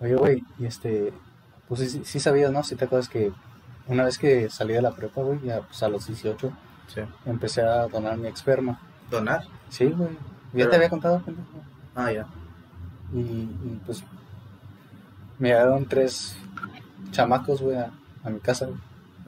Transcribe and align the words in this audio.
Oye, 0.00 0.14
güey, 0.14 0.44
y 0.58 0.66
este, 0.66 1.12
pues 1.68 1.80
sí, 1.90 2.02
sí 2.04 2.20
sabías, 2.20 2.50
¿no? 2.52 2.62
Si 2.62 2.74
te 2.76 2.84
acuerdas 2.86 3.08
que 3.08 3.32
una 3.86 4.04
vez 4.04 4.18
que 4.18 4.48
salí 4.50 4.72
de 4.74 4.82
la 4.82 4.92
prepa, 4.94 5.20
güey, 5.22 5.40
ya 5.42 5.60
pues 5.60 5.82
a 5.82 5.88
los 5.88 6.06
18, 6.06 6.52
Sí. 6.88 7.00
empecé 7.26 7.62
a 7.62 7.86
donar 7.86 8.16
mi 8.16 8.28
esperma. 8.28 8.80
¿Donar? 9.10 9.44
Sí, 9.68 9.86
güey. 9.86 10.10
Ya 10.10 10.18
Pero- 10.52 10.70
te 10.70 10.76
había 10.76 10.88
contado, 10.90 11.20
pendejo. 11.22 11.46
Ah, 11.94 12.10
ya. 12.12 12.26
Y, 13.12 13.18
y, 13.20 13.80
pues 13.86 14.02
me 15.38 15.48
llegaron 15.48 15.84
tres 15.86 16.36
chamacos, 17.10 17.60
güey, 17.62 17.76
a, 17.76 17.90
a 18.24 18.30
mi 18.30 18.40
casa, 18.40 18.66
güey. 18.66 18.78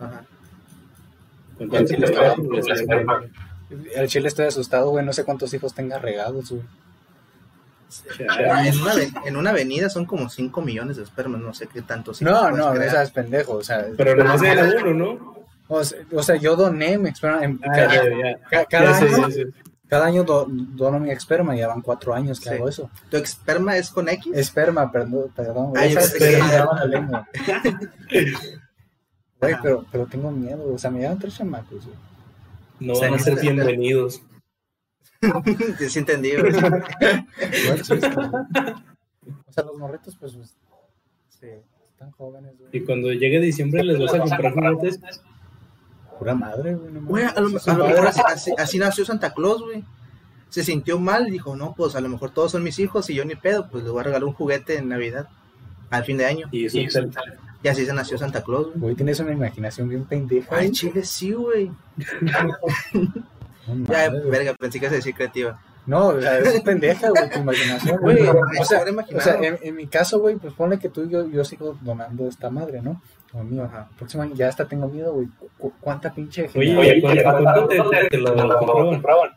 Ajá. 0.00 0.24
¿Con 1.58 1.68
cuántos 1.68 1.98
le 1.98 2.06
estaba- 2.06 2.34
le 2.36 2.58
estaba- 2.58 3.22
El 3.94 4.08
chile 4.08 4.28
estoy 4.28 4.46
asustado, 4.46 4.90
güey, 4.90 5.04
no 5.04 5.12
sé 5.12 5.24
cuántos 5.24 5.52
hijos 5.54 5.74
tenga 5.74 5.98
regados, 5.98 6.50
güey. 6.50 6.62
En 8.18 8.80
una, 8.80 8.92
en 9.26 9.36
una 9.36 9.50
avenida 9.50 9.88
son 9.90 10.04
como 10.06 10.28
5 10.28 10.62
millones 10.62 10.96
de 10.96 11.02
espermas, 11.04 11.40
no 11.40 11.52
sé 11.54 11.66
qué 11.66 11.82
tantos. 11.82 12.20
hijos 12.22 12.32
No, 12.32 12.50
no, 12.50 12.68
o 12.70 12.74
crear. 12.74 12.90
sea, 12.90 13.02
es 13.02 13.10
pendejo, 13.10 13.54
o 13.54 13.64
sea, 13.64 13.86
Pero 13.96 14.14
nomás 14.16 14.42
era 14.42 14.68
uno, 14.84 14.94
¿no? 14.94 15.36
o 15.68 15.84
sea, 15.84 15.98
o 16.12 16.22
sea, 16.22 16.36
yo 16.36 16.54
doné 16.56 16.98
mi 16.98 17.08
esperma, 17.10 17.44
en- 17.44 17.60
Ah, 17.64 17.72
cada, 17.74 17.94
ya, 17.94 18.02
ya. 18.04 18.38
ca- 18.50 18.64
cada 18.66 18.84
Ya 18.92 18.94
sé, 18.98 19.06
año, 19.14 19.28
cada 19.88 20.06
año 20.06 20.24
do- 20.24 20.46
dono 20.48 20.98
mi 21.00 21.10
esperma, 21.10 21.54
ya 21.54 21.68
van 21.68 21.80
cuatro 21.82 22.14
años 22.14 22.40
que 22.40 22.48
Sí. 22.50 22.54
hago 22.54 22.68
eso. 22.68 22.90
¿Tu 23.10 23.16
esperma 23.18 23.76
es 23.76 23.90
con 23.90 24.08
X? 24.08 24.32
Esperma, 24.34 24.90
perdón, 24.90 25.30
perdón, 25.36 25.70
güey, 25.70 25.96
Ah. 25.96 27.26
Güey, 29.40 29.56
pero, 29.60 29.84
pero 29.90 30.06
tengo 30.06 30.30
miedo, 30.30 30.72
o 30.72 30.78
sea, 30.78 30.90
me 30.90 31.00
llegan 31.00 31.18
tres 31.18 31.34
chamacos, 31.36 31.84
güey. 31.84 31.96
No 32.80 32.98
van 32.98 33.14
a 33.14 33.18
ser 33.18 33.40
bienvenidos. 33.40 34.22
sí, 35.88 35.98
entendí. 35.98 36.32
güey. 36.36 36.52
O 39.48 39.52
sea, 39.52 39.64
los 39.64 39.76
morritos, 39.76 40.16
pues, 40.16 40.32
pues, 40.34 40.56
sí, 41.28 41.46
están 41.92 42.10
jóvenes, 42.12 42.54
Y 42.72 42.78
güey. 42.78 42.84
cuando 42.86 43.12
llegue 43.12 43.38
diciembre 43.40 43.84
les 43.84 43.98
vas 44.00 44.14
a 44.14 44.18
comprar 44.20 44.52
juguetes. 44.54 44.98
Pura 46.18 46.34
madre, 46.34 46.74
güey. 46.74 46.92
no 46.92 47.02
Güey, 47.02 47.24
a 47.24 47.38
lo, 47.40 47.48
a 47.48 47.74
mejor 47.74 48.06
así, 48.06 48.20
así- 48.26 48.54
así 48.56 48.78
nació 48.78 49.04
Santa 49.04 49.32
Claus, 49.34 49.60
güey. 49.62 49.84
Se 50.48 50.64
sintió 50.64 50.98
mal 50.98 51.28
y 51.28 51.32
dijo, 51.32 51.54
no, 51.56 51.74
pues 51.74 51.94
a 51.96 52.00
lo 52.00 52.08
mejor 52.08 52.30
todos 52.30 52.52
son 52.52 52.62
mis 52.62 52.78
hijos 52.78 53.08
y 53.10 53.14
yo 53.14 53.24
ni 53.24 53.34
pedo, 53.34 53.68
pues 53.70 53.84
le 53.84 53.90
voy 53.90 54.00
a 54.00 54.04
regalar 54.04 54.24
un 54.24 54.32
juguete 54.34 54.76
en 54.78 54.88
Navidad, 54.88 55.28
al 55.90 56.04
fin 56.04 56.16
de 56.16 56.26
año. 56.26 56.48
Y 56.50 56.66
eso 56.66 56.78
es 56.78 56.94
el- 56.96 57.10
Y 57.62 57.68
así 57.68 57.84
se 57.86 57.92
nació 57.92 58.16
Santa 58.18 58.42
Claus, 58.42 58.68
güey. 58.68 58.78
Güey, 58.80 58.94
tienes 58.94 59.20
una 59.20 59.32
imaginación 59.32 59.88
bien 59.88 60.04
pendeja. 60.04 60.56
Ay, 60.56 60.70
chile, 60.70 61.04
sí, 61.04 61.32
güey. 61.32 61.70
No, 63.66 63.92
Ya, 63.92 64.10
verga, 64.10 64.54
pensé 64.58 64.78
que 64.80 64.86
ibas 64.86 64.92
a 64.92 64.96
decir 64.96 65.14
creativa. 65.14 65.60
No, 65.84 66.08
o 66.08 66.20
sea, 66.20 66.38
es 66.38 66.60
pendeja, 66.60 67.08
güey, 67.10 67.28
tu 67.30 67.40
imaginación, 67.40 67.98
güey. 68.00 68.22
O 68.60 68.64
sea, 68.64 68.84
o 69.16 69.20
sea 69.20 69.34
en, 69.34 69.58
en 69.62 69.74
mi 69.74 69.86
caso, 69.88 70.20
güey, 70.20 70.36
pues 70.36 70.52
ponle 70.54 70.78
que 70.78 70.88
tú 70.88 71.04
y 71.04 71.10
yo, 71.10 71.28
yo 71.28 71.44
sigo 71.44 71.76
donando 71.80 72.28
esta 72.28 72.50
madre, 72.50 72.80
¿no? 72.80 73.02
Como 73.32 73.44
mío. 73.44 73.64
Ajá. 73.64 73.88
Próximo 73.98 74.22
año 74.22 74.34
ya 74.34 74.48
hasta 74.48 74.66
tengo 74.68 74.88
miedo, 74.88 75.12
güey. 75.12 75.26
Cu- 75.58 75.72
¿Cuánta 75.80 76.12
pinche 76.14 76.42
Oye, 76.54 76.68
generación? 76.68 77.10
oye, 77.10 77.22
¿cuánto, 77.22 77.42
cuánto 77.42 77.68
te, 77.68 77.76
te, 77.76 78.08
te 78.10 78.18
lo 78.18 78.58
compraban? 78.58 79.30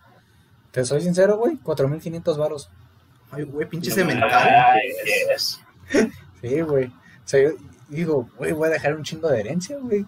Te 0.71 0.85
soy 0.85 1.01
sincero, 1.01 1.37
güey, 1.37 1.57
4.500 1.63 2.37
varos. 2.37 2.69
Ay, 3.31 3.43
güey, 3.43 3.67
pinche 3.67 3.89
No 3.89 3.95
cemental. 3.95 4.29
Ay, 4.31 4.81
yes. 5.31 5.59
Sí, 6.41 6.61
güey. 6.61 6.85
O 6.85 6.91
sea, 7.27 7.41
yo 7.41 7.49
digo, 7.89 8.29
güey, 8.37 8.51
voy 8.51 8.67
a 8.67 8.71
dejar 8.71 8.95
un 8.95 9.03
chingo 9.03 9.29
de 9.29 9.39
herencia, 9.39 9.77
güey. 9.79 10.05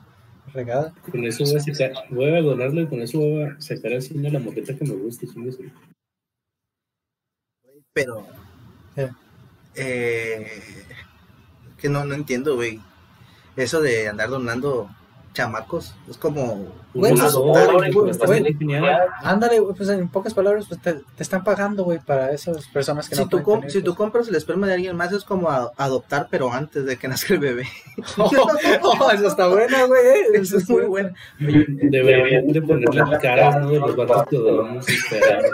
Regada. 0.53 0.93
Con 1.11 1.23
eso 1.25 1.43
voy 1.43 1.55
a 1.55 1.59
sacar, 1.59 1.91
voy 2.09 2.25
a 2.35 2.41
donarlo 2.41 2.81
y 2.81 2.87
con 2.87 3.01
eso 3.01 3.19
voy 3.19 3.43
a 3.43 3.61
sacar 3.61 3.93
así 3.93 4.17
una 4.17 4.29
la 4.29 4.39
moqueta 4.39 4.75
que 4.75 4.85
me 4.85 4.95
gusta. 4.95 5.27
chingue 5.27 5.51
su- 5.51 5.63
Pero. 7.93 8.25
Eh, 9.75 10.47
que 11.77 11.89
no, 11.89 12.05
no 12.05 12.15
entiendo, 12.15 12.55
güey. 12.55 12.79
Eso 13.55 13.81
de 13.81 14.07
andar 14.07 14.29
donando 14.29 14.89
chamacos. 15.37 15.93
Es 16.09 16.17
como. 16.17 16.65
Güey, 16.93 17.13
pues. 17.13 18.19
Ándale, 19.23 19.61
pues 19.75 19.89
en 19.89 20.07
pocas 20.09 20.33
palabras, 20.33 20.65
pues 20.67 20.81
te, 20.81 20.93
te 20.93 21.23
están 21.23 21.43
pagando, 21.43 21.83
güey, 21.83 21.99
para 21.99 22.31
esas 22.31 22.65
personas 22.67 23.07
que 23.07 23.15
Si, 23.15 23.21
no 23.21 23.29
tú, 23.29 23.37
tener 23.43 23.69
si 23.71 23.79
tú 23.81 23.89
hijos. 23.91 23.97
compras 23.97 24.27
el 24.27 24.35
esperma 24.35 24.65
de 24.67 24.73
alguien 24.73 24.95
más, 24.95 25.11
es 25.11 25.23
como 25.23 25.49
a- 25.49 25.71
adoptar, 25.77 26.27
pero 26.31 26.51
antes 26.51 26.85
de 26.85 26.97
que 26.97 27.07
nazca 27.07 27.35
el 27.35 27.39
bebé. 27.39 27.67
Oh, 28.17 29.11
eso 29.11 29.27
está 29.27 29.47
buena, 29.47 29.83
güey. 29.85 30.01
eh. 30.05 30.25
Eso 30.35 30.57
es 30.57 30.69
muy 30.69 30.85
bueno. 30.85 31.09
Deberían 31.39 32.47
de 32.47 32.61
ponerle 32.61 33.01
las 33.05 33.21
caras 33.21 33.61
¿no? 33.61 33.69
de 33.69 33.79
los 33.79 33.95
vatos 33.95 34.23
que 34.29 34.37
donamos 34.37 34.89
y 34.89 34.93
esperar. 34.93 35.43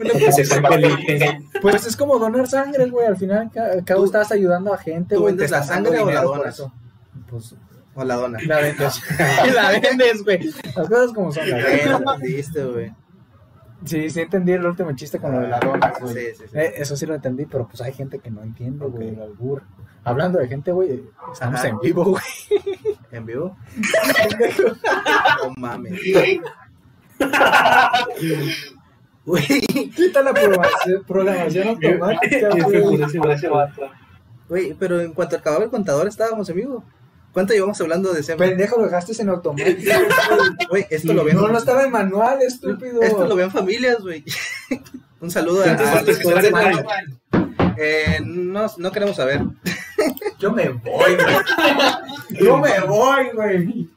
El 0.00 1.44
Pues 1.60 1.86
es 1.86 1.96
como 1.96 2.18
donar 2.18 2.46
sangre, 2.46 2.86
güey. 2.86 3.06
Al 3.06 3.16
final, 3.16 3.50
ca- 3.52 3.72
al 3.72 3.84
cabo 3.84 4.00
¿Tú- 4.02 4.06
estás 4.06 4.30
ayudando 4.32 4.72
a 4.72 4.78
gente, 4.78 5.14
tú 5.16 5.22
güey. 5.22 5.32
vendes 5.34 5.50
te 5.50 5.56
la 5.56 5.62
sangre 5.64 5.98
o 6.00 6.10
la 6.10 6.22
donas? 6.22 6.62
Pues 7.28 7.54
O 8.00 8.04
la 8.04 8.14
dona. 8.14 8.38
la 8.46 8.60
vendes. 8.60 9.02
la 9.54 9.70
vendes, 9.70 10.22
güey. 10.22 10.52
Las 10.76 10.88
cosas 10.88 11.12
como 11.12 11.32
son. 11.32 11.50
la 11.50 11.56
vendes. 11.56 12.54
Eh, 12.54 12.64
güey. 12.64 12.94
Sí, 13.84 14.08
sí 14.10 14.20
entendí 14.20 14.52
el 14.52 14.64
último 14.64 14.92
chiste 14.92 15.18
con 15.18 15.32
lo 15.32 15.40
de 15.40 15.48
la 15.48 15.58
dona, 15.58 15.92
güey. 16.00 16.14
Sí, 16.14 16.20
sí, 16.38 16.44
sí. 16.50 16.58
Eh, 16.58 16.74
eso 16.76 16.96
sí 16.96 17.06
lo 17.06 17.14
entendí, 17.16 17.46
pero 17.46 17.66
pues 17.66 17.80
hay 17.80 17.92
gente 17.92 18.20
que 18.20 18.30
no 18.30 18.42
entiende, 18.42 18.86
güey, 18.86 19.08
el 19.08 19.20
albur. 19.20 19.62
Hablando 20.04 20.38
de 20.38 20.46
gente, 20.46 20.70
güey, 20.70 21.04
estamos 21.32 21.58
Ajá. 21.58 21.68
en 21.68 21.80
vivo, 21.80 22.04
güey. 22.04 22.22
¿En 23.10 23.26
vivo? 23.26 23.56
no 25.44 25.54
mames. 25.56 26.00
Güey, 29.24 29.60
Quita 29.94 30.22
la 30.22 30.32
programación, 30.32 31.04
programación 31.04 31.68
automática, 31.68 32.48
güey. 32.48 32.82
güey, 34.48 34.74
pero 34.74 35.00
en 35.00 35.12
cuanto 35.12 35.36
acababa 35.36 35.64
el 35.64 35.70
contador, 35.70 36.06
estábamos 36.06 36.48
en 36.48 36.56
vivo. 36.56 36.84
¿Cuánto 37.32 37.52
llevamos 37.52 37.80
hablando 37.80 38.12
de 38.12 38.22
semen? 38.22 38.50
Pendejo, 38.50 38.78
lo 38.78 38.84
dejaste 38.84 39.20
en 39.20 39.28
automático. 39.28 39.92
Güey, 40.70 40.86
esto 40.90 41.12
lo 41.12 41.24
ven. 41.24 41.36
No, 41.36 41.48
no 41.48 41.58
estaba 41.58 41.84
en 41.84 41.92
manual, 41.92 42.40
estúpido. 42.42 43.02
Esto 43.02 43.26
lo 43.26 43.36
ven 43.36 43.50
familias, 43.50 44.00
güey. 44.00 44.24
Un 45.20 45.30
saludo 45.30 45.62
a 45.62 45.64
¿Cuántos 45.64 45.86
a 45.88 46.02
los 46.02 46.18
que. 46.18 46.84
Eh, 47.80 48.20
no, 48.24 48.66
no 48.76 48.90
queremos 48.90 49.16
saber. 49.16 49.42
Yo 50.38 50.52
me 50.52 50.68
voy, 50.68 51.16
güey. 51.16 52.40
Yo 52.40 52.58
me 52.58 52.80
voy, 52.80 53.28
güey. 53.34 53.90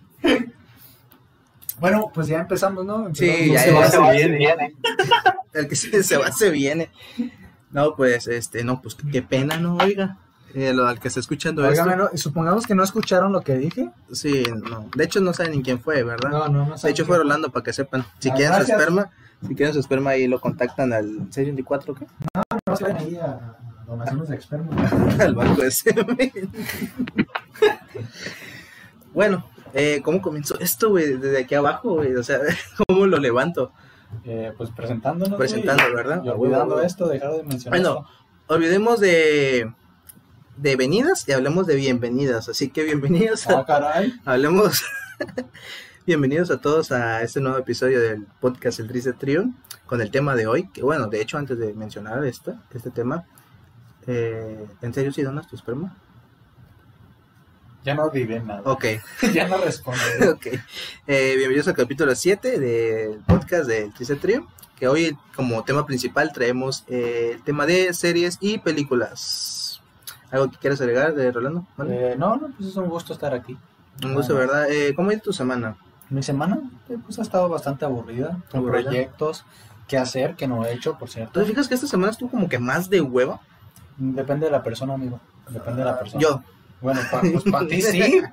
Bueno, 1.80 2.12
pues 2.13 2.28
ya 2.28 2.41
empezamos, 2.41 2.86
¿no? 2.86 3.13
Sí, 3.13 3.28
Empezamos, 3.28 3.54
ya, 3.54 3.60
se 3.60 3.72
ya, 3.72 3.80
va, 3.80 3.89
se 3.89 3.98
va. 3.98 4.13
El 5.54 5.67
que 5.67 5.76
se, 5.76 6.04
se 6.04 6.17
va, 6.17 6.32
se 6.32 6.52
viene. 6.52 6.89
No, 7.72 7.96
pues, 7.96 8.28
este, 8.28 8.63
no, 8.63 8.82
pues 8.82 8.96
qué 9.12 9.22
pena, 9.22 9.58
¿no? 9.58 9.78
Oiga. 9.78 10.17
Eh, 10.53 10.73
lo, 10.73 10.85
al 10.87 10.99
que 10.99 11.07
está 11.07 11.19
escuchando 11.19 11.65
Óigame, 11.65 11.91
esto. 11.93 12.03
¿no? 12.11 12.17
supongamos 12.17 12.65
que 12.67 12.75
no 12.75 12.83
escucharon 12.83 13.31
lo 13.31 13.41
que 13.41 13.57
dije. 13.57 13.89
Sí, 14.11 14.43
no. 14.69 14.89
De 14.95 15.03
hecho, 15.03 15.19
no 15.21 15.33
saben 15.33 15.53
ni 15.53 15.63
quién 15.63 15.79
fue, 15.79 16.03
¿verdad? 16.03 16.29
No, 16.29 16.47
no, 16.49 16.65
no. 16.65 16.75
De 16.75 16.89
hecho, 16.89 17.05
fue 17.05 17.17
Orlando 17.17 17.51
para 17.51 17.63
que 17.63 17.73
sepan. 17.73 18.05
Si 18.19 18.29
Ah, 18.29 18.33
quieren 18.35 18.55
su 18.65 18.71
esperma, 18.71 19.09
si 19.47 19.55
quieren 19.55 19.73
su 19.73 19.79
esperma, 19.79 20.11
ahí 20.11 20.27
lo 20.27 20.39
contactan 20.41 20.93
al 20.93 21.05
624, 21.31 21.95
¿qué? 21.95 22.07
No 22.67 22.75
se 22.75 22.83
ven 22.85 22.97
ahí 22.97 23.15
a 23.15 23.57
donaciones 23.87 24.29
de 24.29 24.35
expertos. 24.35 24.75
al 25.19 25.35
banco 25.35 25.61
de 25.61 25.71
bueno, 29.13 29.45
eh, 29.73 30.01
¿cómo 30.03 30.21
comenzó 30.21 30.57
esto, 30.59 30.89
güey? 30.89 31.17
Desde 31.17 31.39
aquí 31.39 31.55
abajo, 31.55 31.95
güey. 31.95 32.15
O 32.15 32.23
sea, 32.23 32.39
¿cómo 32.87 33.05
lo 33.07 33.17
levanto? 33.17 33.71
Eh, 34.25 34.53
pues 34.57 34.69
presentándonos. 34.71 35.37
Presentando, 35.37 35.83
¿verdad? 35.95 36.23
Y 36.23 36.29
olvidando 36.29 36.81
esto, 36.81 37.07
dejar 37.07 37.31
de 37.33 37.43
mencionar. 37.43 37.79
Bueno, 37.79 38.07
olvidemos 38.47 38.99
de, 38.99 39.71
de 40.62 40.76
venidas 40.76 41.28
y 41.28 41.32
hablemos 41.32 41.65
de 41.65 41.76
bienvenidas. 41.76 42.47
Así 42.47 42.69
que 42.69 42.84
bienvenidos 42.84 43.41
esto. 43.41 43.58
a, 43.58 43.62
Ah, 43.62 43.65
caray. 43.65 44.13
hablemos. 44.26 44.84
Bienvenidos 46.06 46.52
a 46.52 46.62
todos 46.62 46.91
a 46.91 47.24
este 47.24 47.41
nuevo 47.41 47.58
episodio 47.58 48.00
del 48.00 48.28
podcast 48.39 48.80
El 48.80 48.88
Triste 48.88 49.13
Trío 49.13 49.45
con 49.88 50.02
el 50.02 50.12
tema 50.12 50.36
de 50.36 50.45
hoy, 50.45 50.67
que 50.69 50.84
bueno, 50.84 51.08
de 51.08 51.19
hecho 51.19 51.39
antes 51.39 51.58
de 51.58 51.74
mencionar 51.74 52.24
esto, 52.26 52.56
este 52.76 52.91
tema, 52.91 53.26
eh, 54.06 54.67
¿en 54.84 54.93
serio 54.93 55.12
si 55.12 55.24
donas 55.24 55.47
tu 55.47 55.56
esperma? 55.56 55.97
Ya 57.84 57.95
no 57.95 58.12
vive 58.12 58.39
nada. 58.39 58.62
Ok, 58.65 58.86
ya 59.34 59.47
no 59.47 59.58
responde. 59.58 60.30
ok. 60.30 60.45
Eh, 61.08 61.34
bienvenidos 61.38 61.69
al 61.69 61.76
capítulo 61.76 62.13
7 62.13 62.60
del 62.60 63.17
podcast 63.21 63.67
del 63.67 63.91
Triste 63.95 64.15
Trío, 64.15 64.47
que 64.78 64.88
hoy 64.88 65.17
como 65.36 65.63
tema 65.63 65.88
principal 65.88 66.32
traemos 66.32 66.84
eh, 66.88 67.32
el 67.34 67.41
tema 67.41 67.65
de 67.65 67.95
series 67.95 68.38
y 68.41 68.60
películas. 68.60 69.61
¿Algo 70.32 70.50
que 70.50 70.58
quieras 70.58 70.80
agregar 70.82 71.13
de 71.13 71.32
Rolando? 71.32 71.65
¿Vale? 71.78 72.13
Eh, 72.13 72.15
no, 72.17 72.36
no, 72.38 72.48
pues 72.58 72.70
es 72.70 72.76
un 72.76 72.88
gusto 72.88 73.13
estar 73.13 73.34
aquí. 73.34 73.58
Un 74.04 74.13
gusto. 74.15 74.36
¿verdad? 74.36 74.70
Eh, 74.70 74.94
¿Cómo 74.96 75.10
ha 75.10 75.13
ido 75.13 75.22
tu 75.24 75.34
semana? 75.34 75.76
Mi 76.10 76.24
semana 76.24 76.60
eh, 76.89 76.98
pues 77.06 77.20
ha 77.20 77.22
estado 77.22 77.48
bastante 77.50 77.86
aburrida, 77.86 78.38
con 78.52 78.60
Aburrida. 78.62 78.84
proyectos 78.89 79.46
que 79.88 79.98
hacer 79.98 80.36
que 80.36 80.48
no 80.48 80.65
he 80.65 80.74
hecho, 80.74 80.98
por 80.98 81.10
cierto. 81.10 81.39
¿Tú 81.39 81.46
fijas 81.46 81.67
que 81.67 81.76
esta 81.76 81.88
semana 81.88 82.12
estuvo 82.12 82.30
como 82.32 82.48
que 82.50 82.60
más 82.60 82.89
de 82.89 83.02
hueva? 83.02 83.39
Depende 83.98 84.46
de 84.46 84.52
la 84.52 84.63
persona, 84.63 84.94
amigo. 84.94 85.20
Depende 85.50 85.80
de 85.80 85.86
la 85.86 86.00
persona. 86.00 86.22
Yo, 86.22 86.41
Bueno, 86.82 87.02
pa- 87.12 87.22
pues 87.22 87.44
para 87.52 87.67
ti 87.67 87.82
sí. 87.82 88.22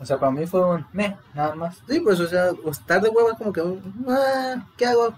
O 0.00 0.04
sea, 0.04 0.18
para 0.18 0.32
mí 0.32 0.44
fue 0.46 0.60
un 0.60 0.84
meh, 0.92 1.16
nada 1.34 1.54
más. 1.54 1.76
Sí, 1.88 2.00
pues, 2.00 2.18
o 2.20 2.26
sea, 2.26 2.50
estar 2.68 3.00
de 3.00 3.08
hueva 3.08 3.30
es 3.30 3.38
como 3.38 3.52
que, 3.52 3.62
ah, 4.08 4.56
¿qué 4.76 4.86
hago? 4.86 5.14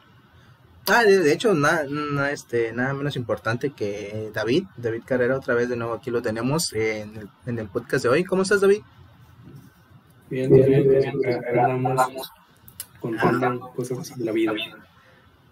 Ah, 0.89 1.03
de, 1.03 1.19
de 1.19 1.33
hecho, 1.33 1.53
nada, 1.53 1.85
nada, 1.91 2.31
este, 2.31 2.73
nada 2.73 2.95
menos 2.95 3.17
importante 3.17 3.71
que 3.71 4.31
David, 4.33 4.67
David 4.77 5.03
Carrera, 5.05 5.37
otra 5.37 5.55
vez 5.55 5.69
de 5.69 5.77
nuevo 5.77 5.95
aquí 5.95 6.13
lo 6.13 6.23
tenemos 6.23 6.73
en 6.73 7.17
el, 7.17 7.29
en 7.47 7.59
el 7.59 7.69
podcast 7.69 8.05
de 8.05 8.11
hoy. 8.11 8.25
¿Cómo 8.25 8.43
estás, 8.43 8.61
David? 8.61 8.83
Bien, 10.31 10.53
bien, 10.53 10.89
bien. 10.89 11.35
Acá 11.35 11.65
andamos 11.65 12.33
contando 13.01 13.73
cosas 13.73 14.17
de 14.17 14.25
la 14.25 14.31
vida. 14.31 14.53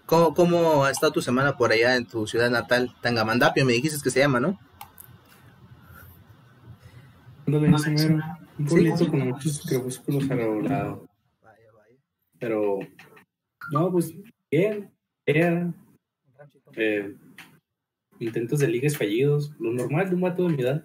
¿Cómo, 0.05 0.33
¿Cómo 0.33 0.85
ha 0.85 0.91
estado 0.91 1.11
tu 1.11 1.21
semana 1.21 1.57
por 1.57 1.71
allá 1.71 1.97
en 1.97 2.05
tu 2.05 2.27
ciudad 2.27 2.49
natal, 2.49 2.95
Tangamandapio? 3.01 3.65
Me 3.65 3.73
dijiste 3.73 4.01
que 4.01 4.11
se 4.11 4.19
llama, 4.19 4.39
¿no? 4.39 4.57
Un 7.47 8.65
pueblito 8.67 9.09
con 9.09 9.19
muchos 9.19 9.61
crepúsculos 9.67 10.29
arrebolados. 10.31 11.01
Vaya, 11.41 11.71
vaya. 11.73 11.97
Pero, 12.39 12.79
no, 13.71 13.91
pues, 13.91 14.13
bien. 14.49 14.94
Eh, 15.27 17.15
intentos 18.19 18.59
de 18.59 18.67
ligues 18.67 18.97
fallidos. 18.97 19.51
Lo 19.59 19.71
normal 19.71 20.09
de 20.09 20.15
un 20.15 20.21
vato 20.21 20.47
de 20.47 20.55
mi 20.55 20.61
edad. 20.61 20.83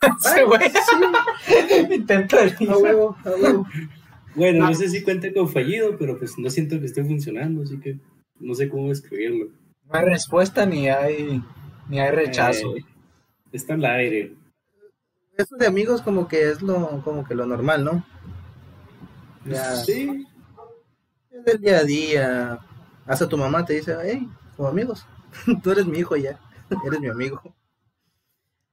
Sí, 0.20 0.42
güey. 0.46 1.92
Intenta 1.92 2.44
el 2.44 2.68
A 2.68 2.78
huevo, 2.78 3.16
a 3.24 3.30
huevo. 3.30 3.66
Bueno, 4.36 4.66
no 4.68 4.74
sé 4.74 4.88
si 4.88 5.02
cuenta 5.02 5.32
con 5.32 5.48
fallido, 5.48 5.96
pero 5.98 6.16
pues 6.16 6.38
no 6.38 6.48
siento 6.50 6.78
que 6.78 6.86
esté 6.86 7.02
funcionando, 7.02 7.62
así 7.62 7.80
que 7.80 7.98
no 8.38 8.54
sé 8.54 8.68
cómo 8.68 8.92
escribirlo. 8.92 9.46
No 9.84 9.98
hay 9.98 10.04
respuesta 10.04 10.64
ni 10.66 10.88
hay, 10.88 11.42
ni 11.88 11.98
hay 11.98 12.12
rechazo. 12.12 12.76
Eh, 12.76 12.84
está 13.50 13.74
al 13.74 13.84
aire. 13.84 14.36
Eso 15.36 15.56
de 15.56 15.66
amigos 15.66 16.02
como 16.02 16.28
que 16.28 16.50
es 16.50 16.62
lo, 16.62 17.02
como 17.02 17.24
que 17.24 17.34
lo 17.34 17.46
normal, 17.46 17.84
¿no? 17.84 18.04
Ya. 19.44 19.76
Sí, 19.76 20.26
Es 21.30 21.44
del 21.44 21.60
día 21.60 21.78
a 21.78 21.84
día. 21.84 22.58
Hasta 23.08 23.28
tu 23.28 23.36
mamá 23.36 23.64
te 23.64 23.72
dice, 23.74 23.96
hey, 24.02 24.28
como 24.56 24.68
amigos, 24.68 25.06
tú 25.62 25.70
eres 25.72 25.86
mi 25.86 25.98
hijo 25.98 26.14
ya, 26.16 26.38
eres 26.84 27.00
mi 27.00 27.08
amigo. 27.08 27.40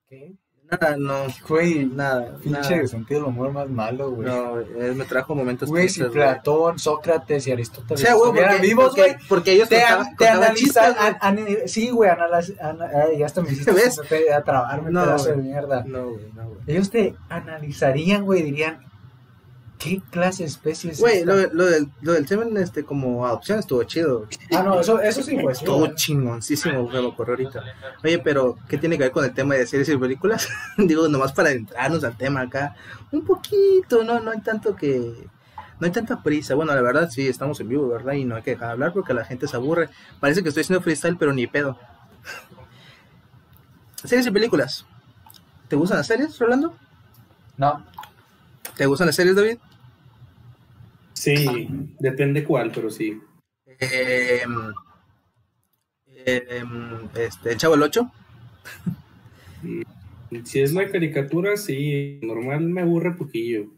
¿Qué? 0.07 0.35
Nada, 0.69 0.97
no, 0.97 1.27
Güey, 1.47 1.85
nada, 1.85 2.37
pinche 2.41 2.75
nada. 2.77 2.87
sentido 2.87 3.19
del 3.21 3.29
humor 3.29 3.51
más 3.51 3.69
malo, 3.69 4.09
güey. 4.09 4.27
No, 4.27 4.57
él 4.59 4.95
me 4.95 5.05
trajo 5.05 5.35
momentos 5.35 5.69
Güey, 5.69 5.89
si 5.89 5.99
güey. 5.99 6.11
Platón, 6.11 6.79
Sócrates 6.79 7.45
y 7.45 7.51
Aristóteles 7.51 8.01
O 8.01 8.03
sea, 8.03 8.15
güey, 8.15 8.25
estuvieran 8.29 8.53
porque, 8.55 8.67
vivos, 8.67 8.85
porque, 8.87 9.01
güey, 9.01 9.15
porque 9.29 9.51
ellos 9.51 9.69
te, 9.69 9.75
contaban, 9.81 10.03
te 10.05 10.09
contaban 10.15 10.43
analizan, 10.43 10.85
chistes, 10.95 11.05
an- 11.05 11.17
an- 11.21 11.67
sí, 11.67 11.89
güey, 11.91 12.09
analiz- 12.09 12.59
ana- 12.59 12.89
ay, 12.95 13.19
ya 13.19 13.27
hasta 13.27 13.41
me 13.41 13.51
hiciste 13.51 13.71
¿Ves? 13.73 14.01
te- 14.09 14.33
a 14.33 14.43
trabarme 14.43 14.89
No, 14.89 15.03
pedazo 15.03 15.29
de 15.29 15.35
mierda. 15.37 15.83
No, 15.85 16.09
güey, 16.09 16.31
no, 16.33 16.49
güey. 16.49 16.59
Ellos 16.65 16.89
te 16.89 17.15
analizarían, 17.29 18.25
güey, 18.25 18.41
dirían, 18.41 18.79
¿qué 19.85 20.01
clase 20.09 20.43
de 20.43 20.49
especie 20.49 20.91
es 20.91 20.99
Güey, 20.99 21.23
lo, 21.23 21.35
lo, 21.53 21.65
del, 21.65 21.91
lo 22.01 22.13
del 22.13 22.27
semen 22.27 22.57
este, 22.57 22.83
como 22.83 23.27
adopción 23.27 23.59
estuvo 23.59 23.83
chido. 23.83 24.27
Ah, 24.51 24.63
no, 24.63 24.79
eso, 24.79 24.99
eso 24.99 25.21
sí, 25.21 25.37
pues. 25.39 25.59
Estuvo 25.59 25.87
chingoncísimo, 25.93 26.89
me 26.89 27.01
lo 27.01 27.09
ocurrió 27.09 27.35
ahorita. 27.35 27.63
Oye, 28.03 28.17
pero, 28.17 28.57
¿qué 28.67 28.79
tiene 28.79 28.97
que 28.97 29.03
ver 29.03 29.11
con 29.11 29.23
el 29.23 29.33
tema 29.33 29.53
de 29.53 29.67
series 29.67 29.87
y 29.89 29.97
películas? 29.97 30.49
Digo, 30.77 31.07
nomás 31.07 31.33
para 31.33 31.49
adentrarnos 31.49 32.03
al 32.03 32.17
tema 32.17 32.41
acá. 32.41 32.75
Un 33.11 33.23
poquito, 33.23 34.03
no, 34.03 34.19
no 34.19 34.31
hay 34.31 34.41
tanto 34.41 34.75
que... 34.75 35.27
No 35.79 35.85
hay 35.85 35.91
tanta 35.91 36.23
prisa. 36.23 36.55
Bueno, 36.55 36.73
la 36.73 36.81
verdad, 36.81 37.09
sí, 37.11 37.27
estamos 37.27 37.59
en 37.59 37.69
vivo, 37.69 37.87
¿verdad? 37.89 38.13
Y 38.13 38.25
no 38.25 38.37
hay 38.37 38.41
que 38.41 38.51
dejar 38.51 38.69
de 38.69 38.73
hablar 38.73 38.93
porque 38.93 39.13
la 39.13 39.25
gente 39.25 39.47
se 39.47 39.55
aburre. 39.55 39.89
Parece 40.19 40.41
que 40.41 40.49
estoy 40.49 40.61
haciendo 40.61 40.81
freestyle, 40.81 41.17
pero 41.17 41.31
ni 41.33 41.45
pedo. 41.45 41.77
Series 44.03 44.25
y 44.25 44.31
películas. 44.31 44.85
¿Te 45.67 45.75
gustan 45.75 45.97
las 45.97 46.07
series, 46.07 46.39
Rolando? 46.39 46.75
No, 47.57 47.83
¿Te 48.75 48.85
gustan 48.87 49.07
las 49.07 49.15
series, 49.15 49.35
David? 49.35 49.57
Sí, 51.25 51.67
depende 51.99 52.43
cuál, 52.43 52.71
pero 52.71 52.89
sí. 52.89 53.19
Eh, 53.65 54.41
eh, 56.25 56.63
este, 57.15 57.51
el 57.51 57.57
Chavo 57.57 57.75
el 57.75 57.83
8. 57.83 58.11
Si 60.43 60.59
es 60.59 60.73
la 60.73 60.89
caricatura, 60.89 61.57
sí, 61.57 62.19
normal 62.21 62.61
me 62.61 62.81
aburre 62.81 63.15
poquillo. 63.15 63.71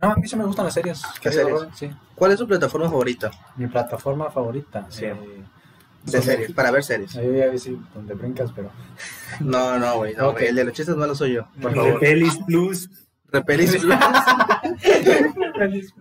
no, 0.00 0.10
a 0.10 0.16
mí 0.16 0.26
sí 0.26 0.34
me 0.34 0.44
gustan 0.44 0.64
las 0.64 0.74
series. 0.74 1.00
¿Qué 1.20 1.30
series? 1.30 1.60
Sí. 1.74 1.88
¿Cuál 2.16 2.32
es 2.32 2.38
tu 2.38 2.46
plataforma 2.46 2.88
favorita 2.88 3.30
Mi 3.56 3.68
plataforma 3.68 4.30
favorita. 4.30 4.90
Sí. 4.90 5.04
eh, 5.04 5.44
de 6.04 6.22
series? 6.22 6.52
Para 6.52 6.70
ver 6.70 6.84
series. 6.84 7.16
Ahí 7.16 7.36
ya 7.36 7.48
vi 7.48 7.58
si 7.58 7.78
donde 7.94 8.14
brincas, 8.14 8.52
pero. 8.54 8.70
No, 9.40 9.78
no, 9.78 9.96
güey. 9.96 10.14
No, 10.14 10.36
El 10.36 10.54
de 10.54 10.64
los 10.64 10.74
chistes 10.74 10.94
malos 10.96 11.18
soy 11.18 11.32
yo. 11.34 11.48
Por 11.60 11.72
De 11.72 11.76
favor. 11.80 12.00
Pelis 12.00 12.38
Plus. 12.46 12.90
Repelis 13.32 13.78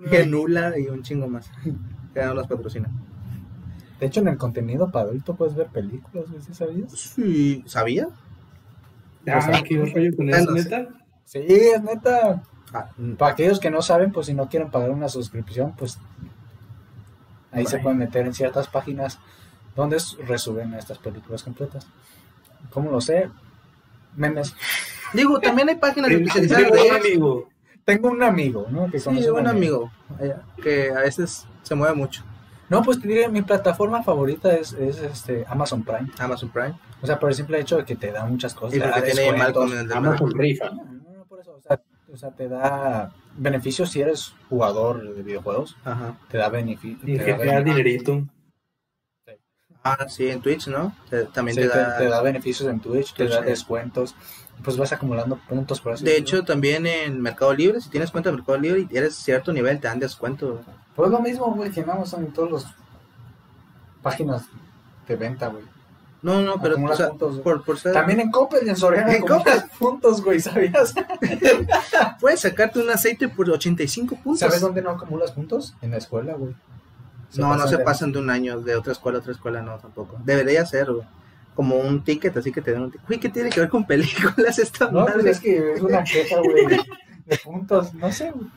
Genula 0.10 0.78
y 0.78 0.88
un 0.88 1.04
chingo 1.04 1.28
más. 1.28 1.50
Que 2.14 2.24
no 2.26 2.34
las 2.34 2.48
patrocina. 2.48 2.90
De 4.00 4.08
hecho, 4.08 4.22
en 4.22 4.30
el 4.30 4.38
contenido 4.38 4.92
para 4.92 5.06
adulto 5.06 5.36
puedes 5.36 5.56
ver 5.56 5.68
películas, 5.68 6.30
güey, 6.30 6.42
¿sí 6.42 6.54
sabías? 6.54 6.92
Sí, 6.92 7.64
¿sabía? 7.68 8.08
Ah, 9.28 9.62
qué 9.66 9.78
rollo 9.78 10.16
con 10.18 10.34
Ah, 10.34 10.38
eso, 10.38 10.52
no 10.52 10.58
sé. 10.58 10.64
neta. 10.64 10.88
Sí, 11.24 11.40
es 11.48 11.82
neta. 11.84 12.42
Ah, 12.74 12.90
Para 13.18 13.34
aquellos 13.34 13.60
que 13.60 13.70
no 13.70 13.82
saben, 13.82 14.12
pues 14.12 14.26
si 14.28 14.34
no 14.34 14.50
quieren 14.50 14.72
pagar 14.72 14.90
una 14.92 15.08
suscripción, 15.08 15.74
pues 15.78 16.00
ahí 17.52 17.66
se 17.66 17.80
pueden 17.80 18.00
meter 18.00 18.26
en 18.26 18.34
ciertas 18.34 18.68
páginas 18.68 19.20
donde 19.76 19.98
resuben 20.26 20.74
estas 20.74 20.98
películas 20.98 21.44
completas. 21.44 21.88
¿Cómo 22.72 22.92
lo 22.92 23.02
sé? 23.02 23.30
Memes. 24.16 24.56
Digo, 25.14 25.40
también 25.40 25.70
hay 25.70 25.76
páginas 25.76 26.10
Tengo 26.10 26.28
especializadas 26.28 26.66
un 26.66 26.72
de 26.72 26.86
eso. 26.86 26.96
amigo. 26.96 27.50
Tengo 27.84 28.10
un 28.10 28.24
amigo, 28.24 28.68
¿no? 28.70 28.90
Que 28.92 29.00
Sí, 29.00 29.10
un 29.30 29.48
amigo 29.48 29.92
eh, 30.20 30.36
que 30.62 30.92
a 30.92 31.00
veces 31.00 31.48
se 31.64 31.76
mueve 31.76 31.96
mucho. 31.96 32.24
No, 32.70 32.82
pues 32.84 33.02
te 33.02 33.08
diré, 33.08 33.28
mi 33.28 33.42
plataforma 33.42 34.02
favorita 34.04 34.54
es, 34.56 34.72
es 34.74 35.00
este 35.00 35.44
Amazon 35.50 35.84
Prime. 35.84 36.10
Amazon 36.20 36.50
Prime. 36.50 36.74
O 37.02 37.08
sea, 37.08 37.20
por 37.20 37.30
el 37.30 37.36
simple 37.36 37.60
hecho 37.60 37.78
de 37.78 37.84
que 37.84 37.96
te 37.96 38.12
da 38.12 38.24
muchas 38.26 38.54
cosas. 38.54 38.78
Y 38.78 38.80
te 38.80 38.88
da 38.88 39.02
tiene. 39.02 39.38
Malcolm 39.38 39.74
en 39.74 39.80
el 39.80 39.92
Amazon 39.92 40.32
rifa. 40.32 40.70
No, 40.70 40.84
no, 40.84 41.12
no, 41.18 41.26
por 41.26 41.42
eso. 41.42 41.54
O 41.58 41.62
sea, 41.62 41.82
o 42.14 42.16
sea, 42.18 42.32
te 42.32 42.48
da 42.48 43.12
beneficios 43.36 43.90
si 43.90 44.02
eres 44.02 44.34
jugador 44.50 45.16
de 45.16 45.24
videojuegos. 45.24 45.76
Ajá. 45.84 46.18
Te 46.30 46.38
da 46.38 46.48
beneficios. 46.50 47.02
Y 47.04 47.18
que 47.18 47.34
te 47.34 47.46
da 47.46 47.62
dinerito. 47.62 48.24
Ah, 49.84 49.98
sí, 50.10 50.28
en 50.30 50.42
Twitch, 50.42 50.68
¿no? 50.68 50.96
Te- 51.10 51.26
también 51.26 51.56
Sí, 51.56 51.64
te 51.64 51.70
te, 51.70 51.78
da... 51.78 51.98
te 51.98 52.06
da 52.06 52.22
beneficios 52.22 52.70
en 52.70 52.80
Twitch, 52.80 53.14
te 53.14 53.24
Twitch, 53.26 53.36
da 53.36 53.40
eh. 53.42 53.46
descuentos. 53.50 54.16
Pues 54.64 54.78
vas 54.78 54.94
acumulando 54.94 55.38
puntos 55.50 55.82
por 55.82 55.94
así 55.94 56.04
De 56.04 56.12
decirlo. 56.12 56.38
hecho, 56.40 56.46
también 56.46 56.86
en 56.86 57.20
Mercado 57.20 57.52
Libre, 57.54 57.82
si 57.82 57.90
tienes 57.90 58.12
cuenta 58.12 58.30
de 58.30 58.36
Mercado 58.36 58.60
Libre 58.60 58.88
y 58.92 58.96
eres 58.96 59.16
cierto 59.16 59.52
nivel, 59.52 59.80
te 59.80 59.88
dan 59.88 60.00
descuento. 60.00 60.62
Pues 60.96 61.10
lo 61.10 61.20
mismo, 61.20 61.52
güey, 61.56 61.72
que 61.72 61.80
en 61.80 61.90
Amazon 61.90 62.26
y 62.26 62.28
todas 62.28 62.52
las 62.52 62.66
páginas 64.04 64.44
de 65.08 65.16
venta, 65.16 65.48
güey. 65.48 65.64
No, 66.22 66.40
no, 66.44 66.62
pero 66.62 66.74
Acumulas 66.74 67.00
o 67.00 67.02
sea, 67.02 67.10
puntos, 67.10 67.32
güey. 67.32 67.44
por, 67.44 67.64
por 67.66 67.80
ser... 67.80 67.94
También 67.94 68.20
en 68.20 68.30
Coppel 68.30 68.68
y 68.68 68.70
en 68.70 68.76
Soriana 68.76 69.12
En 69.16 69.24
acumulas 69.24 69.66
puntos, 69.80 70.24
güey, 70.24 70.40
¿sabías? 70.40 70.94
Puedes 72.20 72.42
sacarte 72.42 72.80
un 72.80 72.90
aceite 72.92 73.28
por 73.30 73.50
85 73.50 74.16
puntos. 74.18 74.40
¿Sabes 74.40 74.62
dónde 74.62 74.84
no 74.84 74.92
acumulas 74.92 75.32
puntos? 75.32 75.74
En 75.82 75.90
la 75.90 75.98
escuela, 75.98 76.34
güey. 76.34 76.54
No, 77.38 77.56
no 77.56 77.68
se 77.68 77.78
de- 77.78 77.84
pasan 77.84 78.12
de 78.12 78.20
un 78.20 78.30
año 78.30 78.60
de 78.62 78.76
otra 78.76 78.92
escuela 78.94 79.18
a 79.18 79.22
otra 79.22 79.32
escuela, 79.34 79.62
no, 79.62 79.78
tampoco. 79.78 80.18
Debería 80.24 80.66
ser, 80.66 80.92
güey. 80.92 81.08
Como 81.56 81.76
un 81.78 82.04
ticket, 82.04 82.36
así 82.38 82.52
que 82.52 82.62
te 82.62 82.72
dan 82.72 82.84
un 82.84 82.92
ticket. 82.92 83.10
Uy, 83.10 83.20
¿qué 83.20 83.30
tiene 83.30 83.50
que 83.50 83.60
ver 83.60 83.70
con 83.70 83.86
películas 83.86 84.58
esta 84.60 84.90
No, 84.92 85.02
madre? 85.02 85.14
pues 85.16 85.26
es 85.26 85.40
que 85.40 85.74
es 85.74 85.82
una 85.82 86.04
queja, 86.04 86.38
güey, 86.40 86.66
de, 87.26 87.38
puntos. 87.44 87.94
No 87.94 88.12
sé, 88.12 88.32
güey. 88.32 88.48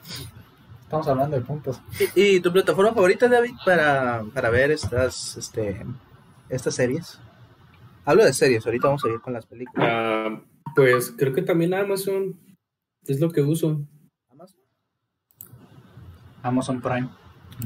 Estamos 0.82 1.08
hablando 1.08 1.36
de 1.36 1.42
puntos. 1.42 1.80
¿Y, 2.14 2.36
y 2.36 2.40
tu 2.40 2.52
plataforma 2.52 2.92
favorita, 2.94 3.26
David, 3.28 3.54
para, 3.64 4.22
para 4.32 4.48
ver 4.50 4.70
estas, 4.70 5.36
este, 5.36 5.84
estas 6.48 6.74
series? 6.74 7.18
Hablo 8.04 8.24
de 8.24 8.32
series, 8.32 8.64
ahorita 8.64 8.86
vamos 8.88 9.04
a 9.04 9.08
ir 9.08 9.20
con 9.20 9.32
las 9.32 9.46
películas. 9.46 9.88
Ah, 9.90 10.40
pues 10.76 11.12
creo 11.16 11.32
que 11.32 11.42
también 11.42 11.74
Amazon 11.74 12.38
es 13.06 13.18
lo 13.18 13.32
que 13.32 13.40
uso. 13.40 13.80
Amazon. 14.30 14.60
Amazon 16.42 16.80
Prime 16.80 17.08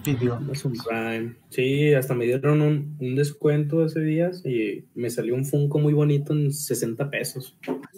Video. 0.05 0.35
Amazon 0.35 0.72
Prime. 0.72 1.35
Sí, 1.51 1.94
hasta 1.94 2.14
me 2.14 2.27
dieron 2.27 2.61
un, 2.61 2.96
un 3.01 3.14
descuento 3.14 3.83
hace 3.83 4.01
días 4.01 4.44
y 4.44 4.85
me 4.94 5.11
salió 5.11 5.35
un 5.35 5.44
Funko 5.44 5.79
muy 5.79 5.92
bonito 5.92 6.33
en 6.33 6.53
60 6.53 7.11
pesos. 7.11 7.57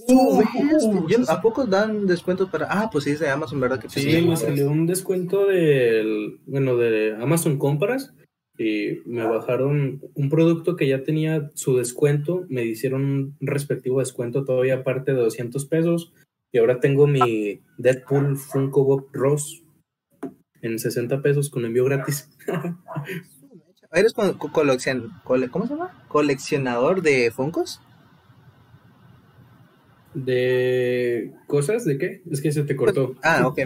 Uh, 0.08 0.42
¿A 1.28 1.40
poco 1.40 1.66
dan 1.66 2.06
descuentos 2.06 2.48
para.? 2.50 2.66
Ah, 2.70 2.88
pues 2.90 3.04
sí, 3.04 3.10
es 3.10 3.20
de 3.20 3.28
Amazon, 3.28 3.60
¿verdad? 3.60 3.80
Que 3.80 3.88
Sí, 3.88 4.00
sí, 4.00 4.22
me 4.22 4.36
salió 4.36 4.70
un 4.70 4.86
descuento 4.86 5.46
del, 5.46 6.40
bueno, 6.46 6.76
de 6.76 7.16
Amazon 7.20 7.58
Compras 7.58 8.14
y 8.58 8.98
me 9.06 9.24
bajaron 9.24 10.02
un 10.14 10.28
producto 10.28 10.76
que 10.76 10.86
ya 10.86 11.02
tenía 11.02 11.50
su 11.54 11.78
descuento, 11.78 12.44
me 12.50 12.64
hicieron 12.64 13.02
un 13.02 13.36
respectivo 13.40 14.00
descuento 14.00 14.44
todavía 14.44 14.74
aparte 14.74 15.12
de 15.12 15.20
200 15.20 15.64
pesos 15.64 16.12
y 16.52 16.58
ahora 16.58 16.78
tengo 16.78 17.06
mi 17.06 17.60
Deadpool 17.78 18.36
Funko 18.36 18.86
Pop 18.86 19.08
Ross 19.12 19.59
en 20.62 20.78
60 20.78 21.22
pesos 21.22 21.50
con 21.50 21.64
envío 21.64 21.84
gratis. 21.84 22.28
¿Eres 23.92 24.12
co- 24.12 24.38
co- 24.38 24.50
coleccion- 24.52 25.20
cole- 25.24 25.48
¿cómo 25.50 25.66
se 25.66 25.74
llama? 25.74 26.04
coleccionador 26.08 27.02
de 27.02 27.30
Funkos? 27.32 27.80
¿De 30.14 31.32
cosas? 31.46 31.84
¿De 31.84 31.98
qué? 31.98 32.22
Es 32.30 32.40
que 32.40 32.52
se 32.52 32.62
te 32.64 32.76
cortó. 32.76 33.14
Ah, 33.22 33.46
ok. 33.46 33.58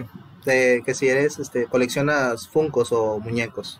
De 0.45 0.83
que 0.85 0.93
si 0.93 1.07
eres, 1.07 1.39
este, 1.39 1.65
coleccionas 1.65 2.47
funcos 2.47 2.91
o 2.91 3.19
muñecos. 3.19 3.79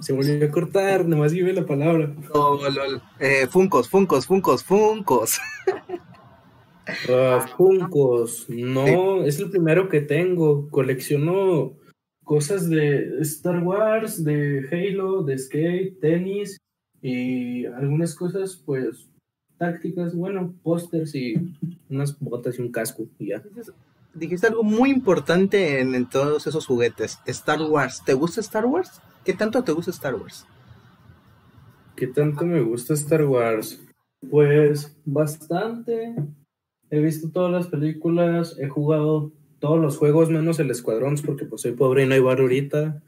Se 0.00 0.12
volvió 0.12 0.44
a 0.46 0.50
cortar, 0.50 1.06
nomás 1.06 1.32
vive 1.32 1.52
la 1.52 1.66
palabra. 1.66 2.14
Oh, 2.32 2.58
lol. 2.68 3.02
Eh, 3.18 3.46
funcos, 3.48 3.88
funcos, 3.88 4.26
funcos, 4.26 4.62
funcos. 4.64 5.40
Funkos, 7.56 8.48
no, 8.48 9.22
es 9.22 9.38
el 9.38 9.50
primero 9.50 9.88
que 9.88 10.00
tengo. 10.00 10.68
Colecciono 10.70 11.74
cosas 12.24 12.68
de 12.68 13.20
Star 13.20 13.62
Wars, 13.62 14.22
de 14.22 14.68
Halo, 14.70 15.22
de 15.22 15.38
skate, 15.38 15.98
tenis 15.98 16.58
y 17.00 17.64
algunas 17.66 18.14
cosas, 18.14 18.62
pues, 18.64 19.08
tácticas, 19.56 20.14
bueno, 20.14 20.54
pósters 20.62 21.14
y 21.14 21.34
unas 21.88 22.18
botas 22.20 22.58
y 22.58 22.62
un 22.62 22.70
casco 22.70 23.06
y 23.18 23.28
ya. 23.28 23.42
Dijiste 24.14 24.46
algo 24.46 24.62
muy 24.62 24.90
importante 24.90 25.80
en, 25.80 25.94
en 25.94 26.08
todos 26.08 26.46
esos 26.46 26.66
juguetes. 26.66 27.18
Star 27.26 27.62
Wars. 27.62 28.02
¿Te 28.04 28.14
gusta 28.14 28.40
Star 28.40 28.66
Wars? 28.66 29.00
¿Qué 29.24 29.32
tanto 29.32 29.64
te 29.64 29.72
gusta 29.72 29.90
Star 29.90 30.14
Wars? 30.14 30.46
¿Qué 31.96 32.06
tanto 32.06 32.44
me 32.44 32.60
gusta 32.60 32.94
Star 32.94 33.24
Wars? 33.24 33.80
Pues 34.30 34.96
bastante. 35.04 36.14
He 36.90 37.00
visto 37.00 37.30
todas 37.30 37.52
las 37.52 37.68
películas, 37.68 38.56
he 38.58 38.68
jugado 38.68 39.32
todos 39.58 39.80
los 39.80 39.98
juegos 39.98 40.30
menos 40.30 40.58
el 40.58 40.70
Escuadrón 40.70 41.16
porque 41.24 41.44
pues 41.44 41.62
soy 41.62 41.72
pobre 41.72 42.04
y 42.04 42.06
no 42.06 42.14
hay 42.14 42.20
bar 42.20 42.40
ahorita. 42.40 43.02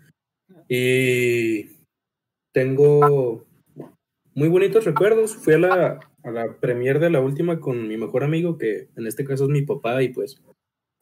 Y 0.68 1.66
tengo 2.52 3.46
muy 4.34 4.48
bonitos 4.48 4.84
recuerdos. 4.84 5.36
Fui 5.36 5.54
a 5.54 5.58
la, 5.58 6.00
a 6.22 6.30
la 6.30 6.56
premier 6.58 7.00
de 7.00 7.10
la 7.10 7.20
última 7.20 7.60
con 7.60 7.88
mi 7.88 7.96
mejor 7.96 8.24
amigo, 8.24 8.58
que 8.58 8.88
en 8.96 9.06
este 9.06 9.24
caso 9.24 9.44
es 9.44 9.50
mi 9.50 9.62
papá, 9.62 10.02
y 10.02 10.10
pues 10.10 10.42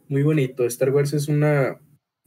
muy 0.08 0.22
bonito. 0.22 0.64
Star 0.64 0.90
Wars 0.90 1.12
es 1.12 1.28
una, 1.28 1.80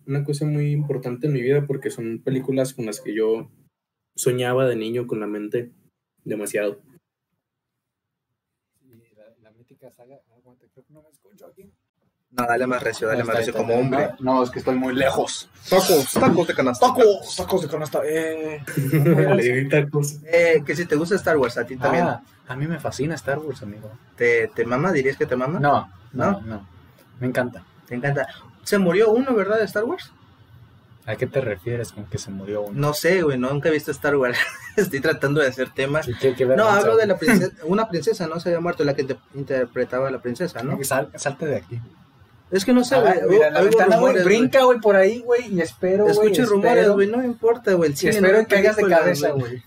una 0.05 0.23
cosa 0.23 0.45
muy 0.45 0.71
importante 0.71 1.27
en 1.27 1.33
mi 1.33 1.41
vida 1.41 1.65
porque 1.65 1.89
son 1.89 2.21
películas 2.23 2.73
con 2.73 2.85
las 2.85 3.01
que 3.01 3.13
yo 3.13 3.49
soñaba 4.15 4.67
de 4.67 4.75
niño 4.75 5.07
con 5.07 5.19
la 5.19 5.27
mente 5.27 5.71
demasiado. 6.23 6.81
Saga, 9.89 10.19
aguanta, 10.37 10.65
creo 10.73 10.85
que 10.85 10.93
no 10.93 11.01
me 11.01 11.09
escucho 11.09 11.47
aquí. 11.47 11.71
No, 12.29 12.45
dale 12.45 12.67
más 12.67 12.83
recio, 12.83 13.07
dale 13.07 13.23
más 13.23 13.35
recio 13.35 13.53
como 13.53 13.73
hombre. 13.73 14.11
No, 14.19 14.43
es 14.43 14.51
que 14.51 14.59
estoy 14.59 14.75
muy 14.75 14.93
lejos. 14.93 15.49
Tacos, 15.67 16.13
tacos 16.13 16.47
de 16.47 16.53
canasta. 16.53 16.87
¡Tacos! 16.87 17.35
¡Tacos 17.35 17.61
de 17.63 17.67
canasta! 17.67 18.01
Eh. 18.05 18.63
Eh, 20.25 20.63
que 20.65 20.75
si 20.75 20.85
te 20.85 20.95
gusta 20.95 21.15
Star 21.15 21.37
Wars, 21.37 21.57
a 21.57 21.65
ti 21.65 21.75
también. 21.77 22.05
Ah, 22.05 22.23
a 22.47 22.55
mí 22.55 22.67
me 22.67 22.79
fascina 22.79 23.15
Star 23.15 23.39
Wars, 23.39 23.63
amigo. 23.63 23.91
¿Te, 24.15 24.47
¿Te 24.49 24.65
mama? 24.65 24.91
¿Dirías 24.91 25.17
que 25.17 25.25
te 25.25 25.35
mama? 25.35 25.59
No, 25.59 25.91
no, 26.13 26.31
¿No? 26.31 26.41
no. 26.41 26.67
Me 27.19 27.27
encanta. 27.27 27.63
Te 27.87 27.95
encanta. 27.95 28.27
Se 28.63 28.77
murió 28.77 29.11
uno, 29.11 29.33
¿verdad? 29.33 29.57
De 29.57 29.65
Star 29.65 29.83
Wars. 29.83 30.13
¿A 31.07 31.15
qué 31.15 31.25
te 31.27 31.41
refieres 31.41 31.91
con 31.91 32.05
que 32.05 32.17
se 32.17 32.29
murió 32.29 32.61
uno? 32.61 32.79
No 32.79 32.93
sé, 32.93 33.23
güey, 33.23 33.37
nunca 33.37 33.69
he 33.69 33.71
visto 33.71 33.89
Star 33.91 34.15
Wars. 34.17 34.37
Estoy 34.77 34.99
tratando 35.01 35.41
de 35.41 35.47
hacer 35.47 35.69
temas. 35.73 36.05
Sí, 36.05 36.13
qué- 36.19 36.35
qué 36.35 36.45
No, 36.45 36.65
hablo 36.67 36.95
de 36.95 37.07
la 37.07 37.17
princesa, 37.17 37.51
una 37.65 37.89
princesa, 37.89 38.27
¿no? 38.27 38.39
Se 38.39 38.49
había 38.49 38.59
muerto, 38.61 38.83
la 38.83 38.93
que 38.93 39.03
te- 39.03 39.17
interpretaba 39.33 40.07
a 40.07 40.11
la 40.11 40.21
princesa, 40.21 40.61
¿no? 40.63 40.77
Sal- 40.83 41.09
salte 41.15 41.45
de 41.47 41.55
aquí. 41.57 41.81
Es 42.51 42.65
que 42.65 42.73
no 42.73 42.83
sé, 42.83 42.95
Ah, 42.95 43.15
güey. 43.25 44.23
brinca, 44.23 44.63
güey, 44.63 44.79
por 44.79 44.95
ahí, 44.95 45.21
güey, 45.21 45.53
y 45.53 45.61
espero, 45.61 46.03
güey. 46.03 46.11
Escucho 46.15 46.45
rumores, 46.45 46.89
güey, 46.89 47.07
no 47.07 47.17
me 47.19 47.25
importa, 47.25 47.73
güey. 47.73 47.91
Espero 47.93 48.37
no 48.39 48.47
que 48.47 48.55
caigas 48.55 48.75
de 48.75 48.87
cabeza, 48.87 49.31
güey. 49.31 49.63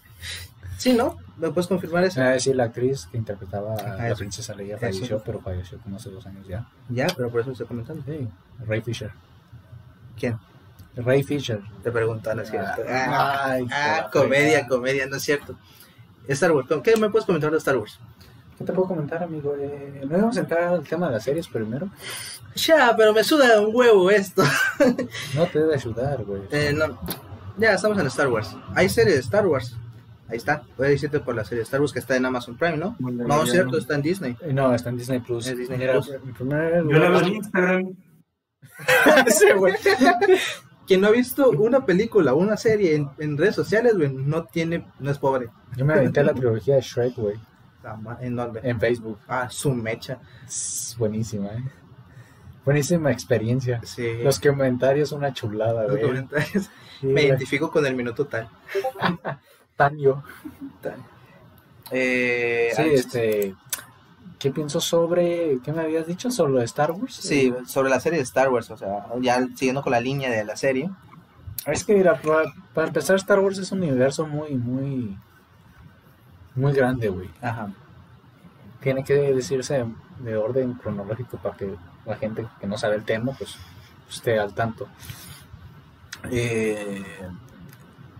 Sí, 0.79 0.93
¿no? 0.93 1.17
¿Me 1.39 1.51
puedes 1.51 1.67
confirmar 1.67 2.05
eso? 2.05 2.23
Ah, 2.23 2.39
sí, 2.39 2.53
la 2.53 2.65
actriz 2.65 3.07
que 3.11 3.17
interpretaba 3.17 3.73
a 3.75 3.95
Ajá, 3.95 4.09
la 4.11 4.15
princesa 4.15 4.55
Leia 4.55 4.79
falleció, 4.79 5.21
pero 5.25 5.41
falleció 5.41 5.79
como 5.79 5.97
hace 5.97 6.11
dos 6.11 6.25
años 6.27 6.47
ya. 6.47 6.69
Ya, 6.91 7.07
pero 7.17 7.29
por 7.31 7.41
eso 7.41 7.51
estoy 7.53 7.67
comentando. 7.67 8.05
Sí, 8.07 8.29
Ray 8.67 8.83
Fisher. 8.83 9.11
¿Quién? 10.19 10.39
Ray 10.97 11.23
Fisher. 11.23 11.61
Te 11.83 11.91
preguntan, 11.91 12.41
es 12.41 12.51
cierto. 12.51 12.83
Ah, 12.89 13.07
Ah, 13.09 13.51
ay, 13.53 13.67
ah, 13.73 14.09
comedia, 14.13 14.67
comedia, 14.67 15.07
no 15.07 15.17
es 15.17 15.23
cierto. 15.23 15.57
Star 16.29 16.53
Wars, 16.53 16.69
¿qué 16.83 16.97
me 16.97 17.11
puedes 17.11 17.27
comentar 17.27 17.51
de 17.51 17.59
Star 17.59 17.77
Wars? 17.77 17.99
¿Qué 18.57 18.65
te 18.65 18.73
puedo 18.73 18.89
comentar, 18.89 19.23
amigo? 19.23 19.55
Eh, 19.59 20.03
no 20.09 20.17
íbamos 20.17 20.37
a 20.37 20.41
entrar 20.41 20.63
al 20.65 20.85
tema 20.85 21.09
de 21.09 21.15
las 21.15 21.25
series 21.25 21.49
primero. 21.49 21.91
Ya, 22.55 22.95
pero 22.97 23.13
me 23.13 23.25
suda 23.25 23.61
un 23.61 23.75
huevo 23.75 24.11
esto. 24.11 24.45
No 25.35 25.47
te 25.47 25.59
debe 25.59 25.75
ayudar, 25.75 26.23
güey. 26.25 26.43
Eh, 26.53 26.73
no. 26.73 26.99
Ya, 27.59 27.75
estamos 27.75 27.99
en 27.99 28.07
Star 28.07 28.29
Wars. 28.29 28.57
Hay 28.75 28.89
serie 28.89 29.15
de 29.15 29.21
Star 29.21 29.47
Wars. 29.47 29.77
Ahí 30.29 30.37
está. 30.39 30.63
Voy 30.79 30.87
a 30.87 30.91
decirte 30.91 31.21
por 31.21 31.35
la 31.35 31.45
serie 31.45 31.59
de 31.59 31.65
Star 31.65 31.81
Wars 31.81 31.93
que 31.93 31.99
está 31.99 32.17
en 32.17 32.25
Amazon 32.25 32.57
Prime, 32.57 32.77
¿no? 32.77 32.97
No, 33.01 33.43
es 33.43 33.51
cierto, 33.51 33.77
está 33.77 33.97
en 33.97 34.03
Disney. 34.03 34.37
Eh, 34.41 34.53
No, 34.53 34.73
está 34.75 34.89
en 34.91 34.97
Disney 34.99 35.19
Plus. 35.21 35.47
Es 35.49 35.59
Disney 35.59 35.87
Plus. 35.89 36.11
mi 36.25 36.33
primer 36.33 36.83
Yo 36.85 36.99
la 36.99 37.09
veo 37.11 37.21
en 37.21 37.35
Instagram. 37.35 37.97
Sí, 39.29 39.47
güey. 39.57 39.75
Quien 40.87 41.01
no 41.01 41.09
ha 41.09 41.11
visto 41.13 41.51
una 41.51 41.87
película 41.87 42.35
una 42.35 42.57
serie 42.57 42.95
en, 42.97 43.09
en 43.19 43.37
redes 43.39 43.55
sociales, 43.55 43.97
güey, 43.97 44.13
no 44.13 44.45
tiene, 44.45 44.87
no 44.99 45.11
es 45.11 45.19
pobre. 45.19 45.49
Yo 45.77 45.85
me 45.85 45.95
aventé 45.95 46.23
la 46.23 46.35
trilogía 46.35 46.75
de 46.77 46.81
Shrek, 46.83 47.17
güey, 47.17 47.37
Ah, 47.87 47.99
¿En 48.21 48.35
dónde? 48.37 48.61
en 48.63 48.81
Facebook. 48.81 49.19
Ah, 49.29 49.49
su 49.51 49.75
mecha. 49.75 50.19
Es 50.47 50.95
buenísima, 50.99 51.49
¿eh? 51.49 51.65
Buenísima 52.65 53.13
experiencia. 53.13 53.81
Sí. 53.85 54.23
Los 54.23 54.41
comentarios, 54.41 55.13
una 55.13 55.33
chulada, 55.35 55.83
Los 55.83 55.93
güey. 55.93 56.03
comentarios. 56.07 56.71
Sí, 57.01 57.07
Me 57.07 57.13
güey. 57.13 57.27
identifico 57.27 57.71
con 57.71 57.85
el 57.85 57.95
minuto 57.95 58.27
tal. 58.27 58.49
Tan 59.77 59.99
yo. 59.99 60.23
Eh, 61.91 62.71
Sí, 62.75 62.83
este. 62.93 63.55
¿Qué 64.39 64.51
pienso 64.51 64.81
sobre. 64.81 65.59
¿Qué 65.65 65.73
me 65.73 65.83
habías 65.83 66.07
dicho? 66.07 66.31
¿Sobre 66.31 66.53
lo 66.53 66.59
de 66.59 66.65
Star 66.65 66.93
Wars? 66.93 67.15
Sí, 67.15 67.55
sobre 67.67 67.91
la 67.91 68.01
serie 68.01 68.19
de 68.19 68.25
Star 68.25 68.51
Wars, 68.51 68.71
o 68.71 68.77
sea, 68.77 69.07
ya 69.21 69.47
siguiendo 69.55 69.83
con 69.83 69.93
la 69.93 70.01
línea 70.01 70.31
de 70.31 70.45
la 70.45 70.57
serie. 70.57 70.91
Es 71.67 71.85
que, 71.85 71.95
mira, 71.95 72.21
para, 72.21 72.53
para 72.75 72.89
empezar, 72.89 73.17
Star 73.17 73.39
Wars 73.41 73.59
es 73.59 73.73
un 73.73 73.79
universo 73.79 74.27
muy, 74.27 74.55
muy. 74.55 75.17
Muy 76.55 76.73
grande, 76.73 77.09
güey. 77.09 77.31
Ajá. 77.41 77.73
Tiene 78.81 79.03
que 79.03 79.15
decirse 79.15 79.85
de 80.21 80.37
orden 80.37 80.75
cronológico 80.75 81.39
para 81.39 81.57
que 81.57 81.75
la 82.07 82.17
gente 82.17 82.47
que 82.61 82.67
no 82.67 82.77
sabe 82.77 82.97
el 82.97 83.05
tema, 83.05 83.33
pues 83.33 83.57
esté 84.11 84.39
al 84.39 84.55
tanto. 84.55 84.87
Eh, 86.31 87.03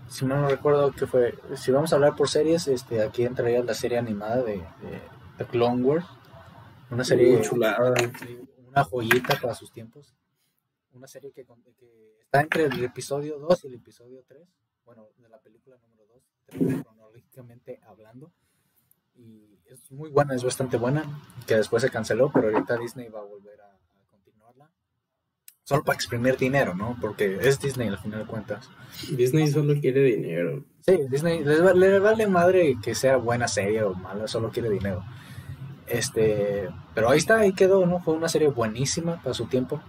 si 0.09 0.25
no, 0.25 0.41
no 0.41 0.49
recuerdo 0.49 0.91
qué 0.91 1.07
fue. 1.07 1.35
Si 1.55 1.71
vamos 1.71 1.91
a 1.91 1.95
hablar 1.95 2.15
por 2.15 2.29
series, 2.29 2.67
este, 2.67 3.01
aquí 3.03 3.23
entraría 3.23 3.63
la 3.63 3.73
serie 3.73 3.97
animada 3.97 4.37
de, 4.37 4.55
de 4.55 5.01
The 5.37 5.45
Clone 5.45 5.83
Wars. 5.83 6.05
Una 6.91 7.03
serie 7.03 7.41
chulada. 7.41 7.93
una 8.67 8.83
joyita 8.83 9.37
para 9.41 9.53
sus 9.55 9.71
tiempos. 9.71 10.13
Una 10.93 11.07
serie 11.07 11.31
que, 11.31 11.45
que 11.45 12.17
está 12.21 12.41
entre 12.41 12.65
el 12.65 12.83
episodio 12.83 13.37
2 13.39 13.63
y 13.65 13.67
el 13.67 13.73
episodio 13.75 14.23
3. 14.27 14.41
Bueno, 14.85 15.07
de 15.17 15.29
la 15.29 15.39
película 15.39 15.77
número 15.77 16.05
2, 16.07 16.83
cronológicamente 16.83 17.79
hablando. 17.87 18.31
Y 19.15 19.57
es 19.65 19.91
muy 19.91 20.09
buena, 20.09 20.35
es 20.35 20.43
bastante 20.43 20.77
buena. 20.77 21.03
Que 21.47 21.55
después 21.55 21.81
se 21.83 21.89
canceló, 21.89 22.31
pero 22.31 22.49
ahorita 22.49 22.77
Disney 22.77 23.09
va 23.09 23.19
a 23.19 23.23
volver 23.23 23.59
a, 23.61 23.65
a 23.71 24.05
continuarla. 24.11 24.69
Solo 25.63 25.83
para 25.83 25.95
exprimir 25.95 26.37
dinero, 26.37 26.75
¿no? 26.75 26.95
Porque 27.01 27.39
es 27.41 27.59
Disney 27.59 27.87
al 27.87 27.97
final 27.97 28.19
de 28.21 28.27
cuentas. 28.27 28.69
Disney 29.11 29.47
solo 29.47 29.73
quiere 29.81 30.01
dinero. 30.03 30.63
Sí, 30.81 30.97
Disney 31.09 31.43
les 31.43 31.63
va- 31.65 31.73
le 31.73 31.97
vale 31.99 32.27
madre 32.27 32.77
que 32.81 32.93
sea 32.93 33.17
buena 33.17 33.47
serie 33.47 33.81
o 33.83 33.95
mala, 33.95 34.27
solo 34.27 34.51
quiere 34.51 34.69
dinero. 34.69 35.03
Este, 35.87 36.69
pero 36.93 37.09
ahí 37.09 37.17
está, 37.17 37.37
ahí 37.39 37.53
quedó, 37.53 37.85
¿no? 37.85 37.99
Fue 37.99 38.13
una 38.13 38.29
serie 38.29 38.47
buenísima 38.49 39.21
para 39.21 39.33
su 39.33 39.45
tiempo. 39.45 39.81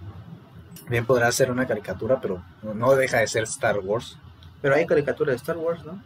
Bien 0.89 1.05
podrá 1.05 1.31
ser 1.31 1.51
una 1.51 1.67
caricatura, 1.67 2.19
pero 2.21 2.41
no- 2.61 2.95
deja 2.95 3.17
de 3.17 3.27
ser 3.27 3.43
Star 3.43 3.79
Wars. 3.79 4.17
Pero 4.61 4.75
hay 4.75 4.85
caricatura 4.85 5.31
de 5.31 5.37
Star 5.37 5.57
Wars, 5.57 5.83
¿no? 5.85 6.01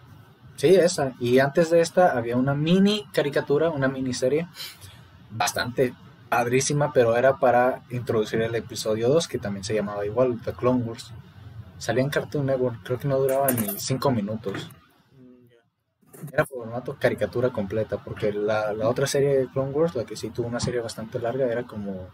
Sí, 0.56 0.76
esa. 0.76 1.14
Y 1.20 1.40
antes 1.40 1.70
de 1.70 1.82
esta 1.82 2.18
había 2.18 2.36
una 2.38 2.54
mini 2.54 3.06
caricatura, 3.14 3.70
una 3.70 3.88
miniserie 3.88 4.48
bastante 5.30 5.94
padrísima, 6.30 6.94
pero 6.94 7.16
era 7.18 7.38
para 7.38 7.82
introducir 7.90 8.42
el 8.42 8.56
episodio 8.56 9.10
2, 9.10 9.28
que 9.28 9.38
también 9.40 9.64
se 9.64 9.74
llamaba 9.74 10.06
igual, 10.06 10.40
The 10.44 10.54
Clone 10.54 10.84
Wars. 10.84 11.12
Salía 11.78 12.04
en 12.04 12.10
Cartoon 12.10 12.46
Network, 12.46 12.78
creo 12.84 13.00
que 13.00 13.08
no 13.08 13.18
duraba 13.18 13.48
ni 13.48 13.68
5 13.80 14.12
minutos. 14.12 14.70
Era 16.32 16.46
formato 16.46 16.96
caricatura 17.00 17.50
completa, 17.50 17.98
porque 17.98 18.32
la, 18.32 18.74
la 18.74 18.88
otra 18.90 19.08
serie 19.08 19.38
de 19.40 19.48
Clone 19.48 19.72
Wars, 19.72 19.96
la 19.96 20.06
que 20.06 20.16
sí 20.16 20.30
tuvo 20.30 20.48
una 20.48 20.60
serie 20.60 20.80
bastante 20.82 21.20
larga, 21.20 21.46
era 21.48 21.64
como 21.64 22.08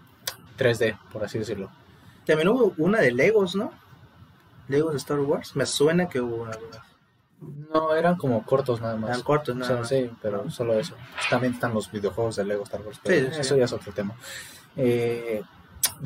3D, 0.58 0.98
por 1.12 1.24
así 1.24 1.40
decirlo. 1.40 1.70
También 2.26 2.48
hubo 2.50 2.74
una 2.78 3.00
de 3.00 3.12
Legos, 3.12 3.56
¿no? 3.56 3.72
Legos 4.68 4.92
de 4.94 4.98
Star 4.98 5.20
Wars. 5.20 5.56
Me 5.56 5.66
suena 5.66 6.10
que 6.10 6.20
hubo 6.22 6.44
una. 6.44 6.52
No, 7.74 7.94
eran 7.96 8.16
como 8.16 8.44
cortos 8.46 8.82
nada 8.82 8.96
más. 8.98 9.12
Eran 9.12 9.22
cortos, 9.22 9.56
O 9.56 9.60
nada 9.60 9.68
sea, 9.68 9.78
más. 9.80 9.88
sí, 9.90 10.10
pero 10.22 10.50
solo 10.50 10.74
eso. 10.80 10.96
También 11.30 11.54
están 11.54 11.74
los 11.74 11.92
videojuegos 11.92 12.36
de 12.36 12.44
Lego 12.46 12.64
Star 12.64 12.82
Wars, 12.82 13.00
pero 13.04 13.28
Sí, 13.30 13.34
sí. 13.36 13.42
eso 13.42 13.56
ya 13.56 13.66
es 13.66 13.74
otro 13.74 13.92
tema. 13.94 14.16
Eh, 14.76 15.42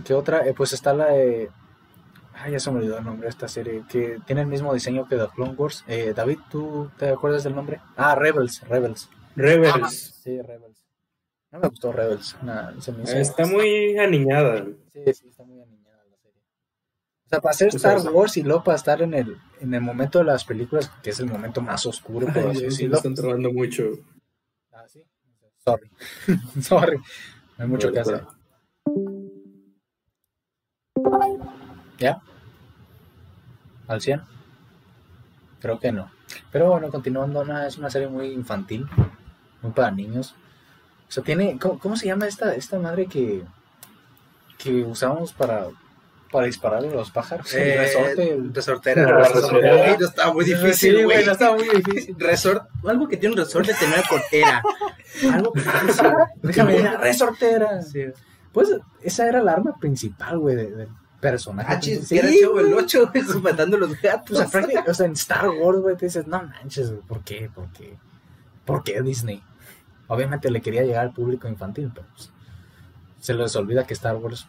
¿Qué 0.06 0.14
otra? 0.14 0.46
Eh, 0.48 0.54
pues 0.54 0.74
está 0.74 0.94
la 0.94 1.06
de... 1.08 1.50
Ay, 2.44 2.54
ya 2.54 2.60
se 2.60 2.72
me 2.72 2.78
olvidó 2.80 2.98
el 2.98 3.04
nombre 3.06 3.26
de 3.26 3.30
esta 3.30 3.48
serie, 3.48 3.84
que 3.88 4.20
tiene 4.26 4.42
el 4.42 4.48
mismo 4.48 4.74
diseño 4.74 5.08
que 5.08 5.16
The 5.16 5.28
Clone 5.36 5.54
Wars. 5.54 5.84
Eh, 5.88 6.14
David, 6.16 6.40
¿tú 6.50 6.90
te 6.98 7.10
acuerdas 7.10 7.44
del 7.44 7.54
nombre? 7.56 7.80
Ah, 7.96 8.16
Rebels, 8.16 8.62
Rebels. 8.68 9.10
Rebels. 9.36 10.16
Sí, 10.24 10.42
Rebels. 10.42 10.78
No 11.52 11.60
me 11.60 11.68
gustó 11.68 11.92
Rebels. 11.92 12.36
Nada, 12.42 12.74
se 12.80 12.92
me 12.94 13.04
hizo- 13.04 13.14
Está 13.18 13.46
muy 13.46 13.98
aniñada. 13.98 14.66
Sí, 14.92 15.02
sí, 15.14 15.28
está 15.28 15.44
muy 15.44 15.62
aniñada 15.62 16.04
la 16.10 16.18
serie. 16.18 16.40
sea, 17.28 17.40
para 17.42 17.52
hacer 17.52 17.68
O 17.74 17.76
Star 17.78 18.00
Wars 18.12 18.38
y 18.38 18.44
luego 18.44 18.64
para 18.64 18.78
estar 18.78 19.02
en 19.02 19.14
el, 19.14 19.38
en 19.60 19.74
el 19.74 19.82
momento 19.82 20.20
de 20.20 20.26
las 20.26 20.44
películas, 20.46 20.90
que 21.04 21.12
es 21.12 21.20
el 21.20 21.28
momento 21.28 21.62
más 21.62 21.86
oscuro, 21.86 22.26
por 22.28 22.38
Ay, 22.38 22.52
así 22.52 22.72
sí, 22.72 22.86
están 22.92 23.14
trabando 23.14 23.52
mucho. 23.54 23.84
Ah, 24.72 24.86
sí. 24.88 25.04
Sorry. 25.64 25.92
Sorry. 26.62 26.98
No 27.58 27.64
hay 27.66 27.68
mucho 27.68 27.92
que 27.92 28.02
Pero- 28.02 28.16
hacer. 28.18 29.21
¿Ya? 32.02 32.20
¿Al 33.88 34.02
100? 34.02 34.22
Creo 35.60 35.80
que 35.80 35.92
no. 35.92 36.12
Pero 36.52 36.70
bueno, 36.72 36.90
continuando, 36.90 37.44
es 37.66 37.78
una 37.78 37.90
serie 37.92 38.08
muy 38.08 38.28
infantil, 38.32 38.88
muy 39.62 39.72
para 39.72 39.92
niños. 39.92 40.34
O 41.08 41.12
sea, 41.12 41.24
tiene. 41.24 41.60
¿Cómo, 41.60 41.78
cómo 41.78 41.96
se 41.96 42.08
llama 42.08 42.26
esta, 42.26 42.56
esta 42.56 42.80
madre 42.80 43.06
que, 43.06 43.44
que 44.58 44.84
usamos 44.84 45.34
para, 45.34 45.68
para 46.32 46.48
dispararle 46.48 46.88
a 46.90 46.94
los 46.96 47.12
pájaros? 47.12 47.54
El 47.54 47.62
Eh, 47.68 47.78
resorte. 47.78 48.34
el- 48.34 48.54
Resortera. 48.56 49.08
No 50.00 50.06
estaba 50.08 50.34
muy 50.34 50.46
Sí, 50.46 50.54
difícil, 50.56 51.04
güey. 51.04 51.26
no 51.26 51.32
estaba 51.34 51.56
muy 51.56 51.68
difícil. 51.70 52.16
Resort, 52.18 52.66
algo 52.88 53.08
que 53.08 53.18
tiene 53.18 53.34
un 53.36 53.40
resorte 53.42 53.74
termina 53.76 54.02
con 54.10 54.22
era. 54.32 54.64
Algo 55.34 55.52
que 55.54 55.60
difícil. 55.60 56.08
Déjame 56.42 56.78
ir 56.80 56.88
a 56.88 56.98
resortera. 56.98 57.82
Sí. 57.84 58.06
Pues 58.54 58.70
esa 59.04 59.28
era 59.28 59.42
la 59.44 59.52
arma 59.52 59.78
principal, 59.80 60.40
güey, 60.40 60.56
de- 60.56 60.72
del 60.72 60.88
personaje. 61.22 61.72
Ah, 61.74 61.80
chis, 61.80 62.08
Sí, 62.08 62.18
era 62.18 62.28
el 62.30 62.40
chavo 62.42 62.60
el 62.60 62.74
güey. 62.74 62.84
8, 62.84 63.12
güey, 63.14 63.42
matando 63.42 63.78
a 63.78 63.80
los 63.80 64.02
gatos. 64.02 64.38
O 64.38 64.48
sea, 64.48 64.48
prácti- 64.62 64.84
o 64.90 64.94
sea, 64.94 65.06
en 65.06 65.14
Star 65.14 65.50
Wars, 65.50 65.80
güey, 65.80 65.96
te 65.96 66.06
dices, 66.08 66.28
no 66.28 66.44
manches, 66.44 66.90
güey, 66.92 67.02
¿por 67.04 67.22
qué? 67.24 67.50
¿Por 67.54 67.72
qué? 67.72 67.96
¿Por 68.66 68.84
qué 68.84 69.02
Disney? 69.02 69.42
Obviamente 70.08 70.52
le 70.52 70.62
quería 70.62 70.84
llegar 70.84 71.04
al 71.06 71.14
público 71.14 71.48
infantil, 71.48 71.92
pero 71.94 72.06
pues, 72.14 72.32
se 73.20 73.34
les 73.34 73.56
olvida 73.56 73.86
que 73.88 73.94
Star 73.94 74.18
Wars 74.18 74.48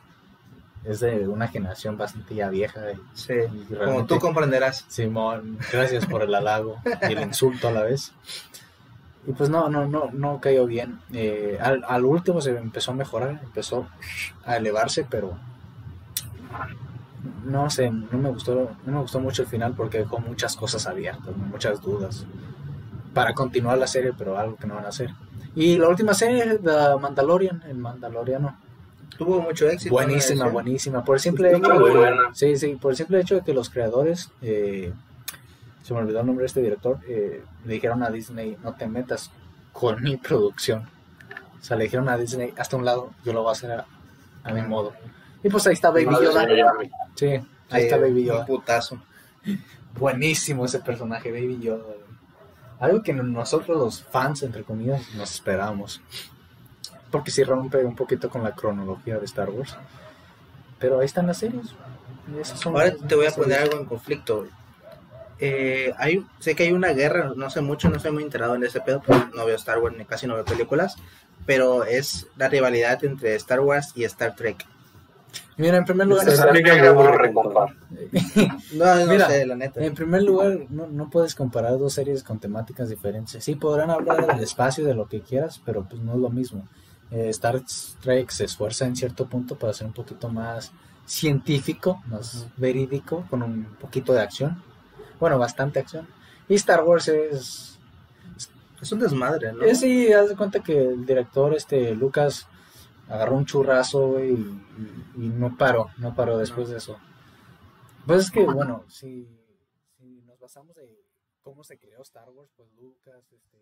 es 0.84 0.98
de 0.98 1.28
una 1.28 1.46
generación 1.46 1.96
bastante 1.96 2.34
ya 2.34 2.48
vieja. 2.50 2.80
y- 2.92 3.00
Sí, 3.14 3.34
y 3.70 3.74
como 3.74 4.04
tú 4.06 4.18
comprenderás. 4.18 4.84
Simón, 4.88 5.58
gracias 5.72 6.06
por 6.06 6.22
el 6.22 6.34
halago 6.34 6.78
y 7.08 7.12
el 7.12 7.20
insulto 7.20 7.68
a 7.68 7.72
la 7.72 7.84
vez. 7.84 8.12
Y 9.24 9.30
pues 9.32 9.50
no, 9.50 9.68
no, 9.68 9.86
no, 9.86 10.10
no 10.12 10.40
cayó 10.40 10.66
bien. 10.66 10.98
Eh, 11.12 11.56
al, 11.60 11.84
al 11.86 12.04
último 12.04 12.40
se 12.40 12.50
empezó 12.58 12.90
a 12.90 12.94
mejorar, 12.94 13.38
empezó 13.44 13.86
a 14.44 14.56
elevarse, 14.56 15.06
pero 15.08 15.38
no 17.44 17.70
sé, 17.70 17.90
no 17.90 18.18
me 18.18 18.28
gustó, 18.30 18.70
no 18.84 18.92
me 18.92 19.00
gustó 19.00 19.20
mucho 19.20 19.42
el 19.42 19.48
final 19.48 19.74
porque 19.74 19.98
dejó 19.98 20.18
muchas 20.18 20.56
cosas 20.56 20.86
abiertas, 20.86 21.36
muchas 21.36 21.80
dudas 21.80 22.26
para 23.14 23.34
continuar 23.34 23.78
la 23.78 23.86
serie, 23.86 24.12
pero 24.16 24.38
algo 24.38 24.56
que 24.56 24.66
no 24.66 24.74
van 24.74 24.86
a 24.86 24.88
hacer. 24.88 25.10
Y 25.54 25.76
la 25.76 25.88
última 25.88 26.14
serie, 26.14 26.58
The 26.58 26.96
Mandalorian, 27.00 27.62
el 27.68 27.76
Mandaloriano, 27.76 28.56
Tuvo 29.18 29.42
mucho 29.42 29.68
éxito. 29.68 29.94
buenísima, 29.94 30.48
buenísima. 30.48 31.04
Por 31.04 31.16
el 31.16 31.20
simple 31.20 31.54
hecho, 31.54 31.78
buena. 31.78 32.32
Sí, 32.32 32.56
sí, 32.56 32.76
por 32.80 32.92
el 32.92 32.96
simple 32.96 33.20
hecho 33.20 33.34
de 33.34 33.42
que 33.42 33.52
los 33.52 33.68
creadores, 33.68 34.30
eh, 34.40 34.92
se 35.82 35.92
me 35.92 36.00
olvidó 36.00 36.20
el 36.20 36.26
nombre 36.26 36.44
de 36.44 36.46
este 36.46 36.62
director, 36.62 36.98
eh, 37.06 37.44
le 37.66 37.74
dijeron 37.74 38.02
a 38.02 38.10
Disney, 38.10 38.56
no 38.64 38.74
te 38.74 38.86
metas 38.86 39.30
con 39.72 40.02
mi 40.02 40.16
producción. 40.16 40.88
O 41.60 41.62
sea, 41.64 41.76
le 41.76 41.84
dijeron 41.84 42.08
a 42.08 42.16
Disney, 42.16 42.54
hasta 42.56 42.76
un 42.76 42.86
lado, 42.86 43.10
yo 43.24 43.34
lo 43.34 43.42
voy 43.42 43.50
a 43.50 43.52
hacer 43.52 43.70
a, 43.72 43.84
a 44.44 44.52
mi 44.54 44.62
modo. 44.62 44.94
Y 45.42 45.48
pues 45.50 45.66
ahí 45.66 45.74
está 45.74 45.90
Baby 45.90 46.04
Yoda. 46.22 46.46
Sí, 47.14 47.26
ahí 47.70 47.82
está 47.84 47.96
Baby 47.96 48.20
Un 48.20 48.26
Yoda. 48.26 48.46
putazo. 48.46 49.02
Buenísimo 49.98 50.64
ese 50.64 50.78
personaje, 50.80 51.30
Baby 51.30 51.58
Yoda. 51.60 51.82
güey. 51.84 51.96
Algo 52.80 53.02
que 53.02 53.12
nosotros 53.12 53.78
los 53.78 54.02
fans, 54.02 54.42
entre 54.42 54.64
comillas, 54.64 55.02
nos 55.14 55.32
esperábamos. 55.34 56.00
Porque 57.10 57.30
sí 57.30 57.44
rompe 57.44 57.84
un 57.84 57.94
poquito 57.94 58.28
con 58.30 58.42
la 58.42 58.52
cronología 58.54 59.18
de 59.18 59.24
Star 59.26 59.50
Wars. 59.50 59.76
Pero 60.78 60.98
ahí 61.00 61.06
están 61.06 61.26
las 61.26 61.38
series. 61.38 61.66
Son 62.42 62.74
Ahora 62.74 62.86
las- 62.88 63.06
te 63.06 63.14
voy 63.14 63.26
a 63.26 63.30
poner 63.30 63.58
series. 63.58 63.70
algo 63.70 63.80
en 63.82 63.86
conflicto. 63.86 64.36
güey. 64.38 64.50
Eh, 65.44 65.92
hay, 65.98 66.24
sé 66.38 66.54
que 66.54 66.62
hay 66.64 66.72
una 66.72 66.90
guerra, 66.92 67.32
no 67.36 67.50
sé 67.50 67.60
mucho, 67.60 67.90
no 67.90 67.98
soy 67.98 68.12
muy 68.12 68.22
enterado 68.22 68.54
en 68.54 68.62
ese 68.64 68.80
pedo, 68.80 69.02
pero 69.04 69.28
no 69.34 69.44
veo 69.44 69.56
Star 69.56 69.78
Wars 69.80 69.96
ni 69.98 70.04
casi 70.04 70.26
no 70.28 70.34
veo 70.34 70.44
películas, 70.44 70.94
pero 71.46 71.82
es 71.84 72.28
la 72.36 72.48
rivalidad 72.48 73.02
entre 73.04 73.34
Star 73.34 73.58
Wars 73.60 73.90
y 73.96 74.04
Star 74.04 74.36
Trek. 74.36 74.64
Mira, 75.56 75.78
en 75.78 75.84
primer 75.84 76.06
lugar, 76.06 76.26
que. 76.26 76.32
No, 78.74 78.94
no 78.94 79.06
Mira, 79.06 79.28
sé, 79.28 79.46
la 79.46 79.54
neta. 79.54 79.84
en 79.84 79.94
primer 79.94 80.22
lugar, 80.22 80.66
no, 80.70 80.86
no 80.86 81.10
puedes 81.10 81.34
comparar 81.34 81.78
dos 81.78 81.94
series 81.94 82.22
con 82.22 82.38
temáticas 82.38 82.88
diferentes. 82.88 83.42
Sí, 83.42 83.54
podrán 83.54 83.90
hablar 83.90 84.26
del 84.26 84.42
espacio, 84.42 84.84
de 84.84 84.94
lo 84.94 85.08
que 85.08 85.20
quieras, 85.20 85.60
pero 85.64 85.84
pues 85.88 86.00
no 86.02 86.14
es 86.14 86.18
lo 86.18 86.30
mismo. 86.30 86.66
Eh, 87.10 87.28
Star 87.28 87.60
Trek 88.00 88.30
se 88.30 88.44
esfuerza 88.44 88.86
en 88.86 88.96
cierto 88.96 89.26
punto 89.26 89.56
para 89.56 89.72
ser 89.72 89.86
un 89.86 89.92
poquito 89.92 90.28
más 90.28 90.72
científico, 91.04 92.02
más 92.06 92.46
verídico, 92.56 93.26
con 93.28 93.42
un 93.42 93.64
poquito 93.80 94.12
de 94.12 94.22
acción. 94.22 94.62
Bueno, 95.20 95.38
bastante 95.38 95.78
acción. 95.78 96.08
Y 96.48 96.54
Star 96.54 96.82
Wars 96.82 97.08
es... 97.08 97.68
Es 98.80 98.90
un 98.90 98.98
desmadre, 98.98 99.52
¿no? 99.52 99.62
es 99.62 99.78
sí, 99.78 100.12
haz 100.12 100.30
de 100.30 100.34
cuenta 100.34 100.60
que 100.60 100.76
el 100.76 101.06
director, 101.06 101.54
este, 101.54 101.94
Lucas, 101.94 102.48
agarró 103.08 103.36
un 103.36 103.46
churrazo 103.46 104.08
güey, 104.12 104.32
y, 104.32 104.34
y- 105.18 105.24
y 105.24 105.28
no 105.28 105.56
paró, 105.56 105.90
no 105.98 106.14
paró 106.14 106.38
después 106.38 106.68
de 106.68 106.78
eso. 106.78 106.96
Pues 108.06 108.24
es 108.24 108.30
que, 108.30 108.44
bueno, 108.44 108.84
si, 108.88 109.28
si 109.98 110.22
nos 110.26 110.38
basamos 110.40 110.74
de 110.76 111.04
cómo 111.42 111.62
se 111.64 111.78
creó 111.78 112.02
Star 112.02 112.28
Wars, 112.30 112.50
pues 112.56 112.68
Lucas, 112.74 113.22
este, 113.32 113.58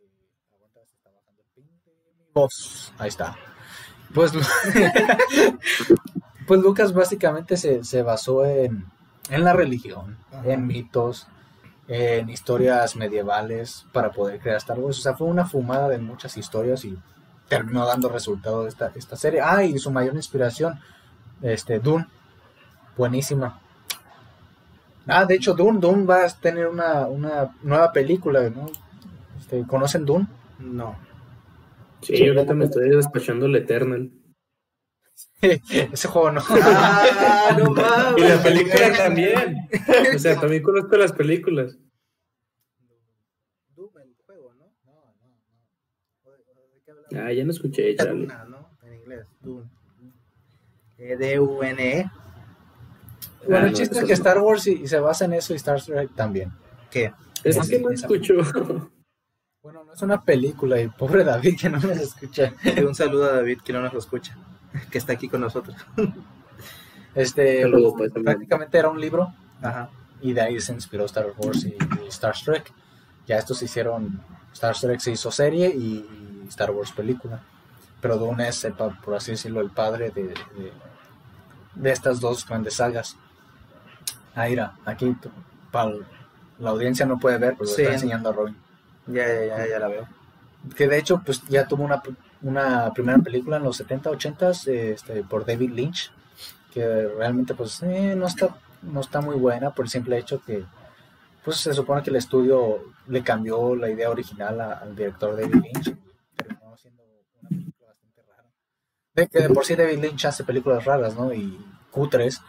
aguanta, 0.55 0.81
se 0.87 0.97
está 0.97 1.11
bajando 1.11 1.43
el 1.43 1.49
pin 1.55 1.67
de 1.85 1.93
mi 2.19 2.25
voz. 2.33 2.93
Ahí 2.99 3.09
está. 3.09 3.37
Pues, 4.15 4.33
pues 6.47 6.61
Lucas 6.61 6.93
básicamente 6.93 7.57
se, 7.57 7.85
se 7.85 8.03
basó 8.03 8.45
en, 8.45 8.87
en 9.31 9.45
la 9.45 9.53
religión, 9.53 10.19
Ajá. 10.33 10.53
en 10.53 10.67
mitos, 10.67 11.27
en 11.89 12.29
historias 12.31 12.97
medievales 12.97 13.87
para 13.93 14.11
poder 14.13 14.41
crear 14.41 14.57
Star 14.57 14.79
Wars. 14.79 14.99
O 14.99 15.03
sea, 15.03 15.17
fue 15.17 15.27
una 15.27 15.47
fumada 15.47 15.89
de 15.89 15.99
muchas 15.99 16.37
historias 16.37 16.85
y 16.85 16.99
terminó 17.51 17.85
dando 17.85 18.09
resultado 18.09 18.67
esta, 18.67 18.93
esta 18.95 19.17
serie. 19.17 19.41
Ah, 19.43 19.65
y 19.65 19.79
su 19.79 19.91
mayor 19.91 20.15
inspiración, 20.15 20.79
este, 21.43 21.81
Dune. 21.81 22.07
Buenísima. 22.97 23.61
Ah, 25.07 25.25
de 25.25 25.35
hecho, 25.35 25.55
Dune, 25.55 25.81
Dune 25.81 26.07
va 26.07 26.25
a 26.25 26.29
tener 26.29 26.69
una, 26.69 27.07
una 27.09 27.57
nueva 27.63 27.93
película, 27.93 28.49
¿no? 28.49 28.71
Este, 29.39 29.67
¿Conocen 29.67 30.07
Dune? 30.07 30.29
No. 30.61 30.97
Sí, 32.03 32.29
ahorita 32.29 32.55
me 32.55 32.67
estoy 32.67 32.89
despachando 32.91 33.47
el 33.47 33.57
Eternal. 33.57 34.11
Ese 35.43 36.09
juego 36.09 36.31
no. 36.31 36.41
Ah, 36.49 37.57
no 37.59 37.71
mames. 37.73 38.25
Y 38.25 38.29
la 38.29 38.43
película 38.43 38.93
también. 38.97 39.69
O 40.15 40.19
sea, 40.19 40.39
también 40.39 40.63
conozco 40.63 40.97
las 40.97 41.13
películas. 41.13 41.77
Doom, 43.75 43.99
el 43.99 44.15
juego, 44.25 44.55
¿no? 44.55 44.73
Ah, 47.17 47.33
ya 47.33 47.45
no 47.45 47.51
escuché. 47.51 47.95
Duna, 47.97 48.45
¿no? 48.45 48.69
En 48.83 48.95
inglés, 48.95 49.27
Doom. 49.41 49.63
Eh, 50.99 51.17
D-U-N-E. 51.17 52.11
Bueno, 53.47 53.57
Ah, 53.57 53.67
el 53.67 53.73
no, 53.73 53.79
chiste 53.79 53.99
es 53.99 54.05
que. 54.05 54.13
Star 54.13 54.39
Wars 54.39 54.67
y, 54.67 54.83
y 54.83 54.87
se 54.89 55.01
basa 55.01 55.25
en 55.25 55.33
eso 55.35 55.53
y 55.53 55.57
Star 55.57 55.81
Trek 55.83 56.15
también. 56.15 56.53
¿Qué? 56.91 57.13
Es 57.43 57.57
Esa- 57.57 57.69
que 57.69 57.81
no 57.81 57.91
escucho. 57.91 58.35
Bueno, 59.63 59.85
no 59.85 59.93
es 59.93 60.03
una 60.03 60.23
película 60.23 60.81
y 60.81 60.89
pobre 60.89 61.23
David 61.25 61.59
que 61.61 61.69
no 61.69 61.79
nos 61.79 61.99
escucha. 61.99 62.55
Y 62.77 62.81
un 62.85 62.95
saludo 62.95 63.25
a 63.25 63.33
David 63.37 63.61
que 63.65 63.73
no 63.73 63.83
nos 63.83 63.93
escucha, 63.95 64.37
que 64.91 64.99
está 64.99 65.13
aquí 65.15 65.29
con 65.29 65.41
nosotros. 65.43 65.77
Este, 67.15 67.63
Saludos, 67.63 67.95
pues, 67.97 68.13
prácticamente 68.13 68.79
era 68.79 68.89
un 68.89 69.01
libro 69.01 69.35
Ajá. 69.61 69.91
y 70.21 70.33
de 70.33 70.41
ahí 70.41 70.61
se 70.61 70.73
inspiró 70.73 71.05
Star 71.07 71.33
Wars 71.37 71.65
y, 71.65 71.75
y 72.05 72.09
Star 72.09 72.35
Trek. 72.43 72.73
Ya 73.27 73.37
estos 73.39 73.59
se 73.59 73.65
hicieron, 73.67 74.23
Star 74.53 74.77
Trek 74.79 75.01
se 75.01 75.13
hizo 75.13 75.31
serie 75.31 75.69
y, 75.69 76.07
y 76.07 76.30
Star 76.51 76.71
Wars 76.71 76.93
película. 76.93 77.41
Pero 78.03 78.19
Dune 78.19 78.49
es, 78.49 78.63
el 78.65 78.75
por 78.75 79.15
así 79.15 79.31
decirlo, 79.33 79.61
el 79.63 79.71
padre 79.71 80.11
de, 80.11 80.29
de, 80.29 80.73
de 81.75 81.91
estas 81.93 82.21
dos 82.21 82.47
grandes 82.47 82.75
sagas. 82.75 83.17
Mira, 84.37 84.75
aquí 84.85 85.17
para 85.71 85.93
la 86.59 86.71
audiencia 86.71 87.05
no 87.07 87.19
puede 87.19 87.39
ver, 87.39 87.55
pero 87.59 87.67
Sí. 87.69 87.77
lo 87.79 87.83
está 87.83 87.95
enseñando 87.95 88.29
a 88.31 88.33
Robin. 88.33 88.57
Ya, 89.07 89.27
ya, 89.27 89.47
ya, 89.59 89.69
ya 89.69 89.79
la 89.79 89.89
veo. 89.89 90.07
Que 90.77 90.87
de 90.89 90.99
hecho, 90.99 91.23
pues 91.25 91.43
ya 91.49 91.67
tuvo 91.67 91.85
una, 91.85 92.03
una 92.43 92.93
primera 92.93 93.19
película 93.19 93.57
en 93.57 93.65
los 93.65 93.77
70, 93.79 94.11
80 94.11 94.51
este, 94.51 95.23
por 95.25 95.45
David 95.45 95.71
Lynch, 95.73 96.13
que 96.73 97.09
realmente 97.19 97.55
pues 97.55 97.83
eh, 97.83 98.15
no, 98.17 98.27
está, 98.27 98.55
no 98.83 99.01
está 99.01 99.21
muy 99.21 99.37
buena 99.37 99.71
por 99.71 99.85
el 99.87 99.91
simple 99.91 100.17
hecho 100.19 100.41
que 100.45 100.65
pues 101.45 101.57
se 101.57 101.73
supone 101.75 102.03
que 102.03 102.11
el 102.11 102.17
estudio 102.17 102.85
le 103.09 103.23
cambió 103.25 103.75
la 103.75 103.89
idea 103.91 104.11
original 104.11 104.61
a- 104.61 104.75
al 104.75 104.95
director 104.95 105.35
David 105.35 105.55
Lynch, 105.55 105.97
terminó 106.37 106.77
siendo 106.77 107.03
una 107.03 107.49
película 107.49 107.89
bastante 107.89 108.23
rara. 108.29 108.45
De 109.21 109.29
que 109.29 109.41
de 109.41 109.51
por 109.51 109.67
sí 109.67 109.77
David 109.77 109.99
Lynch 109.99 110.25
hace 110.25 110.45
películas 110.45 110.85
raras, 110.87 111.15
¿no? 111.15 111.33
Y 111.33 111.59
cutres, 111.91 112.41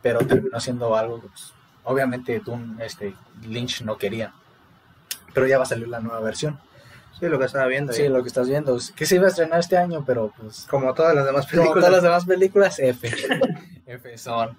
pero 0.00 0.20
terminó 0.20 0.58
siendo 0.58 0.96
algo 0.96 1.20
que 1.20 1.28
pues, 1.28 1.52
obviamente 1.84 2.40
Dune, 2.40 2.82
este, 2.82 3.14
Lynch 3.42 3.82
no 3.82 3.98
quería. 3.98 4.32
Pero 5.34 5.46
ya 5.46 5.58
va 5.58 5.64
a 5.64 5.66
salir 5.66 5.88
la 5.88 6.00
nueva 6.00 6.20
versión. 6.20 6.58
Sí, 7.18 7.26
lo 7.28 7.38
que 7.38 7.44
estaba 7.44 7.66
viendo. 7.66 7.92
Sí, 7.92 8.08
lo 8.08 8.22
que 8.22 8.28
estás 8.28 8.48
viendo. 8.48 8.78
Que 8.96 9.04
se 9.04 9.16
iba 9.16 9.26
a 9.26 9.28
estrenar 9.28 9.60
este 9.60 9.76
año, 9.76 10.02
pero 10.04 10.32
pues. 10.38 10.66
Como 10.68 10.94
todas 10.94 11.14
las 11.14 11.26
demás 11.26 11.46
Como 11.46 11.62
películas. 11.62 11.84
todas 11.84 11.92
las 11.92 12.02
demás 12.02 12.24
películas, 12.24 12.78
F. 12.78 13.10
F 13.86 14.18
son. 14.18 14.56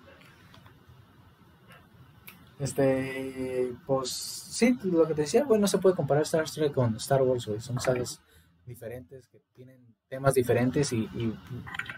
Este, 2.59 3.73
pues 3.87 4.11
sí, 4.11 4.77
lo 4.83 5.07
que 5.07 5.15
te 5.15 5.21
decía, 5.23 5.43
güey, 5.43 5.59
no 5.59 5.67
se 5.67 5.79
puede 5.79 5.95
comparar 5.95 6.23
Star 6.23 6.47
Trek 6.49 6.73
con 6.73 6.95
Star 6.97 7.23
Wars, 7.23 7.47
güey. 7.47 7.59
Son 7.59 7.79
sagas 7.79 8.21
diferentes 8.65 9.27
que 9.27 9.41
tienen 9.53 9.92
temas 10.13 10.35
diferentes 10.35 10.93
y, 10.93 11.09
y 11.15 11.33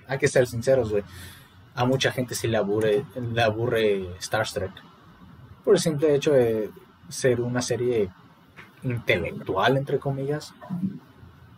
hay 0.08 0.18
que 0.18 0.30
ser 0.30 0.48
sinceros, 0.48 0.90
güey. 0.90 1.04
A 1.76 1.84
mucha 1.84 2.14
gente 2.14 2.34
sí 2.34 2.48
le 2.48 2.56
aburre, 2.56 3.04
le 3.34 3.42
aburre 3.42 4.08
Star 4.20 4.48
Trek. 4.50 4.72
Por 5.66 5.76
el 5.76 5.82
simple 5.82 6.16
hecho 6.16 6.32
de 6.32 6.70
ser 7.10 7.42
una 7.42 7.62
serie 7.62 8.10
intelectual, 8.84 9.76
entre 9.76 10.00
comillas. 10.00 10.54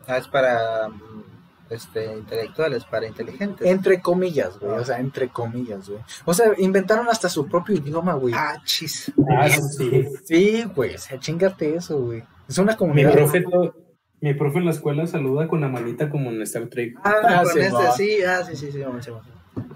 Ah, 0.07 0.17
es 0.17 0.27
para 0.27 0.89
mm, 0.89 1.23
este, 1.69 2.11
intelectuales, 2.17 2.85
para 2.85 3.05
inteligentes. 3.05 3.67
Entre 3.67 4.01
comillas, 4.01 4.57
güey. 4.57 4.79
O 4.79 4.83
sea, 4.83 4.97
entre 4.99 5.29
comillas, 5.29 5.87
güey. 5.87 6.01
O 6.25 6.33
sea, 6.33 6.47
inventaron 6.57 7.07
hasta 7.07 7.29
su 7.29 7.47
propio 7.47 7.75
idioma, 7.75 8.13
güey. 8.15 8.33
Ah, 8.35 8.59
chis. 8.65 9.11
Ah, 9.37 9.47
sí. 9.47 10.05
Sí, 10.25 10.63
güey. 10.75 10.95
O 10.95 10.97
sea, 10.97 11.19
chingate 11.19 11.75
eso, 11.75 11.99
güey. 11.99 12.23
Es 12.49 12.57
una 12.57 12.71
Mi 12.71 12.77
comunidad. 12.79 13.11
profe, 13.13 13.41
to- 13.41 13.75
mi 14.21 14.33
profe 14.33 14.59
en 14.59 14.65
la 14.65 14.71
escuela 14.71 15.05
saluda 15.07 15.47
con 15.47 15.61
la 15.61 15.67
manita 15.67 16.09
como 16.09 16.29
en 16.31 16.41
Star 16.41 16.67
Trek. 16.67 16.97
Ah, 17.03 17.13
Ah, 17.23 17.43
con 17.43 17.53
sí, 17.53 17.59
este, 17.59 17.73
va. 17.73 17.91
sí, 17.91 18.23
ah, 18.23 18.43
sí, 18.43 18.55
sí, 18.55 18.71
sí, 18.71 18.79
vamos, 18.79 19.05
sí, 19.05 19.11
vamos. 19.11 19.25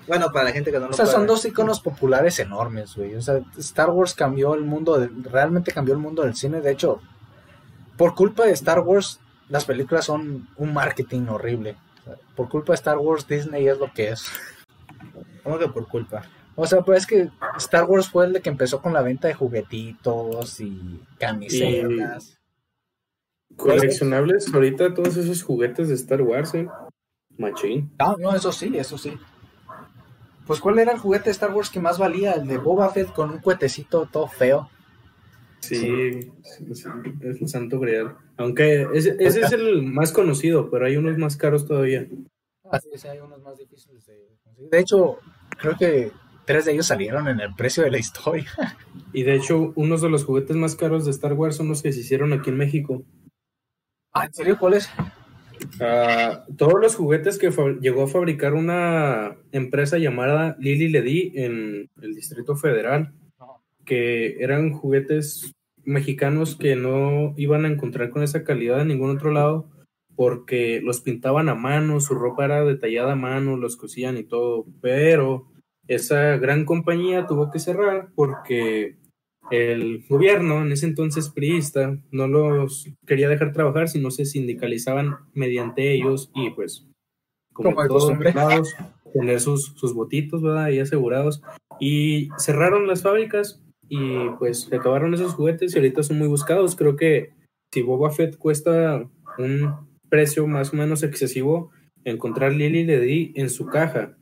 Bueno, 0.08 0.32
para 0.32 0.46
la 0.46 0.52
gente 0.52 0.72
que 0.72 0.80
no 0.80 0.86
lo 0.88 0.92
O 0.92 0.94
sea, 0.94 1.06
son 1.06 1.26
dos 1.28 1.44
iconos 1.46 1.80
populares 1.80 2.38
enormes, 2.40 2.96
güey. 2.96 3.16
O 3.16 3.22
sea, 3.22 3.40
Star 3.58 3.90
Wars 3.90 4.14
cambió 4.14 4.54
el 4.56 4.62
mundo, 4.64 5.00
de- 5.00 5.10
realmente 5.30 5.72
cambió 5.72 5.94
el 5.94 6.00
mundo 6.00 6.24
del 6.24 6.36
cine. 6.36 6.62
De 6.62 6.72
hecho, 6.72 7.02
por 7.98 8.14
culpa 8.16 8.46
de 8.46 8.52
Star 8.52 8.80
Wars, 8.82 9.20
las 9.50 9.66
películas 9.66 10.06
son 10.06 10.48
un 10.58 10.74
marketing 10.74 11.28
horrible. 11.30 11.76
Por 12.36 12.50
culpa 12.50 12.74
de 12.74 12.76
Star 12.76 12.98
Wars, 12.98 13.28
Disney 13.28 13.68
es 13.68 13.78
lo 13.78 13.92
que 13.94 14.10
es. 14.10 14.26
¿Cómo 15.44 15.58
que 15.60 15.68
por 15.68 15.88
culpa? 15.88 16.24
O 16.56 16.66
sea, 16.68 16.82
pues 16.82 17.00
es 17.02 17.08
que 17.08 17.30
Star 17.58 17.86
Wars 17.86 18.08
fue 18.10 18.26
el 18.26 18.34
de 18.34 18.42
que 18.42 18.50
empezó 18.50 18.82
con 18.82 18.94
la 18.94 19.02
venta 19.02 19.28
de 19.28 19.34
juguetitos 19.34 20.60
y 20.60 21.02
camisetas. 21.18 22.38
Coleccionables, 23.62 24.54
ahorita 24.54 24.94
todos 24.94 25.18
esos 25.18 25.44
juguetes 25.44 25.88
de 25.88 25.96
Star 25.96 26.22
Wars, 26.22 26.54
eh. 26.56 26.68
Machín. 27.38 27.92
No, 28.00 28.18
no, 28.18 28.36
eso 28.36 28.52
sí, 28.52 28.72
eso 28.76 28.98
sí. 28.98 29.14
Pues, 30.48 30.60
¿cuál 30.60 30.80
era 30.80 30.92
el 30.92 31.00
juguete 31.00 31.26
de 31.26 31.32
Star 31.32 31.54
Wars 31.54 31.70
que 31.70 31.80
más 31.80 31.98
valía? 31.98 32.34
El 32.34 32.48
de 32.48 32.58
Boba 32.58 32.90
Fett 32.90 33.14
con 33.14 33.30
un 33.30 33.40
cuetecito 33.40 34.08
todo 34.12 34.28
feo. 34.28 34.70
Sí, 35.60 35.78
sí, 35.78 36.32
sí, 36.74 36.90
es 37.22 37.42
el 37.42 37.48
santo 37.48 37.80
grial. 37.80 38.18
Aunque 38.38 38.88
ese, 38.94 39.16
ese 39.20 39.42
es 39.42 39.52
el 39.52 39.84
más 39.84 40.12
conocido, 40.12 40.70
pero 40.70 40.88
hay 40.88 40.98
unos 40.98 41.18
más 41.18 41.38
caros 41.38 41.68
todavía. 41.68 42.08
Así 42.72 42.90
es, 42.92 43.06
hay 43.06 43.20
unos 43.20 43.42
más 43.42 43.58
difíciles 43.58 44.06
de 44.08 44.28
conseguir. 44.44 44.70
De 44.70 44.80
hecho, 44.80 45.20
creo 45.58 45.78
que 45.78 46.12
tres 46.46 46.66
de 46.66 46.74
ellos 46.74 46.88
salieron 46.88 47.28
en 47.28 47.40
el 47.40 47.54
precio 47.56 47.84
de 47.84 47.92
la 47.92 48.00
historia. 48.00 48.50
Y 49.14 49.24
de 49.24 49.36
hecho, 49.36 49.72
unos 49.76 50.02
de 50.02 50.10
los 50.10 50.26
juguetes 50.26 50.56
más 50.56 50.76
caros 50.76 51.06
de 51.06 51.12
Star 51.12 51.34
Wars 51.34 51.56
son 51.56 51.68
los 51.68 51.82
que 51.82 51.94
se 51.94 52.00
hicieron 52.00 52.34
aquí 52.34 52.50
en 52.50 52.58
México. 52.58 53.04
Ah, 54.14 54.26
¿en 54.26 54.34
serio? 54.34 54.58
¿Cuál 54.60 54.74
es? 54.74 54.90
Ah, 55.80 56.44
todos 56.58 56.80
los 56.82 56.96
juguetes 56.96 57.38
que 57.38 57.52
llegó 57.80 58.04
a 58.04 58.08
fabricar 58.08 58.54
una 58.54 59.38
empresa 59.52 59.98
llamada 59.98 60.56
Lili 60.60 60.90
Ledy 60.90 61.32
en 61.36 61.90
el 62.02 62.16
Distrito 62.16 62.56
Federal, 62.56 63.14
que 63.86 64.44
eran 64.44 64.74
juguetes 64.74 65.54
mexicanos 65.84 66.56
que 66.56 66.76
no 66.76 67.34
iban 67.38 67.66
a 67.66 67.70
encontrar 67.70 68.10
con 68.10 68.24
esa 68.24 68.44
calidad 68.44 68.82
en 68.82 68.90
ningún 68.90 69.12
otro 69.12 69.32
lado, 69.32 69.70
porque 70.16 70.82
los 70.84 71.02
pintaban 71.02 71.48
a 71.50 71.56
mano, 71.56 72.00
su 72.00 72.14
ropa 72.14 72.46
era 72.46 72.64
detallada 72.64 73.14
a 73.14 73.16
mano, 73.16 73.58
los 73.58 73.78
cosían 73.78 74.18
y 74.18 74.24
todo, 74.24 74.66
pero 74.82 75.48
esa 75.88 76.38
gran 76.38 76.66
compañía 76.66 77.28
tuvo 77.28 77.50
que 77.50 77.60
cerrar 77.60 78.10
porque 78.16 78.98
el 79.52 80.06
gobierno, 80.08 80.62
en 80.62 80.72
ese 80.72 80.86
entonces 80.86 81.30
priista, 81.30 81.98
no 82.12 82.28
los 82.28 82.90
quería 83.06 83.30
dejar 83.30 83.52
trabajar 83.52 83.90
si 83.90 84.00
no 84.00 84.10
se 84.10 84.26
sindicalizaban 84.26 85.18
mediante 85.34 85.94
ellos 85.94 86.32
y 86.34 86.50
pues 86.52 86.88
como, 87.54 87.86
todos 87.86 88.18
lados, 88.34 88.74
tener 89.14 89.40
sus, 89.40 89.74
sus 89.76 89.94
botitos, 89.94 90.42
¿verdad? 90.42 90.66
Ahí 90.66 90.80
asegurados. 90.80 91.42
Y 91.80 92.30
cerraron 92.38 92.88
las 92.88 93.02
fábricas 93.02 93.62
y 93.90 94.30
pues 94.40 94.62
se 94.62 94.76
acabaron 94.76 95.14
esos 95.14 95.34
juguetes 95.34 95.76
y 95.76 95.80
ahorita 95.80 96.04
son 96.04 96.18
muy 96.18 96.28
buscados. 96.28 96.76
Creo 96.76 96.96
que 96.96 97.34
si 97.74 97.82
Boba 97.82 98.12
Fett 98.12 98.38
cuesta 98.38 99.06
un 99.38 99.76
precio 100.10 100.48
más 100.48 100.74
o 100.74 100.78
menos 100.78 101.04
excesivo, 101.04 101.72
encontrar 102.06 102.54
Lily 102.54 102.86
Ledy 102.86 103.34
en 103.36 103.50
su 103.50 103.66
caja 103.66 104.18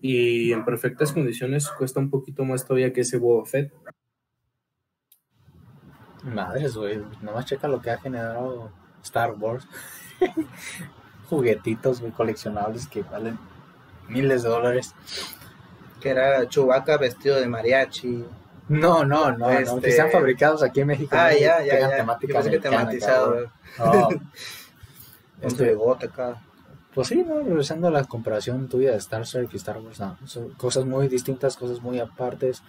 y 0.00 0.52
en 0.52 0.64
perfectas 0.64 1.12
condiciones 1.12 1.68
cuesta 1.78 2.00
un 2.00 2.10
poquito 2.10 2.44
más 2.44 2.66
todavía 2.66 2.92
que 2.92 3.02
ese 3.02 3.18
Boba 3.18 3.44
Fett. 3.46 3.72
Madres, 6.24 6.76
güey. 6.76 7.02
Nomás 7.22 7.46
checa 7.46 7.68
lo 7.68 7.80
que 7.80 7.90
ha 7.90 7.98
generado 7.98 8.70
Star 9.02 9.32
Wars. 9.32 9.66
Juguetitos, 11.28 12.00
güey, 12.00 12.12
coleccionables 12.12 12.86
que 12.86 13.02
valen 13.02 13.38
miles 14.08 14.42
de 14.42 14.48
dólares. 14.48 14.94
Que 16.00 16.10
era 16.10 16.46
Chewbacca 16.48 16.96
vestido 16.98 17.36
de 17.36 17.46
mariachi. 17.46 18.24
No, 18.68 19.04
no, 19.04 19.30
no, 19.32 19.36
no, 19.38 19.50
Este- 19.50 19.80
que 19.80 19.92
sean 19.92 20.10
fabricados 20.10 20.62
aquí 20.62 20.80
en 20.80 20.86
México. 20.88 21.14
Ah, 21.18 21.30
¿no? 21.32 21.38
ya, 21.38 21.58
Que 21.58 21.66
ya, 21.66 21.74
tengan 21.74 21.90
ya. 21.90 21.96
temática 21.96 22.42
que 22.42 22.58
tematizado. 22.58 23.50
Este, 25.42 25.64
bigote 25.68 26.06
acá. 26.06 26.40
Pues 26.94 27.08
sí, 27.08 27.22
¿no? 27.22 27.40
Regresando 27.40 27.88
a 27.88 27.90
la 27.90 28.04
comparación 28.04 28.68
tuya 28.68 28.92
de 28.92 28.96
Star 28.98 29.26
Trek 29.26 29.50
y 29.52 29.56
Star 29.56 29.78
Wars, 29.78 29.98
no, 30.00 30.16
son 30.26 30.50
cosas 30.50 30.84
muy 30.84 31.08
distintas, 31.08 31.56
cosas 31.56 31.82
muy 31.82 31.98
apartes. 31.98 32.62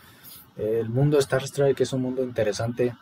El 0.57 0.89
mundo 0.89 1.15
de 1.17 1.21
Star 1.21 1.47
Trek 1.47 1.79
es 1.79 1.93
un 1.93 2.01
mundo 2.01 2.23
interesante, 2.23 2.95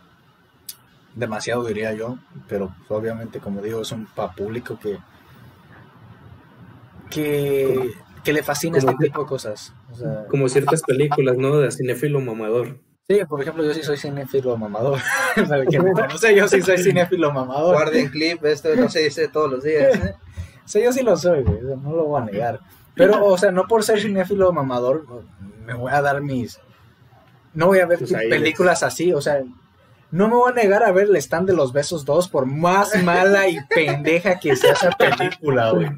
demasiado 1.15 1.63
diría 1.63 1.93
yo, 1.93 2.17
pero 2.47 2.73
pues, 2.87 2.91
obviamente, 2.91 3.39
como 3.39 3.61
digo, 3.61 3.81
es 3.81 3.91
un 3.91 4.07
público 4.35 4.79
que, 4.79 4.97
que, 7.09 7.91
que 8.23 8.33
le 8.33 8.43
fascina 8.43 8.79
Como 8.79 8.91
este 8.91 9.05
tipo 9.05 9.21
de 9.21 9.27
cosas. 9.27 9.73
O 9.91 9.95
sea, 9.95 10.25
Como 10.29 10.49
ciertas 10.49 10.81
películas, 10.81 11.37
¿no? 11.37 11.57
De 11.59 11.71
cinéfilo 11.71 12.19
mamador. 12.19 12.79
sí, 13.07 13.19
por 13.27 13.41
ejemplo, 13.41 13.63
yo 13.63 13.73
sí 13.73 13.83
soy 13.83 13.97
cinéfilo 13.97 14.57
mamador. 14.57 14.99
Me 15.35 15.93
conoce, 15.93 16.35
yo 16.35 16.47
sí 16.47 16.61
soy 16.61 16.77
cinéfilo 16.77 17.31
mamador. 17.31 17.75
Guarden 17.75 18.09
clip, 18.09 18.43
esto 18.45 18.75
no 18.75 18.89
se 18.89 18.99
dice 19.01 19.27
todos 19.27 19.51
los 19.51 19.63
días. 19.63 19.95
¿eh? 19.95 20.15
Sí, 20.65 20.81
yo 20.81 20.93
sí 20.93 21.01
lo 21.03 21.17
soy, 21.17 21.43
güey, 21.43 21.61
o 21.61 21.67
sea, 21.67 21.75
no 21.75 21.91
lo 21.91 22.05
voy 22.05 22.21
a 22.21 22.25
negar. 22.25 22.61
Pero, 22.95 23.25
o 23.25 23.37
sea, 23.37 23.51
no 23.51 23.67
por 23.67 23.83
ser 23.83 23.99
cinéfilo 23.99 24.53
mamador, 24.53 25.05
me 25.65 25.73
voy 25.73 25.91
a 25.91 26.01
dar 26.01 26.21
mis... 26.21 26.57
No 27.53 27.67
voy 27.67 27.79
a 27.79 27.85
ver 27.85 27.99
aires. 27.99 28.29
películas 28.29 28.81
así, 28.81 29.11
o 29.11 29.19
sea, 29.19 29.43
no 30.13 30.27
me 30.27 30.35
voy 30.35 30.51
a 30.51 30.53
negar 30.53 30.83
a 30.83 30.91
ver 30.91 31.07
el 31.07 31.15
stand 31.15 31.47
de 31.47 31.55
los 31.55 31.73
besos 31.73 32.05
2 32.05 32.29
por 32.29 32.45
más 32.45 33.03
mala 33.03 33.49
y 33.49 33.57
pendeja 33.67 34.39
que 34.39 34.55
sea 34.55 34.73
esa 34.73 34.91
película, 34.91 35.71
güey. 35.71 35.89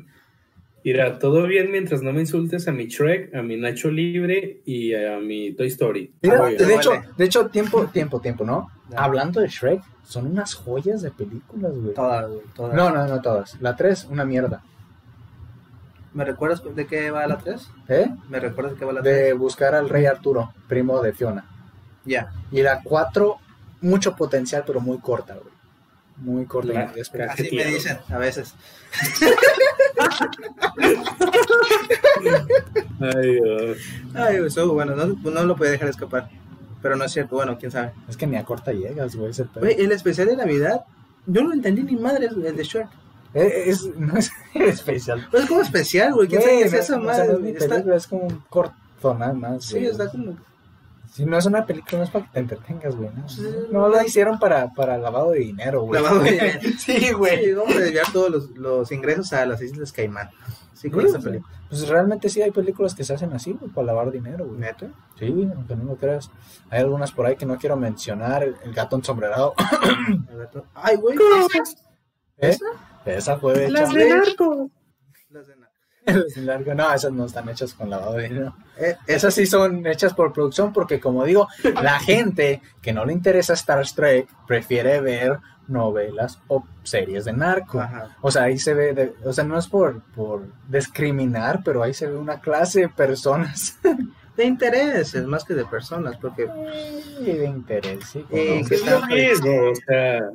Mira, 0.85 1.19
todo 1.19 1.43
bien 1.47 1.69
mientras 1.69 2.01
no 2.01 2.13
me 2.13 2.21
insultes 2.21 2.65
a 2.69 2.71
mi 2.71 2.85
Shrek, 2.85 3.35
a 3.35 3.41
mi 3.41 3.57
Nacho 3.57 3.91
Libre 3.91 4.61
y 4.65 4.93
a 4.93 5.19
mi 5.19 5.51
Toy 5.51 5.67
Story. 5.67 6.13
Mira, 6.21 6.43
Oye, 6.43 6.55
de 6.55 6.75
hecho, 6.75 6.91
vale. 6.91 7.09
de 7.17 7.25
hecho, 7.25 7.47
tiempo, 7.47 7.87
tiempo, 7.87 8.21
tiempo, 8.21 8.45
¿no? 8.45 8.69
Ya. 8.89 8.99
Hablando 8.99 9.41
de 9.41 9.49
Shrek, 9.49 9.81
son 10.03 10.27
unas 10.27 10.53
joyas 10.53 11.01
de 11.01 11.11
películas, 11.11 11.73
güey. 11.75 11.93
Todas, 11.93 12.29
güey, 12.29 12.41
todas. 12.55 12.73
No, 12.73 12.91
no, 12.91 13.05
no 13.07 13.21
todas. 13.21 13.59
La 13.59 13.75
3, 13.75 14.05
una 14.05 14.23
mierda. 14.23 14.63
¿Me 16.13 16.23
recuerdas 16.23 16.63
de 16.73 16.87
qué 16.87 17.11
va 17.11 17.27
la 17.27 17.37
3? 17.37 17.69
¿Eh? 17.89 18.07
¿Me 18.29 18.39
recuerdas 18.39 18.75
de 18.75 18.79
qué 18.79 18.85
va 18.85 18.93
la 18.93 19.01
3? 19.01 19.13
De 19.13 19.33
buscar 19.33 19.75
al 19.75 19.89
rey 19.89 20.05
Arturo, 20.05 20.53
primo 20.69 21.01
de 21.01 21.11
Fiona. 21.11 21.49
Ya. 22.05 22.31
Y 22.51 22.61
la 22.61 22.81
4, 22.81 23.39
mucho 23.85 24.15
potencial, 24.15 24.63
pero 24.65 24.79
muy 24.81 24.97
corta, 24.99 25.33
güey. 25.35 25.53
Muy 26.17 26.45
corta. 26.45 26.73
La-. 26.73 26.93
Así 27.31 27.55
me 27.55 27.65
dicen 27.65 27.97
a 28.09 28.17
veces. 28.17 28.53
Ay, 32.99 33.33
Dios. 33.33 33.77
Ay, 34.13 34.37
eso, 34.45 34.73
bueno, 34.73 34.95
no, 34.95 35.07
no 35.07 35.43
lo 35.43 35.55
puede 35.55 35.71
dejar 35.71 35.89
escapar. 35.89 36.29
Pero 36.81 36.95
no 36.95 37.03
es 37.05 37.11
cierto, 37.11 37.35
bueno, 37.35 37.57
quién 37.57 37.71
sabe. 37.71 37.93
Es 38.07 38.15
que 38.17 38.27
ni 38.27 38.37
a 38.37 38.43
corta 38.45 38.71
llegas, 38.71 39.15
güey. 39.15 39.31
ese 39.31 39.45
pedo. 39.45 39.61
Güey, 39.61 39.75
el 39.81 39.91
especial 39.91 40.27
de 40.27 40.37
Navidad, 40.37 40.85
yo 41.25 41.43
no 41.43 41.51
entendí 41.53 41.83
ni 41.83 41.95
madres, 41.95 42.33
güey, 42.33 42.47
el 42.47 42.55
de 42.55 42.63
Shrek. 42.63 42.87
Eh, 43.33 43.63
es, 43.67 43.83
no 43.97 44.15
es 44.17 44.31
especial. 44.53 45.27
Es 45.33 45.45
como 45.47 45.61
especial, 45.61 46.13
güey, 46.13 46.27
quién 46.27 46.41
sabe 46.41 46.59
qué 46.59 46.63
es 46.65 46.73
esa 46.73 46.97
no- 46.97 47.09
o 47.09 47.13
sea, 47.13 47.25
madre. 47.25 47.39
no 47.39 47.47
es 47.47 47.55
está- 47.55 47.69
película, 47.69 47.95
es 47.97 48.07
como 48.07 48.23
un 48.27 48.43
corto 48.49 49.13
nada 49.17 49.33
más. 49.33 49.65
Sí, 49.65 49.73
güey. 49.79 49.87
está 49.87 50.09
como. 50.09 50.37
Si 51.15 51.25
no 51.25 51.37
es 51.37 51.45
una 51.45 51.65
película, 51.65 51.99
no 51.99 52.03
es 52.03 52.09
para 52.09 52.25
que 52.25 52.31
te 52.33 52.39
entretengas, 52.39 52.93
güey. 52.97 53.09
No, 53.09 53.25
no 53.71 53.87
la 53.87 54.05
hicieron 54.05 54.37
para, 54.37 54.73
para 54.73 54.97
lavado 54.97 55.31
de 55.31 55.39
dinero, 55.39 55.83
güey. 55.83 56.01
Lavado 56.01 56.21
de 56.21 56.31
dinero. 56.31 56.59
sí, 56.77 57.13
güey. 57.13 57.45
Sí, 57.45 57.53
vamos 57.53 57.73
a 57.73 57.79
desviar 57.79 58.11
todos 58.11 58.29
los, 58.29 58.49
los 58.51 58.91
ingresos 58.91 59.31
a 59.31 59.45
las 59.45 59.61
Islas 59.61 59.93
Caimán. 59.93 60.29
Sí, 60.73 60.89
con 60.91 61.03
Sí, 61.03 61.07
esa 61.07 61.19
película. 61.19 61.53
Pues 61.69 61.87
realmente 61.87 62.27
sí 62.27 62.41
hay 62.41 62.51
películas 62.51 62.93
que 62.93 63.05
se 63.05 63.13
hacen 63.13 63.31
así, 63.31 63.53
güey, 63.53 63.71
para 63.71 63.87
lavar 63.87 64.11
dinero, 64.11 64.45
güey. 64.45 64.59
¿Neta? 64.59 64.87
Sí, 65.17 65.49
aunque 65.55 65.75
no 65.77 65.85
lo 65.85 65.95
creas. 65.95 66.29
Hay 66.69 66.81
algunas 66.81 67.13
por 67.13 67.25
ahí 67.25 67.37
que 67.37 67.45
no 67.45 67.55
quiero 67.57 67.77
mencionar. 67.77 68.43
El, 68.43 68.57
el 68.65 68.73
gato 68.73 68.97
ensombrerado. 68.97 69.53
Ay, 70.75 70.97
güey. 70.97 71.17
¿Eh? 72.39 72.57
Esa 73.05 73.37
fue 73.37 73.63
hecha. 73.65 73.71
Las 73.71 73.93
de 73.93 74.09
narco. 74.09 74.69
No, 76.75 76.93
esas 76.93 77.11
no 77.11 77.25
están 77.25 77.49
hechas 77.49 77.73
con 77.73 77.89
lavado 77.89 78.13
de 78.13 78.23
dinero. 78.29 78.55
Eh, 78.77 78.95
Esas 79.07 79.33
sí 79.33 79.45
son 79.45 79.85
hechas 79.87 80.13
por 80.13 80.33
producción 80.33 80.71
porque, 80.73 80.99
como 80.99 81.23
digo, 81.25 81.47
la 81.81 81.99
gente 81.99 82.61
que 82.81 82.93
no 82.93 83.05
le 83.05 83.13
interesa 83.13 83.53
Star 83.53 83.85
Trek 83.95 84.27
prefiere 84.47 85.01
ver 85.01 85.39
novelas 85.67 86.39
o 86.47 86.63
series 86.83 87.25
de 87.25 87.33
narco. 87.33 87.79
Ajá. 87.79 88.15
O 88.21 88.29
sea, 88.29 88.43
ahí 88.43 88.59
se 88.59 88.73
ve, 88.75 88.93
de- 88.93 89.13
o 89.23 89.33
sea, 89.33 89.43
no 89.43 89.57
es 89.57 89.67
por, 89.67 90.01
por 90.13 90.45
discriminar, 90.69 91.61
pero 91.65 91.81
ahí 91.81 91.93
se 91.93 92.07
ve 92.07 92.15
una 92.17 92.39
clase 92.39 92.81
de 92.81 92.89
personas 92.89 93.79
De 94.37 94.43
intereses 94.43 95.25
más 95.25 95.45
que 95.45 95.53
de 95.53 95.63
personas, 95.63 96.17
porque 96.17 96.45
de 97.21 97.45
interés. 97.45 98.03
¿sí? 98.03 98.25
Eh, 98.29 98.65
Es 98.69 98.85
lo 98.85 99.05
mismo, 99.07 99.69
o 99.71 99.75
sea, 99.87 100.29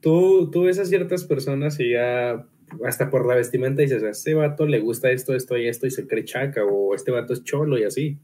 tú, 0.00 0.50
tú 0.50 0.62
ves 0.64 0.80
a 0.80 0.84
ciertas 0.84 1.22
personas 1.24 1.78
y 1.78 1.92
ya 1.92 2.44
hasta 2.86 3.10
por 3.10 3.26
la 3.26 3.34
vestimenta 3.34 3.82
dices, 3.82 4.02
a 4.02 4.10
este 4.10 4.34
vato 4.34 4.66
le 4.66 4.80
gusta 4.80 5.10
esto, 5.10 5.34
esto 5.34 5.56
y 5.56 5.68
esto 5.68 5.86
y 5.86 5.90
se 5.90 6.06
cree 6.06 6.24
chaca, 6.24 6.64
o 6.64 6.94
este 6.94 7.10
vato 7.10 7.32
es 7.32 7.44
cholo 7.44 7.78
y 7.78 7.84
así. 7.84 8.18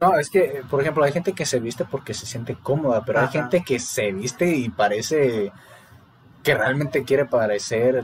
No, 0.00 0.18
es 0.18 0.30
que, 0.30 0.62
por 0.70 0.80
ejemplo, 0.80 1.04
hay 1.04 1.12
gente 1.12 1.32
que 1.32 1.44
se 1.44 1.60
viste 1.60 1.84
porque 1.84 2.14
se 2.14 2.24
siente 2.24 2.56
cómoda, 2.62 3.04
pero 3.04 3.20
hay 3.20 3.28
gente 3.28 3.62
que 3.62 3.78
se 3.78 4.12
viste 4.12 4.50
y 4.50 4.70
parece 4.70 5.52
que 6.42 6.54
realmente 6.54 7.04
quiere 7.04 7.26
parecer 7.26 8.02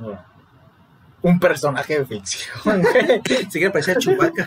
un 1.22 1.40
personaje 1.40 1.98
de 1.98 2.06
ficción. 2.06 2.84
si 3.24 3.46
quiere 3.50 3.70
parecer 3.70 3.96
Chubaca. 3.98 4.46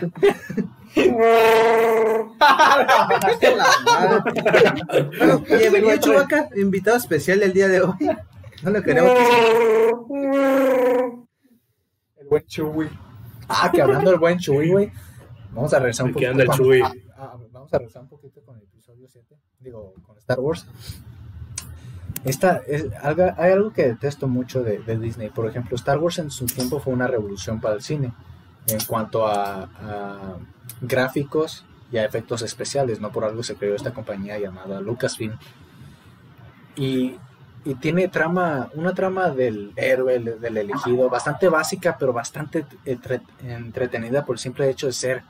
bueno, 5.18 5.44
bienvenido 5.48 5.96
Chubaca, 5.96 6.48
invitado 6.56 6.96
especial 6.98 7.40
del 7.40 7.52
día 7.52 7.66
de 7.68 7.82
hoy. 7.82 8.10
No 8.62 8.70
lo 8.70 8.82
queremos. 8.82 9.12
Buen 12.30 12.46
Chewie. 12.46 12.88
Ah, 13.48 13.70
que 13.72 13.82
hablando 13.82 14.10
del 14.10 14.20
buen 14.20 14.38
Chewie, 14.38 14.70
güey. 14.70 14.92
Vamos 15.52 15.74
a 15.74 15.78
regresar 15.80 16.06
un 16.06 16.12
poquito. 16.12 16.32
con- 16.46 16.56
Chewie. 16.56 16.82
ah, 16.84 16.92
ah, 17.18 17.36
vamos 17.50 17.74
a 17.74 17.78
regresar 17.78 18.02
un 18.02 18.08
poquito 18.08 18.40
con 18.42 18.56
el 18.56 18.62
episodio 18.62 19.06
7. 19.08 19.36
Digo, 19.58 19.92
con 20.06 20.16
Star 20.16 20.38
Wars. 20.40 20.66
Esta 22.24 22.58
es, 22.68 22.86
hay 23.02 23.52
algo 23.52 23.72
que 23.72 23.82
detesto 23.88 24.28
mucho 24.28 24.62
de, 24.62 24.78
de 24.78 24.98
Disney. 24.98 25.30
Por 25.30 25.46
ejemplo, 25.48 25.74
Star 25.76 25.98
Wars 25.98 26.18
en 26.18 26.30
su 26.30 26.46
tiempo 26.46 26.78
fue 26.78 26.92
una 26.92 27.06
revolución 27.06 27.60
para 27.60 27.74
el 27.74 27.82
cine 27.82 28.12
en 28.68 28.78
cuanto 28.86 29.26
a, 29.26 29.62
a 29.64 30.36
gráficos 30.82 31.64
y 31.90 31.96
a 31.96 32.04
efectos 32.04 32.42
especiales. 32.42 33.00
No 33.00 33.10
por 33.10 33.24
algo 33.24 33.42
se 33.42 33.56
creó 33.56 33.74
esta 33.74 33.92
compañía 33.92 34.38
llamada 34.38 34.80
Lucasfilm. 34.80 35.36
Y, 36.76 37.16
y 37.64 37.74
tiene 37.74 38.08
trama, 38.08 38.70
una 38.74 38.94
trama 38.94 39.30
del 39.30 39.72
héroe, 39.76 40.14
el- 40.16 40.40
del 40.40 40.56
elegido, 40.56 41.08
bastante 41.10 41.48
básica, 41.48 41.96
pero 41.98 42.12
bastante 42.12 42.64
entre- 42.86 43.20
entretenida 43.44 44.24
por 44.24 44.36
el 44.36 44.40
simple 44.40 44.70
hecho 44.70 44.86
de 44.86 44.92
ser 44.92 45.22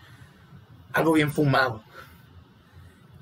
algo 0.93 1.13
bien 1.13 1.31
fumado. 1.33 1.83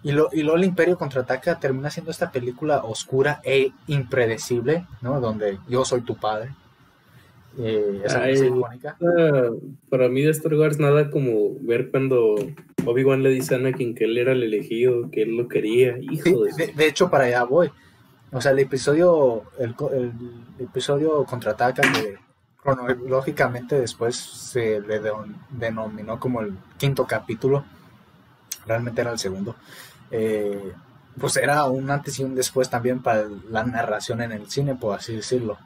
Y, 0.02 0.12
lo, 0.12 0.28
y 0.32 0.42
luego 0.42 0.56
el 0.58 0.64
Imperio 0.64 0.96
contraataca 0.96 1.58
termina 1.58 1.90
siendo 1.90 2.10
esta 2.10 2.30
película 2.30 2.84
oscura 2.84 3.40
e 3.44 3.72
impredecible, 3.88 4.86
¿no? 5.02 5.20
Donde 5.20 5.58
yo 5.68 5.84
soy 5.84 6.02
tu 6.02 6.16
padre. 6.16 6.50
Eh, 7.58 8.02
esa 8.04 8.22
Ay. 8.22 8.34
es 8.34 8.42
icónica. 8.42 8.96
Para 9.90 10.08
mí 10.08 10.22
de 10.22 10.30
Star 10.30 10.54
Wars 10.54 10.78
nada 10.78 11.10
como 11.10 11.56
ver 11.60 11.90
cuando 11.90 12.36
Obi-Wan 12.84 13.22
le 13.24 13.30
dice 13.30 13.54
a 13.54 13.58
Anakin 13.58 13.94
que 13.96 14.04
él 14.04 14.16
era 14.18 14.32
el 14.32 14.44
elegido, 14.44 15.10
que 15.10 15.22
él 15.22 15.36
lo 15.36 15.48
quería. 15.48 15.96
Sí, 15.96 16.06
Hijo 16.12 16.44
de... 16.44 16.52
de, 16.52 16.72
de 16.74 16.86
hecho, 16.86 17.10
para 17.10 17.24
allá 17.24 17.42
voy. 17.42 17.70
O 18.32 18.40
sea, 18.40 18.52
el 18.52 18.58
episodio, 18.58 19.44
el, 19.58 19.74
el 19.92 20.12
episodio 20.58 21.24
contraataca 21.24 21.82
que 21.92 22.18
cronológicamente 22.62 23.80
después 23.80 24.16
se 24.16 24.80
le 24.80 25.00
de- 25.00 25.12
denominó 25.50 26.20
como 26.20 26.40
el 26.42 26.58
quinto 26.76 27.06
capítulo. 27.06 27.64
Realmente 28.66 29.00
era 29.00 29.12
el 29.12 29.18
segundo. 29.18 29.56
Eh, 30.10 30.72
pues 31.18 31.36
era 31.36 31.64
un 31.64 31.90
antes 31.90 32.18
y 32.18 32.24
un 32.24 32.34
después 32.34 32.68
también 32.70 33.02
para 33.02 33.24
la 33.50 33.64
narración 33.64 34.20
en 34.22 34.32
el 34.32 34.50
cine, 34.50 34.74
por 34.74 34.96
así 34.98 35.16
decirlo. 35.16 35.58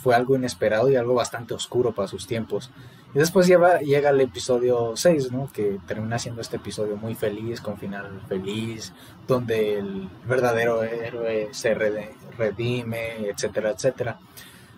Fue 0.00 0.14
algo 0.14 0.36
inesperado 0.36 0.90
y 0.90 0.96
algo 0.96 1.14
bastante 1.14 1.54
oscuro 1.54 1.92
para 1.92 2.06
sus 2.08 2.26
tiempos. 2.26 2.70
Y 3.14 3.18
después 3.18 3.46
llega 3.46 4.10
el 4.10 4.20
episodio 4.20 4.96
6, 4.96 5.32
¿no? 5.32 5.50
Que 5.52 5.78
termina 5.86 6.18
siendo 6.18 6.40
este 6.40 6.56
episodio 6.56 6.96
muy 6.96 7.14
feliz, 7.14 7.60
con 7.60 7.76
final 7.76 8.22
feliz, 8.28 8.92
donde 9.26 9.78
el 9.78 10.08
verdadero 10.26 10.82
héroe 10.82 11.48
se 11.52 11.74
redime, 11.74 13.28
etcétera, 13.28 13.70
etcétera. 13.70 14.18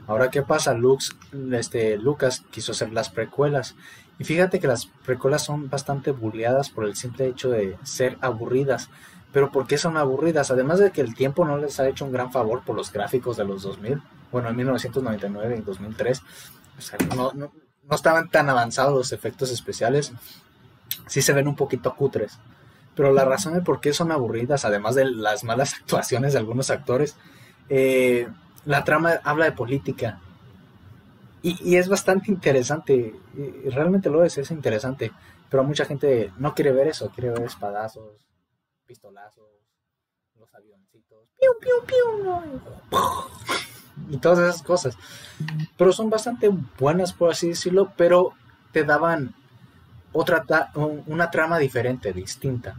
Ahora, 0.07 0.31
¿qué 0.31 0.43
pasa? 0.43 0.75
Lux, 0.75 1.17
este, 1.53 1.97
Lucas 1.97 2.43
quiso 2.51 2.73
hacer 2.73 2.93
las 2.93 3.09
precuelas. 3.09 3.75
Y 4.19 4.25
fíjate 4.25 4.61
que 4.61 4.67
las 4.67 4.87
precuelas 4.87 5.45
son 5.45 5.71
bastante 5.71 6.11
bulleadas 6.11 6.71
por 6.71 6.85
el 6.85 6.95
simple 6.95 7.27
hecho 7.27 7.51
de 7.51 7.77
ser 7.85 8.19
aburridas. 8.21 8.91
Pero 9.33 9.51
¿por 9.51 9.67
qué 9.67 9.79
son 9.79 9.97
aburridas? 9.97 10.51
Además 10.51 10.79
de 10.79 10.93
que 10.93 11.01
el 11.01 11.15
tiempo 11.15 11.45
no 11.45 11.57
les 11.57 11.81
ha 11.81 11.89
hecho 11.89 12.05
un 12.05 12.13
gran 12.13 12.31
favor 12.31 12.63
por 12.65 12.77
los 12.77 12.93
gráficos 12.93 13.37
de 13.37 13.45
los 13.45 13.63
2000. 13.63 14.03
Bueno, 14.35 14.49
en 14.49 14.57
1999 14.57 15.59
y 15.59 15.61
2003. 15.61 16.23
O 16.77 16.81
sea, 16.81 16.99
no, 17.15 17.31
no, 17.35 17.53
no 17.85 17.95
estaban 17.95 18.29
tan 18.31 18.51
avanzados 18.51 18.93
los 18.93 19.13
efectos 19.13 19.53
especiales. 19.53 20.11
Sí 21.07 21.23
se 21.23 21.33
ven 21.33 21.47
un 21.47 21.55
poquito 21.55 21.95
cutres. 21.95 22.41
Pero 22.97 23.13
la 23.13 23.25
razón 23.25 23.55
de 23.55 23.61
por 23.61 23.81
qué 23.81 23.93
son 23.93 24.11
aburridas, 24.11 24.65
además 24.65 24.97
de 24.97 25.05
las 25.05 25.45
malas 25.45 25.75
actuaciones 25.81 26.33
de 26.33 26.41
algunos 26.41 26.71
actores, 26.71 27.15
eh, 27.69 28.27
la 28.65 28.83
trama 28.83 29.21
habla 29.23 29.45
de 29.45 29.53
política. 29.53 30.19
Y, 31.41 31.57
y 31.63 31.77
es 31.77 31.89
bastante 31.89 32.33
interesante. 32.33 33.15
y 33.37 33.69
realmente 33.71 34.11
lo 34.11 34.25
es, 34.25 34.37
es 34.37 34.51
interesante. 34.51 35.13
Pero 35.49 35.63
mucha 35.63 35.85
gente 35.85 36.33
no 36.39 36.57
quiere 36.57 36.73
ver 36.73 36.89
eso, 36.89 37.09
quiere 37.11 37.31
ver 37.31 37.43
espadazos, 37.43 38.27
pistolazos, 38.85 39.49
los 40.35 40.53
avioncitos, 40.53 41.29
piu, 41.39 41.53
piu, 41.61 41.87
piu, 41.87 43.71
y 44.11 44.17
todas 44.19 44.39
esas 44.39 44.63
cosas. 44.63 44.97
Pero 45.77 45.93
son 45.93 46.11
bastante 46.11 46.51
buenas, 46.79 47.13
por 47.13 47.31
así 47.31 47.49
decirlo, 47.49 47.93
pero 47.97 48.33
te 48.73 48.85
daban 48.85 49.35
otra 50.13 50.45
ta- 50.45 50.71
una 50.75 51.31
trama 51.31 51.59
diferente, 51.59 52.13
distinta, 52.13 52.77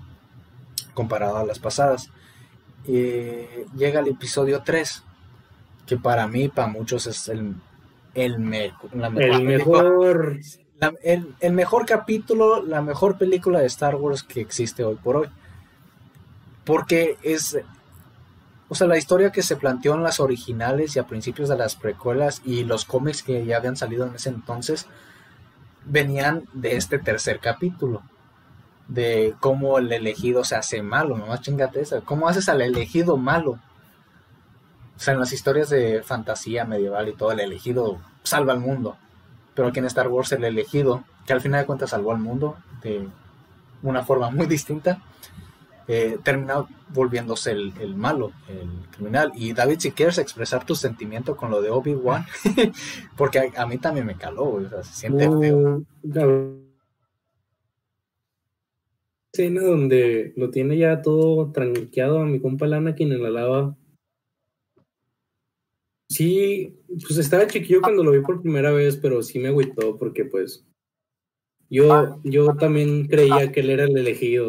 comparada 0.93 1.41
a 1.41 1.45
las 1.45 1.59
pasadas. 1.59 2.09
Eh, 2.87 3.65
llega 3.75 3.99
el 3.99 4.07
episodio 4.07 4.61
3, 4.63 5.03
que 5.85 5.97
para 5.97 6.27
mí, 6.27 6.47
para 6.49 6.67
muchos 6.67 7.07
es 7.07 7.27
el, 7.29 7.55
el, 8.13 8.33
la 8.93 9.09
mejor 9.09 9.35
El 9.35 9.43
mejor... 9.43 10.39
la- 10.79 10.93
el, 11.03 11.35
el 11.39 11.53
mejor 11.53 11.85
capítulo, 11.85 12.63
la 12.63 12.81
mejor 12.81 13.17
película 13.17 13.59
de 13.59 13.65
Star 13.67 13.95
Wars 13.95 14.23
que 14.23 14.41
existe 14.41 14.83
hoy 14.83 14.95
por 14.95 15.17
hoy. 15.17 15.27
Porque 16.63 17.17
es, 17.21 17.57
o 18.67 18.75
sea, 18.75 18.87
la 18.87 18.97
historia 18.97 19.31
que 19.31 19.43
se 19.43 19.57
planteó 19.57 19.93
en 19.93 20.03
las 20.03 20.19
originales 20.19 20.95
y 20.95 20.99
a 20.99 21.05
principios 21.05 21.49
de 21.49 21.57
las 21.57 21.75
precuelas 21.75 22.41
y 22.43 22.63
los 22.63 22.85
cómics 22.85 23.21
que 23.21 23.45
ya 23.45 23.57
habían 23.57 23.77
salido 23.77 24.07
en 24.07 24.15
ese 24.15 24.29
entonces 24.29 24.87
venían 25.85 26.47
de 26.53 26.75
este 26.75 26.97
tercer 26.97 27.39
capítulo. 27.39 28.01
De 28.87 29.35
cómo 29.39 29.77
el 29.79 29.91
elegido 29.91 30.43
se 30.43 30.55
hace 30.55 30.81
malo, 30.81 31.17
nomás 31.17 31.41
chingate 31.41 31.81
esa. 31.81 32.01
¿Cómo 32.01 32.27
haces 32.27 32.49
al 32.49 32.61
elegido 32.61 33.17
malo? 33.17 33.59
O 34.95 34.99
sea, 34.99 35.13
en 35.13 35.19
las 35.19 35.33
historias 35.33 35.69
de 35.69 36.01
fantasía 36.03 36.65
medieval 36.65 37.09
y 37.09 37.13
todo, 37.13 37.31
el 37.31 37.39
elegido 37.39 37.99
salva 38.23 38.53
al 38.53 38.59
mundo. 38.59 38.97
Pero 39.53 39.67
aquí 39.67 39.79
en 39.79 39.85
Star 39.85 40.07
Wars 40.07 40.31
el 40.31 40.43
elegido, 40.43 41.03
que 41.25 41.33
al 41.33 41.41
final 41.41 41.61
de 41.61 41.65
cuentas 41.65 41.91
salvó 41.91 42.11
al 42.11 42.19
mundo 42.19 42.57
de 42.81 43.07
una 43.83 44.03
forma 44.03 44.29
muy 44.29 44.45
distinta, 44.47 45.01
eh, 45.87 46.17
volviéndose 46.93 47.51
el, 47.51 47.73
el 47.79 47.95
malo, 47.95 48.31
el 48.47 48.69
criminal. 48.91 49.31
Y 49.35 49.53
David, 49.53 49.79
si 49.79 49.91
quieres 49.91 50.17
expresar 50.17 50.65
tu 50.65 50.75
sentimiento 50.75 51.35
con 51.35 51.51
lo 51.51 51.61
de 51.61 51.69
Obi-Wan, 51.69 52.25
porque 53.17 53.39
a, 53.39 53.61
a 53.61 53.65
mí 53.65 53.77
también 53.77 54.05
me 54.05 54.15
caló, 54.15 54.45
güey, 54.45 54.65
o 54.65 54.69
sea, 54.69 54.83
se 54.83 54.93
siente 54.93 55.29
feo. 55.39 55.57
Uh, 55.57 55.85
la 56.03 56.65
escena 59.33 59.61
donde 59.61 60.33
lo 60.37 60.49
tiene 60.49 60.77
ya 60.77 61.01
todo 61.01 61.51
tranqueado 61.51 62.19
a 62.19 62.25
mi 62.25 62.39
compa 62.39 62.65
el 62.65 62.73
Anakin 62.73 63.11
en 63.11 63.23
la 63.23 63.29
lava. 63.29 63.77
Sí, 66.07 66.77
pues 66.87 67.17
estaba 67.17 67.47
chiquillo 67.47 67.81
cuando 67.81 68.03
lo 68.03 68.11
vi 68.11 68.21
por 68.21 68.41
primera 68.41 68.71
vez, 68.71 68.95
pero 68.97 69.21
sí 69.21 69.39
me 69.39 69.49
agüitó 69.49 69.97
porque 69.97 70.23
pues 70.23 70.65
yo, 71.69 72.21
yo 72.23 72.55
también 72.55 73.07
creía 73.07 73.51
que 73.51 73.59
él 73.59 73.71
era 73.71 73.83
el 73.83 73.97
elegido. 73.97 74.47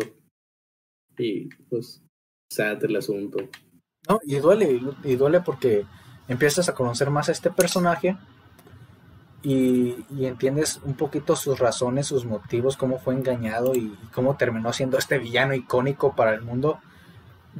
Y 1.18 1.48
pues, 1.68 2.02
sad 2.50 2.84
el 2.84 2.96
asunto. 2.96 3.38
¿no? 4.08 4.20
Y 4.24 4.36
duele, 4.36 4.80
y, 5.04 5.16
duele 5.16 5.40
porque 5.40 5.84
empiezas 6.28 6.68
a 6.68 6.74
conocer 6.74 7.10
más 7.10 7.28
a 7.28 7.32
este 7.32 7.50
personaje 7.50 8.16
y, 9.42 9.96
y 10.10 10.26
entiendes 10.26 10.80
un 10.84 10.94
poquito 10.94 11.36
sus 11.36 11.58
razones, 11.58 12.06
sus 12.06 12.24
motivos, 12.24 12.76
cómo 12.76 12.98
fue 12.98 13.14
engañado 13.14 13.74
y, 13.74 13.78
y 14.02 14.06
cómo 14.12 14.36
terminó 14.36 14.72
siendo 14.72 14.98
este 14.98 15.18
villano 15.18 15.54
icónico 15.54 16.14
para 16.14 16.34
el 16.34 16.42
mundo, 16.42 16.80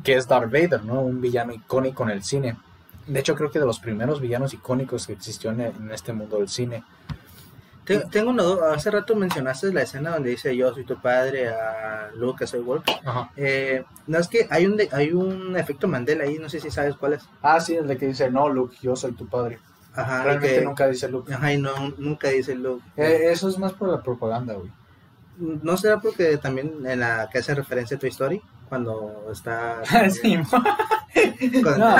que 0.02 0.14
es 0.14 0.28
Darth 0.28 0.50
Vader, 0.50 0.84
¿no? 0.84 1.00
Un 1.00 1.20
villano 1.20 1.52
icónico 1.52 2.02
en 2.04 2.10
el 2.10 2.22
cine. 2.22 2.56
De 3.06 3.20
hecho, 3.20 3.36
creo 3.36 3.50
que 3.50 3.60
de 3.60 3.66
los 3.66 3.78
primeros 3.78 4.20
villanos 4.20 4.52
icónicos 4.52 5.06
que 5.06 5.12
existió 5.12 5.50
en, 5.52 5.60
en 5.60 5.90
este 5.92 6.12
mundo 6.12 6.38
del 6.38 6.48
cine. 6.48 6.82
Te- 7.86 8.00
Tengo 8.06 8.30
una 8.30 8.42
duda. 8.42 8.74
Hace 8.74 8.90
rato 8.90 9.14
mencionaste 9.14 9.72
la 9.72 9.82
escena 9.82 10.10
donde 10.10 10.30
dice 10.30 10.54
yo 10.56 10.74
soy 10.74 10.84
tu 10.84 11.00
padre 11.00 11.48
a 11.48 12.10
Luke 12.14 12.40
que 12.40 12.46
soy 12.46 12.60
Wolf. 12.60 12.84
Ajá. 13.04 13.30
Eh, 13.36 13.84
no 14.06 14.18
es 14.18 14.28
que 14.28 14.46
hay 14.50 14.66
un 14.66 14.76
de- 14.76 14.88
hay 14.92 15.12
un 15.12 15.56
efecto 15.56 15.86
Mandela 15.88 16.24
ahí, 16.24 16.38
no 16.38 16.48
sé 16.48 16.60
si 16.60 16.70
sabes 16.70 16.96
cuál 16.96 17.14
es. 17.14 17.22
Ah, 17.42 17.60
sí, 17.60 17.74
el 17.76 17.86
de 17.86 17.96
que 17.96 18.06
dice, 18.08 18.30
no, 18.30 18.48
Luke, 18.48 18.76
yo 18.82 18.96
soy 18.96 19.12
tu 19.12 19.26
padre. 19.28 19.58
Ajá, 19.94 20.24
Realmente 20.24 20.58
que- 20.58 20.64
nunca 20.64 20.86
dice 20.88 21.08
Luke. 21.08 21.32
Ajá, 21.32 21.52
y 21.52 21.58
no, 21.60 21.72
nunca 21.96 22.28
dice 22.28 22.54
Luke. 22.54 22.84
Eh, 22.96 23.30
eso 23.30 23.48
es 23.48 23.58
más 23.58 23.72
por 23.72 23.88
la 23.88 24.02
propaganda, 24.02 24.54
güey. 24.54 24.70
¿No 25.38 25.76
será 25.76 26.00
porque 26.00 26.38
también 26.38 26.84
en 26.86 27.00
la 27.00 27.28
que 27.30 27.38
hace 27.38 27.54
referencia 27.54 27.96
a 27.96 28.00
tu 28.00 28.06
Story? 28.06 28.40
Cuando 28.68 29.26
está... 29.30 29.80
Sí, 30.10 30.36
con- 31.62 31.78
No. 31.78 31.96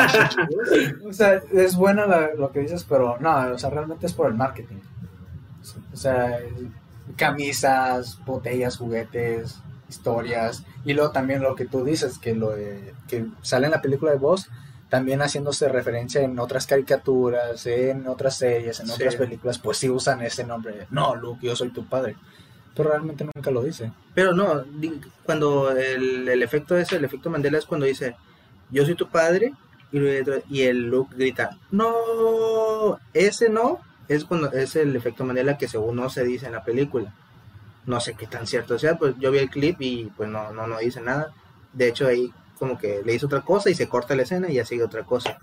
o 1.09 1.13
sea, 1.13 1.41
es 1.53 1.77
buena 1.77 2.07
la- 2.07 2.35
lo 2.37 2.51
que 2.51 2.61
dices, 2.61 2.85
pero 2.89 3.17
no, 3.21 3.53
o 3.53 3.59
sea, 3.59 3.71
realmente 3.71 4.07
es 4.07 4.13
por 4.13 4.27
el 4.29 4.35
marketing. 4.35 4.77
O 5.93 5.97
sea, 5.97 6.39
camisas, 7.17 8.19
botellas, 8.25 8.77
juguetes, 8.77 9.57
historias. 9.89 10.65
Y 10.85 10.93
luego 10.95 11.11
también 11.13 11.43
lo 11.43 11.55
que 11.55 11.65
tú 11.67 11.85
dices, 11.85 12.19
que 12.19 12.35
lo 12.35 12.51
de- 12.51 12.95
que 13.09 13.27
sale 13.43 13.67
en 13.67 13.73
la 13.73 13.83
película 13.83 14.13
de 14.13 14.19
Voz, 14.19 14.49
también 14.89 15.21
haciéndose 15.21 15.69
referencia 15.69 16.21
en 16.23 16.39
otras 16.39 16.67
caricaturas, 16.67 17.67
en 17.67 18.07
otras 18.07 18.37
series, 18.37 18.79
en 18.81 18.87
Sí. 18.87 18.93
otras 18.93 19.17
películas, 19.17 19.59
pues 19.59 19.79
sí 19.79 19.89
usan 19.91 20.23
ese 20.23 20.45
nombre. 20.45 20.87
No, 20.91 21.17
Luke, 21.17 21.45
yo 21.47 21.57
soy 21.57 21.71
tu 21.71 21.85
padre. 21.87 22.17
Pero 22.75 22.91
realmente 22.91 23.25
nunca 23.25 23.51
lo 23.51 23.63
dice. 23.63 23.91
Pero 24.15 24.33
no, 24.35 24.63
cuando 25.25 25.71
el, 25.71 26.29
el 26.29 26.43
efecto 26.43 26.77
es, 26.77 26.93
el 26.93 27.05
efecto 27.05 27.31
Mandela 27.31 27.59
es 27.59 27.65
cuando 27.65 27.87
dice, 27.87 28.15
yo 28.71 28.85
soy 28.85 28.95
tu 28.95 29.09
padre, 29.09 29.55
y, 29.93 29.99
y 30.51 30.63
el 30.63 30.83
Luke 30.89 31.15
grita, 31.17 31.59
no, 31.71 32.99
ese 33.15 33.49
no, 33.49 33.81
es 34.09 34.25
cuando 34.25 34.53
es 34.53 34.77
el 34.77 34.95
efecto 34.97 35.25
Mandela 35.25 35.59
que 35.59 35.69
según 35.69 35.97
no 35.97 36.11
se 36.11 36.25
dice 36.25 36.47
en 36.47 36.53
la 36.53 36.65
película. 36.65 37.15
No 37.87 38.01
sé 38.01 38.15
qué 38.15 38.27
tan 38.27 38.47
cierto 38.47 38.79
sea, 38.79 38.99
pues 38.99 39.15
yo 39.19 39.31
vi 39.31 39.39
el 39.39 39.51
clip 39.51 39.77
y 39.81 40.07
pues 40.17 40.29
no, 40.29 40.53
no, 40.53 40.67
no 40.67 40.79
dice 40.79 41.01
nada. 41.01 41.33
De 41.73 41.89
hecho 41.89 42.07
ahí 42.09 42.33
como 42.59 42.79
que 42.79 43.03
le 43.05 43.15
hizo 43.15 43.27
otra 43.27 43.43
cosa 43.43 43.71
y 43.71 43.75
se 43.75 43.89
corta 43.89 44.17
la 44.17 44.23
escena 44.23 44.51
y 44.51 44.55
ya 44.55 44.65
sigue 44.65 44.83
otra 44.85 45.05
cosa. 45.05 45.39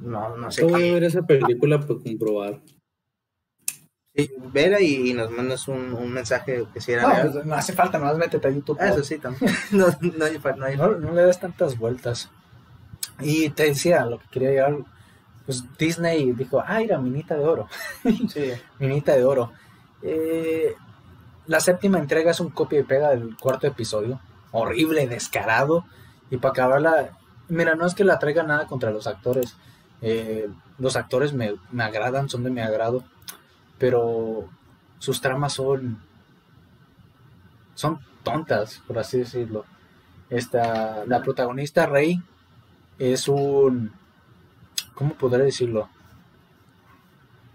No, 0.00 0.36
no 0.36 0.50
sé 0.50 0.62
Voy 0.62 0.74
a 0.74 0.78
qué. 0.78 0.94
ver 0.94 1.04
esa 1.04 1.22
película 1.22 1.78
para 1.80 1.98
comprobar. 2.00 2.60
Sí, 4.14 4.30
Vera 4.52 4.80
y, 4.80 5.10
y 5.10 5.14
nos 5.14 5.30
mandas 5.30 5.68
un, 5.68 5.94
un 5.94 6.12
mensaje 6.12 6.64
que 6.74 6.80
si 6.80 6.92
era 6.92 7.02
No, 7.02 7.08
real. 7.08 7.30
pues, 7.32 7.46
no 7.46 7.54
hace 7.54 7.72
falta, 7.72 7.98
más 7.98 8.16
métete 8.16 8.48
a 8.48 8.50
YouTube. 8.50 8.78
Ah, 8.80 8.88
eso 8.88 9.04
sí, 9.04 9.18
también. 9.18 9.52
no, 9.72 9.86
no 10.16 10.24
hay, 10.24 10.38
no 10.56 10.64
hay 10.66 10.76
No, 10.76 10.88
no 10.96 11.12
le 11.12 11.22
das 11.22 11.38
tantas 11.40 11.78
vueltas. 11.78 12.30
Y 13.20 13.50
te 13.50 13.64
decía 13.64 14.04
lo 14.06 14.18
que 14.18 14.26
quería 14.30 14.50
llegar. 14.50 14.76
Pues 15.50 15.64
Disney 15.78 16.30
dijo, 16.30 16.62
ah, 16.64 16.78
mira, 16.78 16.96
minita 16.98 17.34
de 17.34 17.44
oro. 17.44 17.66
Sí. 18.28 18.52
minita 18.78 19.16
de 19.16 19.24
oro. 19.24 19.50
Eh, 20.00 20.76
la 21.48 21.58
séptima 21.58 21.98
entrega 21.98 22.30
es 22.30 22.38
un 22.38 22.50
copia 22.50 22.78
y 22.78 22.84
pega 22.84 23.10
del 23.10 23.36
cuarto 23.36 23.66
episodio. 23.66 24.20
Horrible, 24.52 25.08
descarado. 25.08 25.86
Y 26.30 26.36
para 26.36 26.52
acabarla, 26.52 27.18
mira, 27.48 27.74
no 27.74 27.84
es 27.84 27.96
que 27.96 28.04
la 28.04 28.20
traiga 28.20 28.44
nada 28.44 28.68
contra 28.68 28.92
los 28.92 29.08
actores. 29.08 29.56
Eh, 30.02 30.48
los 30.78 30.94
actores 30.94 31.32
me, 31.32 31.56
me 31.72 31.82
agradan, 31.82 32.28
son 32.28 32.44
de 32.44 32.50
mi 32.50 32.60
agrado. 32.60 33.02
Pero 33.76 34.48
sus 35.00 35.20
tramas 35.20 35.54
son. 35.54 36.00
son 37.74 37.98
tontas, 38.22 38.84
por 38.86 39.00
así 39.00 39.18
decirlo. 39.18 39.64
Esta, 40.28 41.04
la 41.06 41.20
protagonista 41.22 41.86
Rey 41.86 42.22
es 43.00 43.26
un. 43.26 43.98
¿Cómo 45.00 45.14
podré 45.14 45.44
decirlo? 45.44 45.88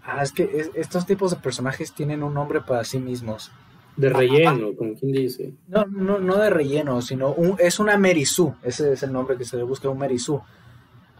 Ah, 0.04 0.20
es 0.24 0.32
que 0.32 0.42
es- 0.52 0.70
estos 0.74 1.06
tipos 1.06 1.30
de 1.30 1.36
personajes 1.36 1.92
tienen 1.92 2.24
un 2.24 2.34
nombre 2.34 2.60
para 2.60 2.82
sí 2.82 2.98
mismos. 2.98 3.52
De 3.96 4.10
relleno, 4.10 4.74
como 4.76 4.94
quien 4.94 5.12
dice. 5.12 5.54
No, 5.68 5.84
no, 5.86 6.18
no 6.18 6.36
de 6.38 6.50
relleno, 6.50 7.00
sino 7.02 7.32
un- 7.32 7.54
es 7.60 7.78
una 7.78 7.96
Merisú. 7.96 8.52
Ese 8.64 8.92
es 8.94 9.02
el 9.04 9.12
nombre 9.12 9.36
que 9.36 9.44
se 9.44 9.56
le 9.56 9.62
busca, 9.62 9.88
un 9.88 9.98
Merisú. 9.98 10.42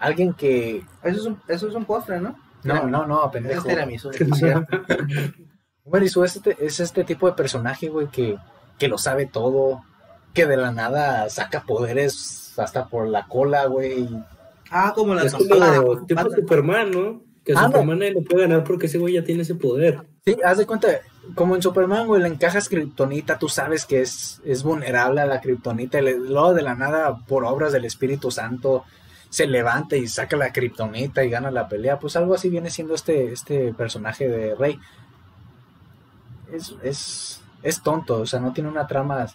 Alguien 0.00 0.34
que. 0.34 0.78
Eso 1.04 1.20
es 1.20 1.26
un, 1.26 1.40
eso 1.46 1.68
es 1.68 1.74
un 1.76 1.84
postre, 1.84 2.20
¿no? 2.20 2.36
No, 2.64 2.88
no, 2.88 3.06
no, 3.06 3.30
pendejo. 3.30 3.68
tiramisú, 3.68 4.10
es 4.10 4.16
cierto. 4.34 4.76
Un 5.84 5.92
Merisú 5.92 6.24
es 6.24 6.34
este, 6.34 6.56
es 6.58 6.80
este 6.80 7.04
tipo 7.04 7.28
de 7.28 7.34
personaje, 7.34 7.88
güey, 7.88 8.08
que, 8.08 8.36
que 8.80 8.88
lo 8.88 8.98
sabe 8.98 9.26
todo. 9.26 9.84
Que 10.34 10.46
de 10.46 10.56
la 10.56 10.72
nada 10.72 11.30
saca 11.30 11.62
poderes 11.62 12.58
hasta 12.58 12.88
por 12.88 13.06
la 13.06 13.26
cola, 13.28 13.66
güey. 13.66 14.08
Ah, 14.70 14.92
como 14.94 15.14
la 15.14 15.22
Es 15.24 15.32
como 15.34 16.04
tipo 16.06 16.30
Superman, 16.30 16.90
¿no? 16.90 17.22
Que 17.44 17.52
Ah, 17.52 17.62
no. 17.62 17.66
Superman 17.68 17.98
le 18.00 18.22
puede 18.22 18.42
ganar 18.42 18.64
porque 18.64 18.86
ese 18.86 18.98
güey 18.98 19.14
ya 19.14 19.24
tiene 19.24 19.42
ese 19.42 19.54
poder. 19.54 20.00
Sí, 20.24 20.36
haz 20.44 20.58
de 20.58 20.66
cuenta, 20.66 20.88
como 21.36 21.54
en 21.54 21.62
Superman, 21.62 22.06
güey, 22.08 22.20
le 22.20 22.28
encajas 22.28 22.68
kriptonita, 22.68 23.38
tú 23.38 23.48
sabes 23.48 23.86
que 23.86 24.00
es, 24.00 24.40
es 24.44 24.64
vulnerable 24.64 25.20
a 25.20 25.26
la 25.26 25.40
kriptonita, 25.40 26.00
y 26.00 26.02
le- 26.02 26.18
luego 26.18 26.52
de 26.54 26.62
la 26.62 26.74
nada, 26.74 27.16
por 27.28 27.44
obras 27.44 27.72
del 27.72 27.84
Espíritu 27.84 28.32
Santo, 28.32 28.84
se 29.30 29.46
levanta 29.46 29.96
y 29.96 30.08
saca 30.08 30.36
la 30.36 30.52
kriptonita 30.52 31.22
y 31.24 31.30
gana 31.30 31.50
la 31.52 31.68
pelea. 31.68 31.98
Pues 32.00 32.16
algo 32.16 32.34
así 32.34 32.48
viene 32.48 32.70
siendo 32.70 32.94
este, 32.94 33.32
este 33.32 33.72
personaje 33.74 34.28
de 34.28 34.54
Rey. 34.56 34.78
Es, 36.52 36.74
es, 36.82 37.40
es 37.62 37.82
tonto, 37.82 38.20
o 38.20 38.26
sea, 38.26 38.40
no 38.40 38.52
tiene 38.52 38.70
una 38.70 38.86
trama 38.86 39.26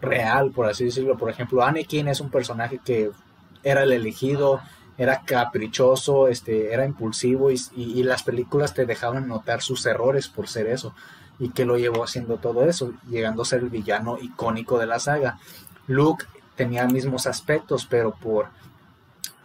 real, 0.00 0.50
por 0.52 0.66
así 0.66 0.84
decirlo. 0.84 1.16
Por 1.16 1.30
ejemplo, 1.30 1.62
Anakin 1.62 2.08
es 2.08 2.20
un 2.20 2.30
personaje 2.30 2.80
que 2.84 3.10
era 3.62 3.82
el 3.82 3.92
elegido, 3.92 4.60
era 4.98 5.22
caprichoso, 5.22 6.28
este, 6.28 6.72
era 6.72 6.84
impulsivo 6.84 7.50
y, 7.50 7.60
y- 7.76 8.02
las 8.02 8.22
películas 8.22 8.74
te 8.74 8.86
dejaban 8.86 9.26
notar 9.28 9.62
sus 9.62 9.84
errores 9.86 10.28
por 10.28 10.48
ser 10.48 10.66
eso 10.66 10.94
y 11.38 11.48
que 11.50 11.64
lo 11.64 11.78
llevó 11.78 12.04
haciendo 12.04 12.36
todo 12.36 12.64
eso, 12.64 12.92
llegando 13.08 13.42
a 13.42 13.46
ser 13.46 13.60
el 13.60 13.70
villano 13.70 14.18
icónico 14.20 14.78
de 14.78 14.86
la 14.86 14.98
saga. 15.00 15.38
Luke 15.86 16.24
tenía 16.56 16.86
mismos 16.86 17.26
aspectos, 17.26 17.86
pero 17.86 18.12
por 18.12 18.48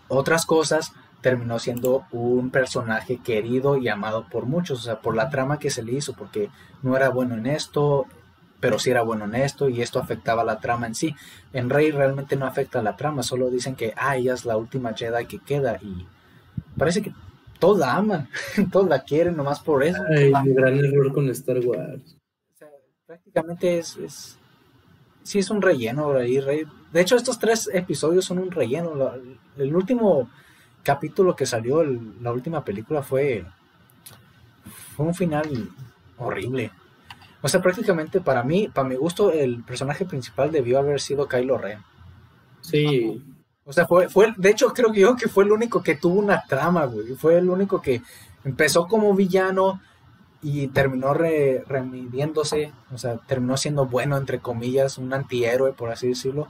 otras 0.07 0.45
cosas 0.45 0.91
terminó 1.21 1.59
siendo 1.59 2.05
un 2.11 2.51
personaje 2.51 3.17
querido 3.17 3.77
y 3.77 3.87
amado 3.87 4.27
por 4.29 4.45
muchos, 4.45 4.79
o 4.79 4.83
sea, 4.83 4.99
por 5.01 5.15
la 5.15 5.29
trama 5.29 5.59
que 5.59 5.69
se 5.71 5.81
le 5.83 5.93
hizo, 5.93 6.13
porque 6.13 6.49
no 6.83 6.95
era 6.95 7.09
bueno 7.09 7.35
en 7.35 7.47
esto, 7.47 8.05
pero 8.59 8.79
sí 8.79 8.89
era 8.89 9.01
bueno 9.03 9.25
en 9.25 9.35
esto 9.35 9.69
y 9.69 9.81
esto 9.81 9.99
afectaba 9.99 10.43
la 10.43 10.59
trama 10.59 10.87
en 10.87 10.95
sí. 10.95 11.15
En 11.53 11.69
Rey 11.69 11.91
realmente 11.91 12.35
no 12.35 12.45
afecta 12.45 12.81
la 12.81 12.95
trama, 12.95 13.23
solo 13.23 13.49
dicen 13.49 13.75
que 13.75 13.93
ah, 13.97 14.17
ella 14.17 14.33
es 14.33 14.45
la 14.45 14.57
última 14.57 14.93
Jedi 14.93 15.25
que 15.25 15.39
queda 15.39 15.77
y 15.81 16.05
parece 16.77 17.01
que 17.01 17.13
todos 17.59 17.77
la 17.79 17.95
aman, 17.95 18.29
todos 18.71 18.87
la 18.87 19.03
quieren 19.03 19.35
nomás 19.35 19.59
por 19.59 19.83
eso. 19.83 20.01
Ay, 20.15 20.31
gran 20.53 20.77
error 20.77 21.13
con 21.13 21.29
Star 21.29 21.59
Wars. 21.59 22.17
O 22.53 22.57
sea, 22.57 22.69
prácticamente 23.05 23.77
es, 23.79 23.95
es 23.97 24.37
sí 25.23 25.39
es 25.39 25.49
un 25.49 25.61
relleno 25.61 26.11
ahí, 26.15 26.39
Rey. 26.39 26.63
De 26.91 27.01
hecho, 27.01 27.15
estos 27.15 27.37
tres 27.37 27.69
episodios 27.73 28.25
son 28.25 28.39
un 28.39 28.49
relleno. 28.51 28.95
La- 28.95 29.17
el 29.57 29.75
último 29.75 30.29
capítulo 30.83 31.35
que 31.35 31.45
salió, 31.45 31.81
el- 31.81 32.13
la 32.23 32.31
última 32.31 32.63
película 32.63 33.01
fue 33.03 33.45
fue 34.95 35.05
un 35.05 35.13
final 35.15 35.69
horrible. 36.17 36.71
O 37.41 37.47
sea, 37.47 37.61
prácticamente 37.61 38.21
para 38.21 38.43
mí, 38.43 38.67
para 38.73 38.87
mi 38.87 38.95
gusto, 38.95 39.31
el 39.31 39.63
personaje 39.63 40.05
principal 40.05 40.51
debió 40.51 40.79
haber 40.79 40.99
sido 40.99 41.27
Kylo 41.27 41.57
Ren. 41.57 41.79
Sí, 42.61 43.23
O 43.63 43.73
sea, 43.73 43.85
fue, 43.85 44.09
fue, 44.09 44.33
de 44.37 44.49
hecho, 44.49 44.73
creo 44.73 44.91
que 44.91 45.01
yo 45.01 45.15
que 45.15 45.27
fue 45.27 45.43
el 45.43 45.51
único 45.51 45.83
que 45.83 45.95
tuvo 45.95 46.19
una 46.19 46.43
trama, 46.43 46.85
güey. 46.85 47.15
Fue 47.15 47.37
el 47.37 47.49
único 47.49 47.81
que 47.81 48.01
empezó 48.43 48.87
como 48.87 49.13
villano 49.13 49.81
y 50.41 50.67
terminó 50.67 51.13
re, 51.13 51.63
remidiéndose, 51.67 52.73
o 52.91 52.97
sea, 52.97 53.17
terminó 53.17 53.57
siendo 53.57 53.85
bueno, 53.85 54.17
entre 54.17 54.39
comillas, 54.39 54.97
un 54.97 55.13
antihéroe, 55.13 55.73
por 55.73 55.91
así 55.91 56.07
decirlo. 56.09 56.47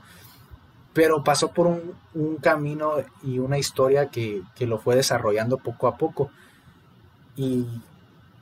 Pero 0.92 1.22
pasó 1.22 1.52
por 1.52 1.66
un, 1.66 1.94
un 2.14 2.36
camino 2.36 2.94
y 3.22 3.38
una 3.38 3.58
historia 3.58 4.06
que, 4.06 4.42
que 4.56 4.66
lo 4.66 4.78
fue 4.78 4.96
desarrollando 4.96 5.58
poco 5.58 5.86
a 5.86 5.96
poco. 5.96 6.30
Y 7.36 7.66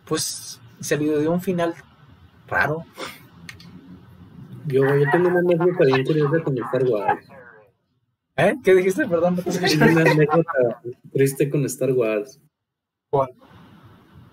pues 0.07 0.61
se 0.81 0.97
le 0.97 1.21
dio 1.21 1.33
un 1.33 1.41
final 1.41 1.75
raro. 2.49 2.85
yo, 4.67 4.83
yo 4.85 5.11
tengo 5.11 5.29
una 5.29 5.41
anécdota 5.41 5.85
bien 5.85 6.05
curiosa 6.05 6.43
con 6.43 6.59
Star 6.59 6.85
Wars. 6.85 7.27
¿Eh? 8.37 8.55
¿Qué 8.63 8.75
dijiste? 8.75 9.07
Perdón. 9.07 9.37
Tengo 9.37 10.01
una 10.01 10.11
anécdota 10.11 10.83
triste 11.13 11.49
con 11.49 11.65
Star 11.65 11.93
Wars. 11.93 12.41
¿Cuál? 13.11 13.31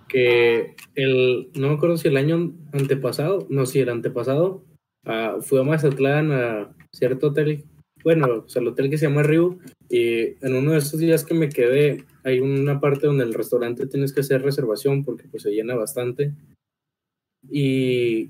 Que 0.08 0.76
el, 0.96 1.50
no 1.56 1.70
me 1.70 1.76
acuerdo 1.76 1.98
si 1.98 2.08
el 2.10 2.18
año 2.18 2.54
antepasado, 2.74 3.48
no, 3.50 3.66
si 3.66 3.80
el 3.80 3.90
antepasado, 3.90 4.64
ah, 5.06 5.38
fui 5.42 5.60
a 5.60 5.64
Mazatlán 5.64 6.32
a 6.32 6.76
cierto 6.92 7.28
hotel, 7.28 7.64
bueno, 8.04 8.44
o 8.46 8.50
sea, 8.50 8.62
el 8.62 8.68
hotel 8.68 8.90
que 8.90 8.98
se 8.98 9.08
llama 9.08 9.24
Ryu, 9.24 9.60
y 9.90 10.36
en 10.46 10.56
uno 10.56 10.72
de 10.72 10.80
esos 10.80 11.00
días 11.00 11.24
que 11.24 11.34
me 11.34 11.50
quedé, 11.50 12.04
hay 12.24 12.42
una 12.42 12.80
parte 12.80 13.08
donde 13.08 13.24
el 13.24 13.34
restaurante 13.34 13.88
tienes 13.88 14.14
que 14.14 14.22
hacer 14.22 14.42
reservación 14.42 15.04
porque 15.04 15.28
pues 15.30 15.44
se 15.44 15.52
llena 15.52 15.76
bastante. 15.76 16.34
Y 17.50 18.30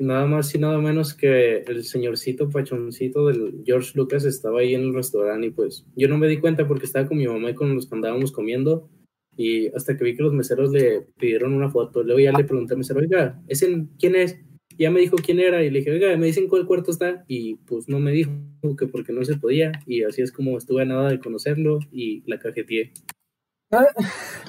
nada 0.00 0.26
más 0.26 0.54
y 0.54 0.58
nada 0.58 0.78
menos 0.78 1.14
que 1.14 1.58
el 1.66 1.84
señorcito 1.84 2.48
pachoncito 2.48 3.26
del 3.26 3.62
George 3.64 3.92
Lucas 3.94 4.24
estaba 4.24 4.60
ahí 4.60 4.74
en 4.74 4.82
el 4.82 4.94
restaurante 4.94 5.48
y 5.48 5.50
pues 5.50 5.84
yo 5.96 6.08
no 6.08 6.18
me 6.18 6.28
di 6.28 6.38
cuenta 6.38 6.66
porque 6.66 6.86
estaba 6.86 7.08
con 7.08 7.18
mi 7.18 7.26
mamá 7.26 7.50
y 7.50 7.54
con 7.54 7.74
los 7.74 7.86
que 7.88 7.94
andábamos 7.94 8.32
comiendo 8.32 8.88
Y 9.36 9.68
hasta 9.68 9.96
que 9.96 10.04
vi 10.04 10.16
que 10.16 10.22
los 10.22 10.32
meseros 10.32 10.72
le 10.72 11.06
pidieron 11.18 11.54
una 11.54 11.70
foto, 11.70 12.02
luego 12.02 12.20
ya 12.20 12.32
le 12.32 12.44
pregunté 12.44 12.74
al 12.74 12.78
mesero, 12.78 13.00
oiga, 13.00 13.40
¿ese 13.48 13.86
quién 13.98 14.16
es? 14.16 14.38
Y 14.76 14.84
ya 14.84 14.90
me 14.90 15.00
dijo 15.00 15.16
quién 15.16 15.40
era 15.40 15.62
y 15.64 15.70
le 15.70 15.80
dije, 15.80 15.90
oiga, 15.90 16.16
me 16.16 16.26
dicen 16.26 16.48
cuál 16.48 16.66
cuarto 16.66 16.90
está 16.90 17.24
y 17.28 17.56
pues 17.66 17.88
no 17.88 17.98
me 18.00 18.12
dijo 18.12 18.30
que 18.78 18.86
porque 18.86 19.12
no 19.12 19.24
se 19.24 19.36
podía 19.36 19.72
y 19.86 20.02
así 20.02 20.22
es 20.22 20.32
como 20.32 20.56
estuve 20.56 20.82
a 20.82 20.86
nada 20.86 21.10
de 21.10 21.18
conocerlo 21.18 21.80
y 21.90 22.22
la 22.30 22.38
cajeteé. 22.38 22.92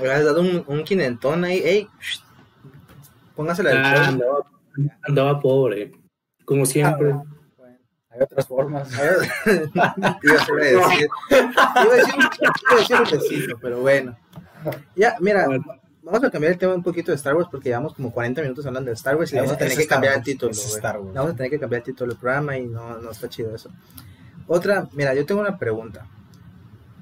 Le 0.02 0.12
has 0.12 0.24
dado 0.24 0.42
un, 0.42 0.64
un 0.68 0.84
quinentón 0.84 1.44
ahí, 1.44 1.62
ey, 1.64 1.88
póngasela 3.40 3.70
del 3.70 3.78
Ah, 3.86 4.08
andaba, 4.10 4.40
andaba 5.08 5.40
pobre, 5.40 5.94
como 6.44 6.66
siempre. 6.66 7.12
Ah, 7.14 7.24
bueno, 7.58 7.80
hay 8.10 8.22
otras 8.22 8.46
formas. 8.46 8.92
Iba 8.94 9.04
a 9.06 9.14
decir, 9.14 10.56
iba 10.74 10.86
a 10.86 10.90
decir, 10.90 11.08
iba 11.32 12.70
a 12.70 12.76
decir 12.76 12.96
un 12.98 13.10
besito, 13.10 13.58
pero 13.62 13.80
bueno. 13.80 14.18
Ya, 14.94 15.16
mira, 15.22 15.46
Bueno. 15.48 15.64
vamos 16.04 16.22
a 16.22 16.30
cambiar 16.30 16.52
el 16.52 16.60
tema 16.60 16.74
un 16.76 16.84
poquito 16.84 17.14
de 17.14 17.16
Star 17.16 17.34
Wars 17.34 17.48
porque 17.50 17.70
llevamos 17.70 17.94
como 17.94 18.12
40 18.12 18.42
minutos 18.42 18.66
hablando 18.66 18.90
de 18.90 18.96
Star 18.96 19.16
Wars 19.16 19.32
y 19.32 19.38
vamos 19.38 19.54
a 19.54 19.58
tener 19.58 19.78
que 19.78 19.88
cambiar 19.88 20.16
el 20.18 20.24
título. 20.24 20.52
Star 20.52 21.00
Wars. 21.00 21.14
Vamos 21.14 21.32
a 21.32 21.36
tener 21.38 21.50
que 21.50 21.60
cambiar 21.62 21.80
el 21.80 21.86
título 21.86 22.12
del 22.12 22.20
programa 22.20 22.58
y 22.58 22.68
no, 22.68 22.98
no 22.98 23.10
está 23.12 23.30
chido 23.30 23.56
eso. 23.56 23.70
Otra, 24.48 24.90
mira, 24.92 25.14
yo 25.14 25.26
tengo 25.26 25.40
una 25.40 25.58
pregunta. 25.58 26.06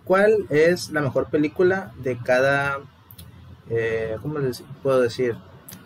¿Cuál 0.03 0.45
es 0.51 0.91
la 0.91 1.01
mejor 1.01 1.31
película 1.31 1.93
de 1.97 2.15
cada, 2.19 2.77
eh, 3.71 4.17
¿cómo 4.21 4.37
les 4.37 4.63
puedo 4.83 5.01
decir? 5.01 5.35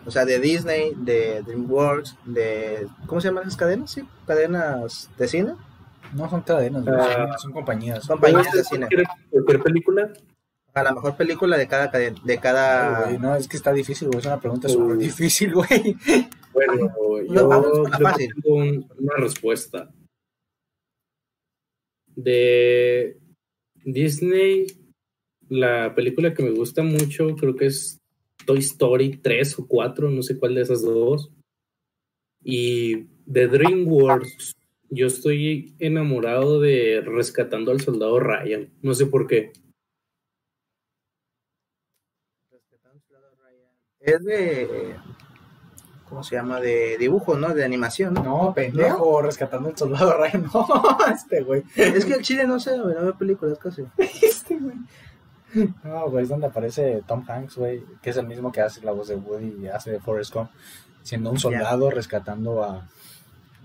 O 0.04 0.10
sea, 0.10 0.24
de 0.24 0.38
Disney, 0.40 0.92
de 0.96 1.42
DreamWorks, 1.42 2.16
de, 2.24 2.88
¿cómo 3.06 3.20
se 3.20 3.28
llaman 3.28 3.44
esas 3.44 3.56
cadenas? 3.56 3.90
Sí, 3.92 4.02
cadenas 4.26 5.08
de 5.16 5.28
cine. 5.28 5.54
No 6.14 6.28
son 6.28 6.42
cadenas, 6.42 6.84
Ah. 6.88 7.28
son- 7.30 7.38
son 7.38 7.52
compañías. 7.52 8.04
Son 8.04 8.18
¿Puede 8.18 8.32
compañías 8.34 8.56
de 8.56 8.64
cine. 8.64 8.88
cualquier, 9.30 9.62
película? 9.62 10.12
A 10.74 10.82
la 10.82 10.92
mejor 10.92 11.16
película 11.16 11.56
de 11.56 11.68
cada 11.68 11.90
cadena, 11.90 12.18
de 12.24 12.32
Ay, 12.32 12.38
cada... 12.38 13.04
güey, 13.04 13.18
no, 13.18 13.36
es 13.36 13.46
que 13.46 13.56
está 13.56 13.72
difícil, 13.72 14.08
güey. 14.08 14.20
Es 14.20 14.26
una 14.26 14.40
pregunta 14.40 14.68
súper 14.68 14.96
difícil, 14.98 15.52
güey. 15.54 15.96
Bueno, 16.52 16.74
No, 17.28 17.50
yo 17.60 17.84
que 17.84 18.02
fácil. 18.02 18.34
tengo 18.42 18.56
un- 18.56 18.88
una 18.98 19.16
respuesta. 19.18 19.88
De 22.14 23.18
Disney, 23.84 24.66
la 25.48 25.94
película 25.94 26.34
que 26.34 26.42
me 26.42 26.50
gusta 26.50 26.82
mucho 26.82 27.34
creo 27.36 27.56
que 27.56 27.66
es 27.66 27.98
Toy 28.44 28.58
Story 28.58 29.18
3 29.18 29.58
o 29.58 29.66
4, 29.66 30.10
no 30.10 30.22
sé 30.22 30.38
cuál 30.38 30.54
de 30.54 30.62
esas 30.62 30.82
dos. 30.82 31.30
Y 32.44 33.06
de 33.26 33.46
DreamWorks, 33.46 34.56
yo 34.90 35.06
estoy 35.06 35.74
enamorado 35.78 36.60
de 36.60 37.00
Rescatando 37.04 37.70
al 37.70 37.80
Soldado 37.80 38.18
Ryan, 38.20 38.70
no 38.82 38.94
sé 38.94 39.06
por 39.06 39.26
qué. 39.26 39.52
Es 44.00 44.24
de... 44.24 44.96
¿Cómo 46.08 46.22
se 46.22 46.34
llama? 46.34 46.60
De 46.60 46.98
dibujo, 46.98 47.38
¿no? 47.38 47.54
De 47.54 47.64
animación, 47.64 48.12
¿no? 48.12 48.22
No, 48.22 48.52
pendejo, 48.54 49.22
rescatando 49.22 49.70
el 49.70 49.76
soldado 49.78 50.14
Ryan. 50.18 50.44
No, 50.52 50.66
este 51.10 51.42
güey. 51.42 51.62
Es 51.74 52.04
que 52.04 52.12
el 52.12 52.22
chile 52.22 52.46
no 52.46 52.60
sé, 52.60 52.76
no 52.76 52.84
veo 52.84 53.16
películas 53.16 53.58
casi. 53.58 53.82
Este 53.96 54.58
güey. 54.58 54.76
No, 55.84 56.10
güey, 56.10 56.22
es 56.24 56.28
donde 56.28 56.46
aparece 56.46 57.02
Tom 57.06 57.24
Hanks, 57.28 57.56
güey, 57.56 57.82
que 58.02 58.10
es 58.10 58.16
el 58.16 58.26
mismo 58.26 58.50
que 58.52 58.60
hace 58.60 58.84
la 58.84 58.92
voz 58.92 59.08
de 59.08 59.16
Woody 59.16 59.64
y 59.64 59.66
hace 59.68 59.90
de 59.90 60.00
Forrest 60.00 60.34
Gump, 60.34 60.50
siendo 61.02 61.30
un 61.30 61.38
soldado 61.38 61.90
rescatando 61.90 62.62
a, 62.62 62.88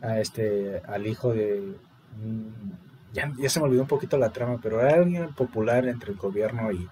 a 0.01 0.19
este, 0.19 0.81
al 0.85 1.07
hijo 1.07 1.33
de... 1.33 1.75
mm, 2.21 2.71
Ya, 3.13 3.31
ya 3.39 3.49
se 3.49 3.59
me 3.59 3.65
olvidó 3.65 3.83
un 3.83 3.88
poquito 3.88 4.17
la 4.17 4.31
trama, 4.31 4.59
pero 4.61 4.81
era 4.81 4.95
alguien 4.95 5.33
popular 5.33 5.88
entre 5.88 6.11
el 6.11 6.17
gobierno 6.17 6.71
y 6.71 6.88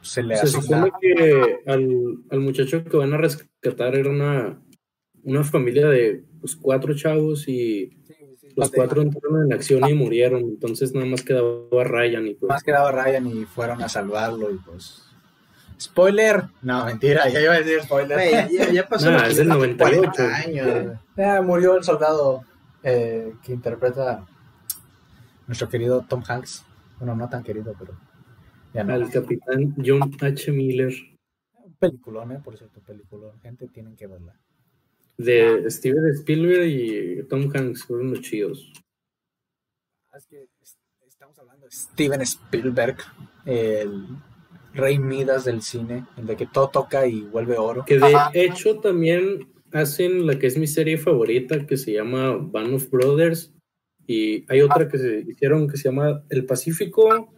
se 0.00 0.22
le 0.22 0.36
Se 0.36 0.44
asigna... 0.46 0.62
supone 0.62 0.92
que 1.00 1.60
al, 1.66 2.18
al 2.30 2.40
muchacho 2.40 2.84
que 2.84 2.96
van 2.96 3.12
a 3.12 3.18
rescatar 3.18 3.96
era 3.96 4.08
una, 4.10 4.58
una 5.24 5.42
familia 5.44 5.88
de 5.88 6.22
pues, 6.40 6.54
cuatro 6.56 6.94
chavos 6.94 7.48
y 7.48 7.90
los 8.58 8.70
cuatro 8.72 9.02
entraron 9.02 9.46
en 9.46 9.52
acción 9.52 9.88
y 9.88 9.94
murieron. 9.94 10.40
Entonces 10.42 10.92
nada 10.92 11.06
más 11.06 11.22
quedaba 11.22 11.84
Ryan 11.84 12.26
y 12.26 12.34
pues, 12.34 12.48
Más 12.48 12.62
quedaba 12.62 12.90
Ryan 12.92 13.26
y 13.26 13.44
fueron 13.44 13.82
a 13.82 13.88
salvarlo 13.88 14.50
y 14.50 14.56
pues... 14.58 15.04
Spoiler. 15.80 16.42
No, 16.60 16.84
mentira, 16.86 17.28
ya 17.28 17.40
iba 17.40 17.54
a 17.54 17.58
decir 17.60 17.80
spoiler. 17.82 18.18
Güey, 18.18 18.56
ya, 18.56 18.72
ya 18.72 18.88
pasó 18.88 19.12
Nah, 19.12 19.26
es 19.28 19.36
del 19.36 19.48
40 19.48 19.84
98. 19.84 20.22
años. 20.22 20.66
güey. 20.66 20.96
Ya 21.16 21.40
murió 21.40 21.76
el 21.76 21.84
soldado 21.84 22.42
eh, 22.82 23.32
que 23.44 23.52
interpreta 23.52 24.26
nuestro 25.46 25.68
querido 25.68 26.04
Tom 26.08 26.22
Hanks. 26.26 26.64
Bueno, 26.98 27.14
no 27.14 27.28
tan 27.28 27.44
querido, 27.44 27.76
pero 27.78 27.92
ya 28.74 28.82
no. 28.82 28.92
al 28.94 29.08
capitán 29.08 29.76
John 29.84 30.10
H. 30.20 30.50
Miller 30.50 30.92
Un 31.54 31.74
peliculón, 31.74 32.32
¿eh? 32.32 32.40
Por 32.42 32.58
cierto, 32.58 32.80
peliculón. 32.80 33.38
Gente, 33.40 33.68
tienen 33.68 33.94
que 33.94 34.08
verla. 34.08 34.34
De 35.18 35.68
Steven 35.70 36.06
Spielberg 36.14 36.66
y 36.68 37.26
Tom 37.28 37.50
Hanks 37.54 37.84
fueron 37.84 38.10
los 38.12 38.20
chidos. 38.22 38.72
Es 40.16 40.26
que 40.26 40.48
es- 40.60 40.78
estamos 41.06 41.38
hablando 41.38 41.66
de 41.66 41.72
Steven 41.72 42.20
Spielberg, 42.22 42.96
el 43.44 44.06
rey 44.74 44.98
Midas 44.98 45.44
del 45.44 45.62
cine, 45.62 46.06
el 46.16 46.26
de 46.26 46.36
que 46.36 46.46
todo 46.46 46.70
toca 46.70 47.06
y 47.06 47.22
vuelve 47.22 47.56
oro. 47.58 47.84
Que 47.84 47.98
de 47.98 48.14
Ajá. 48.14 48.30
hecho 48.34 48.78
también 48.80 49.52
hacen 49.72 50.26
la 50.26 50.38
que 50.38 50.46
es 50.46 50.56
mi 50.56 50.66
serie 50.66 50.96
favorita 50.98 51.66
que 51.66 51.76
se 51.76 51.92
llama 51.92 52.36
Band 52.36 52.74
of 52.74 52.88
Brothers 52.90 53.52
y 54.06 54.44
hay 54.50 54.62
otra 54.62 54.88
que 54.88 54.98
se 54.98 55.20
hicieron 55.28 55.68
que 55.68 55.76
se 55.76 55.88
llama 55.90 56.24
El 56.30 56.46
Pacífico 56.46 57.32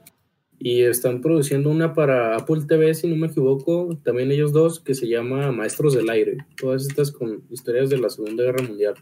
y 0.62 0.82
están 0.82 1.22
produciendo 1.22 1.70
una 1.70 1.94
para 1.94 2.36
Apple 2.36 2.60
TV 2.68 2.94
si 2.94 3.08
no 3.08 3.16
me 3.16 3.28
equivoco, 3.28 3.96
también 4.04 4.30
ellos 4.30 4.52
dos 4.52 4.78
que 4.78 4.94
se 4.94 5.08
llama 5.08 5.50
Maestros 5.52 5.94
del 5.94 6.10
Aire, 6.10 6.36
todas 6.60 6.82
estas 6.86 7.10
con 7.10 7.42
historias 7.48 7.88
de 7.88 7.96
la 7.98 8.10
Segunda 8.10 8.44
Guerra 8.44 8.62
Mundial. 8.64 8.94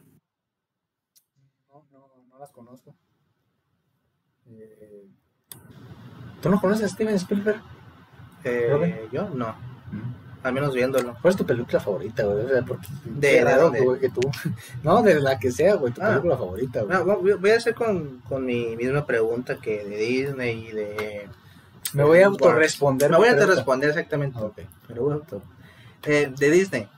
No, 1.69 1.85
no, 1.91 2.25
no 2.29 2.39
las 2.39 2.53
conozco. 2.53 2.95
Eh, 4.51 5.09
¿Tú 6.41 6.49
no 6.49 6.61
conoces 6.61 6.85
a 6.85 6.89
Steven 6.95 7.15
Spielberg? 7.17 7.61
Eh, 8.45 9.09
yo 9.13 9.29
no, 9.31 9.55
al 10.45 10.53
menos 10.55 10.73
viéndolo. 10.73 11.17
¿Cuál 11.21 11.33
es 11.33 11.39
tu 11.39 11.45
película 11.45 11.81
favorita, 11.81 12.23
güey? 12.25 12.45
O 12.45 12.49
sea, 12.49 12.63
porque 12.65 12.87
¿De- 13.05 13.21
qué 13.31 13.35
de 13.39 13.45
raro, 13.45 13.63
dónde? 13.65 13.81
güey, 13.81 14.01
que 14.01 14.09
tú. 14.11 14.21
No, 14.85 15.03
de 15.03 15.19
la 15.21 15.39
que 15.41 15.51
sea, 15.51 15.75
güey, 15.75 15.93
tu 15.93 16.01
Ah. 16.03 16.11
película 16.11 16.37
favorita, 16.37 16.83
güey. 16.83 16.97
No, 17.05 17.17
voy 17.39 17.51
a 17.51 17.57
hacer 17.57 17.75
con, 17.75 18.21
con 18.29 18.47
mi 18.47 18.77
misma 18.77 19.05
pregunta 19.05 19.59
que 19.61 19.85
de 19.85 19.97
Disney 19.97 20.69
y 20.69 20.73
de... 20.73 21.29
Me 21.95 22.05
voy 22.05 22.21
a 22.21 22.27
autorresponder. 22.27 23.11
Me 23.11 23.17
voy 23.17 23.29
a 23.29 23.35
pero- 23.35 23.55
responder 23.55 23.91
exactamente. 23.91 24.39
Ok. 24.39 24.59
Pero 24.87 25.03
bueno. 25.05 25.23
Eh, 26.05 26.33
de 26.37 26.51
Disney. 26.51 26.89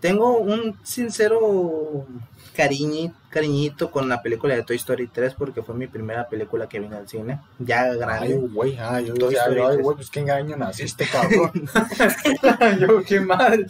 Tengo 0.00 0.36
un 0.38 0.78
sincero 0.84 2.06
cariñi, 2.54 3.12
cariñito 3.30 3.90
con 3.90 4.08
la 4.08 4.22
película 4.22 4.54
de 4.54 4.62
Toy 4.62 4.76
Story 4.76 5.08
3 5.08 5.34
porque 5.34 5.62
fue 5.62 5.74
mi 5.74 5.86
primera 5.86 6.28
película 6.28 6.68
que 6.68 6.78
vine 6.80 6.96
al 6.96 7.08
cine. 7.08 7.40
Ya 7.58 7.82
Ay, 7.84 7.98
grande. 7.98 8.34
güey, 8.52 8.76
ay, 8.78 9.06
yo 9.06 9.14
Toy 9.14 9.30
decía, 9.30 9.42
Story 9.42 9.60
ay, 9.60 9.66
tres. 9.72 9.82
güey, 9.82 9.96
pues 9.96 10.10
qué 10.10 10.30
año 10.30 10.56
naciste, 10.56 11.06
cabrón. 11.10 11.50
yo, 12.80 13.02
qué 13.04 13.20
mal. 13.20 13.66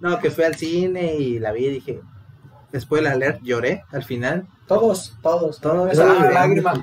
No, 0.00 0.18
que 0.18 0.30
fui 0.30 0.44
al 0.44 0.54
cine 0.56 1.14
y 1.14 1.38
la 1.38 1.52
vi 1.52 1.66
y 1.66 1.70
dije, 1.70 2.00
después 2.72 3.02
de 3.02 3.08
la 3.08 3.14
alert 3.14 3.40
lloré 3.42 3.84
al 3.90 4.04
final. 4.04 4.46
Todos, 4.66 5.16
todos, 5.22 5.60
Todos. 5.60 5.92
Esa 5.92 6.04
lágrima. 6.30 6.74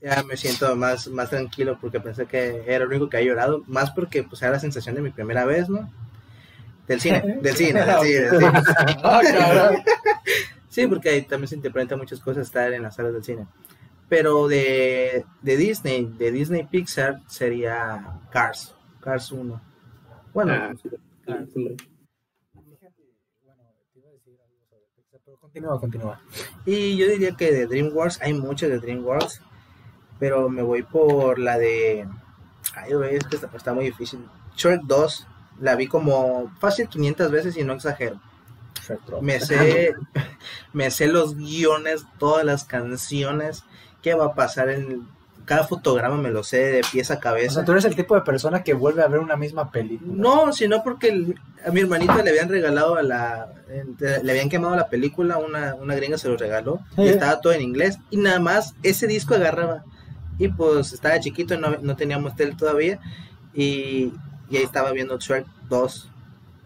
Ya 0.00 0.22
me 0.22 0.36
siento 0.36 0.74
más, 0.76 1.08
más 1.08 1.30
tranquilo 1.30 1.76
porque 1.80 1.98
pensé 2.00 2.26
que 2.26 2.62
era 2.66 2.84
el 2.84 2.88
único 2.90 3.08
que 3.08 3.16
había 3.16 3.30
llorado. 3.30 3.64
Más 3.66 3.90
porque 3.90 4.22
pues 4.22 4.40
era 4.42 4.52
la 4.52 4.60
sensación 4.60 4.94
de 4.94 5.02
mi 5.02 5.10
primera 5.10 5.44
vez, 5.44 5.68
¿no? 5.68 5.90
Del 6.86 7.00
cine, 7.00 7.20
del 7.42 7.54
cine, 7.56 7.84
del 7.84 7.98
cine, 8.00 8.20
del 8.30 8.38
cine. 8.40 8.52
Ah. 9.02 9.72
Sí, 10.68 10.86
porque 10.86 11.08
ahí 11.08 11.22
también 11.22 11.48
se 11.48 11.56
interpretan 11.56 11.98
muchas 11.98 12.20
cosas 12.20 12.46
estar 12.46 12.72
en 12.72 12.82
las 12.82 12.94
salas 12.94 13.12
del 13.12 13.24
cine. 13.24 13.46
Pero 14.08 14.46
de, 14.48 15.24
de 15.42 15.56
Disney, 15.56 16.06
de 16.16 16.30
Disney 16.30 16.64
Pixar 16.64 17.20
sería 17.26 18.20
Cars, 18.30 18.74
Cars 19.00 19.32
1. 19.32 19.60
Bueno, 20.32 20.52
Ah, 20.54 20.72
película. 21.52 21.74
Continúa, 25.40 25.80
continúa. 25.80 26.20
y 26.66 26.96
yo 26.96 27.06
diría 27.08 27.32
que 27.32 27.50
de 27.52 27.66
DreamWorks, 27.66 28.20
hay 28.22 28.34
muchas 28.34 28.68
de 28.70 28.78
DreamWorks, 28.78 29.42
pero 30.18 30.48
me 30.48 30.62
voy 30.62 30.82
por 30.82 31.38
la 31.38 31.58
de... 31.58 32.06
Ay, 32.74 32.92
güey, 32.94 33.16
es 33.16 33.24
que 33.24 33.36
está, 33.36 33.48
está 33.56 33.72
muy 33.72 33.84
difícil. 33.86 34.20
Shrek 34.56 34.82
2, 34.82 35.26
la 35.60 35.76
vi 35.76 35.86
como 35.86 36.50
fácil 36.60 36.88
500 36.88 37.30
veces 37.30 37.56
y 37.56 37.64
no 37.64 37.72
exagero. 37.72 38.20
Me 39.20 39.38
sé, 39.40 39.94
me 40.72 40.90
sé 40.90 41.08
los 41.08 41.36
guiones, 41.36 42.04
todas 42.18 42.44
las 42.44 42.64
canciones, 42.64 43.64
qué 44.02 44.14
va 44.14 44.26
a 44.26 44.34
pasar 44.34 44.70
en 44.70 45.06
cada 45.44 45.64
fotograma, 45.66 46.16
me 46.16 46.30
lo 46.30 46.42
sé 46.44 46.58
de 46.58 46.82
pies 46.92 47.10
a 47.10 47.14
O 47.14 47.20
cabeza. 47.20 47.54
sea, 47.54 47.64
tú 47.64 47.72
eres 47.72 47.84
el 47.86 47.96
tipo 47.96 48.14
de 48.14 48.20
persona 48.20 48.62
que 48.62 48.74
vuelve 48.74 49.02
a 49.02 49.08
ver 49.08 49.20
una 49.20 49.36
misma 49.36 49.70
película. 49.70 50.12
No, 50.14 50.52
sino 50.52 50.82
porque 50.82 51.08
el- 51.08 51.40
a 51.66 51.70
mi 51.70 51.80
hermanito 51.80 52.14
le 52.22 52.30
habían 52.30 52.48
regalado 52.50 52.96
a 52.96 53.02
la, 53.02 53.48
le 54.22 54.30
habían 54.30 54.50
quemado 54.50 54.76
la 54.76 54.88
película, 54.88 55.38
una, 55.38 55.74
una 55.74 55.94
gringa 55.94 56.18
se 56.18 56.28
lo 56.28 56.36
regaló 56.36 56.80
y 56.98 57.08
estaba 57.08 57.40
todo 57.40 57.52
en 57.54 57.62
inglés 57.62 57.98
y 58.10 58.18
nada 58.18 58.40
más 58.40 58.74
ese 58.82 59.06
disco 59.06 59.34
agarraba 59.34 59.84
y 60.38 60.48
pues 60.48 60.92
estaba 60.92 61.18
chiquito, 61.20 61.58
no, 61.58 61.76
no 61.82 61.96
teníamos 61.96 62.34
tele 62.36 62.54
todavía 62.54 62.98
y 63.54 64.12
y 64.50 64.56
ahí 64.56 64.62
estaba 64.62 64.92
viendo 64.92 65.18
Shrek 65.18 65.46
2. 65.68 66.10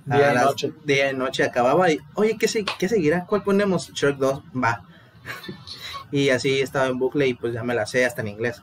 Día 0.05 0.31
A 0.31 0.35
las- 0.35 0.45
noche. 0.45 0.73
Día 0.85 1.11
y 1.11 1.16
noche 1.16 1.43
acababa 1.45 1.91
y, 1.91 1.99
oye, 2.14 2.37
¿qué, 2.39 2.47
se- 2.49 2.64
qué 2.64 2.89
seguirá? 2.89 3.25
¿Cuál 3.27 3.43
ponemos? 3.43 3.91
Shrek 3.93 4.18
2, 4.18 4.43
va. 4.62 4.85
y 6.12 6.29
así 6.31 6.61
estaba 6.61 6.87
en 6.87 6.99
bucle 6.99 7.27
y 7.27 7.35
pues 7.35 7.53
ya 7.55 7.62
me 7.64 7.75
la 7.75 7.87
sé 7.87 8.05
hasta 8.05 8.20
en 8.20 8.29
inglés. 8.29 8.62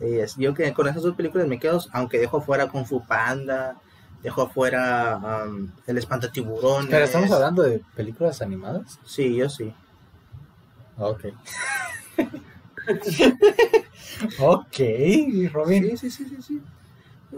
Y 0.00 0.16
es- 0.18 0.36
yo 0.36 0.54
que 0.54 0.72
con 0.72 0.86
esas 0.88 1.02
dos 1.02 1.14
películas 1.16 1.48
me 1.48 1.58
quedo, 1.58 1.80
aunque 1.92 2.18
dejo 2.18 2.40
fuera 2.40 2.68
Kung 2.68 2.84
Fu 2.86 3.04
Panda, 3.04 3.76
dejo 4.22 4.48
fuera 4.48 5.16
um, 5.46 5.70
El 5.88 5.98
Espantatiburones. 5.98 6.88
Pero 6.90 7.04
estamos 7.04 7.30
hablando 7.32 7.62
de 7.62 7.80
películas 7.96 8.42
animadas. 8.42 8.98
Sí, 9.04 9.34
yo 9.36 9.48
sí. 9.48 9.72
Ok. 10.98 11.24
ok, 14.38 14.76
Robin. 15.52 15.96
Sí, 15.96 15.96
sí, 15.96 16.10
sí, 16.10 16.26
sí, 16.28 16.42
sí. 16.42 16.62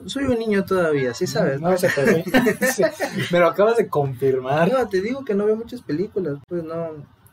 Soy 0.06 0.24
un 0.24 0.38
niño 0.38 0.64
todavía, 0.64 1.14
sí 1.14 1.26
sabes. 1.26 1.60
No 1.60 1.76
se 1.76 1.88
te 1.88 2.24
Me 3.30 3.38
lo 3.38 3.46
acabas 3.48 3.76
de 3.76 3.88
confirmar. 3.88 4.70
No, 4.72 4.88
te 4.88 5.00
digo 5.00 5.24
que 5.24 5.34
no 5.34 5.46
veo 5.46 5.56
muchas 5.56 5.82
películas, 5.82 6.38
pues 6.48 6.64
no, 6.64 6.90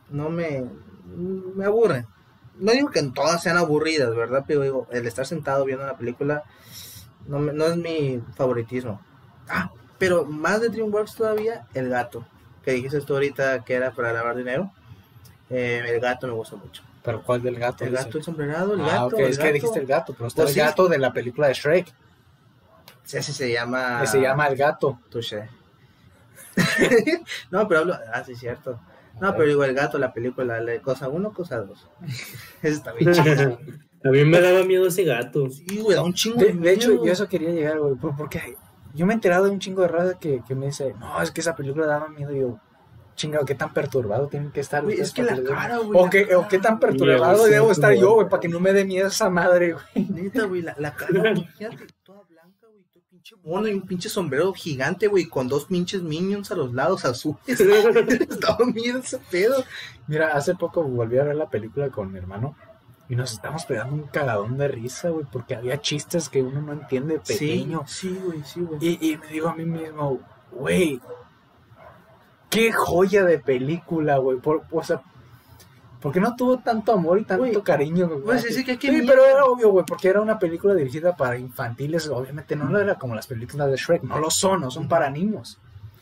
no 0.10 0.30
me, 0.30 0.64
me 1.56 1.66
aburren. 1.66 2.06
No 2.60 2.72
digo 2.72 2.90
que 2.90 3.02
todas 3.14 3.42
sean 3.42 3.58
aburridas, 3.58 4.16
¿verdad? 4.16 4.46
Pero 4.48 4.62
digo, 4.62 4.88
el 4.92 5.08
estar 5.08 5.26
sentado 5.26 5.66
viendo 5.66 5.84
una 5.84 5.98
película 5.98 6.44
no, 7.28 7.40
me- 7.40 7.54
no 7.54 7.66
es 7.66 7.78
mi 7.78 8.22
favoritismo. 8.36 9.02
Ah, 9.50 9.72
pero 9.98 10.26
más 10.26 10.62
de 10.62 10.70
DreamWorks 10.70 11.16
todavía, 11.16 11.66
El 11.74 11.90
Gato, 11.90 12.26
que 12.64 12.72
dijiste 12.72 13.02
tú 13.02 13.14
ahorita 13.16 13.64
que 13.64 13.74
era 13.74 13.92
para 13.92 14.14
lavar 14.14 14.36
dinero. 14.36 14.72
Eh, 15.50 15.82
el 15.86 16.00
gato 16.00 16.28
me 16.28 16.34
gusta 16.34 16.56
mucho. 16.56 16.82
¿Pero 17.04 17.24
cuál 17.24 17.42
del 17.42 17.58
gato? 17.58 17.84
El 17.84 17.92
dice? 17.92 18.04
gato, 18.04 18.18
el 18.20 18.24
sombrerado, 18.24 18.74
el 18.76 18.82
ah, 18.82 18.86
gato. 18.86 19.06
ok, 19.08 19.20
el 19.20 19.26
es 19.32 19.40
que 19.40 19.54
dijiste 19.54 19.80
el 19.80 19.88
gato, 19.88 20.14
pero 20.14 20.28
está 20.28 20.44
Pues 20.44 20.50
el 20.56 20.62
sí. 20.62 20.68
gato 20.68 20.88
de 20.88 20.98
la 21.00 21.12
película 21.14 21.48
de 21.48 21.54
Shrek, 21.54 21.94
Ese 23.12 23.34
se 23.34 23.52
llama... 23.52 24.02
que 24.02 24.08
se 24.08 24.22
llama 24.22 24.48
El 24.48 24.56
Gato. 24.56 25.00
Touché. 25.10 25.50
no, 27.52 27.68
pero 27.68 27.82
hablo. 27.82 27.96
Ah, 28.14 28.24
sí, 28.24 28.36
cierto. 28.36 28.80
No, 29.20 29.34
pero 29.34 29.46
digo, 29.48 29.64
el 29.64 29.74
gato, 29.74 29.98
la 29.98 30.14
película, 30.14 30.60
la 30.62 30.72
de 30.72 30.82
cosa 30.82 31.08
1, 31.10 31.34
cosa 31.34 31.58
2. 31.62 31.88
Eso 32.62 32.76
está 32.76 32.94
bien 32.94 33.14
chido. 33.14 33.60
A 34.04 34.10
mí 34.10 34.26
me 34.26 34.42
daba 34.42 34.64
miedo 34.64 34.88
ese 34.88 35.04
gato. 35.04 35.48
Sí, 35.52 35.78
güey, 35.80 35.96
da 35.96 36.02
un 36.02 36.14
chingo 36.14 36.40
De, 36.40 36.54
de 36.54 36.74
hecho, 36.74 37.06
yo 37.06 37.12
eso 37.12 37.28
quería 37.28 37.52
llegar, 37.52 37.78
güey, 37.80 37.94
por- 37.94 38.16
porque 38.16 38.58
yo 38.96 39.06
me 39.06 39.14
he 39.14 39.16
enterado 39.16 39.46
de 39.46 39.52
un 39.52 39.60
chingo 39.60 39.84
de 39.84 39.90
raza 39.90 40.18
que, 40.18 40.42
que 40.48 40.56
me 40.56 40.66
dice, 40.68 40.96
no, 41.00 41.22
es 41.22 41.30
que 41.30 41.42
esa 41.42 41.56
película 41.56 41.86
daba 41.86 42.08
miedo. 42.08 42.36
Y 42.36 42.40
yo, 42.40 42.60
chingado, 43.22 43.46
qué 43.46 43.56
tan 43.56 43.74
perturbado 43.74 44.28
tienen 44.28 44.52
que 44.52 44.62
estar. 44.62 44.84
Güey, 44.84 45.00
es 45.00 45.14
que 45.14 45.24
la 45.24 45.42
cara, 45.44 45.78
güey. 45.78 46.00
O, 46.00 46.10
cara. 46.10 46.40
o 46.40 46.48
qué 46.48 46.58
tan 46.58 46.80
perturbado 46.80 47.46
debo 47.46 47.68
sí, 47.68 47.72
estar 47.74 47.94
yo, 47.94 48.16
güey, 48.16 48.28
para 48.28 48.40
que 48.40 48.48
no 48.48 48.60
me 48.60 48.74
dé 48.74 48.84
miedo 48.84 49.08
esa 49.08 49.30
madre, 49.30 49.74
güey. 49.74 50.06
Neta, 50.10 50.46
güey, 50.46 50.62
la, 50.62 50.76
la 50.78 50.94
cara, 50.96 51.32
imagínate, 51.32 51.88
toda 52.04 52.24
blanca, 52.28 52.68
güey, 52.68 52.84
todo 52.92 53.04
pinche 53.10 53.36
mono 53.44 53.68
y 53.68 53.74
un 53.74 53.82
pinche 53.84 54.10
sombrero 54.10 54.52
gigante, 54.54 55.08
güey, 55.08 55.26
con 55.26 55.48
dos 55.48 55.66
pinches 55.66 56.02
minions 56.02 56.52
a 56.52 56.56
los 56.56 56.74
lados 56.74 57.06
azules. 57.06 57.38
Estaba 57.48 58.66
miedo 58.66 59.00
ese 59.00 59.20
pedo. 59.30 59.64
Mira, 60.08 60.30
hace 60.30 60.56
poco 60.56 60.84
volví 60.84 61.20
a 61.20 61.24
ver 61.24 61.36
la 61.36 61.50
película 61.50 61.90
con 61.90 62.12
mi 62.12 62.18
hermano 62.18 62.56
y 63.08 63.16
nos 63.16 63.34
estamos 63.34 63.66
pegando 63.66 63.94
un 63.94 64.04
cagadón 64.04 64.58
de 64.58 64.68
risa, 64.68 65.10
güey, 65.10 65.26
porque 65.32 65.54
había 65.54 65.80
chistes 65.82 66.30
que 66.30 66.42
uno 66.42 66.62
no 66.62 66.74
entiende 66.74 67.20
pequeño. 67.20 67.84
Sí, 67.86 68.10
sí, 68.10 68.20
güey, 68.26 68.44
sí, 68.44 68.62
güey. 68.62 68.80
Y, 68.82 69.12
y 69.12 69.18
me 69.18 69.28
digo 69.28 69.50
a 69.50 69.56
mí 69.56 69.66
mismo, 69.66 70.20
güey, 70.52 71.00
qué 72.52 72.72
joya 72.72 73.24
de 73.24 73.40
película, 73.40 74.18
güey. 74.18 74.38
Por, 74.38 74.64
o 74.70 74.84
sea, 74.84 75.02
porque 76.02 76.20
no 76.20 76.36
tuvo 76.36 76.60
tanto 76.60 76.94
amor 76.94 77.20
y 77.20 77.24
tanto 77.24 77.64
cariño. 77.64 78.10
pues, 78.24 78.42
sí, 78.44 78.54
sí, 78.54 78.64
que 78.64 78.74
Sí, 78.76 79.04
pero 79.08 79.26
era 79.26 79.46
obvio, 79.46 79.70
güey, 79.70 79.86
porque 79.88 80.10
era 80.10 80.22
una 80.22 80.38
película 80.38 80.76
dirigida 80.76 81.16
para 81.16 81.38
infantiles. 81.38 82.08
Obviamente 82.10 82.56
no 82.56 82.78
era 82.78 82.96
como 82.96 83.16
las 83.16 83.26
películas 83.26 83.72
de 83.72 83.78
Shrek, 83.78 84.04
no 84.04 84.20
lo 84.20 84.30
son, 84.30 84.62
no 84.62 84.70
son 84.70 84.88
para 84.88 85.10
niños. 85.10 85.60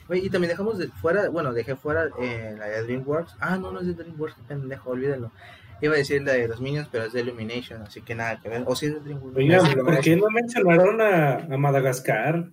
Güey, 0.08 0.26
y 0.26 0.30
también 0.30 0.50
dejamos 0.50 0.80
de 0.80 0.88
fuera, 0.88 1.30
bueno, 1.30 1.54
dejé 1.54 1.76
fuera 1.76 2.10
eh, 2.20 2.56
la 2.58 2.66
de 2.66 2.84
DreamWorks. 2.84 3.36
Ah, 3.40 3.58
no, 3.58 3.72
no 3.72 3.80
es 3.80 3.88
de 3.88 3.94
DreamWorks, 3.94 4.38
pendejo, 4.48 4.90
olvídalo. 4.90 5.32
Iba 5.82 5.94
a 5.94 5.98
decir 5.98 6.24
la 6.24 6.34
de 6.34 6.48
los 6.48 6.60
Minions, 6.60 6.90
pero 6.92 7.06
es 7.06 7.14
de 7.14 7.22
Illumination, 7.22 7.84
así 7.84 8.02
que 8.02 8.16
nada 8.16 8.40
que 8.42 8.50
ver. 8.50 8.64
O 8.66 8.76
sí 8.76 8.88
es 8.88 8.96
de 8.96 9.02
DreamWorks. 9.02 9.38
Oigan, 9.38 9.86
¿por 9.86 10.00
qué 10.00 10.16
no 10.16 10.30
mencionaron 10.30 11.00
a, 11.00 11.36
a 11.36 11.58
Madagascar? 11.58 12.50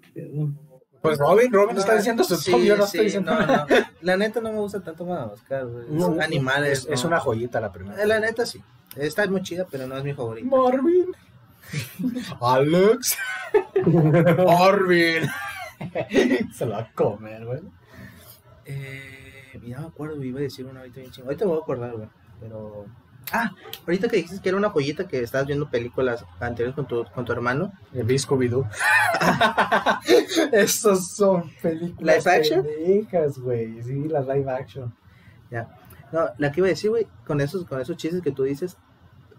Pues 1.07 1.19
Robin, 1.19 1.53
Robin 1.53 1.75
No, 1.75 1.81
está 1.81 1.97
diciendo 1.97 2.25
su 2.25 2.37
sí, 2.37 2.51
top, 2.51 2.61
yo 2.61 2.77
no 2.77 2.83
sí, 2.87 2.99
estoy 2.99 3.05
diciendo 3.05 3.35
no, 3.35 3.47
no. 3.47 3.67
La 4.03 4.17
neta 4.17 4.41
no 4.41 4.53
me 4.53 4.59
gusta 4.59 4.81
tanto 4.81 5.05
Madagascar, 5.05 5.67
güey. 5.67 5.87
No, 5.91 6.17
animales. 6.21 6.81
Es, 6.81 6.89
es 6.91 7.05
una 7.05 7.21
joyita 7.21 7.61
la 7.61 7.73
primera. 7.73 8.03
Eh, 8.03 8.07
La 8.07 8.21
neta 8.21 8.45
sí. 8.47 8.63
Está 8.97 9.27
muy 9.27 9.43
chida, 9.43 9.67
pero 9.71 9.87
no 9.87 9.97
es 9.97 10.05
mi 10.05 10.15
favorita. 10.15 10.49
Marvin. 10.49 11.07
Alex. 12.41 13.17
Marvin. 14.39 15.29
Se 16.55 16.67
la 16.67 16.77
va 16.79 16.83
a 16.83 16.93
comer, 16.93 17.45
güey. 17.45 17.61
Eh, 18.65 19.61
ya 19.65 19.81
me 19.81 19.87
acuerdo, 19.87 20.23
iba 20.23 20.39
a 20.41 20.43
decir 20.43 20.67
una 20.67 20.81
ahorita 20.81 21.01
bien 21.01 21.13
chingo. 21.13 21.29
Ahorita 21.29 21.45
me 21.45 21.51
voy 21.51 21.61
a 21.61 21.63
acordar, 21.63 21.93
güey. 21.93 22.09
Pero. 22.41 22.87
Ah, 23.33 23.51
ahorita 23.87 24.09
que 24.09 24.17
dijiste 24.19 24.41
que 24.41 24.49
era 24.49 24.59
una 24.59 24.71
joyita 24.71 25.09
que 25.09 25.21
estabas 25.21 25.47
viendo 25.47 25.69
películas 25.69 26.25
anteriores 26.39 26.75
con 26.77 26.87
tu, 26.87 27.05
con 27.07 27.25
tu 27.25 27.33
hermano. 27.33 27.73
El 27.93 28.07
Scooby-Doo. 28.07 28.69
Esos 30.53 31.09
son 31.09 31.51
películas 31.61 32.25
¿Live 32.25 32.37
action? 32.37 32.63
pendejas, 32.65 33.39
güey. 33.39 33.83
Sí, 33.83 34.09
las 34.09 34.27
live 34.27 34.51
action. 34.51 34.95
No, 36.13 36.29
la 36.39 36.53
que 36.53 36.61
iba 36.61 36.67
a 36.69 36.71
decir, 36.71 36.91
güey, 36.91 37.07
con 37.27 37.41
esos, 37.41 37.65
con 37.65 37.81
esos 37.81 37.97
chistes 37.97 38.23
que 38.23 38.31
tú 38.31 38.45
dices, 38.45 38.77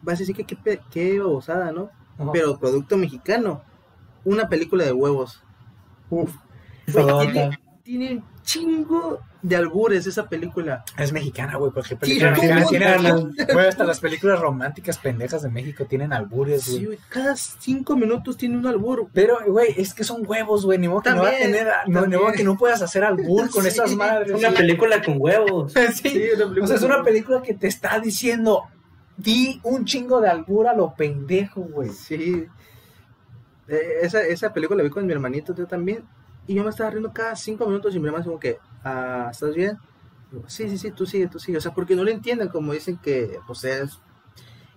vas 0.01 0.15
a 0.15 0.19
decir 0.19 0.35
que 0.35 0.43
qué, 0.43 0.79
qué 0.91 1.19
babosada, 1.19 1.71
¿no? 1.71 1.89
Pero 2.33 2.59
producto 2.59 2.97
mexicano. 2.97 3.61
Una 4.25 4.49
película 4.49 4.83
de 4.83 4.91
huevos. 4.91 5.41
Uf, 6.09 6.33
Güey, 6.91 7.31
tiene, 7.31 7.59
tiene 7.83 8.11
un 8.13 8.23
chingo 8.43 9.19
de 9.41 9.55
albures 9.55 10.07
esa 10.07 10.27
película. 10.27 10.83
es 10.97 11.11
mexicana, 11.13 11.57
güey. 11.57 11.71
Sí, 11.83 11.95
película 11.95 12.33
¿cómo 12.35 12.47
mexicana 12.47 12.97
tiene. 13.05 13.53
Güey, 13.53 13.67
hasta 13.67 13.83
las 13.83 13.99
películas 13.99 14.39
románticas 14.39 14.97
pendejas 14.97 15.43
de 15.43 15.49
México 15.49 15.85
tienen 15.85 16.11
albures, 16.13 16.63
Sí, 16.63 16.71
güey. 16.71 16.85
güey, 16.85 16.99
cada 17.09 17.35
cinco 17.35 17.95
minutos 17.95 18.35
tiene 18.37 18.57
un 18.57 18.65
albur. 18.65 19.07
Pero, 19.13 19.37
güey, 19.47 19.73
es 19.77 19.93
que 19.93 20.03
son 20.03 20.23
huevos, 20.25 20.65
güey. 20.65 20.77
Ni 20.79 20.87
modo 20.87 21.01
que 21.01 21.11
no 21.11 21.23
va 21.23 21.29
a 21.29 21.37
tener. 21.37 21.67
No, 21.87 22.05
ni 22.07 22.17
modo 22.17 22.31
que 22.31 22.43
no 22.43 22.57
puedas 22.57 22.81
hacer 22.81 23.03
albur 23.03 23.49
con 23.49 23.61
Sí. 23.63 23.69
esas 23.69 23.95
madres. 23.95 24.31
Es 24.31 24.39
una 24.39 24.51
película 24.51 25.01
con 25.01 25.15
huevos. 25.19 25.73
Sí, 25.93 26.21
o 26.61 26.67
sea, 26.67 26.75
es 26.75 26.83
una 26.83 27.03
película 27.03 27.41
que 27.41 27.53
te 27.53 27.67
está 27.67 27.99
diciendo, 27.99 28.63
di 29.17 29.59
un 29.63 29.85
chingo 29.85 30.19
de 30.21 30.29
albur 30.29 30.67
a 30.67 30.73
lo 30.75 30.93
pendejo, 30.95 31.61
güey. 31.61 31.89
Sí. 31.89 32.45
Eh, 33.67 33.99
esa, 34.01 34.21
esa 34.21 34.53
película 34.53 34.77
la 34.77 34.83
vi 34.83 34.89
con 34.89 35.05
mi 35.05 35.13
hermanito, 35.13 35.53
yo 35.55 35.67
también. 35.67 36.03
Y 36.47 36.55
yo 36.55 36.63
me 36.63 36.69
estaba 36.69 36.89
riendo 36.89 37.11
cada 37.11 37.35
cinco 37.35 37.65
minutos 37.67 37.93
y 37.93 37.99
mi 37.99 38.07
hermano 38.07 38.23
como 38.23 38.39
que, 38.39 38.57
ah, 38.87 39.29
¿estás 39.31 39.53
bien? 39.55 39.77
Sí, 40.47 40.69
sí, 40.69 40.77
sí, 40.77 40.91
tú 40.91 41.05
sigue, 41.05 41.27
tú 41.27 41.39
sigue. 41.39 41.57
O 41.57 41.61
sea, 41.61 41.73
porque 41.73 41.95
no 41.95 42.03
lo 42.03 42.11
entienden, 42.11 42.49
como 42.49 42.73
dicen 42.73 42.97
que, 42.97 43.39
pues 43.47 43.63
es... 43.63 43.99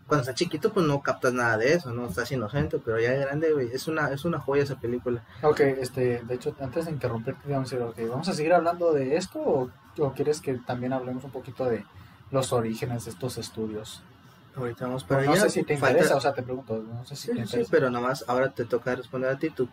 Cuando 0.06 0.22
está 0.22 0.34
chiquito, 0.34 0.72
pues 0.72 0.84
no 0.86 1.02
captas 1.02 1.32
nada 1.32 1.56
de 1.56 1.74
eso, 1.74 1.92
¿no? 1.92 2.06
Estás 2.06 2.32
inocente, 2.32 2.80
pero 2.84 2.98
ya 2.98 3.12
de 3.12 3.18
grande, 3.20 3.52
güey, 3.52 3.70
es 3.72 3.86
una, 3.86 4.08
es 4.10 4.24
una 4.24 4.40
joya 4.40 4.64
esa 4.64 4.74
película. 4.74 5.22
Ok, 5.42 5.60
este, 5.60 6.20
de 6.24 6.34
hecho, 6.34 6.52
antes 6.60 6.86
de 6.86 6.90
interrumpirte, 6.90 7.40
vamos 7.48 7.72
a 7.72 7.76
decir, 7.76 7.88
ok, 7.88 8.10
¿vamos 8.10 8.28
a 8.28 8.32
seguir 8.32 8.52
hablando 8.52 8.92
de 8.92 9.16
esto 9.16 9.38
o, 9.38 9.70
o 9.98 10.12
quieres 10.12 10.40
que 10.40 10.54
también 10.54 10.92
hablemos 10.92 11.22
un 11.22 11.30
poquito 11.30 11.64
de 11.66 11.84
los 12.32 12.52
orígenes 12.52 13.04
de 13.04 13.12
estos 13.12 13.38
estudios? 13.38 14.02
Ahorita 14.56 14.86
vamos 14.86 15.04
para 15.04 15.22
no 15.22 15.30
allá. 15.30 15.42
sé 15.42 15.50
si 15.50 15.62
te 15.62 15.76
falta- 15.76 15.90
interesa, 15.98 16.16
o 16.16 16.20
sea, 16.20 16.34
te 16.34 16.42
pregunto, 16.42 16.82
no 16.82 17.04
sé 17.04 17.14
si 17.14 17.28
Sí, 17.28 17.34
te 17.34 17.34
sí, 17.34 17.40
sí, 17.42 17.46
interesa. 17.46 17.70
pero 17.70 17.88
nomás 17.90 18.24
ahora 18.26 18.50
te 18.50 18.64
toca 18.64 18.96
responder 18.96 19.30
a 19.30 19.38
ti 19.38 19.50
pa- 19.50 19.68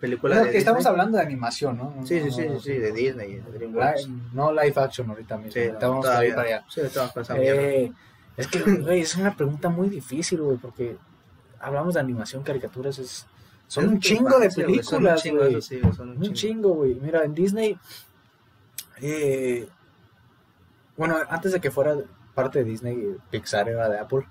película 0.00 0.34
Bueno, 0.36 0.46
de 0.46 0.52
que 0.52 0.58
estamos 0.58 0.86
hablando 0.86 1.18
de 1.18 1.24
animación, 1.24 1.76
¿no? 1.76 1.94
No, 1.96 2.06
Sí, 2.06 2.20
sí, 2.20 2.30
sí, 2.30 2.42
sí, 2.48 2.60
sí, 2.60 2.72
de 2.72 2.92
Disney, 2.92 3.36
de 3.36 3.52
DreamWorks. 3.52 4.08
No 4.32 4.52
live 4.52 4.74
action 4.76 5.10
ahorita 5.10 5.36
mismo, 5.36 5.52
Sí, 5.52 5.60
ir 5.60 5.74
para 5.78 6.42
allá. 6.42 6.64
Sí. 6.68 6.80
Eh, 7.36 7.92
es 8.36 8.46
que, 8.48 8.60
güey, 8.60 9.00
es 9.00 9.16
una 9.16 9.36
pregunta 9.36 9.68
muy 9.68 9.88
difícil, 9.88 10.40
güey, 10.40 10.56
porque 10.58 10.96
hablamos 11.60 11.94
de 11.94 12.00
animación, 12.00 12.42
caricaturas, 12.42 12.98
es, 12.98 13.26
son 13.66 13.84
Es 13.84 13.90
un 13.90 14.00
chingo 14.00 14.38
de 14.38 14.50
películas, 14.50 15.24
güey. 15.24 15.62
sí, 15.62 15.80
un 15.98 16.32
chingo, 16.32 16.74
güey. 16.74 16.94
Mira, 16.94 17.24
en 17.24 17.34
Disney, 17.34 17.78
eh, 19.00 19.68
bueno, 20.96 21.16
antes 21.28 21.52
de 21.52 21.60
que 21.60 21.70
fuera 21.70 21.96
parte 22.34 22.60
de 22.60 22.64
Disney, 22.64 23.16
Pixar 23.30 23.68
era 23.68 23.88
de 23.88 23.98
Apple. 23.98 24.26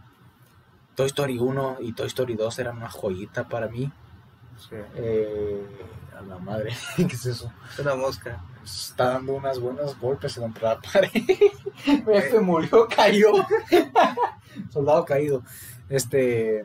Toy 0.96 1.08
Story 1.08 1.40
1 1.40 1.78
y 1.82 1.94
Toy 1.94 2.08
Story 2.08 2.36
2 2.36 2.60
eran 2.60 2.78
una 2.78 2.90
joyita 2.90 3.48
para 3.48 3.68
mí. 3.68 3.92
Sí, 4.58 4.76
Eh, 4.96 5.66
a 6.18 6.22
la 6.22 6.38
madre, 6.38 6.72
¿qué 6.96 7.04
es 7.04 7.26
eso? 7.26 7.52
es 7.72 7.80
una 7.80 7.96
mosca. 7.96 8.44
Está 8.64 9.10
dando 9.14 9.34
unas 9.34 9.60
buenos 9.60 10.00
golpes 10.00 10.36
contra 10.36 10.76
la 10.76 10.80
pared. 10.82 11.10
Mi 11.14 11.24
jefe 12.14 12.40
murió, 12.40 12.88
cayó. 12.88 13.32
Soldado 14.70 15.04
caído. 15.06 15.44
Este. 15.90 16.64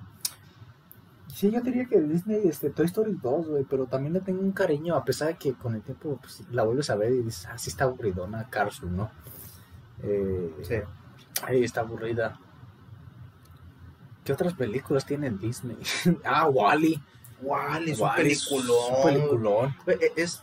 Sí, 1.34 1.50
yo 1.50 1.60
diría 1.60 1.86
que 1.86 2.00
Disney, 2.00 2.48
este, 2.48 2.70
Toy 2.70 2.86
Story 2.86 3.16
2, 3.20 3.46
güey, 3.48 3.64
pero 3.64 3.86
también 3.86 4.12
le 4.12 4.20
tengo 4.20 4.40
un 4.42 4.52
cariño, 4.52 4.94
a 4.96 5.04
pesar 5.04 5.28
de 5.28 5.36
que 5.36 5.54
con 5.54 5.74
el 5.74 5.82
tiempo 5.82 6.18
pues, 6.20 6.42
la 6.50 6.64
vuelves 6.64 6.90
a 6.90 6.96
ver 6.96 7.12
y 7.12 7.22
dices, 7.22 7.46
ah, 7.46 7.58
sí 7.58 7.70
está 7.70 7.84
aburridona, 7.84 8.48
Cars 8.50 8.82
1. 8.82 9.10
Eh, 10.02 10.54
Sí. 10.62 10.74
Ahí 11.44 11.62
está 11.64 11.82
aburrida. 11.82 12.38
¿Qué 14.24 14.32
otras 14.32 14.54
películas 14.54 15.06
tiene 15.06 15.30
Disney? 15.30 15.76
ah, 16.24 16.48
Wally. 16.48 17.00
Wally 17.40 17.92
es 17.92 17.98
un 18.00 18.06
Wall-E 18.08 18.32
es 18.32 18.50
un 18.50 18.58
peliculón. 19.02 19.04
peliculón. 19.04 19.74
E- 19.86 20.12
Es, 20.16 20.42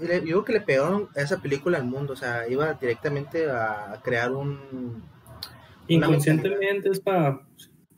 le- 0.00 0.20
yo 0.20 0.26
creo 0.26 0.44
que 0.44 0.52
le 0.54 0.60
pegaron 0.62 1.08
a 1.16 1.20
esa 1.20 1.38
película 1.40 1.78
al 1.78 1.84
mundo, 1.84 2.14
o 2.14 2.16
sea, 2.16 2.48
iba 2.48 2.72
directamente 2.74 3.50
a 3.50 4.00
crear 4.02 4.32
un... 4.32 5.02
Inconscientemente 5.88 6.88
es 6.90 7.00
para 7.00 7.40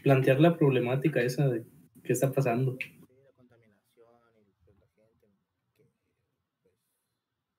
plantear 0.03 0.41
la 0.41 0.57
problemática 0.57 1.21
esa 1.21 1.47
de 1.47 1.65
qué 2.03 2.13
está 2.13 2.33
pasando. 2.33 2.73
la 2.73 3.33
contaminación 3.37 4.07
y 4.39 4.65
pues, 4.65 4.77
la 4.97 5.05
gente 5.21 5.29
que 5.77 5.85
pues, 6.63 6.75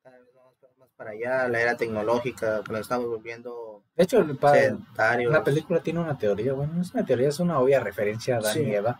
cada 0.03 0.17
vez 0.17 0.27
más, 0.33 0.77
más 0.79 0.89
para 0.97 1.11
allá, 1.11 1.47
la 1.47 1.61
era 1.61 1.77
tecnológica, 1.77 2.61
nos 2.69 2.79
estamos 2.81 3.07
volviendo 3.07 3.83
De 3.95 4.03
hecho, 4.03 4.19
el 4.19 4.35
pa- 4.37 4.53
sedentarios. 4.55 5.31
la 5.31 5.43
película 5.43 5.81
tiene 5.81 5.99
una 5.99 6.17
teoría, 6.17 6.53
bueno, 6.53 6.73
no 6.73 6.81
es 6.81 6.93
una 6.93 7.05
teoría, 7.05 7.29
es 7.29 7.39
una 7.39 7.59
obvia 7.59 7.79
referencia 7.79 8.35
a 8.35 8.39
Adán 8.39 8.53
Sí. 8.53 8.61
y 8.63 8.73
Eva. 8.73 8.99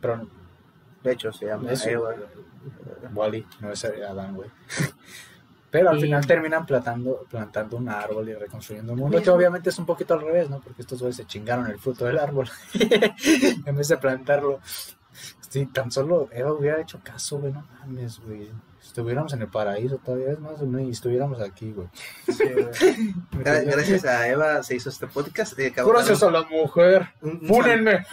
Pero 0.00 0.28
De 1.02 1.12
hecho, 1.12 1.32
se 1.32 1.46
llama. 1.46 1.70
Wally, 3.14 3.46
no 3.60 3.72
es 3.72 3.84
Adán, 3.84 4.34
güey. 4.34 4.50
Pero 5.70 5.90
al 5.90 5.98
Y- 5.98 6.02
final 6.02 6.26
terminan 6.26 6.64
plantando, 6.64 7.26
plantando 7.30 7.76
un 7.76 7.88
árbol 7.90 8.28
y 8.30 8.34
reconstruyendo 8.34 8.94
un 8.94 9.00
mundo, 9.00 9.22
que 9.22 9.28
obviamente 9.30 9.68
es 9.68 9.78
un 9.78 9.84
poquito 9.84 10.14
al 10.14 10.22
revés, 10.22 10.48
¿no? 10.48 10.60
Porque 10.60 10.80
estos 10.80 10.98
güeyes 11.00 11.16
se 11.16 11.26
chingaron 11.26 11.66
el 11.66 11.78
fruto 11.78 12.06
del 12.06 12.18
árbol 12.18 12.48
en 13.66 13.76
vez 13.76 13.88
de 13.88 13.98
plantarlo. 13.98 14.60
Sí, 15.48 15.66
tan 15.66 15.90
solo 15.90 16.28
Eva 16.32 16.52
hubiera 16.52 16.80
hecho 16.80 17.00
caso, 17.02 17.38
güey, 17.38 17.52
no 17.52 17.66
mames, 17.80 18.20
güey. 18.20 18.50
Si 18.80 18.88
estuviéramos 18.88 19.32
en 19.32 19.42
el 19.42 19.48
paraíso 19.48 19.98
todavía 19.98 20.30
es 20.32 20.38
más, 20.38 20.60
güey, 20.60 20.86
y 20.86 20.90
estuviéramos 20.90 21.40
aquí, 21.40 21.72
güey. 21.72 21.88
Gra- 23.32 23.64
Gracias 23.64 24.04
a 24.04 24.28
Eva 24.28 24.62
se 24.62 24.76
hizo 24.76 24.88
este 24.88 25.06
podcast. 25.06 25.58
eh, 25.58 25.72
Gracias 25.74 26.22
a 26.22 26.30
la 26.30 26.42
mujer. 26.44 27.08
un, 27.22 27.40
¡Fúnenme! 27.46 28.04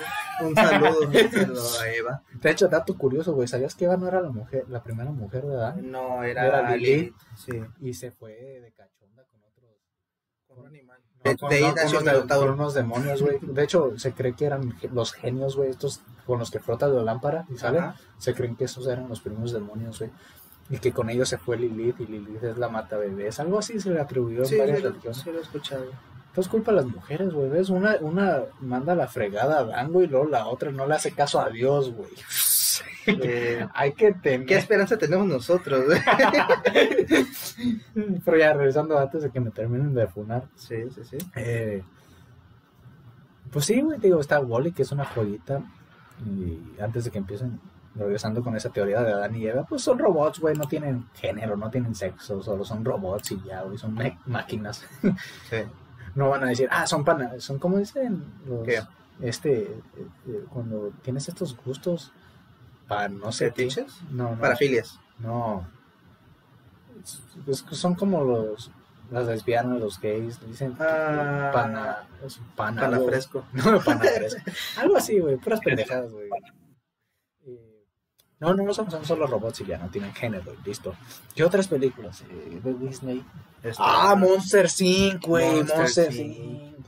un 0.42 0.56
saludo, 0.56 1.08
un 1.08 1.14
saludo 1.32 1.80
a 1.82 1.90
Eva. 1.90 2.24
De 2.42 2.52
hecho, 2.52 2.68
dato 2.68 2.98
curioso, 2.98 3.34
güey. 3.34 3.48
¿Sabías 3.48 3.76
que 3.76 3.86
Eva 3.86 3.98
no 3.98 4.08
era 4.08 4.22
la 4.22 4.30
mujer, 4.32 4.66
la 4.70 4.82
primera 4.82 5.12
mujer 5.12 5.44
de 5.46 5.56
Adán? 5.56 5.92
No, 5.92 6.24
era, 6.24 6.48
Era. 6.48 6.76
Lilith. 6.76 7.14
Sí. 7.36 7.62
Y 7.82 7.94
se 7.94 8.12
fue 8.12 8.34
de 8.34 8.72
cachonda 8.72 9.24
con 9.32 9.42
otros. 9.44 9.72
Con 10.48 10.60
un 10.60 10.68
animal. 10.68 11.00
De- 11.32 11.38
con, 11.38 11.50
de 11.50 11.56
ahí 11.58 11.62
no, 11.64 11.68
con 11.70 11.76
nació 11.76 12.00
unos, 12.54 12.74
con 12.74 12.74
demonios, 12.74 13.22
güey. 13.22 13.38
De 13.42 13.64
hecho, 13.64 13.94
se 13.98 14.14
cree 14.14 14.34
que 14.34 14.46
eran 14.46 14.76
los 14.94 15.12
genios, 15.14 15.56
güey, 15.58 15.70
estos 15.70 16.02
con 16.26 16.40
los 16.40 16.50
que 16.52 16.60
frotas 16.60 16.92
la 16.92 17.04
lámpara 17.04 17.46
y 17.50 17.58
sale. 17.58 17.80
Ajá. 17.80 17.96
Se 18.18 18.34
creen 18.34 18.56
que 18.56 18.66
esos 18.66 18.88
eran 18.88 19.10
los 19.10 19.20
primeros 19.22 19.52
demonios, 19.52 20.00
güey. 20.00 20.12
Y 20.70 20.78
que 20.80 20.92
con 20.92 21.10
ellos 21.10 21.30
se 21.30 21.38
fue 21.38 21.58
Lilith 21.58 22.00
y 22.00 22.08
Lilith 22.08 22.44
es 22.44 22.58
la 22.58 22.70
mata 22.70 22.98
bebés. 22.98 23.40
Algo 23.40 23.60
así 23.60 23.80
se 23.80 23.92
le 23.92 24.00
atribuyó 24.02 24.40
en 24.40 24.46
Sí, 24.48 24.58
varias 24.58 24.82
lo, 24.82 24.90
religiones. 24.90 25.18
sí 25.20 25.32
lo 25.32 25.38
he 25.38 25.42
escuchado. 25.42 25.86
Pues 26.34 26.48
culpa 26.48 26.72
a 26.72 26.76
las 26.76 26.86
mujeres, 26.86 27.32
güey. 27.34 27.50
¿Ves? 27.50 27.70
Una, 27.70 27.96
una 28.02 28.40
manda 28.60 28.94
la 28.96 29.08
fregada 29.08 29.58
a 29.58 29.60
Adán, 29.60 29.92
güey, 29.92 30.06
y 30.08 30.10
luego 30.10 30.26
la 30.28 30.48
otra 30.48 30.72
no 30.72 30.86
le 30.88 30.96
hace 30.96 31.12
caso 31.12 31.40
a 31.40 31.50
Dios, 31.50 31.94
güey. 31.94 32.10
Eh, 33.08 33.66
Hay 33.74 33.94
que 33.94 34.14
tener. 34.14 34.46
¿Qué 34.48 34.56
esperanza 34.56 34.98
tenemos 34.98 35.28
nosotros? 35.28 35.86
Pero 38.26 38.38
ya 38.38 38.54
regresando 38.54 38.98
antes 38.98 39.24
de 39.24 39.30
que 39.30 39.40
me 39.40 39.52
terminen 39.52 39.94
de 39.94 40.08
funar. 40.08 40.48
sí, 40.56 40.76
sí, 40.94 41.04
sí. 41.04 41.18
Eh, 41.36 41.84
pues 43.52 43.66
sí, 43.66 43.82
güey, 43.82 44.00
digo, 44.00 44.20
está 44.20 44.40
Wally, 44.40 44.72
que 44.72 44.82
es 44.82 44.92
una 44.92 45.06
joyita. 45.06 45.62
Y 46.26 46.82
antes 46.82 47.06
de 47.06 47.12
que 47.12 47.20
empiecen, 47.20 47.60
regresando 47.96 48.44
con 48.44 48.56
esa 48.56 48.70
teoría 48.70 49.02
de 49.02 49.14
Adán 49.14 49.36
y 49.36 49.46
Eva, 49.48 49.64
pues 49.64 49.82
son 49.82 50.00
robots, 50.00 50.40
güey, 50.40 50.56
no 50.56 50.66
tienen 50.68 51.08
género, 51.14 51.56
no 51.56 51.70
tienen 51.70 51.96
sexo, 51.96 52.42
solo 52.42 52.66
son 52.66 52.84
robots 52.84 53.32
y 53.32 53.42
ya, 53.44 53.62
güey, 53.62 53.78
son 53.78 53.98
máquinas. 54.26 54.86
sí. 55.50 55.58
No 56.16 56.30
van 56.30 56.44
a 56.44 56.48
decir, 56.48 56.68
ah, 56.72 56.88
son 56.88 57.04
pana, 57.04 57.40
son 57.40 57.60
como 57.60 57.78
dicen 57.78 58.24
los. 58.48 58.64
¿Qué? 58.64 58.82
Este, 59.22 59.62
eh, 59.62 59.82
eh, 60.28 60.46
cuando 60.50 60.92
tienes 61.02 61.28
estos 61.30 61.56
gustos 61.56 62.12
para 62.88 63.10
no. 63.10 63.30
No, 64.12 64.32
no. 64.32 64.40
Parafilias. 64.40 65.00
No. 65.20 65.68
Es- 67.04 67.22
es 67.48 67.62
que 67.64 67.76
son 67.76 67.96
como 67.96 68.24
los 68.24 68.72
las 69.12 69.28
lesbianas, 69.28 69.80
los 69.80 70.00
gays, 70.02 70.40
dicen 70.48 70.76
Ah. 70.80 71.52
pana, 71.54 72.08
pana, 72.56 72.82
Pana 72.82 72.88
algo- 72.98 73.06
fresco. 73.08 73.46
No, 73.54 73.80
pana 73.82 74.00
fresco. 74.16 74.42
Algo 74.78 74.98
así, 74.98 75.20
güey, 75.20 75.38
puras 75.38 75.60
pendejadas, 75.60 76.12
güey. 76.12 76.28
Eh, 77.46 77.84
No, 78.40 78.54
no, 78.56 78.64
no 78.64 78.74
son, 78.74 78.90
son 78.90 79.06
solo 79.06 79.28
robots 79.28 79.62
y 79.62 79.66
ya 79.66 79.78
no 79.78 79.90
tienen 79.90 80.12
género, 80.14 80.54
listo. 80.66 80.96
¿Qué 81.36 81.44
otras 81.44 81.68
películas 81.68 82.24
eh, 82.30 82.60
de 82.64 82.74
Disney? 82.74 83.24
Este, 83.62 83.82
Ah, 83.86 84.16
Monster 84.16 84.68
Inc, 84.80 85.24
güey, 85.26 85.56
Monster 85.58 85.78
Monster, 85.78 86.14
Inc. 86.16 86.38
Inc. 86.38 86.86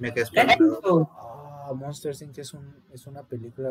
Me 0.00 0.12
quedé 0.12 0.24
esperando. 0.24 1.10
Ah, 1.16 1.72
Monster 1.74 2.14
Inc 2.22 2.38
es, 2.38 2.52
un, 2.54 2.82
es 2.92 3.06
una 3.06 3.22
película, 3.22 3.70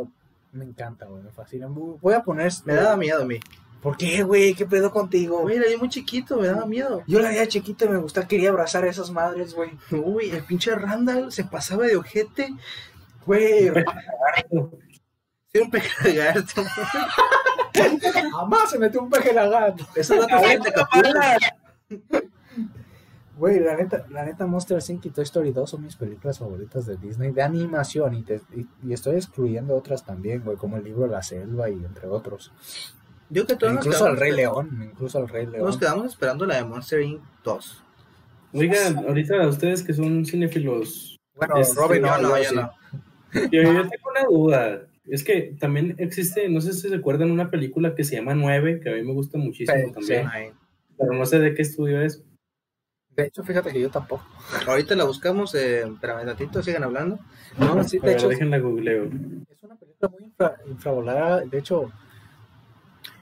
me 0.56 0.66
encanta, 0.66 1.06
güey, 1.06 1.24
me 1.24 1.32
fascina. 1.32 1.68
Voy 1.68 2.14
a 2.14 2.24
poner... 2.24 2.52
Me 2.66 2.74
daba 2.74 2.98
miedo 2.98 3.22
a 3.22 3.26
mí. 3.26 3.40
¿Por 3.82 3.98
qué, 3.98 4.24
güey? 4.24 4.56
¿Qué 4.56 4.66
pedo 4.66 4.92
contigo? 4.92 5.48
Era 5.50 5.70
yo 5.70 5.78
muy 5.78 5.90
chiquito, 5.90 6.38
me 6.38 6.48
daba 6.48 6.66
miedo. 6.66 7.04
Yo 7.06 7.20
la 7.20 7.30
veía 7.30 7.48
chiquito 7.48 7.86
y 7.86 7.90
me 7.90 7.98
gustaba, 7.98 8.28
quería 8.28 8.50
abrazar 8.50 8.84
a 8.84 8.90
esas 8.90 9.12
madres, 9.12 9.54
güey. 9.54 9.72
Uy, 9.92 10.32
el 10.32 10.44
pinche 10.44 10.74
Randall 10.74 11.32
se 11.32 11.44
pasaba 11.44 11.86
de 11.86 11.96
ojete. 11.96 12.56
Güey, 13.26 13.72
Sí, 15.54 15.62
un 15.62 15.72
pecagarto. 15.72 16.64
jamás 18.32 18.70
se 18.70 18.80
metió 18.80 19.02
un 19.02 19.10
peje 19.10 19.32
lagarto. 19.34 19.86
Datos 19.96 20.08
salen 20.08 20.62
de 20.62 20.70
Acapulco. 20.70 21.20
Güey, 23.38 23.60
la 23.60 23.76
neta, 23.76 24.06
la 24.10 24.24
neta 24.24 24.46
Monster 24.46 24.80
Inc. 24.88 25.06
y 25.06 25.10
Toy 25.10 25.24
Story 25.24 25.52
2 25.52 25.70
son 25.70 25.84
mis 25.84 25.96
películas 25.98 26.40
favoritas 26.40 26.86
de 26.86 26.96
Disney 26.96 27.32
de 27.32 27.42
animación 27.42 28.14
y, 28.16 28.24
te- 28.24 28.42
y, 28.56 28.66
y 28.88 28.94
estoy 28.94 29.16
excluyendo 29.16 29.76
otras 29.76 30.06
también, 30.06 30.42
güey, 30.44 30.56
como 30.58 30.78
el 30.78 30.84
libro 30.86 31.06
La 31.08 31.22
Selva 31.22 31.70
y 31.70 31.74
entre 31.74 32.08
otros. 32.08 32.54
Yo 33.30 33.46
que 33.46 33.56
todos 33.56 33.74
nos 33.74 33.86
incluso 33.86 34.06
al 34.06 34.12
quedamos- 34.16 34.20
Rey 34.22 34.32
León, 34.32 34.90
incluso 34.92 35.18
al 35.18 35.28
Rey 35.28 35.46
León. 35.48 35.66
Nos 35.66 35.78
quedamos 35.78 36.06
esperando 36.06 36.46
la 36.46 36.56
de 36.58 36.64
Monster 36.64 37.02
Inc. 37.02 37.22
2. 37.44 37.84
Oigan, 38.54 38.98
ahorita 39.00 39.48
ustedes 39.48 39.84
que 39.84 39.94
son 39.94 40.26
cinéfilos, 40.26 41.18
Bueno, 41.36 41.58
Este, 41.58 41.78
Robin 41.78 42.02
no, 42.04 42.16
yo 42.16 42.22
no, 42.30 42.42
yo 42.42 42.52
no. 42.54 42.72
yo, 43.52 43.62
yo 43.64 43.90
tengo 43.90 44.10
una 44.12 44.24
duda. 44.30 44.82
Es 45.08 45.24
que 45.26 45.56
también 45.60 45.96
existe, 46.00 46.48
no 46.48 46.62
sé 46.62 46.72
si 46.72 46.88
se 46.88 46.96
acuerdan, 46.96 47.32
una 47.32 47.52
película 47.52 47.94
que 47.96 48.06
se 48.06 48.16
llama 48.16 48.34
Nueve, 48.34 48.80
que 48.82 48.90
a 48.90 48.94
mí 48.94 49.02
me 49.04 49.12
gusta 49.12 49.38
muchísimo 49.38 49.78
Sí, 49.88 49.92
también, 49.92 50.54
pero 50.98 51.12
no 51.14 51.26
sé 51.26 51.40
de 51.40 51.54
qué 51.54 51.62
estudio 51.64 52.02
es. 52.02 52.24
De 53.16 53.26
hecho, 53.28 53.44
fíjate 53.44 53.72
que 53.72 53.80
yo 53.80 53.90
tampoco. 53.90 54.26
Ahorita 54.68 54.96
la 54.96 55.06
buscamos, 55.06 55.56
eh, 55.56 55.84
espérame 55.88 56.26
tantito, 56.26 56.62
sigan 56.62 56.84
hablando. 56.84 57.20
No, 57.58 57.84
sí, 57.84 58.00
de 58.00 58.14
hecho, 58.14 58.28
déjenla 58.28 58.60
googleo. 58.60 59.06
es 59.06 59.64
una 59.64 59.76
película 59.76 60.10
muy 60.10 60.24
infra- 60.26 60.58
infravalorada. 60.68 61.42
De 61.42 61.58
hecho, 61.60 61.92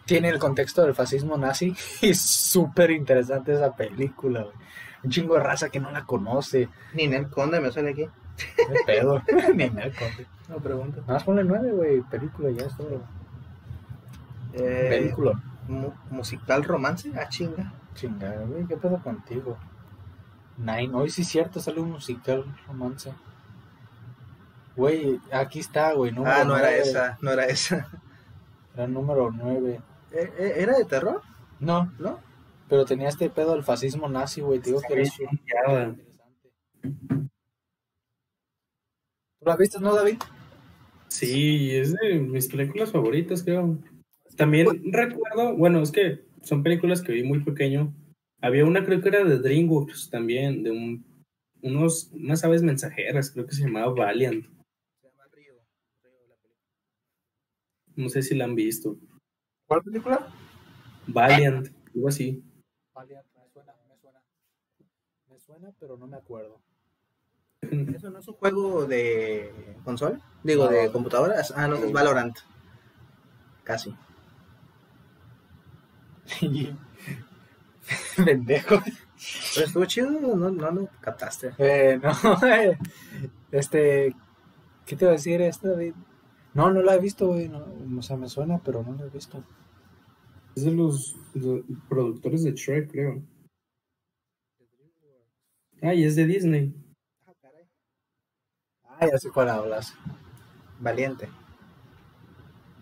tiene 0.05 0.29
el 0.29 0.39
contexto 0.39 0.81
del 0.83 0.95
fascismo 0.95 1.37
nazi 1.37 1.75
y 2.01 2.09
es 2.09 2.21
súper 2.21 2.91
interesante 2.91 3.53
esa 3.53 3.75
película, 3.75 4.41
güey. 4.43 4.55
Un 5.03 5.11
chingo 5.11 5.35
de 5.35 5.41
raza 5.41 5.69
que 5.69 5.79
no 5.81 5.91
la 5.91 6.05
conoce. 6.05 6.69
Ninel 6.93 7.29
Conde 7.29 7.59
me 7.59 7.71
sale 7.71 7.91
aquí. 7.91 8.05
Qué 8.37 8.65
pedo. 8.85 9.21
Ni 9.53 9.69
me 9.69 9.83
conté. 9.91 10.25
No 10.49 10.57
pregunto. 10.57 11.01
Nada 11.01 11.13
más 11.13 11.23
ponle 11.23 11.43
nueve, 11.43 11.71
güey. 11.71 12.01
Película, 12.01 12.49
ya 12.51 12.65
es 12.65 12.75
todo. 12.77 13.01
Eh, 14.53 14.87
Película. 14.89 15.33
mu- 15.67 15.91
musical 16.09 16.63
romance, 16.63 17.11
ah, 17.15 17.27
chinga. 17.27 17.73
Chingada, 17.95 18.43
güey. 18.45 18.65
¿Qué 18.65 18.77
pedo 18.77 18.97
contigo? 19.03 19.57
Nine. 20.57 20.93
Hoy 20.93 21.09
sí 21.09 21.23
es 21.23 21.27
cierto, 21.27 21.59
sale 21.59 21.79
un 21.79 21.91
musical 21.91 22.45
romance. 22.67 23.13
Güey, 24.75 25.19
aquí 25.31 25.59
está, 25.59 25.93
güey. 25.93 26.11
número 26.11 26.35
ah, 26.35 26.43
no 26.43 26.57
era 26.57 26.69
nueve. 26.69 26.81
esa, 26.81 27.17
no 27.21 27.31
era 27.31 27.45
esa. 27.45 27.87
Era 28.73 28.85
el 28.85 28.93
número 28.93 29.31
9. 29.31 29.81
Eh, 30.11 30.33
eh, 30.37 30.53
¿Era 30.57 30.77
de 30.77 30.85
terror? 30.85 31.21
No, 31.59 31.91
¿No? 31.99 32.19
pero 32.67 32.85
tenía 32.85 33.09
este 33.09 33.29
pedo 33.29 33.53
del 33.53 33.63
fascismo 33.63 34.09
nazi, 34.09 34.41
güey. 34.41 34.59
Te 34.59 34.71
digo 34.71 34.81
que 34.81 35.05
Sí, 35.05 35.23
ya, 35.23 35.83
interesante. 35.83 36.49
¿Tú 39.39 39.45
la 39.45 39.55
viste, 39.57 39.79
no, 39.79 39.93
David? 39.93 40.17
Sí, 41.07 41.75
es 41.75 41.93
de 41.93 42.15
mis 42.15 42.47
películas 42.47 42.91
favoritas, 42.91 43.43
creo. 43.43 43.77
También 44.35 44.91
recuerdo, 44.91 45.55
bueno, 45.55 45.83
es 45.83 45.91
que 45.91 46.23
son 46.41 46.63
películas 46.63 47.03
que 47.03 47.11
vi 47.11 47.23
muy 47.23 47.41
pequeño. 47.43 47.93
Había 48.43 48.65
una, 48.65 48.83
creo 48.83 48.99
que 48.99 49.07
era 49.07 49.23
de 49.23 49.37
DreamWorks 49.39 50.09
también, 50.09 50.63
de 50.63 50.71
un, 50.71 51.05
unos, 51.61 52.09
unas 52.11 52.43
aves 52.43 52.61
mensajeras, 52.61 53.31
creo 53.31 53.45
que 53.45 53.55
se 53.55 53.63
llamaba 53.63 53.93
Valiant. 53.93 54.45
Se 54.99 55.07
llama 55.07 55.23
Río. 55.31 55.53
Río 56.03 56.11
la 56.27 56.35
película. 56.35 56.67
No 57.95 58.09
sé 58.09 58.21
si 58.21 58.35
la 58.35 58.43
han 58.43 58.55
visto. 58.55 58.97
¿Cuál 59.65 59.81
película? 59.81 60.27
Valiant, 61.07 61.69
algo 61.95 62.09
así. 62.09 62.43
Valiant, 62.93 63.25
me 63.33 63.49
suena, 63.49 63.73
me 63.87 63.97
suena. 63.97 64.19
Me 65.29 65.39
suena, 65.39 65.71
pero 65.79 65.95
no 65.95 66.05
me 66.05 66.17
acuerdo. 66.17 66.59
¿Eso 67.61 68.09
no 68.09 68.19
es 68.19 68.27
un 68.27 68.33
juego 68.33 68.85
de 68.85 69.53
consola? 69.85 70.19
Digo, 70.43 70.63
de 70.63 70.69
Valorant. 70.71 70.91
computadora. 70.91 71.41
Ah, 71.55 71.69
no, 71.69 71.75
es 71.77 71.93
Valorant. 71.93 72.35
Casi. 73.63 73.95
Pendejo. 78.25 78.81
Pero 79.55 79.65
estuvo 79.67 79.85
chido, 79.85 80.09
no, 80.11 80.35
no 80.35 80.49
lo 80.71 80.89
captaste. 81.01 81.53
Eh, 81.57 81.99
no, 82.01 82.47
eh, 82.47 82.77
este, 83.51 84.15
¿qué 84.85 84.95
te 84.95 85.05
iba 85.05 85.11
a 85.11 85.15
decir 85.17 85.41
esto, 85.41 85.69
David? 85.69 85.93
No, 86.53 86.71
no 86.71 86.81
la 86.81 86.95
he 86.95 86.99
visto, 86.99 87.27
güey. 87.27 87.49
No, 87.49 87.65
o 87.97 88.01
sea, 88.01 88.17
me 88.17 88.29
suena, 88.29 88.59
pero 88.63 88.83
no 88.83 88.93
la 88.95 89.05
he 89.05 89.09
visto. 89.09 89.43
Es 90.55 90.63
de 90.65 90.71
los, 90.71 91.15
de- 91.33 91.63
productores 91.89 92.43
de 92.43 92.51
Shrek, 92.53 92.91
creo. 92.91 93.21
Ah, 95.83 95.93
y 95.93 96.03
es 96.03 96.15
de 96.15 96.25
Disney. 96.25 96.73
Ah, 98.85 99.07
ya 99.11 99.17
sé 99.17 99.29
cuál 99.29 99.49
hablas. 99.49 99.93
Valiente. 100.79 101.29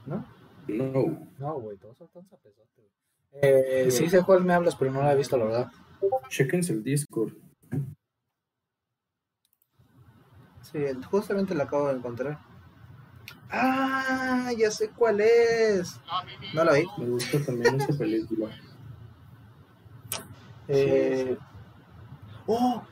¿No? 0.05 0.25
No. 0.67 1.27
No, 1.39 1.59
güey, 1.59 1.77
todos 1.77 1.97
son 1.97 2.07
tan 2.09 2.25
zapesotes, 2.27 2.75
güey. 2.75 3.00
Eh, 3.33 3.87
sí 3.89 4.09
sé 4.09 4.23
cuál 4.23 4.43
me 4.43 4.53
hablas, 4.53 4.75
pero 4.75 4.91
no 4.91 5.01
la 5.01 5.13
he 5.13 5.17
visto, 5.17 5.37
la 5.37 5.45
verdad. 5.45 5.71
Chequense 6.29 6.73
el 6.73 6.83
Discord. 6.83 7.33
Sí, 10.61 10.79
justamente 11.09 11.53
la 11.55 11.63
acabo 11.63 11.87
de 11.87 11.95
encontrar. 11.95 12.39
Ah, 13.49 14.51
ya 14.57 14.71
sé 14.71 14.89
cuál 14.89 15.19
es. 15.21 15.99
No 16.53 16.63
la 16.63 16.73
vi. 16.73 16.85
Me 16.97 17.09
gusta 17.09 17.39
también 17.43 17.81
esa 17.81 17.97
película. 17.97 18.49
Eh, 20.67 21.37
Oh, 22.47 22.83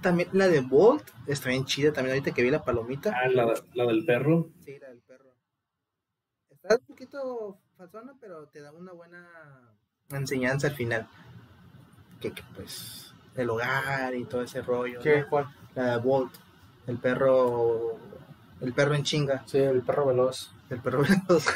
también 0.00 0.28
la 0.32 0.48
de 0.48 0.60
Bolt 0.60 1.08
está 1.26 1.50
bien 1.50 1.64
chida. 1.64 1.92
También 1.92 2.16
ahorita 2.16 2.32
que 2.34 2.42
vi 2.42 2.50
la 2.50 2.64
palomita. 2.64 3.12
Ah, 3.14 3.28
la, 3.28 3.52
la 3.74 3.86
del 3.86 4.04
perro. 4.04 4.50
Sí, 4.64 4.78
la 4.78 4.88
del 4.88 5.02
perro. 5.02 5.34
Está 6.50 6.76
un 6.76 6.86
poquito 6.86 7.58
falsona, 7.76 8.14
pero 8.20 8.48
te 8.48 8.60
da 8.60 8.72
una 8.72 8.92
buena 8.92 9.73
enseñanza 10.18 10.68
al 10.68 10.74
final. 10.74 11.08
Que, 12.20 12.32
que, 12.32 12.42
pues 12.54 13.12
el 13.36 13.50
hogar 13.50 14.14
y 14.14 14.24
todo 14.24 14.42
ese 14.42 14.62
rollo. 14.62 15.00
¿Qué? 15.00 15.20
¿no? 15.22 15.28
¿Cuál? 15.28 15.46
La 15.74 15.96
de 15.96 16.02
Bolt, 16.02 16.32
el 16.86 16.98
perro, 16.98 17.98
el 18.60 18.72
perro 18.72 18.94
en 18.94 19.02
chinga, 19.02 19.42
Sí, 19.46 19.58
el 19.58 19.82
perro 19.82 20.06
veloz. 20.06 20.52
el 20.70 20.80
perro 20.80 21.02
veloz, 21.28 21.46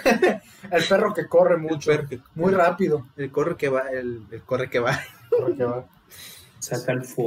El 0.70 0.84
perro 0.88 1.14
que 1.14 1.26
corre 1.28 1.56
mucho, 1.56 1.92
que- 2.08 2.20
muy 2.34 2.52
rápido. 2.52 3.06
el 3.16 3.30
corre 3.30 3.56
que 3.56 3.68
va, 3.68 3.90
el, 3.90 4.26
el 4.30 4.42
corre 4.42 4.68
que 4.68 4.80
va. 4.80 4.98
Corre 5.30 5.54
que 5.56 5.64
va. 5.64 5.86
Saca 6.58 6.92
el 6.92 6.98
el 6.98 7.04
sí. 7.06 7.22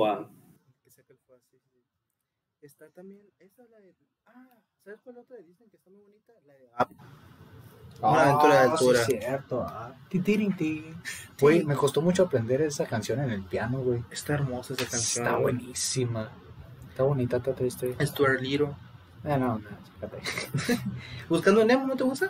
Está 2.61 2.89
también, 2.89 3.21
esa 3.39 3.63
la 3.71 3.79
de, 3.79 3.95
ah, 4.27 4.49
¿sabes 4.83 4.99
cuál 5.03 5.17
otra 5.19 5.37
de 5.37 5.43
Disney 5.43 5.69
que 5.69 5.77
está 5.77 5.89
muy 5.89 6.01
bonita? 6.01 6.33
La 6.45 6.53
de 6.53 6.69
Up. 6.79 6.95
Una 8.01 8.21
aventura 8.23 8.53
de 8.53 8.59
Ah, 8.59 8.71
altura. 8.71 9.03
Sí, 9.05 9.17
cierto. 9.19 9.61
Ah. 9.67 9.93
Güey, 11.39 11.63
me 11.63 11.75
costó 11.75 12.01
mucho 12.01 12.23
aprender 12.23 12.61
esa 12.61 12.85
canción 12.85 13.19
en 13.21 13.29
el 13.31 13.43
piano, 13.43 13.79
güey. 13.79 14.03
Está 14.11 14.33
hermosa 14.33 14.73
esa 14.73 14.85
canción. 14.85 15.25
Está 15.25 15.37
buenísima. 15.37 16.29
Está 16.89 17.03
bonita, 17.03 17.37
está 17.37 17.53
triste. 17.53 17.95
Stuart 18.05 18.41
Little. 18.41 18.69
Ah, 19.23 19.37
no, 19.37 19.59
no, 19.59 19.69
fíjate. 19.95 20.81
Buscando 21.29 21.61
a 21.61 21.65
Nemo, 21.65 21.87
¿no 21.87 21.95
te 21.95 22.03
gusta? 22.03 22.29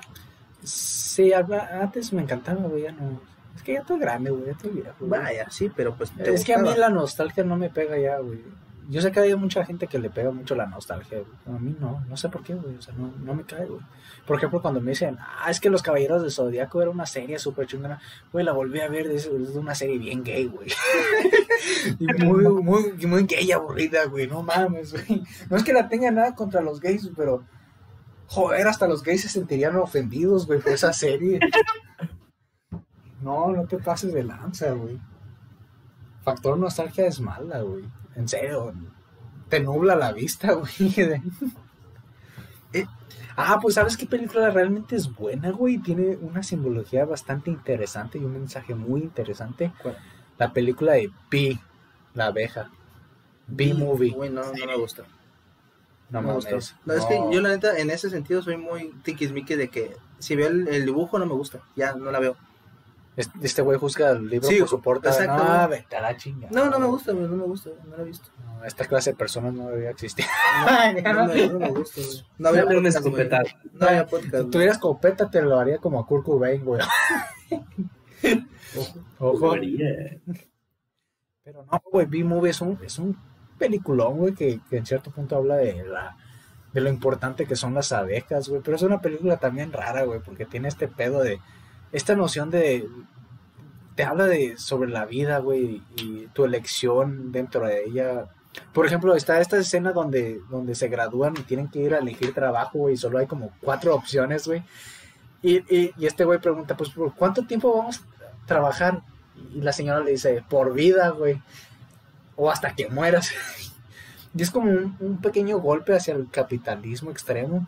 Sí, 0.63 1.31
antes 1.33 2.13
me 2.13 2.21
encantaba, 2.21 2.61
güey, 2.67 2.83
ya 2.83 2.91
no. 2.91 3.19
Es 3.55 3.63
que 3.63 3.73
ya 3.73 3.79
estoy 3.79 3.99
grande, 3.99 4.29
güey, 4.29 4.45
ya 4.45 4.51
estoy 4.51 4.71
viejo. 4.71 4.93
güey. 4.99 5.09
Vaya, 5.21 5.49
sí, 5.49 5.71
pero 5.75 5.95
pues 5.95 6.11
te 6.11 6.33
Es 6.33 6.43
que 6.45 6.53
a 6.53 6.57
mí 6.57 6.65
gustaba. 6.67 6.89
la 6.89 6.93
nostalgia 6.95 7.43
no 7.43 7.55
me 7.57 7.69
pega 7.69 7.97
ya, 7.97 8.19
güey. 8.19 8.43
Yo 8.89 9.01
sé 9.01 9.11
que 9.11 9.19
hay 9.19 9.35
mucha 9.35 9.65
gente 9.65 9.87
que 9.87 9.99
le 9.99 10.09
pega 10.09 10.31
mucho 10.31 10.55
la 10.55 10.65
nostalgia, 10.65 11.19
güey. 11.19 11.55
A 11.55 11.59
mí 11.59 11.75
no, 11.79 12.03
no 12.09 12.17
sé 12.17 12.29
por 12.29 12.43
qué, 12.43 12.55
güey. 12.55 12.75
O 12.75 12.81
sea, 12.81 12.93
no, 12.95 13.13
no 13.19 13.33
me 13.33 13.43
cae, 13.43 13.65
güey. 13.65 13.81
Por 14.25 14.37
ejemplo, 14.37 14.61
cuando 14.61 14.81
me 14.81 14.91
dicen, 14.91 15.17
ah, 15.19 15.49
es 15.49 15.59
que 15.59 15.69
Los 15.69 15.81
Caballeros 15.81 16.21
del 16.21 16.31
Zodíaco 16.31 16.81
era 16.81 16.91
una 16.91 17.05
serie 17.05 17.39
súper 17.39 17.67
chingona. 17.67 18.01
Güey, 18.31 18.45
la 18.45 18.51
volví 18.51 18.79
a 18.79 18.89
ver, 18.89 19.07
es, 19.07 19.25
es 19.25 19.55
una 19.55 19.75
serie 19.75 19.97
bien 19.97 20.23
gay, 20.23 20.45
güey. 20.45 20.69
y 21.99 22.05
muy, 22.23 22.43
muy, 22.45 22.93
muy 23.07 23.23
gay 23.25 23.45
y 23.45 23.51
aburrida, 23.51 24.05
güey. 24.05 24.27
No 24.27 24.43
mames, 24.43 24.91
güey. 24.91 25.23
No 25.49 25.57
es 25.57 25.63
que 25.63 25.73
la 25.73 25.87
tenga 25.87 26.11
nada 26.11 26.35
contra 26.35 26.61
los 26.61 26.79
gays, 26.79 27.09
pero... 27.15 27.43
Joder, 28.27 28.65
hasta 28.67 28.87
los 28.87 29.03
gays 29.03 29.23
se 29.23 29.29
sentirían 29.29 29.75
ofendidos, 29.75 30.47
güey, 30.47 30.61
por 30.61 30.71
esa 30.71 30.93
serie. 30.93 31.39
No, 33.21 33.51
no 33.51 33.67
te 33.67 33.77
pases 33.77 34.13
de 34.13 34.23
lanza, 34.23 34.71
güey. 34.71 34.99
Factor 36.23 36.57
nostalgia 36.57 37.07
es 37.07 37.19
mala, 37.19 37.61
güey. 37.61 37.83
En 38.15 38.27
serio. 38.27 38.73
Te 39.49 39.59
nubla 39.59 39.95
la 39.95 40.11
vista, 40.11 40.53
güey. 40.53 40.71
Eh. 42.73 42.85
Ah, 43.35 43.59
pues 43.61 43.75
¿sabes 43.75 43.97
qué 43.97 44.05
película 44.05 44.49
realmente 44.49 44.95
es 44.95 45.13
buena, 45.13 45.51
güey? 45.51 45.77
Tiene 45.79 46.15
una 46.21 46.41
simbología 46.41 47.03
bastante 47.03 47.49
interesante 47.49 48.17
y 48.17 48.23
un 48.23 48.31
mensaje 48.31 48.75
muy 48.75 49.01
interesante. 49.01 49.73
¿Cuál? 49.81 49.97
La 50.37 50.53
película 50.53 50.93
de 50.93 51.11
Pi, 51.29 51.59
la 52.13 52.27
abeja. 52.27 52.71
B-Movie. 53.47 54.11
Güey, 54.11 54.29
no, 54.29 54.41
no 54.41 54.65
me 54.65 54.77
gusta. 54.77 55.03
No 56.09 56.21
No 56.21 56.27
me 56.29 56.33
gustó. 56.35 56.57
No, 56.85 56.93
es 56.93 57.05
que 57.05 57.21
yo 57.29 57.41
la 57.41 57.49
neta, 57.49 57.77
en 57.77 57.89
ese 57.89 58.09
sentido, 58.09 58.41
soy 58.41 58.55
muy 58.55 58.93
tiquismiqui 59.03 59.55
de 59.55 59.69
que 59.69 59.97
si 60.19 60.35
veo 60.35 60.47
el, 60.47 60.67
el 60.69 60.85
dibujo 60.85 61.19
no 61.19 61.25
me 61.25 61.33
gusta. 61.33 61.61
Ya, 61.75 61.93
no 61.93 62.09
la 62.09 62.19
veo. 62.19 62.37
Este- 63.21 63.39
Este 63.41 63.61
güey 63.61 63.77
juzga 63.79 64.11
el 64.11 64.27
libro 64.27 64.47
Sí, 64.47 64.59
por 64.59 64.67
su 64.67 64.81
portada. 64.81 65.15
exacto, 65.23 65.43
No, 65.43 65.67
güey. 65.67 65.79
vete 65.79 65.95
a 65.95 66.01
la 66.01 66.17
chinga. 66.17 66.47
No, 66.51 66.69
no 66.69 66.79
me 66.79 66.85
gusta, 66.87 67.11
güey, 67.13 67.27
no 67.27 67.35
me 67.37 67.43
gusta, 67.45 67.69
no 67.87 67.95
la 67.97 68.03
he 68.03 68.05
visto. 68.05 68.29
No, 68.43 68.63
esta 68.65 68.85
clase 68.85 69.11
de 69.11 69.17
personas 69.17 69.53
no 69.53 69.67
debería 69.69 69.89
existir. 69.91 70.25
No, 71.03 71.13
no, 71.13 71.27
me- 71.33 71.47
no 71.47 71.59
me 71.59 71.69
gusta, 71.71 72.01
güey. 72.01 72.23
No 72.37 72.49
había 72.49 72.63
podcast, 72.63 72.81
güey. 72.81 72.87
escopetazo. 72.87 73.55
No 73.73 73.87
había 73.87 74.07
podcast. 74.07 74.43
Si 74.45 74.49
tuvieras 74.51 74.77
copeta, 74.77 75.29
te 75.29 75.41
lo 75.41 75.59
haría 75.59 75.77
como 75.79 75.99
a 75.99 76.05
Kurt 76.05 76.25
Cobain, 76.25 76.63
güey. 76.65 76.81
Ojo. 79.19 79.47
María. 79.47 80.19
Pero 81.43 81.65
no, 81.71 81.81
güey, 81.91 82.05
B-Movie 82.05 82.51
es 82.51 82.61
un, 82.61 82.79
es 82.83 82.99
un 82.99 83.17
peliculón, 83.57 84.17
güey, 84.17 84.33
que, 84.33 84.59
que 84.69 84.77
en 84.77 84.85
cierto 84.85 85.11
punto 85.11 85.35
habla 85.35 85.55
de 85.57 85.83
la 85.83 86.17
de 86.73 86.79
lo 86.79 86.89
importante 86.89 87.45
que 87.45 87.57
son 87.57 87.73
las 87.73 87.91
abejas, 87.91 88.47
güey. 88.47 88.61
Pero 88.63 88.77
es 88.77 88.83
una 88.83 89.01
película 89.01 89.37
también 89.37 89.73
rara, 89.73 90.03
güey, 90.03 90.21
porque 90.21 90.45
tiene 90.45 90.69
este 90.69 90.87
pedo 90.87 91.21
de... 91.21 91.41
Esta 91.91 92.15
noción 92.15 92.49
de... 92.49 92.87
Te 93.95 94.03
habla 94.03 94.25
de 94.25 94.57
sobre 94.57 94.89
la 94.89 95.05
vida, 95.05 95.39
güey, 95.39 95.81
y 95.97 96.27
tu 96.27 96.45
elección 96.45 97.31
dentro 97.31 97.65
de 97.65 97.83
ella. 97.83 98.25
Por 98.73 98.85
ejemplo, 98.85 99.15
está 99.15 99.41
esta 99.41 99.57
escena 99.57 99.91
donde, 99.91 100.39
donde 100.49 100.75
se 100.75 100.87
gradúan 100.87 101.33
y 101.37 101.41
tienen 101.43 101.67
que 101.67 101.79
ir 101.79 101.93
a 101.93 101.99
elegir 101.99 102.33
trabajo, 102.33 102.79
güey, 102.79 102.93
y 102.93 102.97
solo 102.97 103.19
hay 103.19 103.27
como 103.27 103.51
cuatro 103.59 103.93
opciones, 103.93 104.47
güey. 104.47 104.63
Y, 105.41 105.57
y, 105.75 105.93
este 106.05 106.23
güey 106.23 106.39
pregunta, 106.39 106.77
pues, 106.77 106.91
¿por 106.91 107.13
cuánto 107.15 107.45
tiempo 107.45 107.75
vamos 107.75 107.97
a 107.97 108.45
trabajar? 108.45 109.01
Y 109.53 109.61
la 109.61 109.73
señora 109.73 109.99
le 109.99 110.11
dice, 110.11 110.43
por 110.47 110.73
vida, 110.73 111.09
güey. 111.09 111.41
O 112.37 112.49
hasta 112.49 112.73
que 112.73 112.87
mueras. 112.87 113.31
y 114.35 114.41
es 114.41 114.51
como 114.51 114.71
un, 114.71 114.95
un 115.01 115.17
pequeño 115.19 115.59
golpe 115.59 115.95
hacia 115.95 116.13
el 116.13 116.29
capitalismo 116.29 117.11
extremo. 117.11 117.67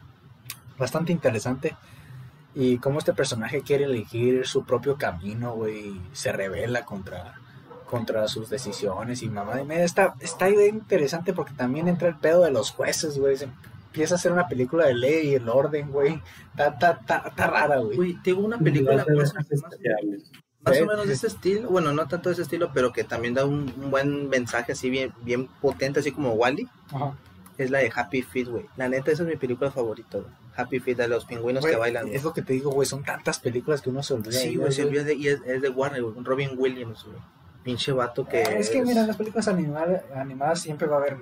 Bastante 0.77 1.11
interesante. 1.11 1.75
Y 2.55 2.77
cómo 2.77 2.99
este 2.99 3.13
personaje 3.13 3.61
quiere 3.61 3.85
elegir 3.85 4.45
su 4.45 4.63
propio 4.63 4.97
camino, 4.97 5.53
güey. 5.55 5.99
Se 6.11 6.31
revela 6.31 6.85
contra, 6.85 7.35
contra 7.89 8.27
sus 8.27 8.49
decisiones. 8.49 9.23
Y 9.23 9.29
mamá 9.29 9.55
de 9.55 9.63
media. 9.63 9.83
Está, 9.83 10.13
está 10.19 10.49
interesante 10.49 11.33
porque 11.33 11.53
también 11.53 11.87
entra 11.87 12.09
el 12.09 12.15
pedo 12.15 12.43
de 12.43 12.51
los 12.51 12.71
jueces, 12.71 13.17
güey. 13.17 13.37
Empieza 13.87 14.15
a 14.15 14.17
hacer 14.17 14.31
una 14.31 14.47
película 14.47 14.85
de 14.85 14.93
ley 14.93 15.29
y 15.29 15.35
el 15.35 15.49
orden, 15.49 15.91
güey. 15.91 16.21
Está, 16.51 16.67
está, 16.69 16.91
está, 16.91 17.23
está 17.27 17.47
rara, 17.47 17.77
güey. 17.79 17.97
Güey, 17.97 18.13
tengo 18.23 18.41
una 18.41 18.59
película 18.59 19.05
más, 19.15 19.33
o 20.79 20.85
menos 20.85 21.07
de 21.07 21.13
ese 21.13 21.27
estilo. 21.27 21.69
Bueno, 21.69 21.91
no 21.91 22.07
tanto 22.07 22.29
de 22.29 22.33
ese 22.33 22.43
estilo, 22.43 22.71
pero 22.73 22.93
que 22.93 23.03
también 23.03 23.33
da 23.33 23.45
un, 23.45 23.73
un 23.77 23.91
buen 23.91 24.29
mensaje 24.29 24.71
así 24.71 24.89
bien, 24.89 25.11
bien 25.23 25.47
potente, 25.59 25.99
así 25.99 26.11
como 26.11 26.33
Wally. 26.33 26.69
Ajá. 26.91 27.15
Es 27.57 27.69
la 27.69 27.79
de 27.79 27.91
Happy 27.93 28.21
Feet, 28.21 28.47
güey. 28.47 28.65
La 28.77 28.87
neta, 28.89 29.11
esa 29.11 29.23
es 29.23 29.29
mi 29.29 29.35
película 29.35 29.71
favorita, 29.71 30.19
güey. 30.19 30.42
Happy 30.55 30.79
Feet, 30.79 30.97
de 30.97 31.07
los 31.07 31.25
pingüinos 31.25 31.65
que 31.65 31.75
bailan. 31.75 32.07
Es 32.09 32.23
lo 32.23 32.33
que 32.33 32.41
te 32.41 32.53
digo, 32.53 32.71
güey. 32.71 32.87
Son 32.87 33.03
tantas 33.03 33.39
películas 33.39 33.81
que 33.81 33.89
uno 33.89 34.03
se 34.03 34.13
olvida. 34.13 34.31
Sí, 34.39 34.55
güey, 34.55 34.71
se 34.71 34.83
olvida 34.85 35.03
de, 35.03 35.15
y 35.15 35.27
es, 35.27 35.41
es 35.45 35.61
de 35.61 35.69
Warner, 35.69 36.03
un 36.03 36.23
Robin 36.25 36.51
Williams, 36.57 37.03
güey. 37.05 37.17
Pinche 37.63 37.91
vato 37.93 38.27
que. 38.27 38.41
Eh, 38.41 38.59
Es 38.59 38.69
que, 38.69 38.83
mira, 38.83 39.01
en 39.01 39.07
las 39.07 39.15
películas 39.17 39.47
animadas, 39.47 40.03
animadas 40.13 40.59
siempre 40.61 40.87
va 40.87 40.97
a 40.97 40.99
haber 40.99 41.17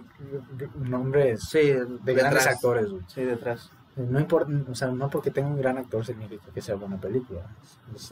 nombres 0.76 1.42
Sí, 1.50 1.60
de 2.04 2.14
grandes 2.14 2.48
actores, 2.48 2.90
güey. 2.90 3.04
Sí, 3.08 3.22
detrás. 3.24 3.70
No 3.96 4.20
importa, 4.20 4.52
o 4.72 4.74
sea, 4.74 4.88
no 4.88 5.10
porque 5.10 5.32
tenga 5.32 5.50
un 5.50 5.58
gran 5.58 5.78
actor 5.78 6.06
significa 6.06 6.46
que 6.54 6.62
sea 6.62 6.76
buena 6.76 7.00
película. 7.00 7.42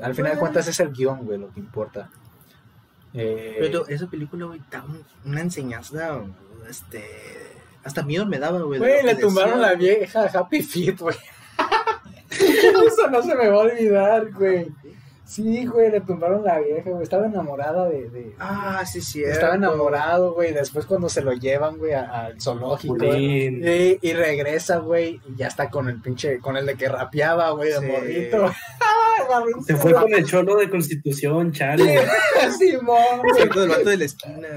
Al 0.01 0.13
final 0.13 0.33
de 0.33 0.39
cuentas 0.39 0.67
es 0.67 0.79
el 0.81 0.91
guion, 0.91 1.25
güey, 1.25 1.39
lo 1.39 1.51
que 1.53 1.59
importa. 1.59 2.09
Eh, 3.13 3.55
Pero 3.59 3.87
esa 3.87 4.07
película, 4.07 4.45
güey, 4.45 4.61
da 4.69 4.83
un- 4.83 5.03
una 5.25 5.41
enseñanza, 5.41 6.21
este... 6.69 7.48
Hasta 7.83 8.03
miedo 8.03 8.25
me 8.25 8.39
daba, 8.39 8.59
güey. 8.61 8.79
güey, 8.79 9.03
le 9.03 9.15
tumbaron 9.15 9.61
la 9.61 9.73
vieja 9.73 10.23
a 10.23 10.39
Happy 10.39 10.61
Feet, 10.61 10.99
güey. 10.99 11.15
Eso 12.29 13.09
no 13.09 13.21
se 13.23 13.35
me 13.35 13.47
va 13.47 13.55
a 13.55 13.59
olvidar, 13.59 14.31
güey. 14.31 14.67
Sí, 15.25 15.65
güey, 15.67 15.91
le 15.91 16.01
tumbaron 16.01 16.43
la 16.43 16.59
vieja, 16.59 16.89
güey. 16.89 17.03
Estaba 17.03 17.27
enamorada 17.27 17.87
de... 17.87 18.09
de- 18.09 18.35
Ah, 18.39 18.83
sí, 18.85 18.99
sí. 18.99 19.23
Estaba 19.23 19.53
enamorado, 19.55 20.33
güey. 20.33 20.53
Después 20.53 20.87
cuando 20.87 21.07
se 21.07 21.21
lo 21.21 21.33
llevan, 21.33 21.77
güey, 21.77 21.93
al 21.93 22.41
zoológico. 22.41 22.97
Y, 23.15 23.99
y 24.01 24.13
regresa, 24.13 24.77
güey, 24.77 25.21
y 25.27 25.35
ya 25.35 25.47
está 25.47 25.69
con 25.69 25.87
el 25.87 26.01
pinche, 26.01 26.39
con 26.39 26.57
el 26.57 26.65
de 26.65 26.75
que 26.75 26.89
rapeaba, 26.89 27.51
güey, 27.51 27.69
de 27.71 27.79
Sí. 27.79 27.85
morrito. 27.85 28.51
Se 29.67 29.75
fue 29.75 29.93
con 29.93 30.11
el 30.11 30.25
cholo 30.25 30.55
de 30.55 30.67
Constitución, 30.69 31.51
Charlie. 31.51 31.99
Simón, 32.57 33.19
güey. 33.23 33.43
Sacó 33.43 33.61
el 33.61 33.69
vato 33.69 33.89
de 33.89 33.97
la 33.97 34.05
esquina. 34.05 34.47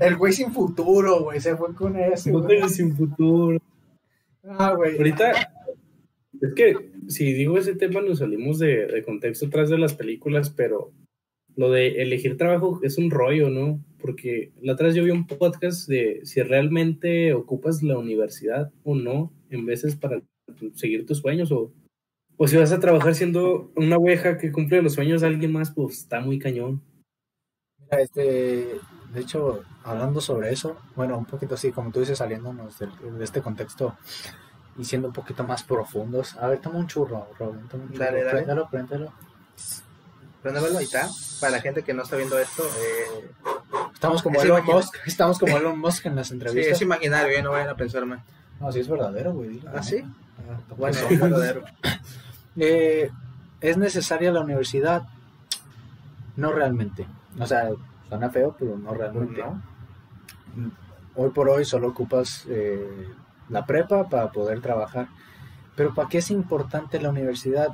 El 0.00 0.16
güey 0.16 0.32
sin 0.32 0.52
futuro, 0.52 1.24
güey, 1.24 1.40
se 1.40 1.56
fue 1.56 1.74
con 1.74 1.96
ese, 1.96 2.30
güey. 2.30 2.42
Mujeres 2.42 2.76
sin 2.76 2.94
futuro. 2.94 3.58
Ah, 4.44 4.74
güey. 4.74 4.96
Ahorita, 4.96 5.32
es 6.40 6.54
que 6.54 6.74
si 7.08 7.32
digo 7.32 7.58
ese 7.58 7.74
tema 7.74 8.00
nos 8.00 8.18
salimos 8.18 8.58
de, 8.58 8.86
de 8.86 9.02
contexto 9.02 9.46
atrás 9.46 9.70
de 9.70 9.78
las 9.78 9.94
películas, 9.94 10.50
pero 10.50 10.92
lo 11.56 11.70
de 11.70 12.02
elegir 12.02 12.36
trabajo 12.36 12.80
es 12.82 12.98
un 12.98 13.10
rollo, 13.10 13.50
¿no? 13.50 13.84
Porque 14.00 14.52
la 14.60 14.74
vez 14.74 14.94
yo 14.94 15.04
vi 15.04 15.10
un 15.10 15.26
podcast 15.26 15.88
de 15.88 16.20
si 16.24 16.42
realmente 16.42 17.34
ocupas 17.34 17.82
la 17.82 17.98
universidad 17.98 18.72
o 18.84 18.94
no, 18.94 19.32
en 19.50 19.66
veces 19.66 19.96
para 19.96 20.22
seguir 20.74 21.06
tus 21.06 21.18
sueños 21.18 21.52
o, 21.52 21.72
o 22.36 22.48
si 22.48 22.56
vas 22.56 22.72
a 22.72 22.80
trabajar 22.80 23.14
siendo 23.14 23.70
una 23.76 23.96
oveja 23.96 24.38
que 24.38 24.50
cumple 24.50 24.82
los 24.82 24.94
sueños 24.94 25.20
de 25.20 25.28
alguien 25.28 25.52
más, 25.52 25.70
pues 25.70 25.98
está 25.98 26.20
muy 26.20 26.38
cañón. 26.38 26.82
Mira, 27.78 28.02
este, 28.02 28.66
de 29.12 29.20
hecho, 29.20 29.62
hablando 29.84 30.20
sobre 30.20 30.52
eso, 30.52 30.76
bueno, 30.96 31.16
un 31.18 31.24
poquito 31.26 31.54
así, 31.54 31.70
como 31.72 31.90
tú 31.90 32.00
dices, 32.00 32.18
saliéndonos 32.18 32.78
del- 32.78 33.18
de, 33.18 33.24
este 33.24 33.42
contexto 33.42 33.96
y 34.78 34.84
siendo 34.84 35.08
un 35.08 35.14
poquito 35.14 35.44
más 35.44 35.62
profundos. 35.62 36.36
A 36.36 36.48
ver, 36.48 36.60
toma 36.60 36.78
un 36.78 36.86
churro, 36.86 37.28
Robin, 37.38 37.68
toma 37.68 37.84
un 37.84 37.92
churro. 37.92 38.04
Dale, 38.04 38.24
dale. 38.24 38.42
Préndelo, 40.42 40.78
ahí 40.78 40.84
está. 40.84 41.08
Para 41.40 41.52
la 41.52 41.60
gente 41.60 41.82
que 41.84 41.94
no 41.94 42.02
está 42.02 42.16
viendo 42.16 42.38
esto, 42.38 42.64
eh, 42.64 43.30
Estamos 43.94 44.22
como 44.22 44.38
Es 44.40 44.44
Elon 44.44 44.64
Musk, 44.64 44.94
estamos 45.06 45.38
como 45.38 45.56
Elon 45.56 45.78
Musk 45.78 46.06
en 46.06 46.16
las 46.16 46.28
sí, 46.28 46.34
entrevistas. 46.34 46.72
es 46.76 46.82
imaginario, 46.82 47.38
eh, 47.38 47.42
no 47.42 47.52
vayan 47.52 47.68
a 47.68 47.76
pensar 47.76 48.04
mal. 48.04 48.20
No, 48.58 48.72
sí 48.72 48.80
es 48.80 48.88
verdadero, 48.88 49.32
güey. 49.32 49.50
dilo, 49.50 49.70
¿Ah, 49.72 49.82
sí? 49.82 50.02
Ah, 50.38 50.58
Bueno, 50.76 50.98
pues, 51.06 51.20
verdadero. 51.20 51.62
Eh, 52.56 53.10
¿Es 53.62 53.76
necesaria 53.78 54.30
la 54.32 54.40
universidad? 54.40 55.04
No 56.36 56.52
realmente. 56.52 57.06
O 57.38 57.46
sea, 57.46 57.70
suena 58.12 58.28
feo, 58.30 58.54
pero 58.58 58.76
no 58.76 58.92
realmente. 58.92 59.42
No. 59.42 59.62
Hoy 61.14 61.30
por 61.30 61.48
hoy 61.48 61.64
solo 61.64 61.88
ocupas 61.88 62.44
eh, 62.48 63.08
la 63.48 63.64
prepa 63.64 64.06
para 64.08 64.30
poder 64.30 64.60
trabajar. 64.60 65.08
Pero 65.76 65.94
¿para 65.94 66.10
qué 66.10 66.18
es 66.18 66.30
importante 66.30 67.00
la 67.00 67.08
universidad? 67.08 67.68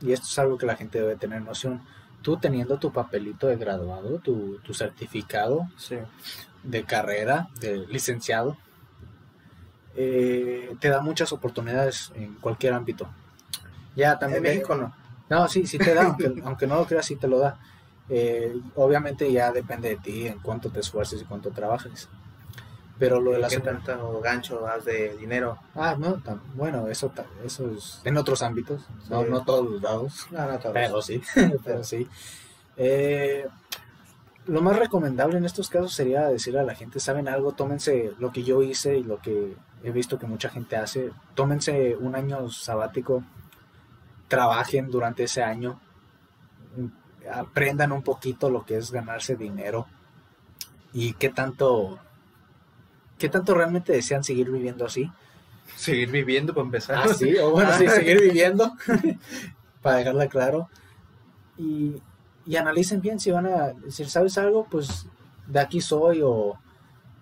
Y 0.00 0.12
esto 0.12 0.26
es 0.28 0.38
algo 0.38 0.56
que 0.56 0.66
la 0.66 0.76
gente 0.76 1.00
debe 1.00 1.16
tener 1.16 1.42
noción. 1.42 1.82
Tú 2.22 2.36
teniendo 2.36 2.78
tu 2.78 2.92
papelito 2.92 3.48
de 3.48 3.56
graduado, 3.56 4.20
tu, 4.20 4.58
tu 4.58 4.72
certificado 4.72 5.66
Sí. 5.76 5.96
de 6.62 6.84
carrera, 6.84 7.48
de 7.60 7.86
licenciado, 7.88 8.56
eh, 9.96 10.76
te 10.80 10.88
da 10.90 11.00
muchas 11.00 11.32
oportunidades 11.32 12.12
en 12.14 12.34
cualquier 12.34 12.74
ámbito. 12.74 13.08
Ya 13.96 14.12
En 14.12 14.18
también 14.20 14.42
México 14.42 14.76
no. 14.76 14.94
no, 15.28 15.48
sí, 15.48 15.66
sí 15.66 15.78
te 15.78 15.92
da, 15.94 16.04
aunque, 16.06 16.32
aunque 16.44 16.66
no 16.68 16.76
lo 16.76 16.86
creas, 16.86 17.06
sí 17.06 17.16
te 17.16 17.26
lo 17.26 17.38
da. 17.40 17.58
Eh, 18.08 18.54
obviamente 18.76 19.30
ya 19.32 19.50
depende 19.52 19.88
de 19.90 19.96
ti 19.96 20.26
en 20.28 20.38
cuánto 20.38 20.70
te 20.70 20.80
esfuerces 20.80 21.22
y 21.22 21.24
cuánto 21.24 21.50
trabajes. 21.50 22.08
Pero 22.98 23.20
lo 23.20 23.32
de 23.32 23.40
la 23.40 23.48
¿Qué 23.48 23.60
tanto 23.60 24.20
gancho 24.22 24.60
das 24.60 24.84
de 24.86 25.16
dinero? 25.18 25.58
Ah, 25.74 25.96
no, 25.98 26.22
bueno, 26.54 26.88
eso, 26.88 27.12
eso 27.44 27.70
es 27.70 28.00
en 28.04 28.16
otros 28.16 28.40
ámbitos, 28.42 28.80
no, 29.10 29.22
Sí. 29.22 29.30
no 29.30 29.44
todos 29.44 29.70
los 29.70 29.82
lados, 29.82 30.26
No, 30.30 30.46
no, 30.50 30.58
todo. 30.58 30.72
pero 30.72 31.02
sí, 31.02 31.20
pero 31.64 31.84
sí. 31.84 32.08
Eh, 32.78 33.46
lo 34.46 34.62
más 34.62 34.78
recomendable 34.78 35.36
en 35.36 35.44
estos 35.44 35.68
casos 35.68 35.92
sería 35.92 36.26
decirle 36.28 36.60
a 36.60 36.64
la 36.64 36.74
gente, 36.74 36.98
¿saben 37.00 37.28
algo? 37.28 37.52
Tómense 37.52 38.12
lo 38.18 38.32
que 38.32 38.44
yo 38.44 38.62
hice 38.62 38.96
y 38.96 39.02
lo 39.02 39.18
que 39.20 39.56
he 39.82 39.90
visto 39.90 40.18
que 40.18 40.26
mucha 40.26 40.48
gente 40.48 40.76
hace, 40.76 41.10
tómense 41.34 41.96
un 41.96 42.14
año 42.14 42.48
sabático, 42.50 43.22
trabajen 44.28 44.90
durante 44.90 45.24
ese 45.24 45.42
año, 45.42 45.80
aprendan 47.32 47.92
un 47.92 48.02
poquito 48.02 48.50
lo 48.50 48.64
que 48.64 48.76
es 48.76 48.90
ganarse 48.90 49.36
dinero 49.36 49.86
y 50.92 51.12
qué 51.14 51.28
tanto, 51.28 51.98
qué 53.18 53.28
tanto 53.28 53.54
realmente 53.54 53.92
desean 53.92 54.24
seguir 54.24 54.50
viviendo 54.50 54.86
así. 54.86 55.10
Seguir 55.74 56.10
viviendo 56.10 56.54
para 56.54 56.64
empezar. 56.64 56.98
Ah, 57.04 57.14
sí, 57.14 57.36
o 57.38 57.50
bueno, 57.50 57.72
sí, 57.78 57.88
seguir 57.88 58.20
viviendo, 58.20 58.72
para 59.82 59.96
dejarla 59.96 60.28
claro. 60.28 60.68
Y, 61.58 62.00
y 62.46 62.56
analicen 62.56 63.00
bien 63.00 63.18
si 63.20 63.30
van 63.30 63.46
a 63.46 63.72
decir, 63.72 64.08
¿sabes 64.08 64.38
algo? 64.38 64.66
Pues 64.70 65.06
de 65.46 65.60
aquí 65.60 65.80
soy 65.80 66.20
o 66.22 66.58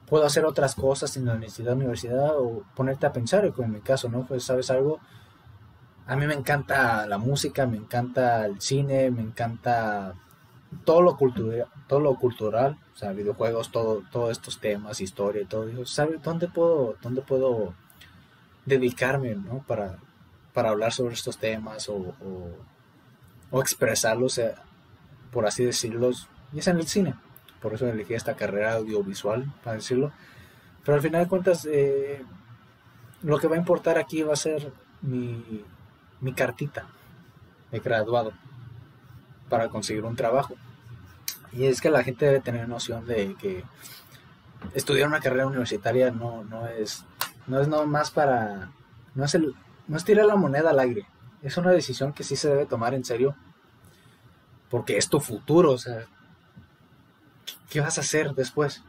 puedo 0.07 0.27
hacer 0.27 0.45
otras 0.45 0.75
cosas 0.75 1.17
en 1.17 1.27
la 1.27 1.33
universidad, 1.33 1.75
universidad 1.75 2.39
o 2.39 2.63
ponerte 2.75 3.07
a 3.07 3.13
pensar, 3.13 3.51
como 3.53 3.67
en 3.67 3.75
mi 3.75 3.81
caso, 3.81 4.09
¿no? 4.09 4.27
Pues, 4.27 4.45
¿sabes 4.45 4.71
algo? 4.71 5.01
A 6.07 6.17
mí 6.17 6.27
me 6.27 6.35
encanta 6.35 7.07
la 7.07 7.17
música, 7.17 7.67
me 7.67 7.79
encanta 7.79 8.45
el 8.45 8.61
cine, 8.61 9.11
me 9.11 9.23
encanta 9.23 10.15
todo 10.85 11.01
lo 11.01 11.17
cultural, 11.17 11.67
todo 11.89 12.01
lo 12.01 12.17
cultural, 12.17 12.79
o 12.95 12.97
sea, 12.97 13.13
videojuegos, 13.13 13.71
todo, 13.71 14.03
todos 14.13 14.33
estos 14.33 14.61
temas, 14.61 15.01
historia 15.01 15.43
y 15.43 15.47
todo. 15.47 15.67
Digo, 15.67 15.87
¿sabes 15.87 16.23
dónde 16.23 16.49
puedo, 16.49 16.97
dónde 17.01 17.23
puedo 17.23 17.75
dedicarme, 18.67 19.35
¿no? 19.35 19.65
Para, 19.67 19.97
para 20.53 20.71
hablar 20.71 20.93
sobre 20.93 21.15
estos 21.15 21.39
temas 21.39 21.89
o, 21.89 21.97
o, 21.97 22.51
o 23.51 23.61
expresarlos, 23.61 24.37
eh, 24.39 24.55
por 25.31 25.47
así 25.47 25.65
decirlos, 25.65 26.29
y 26.53 26.59
es 26.59 26.69
en 26.69 26.77
el 26.77 26.87
cine. 26.87 27.15
Por 27.63 27.73
eso 27.73 27.89
elegí 27.89 28.13
esta 28.13 28.37
carrera 28.37 28.75
audiovisual, 28.75 29.51
para 29.63 29.77
decirlo. 29.77 30.13
Pero 30.85 30.97
al 30.97 31.03
final 31.03 31.23
de 31.23 31.29
cuentas, 31.29 31.67
eh, 31.71 32.23
lo 33.23 33.39
que 33.39 33.49
va 33.49 33.55
a 33.55 33.59
importar 33.59 33.97
aquí 33.97 34.23
va 34.23 34.35
a 34.35 34.37
ser 34.37 34.71
mi, 35.01 35.65
mi 36.25 36.33
cartita 36.33 36.87
de 37.71 37.81
graduado 37.81 38.33
para 39.51 39.69
conseguir 39.69 40.05
un 40.05 40.17
trabajo. 40.17 40.55
Y 41.53 41.67
es 41.67 41.81
que 41.81 41.91
la 41.91 42.03
gente 42.03 42.25
debe 42.25 42.41
tener 42.41 42.67
noción 42.67 43.07
de 43.07 43.35
que 43.35 43.63
estudiar 44.73 45.07
una 45.07 45.21
carrera 45.21 45.47
universitaria 45.47 46.11
no, 46.11 46.43
no 46.45 46.67
es 46.67 47.05
no 47.47 47.61
es 47.61 47.69
más 47.69 48.11
para 48.11 48.71
no 49.15 49.25
es 49.25 49.35
el 49.35 49.55
no 49.87 49.99
es 49.99 50.05
tirar 50.05 50.25
la 50.25 50.37
moneda 50.37 50.71
al 50.71 50.81
aire. 50.81 51.07
Es 51.43 51.59
una 51.59 51.71
decisión 51.71 52.15
que 52.15 52.25
sí 52.25 52.37
se 52.37 52.49
debe 52.49 52.65
tomar 52.65 52.95
en 52.95 53.05
serio 53.05 53.37
porque 54.71 54.97
es 54.97 55.11
tu 55.11 55.21
futuro 55.21 55.73
o 55.73 55.79
sea 55.79 56.07
qué 57.69 57.81
vas 57.81 57.99
a 57.99 58.01
hacer 58.01 58.35
después 58.35 58.83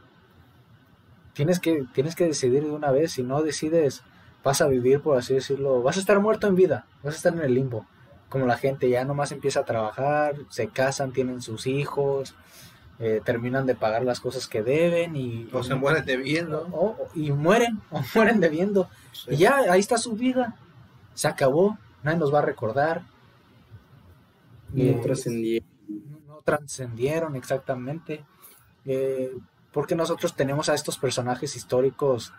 tienes 1.34 1.60
que 1.60 1.84
tienes 1.92 2.16
que 2.16 2.24
decidir 2.24 2.64
de 2.64 2.70
una 2.70 2.90
vez. 2.90 3.12
Si 3.12 3.22
no 3.22 3.42
decides 3.42 4.02
vas 4.46 4.60
a 4.60 4.68
vivir 4.68 5.00
por 5.00 5.18
así 5.18 5.34
decirlo 5.34 5.82
vas 5.82 5.96
a 5.96 6.00
estar 6.00 6.18
muerto 6.20 6.46
en 6.46 6.54
vida 6.54 6.86
vas 7.02 7.14
a 7.14 7.16
estar 7.16 7.32
en 7.34 7.40
el 7.42 7.54
limbo 7.54 7.84
como 8.28 8.46
la 8.46 8.56
gente 8.56 8.88
ya 8.88 9.04
nomás 9.04 9.32
empieza 9.32 9.60
a 9.60 9.64
trabajar 9.64 10.36
se 10.50 10.68
casan 10.68 11.12
tienen 11.12 11.42
sus 11.42 11.66
hijos 11.66 12.34
eh, 12.98 13.20
terminan 13.24 13.66
de 13.66 13.74
pagar 13.74 14.02
las 14.04 14.20
cosas 14.20 14.46
que 14.48 14.62
deben 14.62 15.16
y 15.16 15.48
O 15.52 15.62
se 15.62 15.74
mueren 15.74 16.04
debiendo. 16.06 16.66
o- 16.72 16.96
o- 17.02 17.08
y 17.14 17.30
mueren 17.32 17.80
o 17.90 18.00
mueren 18.14 18.40
debiendo 18.40 18.88
Sí. 19.12 19.30
y 19.34 19.36
ya 19.38 19.56
ahí 19.72 19.80
está 19.80 19.98
su 19.98 20.12
vida 20.12 20.54
se 21.14 21.28
acabó 21.28 21.76
nadie 22.02 22.18
nos 22.18 22.32
va 22.32 22.38
a 22.38 22.42
recordar 22.42 23.02
No 24.72 24.82
Eh, 24.82 25.00
trascendí. 25.02 25.62
no, 25.88 26.18
no 26.34 26.40
trascendieron 26.44 27.36
exactamente 27.36 28.24
Eh, 28.88 29.32
porque 29.72 29.96
nosotros 29.96 30.34
tenemos 30.36 30.68
a 30.68 30.74
estos 30.74 30.96
personajes 30.96 31.56
históricos 31.56 32.32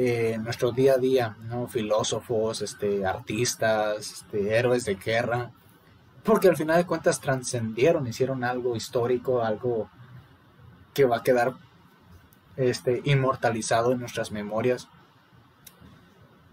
eh, 0.00 0.38
nuestro 0.38 0.70
día 0.70 0.92
a 0.92 0.98
día 0.98 1.36
no 1.48 1.66
filósofos 1.66 2.62
este 2.62 3.04
artistas 3.04 4.12
este, 4.12 4.56
héroes 4.56 4.84
de 4.84 4.94
guerra. 4.94 5.50
Porque 6.22 6.46
al 6.46 6.56
final 6.56 6.76
de 6.76 6.86
cuentas 6.86 7.20
trascendieron 7.20 8.06
hicieron 8.06 8.44
algo 8.44 8.76
histórico 8.76 9.42
algo 9.42 9.90
que 10.94 11.04
va 11.04 11.16
a 11.16 11.22
quedar 11.24 11.54
este 12.56 13.02
inmortalizado 13.06 13.90
en 13.90 13.98
nuestras 13.98 14.30
memorias. 14.30 14.88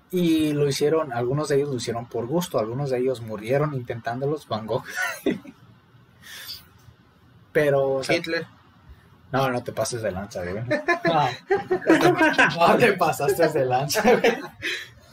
Y 0.09 0.53
lo 0.53 0.67
hicieron 0.67 1.13
algunos 1.13 1.49
de 1.49 1.57
ellos 1.57 1.69
lo 1.69 1.75
hicieron 1.75 2.07
por 2.07 2.25
gusto 2.25 2.57
algunos 2.57 2.89
de 2.89 2.97
ellos 2.97 3.21
murieron 3.21 3.75
intentándolos 3.75 4.47
Van 4.47 4.65
Gogh. 4.65 4.85
Pero 7.51 8.01
Hitler. 8.09 8.47
No, 9.35 9.51
no 9.51 9.63
te 9.63 9.71
pases 9.71 10.01
de 10.01 10.11
lanza, 10.11 10.43
güey. 10.43 10.63
No, 11.05 11.29
no 12.67 12.77
te 12.77 12.93
pasaste 12.93 13.47
de 13.49 13.65
lanza, 13.65 14.01
güey. 14.01 14.37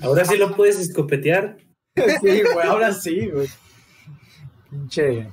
Ahora 0.02 0.24
sí 0.24 0.36
lo 0.36 0.54
puedes 0.56 0.78
escopetear. 0.78 1.56
Sí, 1.94 2.42
güey, 2.42 2.66
ahora 2.66 2.92
sí, 2.92 3.28
güey. 3.28 3.48
Pinche 4.70 5.28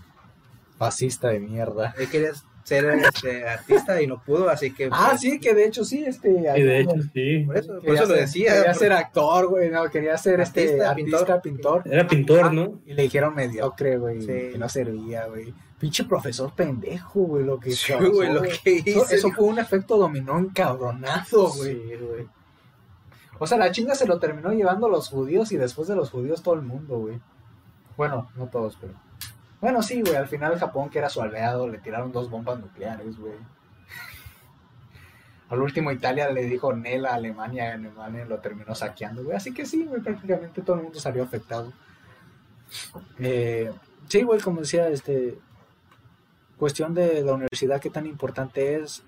fascista 0.77 1.29
de 1.29 1.39
mierda. 1.39 1.93
Él 1.97 2.09
quería 2.09 2.31
ser 2.63 2.85
este, 2.85 3.47
artista 3.47 4.01
y 4.01 4.07
no 4.07 4.21
pudo, 4.21 4.49
así 4.49 4.71
que. 4.73 4.89
Ah, 4.91 5.07
pues, 5.09 5.21
sí, 5.21 5.39
que 5.39 5.53
de 5.53 5.65
hecho 5.65 5.83
sí, 5.83 6.03
este. 6.05 6.29
Y 6.29 6.61
de 6.61 6.79
hecho, 6.81 6.95
sí. 7.13 7.43
Por 7.45 7.57
eso, 7.57 7.79
por 7.79 8.07
lo 8.07 8.07
decía. 8.07 8.53
Quería 8.53 8.73
ser 8.73 8.93
actor, 8.93 9.47
güey, 9.47 9.69
no, 9.69 9.89
quería 9.89 10.17
ser 10.17 10.39
este 10.41 10.83
Artista, 10.83 11.41
pintor. 11.41 11.83
Era 11.85 12.07
pintor, 12.07 12.53
¿no? 12.53 12.81
Y 12.85 12.93
le 12.93 13.03
dijeron 13.03 13.33
mediocre, 13.33 13.97
güey, 13.97 14.21
Sí. 14.21 14.27
que 14.51 14.57
no 14.57 14.69
servía, 14.69 15.25
güey. 15.25 15.53
Pinche 15.79 16.03
profesor 16.03 16.51
pendejo, 16.53 17.21
güey, 17.21 17.45
lo 17.45 17.57
que 17.59 17.71
Sí, 17.71 17.93
causó, 17.93 18.11
güey, 18.11 18.33
lo 18.33 18.39
güey. 18.39 18.51
que 18.61 18.77
Eso, 18.79 18.89
hizo. 18.89 19.05
eso 19.09 19.31
fue 19.31 19.45
un 19.45 19.59
efecto 19.59 19.97
dominó 19.97 20.37
encabronado, 20.37 21.49
güey. 21.53 21.75
Sí, 21.75 21.95
güey. 21.95 22.27
O 23.39 23.47
sea, 23.47 23.57
la 23.57 23.71
chinga 23.71 23.95
se 23.95 24.05
lo 24.05 24.19
terminó 24.19 24.51
llevando 24.51 24.89
los 24.89 25.07
judíos 25.07 25.53
y 25.53 25.57
después 25.57 25.87
de 25.87 25.95
los 25.95 26.09
judíos 26.09 26.43
todo 26.43 26.55
el 26.55 26.61
mundo, 26.63 26.97
güey. 26.99 27.19
Bueno, 27.95 28.29
no 28.35 28.47
todos, 28.47 28.77
pero. 28.79 28.93
Bueno, 29.61 29.81
sí, 29.81 30.01
güey. 30.01 30.15
Al 30.17 30.27
final 30.27 30.59
Japón, 30.59 30.89
que 30.89 30.99
era 30.99 31.09
su 31.09 31.21
aliado, 31.21 31.67
le 31.69 31.77
tiraron 31.77 32.11
dos 32.11 32.29
bombas 32.29 32.59
nucleares, 32.59 33.17
güey. 33.17 33.35
Al 35.49 35.61
último 35.61 35.91
Italia 35.91 36.29
le 36.29 36.43
dijo 36.43 36.73
Nel 36.73 37.05
a 37.05 37.15
Alemania, 37.15 37.73
Alemania 37.73 38.25
lo 38.25 38.39
terminó 38.39 38.75
saqueando, 38.75 39.23
güey. 39.23 39.37
Así 39.37 39.53
que 39.53 39.65
sí, 39.65 39.85
güey, 39.85 40.01
prácticamente 40.01 40.61
todo 40.61 40.75
el 40.75 40.83
mundo 40.83 40.99
salió 40.99 41.23
afectado. 41.23 41.71
Eh, 43.17 43.71
sí, 44.09 44.21
güey, 44.23 44.39
como 44.41 44.59
decía, 44.61 44.89
este, 44.89 45.39
cuestión 46.59 46.93
de 46.93 47.23
la 47.23 47.33
universidad, 47.33 47.79
qué 47.79 47.89
tan 47.89 48.05
importante 48.05 48.75
es, 48.75 49.01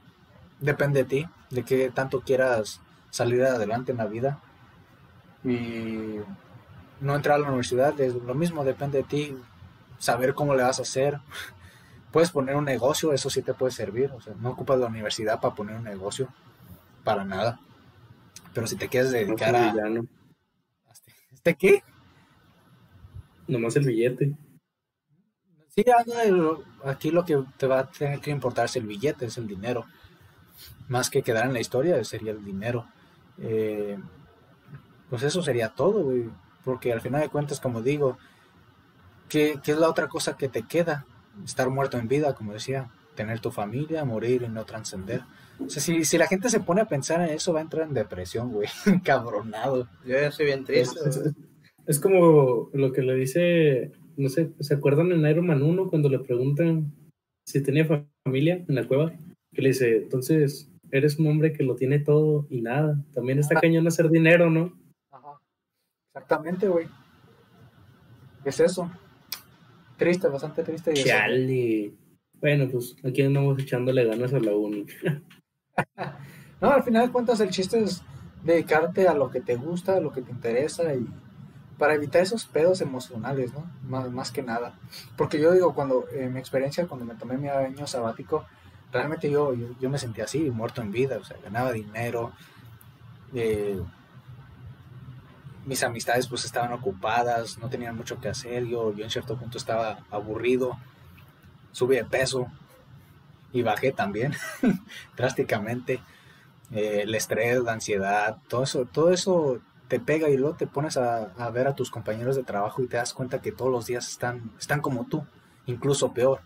depende 0.61 1.03
de 1.03 1.09
ti, 1.09 1.27
de 1.49 1.63
qué 1.63 1.91
tanto 1.91 2.21
quieras 2.21 2.79
salir 3.09 3.43
adelante 3.43 3.91
en 3.91 3.97
la 3.97 4.05
vida. 4.05 4.39
Y 5.43 6.15
no 7.01 7.15
entrar 7.15 7.35
a 7.35 7.39
la 7.39 7.47
universidad 7.47 7.99
es 7.99 8.15
lo 8.15 8.33
mismo, 8.33 8.63
depende 8.63 8.99
de 8.99 9.03
ti, 9.03 9.37
saber 9.99 10.33
cómo 10.33 10.55
le 10.55 10.63
vas 10.63 10.79
a 10.79 10.83
hacer. 10.83 11.19
Puedes 12.11 12.31
poner 12.31 12.55
un 12.55 12.65
negocio, 12.65 13.13
eso 13.13 13.29
sí 13.29 13.41
te 13.41 13.53
puede 13.53 13.71
servir. 13.71 14.11
O 14.11 14.21
sea, 14.21 14.33
no 14.39 14.51
ocupas 14.51 14.79
la 14.79 14.87
universidad 14.87 15.39
para 15.39 15.55
poner 15.55 15.75
un 15.75 15.83
negocio, 15.83 16.29
para 17.03 17.23
nada. 17.23 17.59
Pero 18.53 18.67
si 18.67 18.75
te 18.75 18.87
quieres 18.87 19.11
dedicar 19.11 19.55
a... 19.55 19.71
Villano. 19.71 20.05
¿Este 21.33 21.55
qué? 21.55 21.83
Nomás 23.47 23.75
el 23.77 23.85
billete. 23.85 24.35
Sí, 25.76 25.85
algo 25.98 26.14
de 26.15 26.31
lo- 26.31 26.64
aquí 26.84 27.11
lo 27.11 27.23
que 27.26 27.41
te 27.57 27.65
va 27.68 27.80
a 27.80 27.89
tener 27.91 28.19
que 28.19 28.31
importar 28.31 28.65
es 28.65 28.76
el 28.76 28.85
billete, 28.85 29.26
es 29.26 29.38
el 29.38 29.48
dinero. 29.48 29.85
Más 30.89 31.10
que 31.10 31.23
quedar 31.23 31.45
en 31.45 31.53
la 31.53 31.61
historia, 31.61 32.03
sería 32.03 32.31
el 32.34 32.43
dinero. 32.43 32.85
Eh, 33.39 33.98
pues 35.10 35.23
eso 35.23 35.41
sería 35.41 35.69
todo, 35.69 36.03
güey. 36.03 36.30
Porque 36.65 36.91
al 36.93 37.02
final 37.02 37.22
de 37.22 37.30
cuentas, 37.30 37.60
como 37.60 37.81
digo, 37.81 38.18
¿qué, 39.30 39.60
qué 39.64 39.72
es 39.72 39.77
la 39.77 39.89
otra 39.89 40.07
cosa 40.07 40.38
que 40.38 40.49
te 40.49 40.64
queda? 40.64 41.06
Estar 41.45 41.69
muerto 41.69 41.98
en 41.98 42.07
vida, 42.07 42.34
como 42.35 42.53
decía. 42.53 42.89
Tener 43.15 43.39
tu 43.39 43.52
familia, 43.52 44.06
morir 44.06 44.43
y 44.43 44.48
no 44.49 44.65
trascender. 44.65 45.22
O 45.60 45.69
sea, 45.69 45.81
si, 45.81 46.06
si 46.06 46.18
la 46.18 46.27
gente 46.27 46.49
se 46.49 46.60
pone 46.61 46.81
a 46.81 46.85
pensar 46.88 47.22
en 47.22 47.30
eso, 47.30 47.53
va 47.53 47.60
a 47.60 47.64
entrar 47.64 47.88
en 47.88 47.93
depresión, 47.93 48.52
güey. 48.52 48.68
Cabronado. 49.03 49.88
Yo 50.06 50.14
ya 50.19 50.27
estoy 50.27 50.48
bien 50.48 50.64
triste. 50.65 50.99
Es, 51.07 51.18
es- 51.18 51.34
es 51.88 51.99
como 51.99 52.69
lo 52.73 52.93
que 52.93 53.02
le 53.02 53.15
dice, 53.15 53.91
no 54.17 54.29
sé, 54.29 54.51
¿se 54.59 54.73
acuerdan 54.73 55.11
en 55.11 55.25
Iron 55.25 55.47
Man 55.47 55.61
1 55.63 55.89
cuando 55.89 56.09
le 56.09 56.19
preguntan 56.19 56.91
si 57.45 57.61
tenía 57.61 57.85
fa- 57.85 58.05
familia 58.25 58.63
en 58.67 58.75
la 58.75 58.88
cueva? 58.88 59.13
Que 59.53 59.61
le 59.61 59.69
dice, 59.69 59.97
entonces, 59.97 60.69
eres 60.91 61.19
un 61.19 61.27
hombre 61.27 61.53
que 61.53 61.63
lo 61.63 61.75
tiene 61.75 61.99
todo 61.99 62.45
y 62.49 62.61
nada. 62.61 63.03
También 63.13 63.39
está 63.39 63.59
cañón 63.59 63.88
hacer 63.88 64.09
dinero, 64.09 64.49
¿no? 64.49 64.73
Exactamente, 66.13 66.67
güey. 66.67 66.88
¿Qué 68.43 68.49
es 68.49 68.59
eso? 68.59 68.91
Triste, 69.97 70.27
bastante 70.27 70.63
triste. 70.63 70.93
Chale. 70.93 71.93
Bueno, 72.39 72.67
pues 72.69 72.95
aquí 73.03 73.21
andamos 73.21 73.59
echándole 73.61 74.03
ganas 74.05 74.33
a 74.33 74.39
la 74.39 74.55
uni. 74.55 74.85
No, 76.59 76.69
al 76.69 76.83
final 76.83 77.07
de 77.07 77.11
cuentas 77.11 77.39
el 77.39 77.49
chiste 77.49 77.79
es 77.83 78.03
dedicarte 78.43 79.07
a 79.07 79.15
lo 79.15 79.31
que 79.31 79.41
te 79.41 79.55
gusta, 79.55 79.97
a 79.97 79.99
lo 79.99 80.11
que 80.11 80.21
te 80.21 80.31
interesa 80.31 80.93
y 80.93 81.07
para 81.81 81.95
evitar 81.95 82.21
esos 82.21 82.45
pedos 82.45 82.79
emocionales, 82.81 83.51
¿no? 83.53 83.65
Más, 83.89 84.11
más 84.11 84.29
que 84.29 84.43
nada. 84.43 84.75
Porque 85.17 85.41
yo 85.41 85.51
digo, 85.51 85.73
cuando, 85.73 86.05
en 86.13 86.31
mi 86.31 86.39
experiencia, 86.39 86.85
cuando 86.85 87.07
me 87.07 87.15
tomé 87.15 87.37
mi 87.37 87.47
año 87.49 87.87
sabático, 87.87 88.45
realmente 88.91 89.31
yo, 89.31 89.55
yo, 89.55 89.65
yo 89.79 89.89
me 89.89 89.97
sentía 89.97 90.25
así, 90.25 90.51
muerto 90.51 90.83
en 90.83 90.91
vida, 90.91 91.17
o 91.17 91.23
sea, 91.23 91.37
ganaba 91.43 91.71
dinero, 91.71 92.33
eh, 93.33 93.81
mis 95.65 95.81
amistades 95.81 96.27
pues 96.27 96.45
estaban 96.45 96.71
ocupadas, 96.71 97.57
no 97.57 97.67
tenían 97.67 97.97
mucho 97.97 98.19
que 98.19 98.29
hacer, 98.29 98.65
yo, 98.65 98.93
yo 98.93 99.03
en 99.03 99.09
cierto 99.09 99.35
punto 99.35 99.57
estaba 99.57 100.05
aburrido, 100.11 100.77
subí 101.71 101.95
de 101.95 102.05
peso 102.05 102.45
y 103.53 103.63
bajé 103.63 103.91
también 103.91 104.35
drásticamente 105.17 105.99
eh, 106.69 106.99
el 107.05 107.15
estrés, 107.15 107.59
la 107.63 107.73
ansiedad, 107.73 108.37
todo 108.47 108.61
eso, 108.65 108.85
todo 108.85 109.11
eso 109.11 109.61
te 109.91 109.99
pega 109.99 110.30
y 110.30 110.38
luego 110.38 110.55
te 110.55 110.68
pones 110.68 110.95
a, 110.95 111.34
a 111.38 111.49
ver 111.49 111.68
a 111.68 111.76
tus 111.76 111.91
compañeros 111.91 112.38
de 112.38 112.43
trabajo 112.43 112.81
y 112.81 112.88
te 112.88 112.95
das 112.95 113.13
cuenta 113.13 113.41
que 113.41 113.51
todos 113.51 113.69
los 113.69 113.88
días 113.88 114.07
están, 114.07 114.49
están 114.57 114.80
como 114.80 115.05
tú, 115.05 115.26
incluso 115.65 116.13
peor. 116.13 116.39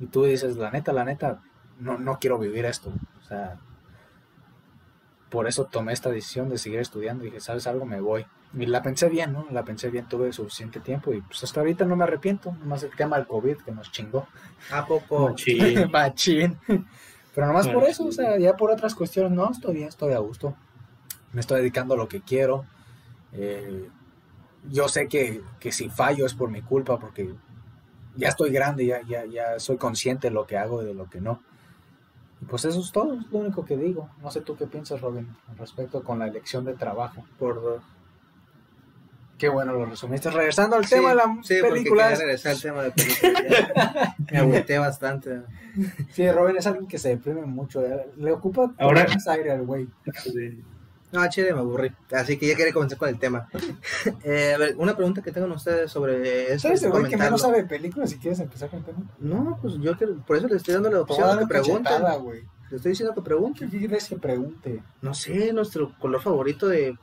Y 0.00 0.06
tú 0.06 0.24
dices, 0.24 0.56
la 0.56 0.70
neta, 0.70 0.94
la 0.94 1.04
neta, 1.04 1.42
no, 1.78 1.98
no 1.98 2.18
quiero 2.18 2.38
vivir 2.38 2.64
esto. 2.64 2.90
O 3.20 3.24
sea, 3.26 3.58
por 5.28 5.46
eso 5.46 5.66
tomé 5.66 5.92
esta 5.92 6.08
decisión 6.08 6.48
de 6.48 6.56
seguir 6.56 6.80
estudiando. 6.80 7.24
Dije, 7.24 7.40
¿sabes 7.40 7.66
algo? 7.66 7.84
Me 7.84 8.00
voy. 8.00 8.24
Y 8.54 8.64
la 8.64 8.82
pensé 8.82 9.10
bien, 9.10 9.34
¿no? 9.34 9.46
La 9.50 9.66
pensé 9.66 9.90
bien, 9.90 10.08
tuve 10.08 10.32
suficiente 10.32 10.80
tiempo 10.80 11.12
y 11.12 11.20
pues 11.20 11.44
hasta 11.44 11.60
ahorita 11.60 11.84
no 11.84 11.94
me 11.94 12.04
arrepiento. 12.04 12.52
Nomás 12.52 12.84
el 12.84 12.96
tema 12.96 13.18
del 13.18 13.26
COVID 13.26 13.58
que 13.58 13.72
nos 13.72 13.92
chingó. 13.92 14.26
¿A 14.70 14.86
poco? 14.86 15.28
Machín. 15.28 15.90
Machín. 15.92 16.58
Pero 17.34 17.46
nomás 17.46 17.68
por 17.68 17.84
eso, 17.84 18.06
o 18.06 18.12
sea, 18.12 18.38
ya 18.38 18.56
por 18.56 18.70
otras 18.70 18.94
cuestiones, 18.94 19.32
no, 19.32 19.50
estoy 19.50 19.74
bien, 19.74 19.88
estoy 19.88 20.14
a 20.14 20.18
gusto. 20.20 20.56
Me 21.34 21.42
estoy 21.42 21.58
dedicando 21.58 21.92
a 21.92 21.98
lo 21.98 22.08
que 22.08 22.22
quiero. 22.22 22.64
Eh, 23.32 23.88
yo 24.70 24.88
sé 24.88 25.08
que, 25.08 25.42
que 25.60 25.72
si 25.72 25.88
fallo 25.88 26.26
es 26.26 26.34
por 26.34 26.50
mi 26.50 26.62
culpa, 26.62 26.98
porque 26.98 27.34
ya 28.16 28.28
estoy 28.28 28.50
grande, 28.50 28.86
ya, 28.86 29.00
ya, 29.02 29.24
ya 29.26 29.58
soy 29.60 29.76
consciente 29.76 30.28
de 30.28 30.34
lo 30.34 30.46
que 30.46 30.56
hago 30.56 30.82
y 30.82 30.86
de 30.86 30.94
lo 30.94 31.08
que 31.08 31.20
no. 31.20 31.42
Y 32.40 32.44
pues 32.44 32.64
eso 32.64 32.80
es 32.80 32.92
todo, 32.92 33.14
es 33.14 33.26
lo 33.30 33.38
único 33.40 33.64
que 33.64 33.76
digo. 33.76 34.10
No 34.22 34.30
sé 34.30 34.40
tú 34.40 34.56
qué 34.56 34.66
piensas, 34.66 35.00
Robin, 35.00 35.28
al 35.48 35.58
respecto 35.58 36.02
con 36.02 36.18
la 36.18 36.26
elección 36.28 36.64
de 36.64 36.74
trabajo. 36.74 37.24
Por 37.38 37.60
dos. 37.62 37.82
Qué 39.38 39.48
bueno, 39.48 39.72
lo 39.72 39.86
resumiste. 39.86 40.30
Regresando 40.30 40.74
al 40.76 40.84
Sí, 40.84 40.96
tema 40.96 41.10
de 41.10 41.14
la 41.14 41.38
sí, 41.42 41.54
película. 41.62 42.08
quería 42.08 42.18
regresar 42.18 42.52
al 42.52 42.60
tema 42.60 42.82
de 42.82 42.90
películas. 42.90 43.44
ya. 43.76 44.16
Me 44.32 44.38
agüité 44.38 44.78
bastante. 44.78 45.42
Sí, 46.10 46.28
Robin 46.32 46.56
es 46.56 46.66
alguien 46.66 46.88
que 46.88 46.98
se 46.98 47.10
deprime 47.10 47.42
mucho. 47.42 47.84
eh, 47.84 48.10
Le 48.16 48.32
ocupa 48.32 48.72
Ahora- 48.78 49.06
más 49.08 49.28
aire 49.28 49.52
al 49.52 49.62
güey. 49.64 49.88
Sí. 50.24 50.64
No, 51.10 51.28
chile, 51.28 51.52
me 51.54 51.60
aburrí. 51.60 51.90
Así 52.12 52.36
que 52.36 52.46
ya 52.46 52.54
quería 52.54 52.72
comenzar 52.72 52.98
con 52.98 53.08
el 53.08 53.18
tema. 53.18 53.48
Eh, 54.24 54.52
a 54.54 54.58
ver, 54.58 54.74
una 54.76 54.94
pregunta 54.94 55.22
que 55.22 55.32
tengan 55.32 55.50
ustedes 55.52 55.90
sobre 55.90 56.52
eso. 56.52 56.68
¿Sabes 56.68 56.82
el 56.82 56.90
güey 56.90 57.04
que 57.08 57.16
menos 57.16 57.40
sabe 57.40 57.62
de 57.62 57.68
películas 57.68 58.10
si 58.10 58.18
quieres 58.18 58.38
empezar 58.40 58.68
con 58.68 58.80
el 58.80 58.84
tema? 58.84 58.98
No, 59.18 59.58
pues 59.60 59.74
yo 59.80 59.96
que, 59.96 60.06
por 60.06 60.36
eso 60.36 60.48
le 60.48 60.56
estoy 60.56 60.74
dando 60.74 60.90
la 60.90 61.00
opción 61.00 61.30
a 61.30 61.38
que 61.38 61.46
pregunten. 61.46 62.02
güey. 62.22 62.42
Le 62.70 62.76
estoy 62.76 62.90
diciendo 62.90 63.14
que 63.14 63.22
pregunten. 63.22 63.70
¿Qué 63.70 63.78
quieres 63.78 64.08
que 64.08 64.16
pregunte? 64.16 64.82
No 65.00 65.14
sé, 65.14 65.52
nuestro 65.52 65.94
color 65.98 66.20
favorito 66.20 66.68
de 66.68 66.96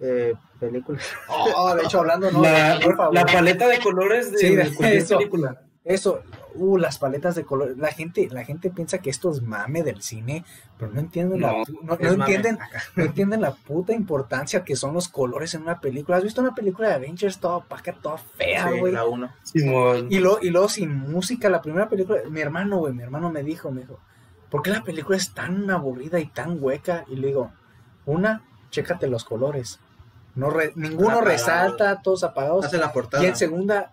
eh, 0.00 0.34
películas. 0.58 1.04
Oh, 1.28 1.74
de 1.74 1.82
hecho, 1.82 2.00
hablando, 2.00 2.30
¿no? 2.30 2.42
La, 2.42 3.26
paleta 3.26 3.68
de 3.68 3.78
colores 3.80 4.32
de, 4.32 4.38
Sí, 4.38 4.56
de 4.56 4.64
de 4.64 4.74
cualquier 4.74 5.02
eso. 5.02 5.18
película. 5.18 5.62
Eso, 5.84 6.20
uh, 6.54 6.76
las 6.78 6.98
paletas 6.98 7.34
de 7.34 7.44
color. 7.44 7.74
La 7.78 7.88
gente, 7.92 8.28
la 8.30 8.44
gente 8.44 8.70
piensa 8.70 8.98
que 8.98 9.10
esto 9.10 9.30
es 9.30 9.42
mame 9.42 9.82
del 9.82 10.02
cine, 10.02 10.44
pero 10.78 10.92
no 10.92 11.00
entienden 11.00 11.40
la, 11.40 11.52
No, 11.82 11.96
mame. 11.98 12.08
entienden, 12.10 12.58
no 12.96 13.04
entienden 13.04 13.40
la 13.40 13.52
puta 13.54 13.92
importancia 13.92 14.64
que 14.64 14.76
son 14.76 14.94
los 14.94 15.08
colores 15.08 15.54
en 15.54 15.62
una 15.62 15.80
película. 15.80 16.16
¿Has 16.18 16.24
visto 16.24 16.40
una 16.40 16.54
película 16.54 16.88
de 16.88 16.94
Avengers 16.94 17.38
toda 17.38 17.56
opaca, 17.56 17.92
toda 17.92 18.18
fea, 18.18 18.68
Sí, 18.70 18.78
güey? 18.80 18.92
la 18.92 19.04
uno. 19.04 19.30
Y 19.54 20.18
luego, 20.18 20.38
y 20.42 20.50
luego 20.50 20.68
sin 20.68 20.94
música, 20.96 21.48
la 21.48 21.62
primera 21.62 21.88
película, 21.88 22.20
mi 22.30 22.40
hermano, 22.40 22.78
güey, 22.78 22.92
mi 22.92 23.02
hermano 23.02 23.30
me 23.30 23.42
dijo, 23.42 23.70
me 23.70 23.80
dijo, 23.82 23.98
¿por 24.50 24.62
qué 24.62 24.70
la 24.70 24.82
película 24.82 25.16
es 25.16 25.34
tan 25.34 25.70
aburrida 25.70 26.20
y 26.20 26.26
tan 26.26 26.58
hueca? 26.62 27.04
Y 27.08 27.16
le 27.16 27.28
digo, 27.28 27.52
una, 28.06 28.42
chécate 28.70 29.06
los 29.08 29.24
colores. 29.24 29.80
No 30.34 30.50
re- 30.50 30.72
ninguno 30.76 31.08
Apagado. 31.16 31.28
resalta, 31.30 32.00
todos 32.02 32.22
apagados. 32.22 32.64
Hace 32.66 32.78
la 32.78 32.92
portada. 32.92 33.22
Y 33.24 33.26
en 33.26 33.34
segunda, 33.34 33.92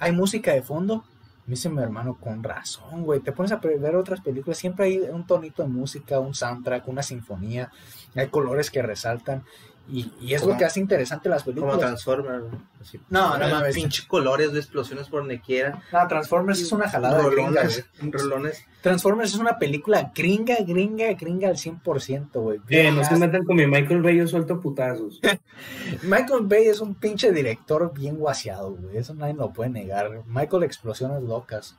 hay 0.00 0.10
música 0.10 0.52
de 0.52 0.62
fondo. 0.62 1.04
Me 1.46 1.52
dice 1.52 1.68
mi 1.68 1.82
hermano, 1.82 2.16
con 2.18 2.42
razón, 2.42 3.02
güey. 3.02 3.20
Te 3.20 3.32
pones 3.32 3.52
a 3.52 3.56
ver 3.56 3.96
otras 3.96 4.20
películas, 4.22 4.56
siempre 4.56 4.86
hay 4.86 4.98
un 4.98 5.26
tonito 5.26 5.62
de 5.62 5.68
música, 5.68 6.18
un 6.18 6.34
soundtrack, 6.34 6.88
una 6.88 7.02
sinfonía. 7.02 7.70
Hay 8.14 8.28
colores 8.28 8.70
que 8.70 8.80
resaltan. 8.80 9.44
Y, 9.86 10.10
y 10.20 10.32
es 10.32 10.40
Como- 10.40 10.54
lo 10.54 10.58
que 10.58 10.64
hace 10.64 10.80
interesante 10.80 11.28
las 11.28 11.42
Como 11.42 11.54
películas. 11.56 11.78
Transformers. 11.78 12.42
güey. 12.44 12.54
Así. 12.80 13.00
No, 13.10 13.36
no 13.36 13.48
mames. 13.48 13.74
Pinche 13.74 14.06
colores 14.06 14.52
de 14.52 14.58
explosiones 14.60 15.08
por 15.08 15.20
donde 15.20 15.40
quiera. 15.40 15.82
No, 15.92 16.08
Transformers 16.08 16.60
es 16.60 16.72
una 16.72 16.88
jalada 16.88 17.18
de 17.18 17.30
gringa, 17.30 17.62
Rolones. 17.62 17.86
Rolones. 18.00 18.64
Transformers 18.80 19.34
es 19.34 19.38
una 19.38 19.58
película 19.58 20.10
gringa, 20.14 20.56
gringa, 20.66 21.12
gringa 21.12 21.48
al 21.48 21.56
100%, 21.56 22.30
güey. 22.32 22.60
Eh, 22.70 22.90
no 22.92 23.04
se 23.04 23.16
metan 23.16 23.44
con 23.44 23.56
mi 23.56 23.66
Michael 23.66 24.00
Bay, 24.02 24.16
yo 24.16 24.26
suelto 24.26 24.60
putazos. 24.60 25.20
Michael 26.02 26.44
Bay 26.44 26.66
es 26.66 26.80
un 26.80 26.94
pinche 26.94 27.30
director 27.32 27.92
bien 27.94 28.16
guaseado, 28.16 28.74
güey. 28.76 28.96
Eso 28.96 29.14
nadie 29.14 29.34
lo 29.34 29.52
puede 29.52 29.70
negar. 29.70 30.22
Michael 30.26 30.62
explosiones 30.64 31.22
locas. 31.22 31.76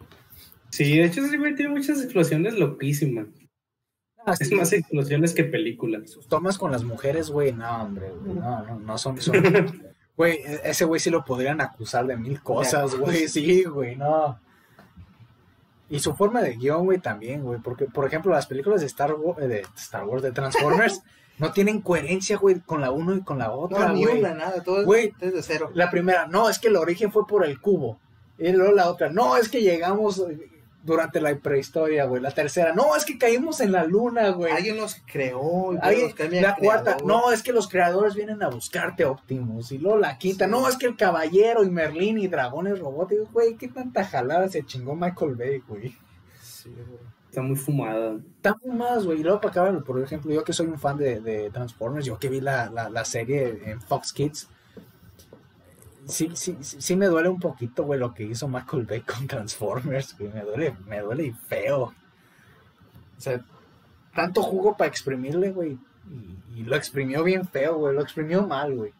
Sí, 0.69 0.97
de 0.97 1.05
hecho, 1.05 1.25
sí, 1.27 1.37
güey, 1.37 1.55
tiene 1.55 1.71
muchas 1.71 2.01
explosiones 2.03 2.53
loquísimas. 2.55 3.27
Ah, 4.25 4.33
Es 4.39 4.47
sí, 4.49 4.55
más 4.55 4.73
explosiones 4.73 5.33
que 5.33 5.43
películas. 5.43 6.09
sus 6.09 6.27
tomas 6.27 6.57
con 6.57 6.71
las 6.71 6.83
mujeres, 6.83 7.29
güey, 7.29 7.51
no, 7.53 7.83
hombre, 7.83 8.11
güey, 8.21 8.33
no, 8.35 8.63
no, 8.65 8.79
no 8.79 8.97
son, 8.97 9.21
son- 9.21 9.33
güey, 10.17 10.37
e- 10.37 10.61
ese 10.63 10.85
güey 10.85 10.99
sí 10.99 11.09
lo 11.09 11.23
podrían 11.23 11.61
acusar 11.61 12.07
de 12.07 12.17
mil 12.17 12.41
cosas, 12.41 12.95
güey, 12.95 13.27
sí, 13.27 13.63
güey, 13.63 13.95
no. 13.95 14.39
Y 15.89 15.99
su 15.99 16.15
forma 16.15 16.41
de 16.41 16.55
guion, 16.55 16.85
güey, 16.85 16.97
también, 16.97 17.43
güey, 17.43 17.59
porque, 17.59 17.85
por 17.85 18.05
ejemplo, 18.07 18.31
las 18.33 18.47
películas 18.47 18.81
de 18.81 18.87
Star 18.87 19.13
Wars, 19.13 19.47
de 19.47 19.63
Star 19.77 20.03
Wars, 20.05 20.23
de 20.23 20.31
Transformers, 20.31 21.03
no 21.37 21.51
tienen 21.51 21.81
coherencia, 21.81 22.37
güey, 22.37 22.59
con 22.61 22.81
la 22.81 22.89
uno 22.91 23.15
y 23.15 23.21
con 23.21 23.37
la 23.37 23.51
otra, 23.51 23.89
No, 23.89 23.93
ni 23.93 24.05
una, 24.05 24.33
nada. 24.33 24.63
Todo 24.63 24.81
es 24.95 25.13
desde 25.19 25.43
cero. 25.43 25.69
La 25.75 25.91
primera, 25.91 26.25
no, 26.25 26.49
es 26.49 26.57
que 26.57 26.69
el 26.69 26.75
origen 26.77 27.11
fue 27.11 27.27
por 27.27 27.45
el 27.45 27.61
cubo. 27.61 27.99
Y 28.39 28.51
luego 28.51 28.73
la 28.73 28.89
otra, 28.89 29.09
no, 29.09 29.37
es 29.37 29.47
que 29.47 29.61
llegamos, 29.61 30.25
durante 30.85 31.19
la 31.19 31.35
prehistoria, 31.35 32.05
güey. 32.05 32.21
La 32.21 32.31
tercera, 32.31 32.73
no, 32.73 32.95
es 32.95 33.03
que 33.03 33.17
caímos 33.17 33.59
en 33.59 33.71
la 33.71 33.83
luna, 33.83 34.29
güey. 34.29 34.51
Alguien 34.53 34.77
los 34.77 35.01
creó. 35.11 35.73
y 35.73 35.75
luego 35.75 35.79
Alguien- 35.81 36.13
los 36.17 36.41
la 36.41 36.55
cuarta, 36.55 36.97
no, 37.03 37.31
es 37.31 37.41
que 37.43 37.51
los 37.51 37.67
creadores 37.67 38.13
vienen 38.15 38.41
a 38.43 38.49
buscarte, 38.49 39.03
Optimus. 39.03 39.71
Y 39.71 39.79
luego 39.79 39.97
la 39.97 40.17
quinta, 40.17 40.45
Sí. 40.45 40.51
no, 40.51 40.69
es 40.69 40.77
que 40.77 40.85
el 40.85 40.95
caballero 40.95 41.63
y 41.63 41.69
Merlín 41.71 42.17
y 42.19 42.27
dragones 42.27 42.79
robóticos, 42.79 43.31
güey, 43.33 43.55
qué 43.57 43.67
tanta 43.67 44.05
jalada 44.05 44.47
se 44.47 44.63
chingó 44.63 44.95
Michael 44.95 45.35
Bay, 45.35 45.63
güey. 45.67 45.95
Sí, 46.41 46.69
güey. 46.69 46.99
Está 47.29 47.41
muy 47.41 47.55
fumada. 47.57 48.11
Muy 48.63 48.75
más, 48.77 49.05
güey. 49.05 49.19
Y 49.19 49.23
luego 49.23 49.41
para 49.41 49.51
acabar, 49.51 49.83
por 49.83 49.99
ejemplo, 50.01 50.31
yo 50.31 50.43
que 50.45 50.53
soy 50.53 50.67
un 50.67 50.79
fan 50.79 50.95
de, 50.97 51.19
de 51.19 51.49
Transformers, 51.49 52.05
yo 52.05 52.17
que 52.17 52.29
vi 52.29 52.39
la, 52.39 52.69
la, 52.69 52.89
la 52.89 53.03
serie 53.03 53.59
en 53.65 53.81
Fox 53.81 54.13
Kids, 54.13 54.47
sí, 56.07 56.31
sí, 56.35 56.57
sí, 56.61 56.81
sí 56.81 56.95
me 56.95 57.07
duele 57.07 57.29
un 57.29 57.39
poquito, 57.39 57.83
güey, 57.83 57.99
lo 57.99 58.13
que 58.13 58.23
hizo 58.23 58.47
Michael 58.47 58.85
Bay 58.85 59.01
con 59.01 59.27
Transformers, 59.27 60.17
güey. 60.17 60.31
Me 60.31 60.41
duele, 60.41 60.75
me 60.87 60.99
duele 61.01 61.25
y 61.27 61.31
feo. 61.31 61.83
O 63.17 63.21
sea, 63.21 63.43
tanto 64.13 64.41
jugo 64.41 64.75
para 64.75 64.89
exprimirle, 64.89 65.51
güey. 65.51 65.77
Y, 66.09 66.59
y 66.59 66.63
lo 66.63 66.75
exprimió 66.75 67.23
bien 67.23 67.47
feo, 67.47 67.77
güey. 67.77 67.95
Lo 67.95 68.01
exprimió 68.01 68.45
mal, 68.45 68.75
güey. 68.75 68.93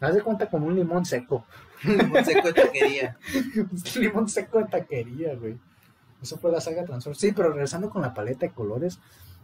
Haz 0.00 0.14
de 0.14 0.22
cuenta 0.22 0.50
como 0.50 0.66
un 0.66 0.74
limón 0.74 1.04
seco. 1.04 1.46
Un 1.84 2.24
seco 2.24 2.48
de 2.48 2.54
taquería. 2.54 3.16
Un 3.56 4.02
limón 4.02 4.28
seco 4.28 4.58
de 4.58 4.64
taquería, 4.64 5.34
güey. 5.36 5.56
Eso 6.20 6.38
fue 6.38 6.50
la 6.50 6.60
saga 6.60 6.84
Transformers. 6.84 7.20
Sí, 7.20 7.32
pero 7.32 7.50
regresando 7.50 7.88
con 7.90 8.02
la 8.02 8.14
paleta 8.14 8.46
de 8.46 8.52
colores, 8.52 8.98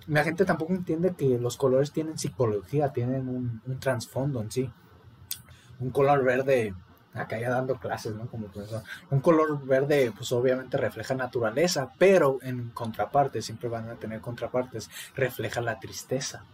la 0.07 0.25
gente 0.25 0.45
tampoco 0.45 0.73
entiende 0.73 1.15
que 1.15 1.39
los 1.39 1.57
colores 1.57 1.93
tienen 1.93 2.19
psicología, 2.19 2.93
tienen 2.93 3.29
un, 3.29 3.63
un 3.67 3.81
trasfondo 3.81 4.41
en 4.41 4.51
sí. 4.51 4.71
Un 5.81 5.91
color 5.91 6.25
verde, 6.25 6.75
acá 7.15 7.39
ya 7.39 7.51
dando 7.51 7.77
clases, 7.77 8.15
¿no? 8.15 8.27
Como 8.27 8.49
profesor. 8.49 8.83
Un 9.11 9.21
color 9.21 9.65
verde, 9.65 10.13
pues 10.17 10.33
obviamente 10.33 10.77
refleja 10.77 11.15
naturaleza, 11.15 11.93
pero 11.99 12.39
en 12.43 12.71
contraparte, 12.71 13.43
siempre 13.43 13.69
van 13.69 13.89
a 13.91 13.95
tener 13.95 14.21
contrapartes, 14.21 14.91
refleja 15.15 15.61
la 15.61 15.79
tristeza. 15.79 16.45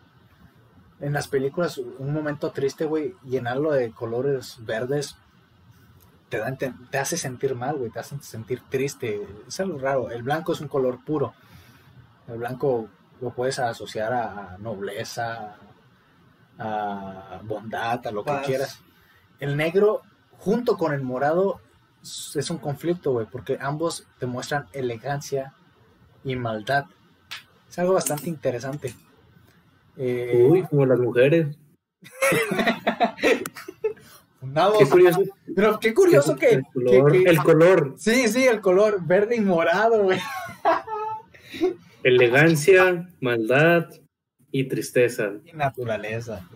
En 1.01 1.13
las 1.13 1.29
películas, 1.29 1.79
un 1.79 2.13
momento 2.13 2.53
triste, 2.53 2.85
güey, 2.85 3.15
llenarlo 3.25 3.73
de 3.73 3.91
colores 3.91 4.59
verdes 4.61 5.17
te, 6.29 6.39
da, 6.39 6.55
te, 6.57 6.73
te 6.91 6.99
hace 6.99 7.17
sentir 7.17 7.55
mal, 7.55 7.77
güey, 7.77 7.91
te 7.91 7.99
hace 7.99 8.19
sentir 8.21 8.63
triste. 8.69 9.27
Es 9.47 9.61
algo 9.61 9.79
raro. 9.79 10.11
El 10.11 10.23
blanco 10.23 10.53
es 10.53 10.61
un 10.61 10.69
color 10.69 11.05
puro. 11.05 11.35
El 12.29 12.39
blanco 12.39 12.89
lo 13.21 13.31
puedes 13.31 13.59
asociar 13.59 14.13
a, 14.13 14.57
nobleza, 14.59 15.57
a 16.59 17.41
bondad, 17.45 18.07
a 18.07 18.11
lo 18.11 18.25
Paz. 18.25 18.41
que 18.41 18.47
quieras. 18.47 18.81
El 19.41 19.57
negro, 19.57 20.03
junto 20.39 20.77
con 20.77 20.93
el 20.93 21.03
morado, 21.03 21.61
es 22.03 22.51
un 22.51 22.59
conflicto, 22.59 23.13
güey, 23.13 23.27
porque 23.27 23.59
ambos 23.61 24.07
demuestran 24.21 24.67
elegancia 24.73 25.55
y 26.23 26.37
maldad. 26.37 26.87
Es 27.69 27.79
algo 27.79 27.95
bastante 27.95 28.29
interesante. 28.29 28.95
Eh, 29.97 30.47
Uy, 30.51 30.63
como 30.65 30.87
las 30.87 30.99
mujeres. 31.01 31.57
Qué 34.79 34.87
curioso. 34.89 35.23
Pero 35.57 35.81
qué 35.81 35.95
curioso 35.95 36.37
que, 36.37 36.51
el 36.51 36.65
color, 36.73 37.13
que- 37.13 37.25
que- 37.25 37.31
el 37.31 37.39
color, 37.43 37.95
Sí, 37.97 38.29
sí, 38.29 38.45
el 38.45 38.61
color 38.61 38.99
verde 39.05 39.37
y 39.37 39.41
morado, 39.41 40.03
güey. 40.03 40.21
elegancia, 42.03 43.09
maldad 43.21 43.89
y 44.57 44.69
tristeza. 44.69 45.33
Y 45.45 45.53
naturaleza. 45.53 46.49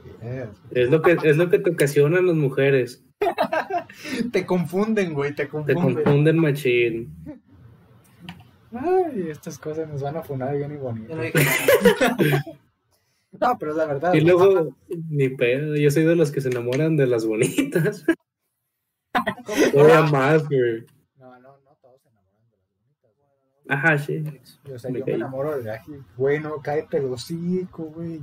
Es 0.71 0.89
lo 0.89 1.03
que 1.03 1.17
es 1.25 1.37
lo 1.37 1.51
que 1.51 1.59
te 1.59 1.71
ocasionan 1.71 2.27
las 2.29 2.37
mujeres. 2.37 3.05
Te 4.33 4.47
confunden, 4.47 5.15
güey, 5.15 5.35
te 5.35 5.47
Te 5.47 5.49
confunden. 5.49 5.95
confunden 6.05 6.39
machín. 6.39 7.13
Ay, 8.73 9.31
estas 9.31 9.59
cosas 9.59 9.89
nos 9.89 10.01
van 10.03 10.17
a 10.17 10.23
funar 10.23 10.57
bien 10.57 10.71
y 10.73 10.77
bonito. 10.77 11.17
no 13.41 13.59
pero 13.59 13.73
es 13.73 13.77
la 13.77 13.87
verdad. 13.87 14.15
Y 14.15 14.21
luego, 14.21 14.77
ni 15.11 15.29
pedo, 15.31 15.75
yo 15.75 15.91
soy 15.91 16.05
de 16.05 16.15
los 16.15 16.31
que 16.31 16.41
se 16.41 16.51
enamoran 16.51 16.97
de 16.97 17.09
las 17.09 17.27
bonitas. 17.27 18.05
Todavía 19.73 20.03
más, 20.03 20.47
güey. 20.49 20.87
No, 21.17 21.37
no, 21.41 21.59
no, 21.65 21.77
todos 21.83 22.01
se 22.01 22.09
enamoran 22.11 22.49
de 22.49 22.57
las 22.59 22.71
bonitas. 22.71 23.11
güey. 23.17 23.29
Ajá, 23.69 23.99
sí. 23.99 24.25
O 24.73 24.79
sea, 24.79 24.91
Me 24.91 25.01
yo 25.01 25.07
me 25.07 25.13
enamoro 25.13 25.59
de 25.59 25.65
la 25.65 25.83
güey, 26.17 26.41
no, 26.41 26.61
cállate 26.63 26.97
el 26.97 27.05
hocico, 27.05 27.85
güey. 27.85 28.23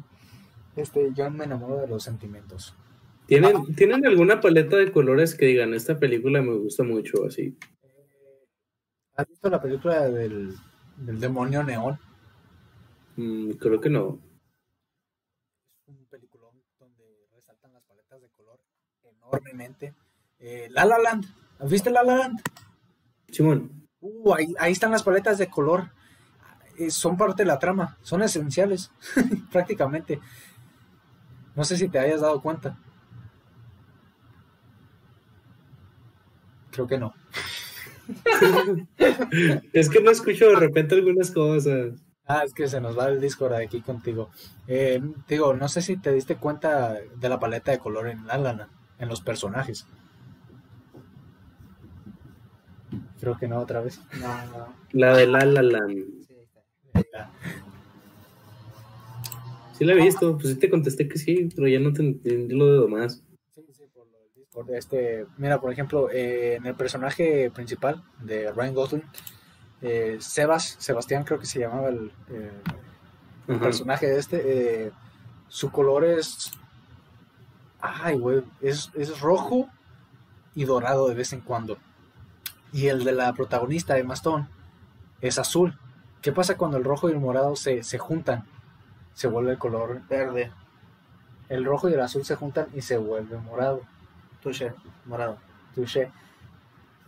Este, 0.75 1.13
yo 1.13 1.29
me 1.29 1.45
enamoro 1.45 1.77
de 1.77 1.87
los 1.87 2.03
sentimientos. 2.03 2.75
¿Tienen, 3.27 3.75
¿Tienen 3.75 4.05
alguna 4.05 4.39
paleta 4.41 4.75
de 4.77 4.91
colores 4.91 5.35
que 5.35 5.45
digan, 5.45 5.73
esta 5.73 5.99
película 5.99 6.41
me 6.41 6.53
gusta 6.53 6.83
mucho, 6.83 7.25
así? 7.25 7.57
¿Has 9.15 9.27
visto 9.27 9.49
la 9.49 9.61
película 9.61 10.09
del, 10.09 10.55
del 10.97 11.19
demonio 11.19 11.63
neón? 11.63 11.97
Mm, 13.15 13.51
creo 13.51 13.79
que 13.79 13.89
no. 13.89 14.19
un 15.87 16.05
peliculón 16.09 16.61
donde 16.79 17.03
resaltan 17.33 17.71
las 17.71 17.83
paletas 17.83 18.21
de 18.21 18.29
color 18.29 18.59
enormemente. 19.03 19.93
Eh, 20.39 20.67
La 20.71 20.85
La 20.85 20.99
Land, 20.99 21.25
¿has 21.59 21.71
visto 21.71 21.89
La 21.89 22.03
La 22.03 22.17
Land? 22.17 22.41
Simón, 23.29 23.84
Uh, 24.05 24.33
ahí, 24.35 24.53
ahí 24.59 24.71
están 24.71 24.91
las 24.91 25.01
paletas 25.01 25.39
de 25.39 25.49
color. 25.49 25.89
Eh, 26.77 26.91
son 26.91 27.17
parte 27.17 27.43
de 27.43 27.47
la 27.47 27.57
trama, 27.57 27.97
son 28.01 28.21
esenciales, 28.21 28.91
prácticamente. 29.51 30.19
No 31.55 31.63
sé 31.63 31.77
si 31.77 31.87
te 31.87 31.97
hayas 31.97 32.21
dado 32.21 32.41
cuenta. 32.41 32.77
Creo 36.71 36.85
que 36.85 36.97
no. 36.97 37.13
es 39.73 39.89
que 39.89 40.01
no 40.01 40.11
escucho 40.11 40.49
de 40.49 40.57
repente 40.57 40.95
algunas 40.95 41.31
cosas. 41.31 41.93
Ah, 42.27 42.43
es 42.45 42.53
que 42.53 42.67
se 42.67 42.81
nos 42.81 42.97
va 42.97 43.07
el 43.07 43.21
Discord 43.21 43.53
aquí 43.53 43.81
contigo. 43.81 44.29
Eh, 44.67 45.01
digo, 45.27 45.53
no 45.53 45.67
sé 45.69 45.81
si 45.81 45.97
te 45.97 46.11
diste 46.11 46.35
cuenta 46.35 46.93
de 46.93 47.29
la 47.29 47.39
paleta 47.39 47.71
de 47.71 47.79
color 47.79 48.09
en 48.09 48.27
La 48.27 48.69
en 48.99 49.09
los 49.09 49.21
personajes. 49.21 49.87
Creo 53.19 53.37
que 53.37 53.47
no, 53.47 53.59
otra 53.59 53.81
vez. 53.81 53.99
No, 54.19 54.45
no. 54.57 54.73
La 54.91 55.15
de 55.15 55.27
La 55.27 55.45
La 55.45 55.61
Land. 55.61 56.05
Sí, 56.27 56.35
ahí 56.93 57.01
está. 57.01 57.31
Sí 59.77 59.83
la 59.83 59.93
he 59.93 59.95
visto, 59.95 60.37
pues 60.37 60.53
sí 60.53 60.59
te 60.59 60.69
contesté 60.69 61.07
que 61.07 61.17
sí, 61.17 61.49
pero 61.53 61.67
ya 61.67 61.79
no 61.79 61.91
te 61.91 62.01
entendí 62.01 62.55
lo 62.55 62.65
de 62.71 62.79
demás. 62.81 63.23
Sí, 63.53 63.65
sí, 63.73 63.83
por 63.93 64.07
lo 64.07 64.19
del 64.19 64.33
Discord. 64.33 64.69
Este, 64.71 65.25
mira, 65.37 65.59
por 65.59 65.71
ejemplo, 65.71 66.09
eh, 66.11 66.55
en 66.55 66.65
el 66.65 66.75
personaje 66.75 67.51
principal 67.51 68.03
de 68.21 68.51
Ryan 68.51 68.73
Gosling, 68.73 69.03
eh, 69.81 70.17
Sebas, 70.19 70.77
Sebastián 70.79 71.23
creo 71.25 71.39
que 71.39 71.45
se 71.45 71.59
llamaba 71.59 71.89
el, 71.89 72.11
eh, 72.29 72.61
el 73.47 73.59
personaje 73.59 74.07
de 74.07 74.19
este, 74.19 74.85
eh, 74.85 74.91
su 75.49 75.71
color 75.71 76.05
es, 76.05 76.51
ay, 77.81 78.17
güey, 78.17 78.43
es, 78.61 78.91
es 78.95 79.19
rojo 79.19 79.69
y 80.55 80.63
dorado 80.63 81.09
de 81.09 81.15
vez 81.15 81.33
en 81.33 81.41
cuando. 81.41 81.77
Y 82.73 82.87
el 82.87 83.03
de 83.03 83.13
la 83.13 83.33
protagonista, 83.33 83.97
Emma 83.97 84.13
Stone, 84.15 84.47
es 85.21 85.39
azul. 85.39 85.77
¿Qué 86.21 86.31
pasa 86.31 86.57
cuando 86.57 86.77
el 86.77 86.83
rojo 86.83 87.09
y 87.09 87.13
el 87.13 87.19
morado 87.19 87.55
se, 87.55 87.83
se 87.83 87.97
juntan? 87.97 88.45
Se 89.13 89.27
vuelve 89.27 89.51
el 89.51 89.57
color, 89.57 90.01
Verde. 90.09 90.51
el 91.47 91.63
rojo 91.63 91.87
y 91.89 91.93
el 91.93 92.01
azul 92.01 92.25
se 92.25 92.35
juntan 92.35 92.67
y 92.73 92.81
se 92.81 92.97
vuelve 92.97 93.37
morado. 93.37 93.81
Touché. 94.41 94.73
Morado. 95.05 95.37
Touché. 95.73 96.11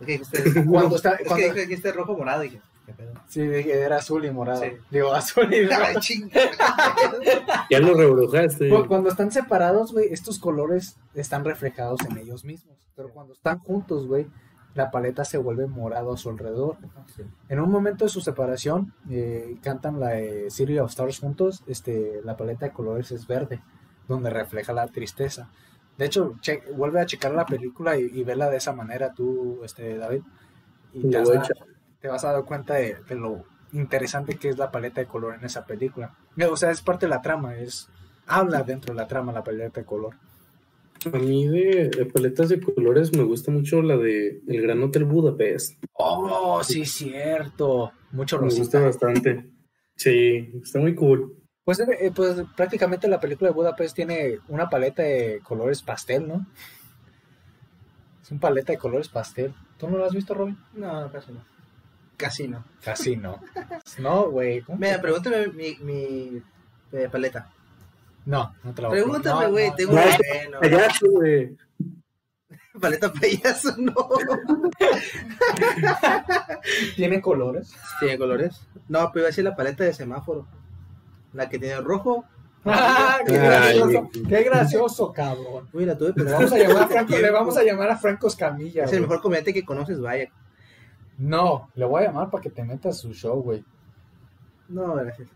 Es 0.00 0.06
que 0.06 0.12
dijiste, 0.18 0.64
Cuando 0.70 0.96
está, 0.96 1.14
es 1.16 1.26
cuando- 1.28 1.52
que 1.52 1.60
dijiste 1.66 1.92
rojo 1.92 2.16
morado 2.16 2.42
dije, 2.42 2.62
¿qué 2.86 2.92
pedo? 2.94 3.12
sí, 3.26 3.42
dije, 3.42 3.78
era 3.80 3.96
azul 3.96 4.24
y 4.24 4.30
morado. 4.30 4.62
Sí. 4.62 4.70
Digo, 4.90 5.12
azul 5.12 5.52
y 5.52 5.62
morado. 5.66 6.00
Ya 7.70 7.80
lo 7.80 7.94
rebrujaste. 7.94 8.68
Cu- 8.70 8.86
Cuando 8.86 9.08
están 9.10 9.30
separados, 9.32 9.92
güey, 9.92 10.12
estos 10.12 10.38
colores 10.38 10.96
están 11.14 11.44
reflejados 11.44 12.00
en 12.08 12.16
ellos 12.18 12.44
mismos. 12.44 12.76
Pero 12.96 13.10
cuando 13.10 13.32
están 13.34 13.58
juntos, 13.58 14.06
güey, 14.06 14.26
la 14.78 14.90
paleta 14.90 15.24
se 15.24 15.38
vuelve 15.38 15.66
morado 15.66 16.12
a 16.12 16.16
su 16.16 16.30
alrededor. 16.30 16.76
En 17.48 17.60
un 17.60 17.70
momento 17.70 18.04
de 18.04 18.08
su 18.10 18.20
separación, 18.20 18.94
eh, 19.10 19.56
cantan 19.62 19.98
la 20.00 20.10
de 20.10 20.50
City 20.50 20.78
of 20.78 20.90
Stars 20.90 21.18
juntos, 21.18 21.62
este, 21.66 22.20
la 22.24 22.36
paleta 22.36 22.66
de 22.66 22.72
colores 22.72 23.10
es 23.12 23.26
verde, 23.26 23.60
donde 24.06 24.30
refleja 24.30 24.72
la 24.72 24.86
tristeza. 24.86 25.50
De 25.98 26.06
hecho, 26.06 26.36
che- 26.40 26.62
vuelve 26.76 27.00
a 27.00 27.06
checar 27.06 27.32
la 27.34 27.44
película 27.44 27.98
y, 27.98 28.04
y 28.12 28.22
vela 28.24 28.48
de 28.48 28.56
esa 28.58 28.72
manera 28.72 29.12
tú, 29.12 29.60
este, 29.64 29.98
David, 29.98 30.22
y 30.92 31.02
te 31.10 31.18
echar. 31.18 31.56
te 32.00 32.08
vas 32.08 32.24
a 32.24 32.32
dar 32.32 32.44
cuenta 32.44 32.74
de, 32.74 32.96
de 33.08 33.14
lo 33.16 33.42
interesante 33.72 34.36
que 34.36 34.48
es 34.48 34.58
la 34.58 34.70
paleta 34.70 35.00
de 35.00 35.06
color 35.08 35.34
en 35.34 35.44
esa 35.44 35.66
película. 35.66 36.14
Eh, 36.36 36.46
O 36.46 36.56
sea, 36.56 36.70
es 36.70 36.80
parte 36.82 37.06
de 37.06 37.10
la 37.10 37.20
trama, 37.20 37.56
es 37.56 37.88
habla 38.26 38.62
dentro 38.62 38.94
de 38.94 39.00
la 39.00 39.08
trama 39.08 39.32
la 39.32 39.42
paleta 39.42 39.80
de 39.80 39.86
color. 39.86 40.14
A 41.12 41.18
mí 41.18 41.46
de, 41.46 41.90
de 41.90 42.06
paletas 42.06 42.48
de 42.48 42.60
colores 42.60 43.16
me 43.16 43.22
gusta 43.22 43.50
mucho 43.50 43.82
la 43.82 43.96
de 43.96 44.40
El 44.46 44.62
Gran 44.62 44.82
Hotel 44.82 45.04
Budapest. 45.04 45.82
Oh, 45.92 46.62
sí, 46.64 46.84
cierto. 46.84 47.92
Mucho 48.10 48.40
Me 48.40 48.48
gusta 48.48 48.80
bastante. 48.80 49.50
Sí, 49.96 50.50
está 50.62 50.78
muy 50.78 50.94
cool. 50.94 51.36
Pues, 51.64 51.80
eh, 51.80 52.12
pues 52.14 52.42
prácticamente 52.56 53.08
la 53.08 53.20
película 53.20 53.50
de 53.50 53.54
Budapest 53.54 53.94
tiene 53.94 54.38
una 54.48 54.70
paleta 54.70 55.02
de 55.02 55.40
colores 55.42 55.82
pastel, 55.82 56.26
¿no? 56.26 56.46
Es 58.22 58.30
un 58.30 58.40
paleta 58.40 58.72
de 58.72 58.78
colores 58.78 59.08
pastel. 59.08 59.54
¿Tú 59.76 59.88
no 59.88 59.98
lo 59.98 60.04
has 60.04 60.12
visto, 60.12 60.34
Robin? 60.34 60.58
No, 60.72 61.10
casi 61.12 61.32
no. 61.32 61.44
Casi 62.16 62.48
no. 62.48 62.64
Casi 62.82 63.16
no. 63.16 63.40
No, 63.98 64.30
güey. 64.30 64.62
¿cómo 64.62 64.78
Mira, 64.78 65.00
pregúntame 65.00 65.48
mi, 65.48 65.76
mi 65.80 66.42
eh, 66.92 67.08
paleta. 67.10 67.52
No, 68.28 68.54
no 68.62 68.74
te 68.74 68.82
la 68.82 68.88
voy 68.88 68.98
a 68.98 69.02
Pregúntame, 69.02 69.46
güey. 69.46 69.70
no, 69.70 69.74
tengo 69.74 69.92
no. 69.94 70.00
bueno. 70.02 70.60
Payaso, 70.60 71.06
güey. 71.10 71.56
Paleta 72.78 73.10
payaso, 73.10 73.74
no. 73.78 73.94
¿Tiene 76.96 77.22
colores? 77.22 77.74
¿Tiene 77.98 78.18
colores? 78.18 78.60
No, 78.86 79.10
pero 79.10 79.22
iba 79.22 79.28
a 79.28 79.30
decir 79.30 79.44
la 79.44 79.56
paleta 79.56 79.82
de 79.84 79.94
semáforo. 79.94 80.46
La 81.32 81.48
que 81.48 81.58
tiene 81.58 81.80
rojo. 81.80 82.26
¡Ah, 82.66 83.20
qué 83.26 83.32
gracioso! 83.32 84.10
¡Qué 84.28 84.42
gracioso, 84.42 85.10
cabrón! 85.14 85.66
Le 85.72 85.96
pensando 85.96 86.32
vamos 86.32 86.52
a 86.52 86.58
llamar 86.58 86.82
a 86.82 86.86
Franco, 86.86 87.16
le 87.16 87.30
vamos 87.30 87.56
a 87.56 87.62
llamar 87.62 87.90
a 87.90 87.96
Franco 87.96 88.26
Escamilla. 88.26 88.84
Es 88.84 88.92
el 88.92 89.00
mejor 89.00 89.22
comediante 89.22 89.54
que 89.54 89.64
conoces, 89.64 90.02
vaya. 90.02 90.30
No, 91.16 91.70
le 91.74 91.86
voy 91.86 92.02
a 92.02 92.08
llamar 92.08 92.28
para 92.28 92.42
que 92.42 92.50
te 92.50 92.62
metas 92.62 92.98
su 92.98 93.14
show, 93.14 93.40
güey. 93.42 93.64
No, 94.68 94.96
gracias. 94.96 95.30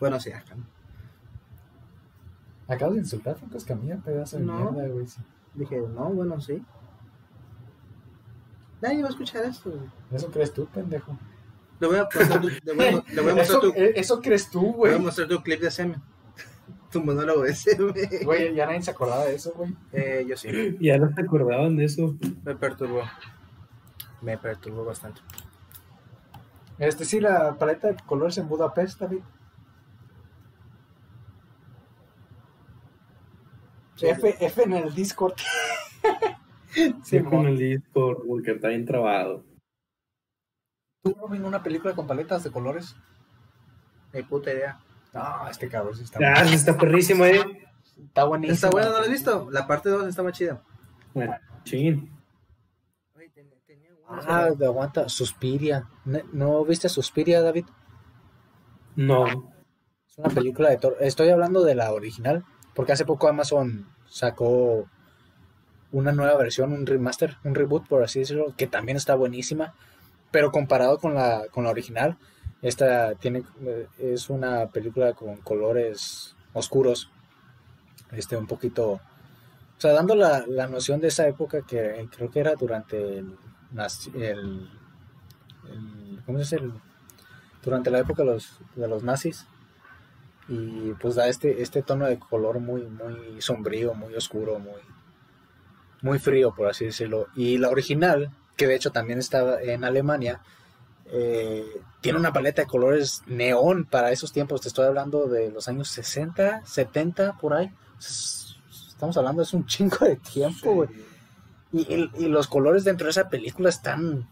Bueno, 0.00 0.18
sí, 0.18 0.32
acá. 0.32 0.56
Acabas 2.68 2.94
de 2.94 3.00
insultar 3.00 3.34
a 3.34 3.36
Franco 3.36 3.56
Escamilla, 3.56 3.96
pedazo 3.96 4.36
de 4.38 4.44
No. 4.44 4.70
mierda, 4.70 4.88
güey. 4.92 5.06
sí. 5.06 5.20
Dije, 5.54 5.80
no, 5.80 6.10
bueno, 6.10 6.40
sí. 6.40 6.62
Nadie 8.80 9.02
va 9.02 9.08
a 9.08 9.10
escuchar 9.10 9.44
esto. 9.44 9.70
güey. 9.70 9.82
Eso 10.12 10.30
crees 10.30 10.52
tú, 10.52 10.66
pendejo. 10.66 11.18
Le 11.80 11.86
voy 11.86 11.96
a 11.96 12.04
mostrar 12.04 12.40
tu, 12.40 12.48
le 12.48 12.72
voy 12.74 12.84
a, 12.86 12.90
le 13.12 13.22
voy 13.22 13.30
a 13.32 13.34
mostrar 13.34 13.42
Eso, 13.42 13.60
tu, 13.60 13.68
eh, 13.74 13.92
eso 13.96 14.20
crees 14.20 14.50
tú, 14.50 14.60
le 14.62 14.66
voy 14.72 14.88
a 14.90 14.92
güey. 14.92 15.04
mostrar 15.04 15.28
tu 15.28 15.42
clip 15.42 15.60
de 15.60 15.70
semen. 15.70 16.00
Tu 16.90 17.02
monólogo 17.04 17.44
ese, 17.44 17.74
güey. 17.76 18.24
Güey, 18.24 18.54
ya 18.54 18.64
nadie 18.66 18.80
se 18.82 18.90
acordaba 18.90 19.24
de 19.26 19.34
eso, 19.34 19.52
güey. 19.54 19.74
Eh, 19.92 20.24
yo 20.28 20.36
sí. 20.36 20.48
Ya 20.80 20.96
no 20.98 21.12
se 21.14 21.20
acordaban 21.20 21.76
de 21.76 21.84
eso. 21.84 22.16
Me 22.44 22.54
perturbó. 22.54 23.02
Me 24.22 24.38
perturbó 24.38 24.84
bastante. 24.84 25.20
Este 26.78 27.04
sí, 27.04 27.20
la 27.20 27.54
paleta 27.58 27.88
de 27.88 27.96
colores 28.06 28.38
en 28.38 28.48
Budapest, 28.48 29.00
David. 29.00 29.20
F, 34.02 34.36
F 34.40 34.62
en 34.62 34.72
el 34.74 34.94
Discord. 34.94 35.34
Sí, 37.02 37.20
con 37.24 37.46
el 37.46 37.58
Discord, 37.58 38.18
porque 38.26 38.52
está 38.52 38.68
bien 38.68 38.84
trabado. 38.84 39.42
¿Tú 41.02 41.16
no 41.16 41.26
ven 41.26 41.44
una 41.44 41.62
película 41.62 41.94
con 41.94 42.06
paletas 42.06 42.44
de 42.44 42.50
colores? 42.52 42.94
Ni 44.12 44.22
puta 44.22 44.52
idea. 44.52 44.78
No, 45.12 45.48
este 45.48 45.68
cabrón 45.68 45.96
sí 45.96 46.04
está 46.04 46.18
Ah, 46.22 46.44
está 46.44 46.76
perrísimo, 46.76 47.24
eh. 47.24 47.40
Está 48.06 48.24
buenísimo. 48.24 48.54
¿Está 48.54 48.70
buena? 48.70 48.88
¿No 48.90 48.94
la 48.98 49.00
has 49.00 49.10
visto? 49.10 49.48
La 49.50 49.66
parte 49.66 49.88
2 49.88 50.06
está 50.08 50.22
más 50.22 50.34
chida. 50.34 50.62
Bueno, 51.14 51.34
chin. 51.64 52.12
Oye, 53.16 53.30
ten- 53.30 53.50
tenía 53.66 53.90
una 54.08 54.22
Ah, 54.22 54.48
aguanta, 54.62 55.08
Suspiria. 55.08 55.88
¿No, 56.04 56.20
no 56.32 56.64
viste 56.64 56.88
Suspiria, 56.88 57.40
David? 57.40 57.64
No. 58.94 59.26
Es 60.06 60.18
una 60.18 60.28
película 60.28 60.68
de 60.70 60.76
Thor. 60.76 60.96
Estoy 61.00 61.30
hablando 61.30 61.64
de 61.64 61.74
la 61.74 61.92
original, 61.92 62.44
porque 62.78 62.92
hace 62.92 63.04
poco 63.04 63.26
Amazon 63.26 63.88
sacó 64.08 64.88
una 65.90 66.12
nueva 66.12 66.36
versión, 66.36 66.72
un 66.72 66.86
remaster, 66.86 67.36
un 67.42 67.56
reboot, 67.56 67.88
por 67.88 68.04
así 68.04 68.20
decirlo, 68.20 68.54
que 68.56 68.68
también 68.68 68.96
está 68.96 69.16
buenísima. 69.16 69.74
Pero 70.30 70.52
comparado 70.52 70.98
con 70.98 71.12
la, 71.12 71.46
con 71.50 71.64
la 71.64 71.70
original, 71.70 72.16
esta 72.62 73.16
tiene, 73.16 73.42
eh, 73.62 73.88
es 73.98 74.30
una 74.30 74.68
película 74.68 75.12
con 75.14 75.38
colores 75.38 76.36
oscuros. 76.52 77.10
Este, 78.12 78.36
un 78.36 78.46
poquito. 78.46 78.92
O 78.92 79.00
sea, 79.78 79.92
dando 79.92 80.14
la, 80.14 80.46
la 80.46 80.68
noción 80.68 81.00
de 81.00 81.08
esa 81.08 81.26
época 81.26 81.62
que 81.62 81.80
eh, 81.84 82.08
creo 82.16 82.30
que 82.30 82.38
era 82.38 82.54
durante 82.54 83.18
el. 83.18 83.36
¿Cómo 86.24 86.38
se 86.44 86.58
dice? 86.58 86.70
Durante 87.60 87.90
la 87.90 87.98
época 87.98 88.22
de 88.22 88.34
los, 88.34 88.60
de 88.76 88.86
los 88.86 89.02
nazis 89.02 89.48
y 90.48 90.92
pues 91.00 91.14
da 91.14 91.28
este, 91.28 91.62
este 91.62 91.82
tono 91.82 92.06
de 92.06 92.18
color 92.18 92.58
muy, 92.60 92.82
muy 92.86 93.40
sombrío, 93.40 93.94
muy 93.94 94.14
oscuro, 94.14 94.58
muy, 94.58 94.80
muy 96.02 96.18
frío, 96.18 96.54
por 96.54 96.68
así 96.68 96.86
decirlo. 96.86 97.26
Y 97.34 97.58
la 97.58 97.68
original, 97.70 98.30
que 98.56 98.66
de 98.66 98.74
hecho 98.74 98.90
también 98.90 99.18
estaba 99.18 99.60
en 99.62 99.84
Alemania, 99.84 100.40
eh, 101.10 101.64
tiene 102.00 102.18
una 102.18 102.32
paleta 102.32 102.62
de 102.62 102.68
colores 102.68 103.22
neón 103.26 103.84
para 103.84 104.10
esos 104.12 104.32
tiempos. 104.32 104.60
Te 104.62 104.68
estoy 104.68 104.86
hablando 104.86 105.26
de 105.26 105.50
los 105.50 105.68
años 105.68 105.88
60, 105.88 106.64
70, 106.64 107.36
por 107.38 107.54
ahí. 107.54 107.70
Es- 107.98 108.44
Estamos 108.88 109.16
hablando, 109.16 109.42
es 109.42 109.52
un 109.54 109.64
chingo 109.64 109.98
de 110.00 110.16
tiempo, 110.16 110.72
güey. 110.74 110.88
Y, 111.72 111.80
y- 111.94 112.10
y 112.24 112.26
los 112.28 112.48
colores 112.48 112.82
dentro 112.82 113.04
de 113.04 113.10
esa 113.12 113.28
película 113.28 113.68
están, 113.68 114.26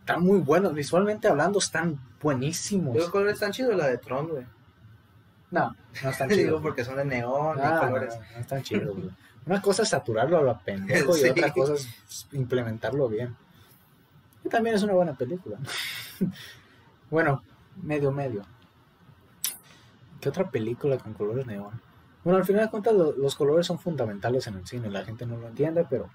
están 0.00 0.22
muy 0.22 0.40
buenos. 0.40 0.74
Visualmente 0.74 1.26
hablando, 1.28 1.58
están 1.58 1.98
buenísimos. 2.20 2.94
Digo, 2.94 3.10
colores 3.10 3.38
tan 3.38 3.52
chidos 3.52 3.74
la 3.76 3.86
de 3.86 3.96
Tron, 3.98 4.28
güey. 4.28 4.44
No, 5.50 5.74
no 6.04 6.10
están 6.10 6.28
Digo, 6.28 6.42
chidos. 6.42 6.62
porque 6.62 6.84
son 6.84 6.96
de 6.96 7.04
neón 7.04 7.58
y 7.58 7.60
Ah, 7.62 7.80
colores. 7.80 8.14
no, 8.16 8.22
no 8.34 8.40
están 8.40 8.62
chidos, 8.62 8.96
güey. 8.96 9.10
Una 9.46 9.60
cosa 9.62 9.82
es 9.82 9.88
saturarlo 9.88 10.38
a 10.38 10.42
lo 10.42 10.58
pendejo 10.60 11.16
y 11.16 11.24
otra 11.30 11.52
cosa 11.52 11.74
es 11.74 12.28
implementarlo 12.32 13.08
bien. 13.08 13.34
Y 14.44 14.48
también 14.48 14.76
es 14.76 14.82
una 14.82 14.92
buena 14.94 15.14
película. 15.14 15.58
bueno, 17.10 17.42
medio, 17.82 18.12
medio. 18.12 18.44
¿Qué 20.20 20.28
otra 20.28 20.50
película 20.50 20.98
con 20.98 21.14
colores 21.14 21.46
neón? 21.46 21.80
Bueno, 22.22 22.38
al 22.38 22.44
final 22.44 22.64
de 22.66 22.70
cuentas 22.70 22.94
lo- 22.94 23.12
los 23.12 23.34
colores 23.34 23.66
son 23.66 23.78
fundamentales 23.78 24.46
en 24.46 24.56
el 24.56 24.66
cine. 24.66 24.90
La 24.90 25.04
gente 25.04 25.24
no 25.26 25.36
lo 25.38 25.48
entiende, 25.48 25.86
pero... 25.88 26.10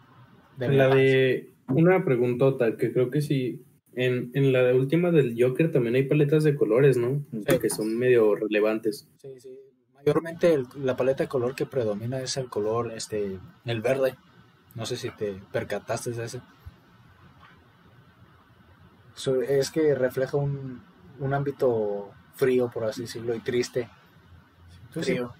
La 0.57 0.87
de 0.87 1.51
una 1.67 2.05
preguntota 2.05 2.77
que 2.77 2.93
creo 2.93 3.09
que 3.09 3.21
sí. 3.21 3.61
En, 3.95 4.31
en 4.33 4.51
la 4.53 4.73
última 4.73 5.09
del 5.11 5.35
Joker 5.41 5.71
también 5.71 5.95
hay 5.95 6.03
paletas 6.03 6.43
de 6.43 6.55
colores, 6.55 6.97
¿no? 6.97 7.23
Sí. 7.47 7.59
Que 7.59 7.69
son 7.69 7.97
medio 7.97 8.35
relevantes. 8.35 9.07
Sí, 9.21 9.39
sí. 9.39 9.57
Mayormente 9.95 10.53
el- 10.53 10.67
la 10.83 10.95
paleta 10.97 11.23
de 11.23 11.29
color 11.29 11.55
que 11.55 11.65
predomina 11.65 12.19
es 12.21 12.37
el 12.37 12.47
color, 12.49 12.91
este, 12.91 13.39
el 13.65 13.81
verde. 13.81 14.15
No 14.75 14.85
sé 14.85 14.97
si 14.97 15.09
te 15.11 15.41
percataste 15.51 16.11
de 16.11 16.25
ese. 16.25 16.41
So, 19.13 19.41
es 19.41 19.71
que 19.71 19.95
refleja 19.95 20.37
un, 20.37 20.81
un 21.19 21.33
ámbito 21.33 22.11
frío, 22.35 22.69
por 22.69 22.83
así 22.83 23.03
decirlo, 23.03 23.33
y 23.33 23.39
triste. 23.39 23.89
Tú 24.93 25.01
sí- 25.01 25.13
Frío. 25.13 25.33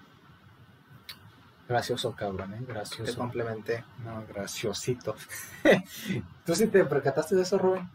Gracioso, 1.68 2.14
cabrón, 2.14 2.54
¿eh? 2.54 2.58
Te 2.64 2.72
Gracioso. 2.72 3.18
complementé. 3.18 3.84
No, 4.04 4.24
graciosito. 4.28 5.16
¿Tú 6.46 6.54
sí 6.54 6.68
te 6.68 6.84
percataste 6.84 7.34
de 7.34 7.42
eso, 7.42 7.58
Rubén? 7.58 7.88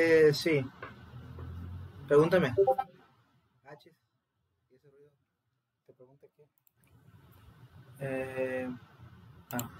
Eh, 0.00 0.32
sí. 0.32 0.64
Pregúntame. 2.06 2.54
Te 5.86 5.92
pregunté 5.92 6.28
qué. 6.36 6.44
Eh, 8.00 8.68
ah. 9.52 9.70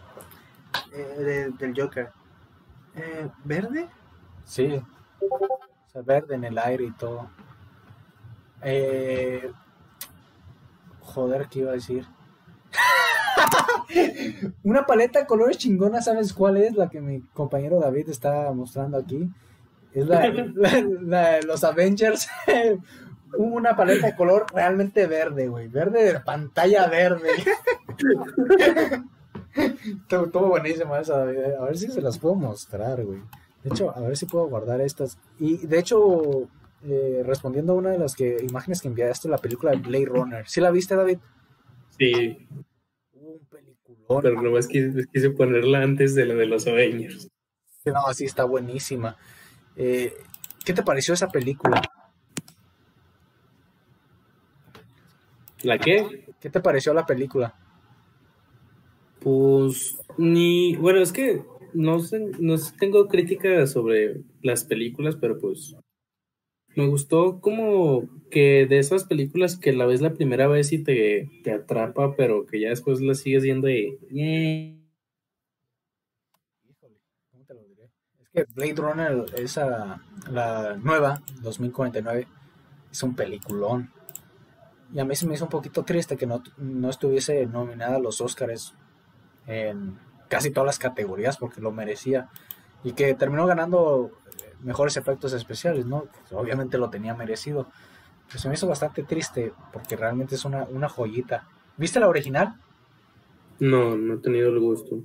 Eh, 0.93 1.15
de- 1.23 1.51
del 1.51 1.75
Joker. 1.81 2.11
Eh, 2.97 3.29
¿Verde? 3.45 3.89
Sí. 4.45 4.83
O 5.21 5.89
sea, 5.93 6.03
verde 6.03 6.35
en 6.35 6.45
el 6.45 6.59
aire 6.59 6.85
y 6.87 6.91
todo. 6.93 7.31
Eh, 8.63 9.53
joder, 11.01 11.49
¿qué 11.49 11.61
iba 11.61 11.71
a 11.71 11.75
decir? 11.75 12.05
Una 14.65 14.85
paleta 14.85 15.21
de 15.21 15.27
colores 15.27 15.59
chingona, 15.59 16.03
¿sabes 16.03 16.33
cuál 16.33 16.57
es? 16.57 16.75
La 16.75 16.89
que 16.89 17.01
mi 17.01 17.21
compañero 17.21 17.79
David 17.79 18.09
está 18.09 18.51
mostrando 18.53 18.99
aquí. 18.99 19.31
Es 19.93 20.07
la, 20.09 20.29
la- 21.03 21.41
los 21.43 21.65
Avengers. 21.65 22.29
Una 23.37 23.77
paleta 23.77 24.07
de 24.07 24.17
color 24.17 24.47
realmente 24.55 25.07
verde, 25.07 25.49
güey. 25.49 25.69
Verde 25.69 26.03
de 26.13 26.21
pantalla 26.21 26.87
verde. 26.87 27.29
Estuvo 29.55 30.49
buenísima 30.49 31.01
esa, 31.01 31.19
David. 31.19 31.39
A 31.59 31.65
ver 31.65 31.77
si 31.77 31.89
se 31.89 32.01
las 32.01 32.19
puedo 32.19 32.35
mostrar, 32.35 33.05
güey. 33.05 33.21
De 33.65 33.71
hecho, 33.71 33.95
a 33.95 34.01
ver 34.01 34.17
si 34.17 34.27
puedo 34.27 34.47
guardar 34.49 34.81
estas. 34.81 35.19
Y 35.39 35.67
de 35.67 35.79
hecho, 35.79 36.49
eh, 36.85 37.23
respondiendo 37.25 37.73
a 37.73 37.77
una 37.77 37.91
de 37.91 37.99
las 37.99 38.15
que, 38.15 38.37
imágenes 38.49 38.81
que 38.81 38.89
enviaste, 38.89 39.29
la 39.29 39.39
película 39.39 39.73
de 39.73 39.79
Blade 39.79 40.07
Runner. 40.07 40.49
¿Sí 40.49 40.61
la 40.61 40.71
viste, 40.71 40.95
David? 40.95 41.19
Sí, 41.99 42.47
Un 43.13 43.41
peliculón. 43.51 44.23
pero 44.23 44.41
nomás 44.41 44.69
quise, 44.69 45.05
quise 45.13 45.31
ponerla 45.31 45.83
antes 45.83 46.15
de 46.15 46.25
la 46.27 46.35
de 46.35 46.47
los 46.47 46.67
Avengers. 46.67 47.29
No, 47.85 48.13
sí, 48.15 48.25
está 48.27 48.45
buenísima. 48.45 49.17
Eh, 49.79 50.13
¿Qué 50.65 50.75
te 50.75 50.83
pareció 50.83 51.15
esa 51.15 51.29
película? 51.29 51.81
¿La 55.63 55.79
qué? 55.79 56.27
¿Qué 56.41 56.51
te 56.51 56.61
pareció 56.61 56.93
la 56.93 57.07
película? 57.07 57.55
Pues 59.21 59.99
ni, 60.17 60.77
bueno, 60.77 61.01
es 61.01 61.13
que 61.13 61.43
no 61.75 62.01
sé, 62.01 62.19
no 62.41 62.57
tengo 62.79 63.07
críticas 63.09 63.71
sobre 63.73 64.23
las 64.43 64.65
películas, 64.65 65.17
pero 65.17 65.39
pues 65.39 65.77
me 66.75 66.87
gustó 66.87 67.41
como 67.41 68.09
que 68.31 68.67
de 68.67 68.79
esas 68.79 69.05
películas 69.05 69.57
que 69.59 69.73
la 69.73 69.87
ves 69.87 70.01
la 70.01 70.15
primera 70.15 70.49
vez 70.49 70.73
y 70.73 70.83
te, 70.83 71.29
te 71.45 71.53
atrapa, 71.53 72.15
pero 72.17 72.47
que 72.47 72.61
ya 72.61 72.69
después 72.71 73.01
la 73.01 73.15
sigues 73.15 73.43
viendo 73.43 73.69
y... 73.69 73.97
"Eh". 74.15 74.77
Híjole, 76.69 76.99
¿cómo 77.31 77.45
te 77.45 77.55
lo 77.55 77.63
diré? 77.65 77.91
Es 78.33 78.45
que 78.45 78.53
Blade 78.55 78.75
Runner, 78.75 79.25
esa, 79.37 80.03
la 80.31 80.77
nueva, 80.77 81.23
2049, 81.41 82.27
es 82.91 83.03
un 83.03 83.15
peliculón. 83.15 83.93
Y 84.93 85.01
a 85.01 85.05
mí 85.05 85.15
se 85.17 85.27
me 85.27 85.35
hizo 85.35 85.45
un 85.45 85.51
poquito 85.51 85.85
triste 85.85 86.17
que 86.17 86.27
no, 86.27 86.43
no 86.57 86.91
estuviese 86.91 87.47
nominada 87.47 87.97
a 87.97 88.01
los 88.01 88.21
Oscars 88.21 88.75
en 89.47 89.99
casi 90.29 90.51
todas 90.51 90.67
las 90.67 90.79
categorías 90.79 91.37
porque 91.39 91.61
lo 91.61 91.73
merecía. 91.73 92.29
Y 92.85 92.93
que 92.93 93.15
terminó 93.15 93.47
ganando 93.47 94.13
mejores 94.61 94.97
efectos 94.97 95.33
especiales, 95.33 95.87
¿no? 95.87 96.05
Pues, 96.05 96.33
obviamente 96.33 96.79
lo 96.79 96.91
tenía 96.91 97.15
merecido. 97.15 97.69
Pero 98.27 98.39
se 98.39 98.49
me 98.49 98.55
hizo 98.55 98.69
bastante 98.69 99.03
triste 99.03 99.53
porque 99.73 99.97
realmente 99.97 100.35
es 100.35 100.45
una, 100.45 100.65
una 100.65 100.89
joyita. 100.89 101.49
¿Viste 101.77 102.01
la 102.01 102.09
original? 102.09 102.61
No, 103.59 103.97
no 103.97 104.15
he 104.15 104.19
tenido 104.19 104.51
el 104.51 104.61
gusto. 104.61 105.03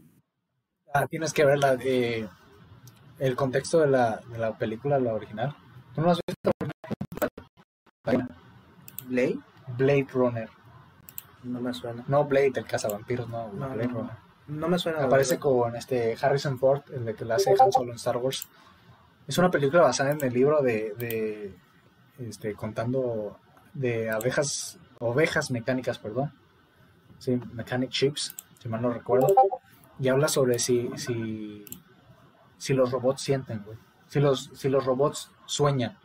Ah, 0.94 1.08
tienes 1.08 1.34
que 1.34 1.46
ver 1.46 1.58
la 1.58 1.76
de, 1.76 2.28
el 3.20 3.36
contexto 3.36 3.80
de 3.80 3.88
la, 3.88 4.18
de 4.30 4.38
la 4.38 4.58
película, 4.58 5.00
la 5.00 5.14
original. 5.14 5.56
¿Tú 5.96 6.02
no 6.02 6.12
has 6.12 6.20
visto? 6.28 6.52
¿Blade? 9.06 9.40
Blade 9.78 10.08
Runner. 10.14 10.50
No 11.44 11.62
me 11.62 11.74
suena. 11.74 12.04
No 12.08 12.26
Blade, 12.26 12.54
el 12.56 12.66
cazavampiros, 12.66 13.30
no, 13.30 13.52
No, 13.54 13.70
Blade 13.70 13.88
no, 13.88 14.00
Runner. 14.00 14.16
No 14.48 14.68
me 14.68 14.80
suena. 14.80 15.04
Aparece 15.04 15.40
con 15.40 15.76
este 15.76 16.18
Harrison 16.20 16.58
Ford, 16.58 16.82
el 16.94 17.06
de 17.06 17.16
que 17.16 17.26
la 17.26 17.36
hace 17.36 17.56
Han 17.60 17.72
Solo 17.72 17.92
en 17.92 17.96
Star 17.96 18.18
Wars. 18.18 18.48
Es 19.28 19.38
una 19.38 19.52
película 19.52 19.84
basada 19.84 20.12
en 20.12 20.24
el 20.24 20.34
libro 20.34 20.62
de, 20.62 20.94
de 20.98 21.56
este, 22.20 22.54
contando 22.54 23.40
de 23.74 24.10
abejas, 24.12 24.80
ovejas 25.00 25.52
mecánicas, 25.52 25.98
perdón. 25.98 26.34
Sí, 27.20 27.40
Mechanic 27.54 27.90
Chips, 27.90 28.36
si 28.60 28.70
mal 28.70 28.82
no 28.82 28.92
recuerdo. 28.92 29.34
Y 30.00 30.10
habla 30.10 30.28
sobre 30.28 30.60
si, 30.60 30.90
si, 30.98 31.64
si 32.64 32.74
los 32.74 32.92
robots 32.92 33.22
sienten, 33.22 33.62
güey. 33.66 33.78
Si 34.08 34.22
los, 34.22 34.50
si 34.54 34.70
los 34.70 34.86
robots 34.86 35.30
sueñan. 35.46 35.98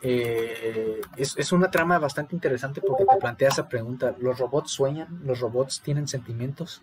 Eh, 0.00 1.02
es, 1.16 1.36
es 1.36 1.52
una 1.52 1.70
trama 1.70 1.98
bastante 1.98 2.34
interesante 2.34 2.80
porque 2.80 3.04
te 3.04 3.16
plantea 3.18 3.48
esa 3.48 3.68
pregunta. 3.68 4.14
¿Los 4.18 4.38
robots 4.38 4.70
sueñan? 4.70 5.20
¿Los 5.22 5.40
robots 5.40 5.82
tienen 5.82 6.08
sentimientos? 6.08 6.80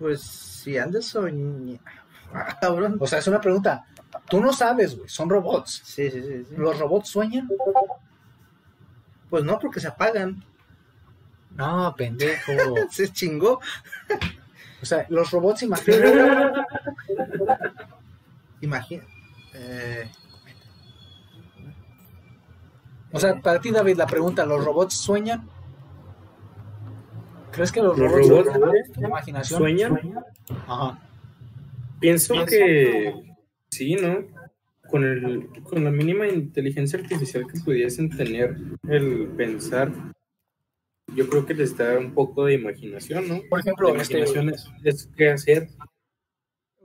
Pues 0.00 0.22
si 0.22 0.76
andas 0.76 1.06
soñando. 1.06 1.78
Ah, 2.36 2.58
cabrón. 2.60 2.96
O 2.98 3.06
sea, 3.06 3.20
es 3.20 3.28
una 3.28 3.40
pregunta. 3.40 3.86
Tú 4.28 4.40
no 4.40 4.52
sabes, 4.52 4.96
güey. 4.96 5.08
Son 5.08 5.30
robots. 5.30 5.82
Sí, 5.84 6.10
sí, 6.10 6.20
sí, 6.20 6.44
sí. 6.44 6.56
¿Los 6.56 6.80
robots 6.80 7.08
sueñan? 7.08 7.48
Pues 9.30 9.44
no, 9.44 9.56
porque 9.60 9.78
se 9.78 9.86
apagan. 9.86 10.44
No, 11.50 11.94
pendejo. 11.96 12.52
Se 12.90 13.12
chingó. 13.12 13.60
O 14.84 14.86
sea, 14.86 15.06
los 15.08 15.30
robots 15.30 15.62
imaginan. 15.62 16.52
Imagina. 18.60 19.02
Eh, 19.54 20.10
O 23.10 23.18
sea, 23.18 23.40
para 23.40 23.62
ti, 23.62 23.70
David, 23.70 23.96
la 23.96 24.06
pregunta: 24.06 24.44
¿los 24.44 24.62
robots 24.62 24.92
sueñan? 24.92 25.48
¿Crees 27.50 27.72
que 27.72 27.80
los 27.80 27.96
¿Los 27.96 28.12
robots, 28.12 28.50
imaginación? 28.98 29.58
¿Sueñan? 29.58 30.00
Ajá. 30.66 30.98
Pienso 31.98 32.44
que 32.44 33.14
sí, 33.70 33.94
¿no? 33.94 34.18
Con, 34.90 35.02
el, 35.02 35.48
con 35.62 35.82
la 35.82 35.90
mínima 35.90 36.28
inteligencia 36.28 36.98
artificial 36.98 37.46
que 37.50 37.58
pudiesen 37.60 38.14
tener 38.14 38.58
el 38.86 39.28
pensar, 39.28 39.90
yo 41.08 41.28
creo 41.28 41.46
que 41.46 41.54
les 41.54 41.76
da 41.76 41.98
un 41.98 42.14
poco 42.14 42.46
de 42.46 42.54
imaginación, 42.54 43.28
¿no? 43.28 43.40
Por 43.48 43.60
ejemplo, 43.60 43.94
este, 43.96 44.18
imaginación 44.18 44.50
es, 44.50 44.68
es 44.82 45.08
qué 45.16 45.30
hacer. 45.30 45.68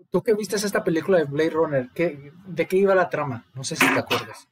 tú 0.09 0.21
que 0.21 0.33
viste 0.33 0.55
esta 0.55 0.83
película 0.83 1.17
de 1.17 1.25
Blade 1.25 1.49
Runner, 1.49 1.89
¿qué, 1.93 2.31
¿de 2.45 2.67
qué 2.67 2.77
iba 2.77 2.95
la 2.95 3.09
trama? 3.09 3.45
No 3.53 3.63
sé 3.63 3.75
si 3.75 3.91
te 3.91 3.99
acuerdas. 3.99 4.47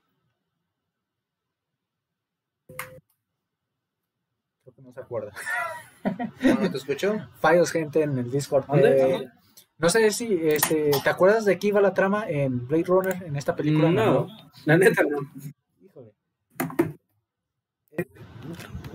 Creo 4.63 4.75
que 4.75 4.81
no 4.81 4.93
se 4.93 4.99
acuerda. 4.99 5.31
¿No 6.41 6.71
te 6.71 6.77
escuchó? 6.77 7.29
Fallos, 7.39 7.71
gente, 7.71 8.01
en 8.01 8.17
el 8.17 8.31
Discord. 8.31 8.65
¿Dónde? 8.65 9.15
Eh, 9.15 9.31
no 9.79 9.89
sé 9.89 10.09
si 10.11 10.39
este, 10.47 10.91
te 11.03 11.09
acuerdas 11.09 11.45
de 11.45 11.59
qué 11.59 11.67
iba 11.67 11.81
la 11.81 11.93
trama 11.93 12.27
en 12.27 12.67
Blade 12.67 12.83
Runner, 12.85 13.23
en 13.23 13.35
esta 13.35 13.55
película. 13.55 13.91
No, 13.91 14.27
la 14.65 14.77
neta 14.77 15.03
no. 15.03 15.19
Híjole. 15.81 16.13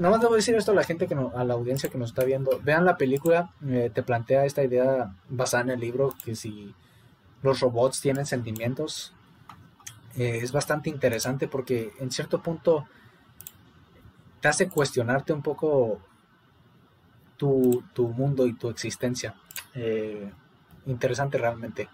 Nada 0.02 0.14
más 0.16 0.20
debo 0.20 0.34
decir 0.34 0.56
esto 0.56 0.72
a 0.72 0.74
la 0.74 0.82
gente 0.82 1.06
que 1.06 1.14
no, 1.14 1.30
a 1.36 1.44
la 1.44 1.54
audiencia 1.54 1.88
que 1.88 1.96
nos 1.96 2.10
está 2.10 2.24
viendo. 2.24 2.58
Vean 2.64 2.84
la 2.84 2.96
película, 2.96 3.52
te 3.60 4.02
plantea 4.02 4.44
esta 4.44 4.64
idea 4.64 5.14
basada 5.28 5.62
en 5.62 5.70
el 5.70 5.78
libro 5.78 6.12
que 6.24 6.34
si 6.34 6.74
los 7.40 7.60
robots 7.60 8.00
tienen 8.00 8.26
sentimientos. 8.26 9.14
eh, 10.16 10.40
es 10.42 10.50
bastante 10.50 10.90
interesante 10.90 11.46
porque 11.46 11.92
en 12.00 12.10
cierto 12.10 12.42
punto 12.42 12.88
te 14.40 14.48
hace 14.48 14.68
cuestionarte 14.68 15.32
un 15.32 15.40
poco 15.40 16.00
tu, 17.36 17.84
tu 17.92 18.08
mundo 18.08 18.44
y 18.48 18.54
tu 18.54 18.70
existencia. 18.70 19.36
Eh, 19.72 20.32
interesante 20.86 21.38
realmente. 21.38 21.88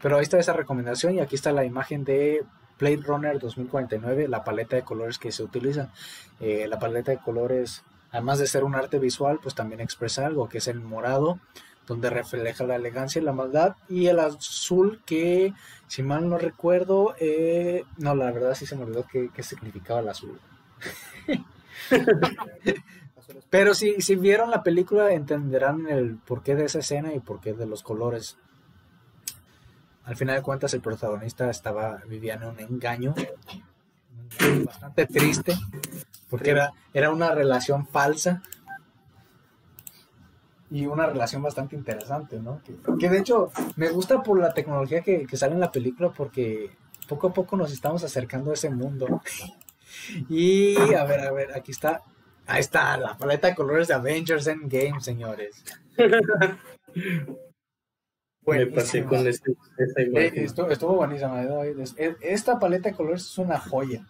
Pero 0.00 0.16
ahí 0.16 0.22
está 0.22 0.38
esa 0.38 0.54
recomendación 0.54 1.14
y 1.16 1.20
aquí 1.20 1.34
está 1.34 1.52
la 1.52 1.66
imagen 1.66 2.04
de 2.04 2.42
Blade 2.78 3.02
Runner 3.04 3.38
2049, 3.38 4.28
la 4.28 4.44
paleta 4.44 4.76
de 4.76 4.82
colores 4.82 5.18
que 5.18 5.32
se 5.32 5.42
utiliza. 5.42 5.90
Eh, 6.40 6.66
la 6.68 6.78
paleta 6.78 7.12
de 7.12 7.18
colores, 7.18 7.82
además 8.10 8.38
de 8.38 8.46
ser 8.46 8.64
un 8.64 8.74
arte 8.74 8.98
visual, 8.98 9.38
pues 9.42 9.54
también 9.54 9.80
expresa 9.80 10.26
algo, 10.26 10.48
que 10.48 10.58
es 10.58 10.68
el 10.68 10.80
morado, 10.80 11.38
donde 11.86 12.10
refleja 12.10 12.64
la 12.64 12.76
elegancia 12.76 13.20
y 13.20 13.24
la 13.24 13.32
maldad, 13.32 13.76
y 13.88 14.06
el 14.06 14.18
azul 14.18 15.02
que, 15.04 15.52
si 15.86 16.02
mal 16.02 16.28
no 16.28 16.38
recuerdo, 16.38 17.14
eh, 17.20 17.84
no, 17.98 18.14
la 18.14 18.30
verdad 18.32 18.54
sí 18.54 18.66
se 18.66 18.76
me 18.76 18.84
olvidó 18.84 19.06
qué, 19.10 19.30
qué 19.34 19.42
significaba 19.42 20.00
el 20.00 20.08
azul. 20.08 20.40
Pero 23.50 23.74
si, 23.74 24.00
si 24.00 24.16
vieron 24.16 24.50
la 24.50 24.62
película 24.62 25.12
entenderán 25.12 25.86
el 25.88 26.16
porqué 26.16 26.54
de 26.54 26.64
esa 26.64 26.80
escena 26.80 27.14
y 27.14 27.20
porqué 27.20 27.52
de 27.52 27.66
los 27.66 27.82
colores. 27.82 28.36
Al 30.04 30.16
final 30.16 30.36
de 30.36 30.42
cuentas 30.42 30.74
el 30.74 30.80
protagonista 30.80 31.50
estaba 31.50 32.02
vivía 32.06 32.34
en 32.34 32.44
un 32.44 32.60
engaño, 32.60 33.14
un 33.16 33.24
engaño 34.40 34.64
bastante 34.66 35.06
triste, 35.06 35.56
porque 36.28 36.50
era, 36.50 36.72
era 36.92 37.10
una 37.10 37.32
relación 37.32 37.86
falsa 37.86 38.42
y 40.70 40.86
una 40.86 41.06
relación 41.06 41.42
bastante 41.42 41.76
interesante, 41.76 42.38
¿no? 42.40 42.60
Que, 42.64 42.76
que 42.98 43.08
de 43.08 43.18
hecho 43.18 43.50
me 43.76 43.88
gusta 43.88 44.22
por 44.22 44.38
la 44.38 44.52
tecnología 44.52 45.02
que, 45.02 45.26
que 45.26 45.36
sale 45.36 45.54
en 45.54 45.60
la 45.60 45.72
película 45.72 46.10
porque 46.10 46.70
poco 47.08 47.28
a 47.28 47.32
poco 47.32 47.56
nos 47.56 47.72
estamos 47.72 48.02
acercando 48.04 48.50
a 48.50 48.54
ese 48.54 48.70
mundo. 48.70 49.22
Y 50.28 50.76
a 50.94 51.04
ver, 51.04 51.20
a 51.20 51.32
ver, 51.32 51.56
aquí 51.56 51.70
está. 51.70 52.02
Ahí 52.46 52.60
está, 52.60 52.98
la 52.98 53.16
paleta 53.16 53.48
de 53.48 53.54
colores 53.54 53.88
de 53.88 53.94
Avengers 53.94 54.46
Endgame, 54.46 55.00
señores. 55.00 55.64
Me 58.46 58.66
pasé 58.66 59.04
con 59.04 59.26
este- 59.26 59.52
esa 59.78 60.00
Eh, 60.02 60.06
imagen. 60.08 60.44
estuvo, 60.44 60.68
estuvo 60.70 60.96
buenísima. 60.96 61.42
eh, 61.42 62.16
Esta 62.20 62.58
paleta 62.58 62.90
de 62.90 62.94
colores 62.96 63.22
es 63.22 63.38
una 63.38 63.58
joya. 63.58 64.06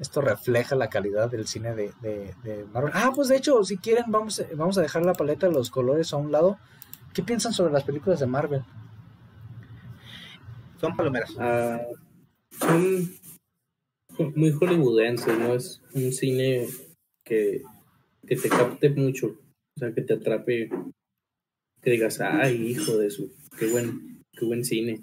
Esto 0.00 0.20
refleja 0.20 0.74
la 0.74 0.88
calidad 0.88 1.30
del 1.30 1.46
cine 1.46 1.74
de, 1.74 1.92
de- 2.02 2.34
de 2.42 2.64
Marvel. 2.72 2.92
Ah, 2.94 3.12
pues 3.14 3.28
de 3.28 3.36
hecho, 3.36 3.62
si 3.64 3.76
quieren, 3.76 4.06
vamos, 4.08 4.40
a- 4.40 4.46
vamos 4.56 4.76
a 4.76 4.82
dejar 4.82 5.04
la 5.04 5.12
paleta 5.12 5.46
de 5.46 5.52
los 5.52 5.70
colores 5.70 6.12
a 6.12 6.16
un 6.16 6.32
lado. 6.32 6.58
¿Qué 7.12 7.22
piensan 7.22 7.52
sobre 7.52 7.72
las 7.72 7.84
películas 7.84 8.18
de 8.18 8.26
Marvel? 8.26 8.64
Son 10.80 10.96
palomeras. 10.96 11.32
Ah, 11.38 11.80
son 12.58 13.08
muy 14.36 14.50
hollywoodenses, 14.52 15.38
¿no? 15.38 15.54
Es 15.54 15.80
un 15.94 16.12
cine 16.12 16.66
que, 17.24 17.62
que 18.26 18.36
te 18.36 18.48
capte 18.48 18.90
mucho, 18.90 19.28
o 19.28 19.78
sea, 19.78 19.92
que 19.92 20.02
te 20.02 20.14
atrape, 20.14 20.70
que 21.84 21.90
digas, 21.90 22.20
ay, 22.20 22.66
hijo 22.66 22.96
de 22.96 23.10
su, 23.10 23.30
qué 23.58 23.66
buen, 23.66 24.24
qué 24.32 24.46
buen 24.46 24.64
cine. 24.64 25.02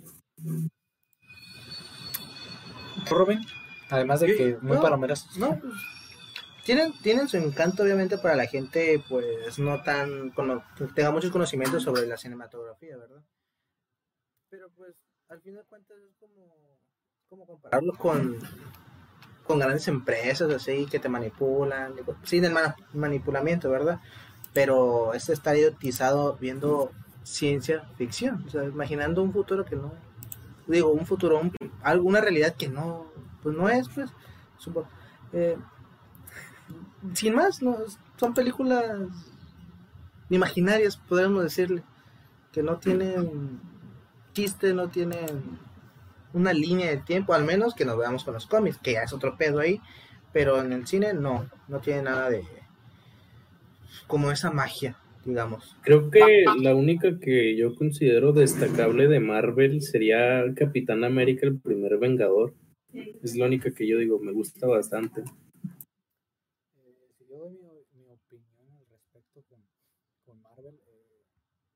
Robin, 3.09 3.39
además 3.89 4.19
de 4.21 4.35
que 4.35 4.57
muy 4.61 4.77
no, 4.77 4.81
palomeras. 4.81 5.37
No, 5.37 5.59
pues, 5.59 5.73
tienen, 6.65 6.91
tienen 7.01 7.27
su 7.27 7.37
encanto, 7.37 7.83
obviamente, 7.83 8.17
para 8.17 8.35
la 8.35 8.47
gente, 8.47 9.03
pues, 9.07 9.59
no 9.59 9.83
tan, 9.83 10.31
que 10.77 10.85
tenga 10.95 11.11
muchos 11.11 11.31
conocimientos 11.31 11.83
sobre 11.83 12.07
la 12.07 12.17
cinematografía, 12.17 12.97
¿verdad? 12.97 13.21
Pero, 14.49 14.69
pues, 14.75 14.95
al 15.29 15.41
fin 15.41 15.55
de 15.55 15.63
cuentas 15.63 15.97
es 15.97 16.15
como, 16.19 16.79
como 17.29 17.45
compararlo 17.45 17.93
con, 17.93 18.39
con 19.45 19.59
grandes 19.59 19.87
empresas, 19.87 20.51
así, 20.51 20.87
que 20.87 20.99
te 20.99 21.09
manipulan, 21.09 21.95
del 22.41 22.53
ma- 22.53 22.75
manipulamiento, 22.93 23.69
¿verdad? 23.69 23.99
Pero 24.53 25.13
este 25.13 25.33
está 25.33 25.55
idiotizado 25.55 26.37
viendo 26.39 26.91
ciencia 27.23 27.83
ficción, 27.97 28.43
o 28.47 28.49
sea, 28.49 28.63
imaginando 28.65 29.21
un 29.23 29.31
futuro 29.31 29.63
que 29.63 29.75
no, 29.75 29.93
digo, 30.67 30.91
un 30.91 31.05
futuro, 31.05 31.39
un- 31.39 31.53
alguna 31.83 32.19
realidad 32.21 32.55
que 32.55 32.67
no, 32.67 33.05
pues 33.43 33.55
no 33.55 33.69
es, 33.69 33.87
pues, 33.89 34.09
supo- 34.59 34.87
eh, 35.33 35.57
sin 37.13 37.35
más, 37.35 37.61
no, 37.61 37.77
son 38.17 38.33
películas 38.33 38.85
imaginarias, 40.29 40.97
podríamos 40.97 41.43
decirle. 41.43 41.83
que 42.51 42.61
no 42.63 42.79
tienen 42.79 43.61
chiste, 44.33 44.73
no 44.73 44.89
tienen 44.89 45.57
una 46.33 46.51
línea 46.51 46.89
de 46.89 46.97
tiempo, 46.97 47.33
al 47.33 47.45
menos 47.45 47.73
que 47.73 47.85
nos 47.85 47.97
veamos 47.97 48.25
con 48.25 48.33
los 48.33 48.45
cómics, 48.45 48.77
que 48.77 48.91
ya 48.91 49.03
es 49.03 49.13
otro 49.13 49.37
pedo 49.37 49.59
ahí, 49.59 49.79
pero 50.33 50.59
en 50.59 50.73
el 50.73 50.85
cine 50.85 51.13
no, 51.13 51.49
no 51.69 51.79
tiene 51.79 52.01
nada 52.01 52.29
de 52.29 52.43
como 54.11 54.29
esa 54.31 54.51
magia, 54.51 54.97
digamos. 55.25 55.77
Creo 55.81 56.11
que 56.11 56.43
la 56.61 56.75
única 56.75 57.17
que 57.19 57.55
yo 57.55 57.73
considero 57.75 58.33
destacable 58.33 59.07
de 59.07 59.19
Marvel 59.21 59.81
sería 59.81 60.43
Capitán 60.55 61.03
América, 61.05 61.47
el 61.47 61.57
primer 61.59 61.97
Vengador. 61.97 62.53
Es 63.23 63.35
la 63.37 63.45
única 63.45 63.71
que 63.73 63.87
yo 63.87 63.97
digo, 63.97 64.19
me 64.19 64.33
gusta 64.33 64.67
bastante. 64.67 65.23
si 67.17 67.25
yo 67.29 67.37
doy 67.37 67.51
mi, 67.53 68.01
mi 68.03 68.09
opinión 68.09 68.67
al 68.77 68.85
respecto 68.91 69.41
con, 69.49 69.59
con 70.25 70.41
Marvel, 70.41 70.75
eh, 70.75 71.23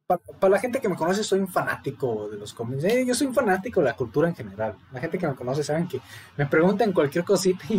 pa- 0.08 0.18
para 0.40 0.52
la 0.52 0.60
gente 0.60 0.82
que 0.82 0.90
me 0.90 0.96
conoce, 0.98 1.24
soy 1.24 1.40
un 1.40 1.48
fanático 1.48 2.28
de 2.30 2.38
los 2.38 2.54
cómics. 2.54 2.84
Eh, 2.84 3.06
yo 3.08 3.14
soy 3.16 3.28
un 3.28 3.34
fanático 3.34 3.80
de 3.80 3.86
la 3.88 3.96
cultura 3.96 4.28
en 4.28 4.36
general. 4.36 4.76
La 4.92 5.00
gente 5.00 5.18
que 5.18 5.28
me 5.28 5.36
conoce 5.36 5.64
saben 5.64 5.88
que 5.88 6.02
me 6.38 6.46
preguntan 6.48 6.92
cualquier 6.92 7.24
cosita 7.24 7.64
y, 7.70 7.76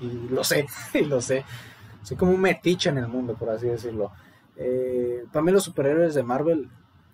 y 0.00 0.28
lo 0.30 0.42
sé, 0.42 0.66
y 0.94 1.04
lo 1.04 1.20
sé. 1.20 1.44
Soy 2.02 2.16
como 2.16 2.32
un 2.32 2.40
metiche 2.40 2.90
en 2.90 2.98
el 2.98 3.08
mundo, 3.08 3.34
por 3.34 3.50
así 3.50 3.66
decirlo. 3.66 4.12
Eh, 4.56 5.24
para 5.32 5.44
mí 5.44 5.52
los 5.52 5.64
superhéroes 5.64 6.14
de 6.14 6.22
Marvel 6.22 6.68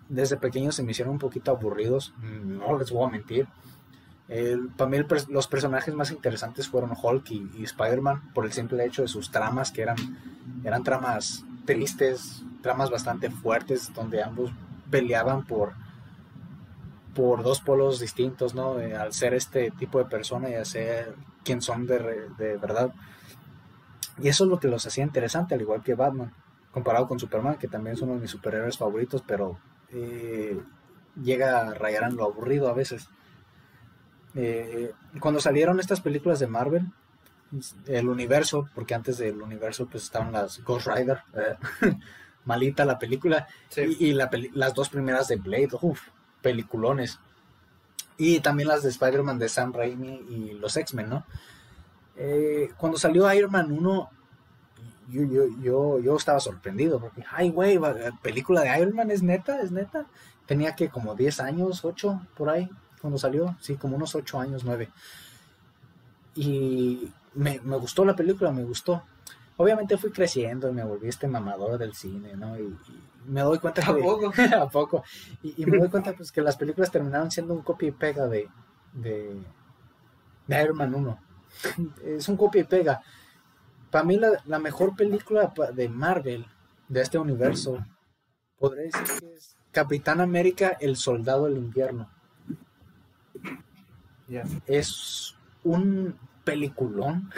desde 0.09 0.37
pequeños 0.37 0.75
se 0.75 0.83
me 0.83 0.91
hicieron 0.91 1.13
un 1.13 1.19
poquito 1.19 1.51
aburridos, 1.51 2.13
no 2.21 2.77
les 2.77 2.91
voy 2.91 3.07
a 3.07 3.11
mentir. 3.11 3.47
Para 4.77 4.89
mí 4.89 4.97
los 5.29 5.47
personajes 5.47 5.93
más 5.93 6.11
interesantes 6.11 6.67
fueron 6.67 6.91
Hulk 7.01 7.31
y, 7.31 7.49
y 7.57 7.63
Spider-Man 7.63 8.33
por 8.33 8.45
el 8.45 8.51
simple 8.51 8.85
hecho 8.85 9.01
de 9.01 9.07
sus 9.07 9.31
tramas, 9.31 9.71
que 9.71 9.81
eran, 9.81 9.97
eran 10.63 10.83
tramas 10.83 11.45
tristes, 11.65 12.43
tramas 12.61 12.89
bastante 12.89 13.29
fuertes, 13.29 13.93
donde 13.93 14.23
ambos 14.23 14.51
peleaban 14.89 15.45
por, 15.45 15.73
por 17.13 17.43
dos 17.43 17.61
polos 17.61 17.99
distintos, 17.99 18.55
¿no? 18.55 18.79
Eh, 18.79 18.95
al 18.95 19.13
ser 19.13 19.33
este 19.33 19.71
tipo 19.71 19.99
de 19.99 20.05
persona 20.05 20.49
y 20.49 20.55
al 20.55 20.65
ser 20.65 21.15
quien 21.43 21.61
son 21.61 21.87
de, 21.87 22.29
de 22.37 22.57
verdad. 22.57 22.93
Y 24.19 24.27
eso 24.29 24.43
es 24.45 24.49
lo 24.49 24.59
que 24.59 24.67
los 24.67 24.85
hacía 24.85 25.03
interesante, 25.03 25.55
al 25.55 25.61
igual 25.61 25.83
que 25.83 25.93
Batman, 25.95 26.33
comparado 26.71 27.07
con 27.07 27.19
Superman, 27.19 27.57
que 27.57 27.67
también 27.67 27.95
es 27.95 28.01
uno 28.01 28.13
de 28.15 28.19
mis 28.19 28.31
superhéroes 28.31 28.77
favoritos, 28.77 29.23
pero 29.25 29.59
eh, 29.89 30.59
llega 31.21 31.61
a 31.67 31.73
rayar 31.73 32.03
en 32.03 32.15
lo 32.15 32.25
aburrido 32.25 32.67
a 32.69 32.73
veces. 32.73 33.09
Eh, 34.35 34.91
cuando 35.19 35.39
salieron 35.39 35.79
estas 35.79 36.01
películas 36.01 36.39
de 36.39 36.47
Marvel, 36.47 36.85
el 37.87 38.09
universo, 38.09 38.69
porque 38.75 38.93
antes 38.93 39.17
del 39.17 39.41
universo 39.41 39.87
pues 39.89 40.03
estaban 40.03 40.31
las 40.31 40.63
Ghost 40.63 40.87
Rider, 40.87 41.19
eh, 41.33 41.55
malita 42.45 42.85
la 42.85 42.99
película, 42.99 43.47
y, 43.75 44.07
y 44.07 44.13
la 44.13 44.29
peli- 44.29 44.51
las 44.53 44.73
dos 44.73 44.89
primeras 44.89 45.27
de 45.27 45.37
Blade, 45.37 45.69
uff, 45.81 46.01
peliculones. 46.41 47.19
Y 48.17 48.39
también 48.39 48.67
las 48.69 48.83
de 48.83 48.89
Spider-Man 48.89 49.37
de 49.39 49.49
Sam 49.49 49.73
Raimi 49.73 50.25
y 50.29 50.53
los 50.53 50.75
X-Men, 50.75 51.09
¿no? 51.09 51.25
Eh, 52.17 52.71
cuando 52.77 52.97
salió 52.97 53.31
Iron 53.31 53.51
Man 53.51 53.71
1, 53.71 54.09
yo, 55.09 55.23
yo, 55.23 55.43
yo, 55.61 55.99
yo 55.99 56.15
estaba 56.17 56.39
sorprendido, 56.39 56.99
porque, 56.99 57.23
ay, 57.31 57.51
güey, 57.51 57.79
película 58.21 58.61
de 58.61 58.81
Iron 58.81 58.95
Man, 58.95 59.11
¿es 59.11 59.21
neta? 59.21 59.61
¿Es 59.61 59.71
neta? 59.71 60.05
Tenía 60.45 60.75
que 60.75 60.89
como 60.89 61.15
10 61.15 61.39
años, 61.41 61.85
8 61.85 62.21
por 62.35 62.49
ahí, 62.49 62.69
cuando 63.01 63.19
salió, 63.19 63.55
sí, 63.61 63.75
como 63.75 63.95
unos 63.95 64.15
8 64.15 64.39
años, 64.39 64.63
9. 64.65 64.89
Y 66.35 67.11
me, 67.35 67.59
me 67.63 67.77
gustó 67.77 68.03
la 68.03 68.15
película, 68.15 68.51
me 68.51 68.63
gustó. 68.63 69.03
Obviamente 69.57 69.97
fui 69.97 70.11
creciendo 70.11 70.69
y 70.69 70.73
me 70.73 70.83
volví 70.83 71.07
este 71.07 71.27
mamador 71.27 71.77
del 71.77 71.93
cine, 71.93 72.35
¿no? 72.35 72.57
Y, 72.57 72.63
y 72.63 73.01
me 73.27 73.41
doy 73.41 73.59
cuenta 73.59 73.81
que... 73.81 73.87
Tampoco. 73.87 74.33
¿A 74.59 74.69
poco? 74.69 75.03
Y, 75.43 75.61
y 75.61 75.65
me 75.65 75.77
doy 75.77 75.89
cuenta 75.89 76.13
pues 76.13 76.31
que 76.31 76.41
las 76.41 76.57
películas 76.57 76.91
terminaron 76.91 77.31
siendo 77.31 77.53
un 77.53 77.61
copia 77.61 77.89
y 77.89 77.91
pega 77.91 78.27
de, 78.27 78.49
de, 78.93 79.35
de 80.47 80.63
Iron 80.63 80.77
Man 80.77 80.93
1. 80.93 81.26
Es 82.05 82.27
un 82.27 82.37
copia 82.37 82.61
y 82.61 82.65
pega. 82.65 83.01
Para 83.91 84.03
mí 84.03 84.17
la, 84.17 84.31
la 84.45 84.59
mejor 84.59 84.95
película 84.95 85.53
de 85.73 85.89
Marvel, 85.89 86.45
de 86.87 87.01
este 87.01 87.17
universo, 87.17 87.85
podría 88.59 88.83
decir 88.83 89.19
que 89.19 89.33
es 89.33 89.55
Capitán 89.71 90.21
América, 90.21 90.77
el 90.79 90.97
Soldado 90.97 91.45
del 91.45 91.57
Invierno. 91.57 92.09
Es 94.65 95.35
un 95.63 96.17
peliculón 96.43 97.31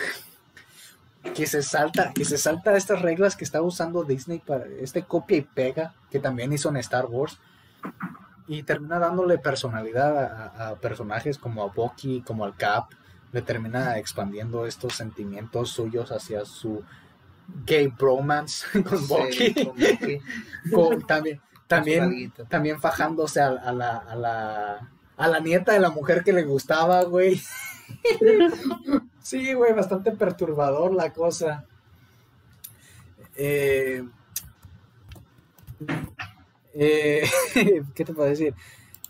que 1.35 1.45
se 1.45 1.61
salta, 1.61 2.13
que 2.13 2.25
se 2.25 2.37
salta 2.37 2.75
estas 2.75 3.01
reglas 3.01 3.35
que 3.35 3.43
está 3.43 3.61
usando 3.61 4.03
Disney 4.03 4.39
para 4.39 4.65
este 4.65 5.03
copia 5.03 5.37
y 5.37 5.41
pega 5.41 5.93
que 6.09 6.19
también 6.19 6.51
hizo 6.53 6.69
en 6.69 6.77
Star 6.77 7.05
Wars 7.05 7.37
y 8.47 8.63
termina 8.63 8.97
dándole 8.97 9.37
personalidad 9.37 10.17
a, 10.17 10.45
a- 10.47 10.69
a 10.69 10.75
personajes 10.77 11.37
como 11.37 11.63
a 11.63 11.67
Bucky, 11.67 12.21
como 12.21 12.45
al 12.45 12.55
Cap, 12.55 12.85
le 13.31 13.41
termina 13.41 13.97
expandiendo 13.97 14.65
estos 14.65 14.93
sentimientos 14.95 15.69
suyos 15.71 16.11
hacia 16.11 16.45
su 16.45 16.83
gay 17.65 17.87
bromance 17.87 18.65
con 18.83 19.07
Bucky, 19.07 19.53
Sí, 19.53 19.53
con 20.73 20.99
Bucky. 20.99 21.05
también, 21.05 21.41
también, 21.67 22.31
también 22.47 22.79
fajándose 22.79 23.41
a, 23.41 23.47
a 23.47 23.71
la, 23.71 23.97
a, 23.97 24.15
la, 24.15 24.89
a 25.17 25.27
la 25.27 25.39
nieta 25.39 25.73
de 25.73 25.79
la 25.79 25.89
mujer 25.89 26.23
que 26.23 26.33
le 26.33 26.43
gustaba, 26.43 27.03
güey. 27.03 27.41
sí, 29.21 29.53
güey, 29.53 29.73
bastante 29.73 30.11
perturbador 30.11 30.93
la 30.93 31.11
cosa. 31.13 31.65
Eh, 33.35 34.03
eh, 36.73 37.23
¿Qué 37.95 38.05
te 38.05 38.13
puedo 38.13 38.29
decir? 38.29 38.53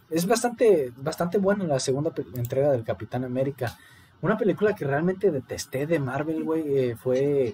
Es 0.10 0.26
bastante, 0.26 0.92
bastante 0.98 1.38
bueno 1.38 1.66
la 1.66 1.80
segunda 1.80 2.12
entrega 2.36 2.72
del 2.72 2.84
Capitán 2.84 3.24
América. 3.24 3.78
Una 4.22 4.38
película 4.38 4.76
que 4.76 4.86
realmente 4.86 5.32
detesté 5.32 5.88
de 5.88 6.00
Marvel, 6.00 6.44
güey, 6.44 6.78
eh, 6.78 6.96
fue 6.96 7.54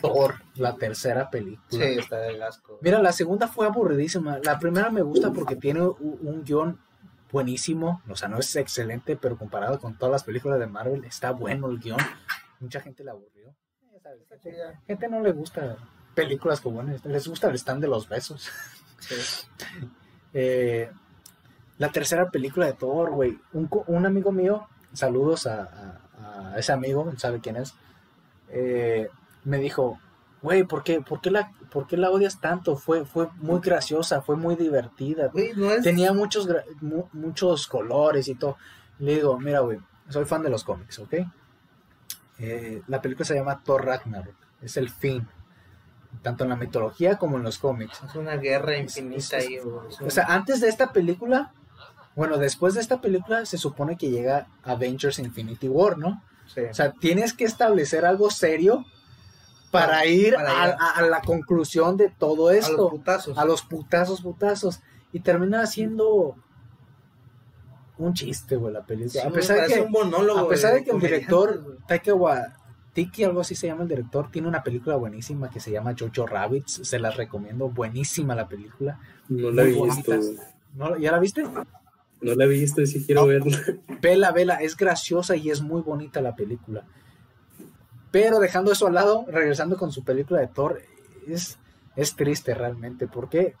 Thor, 0.00 0.34
la 0.56 0.74
tercera 0.74 1.30
película. 1.30 1.84
Sí, 1.84 1.98
está 1.98 2.16
del 2.18 2.42
asco. 2.42 2.78
Mira, 2.82 3.00
la 3.00 3.12
segunda 3.12 3.46
fue 3.46 3.66
aburridísima. 3.66 4.38
La 4.42 4.58
primera 4.58 4.90
me 4.90 5.02
gusta 5.02 5.32
porque 5.32 5.56
tiene 5.56 5.82
un 5.82 6.42
guion 6.44 6.80
buenísimo. 7.30 8.02
O 8.08 8.16
sea, 8.16 8.28
no 8.28 8.38
es 8.38 8.56
excelente, 8.56 9.16
pero 9.16 9.36
comparado 9.36 9.78
con 9.78 9.96
todas 9.96 10.12
las 10.12 10.24
películas 10.24 10.58
de 10.58 10.66
Marvel, 10.66 11.04
está 11.04 11.30
bueno 11.32 11.68
el 11.68 11.78
guion. 11.78 11.98
Mucha 12.60 12.80
gente 12.80 13.04
le 13.04 13.10
aburrió. 13.10 13.54
Gente, 14.86 15.08
no 15.08 15.20
le 15.20 15.32
gusta 15.32 15.76
películas 16.14 16.60
como. 16.60 16.82
Les 16.82 17.28
gusta 17.28 17.48
el 17.48 17.56
stand 17.56 17.82
de 17.82 17.88
los 17.88 18.08
besos. 18.08 18.50
Eh, 20.38 20.90
la 21.78 21.90
tercera 21.90 22.30
película 22.30 22.66
de 22.66 22.74
Thor, 22.74 23.10
güey. 23.10 23.38
Un, 23.54 23.70
un 23.86 24.04
amigo 24.04 24.32
mío, 24.32 24.68
saludos 24.96 25.46
a, 25.46 25.62
a- 25.62 26.52
a 26.54 26.58
ese 26.58 26.72
amigo, 26.72 27.12
sabe 27.18 27.40
quién 27.40 27.56
es, 27.56 27.74
eh, 28.48 29.08
me 29.44 29.58
dijo, 29.58 29.98
güey, 30.42 30.64
¿por 30.64 30.82
qué, 30.82 31.00
por, 31.00 31.20
qué 31.20 31.30
la, 31.30 31.52
¿por 31.70 31.86
qué 31.86 31.96
la 31.96 32.10
odias 32.10 32.40
tanto? 32.40 32.76
Fue, 32.76 33.04
fue 33.04 33.28
muy 33.36 33.60
graciosa, 33.60 34.22
fue 34.22 34.36
muy 34.36 34.56
divertida. 34.56 35.30
No 35.56 35.70
es. 35.72 35.82
Tenía 35.82 36.12
muchos, 36.12 36.48
mu- 36.80 37.08
muchos 37.12 37.66
colores 37.68 38.28
y 38.28 38.34
todo. 38.34 38.56
Le 38.98 39.14
digo, 39.16 39.38
mira, 39.38 39.60
güey, 39.60 39.78
soy 40.08 40.24
fan 40.24 40.42
de 40.42 40.50
los 40.50 40.64
cómics, 40.64 40.98
¿ok? 40.98 41.14
Eh, 42.38 42.82
la 42.86 43.00
película 43.00 43.24
se 43.24 43.34
llama 43.34 43.62
Thor 43.64 43.84
Ragnarok, 43.84 44.34
es 44.62 44.76
el 44.76 44.90
fin, 44.90 45.26
tanto 46.22 46.44
en 46.44 46.50
la 46.50 46.56
mitología 46.56 47.16
como 47.18 47.36
en 47.38 47.42
los 47.42 47.58
cómics. 47.58 48.00
Es 48.04 48.14
una 48.14 48.36
guerra 48.36 48.76
infinita 48.76 49.38
es- 49.38 49.46
ahí, 49.46 49.58
O 49.58 50.10
sea, 50.10 50.24
antes 50.28 50.60
de 50.60 50.68
esta 50.68 50.92
película, 50.92 51.52
bueno, 52.16 52.38
después 52.38 52.74
de 52.74 52.80
esta 52.80 53.00
película 53.00 53.46
se 53.46 53.58
supone 53.58 53.96
que 53.96 54.10
llega 54.10 54.48
Avengers 54.64 55.18
Infinity 55.20 55.68
War, 55.68 55.96
¿no? 55.98 56.22
sí. 56.52 56.62
O 56.70 56.74
sea, 56.74 56.90
tienes 56.92 57.32
que 57.34 57.44
establecer 57.44 58.04
algo 58.04 58.30
serio 58.30 58.84
para 59.70 60.06
ir 60.06 60.34
Para 60.34 60.50
a, 60.50 60.62
allá. 60.64 60.76
a- 60.80 60.90
a 60.98 61.02
la 61.02 61.20
conclusión 61.20 61.96
de 61.96 62.08
todo 62.08 62.48
a 62.48 62.54
los 62.54 62.68
esto. 62.68 62.88
putazos. 62.90 63.36
A 63.38 63.44
los 63.44 63.62
putazos, 63.62 64.20
putazos. 64.22 64.80
Y 65.12 65.20
termina 65.20 65.66
siendo 65.66 66.36
un 67.98 68.12
chiste, 68.14 68.56
güey, 68.56 68.72
la 68.72 68.84
película. 68.84 69.10
Sí, 69.22 69.26
a 69.26 69.30
pesar 69.30 69.66
de 69.68 69.74
que, 69.74 69.80
un 69.82 69.90
monólogo 69.92 70.38
a 70.40 70.48
pesar 70.48 70.74
de 70.74 70.84
que 70.84 70.90
el 70.90 71.00
director. 71.00 71.78
Taika 71.86 72.14
Waititi, 72.14 73.24
algo 73.24 73.40
así 73.40 73.54
se 73.54 73.66
llama 73.66 73.82
el 73.82 73.88
director, 73.88 74.30
tiene 74.30 74.48
una 74.48 74.62
película 74.62 74.96
buenísima 74.96 75.50
que 75.50 75.60
se 75.60 75.70
llama 75.70 75.94
Jojo 75.98 76.26
Rabbit. 76.26 76.66
Se 76.68 76.98
las 76.98 77.16
recomiendo, 77.16 77.68
buenísima 77.68 78.34
la 78.34 78.46
película. 78.48 78.98
No 79.28 79.50
la 79.50 79.62
he. 79.64 79.74
¿Ya 81.00 81.12
la 81.12 81.18
viste? 81.18 81.42
No 82.20 82.34
la 82.34 82.44
he 82.44 82.48
visto 82.48 82.80
y 82.80 82.86
sí 82.86 83.04
quiero 83.04 83.22
No. 83.22 83.26
verla. 83.28 83.58
Vela, 84.00 84.32
vela, 84.32 84.56
es 84.56 84.76
graciosa 84.76 85.36
y 85.36 85.50
es 85.50 85.60
muy 85.60 85.82
bonita 85.82 86.20
la 86.20 86.34
película. 86.34 86.84
Pero 88.10 88.38
dejando 88.38 88.72
eso 88.72 88.86
al 88.86 88.94
lado, 88.94 89.24
regresando 89.28 89.76
con 89.76 89.92
su 89.92 90.04
película 90.04 90.40
de 90.40 90.46
Thor, 90.48 90.80
es, 91.28 91.58
es 91.96 92.14
triste 92.16 92.54
realmente. 92.54 93.06
¿Por 93.06 93.28
qué? 93.28 93.54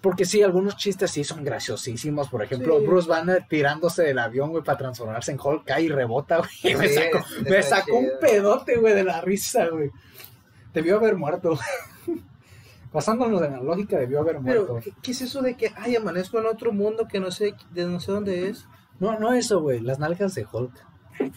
Porque 0.00 0.24
sí, 0.26 0.42
algunos 0.42 0.76
chistes 0.76 1.10
sí 1.10 1.24
son 1.24 1.44
graciosísimos. 1.44 2.28
Por 2.28 2.42
ejemplo, 2.42 2.78
Sí. 2.78 2.86
Bruce 2.86 3.08
Banner 3.08 3.46
tirándose 3.48 4.02
del 4.02 4.18
avión, 4.18 4.50
güey, 4.50 4.62
para 4.62 4.78
transformarse 4.78 5.32
en 5.32 5.38
Hulk, 5.42 5.64
cae 5.64 5.82
y 5.84 5.88
rebota, 5.88 6.38
güey. 6.62 6.74
me 6.76 6.88
sacó, 6.88 7.24
me 7.48 7.62
sacó 7.62 7.96
un 7.98 8.08
pedote, 8.20 8.76
güey, 8.76 8.94
de 8.94 9.04
la 9.04 9.20
risa, 9.20 9.66
güey. 9.68 9.90
Debió 10.72 10.96
haber 10.96 11.16
muerto. 11.16 11.58
Basándonos 12.94 13.42
en 13.42 13.50
la 13.50 13.60
lógica, 13.60 13.98
debió 13.98 14.20
haber 14.20 14.38
muerto. 14.38 14.66
Pero, 14.66 14.80
¿qué, 14.80 14.92
qué 15.02 15.10
es 15.10 15.20
eso 15.20 15.42
de 15.42 15.56
que, 15.56 15.72
ay, 15.74 15.96
amanezco 15.96 16.38
en 16.38 16.46
otro 16.46 16.72
mundo 16.72 17.08
que 17.08 17.18
no 17.18 17.32
sé, 17.32 17.56
de 17.72 17.86
no 17.86 17.98
sé 17.98 18.12
dónde 18.12 18.48
es? 18.48 18.68
No, 19.00 19.18
no 19.18 19.32
eso, 19.32 19.60
güey. 19.60 19.80
Las 19.80 19.98
nalgas 19.98 20.36
de 20.36 20.46
Hulk. 20.50 20.72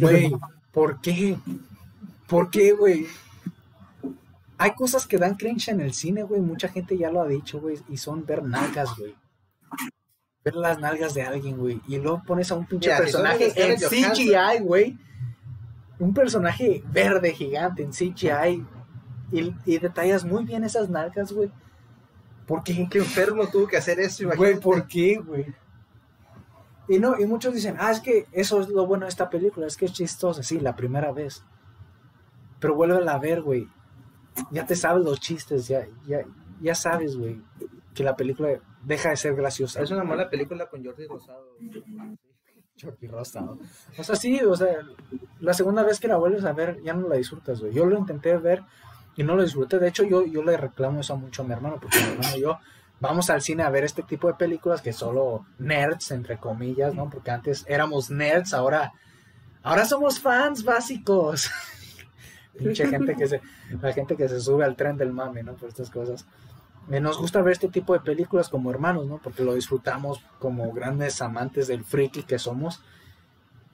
Güey, 0.00 0.32
¿por 0.70 1.00
qué? 1.00 1.36
¿Por 2.28 2.50
qué, 2.50 2.72
güey? 2.72 3.06
Hay 4.58 4.74
cosas 4.74 5.08
que 5.08 5.18
dan 5.18 5.34
cringe 5.34 5.70
en 5.70 5.80
el 5.80 5.92
cine, 5.92 6.22
güey. 6.22 6.40
Mucha 6.40 6.68
gente 6.68 6.96
ya 6.96 7.10
lo 7.10 7.20
ha 7.20 7.26
dicho, 7.26 7.60
güey. 7.60 7.78
Y 7.88 7.96
son 7.96 8.24
ver 8.24 8.44
nalgas, 8.44 8.96
güey. 8.96 9.16
Ver 10.44 10.54
las 10.54 10.78
nalgas 10.78 11.14
de 11.14 11.22
alguien, 11.22 11.56
güey. 11.56 11.80
Y 11.88 11.98
luego 11.98 12.22
pones 12.24 12.52
a 12.52 12.54
un 12.54 12.66
pinche 12.66 12.90
Mira, 12.90 12.98
personaje 12.98 13.52
en 13.56 13.76
CGI, 13.76 14.62
güey. 14.62 14.96
Un 15.98 16.14
personaje 16.14 16.84
verde 16.92 17.32
gigante 17.32 17.82
en 17.82 17.90
CGI. 17.90 18.64
Y, 19.32 19.54
y 19.64 19.78
detallas 19.78 20.24
muy 20.24 20.44
bien 20.44 20.64
esas 20.64 20.88
nalgas, 20.88 21.32
güey. 21.32 21.50
¿Por 22.46 22.62
qué? 22.62 22.86
Qué 22.90 22.98
enfermo 22.98 23.48
tuvo 23.48 23.66
que 23.66 23.76
hacer 23.76 23.98
eso, 23.98 24.24
Güey, 24.24 24.36
imagínate. 24.36 24.60
¿por 24.62 24.86
qué, 24.86 25.18
güey? 25.18 25.46
Y 26.88 26.98
no, 27.00 27.18
y 27.18 27.26
muchos 27.26 27.52
dicen, 27.52 27.76
ah, 27.80 27.90
es 27.90 28.00
que 28.00 28.26
eso 28.30 28.60
es 28.60 28.68
lo 28.68 28.86
bueno 28.86 29.06
de 29.06 29.10
esta 29.10 29.28
película, 29.28 29.66
es 29.66 29.76
que 29.76 29.86
es 29.86 29.92
chistosa, 29.92 30.42
sí, 30.42 30.60
la 30.60 30.76
primera 30.76 31.10
vez. 31.12 31.42
Pero 32.60 32.76
vuélvela 32.76 33.14
a 33.14 33.18
ver, 33.18 33.42
güey. 33.42 33.68
Ya 34.52 34.66
te 34.66 34.76
sabes 34.76 35.04
los 35.04 35.18
chistes, 35.18 35.66
ya, 35.66 35.86
ya, 36.06 36.20
ya 36.60 36.74
sabes, 36.74 37.16
güey, 37.16 37.42
que 37.94 38.04
la 38.04 38.14
película 38.14 38.60
deja 38.84 39.10
de 39.10 39.16
ser 39.16 39.34
graciosa. 39.34 39.82
Es 39.82 39.90
una 39.90 40.04
mala 40.04 40.30
película 40.30 40.68
con 40.68 40.84
Jordi 40.84 41.06
Rosado. 41.06 41.56
Jordi 42.80 43.06
Rosado. 43.08 43.58
O 43.98 44.04
sea, 44.04 44.14
sí, 44.14 44.40
o 44.42 44.54
sea, 44.54 44.78
la 45.40 45.54
segunda 45.54 45.82
vez 45.82 45.98
que 45.98 46.06
la 46.06 46.18
vuelves 46.18 46.44
a 46.44 46.52
ver, 46.52 46.80
ya 46.82 46.92
no 46.92 47.08
la 47.08 47.16
disfrutas, 47.16 47.60
güey. 47.60 47.72
Yo 47.72 47.86
lo 47.86 47.98
intenté 47.98 48.36
ver 48.36 48.62
y 49.16 49.24
no 49.24 49.34
lo 49.34 49.42
disfruté. 49.42 49.78
De 49.78 49.88
hecho, 49.88 50.04
yo, 50.04 50.24
yo 50.26 50.42
le 50.42 50.56
reclamo 50.56 51.00
eso 51.00 51.16
mucho 51.16 51.42
a 51.42 51.46
mi 51.46 51.52
hermano, 51.52 51.78
porque 51.80 51.98
mi 51.98 52.12
hermano 52.12 52.36
y 52.36 52.40
yo 52.40 52.58
vamos 53.00 53.30
al 53.30 53.42
cine 53.42 53.62
a 53.62 53.70
ver 53.70 53.84
este 53.84 54.02
tipo 54.02 54.28
de 54.28 54.34
películas 54.34 54.80
que 54.80 54.92
solo 54.92 55.46
nerds, 55.58 56.10
entre 56.10 56.38
comillas, 56.38 56.94
¿no? 56.94 57.10
Porque 57.10 57.30
antes 57.30 57.64
éramos 57.68 58.10
nerds, 58.10 58.54
ahora, 58.54 58.92
ahora 59.62 59.84
somos 59.84 60.20
fans 60.20 60.64
básicos. 60.64 61.50
Pinche 62.58 62.86
gente 62.88 63.14
que 63.14 63.26
se, 63.26 63.42
la 63.82 63.92
gente 63.92 64.16
que 64.16 64.28
se 64.28 64.40
sube 64.40 64.64
al 64.64 64.76
tren 64.76 64.96
del 64.96 65.12
mame, 65.12 65.42
¿no? 65.42 65.54
Por 65.54 65.68
estas 65.68 65.90
cosas. 65.90 66.26
Eh, 66.90 67.00
nos 67.00 67.18
gusta 67.18 67.42
ver 67.42 67.52
este 67.52 67.68
tipo 67.68 67.92
de 67.92 68.00
películas 68.00 68.48
como 68.48 68.70
hermanos, 68.70 69.06
¿no? 69.06 69.18
Porque 69.18 69.44
lo 69.44 69.54
disfrutamos 69.54 70.24
como 70.38 70.72
grandes 70.72 71.20
amantes 71.20 71.66
del 71.66 71.84
friki 71.84 72.22
que 72.22 72.38
somos. 72.38 72.80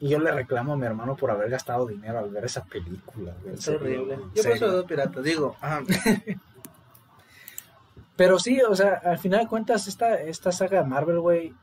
Y 0.02 0.08
yo 0.08 0.18
le 0.18 0.32
reclamo 0.32 0.72
a 0.72 0.76
mi 0.76 0.84
hermano 0.84 1.14
por 1.14 1.30
haber 1.30 1.48
gastado 1.48 1.86
dinero 1.86 2.18
al 2.18 2.28
ver 2.28 2.44
esa 2.44 2.64
película. 2.64 3.36
güey, 3.40 3.54
Es 3.54 3.68
horrible. 3.68 4.16
Yo 4.34 4.34
eso 4.34 4.42
serio. 4.42 4.72
veo 4.72 4.84
piratas. 4.84 5.22
Digo, 5.22 5.54
ajá, 5.60 5.80
Pero 8.16 8.40
sí, 8.40 8.60
o 8.62 8.74
sea, 8.74 9.00
al 9.04 9.18
final 9.18 9.42
de 9.42 9.46
cuentas, 9.46 9.86
esta, 9.86 10.20
esta 10.20 10.50
saga 10.50 10.82
de 10.82 10.88
Marvel, 10.88 11.20
güey, 11.20 11.54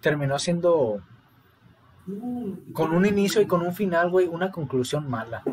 terminó 0.00 0.40
siendo 0.40 1.00
con 2.72 2.96
un 2.96 3.06
inicio 3.06 3.40
y 3.40 3.46
con 3.46 3.62
un 3.62 3.72
final, 3.72 4.10
güey, 4.10 4.26
una 4.26 4.50
conclusión 4.50 5.08
mala. 5.08 5.44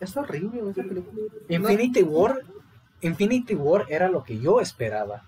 es 0.00 0.16
horrible 0.16 0.62
güey, 0.62 0.70
esa 0.70 0.82
película. 0.82 1.26
Infinity 1.50 2.02
War, 2.04 2.40
Infinity 3.02 3.54
War 3.54 3.84
era 3.90 4.08
lo 4.08 4.24
que 4.24 4.38
yo 4.38 4.62
esperaba. 4.62 5.24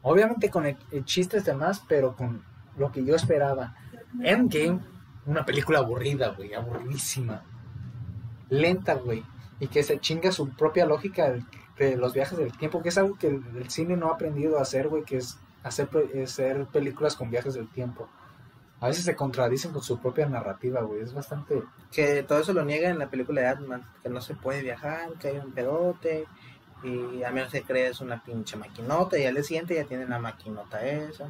Obviamente 0.00 0.48
con 0.48 0.64
el, 0.64 0.78
el 0.90 1.04
chistes 1.04 1.44
de 1.44 1.54
más, 1.54 1.82
pero 1.86 2.16
con 2.16 2.42
lo 2.78 2.90
que 2.90 3.04
yo 3.04 3.14
esperaba. 3.14 3.76
Endgame, 4.22 4.80
una 5.26 5.44
película 5.44 5.78
aburrida, 5.78 6.28
güey, 6.30 6.54
aburridísima. 6.54 7.42
Lenta, 8.48 8.94
güey. 8.94 9.24
Y 9.60 9.68
que 9.68 9.82
se 9.82 10.00
chinga 10.00 10.32
su 10.32 10.50
propia 10.50 10.86
lógica 10.86 11.32
de, 11.78 11.96
los 11.96 12.12
viajes 12.12 12.38
del 12.38 12.56
tiempo, 12.56 12.82
que 12.82 12.90
es 12.90 12.98
algo 12.98 13.16
que 13.16 13.28
el, 13.28 13.70
cine 13.70 13.96
no 13.96 14.08
ha 14.08 14.14
aprendido 14.14 14.58
a 14.58 14.62
hacer, 14.62 14.88
güey, 14.88 15.04
que 15.04 15.16
es 15.16 15.38
hacer, 15.62 15.88
hacer 16.22 16.66
películas 16.66 17.16
con 17.16 17.30
viajes 17.30 17.54
del 17.54 17.68
tiempo. 17.68 18.08
A 18.82 18.88
veces 18.88 19.04
se 19.04 19.14
contradicen 19.14 19.72
con 19.72 19.80
su 19.80 20.00
propia 20.00 20.26
narrativa, 20.26 20.80
güey. 20.82 21.02
Es 21.02 21.14
bastante... 21.14 21.62
Que 21.92 22.24
todo 22.24 22.40
eso 22.40 22.52
lo 22.52 22.64
niega 22.64 22.88
en 22.88 22.98
la 22.98 23.08
película 23.08 23.40
de 23.40 23.46
Ant-Man. 23.46 23.88
Que 24.02 24.08
no 24.08 24.20
se 24.20 24.34
puede 24.34 24.60
viajar, 24.60 25.12
que 25.20 25.28
hay 25.28 25.38
un 25.38 25.52
pedote. 25.52 26.26
Y 26.82 27.22
a 27.22 27.30
menos 27.30 27.52
que 27.52 27.62
crees 27.62 28.00
una 28.00 28.24
pinche 28.24 28.56
maquinota. 28.56 29.16
Y 29.16 29.24
al 29.24 29.34
día 29.34 29.44
siguiente 29.44 29.76
ya 29.76 29.84
tienen 29.84 30.10
la 30.10 30.18
maquinota 30.18 30.84
esa. 30.84 31.28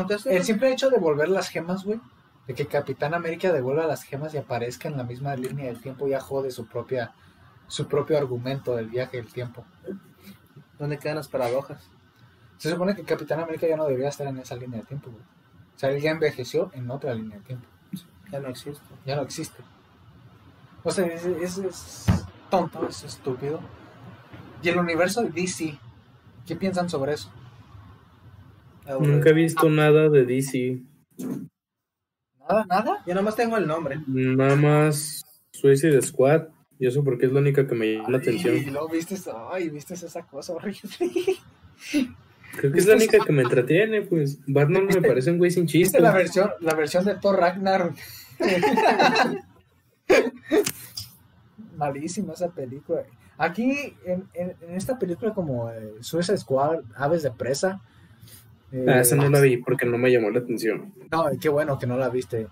Esto 0.00 0.30
El 0.30 0.44
simple 0.44 0.70
hecho 0.72 0.90
de 0.90 0.98
volver 0.98 1.28
las 1.28 1.48
gemas, 1.48 1.84
güey, 1.84 2.00
de 2.46 2.54
que 2.54 2.66
Capitán 2.66 3.14
América 3.14 3.52
devuelva 3.52 3.86
las 3.86 4.02
gemas 4.02 4.34
y 4.34 4.38
aparezca 4.38 4.88
en 4.88 4.96
la 4.96 5.04
misma 5.04 5.34
línea 5.36 5.66
del 5.66 5.80
tiempo, 5.80 6.06
ya 6.06 6.20
jode 6.20 6.50
su 6.50 6.66
propia 6.66 7.12
su 7.68 7.88
propio 7.88 8.16
argumento 8.16 8.76
del 8.76 8.88
viaje 8.88 9.16
del 9.16 9.26
tiempo. 9.32 9.64
¿Dónde 10.78 10.98
quedan 10.98 11.16
las 11.16 11.26
paradojas? 11.28 11.82
Se 12.58 12.70
supone 12.70 12.94
que 12.94 13.02
Capitán 13.02 13.40
América 13.40 13.66
ya 13.66 13.76
no 13.76 13.86
debería 13.86 14.08
estar 14.08 14.26
en 14.28 14.38
esa 14.38 14.54
línea 14.54 14.80
de 14.80 14.86
tiempo, 14.86 15.10
güey. 15.10 15.22
O 15.22 15.78
sea, 15.78 15.90
él 15.90 16.00
ya 16.00 16.10
envejeció 16.12 16.70
en 16.74 16.88
otra 16.90 17.12
línea 17.14 17.38
de 17.38 17.44
tiempo. 17.44 17.66
Ya 18.30 18.38
no 18.40 18.48
existe. 18.48 18.84
Ya 19.04 19.16
no 19.16 19.22
existe. 19.22 19.62
O 20.84 20.90
sea, 20.92 21.06
es, 21.06 21.24
es- 21.26 21.58
es 21.58 22.06
tonto, 22.50 22.86
es 22.88 23.02
estúpido. 23.02 23.60
Y 24.62 24.68
el 24.68 24.78
universo 24.78 25.22
de 25.22 25.30
DC, 25.30 25.78
¿qué 26.46 26.54
piensan 26.56 26.88
sobre 26.88 27.14
eso? 27.14 27.30
Nunca 29.00 29.30
he 29.30 29.32
visto 29.32 29.68
nada 29.70 30.08
de 30.08 30.24
DC. 30.24 30.80
Nada, 32.48 32.64
nada. 32.68 33.02
Yo 33.06 33.14
nomás 33.14 33.36
tengo 33.36 33.56
el 33.56 33.66
nombre. 33.66 33.98
Nada 34.06 34.56
más 34.56 35.24
Suicide 35.52 36.00
Squad. 36.02 36.48
Y 36.78 36.86
eso 36.86 37.02
porque 37.02 37.24
es 37.26 37.32
la 37.32 37.40
única 37.40 37.66
que 37.66 37.74
me 37.74 37.94
llama 37.94 38.10
la 38.10 38.18
Y 38.18 38.20
atención. 38.20 38.54
luego 38.72 38.88
viste, 38.88 39.16
ay, 39.50 39.70
viste 39.70 39.94
esa 39.94 40.22
cosa 40.26 40.52
horrible. 40.52 40.80
Creo 42.58 42.72
que 42.72 42.78
es 42.78 42.86
la 42.86 42.96
única 42.96 43.18
que 43.24 43.32
me 43.32 43.42
entretiene, 43.42 44.02
pues. 44.02 44.38
Batman 44.46 44.86
me 44.86 45.00
parece 45.08 45.30
un 45.30 45.38
güey 45.38 45.50
sin 45.50 45.66
chiste. 45.66 45.98
¿Viste 45.98 46.00
la 46.00 46.12
versión, 46.12 46.50
la 46.60 46.74
versión 46.74 47.04
de 47.06 47.14
Thor 47.16 47.36
Ragnar? 47.40 47.92
Malísima 51.76 52.32
esa 52.34 52.48
película. 52.50 53.02
Aquí, 53.38 53.94
en, 54.04 54.24
en- 54.34 54.56
en 54.62 54.74
esta 54.74 54.98
película 54.98 55.34
como 55.34 55.70
eh, 55.70 55.94
Suicide 56.00 56.38
Squad, 56.38 56.80
Aves 56.96 57.22
de 57.22 57.30
Presa. 57.30 57.80
Eh, 58.72 58.86
Ah, 58.88 59.00
esa 59.00 59.16
no 59.16 59.28
la 59.28 59.40
vi 59.40 59.56
porque 59.58 59.86
no 59.86 59.98
me 59.98 60.10
llamó 60.10 60.30
la 60.30 60.40
atención. 60.40 60.92
No, 61.10 61.26
qué 61.40 61.48
bueno 61.48 61.78
que 61.78 61.86
no 61.86 61.96
la 61.96 62.08
viste. 62.08 62.48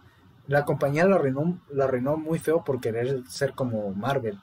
La 0.47 0.65
compañía 0.65 1.07
la 1.07 1.17
arruinó, 1.17 1.61
la 1.71 1.85
arruinó 1.85 2.17
muy 2.17 2.39
feo 2.39 2.65
por 2.65 2.81
querer 2.81 3.23
ser 3.29 3.53
como 3.53 3.93
Marvel. 3.95 4.39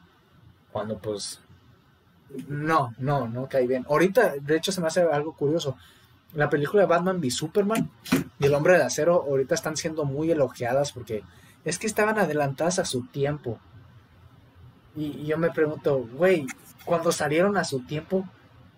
Cuando 0.71 0.97
pues... 0.97 1.41
No, 2.47 2.93
no, 2.97 3.27
no 3.27 3.47
cae 3.49 3.67
bien. 3.67 3.85
Ahorita, 3.89 4.35
de 4.41 4.55
hecho, 4.55 4.71
se 4.71 4.79
me 4.79 4.87
hace 4.87 5.01
algo 5.01 5.33
curioso. 5.33 5.75
La 6.33 6.49
película 6.49 6.83
de 6.83 6.87
Batman 6.87 7.19
v 7.19 7.29
Superman 7.29 7.89
y 8.39 8.45
El 8.45 8.53
Hombre 8.53 8.77
de 8.77 8.83
Acero 8.83 9.25
ahorita 9.27 9.53
están 9.53 9.75
siendo 9.75 10.05
muy 10.05 10.31
elogiadas 10.31 10.93
porque 10.93 11.23
es 11.65 11.77
que 11.77 11.87
estaban 11.87 12.17
adelantadas 12.17 12.79
a 12.79 12.85
su 12.85 13.05
tiempo. 13.07 13.59
Y, 14.95 15.07
y 15.07 15.25
yo 15.25 15.37
me 15.37 15.51
pregunto, 15.51 16.07
güey, 16.13 16.47
cuando 16.85 17.11
salieron 17.11 17.57
a 17.57 17.65
su 17.65 17.81
tiempo, 17.81 18.25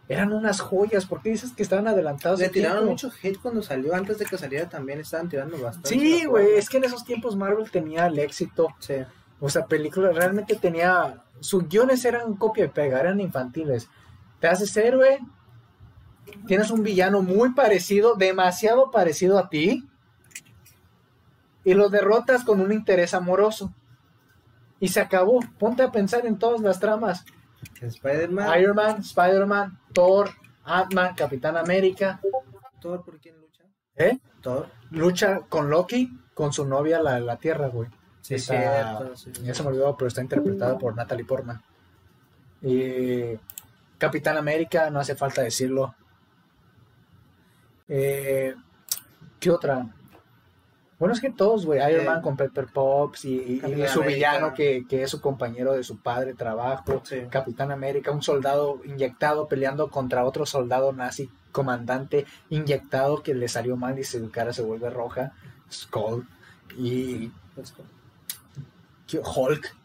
eran 0.08 0.34
unas 0.34 0.60
joyas. 0.60 1.06
¿Por 1.06 1.22
qué 1.22 1.30
dices 1.30 1.54
que 1.54 1.64
estaban 1.64 1.88
adelantadas 1.88 2.40
a 2.40 2.44
Le 2.44 2.50
tiraron 2.50 2.80
tiempo? 2.80 2.92
mucho 2.92 3.12
hate 3.22 3.40
cuando 3.40 3.62
salió. 3.62 3.96
Antes 3.96 4.18
de 4.20 4.26
que 4.26 4.38
saliera 4.38 4.68
también 4.70 5.00
estaban 5.00 5.30
tirando 5.30 5.58
bastante. 5.58 5.90
Sí, 5.90 6.26
güey, 6.26 6.56
es 6.56 6.70
que 6.70 6.78
en 6.78 6.84
esos 6.84 7.04
tiempos 7.06 7.36
Marvel 7.36 7.72
tenía 7.72 8.08
el 8.08 8.20
éxito. 8.20 8.68
Sí. 8.80 8.96
O 9.40 9.50
sea, 9.50 9.66
películas 9.66 10.16
realmente 10.16 10.56
tenía. 10.56 11.24
Sus 11.40 11.68
guiones 11.68 12.06
eran 12.06 12.36
copia 12.36 12.66
y 12.66 12.70
pega, 12.70 13.00
eran 13.00 13.20
infantiles. 13.20 13.90
Te 14.40 14.48
haces 14.48 14.76
héroe, 14.78 15.20
tienes 16.48 16.72
un 16.72 16.84
villano 16.84 17.22
muy 17.22 17.54
parecido, 17.54 18.16
demasiado 18.16 18.92
parecido 18.92 19.40
a 19.40 19.50
ti, 19.50 19.88
y 21.66 21.74
lo 21.74 21.90
derrotas 21.90 22.44
con 22.44 22.62
un 22.62 22.72
interés 22.72 23.14
amoroso. 23.14 23.74
Y 24.80 24.90
se 24.90 25.00
acabó. 25.00 25.40
Ponte 25.60 25.82
a 25.84 25.92
pensar 25.92 26.26
en 26.26 26.38
todas 26.38 26.62
las 26.62 26.80
tramas: 26.80 27.26
Spider-Man. 27.82 28.60
Iron 28.62 28.76
Man, 28.76 28.98
Spider-Man, 29.02 29.80
Thor, 29.94 30.30
Ant-Man, 30.64 31.16
Capitán 31.16 31.58
América. 31.58 32.20
Thor, 32.80 33.04
¿por 33.04 33.20
quién 33.20 33.38
lucha? 33.40 33.64
¿Eh? 33.96 34.18
Thor. 34.42 34.68
Lucha 34.92 35.40
con 35.50 35.70
Loki, 35.70 36.20
con 36.34 36.52
su 36.54 36.66
novia, 36.66 37.02
la, 37.02 37.20
la 37.20 37.38
Tierra, 37.38 37.68
güey. 37.68 37.90
Sí, 38.22 38.36
Está- 38.36 38.96
cierto, 38.98 39.16
sí. 39.16 39.32
Ya 39.44 39.54
se 39.54 39.64
me 39.64 39.70
olvidó, 39.70 39.96
pero 39.98 40.08
está 40.08 40.22
interpretada 40.22 40.78
por 40.78 40.96
Natalie 40.96 41.26
Portman. 41.26 41.62
Y 42.62 43.38
Capitán 43.98 44.38
América, 44.38 44.90
no 44.90 45.00
hace 45.00 45.16
falta 45.16 45.42
decirlo. 45.42 45.96
Eh, 47.88 48.56
¿Qué 49.40 49.52
otra? 49.52 49.86
Bueno, 51.04 51.16
es 51.16 51.20
que 51.20 51.32
todos, 51.32 51.66
güey. 51.66 51.82
Iron 51.92 52.04
Eh, 52.04 52.06
Man 52.06 52.22
con 52.22 52.38
Pepper 52.38 52.68
Pops 52.68 53.26
y, 53.26 53.62
su 53.90 54.04
villano 54.04 54.54
que, 54.54 54.86
que 54.88 55.04
es 55.04 55.10
su 55.12 55.20
compañero 55.20 55.74
de 55.74 55.84
su 55.84 55.98
padre 55.98 56.34
trabajo. 56.34 57.02
Sí. 57.04 57.24
Capitán 57.30 57.72
América, 57.74 58.12
un 58.12 58.22
soldado 58.24 58.80
inyectado 58.86 59.50
peleando 59.50 59.90
contra 59.90 60.24
otro 60.24 60.46
soldado 60.46 60.94
nazi, 60.94 61.30
comandante 61.52 62.26
inyectado 62.50 63.22
que 63.22 63.34
le 63.34 63.50
salió 63.50 63.76
mal 63.76 64.00
y 64.00 64.06
su 64.06 64.32
cara 64.32 64.54
se 64.54 64.62
vuelve 64.62 64.90
roja. 64.90 65.34
Skull. 65.70 66.26
Y 66.78 67.34
Let's 67.58 67.76
go. 67.76 67.84
¿Qué- 69.06 69.20
Hulk. 69.20 69.76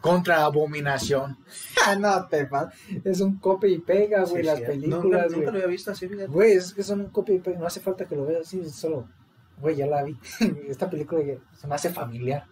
contra 0.00 0.44
Abominación. 0.46 1.36
Ah, 1.86 1.94
no 2.00 2.26
te 2.26 2.48
Es 3.04 3.20
un 3.20 3.36
copia 3.36 3.68
y 3.68 3.80
pega, 3.80 4.24
güey, 4.24 4.40
Sí, 4.40 4.46
las 4.46 4.60
sí. 4.60 4.64
películas, 4.64 5.02
Nunca, 5.02 5.26
güey. 5.26 5.38
nunca 5.40 5.50
lo 5.50 5.56
había 5.58 5.66
visto 5.66 5.90
así. 5.90 6.06
Güey, 6.06 6.52
es 6.52 6.72
que 6.72 6.82
son 6.82 7.02
un 7.02 7.08
copia 7.08 7.34
y 7.34 7.40
pega. 7.40 7.58
No 7.58 7.66
hace 7.66 7.80
falta 7.80 8.06
que 8.06 8.16
lo 8.16 8.24
veas 8.24 8.46
así, 8.46 8.66
solo. 8.70 9.06
Güey, 9.60 9.76
ya 9.76 9.86
la 9.86 10.02
vi. 10.02 10.18
Esta 10.68 10.88
película 10.90 11.22
se 11.52 11.66
me 11.66 11.74
hace 11.74 11.90
familiar. 11.90 12.44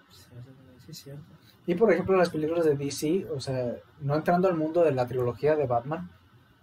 Sí, 0.84 0.90
es 0.90 0.98
cierto. 0.98 1.22
Y 1.66 1.74
por 1.76 1.92
ejemplo, 1.92 2.16
las 2.16 2.30
películas 2.30 2.64
de 2.64 2.74
DC, 2.76 3.26
o 3.30 3.40
sea, 3.40 3.76
no 4.00 4.16
entrando 4.16 4.48
al 4.48 4.56
mundo 4.56 4.82
de 4.82 4.92
la 4.92 5.06
trilogía 5.06 5.54
de 5.54 5.66
Batman, 5.66 6.10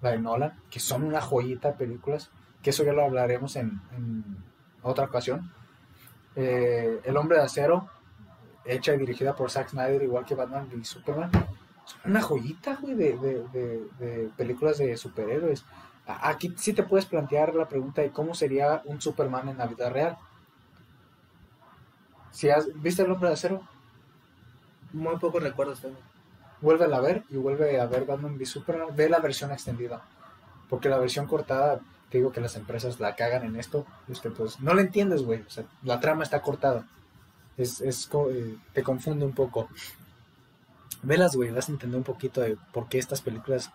la 0.02 0.12
de 0.12 0.20
Nolan, 0.20 0.60
que 0.70 0.80
son 0.80 1.04
una 1.04 1.22
joyita 1.22 1.70
de 1.70 1.78
películas, 1.78 2.30
que 2.62 2.72
eso 2.72 2.84
ya 2.84 2.92
lo 2.94 3.04
hablaremos 3.06 3.56
en, 3.56 3.80
en 3.96 4.24
otra 4.82 5.06
ocasión. 5.06 5.52
Eh, 6.36 7.00
El 7.04 7.18
Hombre 7.18 7.38
de 7.38 7.44
Acero, 7.44 7.88
hecha 8.66 8.94
y 8.94 8.98
dirigida 8.98 9.36
por 9.36 9.50
Zack 9.50 9.70
Snyder, 9.70 10.04
igual 10.04 10.26
que 10.26 10.36
Batman 10.36 10.70
y 10.80 10.84
Superman, 10.84 11.32
son 11.32 12.12
una 12.12 12.22
joyita, 12.22 12.78
güey, 12.82 12.94
de, 12.96 13.18
de- 13.18 13.44
de- 13.54 13.88
de 14.00 14.30
películas 14.38 14.78
de 14.78 14.96
superhéroes. 14.98 15.66
Aquí 16.06 16.54
sí 16.58 16.74
te 16.74 16.84
puedes 16.84 17.06
plantear 17.06 17.56
la 17.56 17.68
pregunta 17.68 18.02
de 18.02 18.12
cómo 18.12 18.34
sería 18.34 18.82
un 18.86 19.00
Superman 19.02 19.48
en 19.50 19.58
la 19.60 19.68
vida 19.68 19.90
real. 19.90 20.18
Si 22.32 22.50
has, 22.50 22.68
¿Viste 22.82 23.04
El 23.04 23.12
Hombre 23.12 23.30
de 23.30 23.34
Acero? 23.34 23.62
Muy 24.94 25.18
pocos 25.18 25.42
recuerdos 25.42 25.82
tengo. 25.82 25.98
vuelve 26.62 26.94
a 26.94 27.00
ver 27.00 27.24
y 27.30 27.38
vuelve 27.38 27.80
a 27.80 27.86
ver 27.86 28.06
Batman 28.06 28.36
v 28.36 28.46
Superman, 28.46 28.96
ve 28.96 29.10
la 29.10 29.20
versión 29.20 29.52
extendida. 29.52 30.02
Porque 30.70 30.90
la 30.90 30.98
versión 30.98 31.28
cortada, 31.28 31.80
te 32.10 32.18
digo 32.18 32.32
que 32.32 32.42
las 32.42 32.56
empresas 32.56 33.00
la 33.00 33.16
cagan 33.16 33.44
en 33.44 33.56
esto, 33.56 33.86
este, 34.08 34.30
pues 34.30 34.60
no 34.60 34.74
la 34.74 34.82
entiendes, 34.82 35.24
güey. 35.24 35.42
O 35.42 35.50
sea, 35.50 35.66
la 35.84 36.00
trama 36.00 36.24
está 36.24 36.42
cortada. 36.42 36.88
Es, 37.58 37.82
es, 37.82 38.10
eh, 38.32 38.56
te 38.74 38.84
confunde 38.84 39.26
un 39.26 39.34
poco. 39.34 39.68
Velas, 41.02 41.36
güey, 41.36 41.52
vas 41.52 41.70
a 41.70 41.72
entender 41.72 41.98
un 41.98 42.04
poquito 42.04 42.42
de 42.42 42.58
por 42.74 42.88
qué 42.88 43.00
estas 43.00 43.22
películas, 43.22 43.72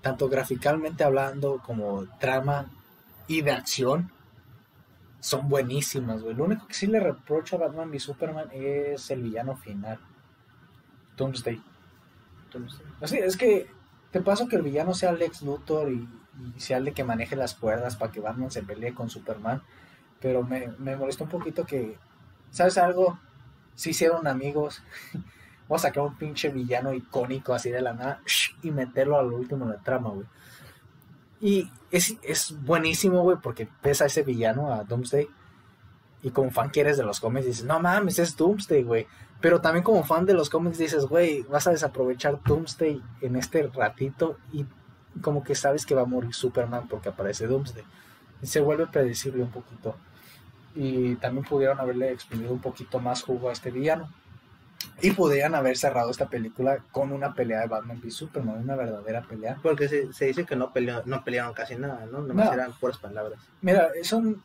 tanto 0.00 0.28
graficalmente 0.28 1.04
hablando 1.04 1.62
como 1.64 2.06
trama 2.18 2.66
y 3.26 3.42
de 3.42 3.52
acción, 3.52 4.10
son 5.22 5.48
buenísimas, 5.48 6.20
güey. 6.20 6.34
Lo 6.34 6.44
único 6.44 6.66
que 6.66 6.74
sí 6.74 6.88
le 6.88 6.98
reprocho 6.98 7.54
a 7.54 7.60
Batman 7.60 7.90
v 7.90 8.00
Superman 8.00 8.48
es 8.52 9.08
el 9.12 9.22
villano 9.22 9.56
final. 9.56 10.00
Doomsday. 11.16 11.62
Entonces, 12.46 12.82
Así, 13.00 13.18
es 13.18 13.36
que 13.36 13.70
te 14.10 14.20
paso 14.20 14.48
que 14.48 14.56
el 14.56 14.62
villano 14.62 14.94
sea 14.94 15.12
Lex 15.12 15.42
Luthor 15.42 15.92
y, 15.92 16.08
y 16.56 16.60
sea 16.60 16.78
el 16.78 16.86
de 16.86 16.92
que 16.92 17.04
maneje 17.04 17.36
las 17.36 17.54
cuerdas 17.54 17.94
para 17.94 18.10
que 18.10 18.18
Batman 18.18 18.50
se 18.50 18.64
pelee 18.64 18.94
con 18.94 19.10
Superman. 19.10 19.62
Pero 20.18 20.42
me, 20.42 20.72
me 20.78 20.96
molestó 20.96 21.22
un 21.22 21.30
poquito 21.30 21.64
que, 21.64 21.96
¿sabes 22.50 22.76
algo? 22.76 23.20
Si 23.76 23.90
hicieron 23.90 24.26
amigos. 24.26 24.82
Vamos 25.68 25.84
a 25.84 25.88
sacar 25.88 26.02
un 26.02 26.18
pinche 26.18 26.48
villano 26.48 26.92
icónico 26.92 27.54
así 27.54 27.70
de 27.70 27.80
la 27.80 27.92
nada 27.92 28.20
y 28.60 28.72
meterlo 28.72 29.20
al 29.20 29.32
último 29.32 29.66
en 29.66 29.70
la 29.70 29.78
trama, 29.78 30.10
güey. 30.10 30.26
Y 31.42 31.68
es, 31.90 32.16
es 32.22 32.54
buenísimo, 32.64 33.20
güey, 33.22 33.36
porque 33.42 33.68
ves 33.82 34.00
a 34.00 34.06
ese 34.06 34.22
villano, 34.22 34.72
a 34.72 34.84
Doomsday. 34.84 35.28
Y 36.22 36.30
como 36.30 36.52
fan 36.52 36.70
que 36.70 36.80
eres 36.80 36.96
de 36.96 37.02
los 37.02 37.18
cómics, 37.18 37.46
dices, 37.46 37.64
no 37.64 37.80
mames, 37.80 38.20
es 38.20 38.36
Doomsday, 38.36 38.84
güey. 38.84 39.08
Pero 39.40 39.60
también 39.60 39.82
como 39.82 40.04
fan 40.04 40.24
de 40.24 40.34
los 40.34 40.48
cómics 40.48 40.78
dices, 40.78 41.04
güey, 41.06 41.42
vas 41.42 41.66
a 41.66 41.72
desaprovechar 41.72 42.40
Doomsday 42.44 43.02
en 43.22 43.34
este 43.34 43.66
ratito 43.66 44.38
y 44.52 44.64
como 45.20 45.42
que 45.42 45.56
sabes 45.56 45.84
que 45.84 45.96
va 45.96 46.02
a 46.02 46.06
morir 46.06 46.32
Superman 46.32 46.86
porque 46.86 47.08
aparece 47.08 47.48
Doomsday. 47.48 47.84
Y 48.40 48.46
se 48.46 48.60
vuelve 48.60 48.86
predecible 48.86 49.42
un 49.42 49.50
poquito. 49.50 49.96
Y 50.76 51.16
también 51.16 51.44
pudieron 51.44 51.80
haberle 51.80 52.12
exprimido 52.12 52.52
un 52.52 52.60
poquito 52.60 53.00
más 53.00 53.22
jugo 53.22 53.48
a 53.48 53.52
este 53.52 53.72
villano. 53.72 54.08
Y 55.00 55.10
podrían 55.12 55.54
haber 55.54 55.76
cerrado 55.76 56.10
esta 56.10 56.28
película 56.28 56.78
con 56.92 57.12
una 57.12 57.34
pelea 57.34 57.60
de 57.60 57.66
Batman 57.66 57.98
v 58.02 58.10
Superman, 58.10 58.58
una 58.58 58.76
verdadera 58.76 59.22
pelea. 59.22 59.58
Porque 59.62 59.88
se, 59.88 60.12
se 60.12 60.26
dice 60.26 60.44
que 60.44 60.54
no, 60.54 60.72
peleó, 60.72 61.02
no 61.06 61.24
pelearon 61.24 61.54
casi 61.54 61.74
nada, 61.76 62.06
¿no? 62.06 62.20
Nomás 62.20 62.46
No. 62.46 62.52
eran 62.52 62.72
puras 62.74 62.98
palabras. 62.98 63.40
Mira, 63.62 63.88
son, 64.04 64.42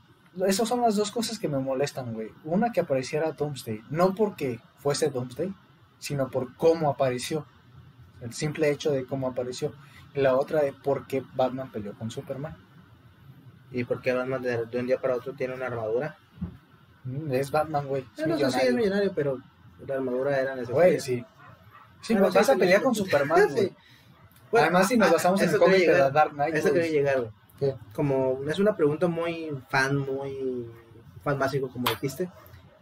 esas 0.48 0.68
son 0.68 0.82
las 0.82 0.96
dos 0.96 1.12
cosas 1.12 1.38
que 1.38 1.48
me 1.48 1.60
molestan, 1.60 2.14
güey. 2.14 2.32
Una 2.44 2.72
que 2.72 2.80
apareciera 2.80 3.32
Doomsday, 3.34 3.84
no 3.92 4.16
porque 4.16 4.60
fuese 4.78 5.10
Doomsday, 5.10 5.54
sino 6.00 6.30
por 6.30 6.56
cómo 6.56 6.90
apareció. 6.90 7.46
El 8.22 8.34
simple 8.34 8.72
hecho 8.72 8.92
de 8.92 9.06
cómo 9.06 9.28
apareció. 9.28 9.74
Y 10.16 10.22
la 10.22 10.36
otra 10.36 10.62
de 10.64 10.74
por 10.74 11.06
qué 11.06 11.24
Batman 11.36 11.72
peleó 11.72 11.94
con 11.94 12.10
Superman. 12.10 12.56
¿Y 13.72 13.84
por 13.84 14.02
qué 14.02 14.14
Batman 14.14 14.42
de, 14.42 14.66
de 14.66 14.80
un 14.80 14.88
día 14.88 15.00
para 15.00 15.16
otro 15.16 15.34
tiene 15.34 15.54
una 15.54 15.68
armadura? 15.68 16.16
Mm, 17.04 17.32
Es 17.34 17.52
Batman, 17.52 17.86
güey. 17.86 18.06
es 18.18 18.24
Eh, 18.24 18.28
no 18.28 18.38
sé 18.38 18.50
si 18.52 18.66
es 18.68 18.74
millonario, 18.74 19.12
pero 19.14 19.38
la 19.86 19.96
armadura 19.96 20.40
era 20.40 20.56
necesaria. 20.56 20.74
Güey, 20.82 21.00
sí. 21.00 21.26
Sí, 22.02 22.14
Bueno, 22.14 22.32
vas 22.34 22.46
sí, 22.46 22.52
a 22.52 22.56
pelear 22.56 22.82
con 22.82 22.96
Superman, 22.96 23.48
Sí. 23.50 23.54
güey. 23.56 23.74
Bueno, 24.52 24.66
Además, 24.68 24.88
si 24.88 24.98
nos 24.98 25.10
ah, 25.10 25.14
basamos 25.14 25.42
en 25.42 25.50
el 25.50 25.58
cómic 25.58 25.74
quería 25.76 25.88
de 25.90 25.94
llegar. 25.96 26.14
la 26.14 26.20
Dark 26.22 26.32
Knight, 26.34 26.56
Eso 26.56 26.72
quería 26.74 26.92
llegar, 26.92 27.18
güey. 27.20 27.32
¿Qué? 27.60 27.76
Como 27.94 28.40
es 28.48 28.60
una 28.60 28.76
pregunta 28.78 29.08
muy 29.08 29.50
fan, 29.70 29.98
muy 29.98 30.70
fan 31.24 31.38
básico, 31.40 31.70
como 31.70 31.90
dijiste. 31.90 32.30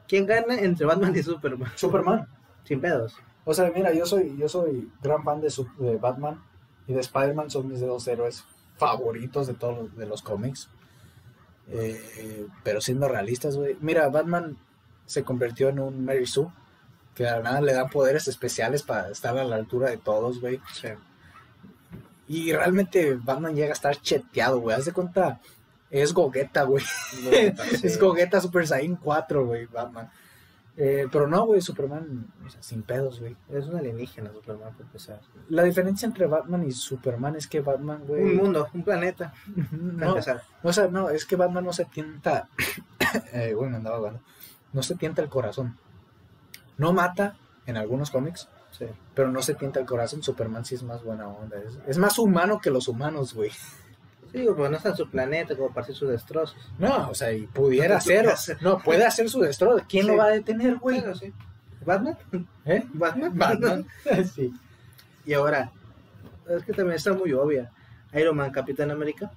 ¿Quién 0.07 0.25
gana 0.27 0.55
entre 0.59 0.85
Batman 0.85 1.15
y 1.15 1.23
Superman? 1.23 1.71
Superman. 1.75 2.27
Sin 2.65 2.79
pedos. 2.81 3.17
O 3.45 3.53
sea, 3.53 3.71
mira, 3.73 3.93
yo 3.93 4.05
soy, 4.05 4.35
yo 4.37 4.47
soy 4.49 4.91
gran 5.01 5.23
fan 5.23 5.39
de, 5.41 5.49
su- 5.49 5.67
de 5.79 5.97
Batman 5.97 6.41
y 6.87 6.93
de 6.93 6.99
Spider-Man, 6.99 7.49
son 7.49 7.67
mis 7.67 7.79
dos 7.79 8.07
héroes 8.07 8.43
favoritos 8.77 9.47
de 9.47 9.53
todos 9.53 9.77
los, 9.77 9.95
de 9.97 10.05
los 10.05 10.21
cómics. 10.21 10.69
Eh, 11.69 12.45
pero 12.63 12.81
siendo 12.81 13.07
realistas, 13.07 13.55
güey. 13.57 13.77
Mira, 13.81 14.07
Batman 14.09 14.57
se 15.05 15.23
convirtió 15.23 15.69
en 15.69 15.79
un 15.79 16.05
Mary 16.05 16.25
Sue, 16.27 16.47
que 17.15 17.23
de 17.23 17.31
la 17.31 17.39
nada 17.39 17.61
le 17.61 17.73
dan 17.73 17.89
poderes 17.89 18.27
especiales 18.27 18.83
para 18.83 19.09
estar 19.09 19.37
a 19.37 19.43
la 19.43 19.55
altura 19.55 19.89
de 19.89 19.97
todos, 19.97 20.41
güey. 20.41 20.59
Y 22.27 22.51
realmente 22.51 23.15
Batman 23.15 23.55
llega 23.55 23.69
a 23.69 23.73
estar 23.73 23.95
cheteado, 23.95 24.59
güey. 24.59 24.75
Haz 24.75 24.85
de 24.85 24.93
cuenta, 24.93 25.39
es 25.89 26.13
Gogeta, 26.13 26.63
güey. 26.63 26.83
Es 27.83 27.99
Gogeta 27.99 28.41
Super 28.41 28.67
Saiyan 28.67 28.97
4, 28.97 29.45
güey, 29.45 29.65
Batman. 29.67 30.09
Eh, 30.77 31.07
pero 31.09 31.25
no, 31.25 31.45
güey, 31.45 31.61
Superman, 31.61 32.27
o 32.45 32.49
sea, 32.49 32.61
sin 32.61 32.83
pedos, 32.83 33.21
güey. 33.21 33.35
Es 33.49 33.65
un 33.67 33.77
alienígena 33.77 34.33
Superman, 34.33 34.73
por 34.73 34.85
empezar. 34.85 35.21
La 35.47 35.63
diferencia 35.63 36.05
entre 36.05 36.25
Batman 36.25 36.67
y 36.67 36.71
Superman 36.71 37.37
es 37.37 37.47
que 37.47 37.61
Batman, 37.61 38.03
güey. 38.05 38.23
Un 38.23 38.35
mundo, 38.35 38.67
un 38.73 38.83
planeta, 38.83 39.33
No, 39.71 40.15
o 40.63 40.73
sea, 40.73 40.87
no, 40.87 41.09
es 41.09 41.25
que 41.25 41.37
Batman 41.37 41.63
no 41.63 41.71
se 41.71 41.85
tienta. 41.85 42.49
eh, 43.31 43.53
güey, 43.53 43.69
me 43.69 43.77
andaba 43.77 43.97
hablando. 43.97 44.19
No 44.73 44.83
se 44.83 44.95
tienta 44.95 45.21
el 45.21 45.29
corazón. 45.29 45.77
No 46.77 46.93
mata 46.93 47.35
en 47.65 47.77
algunos 47.77 48.11
cómics, 48.11 48.47
Sí. 48.71 48.85
pero 49.13 49.31
no 49.31 49.41
se 49.41 49.55
tienta 49.55 49.79
el 49.79 49.85
corazón. 49.85 50.21
Superman 50.21 50.65
sí 50.65 50.75
es 50.75 50.83
más 50.83 51.03
buena 51.03 51.27
onda. 51.27 51.57
Es, 51.57 51.77
es 51.87 51.97
más 51.97 52.19
humano 52.19 52.59
que 52.59 52.69
los 52.69 52.87
humanos, 52.87 53.33
güey. 53.33 53.49
Sí, 53.49 54.43
pero 54.55 54.69
no 54.69 54.75
está 54.75 54.89
en 54.89 54.97
su 54.97 55.09
planeta 55.09 55.55
como 55.55 55.69
para 55.69 55.83
hacer 55.83 55.95
sus 55.95 56.09
destrozos. 56.09 56.57
No, 56.77 57.09
o 57.09 57.15
sea, 57.15 57.31
y 57.31 57.47
pudiera 57.47 57.87
No, 57.95 57.97
hacerlo. 57.97 58.31
hacer. 58.33 58.57
No, 58.61 58.79
puede 58.79 59.05
hacer 59.05 59.29
su 59.29 59.39
destrozo. 59.39 59.85
¿Quién 59.87 60.03
Sí. 60.05 60.11
lo 60.11 60.17
va 60.17 60.25
a 60.25 60.29
detener, 60.31 60.75
güey? 60.75 60.99
Bueno, 60.99 61.15
sí. 61.15 61.31
¿Batman? 61.85 62.17
¿Eh? 62.65 62.83
¿Batman? 62.93 63.31
Batman. 63.37 63.87
sí. 64.35 64.53
Y 65.25 65.33
ahora, 65.33 65.71
es 66.49 66.63
que 66.65 66.73
también 66.73 66.97
está 66.97 67.13
muy 67.13 67.31
obvia. 67.33 67.71
Iron 68.13 68.35
Man, 68.35 68.51
Capitán 68.51 68.91
América. 68.91 69.31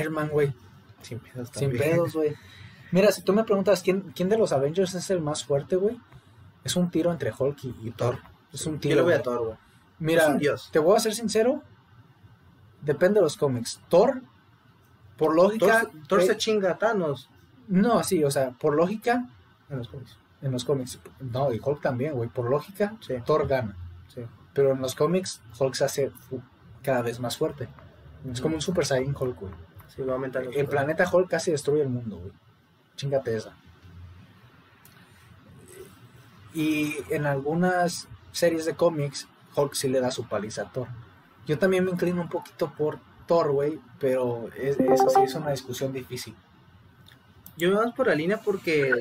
Iron 0.00 0.12
Man, 0.14 0.28
güey. 0.28 0.52
Sin 1.02 1.18
pedos 1.18 1.50
Sin 1.52 1.68
también. 1.70 1.90
pedos, 1.90 2.14
güey. 2.14 2.34
Mira, 2.92 3.10
si 3.12 3.22
tú 3.22 3.32
me 3.32 3.44
preguntas 3.44 3.82
quién, 3.82 4.12
quién 4.14 4.28
de 4.28 4.38
los 4.38 4.52
Avengers 4.52 4.94
es 4.94 5.10
el 5.10 5.20
más 5.20 5.44
fuerte, 5.44 5.76
güey, 5.76 5.98
es 6.64 6.76
un 6.76 6.90
tiro 6.90 7.10
entre 7.12 7.32
Hulk 7.36 7.64
y, 7.64 7.74
y 7.88 7.90
Thor. 7.90 8.18
Es 8.52 8.66
un 8.66 8.78
tiro. 8.78 8.94
Yo 8.96 9.00
lo 9.00 9.04
voy 9.04 9.14
a. 9.14 9.22
Thor, 9.22 9.44
güey. 9.44 9.56
Mira, 9.98 10.34
dios. 10.34 10.68
te 10.72 10.78
voy 10.78 10.96
a 10.96 11.00
ser 11.00 11.14
sincero. 11.14 11.62
Depende 12.80 13.20
de 13.20 13.24
los 13.24 13.36
cómics. 13.36 13.80
Thor, 13.88 14.22
por 15.16 15.34
lógica. 15.34 15.82
Thor, 15.82 15.90
Thor 16.08 16.20
eh, 16.20 16.26
se 16.26 16.36
chinga 16.36 16.72
a 16.72 16.78
Thanos 16.78 17.30
No, 17.68 18.02
sí, 18.02 18.24
o 18.24 18.30
sea, 18.30 18.50
por 18.50 18.74
lógica, 18.74 19.28
en 19.70 19.78
los 19.78 19.88
cómics. 19.88 20.16
en 20.40 20.52
los 20.52 20.64
cómics. 20.64 20.98
No, 21.20 21.52
y 21.52 21.60
Hulk 21.62 21.80
también, 21.80 22.14
güey. 22.14 22.28
Por 22.28 22.50
lógica, 22.50 22.96
Sí. 23.00 23.14
Thor 23.24 23.46
gana. 23.46 23.76
Sí. 24.08 24.22
Pero 24.52 24.72
en 24.72 24.80
los 24.82 24.94
cómics, 24.96 25.40
Hulk 25.58 25.74
se 25.74 25.84
hace 25.84 26.12
cada 26.82 27.02
vez 27.02 27.20
más 27.20 27.36
fuerte. 27.38 27.68
Es 28.30 28.40
como 28.40 28.56
un 28.56 28.60
Super 28.60 28.84
Saiyan 28.84 29.14
Hulk, 29.18 29.40
güey. 29.40 29.52
Sí, 29.88 30.02
va 30.02 30.14
aumentando. 30.14 30.50
El 30.50 30.66
planeta 30.66 31.08
Hulk 31.10 31.28
casi 31.28 31.50
destruye 31.52 31.82
el 31.82 31.88
mundo, 31.88 32.18
güey. 32.18 32.32
Chingate 32.96 33.36
esa. 33.36 33.56
Y 36.54 36.96
en 37.10 37.26
algunas 37.26 38.08
series 38.32 38.64
de 38.66 38.74
cómics, 38.74 39.26
Hulk 39.56 39.74
sí 39.74 39.88
le 39.88 40.00
da 40.00 40.10
su 40.10 40.26
paliza 40.28 40.62
a 40.62 40.72
Thor. 40.72 40.88
Yo 41.46 41.58
también 41.58 41.84
me 41.84 41.90
inclino 41.90 42.20
un 42.22 42.28
poquito 42.28 42.72
por 42.76 42.98
Thor, 43.26 43.52
güey, 43.52 43.80
pero 43.98 44.48
es, 44.56 44.78
eso 44.78 45.08
sí 45.08 45.20
es 45.24 45.34
una 45.34 45.50
discusión 45.50 45.92
difícil. 45.92 46.34
Yo 47.56 47.68
me 47.70 47.76
voy 47.76 47.92
por 47.92 48.06
la 48.06 48.14
línea 48.14 48.38
porque 48.40 48.92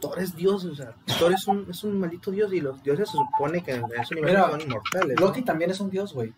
Thor 0.00 0.18
es 0.18 0.34
dios, 0.36 0.64
o 0.64 0.74
sea, 0.74 0.94
Thor 1.18 1.32
es 1.32 1.46
un, 1.46 1.66
es 1.70 1.84
un 1.84 1.98
maldito 2.00 2.30
dios 2.30 2.52
y 2.52 2.60
los 2.60 2.82
dioses 2.82 3.10
se 3.10 3.16
supone 3.16 3.62
que 3.62 3.72
en 3.72 3.84
ese 4.00 4.14
universo 4.14 4.50
son 4.50 4.60
inmortales. 4.60 5.20
¿no? 5.20 5.26
Loki 5.26 5.42
también 5.42 5.70
es 5.70 5.80
un 5.80 5.90
dios, 5.90 6.12
güey. 6.14 6.32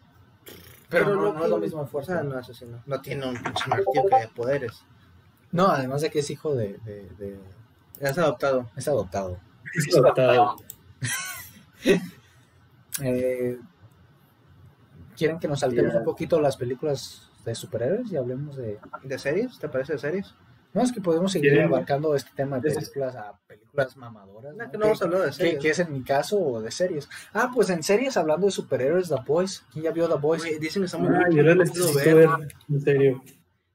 Pero, 0.88 1.14
no, 1.16 1.32
no 1.32 1.44
es 1.44 1.50
lo 1.50 1.58
mismo 1.58 1.78
de 1.80 1.84
O 1.84 1.88
fuerza. 1.88 2.14
sea, 2.14 2.22
no 2.22 2.38
es 2.38 2.48
así, 2.48 2.64
no. 2.64 2.80
No 2.86 3.00
tiene 3.00 3.26
un 3.26 3.34
martillo 3.66 4.04
que 4.08 4.16
de 4.20 4.28
poderes. 4.28 4.84
No, 5.50 5.66
además 5.68 6.00
de 6.02 6.10
que 6.10 6.20
es 6.20 6.30
hijo 6.30 6.54
de... 6.54 6.78
de- 6.84 7.08
de- 7.18 7.40
Es 8.00 8.16
adoptado. 8.18 8.70
es 8.76 8.86
adoptado. 8.86 9.38
Eh, 13.02 13.58
¿Quieren 15.16 15.38
que 15.38 15.48
nos 15.48 15.60
saltemos 15.60 15.94
un 15.94 16.04
poquito 16.04 16.40
las 16.40 16.56
películas 16.56 17.30
de 17.44 17.54
superhéroes 17.54 18.10
y 18.10 18.16
hablemos 18.16 18.56
de... 18.56 18.78
¿De 19.02 19.18
series? 19.18 19.58
¿Te 19.58 19.68
parece 19.68 19.94
de 19.94 19.98
series? 19.98 20.34
No, 20.74 20.82
es 20.82 20.92
que 20.92 21.00
podemos 21.00 21.32
seguir 21.32 21.52
¿Quieren? 21.52 21.68
abarcando 21.68 22.14
este 22.14 22.30
tema 22.34 22.58
de 22.58 22.70
películas 22.70 23.14
a 23.16 23.38
películas 23.46 23.96
mamadoras. 23.96 24.54
No, 24.56 24.64
¿no? 24.64 24.70
que 24.70 24.76
no 24.78 24.84
vamos 24.84 25.00
a 25.00 25.04
hablar 25.06 25.22
de 25.22 25.32
series. 25.32 25.58
que 25.62 25.70
es 25.70 25.78
en 25.78 25.92
mi 25.92 26.02
caso 26.02 26.38
o 26.38 26.60
de 26.60 26.70
series. 26.70 27.08
Ah, 27.32 27.50
pues 27.54 27.70
en 27.70 27.82
series 27.82 28.16
hablando 28.16 28.46
de 28.46 28.52
superhéroes, 28.52 29.08
The 29.08 29.16
Boys. 29.26 29.64
¿Quién 29.72 29.84
ya 29.84 29.90
vio 29.92 30.08
The 30.08 30.16
Boys? 30.20 30.42
Güey, 30.42 30.58
dicen 30.58 30.82
que 30.82 30.86
está 30.86 30.98
muy 30.98 31.08
Ah, 31.08 31.20
buena. 31.20 31.30
yo 31.36 31.42
la 31.42 31.54
no 31.54 31.64
necesito 31.64 31.94
ver, 31.94 32.14
verla. 32.14 32.48
en 32.68 32.80
serio. 32.80 33.22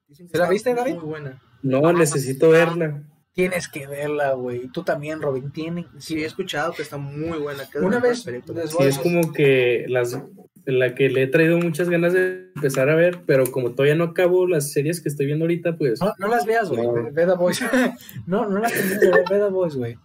Dicen 0.08 0.28
que 0.28 0.32
¿Se 0.32 0.38
la 0.38 0.50
viste, 0.50 0.74
David? 0.76 0.96
Muy 0.96 1.04
buena. 1.06 1.42
No, 1.64 1.94
necesito 1.94 2.50
verla. 2.50 3.04
Tienes 3.34 3.70
que 3.70 3.88
verla, 3.88 4.34
güey. 4.34 4.68
Tú 4.68 4.84
también, 4.84 5.22
Robin. 5.22 5.52
Tienen. 5.52 5.88
Sí, 6.00 6.22
he 6.22 6.26
escuchado 6.26 6.74
que 6.74 6.82
está 6.82 6.98
muy 6.98 7.38
buena. 7.40 7.70
que 7.70 7.80
Una 7.80 8.00
vez 8.00 8.24
Sí, 8.24 8.84
es 8.84 8.98
como 8.98 9.32
que 9.32 9.86
las 9.88 10.22
la 10.66 10.94
que 10.94 11.10
le 11.10 11.24
he 11.24 11.28
traído 11.28 11.58
muchas 11.58 11.90
ganas 11.90 12.14
de 12.14 12.52
empezar 12.56 12.90
a 12.90 12.96
ver, 12.96 13.24
pero 13.26 13.50
como 13.52 13.72
todavía 13.72 13.96
no 13.96 14.04
acabo 14.06 14.46
las 14.48 14.72
series 14.72 15.02
que 15.02 15.10
estoy 15.10 15.26
viendo 15.26 15.46
ahorita, 15.46 15.76
pues 15.76 16.00
No, 16.02 16.14
no 16.20 16.28
las 16.28 16.46
veas, 16.46 16.70
güey. 16.70 16.84
No. 16.84 16.94
Ve, 16.94 17.12
ve 17.12 17.26
The 17.26 17.34
Boys. 17.34 17.62
no, 18.28 18.48
no 18.48 18.60
las 18.60 18.74
termines 18.74 19.00
de 19.00 19.12
ver. 19.12 19.24
Ve 19.30 19.38
The 19.38 19.50
Boys, 19.50 19.76
güey. 19.76 19.98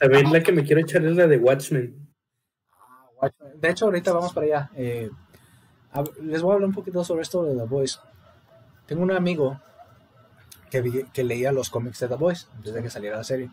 la 0.00 0.42
que 0.42 0.52
me 0.52 0.64
quiero 0.64 0.80
echar 0.80 1.04
es 1.04 1.16
la 1.16 1.26
de 1.26 1.36
Watchmen. 1.36 2.08
De 3.56 3.70
hecho, 3.70 3.86
ahorita 3.86 4.12
vamos 4.12 4.32
para 4.32 4.46
allá. 4.46 4.70
Eh, 4.76 5.10
les 6.22 6.42
voy 6.42 6.52
a 6.52 6.54
hablar 6.54 6.68
un 6.68 6.74
poquito 6.74 7.02
sobre 7.02 7.22
esto 7.22 7.44
de 7.44 7.56
The 7.56 7.64
Boys. 7.66 8.00
Tengo 8.86 9.02
un 9.02 9.10
amigo 9.10 9.60
que, 10.70 10.80
vi- 10.80 11.04
que 11.12 11.24
leía 11.24 11.52
los 11.52 11.70
cómics 11.70 12.00
de 12.00 12.08
The 12.08 12.14
Boys 12.16 12.48
antes 12.56 12.74
de 12.74 12.82
que 12.82 12.90
saliera 12.90 13.16
la 13.16 13.24
serie. 13.24 13.50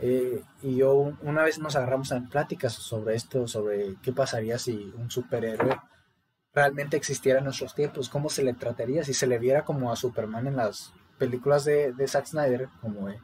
Eh, 0.00 0.42
y 0.62 0.76
yo 0.76 0.94
un- 0.94 1.18
una 1.22 1.42
vez 1.44 1.58
nos 1.58 1.76
agarramos 1.76 2.10
en 2.12 2.28
pláticas 2.28 2.72
sobre 2.72 3.14
esto, 3.14 3.46
sobre 3.46 3.94
qué 4.02 4.12
pasaría 4.12 4.58
si 4.58 4.92
un 4.98 5.10
superhéroe 5.10 5.78
realmente 6.52 6.96
existiera 6.96 7.38
en 7.38 7.44
nuestros 7.44 7.74
tiempos, 7.74 8.08
cómo 8.08 8.28
se 8.28 8.42
le 8.42 8.54
trataría, 8.54 9.04
si 9.04 9.14
se 9.14 9.26
le 9.26 9.38
viera 9.38 9.64
como 9.64 9.92
a 9.92 9.96
Superman 9.96 10.46
en 10.46 10.56
las 10.56 10.92
películas 11.18 11.64
de, 11.64 11.92
de 11.92 12.08
Zack 12.08 12.26
Snyder, 12.26 12.68
como 12.80 13.08
eh, 13.08 13.18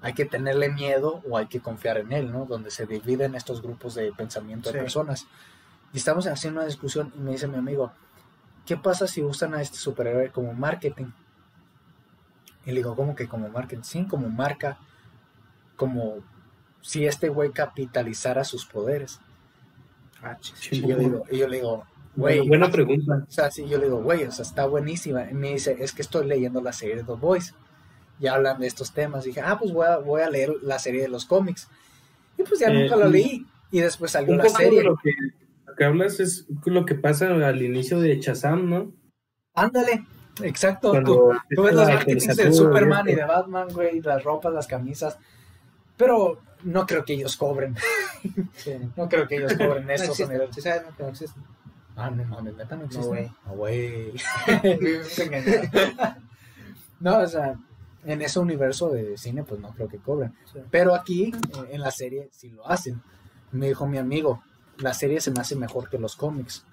hay 0.00 0.14
que 0.14 0.24
tenerle 0.24 0.68
miedo 0.70 1.22
o 1.28 1.36
hay 1.36 1.46
que 1.46 1.60
confiar 1.60 1.98
en 1.98 2.12
él, 2.12 2.32
¿no? 2.32 2.46
Donde 2.46 2.70
se 2.70 2.86
dividen 2.86 3.34
estos 3.34 3.62
grupos 3.62 3.94
de 3.94 4.12
pensamiento 4.12 4.70
de 4.70 4.78
personas. 4.84 5.26
Y 5.92 5.98
estamos 5.98 6.26
haciendo 6.26 6.60
una 6.60 6.66
discusión 6.66 7.12
y 7.16 7.20
me 7.20 7.32
dice 7.32 7.48
mi 7.48 7.56
amigo, 7.56 7.92
¿qué 8.66 8.76
pasa 8.76 9.06
si 9.06 9.22
usan 9.22 9.54
a 9.54 9.60
este 9.62 9.76
superhéroe 9.78 10.30
como 10.30 10.52
marketing? 10.54 11.06
Y 12.68 12.72
le 12.72 12.76
digo, 12.80 12.94
¿cómo 12.94 13.14
que 13.14 13.26
como 13.26 13.48
marketing? 13.48 13.82
Sí, 13.82 14.04
como 14.04 14.28
marca, 14.28 14.78
como 15.76 16.16
si 16.82 17.06
este 17.06 17.30
güey 17.30 17.50
capitalizara 17.50 18.44
sus 18.44 18.66
poderes. 18.66 19.20
Ah. 20.22 20.36
Y 20.70 20.86
yo, 20.86 20.96
digo, 20.98 21.24
y 21.30 21.38
yo 21.38 21.48
le 21.48 21.56
digo, 21.56 21.86
Bueno, 22.14 22.36
güey, 22.36 22.48
buena 22.48 22.70
pregunta. 22.70 23.24
o 23.26 23.30
sea, 23.30 23.50
sí, 23.50 23.66
yo 23.66 23.78
le 23.78 23.84
digo, 23.84 24.02
güey, 24.02 24.24
o 24.24 24.30
sea, 24.32 24.42
está 24.44 24.66
buenísima. 24.66 25.30
Y 25.30 25.34
me 25.34 25.52
dice, 25.52 25.76
es 25.80 25.92
que 25.92 26.02
estoy 26.02 26.26
leyendo 26.26 26.60
la 26.60 26.72
serie 26.72 26.96
de 26.96 27.04
The 27.04 27.12
Boys. 27.12 27.54
Y 28.20 28.26
hablan 28.26 28.60
de 28.60 28.66
estos 28.66 28.92
temas. 28.92 29.24
Y 29.24 29.28
dije, 29.28 29.40
ah, 29.40 29.56
pues 29.58 29.72
voy 29.72 29.86
a, 29.86 29.96
voy 29.98 30.20
a 30.22 30.28
leer 30.28 30.52
la 30.62 30.78
serie 30.78 31.00
de 31.02 31.08
los 31.08 31.24
cómics. 31.24 31.68
Y 32.36 32.42
pues 32.42 32.60
ya 32.60 32.66
Eh, 32.68 32.74
nunca 32.90 33.06
y- 33.08 33.12
leí. 33.12 33.46
Y 33.70 33.80
después 33.80 34.10
salió 34.10 34.32
Un 34.32 34.38
la 34.38 34.44
poco 34.44 34.58
serie. 34.58 34.78
de 34.80 34.84
lo 34.84 34.96
que, 34.96 35.12
lo 35.66 35.74
que 35.74 35.84
hablas 35.84 36.20
es 36.20 36.46
lo 36.66 36.84
que 36.84 36.94
pasa 36.96 37.28
al 37.28 37.62
inicio 37.62 38.00
de 38.00 38.20
Shazam, 38.20 38.68
¿no? 38.68 38.92
Ándale, 39.54 40.04
exacto. 40.42 40.92
Tú, 41.02 41.32
tú 41.54 41.62
ves 41.62 41.74
los 41.74 41.88
marketings 41.88 42.36
de 42.36 42.52
Superman 42.52 43.04
¿no? 43.06 43.10
y 43.12 43.14
de 43.14 43.24
Batman, 43.24 43.68
güey, 43.72 44.00
las 44.00 44.22
ropas, 44.24 44.52
las 44.52 44.66
camisas. 44.66 45.18
Pero 45.96 46.40
no 46.62 46.86
creo 46.86 47.04
que 47.04 47.14
ellos 47.14 47.36
cobren. 47.36 47.76
Sí. 48.56 48.72
No 48.96 49.08
creo 49.08 49.28
que 49.28 49.36
ellos 49.36 49.52
cobren 49.54 49.86
No 49.86 49.92
eso. 49.92 50.12
no, 50.26 50.38
no 50.98 51.08
existe. 51.08 51.40
Ah, 51.94 52.10
no 52.10 52.24
mames, 52.24 52.56
neta 52.56 52.74
no 52.74 52.84
existe. 52.84 53.06
güey. 53.06 53.30
No, 53.46 53.52
güey. 53.52 54.12
Vivimos 54.62 55.18
engañados. 55.20 55.68
no, 56.98 57.18
o 57.18 57.26
sea, 57.28 57.56
en 58.04 58.22
ese 58.22 58.40
universo 58.40 58.90
de 58.90 59.16
cine, 59.16 59.44
pues 59.44 59.60
no 59.60 59.70
creo 59.72 59.86
que 59.88 59.98
cobren. 59.98 60.34
Sí. 60.52 60.58
Pero 60.70 60.96
aquí, 60.96 61.32
eh, 61.32 61.68
en 61.70 61.80
la 61.80 61.92
serie, 61.92 62.28
sí 62.32 62.50
lo 62.50 62.68
hacen. 62.68 63.00
Me 63.52 63.68
dijo 63.68 63.86
mi 63.86 63.98
amigo, 63.98 64.42
la 64.78 64.94
serie 64.94 65.20
se 65.20 65.30
me 65.30 65.40
hace 65.40 65.54
mejor 65.54 65.88
que 65.88 65.98
los 65.98 66.16
cómics. 66.16 66.64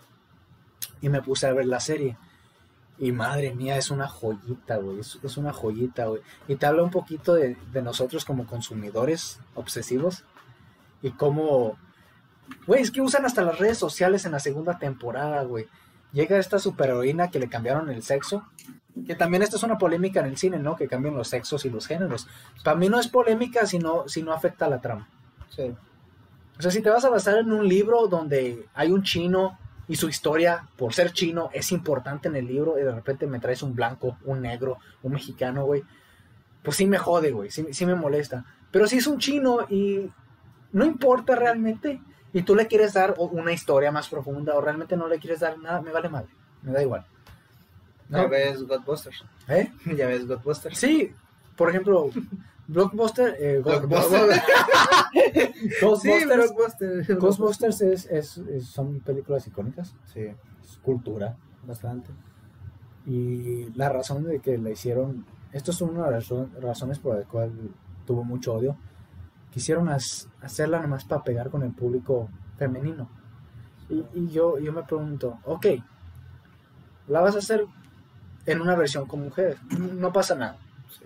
Y 1.02 1.10
me 1.10 1.22
puse 1.22 1.46
a 1.46 1.54
ver 1.54 1.68
la 1.68 1.80
serie. 1.80 2.18
Y 2.98 3.12
madre 3.12 3.54
mía, 3.54 3.78
es 3.78 3.92
una 3.92 4.08
joyita, 4.08 4.78
güey. 4.78 5.00
Es, 5.00 5.20
es 5.22 5.38
una 5.38 5.52
joyita, 5.52 6.06
güey. 6.06 6.22
Y 6.48 6.56
te 6.56 6.66
habla 6.66 6.84
un 6.84 6.92
poquito 6.92 7.34
de, 7.34 7.58
de 7.72 7.82
nosotros 7.82 8.24
como 8.24 8.46
consumidores 8.46 9.40
obsesivos. 9.54 10.24
Y 11.02 11.12
cómo... 11.12 11.78
Güey, 12.68 12.82
es 12.82 12.92
que 12.92 13.02
usan 13.02 13.26
hasta 13.26 13.42
las 13.42 13.60
redes 13.60 13.78
sociales 13.78 14.26
en 14.26 14.32
la 14.32 14.40
segunda 14.40 14.80
temporada, 14.80 15.44
güey. 15.44 15.68
Llega 16.14 16.38
esta 16.38 16.60
superheroína 16.60 17.30
que 17.30 17.40
le 17.40 17.50
cambiaron 17.50 17.90
el 17.90 18.02
sexo. 18.02 18.44
Que 19.06 19.16
también 19.16 19.44
esto 19.44 19.58
es 19.58 19.64
una 19.64 19.78
polémica 19.78 20.22
en 20.22 20.28
el 20.28 20.38
cine, 20.38 20.58
¿no? 20.58 20.78
Que 20.78 20.88
cambian 20.88 21.16
los 21.16 21.28
sexos 21.28 21.66
y 21.66 21.70
los 21.70 21.88
géneros. 21.88 22.28
Para 22.64 22.78
mí 22.78 22.88
no 22.88 22.98
es 22.98 23.10
polémica 23.10 23.66
si 23.66 23.78
no, 23.78 24.08
si 24.08 24.24
no 24.24 24.32
afecta 24.32 24.68
a 24.68 24.70
la 24.70 24.80
trama. 24.80 25.10
Sí. 25.50 25.76
O 26.58 26.62
sea, 26.62 26.72
si 26.72 26.82
te 26.82 26.90
vas 26.90 27.04
a 27.04 27.10
basar 27.10 27.40
en 27.40 27.52
un 27.52 27.68
libro 27.68 28.08
donde 28.08 28.66
hay 28.74 28.92
un 28.92 29.04
chino 29.04 29.60
y 29.88 29.96
su 29.96 30.10
historia, 30.10 30.68
por 30.78 30.94
ser 30.94 31.12
chino, 31.12 31.50
es 31.54 31.72
importante 31.72 32.28
en 32.28 32.36
el 32.36 32.48
libro 32.48 32.80
y 32.80 32.84
de 32.84 32.92
repente 32.92 33.28
me 33.28 33.40
traes 33.40 33.62
un 33.62 33.76
blanco, 33.76 34.18
un 34.24 34.42
negro, 34.42 34.80
un 35.04 35.14
mexicano, 35.14 35.66
güey, 35.66 35.84
pues 36.64 36.78
sí 36.78 36.88
me 36.88 36.98
jode, 36.98 37.32
güey, 37.32 37.52
sí, 37.52 37.68
sí 37.72 37.86
me 37.86 37.96
molesta. 37.96 38.46
Pero 38.72 38.88
si 38.88 38.98
es 38.98 39.08
un 39.08 39.20
chino 39.20 39.60
y 39.70 40.10
no 40.72 40.86
importa 40.86 41.36
realmente 41.36 42.02
y 42.34 42.42
tú 42.42 42.56
le 42.56 42.68
quieres 42.68 42.94
dar 42.94 43.16
una 43.18 43.54
historia 43.54 43.92
más 43.92 44.10
profunda 44.10 44.56
o 44.56 44.62
realmente 44.62 44.98
no 44.98 45.08
le 45.08 45.20
quieres 45.20 45.40
dar 45.40 45.58
nada, 45.58 45.82
me 45.82 45.92
vale 45.92 46.10
madre, 46.10 46.30
me 46.64 46.72
da 46.74 46.82
igual. 46.82 47.06
¿No? 48.10 48.18
Ya 48.24 48.28
ves 48.28 48.64
Godbusters. 48.64 49.24
¿Eh? 49.48 49.72
Ya 49.96 50.08
ves 50.08 50.28
Godbusters. 50.28 50.78
Sí, 50.78 51.14
por 51.56 51.70
ejemplo, 51.70 52.10
Blockbuster, 52.68 53.36
eh, 53.40 53.60
Blockbuster. 53.64 54.42
Ghostbusters. 55.82 57.08
Ghostbusters 57.20 57.82
es, 57.82 58.06
es- 58.08 58.38
es- 58.38 58.66
son 58.68 59.00
películas 59.02 59.48
icónicas, 59.48 59.96
Sí. 60.14 60.22
es 60.22 60.78
cultura 60.84 61.36
bastante. 61.66 62.10
Y 63.06 63.72
la 63.76 63.90
razón 63.90 64.24
de 64.24 64.40
que 64.40 64.58
la 64.58 64.72
hicieron, 64.72 65.26
esto 65.52 65.72
es 65.72 65.82
una 65.82 66.06
de 66.06 66.12
las 66.12 66.30
razo- 66.30 66.50
razones 66.60 67.00
por 67.00 67.18
la 67.18 67.24
cual 67.26 67.52
tuvo 68.06 68.24
mucho 68.24 68.54
odio, 68.54 68.78
quisieron 69.52 69.90
hacerla 69.90 70.82
nomás 70.82 71.06
para 71.06 71.24
pegar 71.24 71.50
con 71.50 71.64
el 71.64 71.72
público 71.72 72.30
femenino. 72.58 73.10
Y, 73.90 74.04
y 74.16 74.28
yo, 74.30 74.58
yo 74.58 74.74
me 74.74 74.84
pregunto, 74.84 75.40
ok, 75.46 75.68
la 77.08 77.22
vas 77.22 77.36
a 77.36 77.40
hacer 77.40 77.66
en 78.48 78.62
una 78.62 78.76
versión 78.76 79.06
con 79.06 79.22
mujeres, 79.24 79.58
no 79.80 80.12
pasa 80.12 80.36
nada, 80.36 80.58
sí. 80.90 81.06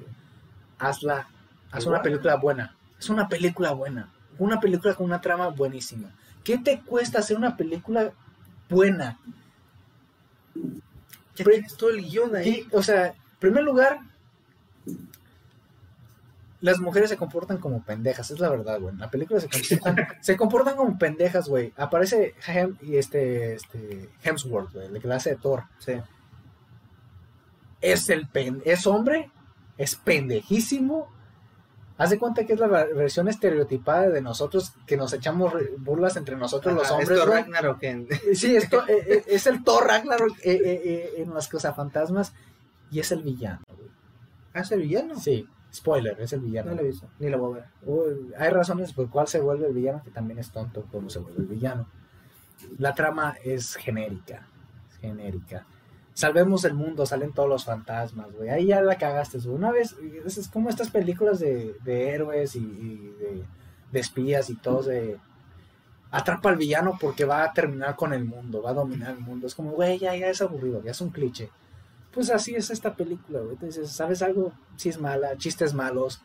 hazla, 0.77 1.27
haz 1.71 1.85
una 1.85 2.01
película 2.01 2.35
buena, 2.35 2.75
es 2.97 3.09
una 3.09 3.27
película 3.27 3.71
buena, 3.71 4.09
una 4.37 4.59
película 4.59 4.95
con 4.95 5.05
una 5.05 5.21
trama 5.21 5.49
buenísima. 5.49 6.11
¿Qué 6.43 6.57
te 6.57 6.81
cuesta 6.81 7.19
hacer 7.19 7.37
una 7.37 7.55
película 7.57 8.11
buena? 8.69 9.19
Ya 11.35 11.45
tienes 11.45 11.77
todo 11.77 11.89
el 11.89 12.03
guion 12.03 12.35
ahí. 12.35 12.67
O 12.71 12.81
sea, 12.81 13.07
en 13.07 13.13
primer 13.39 13.63
lugar, 13.63 13.99
las 16.61 16.79
mujeres 16.79 17.09
se 17.09 17.17
comportan 17.17 17.57
como 17.57 17.83
pendejas, 17.83 18.31
es 18.31 18.39
la 18.39 18.49
verdad, 18.49 18.79
güey. 18.79 18.93
En 18.93 18.99
la 18.99 19.09
película 19.09 19.39
se 19.39 19.47
comportan, 19.79 20.07
se 20.21 20.37
comportan 20.37 20.75
como 20.75 20.97
pendejas, 20.97 21.47
güey. 21.47 21.73
Aparece 21.77 22.35
Hem, 22.47 22.77
y 22.81 22.97
este, 22.97 23.53
este 23.53 24.09
Hemsworth, 24.23 24.73
güey, 24.73 24.87
el 24.87 25.01
que 25.01 25.07
la 25.07 25.15
hace 25.15 25.31
de 25.31 25.35
Thor. 25.37 25.63
Sí. 25.79 25.93
Es 27.81 28.09
el 28.09 28.27
pen, 28.27 28.61
es 28.65 28.85
hombre, 28.87 29.31
es 29.77 29.95
pendejísimo. 29.95 31.09
Haz 31.99 32.09
de 32.11 32.17
cuenta 32.17 32.45
que 32.45 32.53
es 32.53 32.59
la 32.59 32.67
versión 32.67 33.27
estereotipada 33.27 34.09
de 34.09 34.21
nosotros, 34.21 34.71
que 34.87 34.95
nos 34.95 35.11
echamos 35.13 35.53
burlas 35.79 36.15
entre 36.15 36.37
nosotros 36.37 36.73
los 36.73 36.89
hombres, 36.89 37.09
esto. 37.11 37.25
Ragnarok 37.29 37.83
en- 37.83 38.07
Sí, 38.33 38.55
esto 38.55 38.87
eh, 38.87 39.03
eh, 39.05 39.23
es 39.27 39.45
el 39.47 39.63
Thor 39.65 39.85
Ragnarok 39.85 40.37
eh, 40.43 40.53
eh, 40.53 40.81
eh, 40.85 41.13
en 41.17 41.33
las 41.33 41.49
cosas 41.49 41.75
fantasmas 41.75 42.33
y 42.89 42.99
es 43.01 43.11
el 43.11 43.21
villano. 43.21 43.59
Ah, 44.53 44.61
¿es 44.61 44.71
el 44.71 44.81
villano? 44.83 45.19
Sí, 45.19 45.45
spoiler, 45.73 46.19
es 46.21 46.31
el 46.31 46.39
villano. 46.39 46.69
No 46.71 46.77
lo 46.77 46.83
he 46.83 46.87
visto. 46.87 47.07
Ni 47.19 47.29
lo 47.29 47.37
voy 47.37 47.51
a 47.51 47.55
ver. 47.63 47.65
Uy, 47.85 48.33
hay 48.37 48.49
razones 48.49 48.93
por 48.93 49.09
cuál 49.09 49.27
se 49.27 49.39
vuelve 49.41 49.67
el 49.67 49.73
villano, 49.73 50.01
que 50.01 50.09
también 50.11 50.39
es 50.39 50.51
tonto 50.51 50.85
cómo 50.91 51.09
se 51.09 51.19
vuelve 51.19 51.41
el 51.41 51.47
villano. 51.47 51.85
La 52.77 52.95
trama 52.95 53.35
es 53.43 53.75
genérica, 53.75 54.47
es 54.89 54.97
genérica. 54.99 55.65
Salvemos 56.19 56.65
el 56.65 56.73
mundo, 56.73 57.05
salen 57.05 57.31
todos 57.31 57.47
los 57.47 57.63
fantasmas, 57.63 58.29
güey. 58.33 58.49
Ahí 58.49 58.65
ya 58.65 58.81
la 58.81 58.97
cagaste, 58.97 59.37
güey. 59.37 59.55
Una 59.55 59.71
vez, 59.71 59.95
es, 60.25 60.49
como 60.49 60.67
estas 60.67 60.89
películas 60.89 61.39
de, 61.39 61.77
de 61.85 62.09
héroes 62.09 62.57
y, 62.57 63.13
de, 63.93 63.97
espías 63.97 64.49
y 64.49 64.55
todos 64.55 64.87
de... 64.87 65.17
Atrapa 66.11 66.49
al 66.49 66.57
villano 66.57 66.97
porque 66.99 67.23
va 67.23 67.45
a 67.45 67.53
terminar 67.53 67.95
con 67.95 68.11
el 68.11 68.25
mundo, 68.25 68.61
va 68.61 68.71
a 68.71 68.73
dominar 68.73 69.11
el 69.11 69.19
mundo. 69.21 69.47
Es 69.47 69.55
como, 69.55 69.71
güey, 69.71 69.97
ya, 69.97 70.13
ya 70.13 70.27
es 70.27 70.41
aburrido, 70.41 70.83
ya 70.83 70.91
es 70.91 70.99
un 70.99 71.11
cliché. 71.11 71.49
Pues 72.11 72.29
así 72.31 72.53
es 72.53 72.69
esta 72.69 72.95
película, 72.95 73.39
güey. 73.39 73.53
Entonces, 73.53 73.89
¿sabes 73.89 74.21
algo? 74.21 74.51
Sí 74.75 74.89
es 74.89 74.99
mala, 74.99 75.37
chistes 75.37 75.73
malos, 75.73 76.19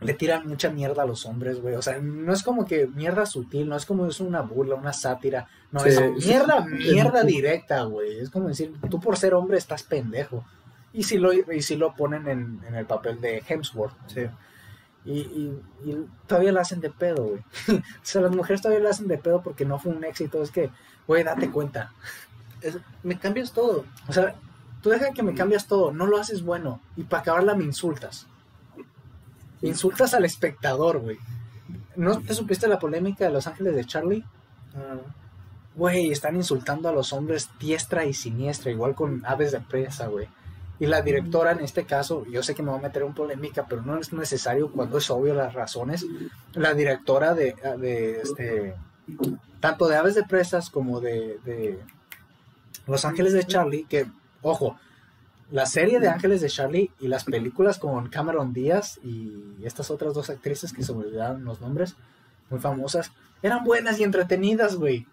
le 0.00 0.14
tiran 0.14 0.46
mucha 0.48 0.70
mierda 0.70 1.02
a 1.02 1.06
los 1.06 1.26
hombres, 1.26 1.60
güey. 1.60 1.74
O 1.74 1.82
sea, 1.82 1.98
no 2.00 2.32
es 2.32 2.42
como 2.42 2.64
que 2.64 2.86
mierda 2.86 3.26
sutil, 3.26 3.68
no 3.68 3.76
es 3.76 3.84
como 3.86 4.06
es 4.06 4.20
una 4.20 4.40
burla, 4.40 4.74
una 4.76 4.92
sátira. 4.92 5.46
No, 5.72 5.80
Sí, 5.80 5.90
es 5.90 6.26
mierda, 6.26 6.64
sí. 6.64 6.92
mierda 6.92 7.22
directa, 7.22 7.82
güey. 7.82 8.18
Es 8.20 8.30
como 8.30 8.48
decir, 8.48 8.72
tú 8.90 8.98
por 9.00 9.16
ser 9.16 9.34
hombre 9.34 9.58
estás 9.58 9.82
pendejo. 9.82 10.44
Y 10.92 11.02
si 11.04 11.18
lo, 11.18 11.32
y 11.32 11.62
si 11.62 11.76
lo 11.76 11.94
ponen 11.94 12.26
en, 12.28 12.60
en 12.66 12.74
el 12.74 12.86
papel 12.86 13.20
de 13.20 13.42
Hemsworth. 13.46 13.94
Sí. 14.08 14.22
Y, 15.04 15.12
y, 15.20 15.62
y 15.84 16.06
todavía 16.26 16.52
la 16.52 16.62
hacen 16.62 16.80
de 16.80 16.90
pedo, 16.90 17.24
güey. 17.24 17.40
o 17.78 17.82
sea, 18.02 18.22
las 18.22 18.34
mujeres 18.34 18.60
todavía 18.62 18.82
la 18.84 18.90
hacen 18.90 19.06
de 19.08 19.18
pedo 19.18 19.42
porque 19.42 19.64
no 19.64 19.78
fue 19.78 19.92
un 19.92 20.04
éxito. 20.04 20.42
Es 20.42 20.50
que, 20.50 20.70
güey, 21.06 21.22
date 21.24 21.50
cuenta. 21.50 21.92
Es- 22.60 22.78
me 23.02 23.18
cambias 23.18 23.52
todo. 23.52 23.84
O 24.08 24.12
sea, 24.12 24.34
tú 24.82 24.90
deja 24.90 25.12
que 25.12 25.22
me 25.22 25.34
cambias 25.34 25.66
todo, 25.66 25.92
no 25.92 26.06
lo 26.06 26.18
haces 26.18 26.42
bueno. 26.42 26.80
Y 26.96 27.04
para 27.04 27.20
acabarla 27.22 27.54
me 27.54 27.64
insultas. 27.64 28.26
Insultas 29.62 30.14
al 30.14 30.24
espectador, 30.24 30.98
güey. 30.98 31.18
¿No 31.96 32.20
te 32.20 32.34
supiste 32.34 32.68
la 32.68 32.78
polémica 32.78 33.24
de 33.24 33.30
Los 33.30 33.46
Ángeles 33.46 33.74
de 33.74 33.84
Charlie? 33.84 34.24
Ah, 34.74 34.96
Güey, 35.76 36.10
están 36.10 36.36
insultando 36.36 36.88
a 36.88 36.92
los 36.92 37.12
hombres 37.12 37.48
diestra 37.60 38.04
y 38.04 38.12
siniestra, 38.12 38.72
igual 38.72 38.94
con 38.94 39.24
aves 39.24 39.52
de 39.52 39.60
presa, 39.60 40.08
güey. 40.08 40.28
Y 40.80 40.86
la 40.86 41.00
directora 41.00 41.52
en 41.52 41.60
este 41.60 41.84
caso, 41.84 42.26
yo 42.26 42.42
sé 42.42 42.54
que 42.54 42.62
me 42.62 42.70
voy 42.70 42.80
a 42.80 42.82
meter 42.82 43.02
en 43.02 43.14
polémica, 43.14 43.66
pero 43.68 43.82
no 43.82 43.98
es 43.98 44.12
necesario 44.12 44.72
cuando 44.72 44.98
es 44.98 45.08
obvio 45.10 45.34
las 45.34 45.54
razones. 45.54 46.04
La 46.54 46.74
directora 46.74 47.34
de, 47.34 47.54
de 47.78 48.20
este, 48.20 48.74
tanto 49.60 49.88
de 49.88 49.96
aves 49.96 50.14
de 50.14 50.24
presas 50.24 50.70
como 50.70 51.00
de, 51.00 51.38
de 51.44 51.78
Los 52.86 53.04
Ángeles 53.04 53.32
de 53.32 53.44
Charlie, 53.44 53.84
que, 53.84 54.06
ojo, 54.42 54.76
la 55.50 55.66
serie 55.66 56.00
de 56.00 56.08
Ángeles 56.08 56.40
de 56.40 56.48
Charlie 56.48 56.90
y 57.00 57.08
las 57.08 57.24
películas 57.24 57.78
con 57.78 58.08
Cameron 58.08 58.52
Díaz 58.52 59.00
y 59.02 59.32
estas 59.64 59.90
otras 59.90 60.14
dos 60.14 60.30
actrices 60.30 60.72
que 60.72 60.82
se 60.82 60.92
me 60.92 61.00
olvidaron 61.00 61.44
los 61.44 61.60
nombres, 61.60 61.96
muy 62.50 62.60
famosas, 62.60 63.12
eran 63.42 63.64
buenas 63.64 63.98
y 63.98 64.04
entretenidas, 64.04 64.76
güey. 64.76 65.06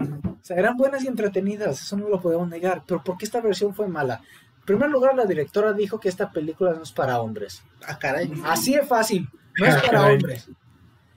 O 0.00 0.38
sea, 0.42 0.56
eran 0.56 0.76
buenas 0.76 1.04
y 1.04 1.08
entretenidas, 1.08 1.80
eso 1.82 1.96
no 1.96 2.08
lo 2.08 2.20
podemos 2.20 2.48
negar. 2.48 2.82
Pero 2.86 3.02
¿por 3.02 3.18
qué 3.18 3.24
esta 3.24 3.40
versión 3.40 3.74
fue 3.74 3.88
mala? 3.88 4.20
En 4.60 4.64
primer 4.64 4.90
lugar, 4.90 5.14
la 5.14 5.24
directora 5.24 5.72
dijo 5.72 5.98
que 5.98 6.08
esta 6.08 6.30
película 6.30 6.72
no 6.74 6.82
es 6.82 6.92
para 6.92 7.20
hombres. 7.20 7.62
ah, 7.86 7.98
caray. 7.98 8.32
Así 8.44 8.74
de 8.74 8.82
fácil, 8.82 9.28
no 9.58 9.66
es 9.66 9.74
Ah, 9.74 9.82
para 9.84 10.06
hombres. 10.06 10.50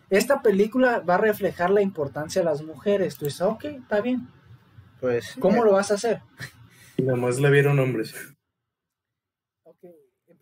Esta 0.09 0.41
película 0.41 0.99
va 0.99 1.15
a 1.15 1.19
reflejar 1.19 1.69
la 1.69 1.81
importancia 1.81 2.41
de 2.41 2.45
las 2.45 2.61
mujeres. 2.63 3.17
Tú 3.17 3.25
dices, 3.25 3.41
ok, 3.41 3.63
está 3.65 4.01
bien. 4.01 4.27
Pues. 4.99 5.35
¿Cómo 5.39 5.63
lo 5.63 5.73
vas 5.73 5.91
a 5.91 5.95
hacer? 5.95 6.21
Y 6.97 7.03
nada 7.03 7.17
más 7.17 7.39
la 7.39 7.49
vieron 7.49 7.79
hombres. 7.79 8.13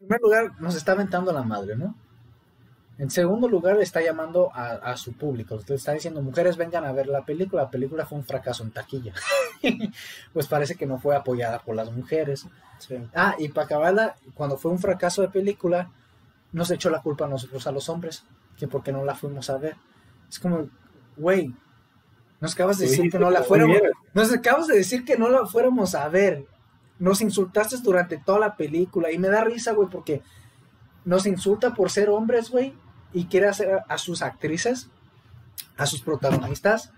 En 0.09 0.17
primer 0.17 0.21
lugar, 0.21 0.59
nos 0.59 0.75
está 0.75 0.93
aventando 0.93 1.31
la 1.31 1.43
madre, 1.43 1.75
¿no? 1.75 1.93
En 2.97 3.11
segundo 3.11 3.47
lugar, 3.47 3.77
le 3.77 3.83
está 3.83 4.01
llamando 4.01 4.49
a, 4.55 4.71
a 4.71 4.97
su 4.97 5.13
público. 5.13 5.55
Le 5.67 5.75
está 5.75 5.93
diciendo, 5.93 6.23
mujeres, 6.23 6.57
vengan 6.57 6.83
a 6.83 6.91
ver 6.91 7.05
la 7.05 7.23
película. 7.23 7.63
La 7.63 7.69
película 7.69 8.07
fue 8.07 8.17
un 8.17 8.25
fracaso 8.25 8.63
en 8.63 8.71
taquilla. 8.71 9.13
pues 10.33 10.47
parece 10.47 10.73
que 10.73 10.87
no 10.87 10.97
fue 10.97 11.15
apoyada 11.15 11.59
por 11.59 11.75
las 11.75 11.91
mujeres. 11.91 12.47
Sí. 12.79 12.95
Ah, 13.13 13.35
y 13.37 13.49
para 13.49 13.65
acabarla, 13.65 14.15
cuando 14.33 14.57
fue 14.57 14.71
un 14.71 14.79
fracaso 14.79 15.21
de 15.21 15.29
película, 15.29 15.91
nos 16.53 16.71
echó 16.71 16.89
la 16.89 17.03
culpa 17.03 17.25
a 17.25 17.29
nosotros, 17.29 17.67
a 17.67 17.71
los 17.71 17.87
hombres, 17.87 18.25
que 18.57 18.67
porque 18.67 18.91
no 18.91 19.05
la 19.05 19.13
fuimos 19.13 19.51
a 19.51 19.59
ver. 19.59 19.75
Es 20.27 20.39
como, 20.39 20.69
güey, 21.17 21.53
nos 22.41 22.55
acabas 22.55 22.79
de 22.79 22.87
decir 22.87 23.11
que 23.11 23.19
no 23.19 23.29
la 23.29 23.43
fuéramos, 23.43 23.77
nos 24.15 24.33
acabas 24.33 24.65
de 24.65 24.75
decir 24.77 25.05
que 25.05 25.17
no 25.17 25.29
la 25.29 25.45
fuéramos 25.45 25.93
a 25.93 26.09
ver. 26.09 26.47
Nos 26.99 27.21
insultaste 27.21 27.77
durante 27.77 28.17
toda 28.17 28.39
la 28.39 28.55
película 28.55 29.11
y 29.11 29.17
me 29.17 29.29
da 29.29 29.43
risa, 29.43 29.71
güey, 29.73 29.89
porque 29.89 30.21
nos 31.05 31.25
insulta 31.25 31.73
por 31.73 31.89
ser 31.89 32.09
hombres, 32.09 32.51
güey, 32.51 32.73
y 33.13 33.25
quiere 33.25 33.47
hacer 33.47 33.79
a 33.87 33.97
sus 33.97 34.21
actrices, 34.21 34.89
a 35.77 35.85
sus 35.85 36.01
protagonistas, 36.01 36.91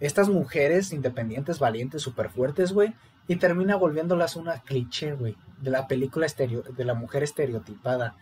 estas 0.00 0.28
mujeres 0.28 0.92
independientes, 0.92 1.58
valientes, 1.58 2.02
súper 2.02 2.30
fuertes, 2.30 2.72
güey, 2.72 2.94
y 3.28 3.36
termina 3.36 3.76
volviéndolas 3.76 4.36
una 4.36 4.60
cliché, 4.60 5.12
güey, 5.12 5.36
de 5.60 5.70
la 5.70 5.86
película 5.86 6.26
estereo, 6.26 6.62
de 6.62 6.84
la 6.84 6.94
mujer 6.94 7.22
estereotipada. 7.22 8.16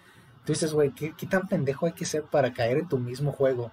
Tú 0.45 0.53
dices, 0.53 0.73
güey, 0.73 0.91
¿qué, 0.91 1.15
¿qué 1.17 1.27
tan 1.27 1.49
pendejo 1.49 1.87
hay 1.87 1.93
que 1.93 2.05
ser 2.05 2.25
para 2.25 2.53
caer 2.53 2.79
en 2.79 2.89
tu 2.89 2.99
mismo 2.99 3.33
juego? 3.33 3.73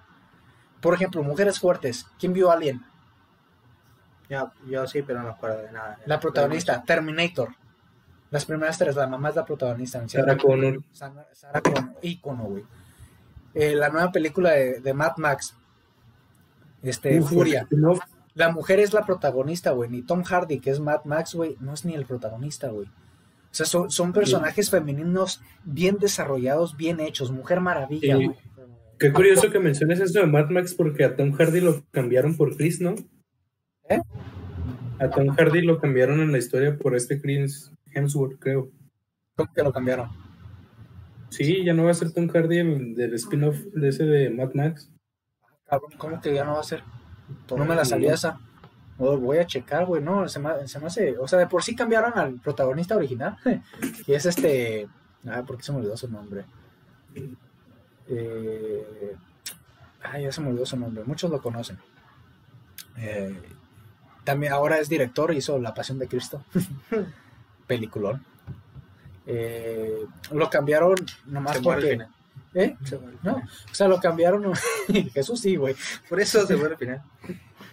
Por 0.80 0.94
ejemplo, 0.94 1.22
mujeres 1.22 1.60
fuertes. 1.60 2.06
¿Quién 2.18 2.32
vio 2.32 2.50
Alien? 2.50 2.82
Ya, 4.28 4.52
yo 4.68 4.86
sí, 4.86 5.02
pero 5.02 5.18
no 5.20 5.26
me 5.26 5.30
acuerdo 5.32 5.62
de 5.62 5.72
nada. 5.72 5.98
La 6.06 6.18
protagonista, 6.20 6.82
Terminator. 6.82 7.48
Las 8.30 8.46
primeras 8.46 8.78
tres, 8.78 8.96
la 8.96 9.06
mamá 9.06 9.28
es 9.28 9.36
la 9.36 9.44
protagonista. 9.44 10.06
Sarah 10.08 10.36
Connor. 10.38 10.82
Sarah, 10.92 11.26
Sarah 11.32 11.60
Connor, 11.60 11.94
ícono, 12.00 12.44
güey. 12.44 12.64
Eh, 13.54 13.74
la 13.74 13.90
nueva 13.90 14.10
película 14.10 14.52
de, 14.52 14.80
de 14.80 14.94
Mad 14.94 15.16
Max. 15.18 15.54
Este, 16.82 17.20
Uf, 17.20 17.28
Furia. 17.30 17.66
no, 17.70 17.98
La 18.34 18.50
mujer 18.50 18.80
es 18.80 18.94
la 18.94 19.04
protagonista, 19.04 19.72
güey. 19.72 19.90
Ni 19.90 20.02
Tom 20.02 20.22
Hardy, 20.24 20.60
que 20.60 20.70
es 20.70 20.80
Mad 20.80 21.04
Max, 21.04 21.34
güey, 21.34 21.56
no 21.60 21.74
es 21.74 21.84
ni 21.84 21.94
el 21.94 22.06
protagonista, 22.06 22.68
güey. 22.68 22.86
O 22.86 23.54
sea, 23.54 23.66
son, 23.66 23.90
son 23.90 24.14
personajes 24.14 24.70
femeninos 24.70 25.42
bien 25.64 25.98
desarrollados, 25.98 26.74
bien 26.78 27.00
hechos. 27.00 27.30
Mujer 27.30 27.60
Maravilla, 27.60 28.16
Sí. 28.16 28.24
güey. 28.24 28.38
Qué 28.98 29.12
curioso 29.12 29.50
que 29.50 29.58
menciones 29.58 30.00
eso 30.00 30.20
de 30.20 30.26
Mad 30.26 30.48
Max 30.48 30.74
porque 30.74 31.04
a 31.04 31.16
Tom 31.16 31.32
Hardy 31.32 31.60
lo 31.60 31.84
cambiaron 31.90 32.36
por 32.36 32.56
Chris, 32.56 32.80
¿no? 32.80 32.94
¿Eh? 33.88 34.00
A 34.98 35.10
Tom 35.10 35.34
Hardy 35.36 35.62
lo 35.62 35.80
cambiaron 35.80 36.20
en 36.20 36.32
la 36.32 36.38
historia 36.38 36.76
por 36.76 36.94
este 36.94 37.20
Chris 37.20 37.72
Hemsworth, 37.92 38.38
creo. 38.38 38.70
¿Cómo 39.36 39.52
que 39.52 39.62
lo 39.62 39.72
cambiaron? 39.72 40.08
Sí, 41.30 41.64
ya 41.64 41.72
no 41.72 41.84
va 41.84 41.90
a 41.90 41.94
ser 41.94 42.12
Tom 42.12 42.28
Hardy 42.28 42.58
el 42.58 42.94
del 42.94 43.14
spin-off 43.14 43.56
de 43.74 43.88
ese 43.88 44.04
de 44.04 44.30
Mad 44.30 44.52
Max. 44.54 44.90
Cabrón, 45.66 45.90
¿Cómo 45.96 46.20
que 46.20 46.34
ya 46.34 46.44
no 46.44 46.54
va 46.54 46.60
a 46.60 46.64
ser? 46.64 46.82
No 47.56 47.64
me 47.64 47.74
la 47.74 47.84
sabía 47.84 48.14
esa. 48.14 48.38
Oh, 48.98 49.16
voy 49.16 49.38
a 49.38 49.46
checar, 49.46 49.86
güey. 49.86 50.02
No, 50.02 50.28
se 50.28 50.38
me, 50.38 50.68
se 50.68 50.78
me 50.78 50.86
hace. 50.86 51.16
O 51.18 51.26
sea, 51.26 51.38
de 51.38 51.46
por 51.46 51.62
sí 51.62 51.74
cambiaron 51.74 52.12
al 52.18 52.38
protagonista 52.40 52.96
original. 52.96 53.36
y 54.06 54.12
es 54.12 54.26
este. 54.26 54.88
Ah, 55.26 55.42
¿por 55.46 55.56
qué 55.56 55.62
se 55.62 55.72
me 55.72 55.78
olvidó 55.78 55.96
su 55.96 56.08
nombre? 56.08 56.44
Eh, 58.08 59.16
ah, 60.02 60.18
ya 60.18 60.30
se 60.30 60.40
me 60.40 60.48
olvidó 60.48 60.66
su 60.66 60.76
nombre. 60.76 61.04
Muchos 61.04 61.30
lo 61.30 61.40
conocen. 61.40 61.78
Eh, 62.98 63.40
también 64.24 64.52
ahora 64.52 64.78
es 64.78 64.88
director, 64.88 65.34
hizo 65.34 65.58
La 65.58 65.74
Pasión 65.74 65.98
de 65.98 66.08
Cristo. 66.08 66.44
Peliculón. 67.66 68.24
Eh, 69.26 70.04
lo 70.32 70.50
cambiaron 70.50 70.96
nomás 71.26 71.56
Se 71.56 71.62
porque. 71.62 71.90
final. 71.90 72.08
¿Eh? 72.54 72.76
Se 72.84 72.98
No, 73.22 73.36
o 73.36 73.74
sea, 73.74 73.88
lo 73.88 73.98
cambiaron. 74.00 74.52
Jesús 75.14 75.40
sí, 75.40 75.56
güey. 75.56 75.74
Por 76.08 76.20
eso 76.20 76.46
se 76.46 76.56
muere 76.56 76.74
al 76.74 76.78
final. 76.78 77.02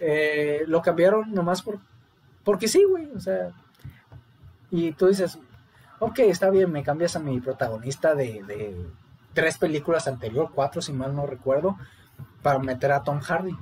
Eh, 0.00 0.64
lo 0.66 0.80
cambiaron 0.80 1.32
nomás 1.32 1.62
por, 1.62 1.78
porque 2.44 2.68
sí, 2.68 2.84
güey. 2.84 3.10
O 3.14 3.20
sea, 3.20 3.50
y 4.70 4.92
tú 4.92 5.08
dices, 5.08 5.38
ok, 5.98 6.20
está 6.20 6.50
bien, 6.50 6.72
me 6.72 6.82
cambias 6.82 7.16
a 7.16 7.18
mi 7.18 7.40
protagonista 7.40 8.14
de, 8.14 8.42
de 8.44 8.86
tres 9.34 9.58
películas 9.58 10.08
anterior, 10.08 10.50
cuatro 10.54 10.80
si 10.80 10.92
mal 10.92 11.14
no 11.14 11.26
recuerdo, 11.26 11.76
para 12.42 12.58
meter 12.58 12.92
a 12.92 13.02
Tom 13.02 13.20
Hardy. 13.20 13.56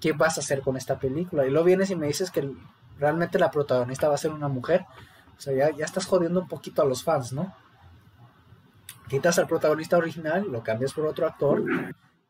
¿Qué 0.00 0.12
vas 0.12 0.36
a 0.36 0.40
hacer 0.40 0.60
con 0.60 0.76
esta 0.76 0.98
película? 0.98 1.46
Y 1.46 1.50
luego 1.50 1.66
vienes 1.66 1.90
y 1.90 1.96
me 1.96 2.06
dices 2.06 2.30
que 2.30 2.50
realmente 2.98 3.38
la 3.38 3.50
protagonista 3.50 4.08
va 4.08 4.14
a 4.14 4.18
ser 4.18 4.32
una 4.32 4.48
mujer. 4.48 4.84
O 5.36 5.40
sea, 5.40 5.54
ya, 5.54 5.70
ya 5.76 5.84
estás 5.84 6.06
jodiendo 6.06 6.40
un 6.40 6.48
poquito 6.48 6.82
a 6.82 6.84
los 6.84 7.02
fans, 7.02 7.32
¿no? 7.32 7.54
Quitas 9.08 9.38
al 9.38 9.46
protagonista 9.46 9.96
original, 9.96 10.46
lo 10.50 10.62
cambias 10.62 10.92
por 10.92 11.06
otro 11.06 11.26
actor 11.26 11.62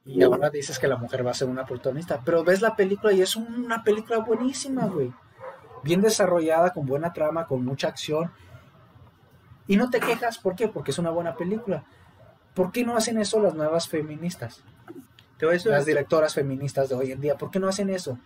y 0.06 0.22
ahora 0.22 0.50
dices 0.50 0.78
que 0.78 0.86
la 0.86 0.96
mujer 0.96 1.26
va 1.26 1.32
a 1.32 1.34
ser 1.34 1.48
una 1.48 1.64
protagonista. 1.64 2.20
Pero 2.24 2.44
ves 2.44 2.62
la 2.62 2.76
película 2.76 3.12
y 3.12 3.22
es 3.22 3.34
una 3.34 3.82
película 3.82 4.18
buenísima, 4.18 4.86
güey. 4.86 5.12
Bien 5.82 6.00
desarrollada, 6.00 6.72
con 6.72 6.86
buena 6.86 7.12
trama, 7.12 7.46
con 7.46 7.64
mucha 7.64 7.88
acción. 7.88 8.30
Y 9.66 9.76
no 9.76 9.90
te 9.90 9.98
quejas, 9.98 10.38
¿por 10.38 10.54
qué? 10.54 10.68
Porque 10.68 10.92
es 10.92 10.98
una 10.98 11.10
buena 11.10 11.34
película. 11.34 11.84
¿Por 12.54 12.70
qué 12.70 12.84
no 12.84 12.96
hacen 12.96 13.18
eso 13.18 13.40
las 13.40 13.54
nuevas 13.54 13.88
feministas? 13.88 14.62
Te 15.38 15.46
voy, 15.46 15.52
a 15.52 15.58
decir, 15.58 15.70
Las 15.70 15.86
directoras 15.86 16.34
feministas 16.34 16.88
de 16.88 16.94
hoy 16.94 17.12
en 17.12 17.20
día, 17.20 17.36
¿por 17.36 17.50
qué 17.50 17.58
no 17.58 17.68
hacen 17.68 17.90
eso? 17.90 18.18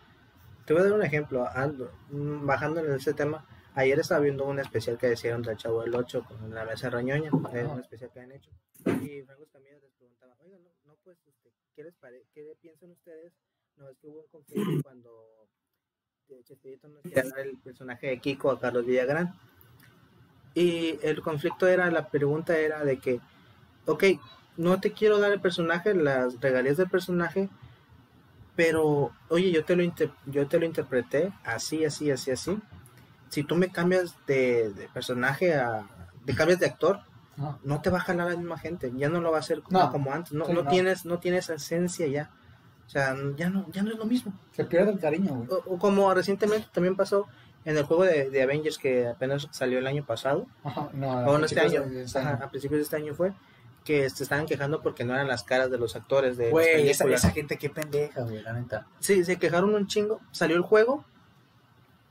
te 0.71 0.75
voy 0.75 0.83
a 0.83 0.85
dar 0.85 0.95
un 0.95 1.03
ejemplo. 1.03 1.49
Ando, 1.53 1.91
mm, 2.11 2.47
bajando 2.47 2.79
en 2.79 2.93
este 2.93 3.13
tema, 3.13 3.45
ayer 3.75 3.99
estaba 3.99 4.21
viendo 4.21 4.45
un 4.45 4.61
especial 4.61 4.97
que 4.97 5.09
decían 5.09 5.43
del 5.43 5.57
Chavo 5.57 5.83
del 5.83 5.93
8 5.93 6.25
con 6.29 6.55
la 6.55 6.65
mesa 6.65 6.89
rañoña. 6.89 7.27
Es 7.53 7.67
un 7.67 7.81
especial 7.81 8.11
que 8.13 8.21
han 8.21 8.31
hecho. 8.31 8.53
Y 9.03 9.21
Franco 9.23 9.43
Escamilla 9.43 9.79
les 9.81 9.91
preguntaba, 9.99 10.37
oigan, 10.39 10.63
no, 10.63 10.71
no 10.85 10.97
pues, 11.03 11.19
este, 11.27 11.51
¿qué 11.75 11.83
les 11.83 11.97
pare 11.97 12.25
¿Qué 12.33 12.55
piensan 12.61 12.93
ustedes? 12.93 13.33
No, 13.79 13.89
es 13.91 13.99
que 13.99 14.07
hubo 14.07 14.21
un 14.21 14.29
conflicto 14.29 14.63
cuando 14.85 15.49
Chespirito 16.45 16.87
nos 16.87 17.03
quería 17.03 17.25
dar 17.25 17.41
el 17.41 17.59
personaje 17.59 18.07
de 18.07 18.21
Kiko 18.21 18.53
a 18.53 18.61
Carlos 18.61 18.87
Villagrán. 18.87 19.35
Y 20.55 21.01
el 21.03 21.21
conflicto 21.21 21.67
era, 21.67 21.91
la 21.91 22.09
pregunta 22.11 22.57
era 22.57 22.85
de 22.85 23.01
que, 23.01 23.21
ok, 23.87 24.05
no 24.61 24.79
te 24.81 24.93
quiero 24.93 25.19
dar 25.19 25.33
el 25.33 25.41
personaje, 25.41 25.95
las 25.95 26.41
regalías 26.41 26.77
del 26.77 26.89
personaje, 26.91 27.49
pero 28.57 29.13
oye, 29.29 29.51
yo 29.53 29.65
te 29.65 29.77
lo, 29.77 29.83
inter- 29.83 30.13
yo 30.27 30.47
te 30.47 30.59
lo 30.59 30.67
interpreté 30.67 31.33
así, 31.45 31.85
así, 31.85 32.11
así, 32.11 32.31
así. 32.31 32.59
Si 33.29 33.43
tú 33.45 33.57
me 33.57 33.71
cambias 33.71 34.15
de, 34.27 34.71
de 34.73 34.89
personaje 34.89 35.55
a, 35.55 35.87
te 36.27 36.35
cambias 36.35 36.59
de 36.61 36.67
actor, 36.67 37.01
No. 37.37 37.59
no 37.65 37.81
te 37.81 37.89
va 37.91 37.99
a 37.99 38.03
jalar 38.03 38.29
la 38.31 38.37
misma 38.37 38.59
gente, 38.59 38.93
ya 38.97 39.09
no 39.09 39.21
lo 39.21 39.31
va 39.31 39.39
a 39.39 39.41
hacer 39.41 39.63
como, 39.63 39.79
No. 39.79 39.91
como 39.91 40.13
antes, 40.13 40.33
no, 40.33 40.45
Sí, 40.47 40.53
no 40.53 40.67
tienes, 40.67 41.05
no 41.07 41.19
tienes 41.19 41.49
esencia 41.49 42.07
ya, 42.07 42.31
o 42.87 42.91
sea, 42.91 43.15
ya 43.37 43.49
no, 43.49 43.67
ya 43.73 43.83
no 43.83 43.93
es 43.93 43.97
lo 43.99 44.05
mismo. 44.05 44.33
Se 44.53 44.65
pierde 44.65 44.91
el 44.93 44.99
cariño, 44.99 45.35
güey. 45.35 45.49
O, 45.49 45.75
o 45.75 45.79
como 45.79 46.13
recientemente 46.13 46.69
también 46.73 46.97
pasó 46.97 47.27
en 47.65 47.77
el 47.79 47.85
juego 47.85 48.05
de, 48.05 48.29
de 48.31 48.43
Avengers 48.43 48.79
que 48.79 49.07
apenas 49.07 49.47
salió 49.53 49.79
el 49.79 49.87
año 49.87 50.05
pasado, 50.05 50.47
Ajá, 50.65 50.89
no, 50.93 51.09
o 51.25 51.39
este 51.45 51.61
año, 51.61 51.83
de 51.85 52.03
este 52.03 52.19
ajá, 52.19 52.31
año. 52.35 52.45
a 52.45 52.49
principios 52.51 52.79
de 52.79 52.83
este 52.83 52.97
año 52.97 53.15
fue, 53.15 53.33
que 53.85 54.09
se 54.11 54.23
estaban 54.25 54.47
quejando 54.47 54.83
porque 54.83 55.05
no 55.05 55.15
eran 55.15 55.27
las 55.29 55.43
caras 55.43 55.71
de 55.71 55.79
los 55.79 55.97
actores 55.97 56.37
de 56.37 56.51
Güey, 56.51 56.89
esa, 56.91 57.31
gente 57.31 57.57
qué 57.57 57.71
pendeja, 57.71 58.23
güey, 58.23 58.43
la 58.43 58.53
neta. 58.53 58.87
Sí, 59.01 59.25
se 59.25 59.39
quejaron 59.39 59.75
un 59.75 59.87
chingo, 59.87 60.21
salió 60.33 60.57
el 60.57 60.63
juego, 60.63 61.05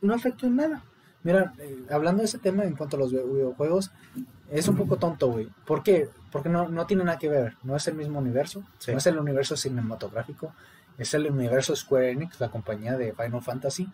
no 0.02 0.14
afectó 0.14 0.46
en 0.48 0.56
nada. 0.56 0.84
Mira, 1.24 1.54
eh, 1.60 1.86
hablando 1.92 2.22
de 2.22 2.26
ese 2.28 2.38
tema 2.40 2.64
en 2.64 2.76
cuanto 2.76 2.96
a 2.96 3.00
los 3.00 3.12
vi- 3.12 3.18
videojuegos, 3.20 3.92
es 4.50 4.68
un 4.68 4.78
poco 4.78 4.96
tonto, 4.98 5.28
güey. 5.28 5.50
¿Por 5.66 5.84
qué? 5.84 6.10
Porque 6.32 6.48
no, 6.50 6.70
no 6.70 6.86
tiene 6.88 7.04
nada 7.04 7.20
que 7.20 7.28
ver. 7.30 7.56
No 7.64 7.76
es 7.76 7.88
el 7.88 7.96
mismo 7.96 8.20
universo. 8.20 8.64
Sí. 8.80 8.92
No 8.92 8.98
es 8.98 9.06
el 9.08 9.20
universo 9.20 9.58
cinematográfico. 9.58 10.54
Es 10.98 11.14
el 11.14 11.30
universo 11.30 11.76
Square 11.76 12.12
Enix, 12.12 12.40
la 12.40 12.50
compañía 12.50 12.98
de 12.98 13.14
Final 13.14 13.42
Fantasy. 13.42 13.90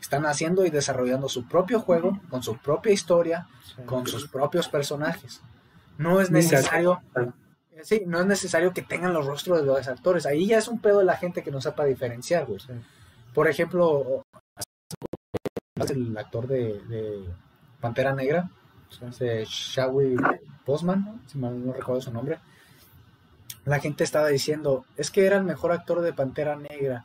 Están 0.00 0.26
haciendo 0.26 0.66
y 0.66 0.70
desarrollando 0.70 1.28
su 1.28 1.46
propio 1.48 1.80
juego, 1.80 2.20
con 2.28 2.42
su 2.42 2.56
propia 2.58 2.92
historia, 2.92 3.46
con 3.86 4.06
sus 4.06 4.28
propios 4.28 4.68
personajes. 4.68 5.40
No 5.98 6.20
es 6.20 6.30
necesario... 6.30 7.00
Sí, 7.82 8.02
no 8.06 8.20
es 8.20 8.26
necesario 8.26 8.72
que 8.72 8.80
tengan 8.80 9.12
los 9.12 9.26
rostros 9.26 9.60
de 9.60 9.66
los 9.66 9.86
actores. 9.88 10.24
Ahí 10.24 10.46
ya 10.46 10.56
es 10.56 10.68
un 10.68 10.80
pedo 10.80 11.00
de 11.00 11.04
la 11.04 11.16
gente 11.16 11.42
que 11.42 11.50
no 11.50 11.60
sepa 11.60 11.84
diferenciar, 11.84 12.46
güey. 12.46 12.60
Por 13.34 13.48
ejemplo, 13.48 14.24
el 15.76 16.16
actor 16.16 16.46
de, 16.46 16.80
de 16.88 17.24
Pantera 17.80 18.14
Negra, 18.14 18.48
este 19.06 19.44
Shawi 19.44 20.16
Bosman, 20.64 21.04
¿no? 21.04 21.20
si 21.26 21.36
mal 21.36 21.66
no 21.66 21.72
recuerdo 21.72 22.00
su 22.00 22.12
nombre. 22.12 22.38
La 23.64 23.80
gente 23.80 24.04
estaba 24.04 24.28
diciendo, 24.28 24.84
es 24.96 25.10
que 25.10 25.26
era 25.26 25.36
el 25.36 25.44
mejor 25.44 25.72
actor 25.72 26.00
de 26.00 26.12
Pantera 26.12 26.56
Negra. 26.56 27.04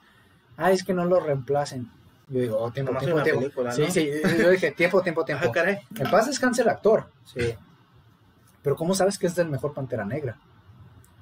Ah, 0.56 0.72
es 0.72 0.84
que 0.84 0.94
no 0.94 1.06
lo 1.06 1.20
reemplacen. 1.20 1.90
Yo 2.28 2.42
digo, 2.42 2.58
oh, 2.60 2.72
tiempo, 2.72 2.96
tiempo, 2.98 3.24
tiempo. 3.24 3.42
película, 3.42 3.72
Sí, 3.72 3.90
sí, 3.90 4.12
yo 4.40 4.50
dije, 4.52 4.72
tiempo, 4.72 5.02
tiempo, 5.02 5.26
tiempo. 5.26 5.46
Ah, 5.48 5.52
caray. 5.52 5.80
En 5.96 6.12
paz 6.12 6.28
descanse 6.28 6.62
el 6.62 6.70
actor. 6.70 7.10
Sí. 7.26 7.56
Pero 8.62 8.76
¿cómo 8.76 8.94
sabes 8.94 9.18
que 9.18 9.28
es 9.28 9.38
el 9.38 9.50
mejor 9.50 9.74
Pantera 9.74 10.06
Negra? 10.06 10.38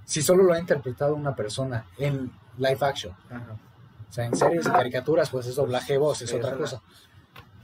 Si 0.05 0.21
solo 0.21 0.43
lo 0.43 0.53
ha 0.53 0.59
interpretado 0.59 1.15
una 1.15 1.35
persona 1.35 1.85
en 1.97 2.31
live 2.57 2.77
action. 2.81 3.13
Ajá. 3.29 3.57
O 4.09 4.13
sea, 4.13 4.25
en 4.25 4.35
series 4.35 4.65
y 4.65 4.69
caricaturas, 4.69 5.29
pues 5.29 5.47
es 5.47 5.55
doblaje 5.55 5.93
de 5.93 5.99
voz, 5.99 6.21
es 6.21 6.29
Sí, 6.29 6.35
otra 6.37 6.55
cosa. 6.55 6.81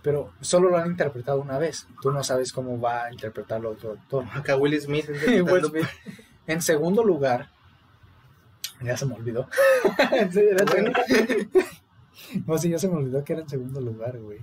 Pero 0.02 0.34
solo 0.42 0.70
lo 0.70 0.78
han 0.78 0.88
interpretado 0.88 1.40
una 1.40 1.58
vez. 1.58 1.88
Tú 2.02 2.12
no 2.12 2.24
sabes 2.24 2.52
cómo 2.52 2.80
va 2.80 3.06
a 3.06 3.14
interpretarlo 3.14 3.72
otro 3.72 3.94
actor. 3.94 4.26
Acá 4.34 4.58
Will 4.58 4.80
Smith. 4.80 5.10
Will 5.50 5.66
Smith. 5.66 5.88
En 6.46 6.62
segundo 6.62 7.06
lugar, 7.06 7.50
ya 8.82 8.98
se 8.98 9.06
me 9.06 9.16
olvidó. 9.16 9.48
Era 10.12 10.66
no, 12.46 12.58
sí, 12.58 12.70
ya 12.70 12.80
se 12.80 12.90
me 12.90 12.96
olvidó 12.96 13.24
que 13.24 13.34
era 13.34 13.42
en 13.44 13.50
segundo 13.50 13.80
lugar, 13.80 14.20
güey. 14.20 14.40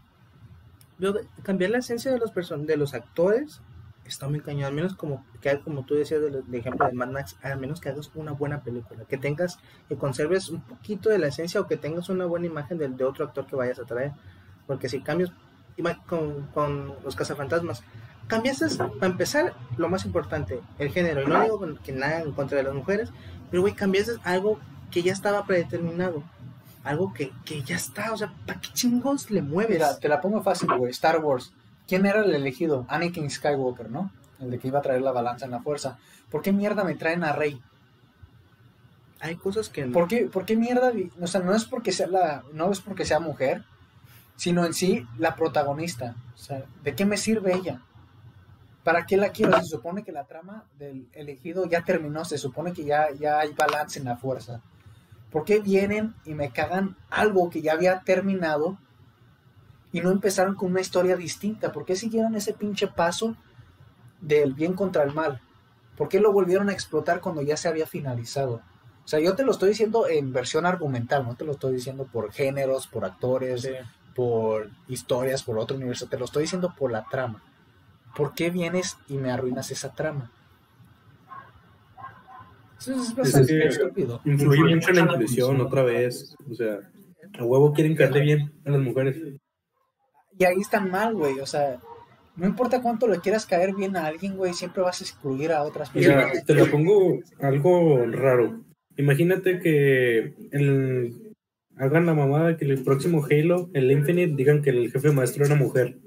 Yo, 0.99 1.13
cambiar 1.43 1.73
la 1.73 1.79
esencia 1.79 2.11
de 2.11 2.19
los 2.19 2.31
person 2.31 2.67
de 2.67 2.77
los 2.77 2.95
actores 2.95 3.61
está 4.11 4.29
muy 4.29 4.41
cañón, 4.41 4.65
al 4.65 4.75
menos 4.75 4.95
como 4.95 5.25
que 5.41 5.59
como 5.61 5.85
tú 5.85 5.95
decías 5.95 6.21
de 6.21 6.59
ejemplo 6.59 6.87
de 6.87 6.93
Mad 6.93 7.09
Max, 7.09 7.37
al 7.43 7.59
menos 7.59 7.81
que 7.81 7.89
hagas 7.89 8.11
una 8.15 8.33
buena 8.33 8.63
película, 8.63 9.05
que 9.05 9.17
tengas, 9.17 9.59
que 9.89 9.97
conserves 9.97 10.49
un 10.49 10.61
poquito 10.61 11.11
de 11.11 11.19
la 11.19 11.29
esencia 11.29 11.61
o 11.61 11.67
que 11.67 11.77
tengas 11.77 12.09
una 12.09 12.27
buena 12.27 12.47
imagen 12.47 12.79
del 12.79 12.97
de 12.97 13.05
otro 13.05 13.25
actor 13.25 13.47
que 13.47 13.57
vayas 13.57 13.79
a 13.79 13.85
traer, 13.85 14.13
porque 14.67 14.89
si 14.89 15.01
cambias 15.01 15.33
con, 16.07 16.47
con 16.53 16.95
los 17.03 17.17
cazafantasmas, 17.17 17.83
cambiaste, 18.27 18.67
para 18.77 19.07
empezar, 19.07 19.55
lo 19.77 19.89
más 19.89 20.05
importante, 20.05 20.61
el 20.79 20.91
género, 20.91 21.23
y 21.23 21.27
no 21.27 21.43
digo 21.43 21.61
que 21.83 21.93
nada 21.93 22.21
en 22.21 22.33
contra 22.33 22.59
de 22.59 22.65
las 22.65 22.75
mujeres, 22.75 23.11
pero 23.51 23.63
güey, 23.63 23.75
cambiaste 23.75 24.13
algo 24.25 24.59
que 24.91 25.03
ya 25.03 25.13
estaba 25.13 25.45
predeterminado, 25.45 26.23
algo 26.85 27.13
que, 27.13 27.33
que 27.45 27.63
ya 27.63 27.77
está, 27.77 28.13
o 28.13 28.17
sea, 28.17 28.33
¿para 28.47 28.61
qué 28.61 28.69
chingos 28.73 29.31
le 29.31 29.43
mueves? 29.43 30.01
Te 30.01 30.09
la 30.09 30.21
pongo 30.21 30.43
fácil, 30.43 30.69
güey. 30.77 30.91
Star 30.91 31.19
Wars. 31.23 31.53
¿Quién 31.91 32.07
era 32.07 32.21
el 32.21 32.33
elegido? 32.33 32.87
Anakin 32.89 33.29
Skywalker, 33.29 33.91
¿no? 33.91 34.13
El 34.39 34.53
de 34.53 34.61
que 34.61 34.69
iba 34.69 34.79
a 34.79 34.83
traer 34.83 35.03
la 35.03 35.11
balanza 35.11 35.47
en 35.47 35.51
la 35.51 35.59
fuerza. 35.59 35.99
¿Por 36.31 36.41
qué 36.41 36.53
mierda 36.53 36.85
me 36.85 36.95
traen 36.95 37.25
a 37.25 37.33
Rey? 37.33 37.61
Hay 39.19 39.35
cosas 39.35 39.69
que 39.69 39.85
no. 39.87 39.93
¿Por 39.93 40.07
qué, 40.07 40.27
por 40.33 40.45
qué 40.45 40.57
mierda? 40.57 40.93
O 41.21 41.27
sea, 41.27 41.41
no 41.41 41.53
es 41.53 41.65
porque 41.65 41.91
sea 41.91 42.07
la, 42.07 42.45
no 42.53 42.71
es 42.71 42.79
porque 42.79 43.05
sea 43.05 43.19
mujer, 43.19 43.65
sino 44.37 44.65
en 44.65 44.73
sí 44.73 45.05
la 45.19 45.35
protagonista. 45.35 46.15
O 46.37 46.39
sea, 46.39 46.63
¿de 46.85 46.95
qué 46.95 47.05
me 47.05 47.17
sirve 47.17 47.57
ella? 47.57 47.83
¿Para 48.85 49.05
qué 49.05 49.17
la 49.17 49.31
quiero? 49.31 49.59
Se 49.59 49.67
supone 49.67 50.05
que 50.05 50.13
la 50.13 50.27
trama 50.27 50.67
del 50.79 51.09
elegido 51.13 51.67
ya 51.67 51.83
terminó, 51.83 52.25
se 52.25 52.39
supone 52.39 52.73
que 52.73 52.85
ya, 52.85 53.11
ya 53.19 53.41
hay 53.41 53.53
balance 53.53 53.99
en 53.99 54.05
la 54.05 54.17
fuerza. 54.17 54.61
¿Por 55.33 55.45
qué 55.45 55.59
vienen 55.59 56.15
y 56.25 56.35
me 56.35 56.51
cagan 56.51 56.97
algo 57.11 57.51
que 57.51 57.63
ya 57.63 57.73
había 57.73 57.99
terminado 58.03 58.79
y 59.93 60.01
no 60.01 60.11
empezaron 60.11 60.55
con 60.55 60.71
una 60.71 60.81
historia 60.81 61.17
distinta? 61.17 61.73
¿Por 61.73 61.85
qué 61.85 61.97
siguieron 61.97 62.35
ese 62.35 62.53
pinche 62.53 62.87
paso 62.87 63.37
del 64.21 64.55
bien 64.55 64.75
contra 64.75 65.03
el 65.03 65.13
mal? 65.15 65.41
¿Por 65.97 66.09
qué 66.09 66.21
lo 66.21 66.33
volvieron 66.33 66.69
a 66.69 66.73
explotar 66.73 67.21
cuando 67.21 67.43
ya 67.43 67.57
se 67.57 67.69
había 67.69 67.87
finalizado? 67.87 68.63
O 69.05 69.09
sea, 69.11 69.19
yo 69.21 69.35
te 69.35 69.45
lo 69.45 69.51
estoy 69.51 69.71
diciendo 69.71 70.07
en 70.09 70.33
versión 70.33 70.67
argumental, 70.67 71.25
no 71.25 71.35
te 71.35 71.45
lo 71.45 71.53
estoy 71.53 71.75
diciendo 71.75 72.07
por 72.11 72.33
géneros, 72.33 72.87
por 72.87 73.05
actores, 73.05 73.69
por 74.15 74.71
historias, 74.89 75.43
por 75.43 75.59
otro 75.59 75.77
universo, 75.77 76.07
te 76.07 76.19
lo 76.19 76.25
estoy 76.27 76.43
diciendo 76.43 76.75
por 76.79 76.93
la 76.93 77.05
trama. 77.11 77.43
¿Por 78.17 78.35
qué 78.35 78.51
vienes 78.51 78.97
y 79.09 79.17
me 79.19 79.31
arruinas 79.31 79.71
esa 79.71 79.93
trama? 79.93 80.31
Eso 82.79 82.95
es 82.95 83.15
bastante 83.15 83.59
que- 83.59 83.69
estúpido. 83.69 84.21
Influye 84.25 84.75
mucho 84.75 84.91
en 84.91 84.97
la 84.97 85.03
inclusión 85.03 85.61
otra 85.61 85.83
vez. 85.83 86.35
O 86.51 86.55
sea, 86.55 86.79
a 87.39 87.45
huevo 87.45 87.73
quieren 87.73 87.95
caerle 87.95 88.21
bien 88.21 88.53
a 88.65 88.71
las 88.71 88.81
mujeres. 88.81 89.17
Y 90.41 90.45
ahí 90.47 90.59
están 90.59 90.91
mal, 90.91 91.15
güey. 91.15 91.39
O 91.41 91.47
sea, 91.47 91.79
no 92.35 92.47
importa 92.47 92.81
cuánto 92.81 93.07
le 93.07 93.21
quieras 93.21 93.45
caer 93.45 93.75
bien 93.75 93.95
a 93.95 94.07
alguien, 94.07 94.39
güey, 94.39 94.55
siempre 94.55 94.83
vas 94.83 94.99
a 95.01 95.05
excluir 95.05 95.53
a 95.53 95.63
otras 95.63 95.95
Mira, 95.95 96.17
personas. 96.17 96.47
te 96.47 96.55
lo 96.55 96.71
pongo 96.71 97.21
algo 97.41 98.07
raro. 98.07 98.65
Imagínate 98.97 99.59
que 99.59 100.35
el, 100.51 101.35
hagan 101.77 102.07
la 102.07 102.15
mamada 102.15 102.57
que 102.57 102.65
el 102.65 102.83
próximo 102.83 103.23
Halo, 103.23 103.69
el 103.75 103.91
Infinite, 103.91 104.35
digan 104.35 104.63
que 104.63 104.71
el 104.71 104.91
jefe 104.91 105.13
maestro 105.13 105.45
era 105.45 105.57
mujer. 105.57 105.99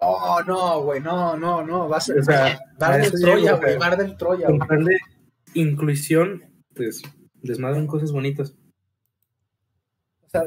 Oh, 0.00 0.40
no, 0.46 0.82
güey, 0.84 1.02
no, 1.02 1.36
no, 1.36 1.62
no. 1.62 1.86
Vas 1.86 2.08
a 2.08 2.14
O 2.14 2.22
sea, 2.22 2.58
Bar 2.78 3.02
del 3.02 3.12
Troya, 3.12 3.56
güey. 3.56 3.76
Bar 3.76 3.98
del 3.98 4.16
Troya, 4.16 4.48
de 4.48 4.98
inclusión, 5.52 6.42
pues 6.74 7.02
desmadran 7.42 7.86
cosas 7.86 8.10
bonitas. 8.10 8.56
O 10.22 10.30
sea, 10.30 10.44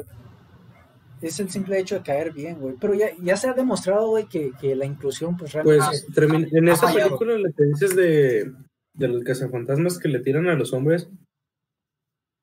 es 1.22 1.40
el 1.40 1.50
simple 1.50 1.78
hecho 1.78 1.96
de 1.96 2.02
caer 2.02 2.32
bien, 2.32 2.58
güey. 2.60 2.74
Pero 2.80 2.94
ya, 2.94 3.08
ya 3.22 3.36
se 3.36 3.48
ha 3.48 3.54
demostrado, 3.54 4.08
güey, 4.08 4.26
que, 4.26 4.52
que 4.60 4.74
la 4.76 4.84
inclusión, 4.86 5.36
pues 5.36 5.52
realmente. 5.52 5.84
Pues 5.86 6.06
termina- 6.14 6.48
en 6.50 6.68
esa 6.68 6.92
película 6.92 7.38
la 7.38 7.50
que 7.56 7.64
dices 7.64 7.96
de, 7.96 8.52
de 8.94 9.08
los 9.08 9.24
cazafantasmas 9.24 9.98
que 9.98 10.08
le 10.08 10.20
tiran 10.20 10.46
a 10.48 10.54
los 10.54 10.72
hombres, 10.72 11.08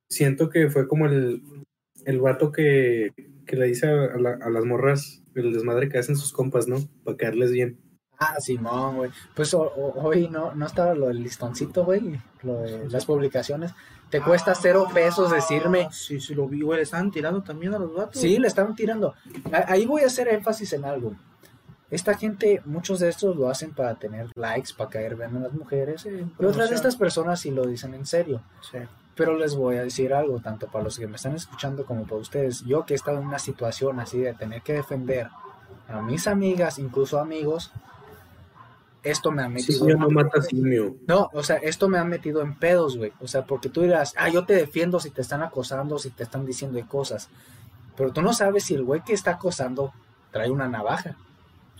siento 0.09 0.49
que 0.49 0.69
fue 0.69 0.87
como 0.87 1.05
el, 1.07 1.41
el 2.05 2.19
vato 2.19 2.51
que, 2.51 3.11
que 3.45 3.55
le 3.55 3.67
dice 3.67 3.87
a, 3.87 4.17
la- 4.17 4.39
a 4.41 4.49
las 4.49 4.65
morras 4.65 5.21
el 5.35 5.51
desmadre 5.53 5.89
que 5.89 5.97
hacen 5.97 6.15
sus 6.15 6.31
compas, 6.31 6.67
¿no? 6.67 6.77
Para 7.03 7.17
caerles 7.17 7.51
bien. 7.51 7.79
Ah, 8.19 8.39
Simón, 8.39 8.97
güey. 8.97 9.11
Pues 9.35 9.53
o- 9.55 9.61
o- 9.63 10.03
hoy 10.07 10.29
no, 10.29 10.53
no 10.53 10.65
estaba 10.67 10.93
lo 10.93 11.07
del 11.07 11.23
listoncito, 11.23 11.83
güey. 11.83 12.19
Lo 12.43 12.61
de 12.61 12.87
las 12.89 13.05
publicaciones. 13.05 13.71
Te 14.13 14.21
cuesta 14.21 14.53
cero 14.53 14.87
pesos 14.93 15.31
decirme. 15.31 15.87
Ah, 15.89 15.91
Sí, 15.91 16.19
sí, 16.19 16.35
lo 16.35 16.47
vi, 16.47 16.61
güey. 16.61 16.77
Le 16.77 16.83
estaban 16.83 17.09
tirando 17.09 17.41
también 17.41 17.73
a 17.73 17.79
los 17.79 17.95
vatos. 17.95 18.21
Sí, 18.21 18.37
le 18.37 18.47
estaban 18.47 18.75
tirando. 18.75 19.15
Ahí 19.67 19.87
voy 19.87 20.03
a 20.03 20.05
hacer 20.05 20.27
énfasis 20.27 20.71
en 20.73 20.85
algo. 20.85 21.15
Esta 21.89 22.13
gente, 22.13 22.61
muchos 22.65 22.99
de 22.99 23.09
estos 23.09 23.35
lo 23.35 23.49
hacen 23.49 23.73
para 23.73 23.95
tener 23.95 24.29
likes, 24.35 24.69
para 24.77 24.91
caer 24.91 25.15
bien 25.15 25.35
a 25.37 25.39
las 25.39 25.53
mujeres. 25.53 26.05
Y 26.05 26.45
otras 26.45 26.69
de 26.69 26.75
estas 26.75 26.95
personas 26.95 27.39
sí 27.39 27.49
lo 27.49 27.65
dicen 27.65 27.95
en 27.95 28.05
serio. 28.05 28.43
Sí. 28.61 28.77
Pero 29.15 29.35
les 29.35 29.55
voy 29.55 29.77
a 29.77 29.83
decir 29.83 30.13
algo, 30.13 30.39
tanto 30.39 30.67
para 30.67 30.83
los 30.83 30.99
que 30.99 31.07
me 31.07 31.15
están 31.15 31.33
escuchando 31.33 31.83
como 31.83 32.03
para 32.03 32.17
ustedes. 32.17 32.63
Yo 32.65 32.85
que 32.85 32.93
he 32.93 32.95
estado 32.95 33.17
en 33.17 33.25
una 33.25 33.39
situación 33.39 33.99
así 33.99 34.19
de 34.19 34.35
tener 34.35 34.61
que 34.61 34.73
defender 34.73 35.29
a 35.87 36.03
mis 36.03 36.27
amigas, 36.27 36.77
incluso 36.77 37.17
amigos, 37.17 37.71
esto 39.03 39.31
me 39.31 39.43
ha 39.43 39.49
metido. 39.49 39.87
no 39.97 40.09
mata 40.09 40.41
simio. 40.41 40.95
No, 41.07 41.29
o 41.33 41.43
sea, 41.43 41.57
esto 41.57 41.89
me 41.89 41.97
ha 41.97 42.03
metido 42.05 42.41
en 42.41 42.55
pedos, 42.55 42.97
güey. 42.97 43.11
O 43.19 43.27
sea, 43.27 43.45
porque 43.45 43.69
tú 43.69 43.81
dirás, 43.81 44.13
ah, 44.17 44.29
yo 44.29 44.45
te 44.45 44.53
defiendo 44.53 44.99
si 44.99 45.09
te 45.11 45.21
están 45.21 45.41
acosando, 45.43 45.99
si 45.99 46.09
te 46.09 46.23
están 46.23 46.45
diciendo 46.45 46.77
de 46.77 46.85
cosas. 46.87 47.29
Pero 47.97 48.11
tú 48.11 48.21
no 48.21 48.33
sabes 48.33 48.63
si 48.63 48.73
el 48.75 48.83
güey 48.83 49.01
que 49.03 49.13
está 49.13 49.31
acosando 49.31 49.93
trae 50.31 50.49
una 50.49 50.67
navaja, 50.67 51.15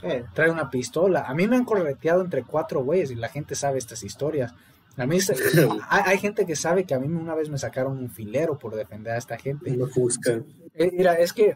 Sí. 0.02 0.10
trae 0.34 0.52
una 0.52 0.70
pistola. 0.70 1.22
A 1.28 1.34
mí 1.34 1.48
me 1.48 1.56
han 1.56 1.64
correteado 1.66 2.22
entre 2.22 2.44
cuatro 2.44 2.84
güeyes 2.84 3.10
y 3.12 3.16
la 3.16 3.30
gente 3.30 3.56
sabe 3.56 3.78
estas 3.80 4.04
historias. 4.04 4.54
A 4.98 5.06
mí 5.08 5.20
se- 5.22 5.34
hay, 5.90 6.04
hay 6.06 6.18
gente 6.20 6.46
que 6.46 6.56
sabe 6.58 6.84
que 6.84 6.94
a 6.94 7.00
mí 7.00 7.08
una 7.08 7.34
vez 7.36 7.50
me 7.50 7.58
sacaron 7.58 7.98
un 7.98 8.10
filero 8.12 8.60
por 8.60 8.76
defender 8.76 9.14
a 9.14 9.18
esta 9.18 9.38
gente. 9.38 9.72
Lo 9.72 9.88
busca. 9.88 10.42
Eh, 10.76 10.92
mira, 10.92 11.14
es 11.14 11.32
que 11.34 11.56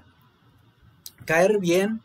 caer 1.25 1.59
bien 1.59 2.01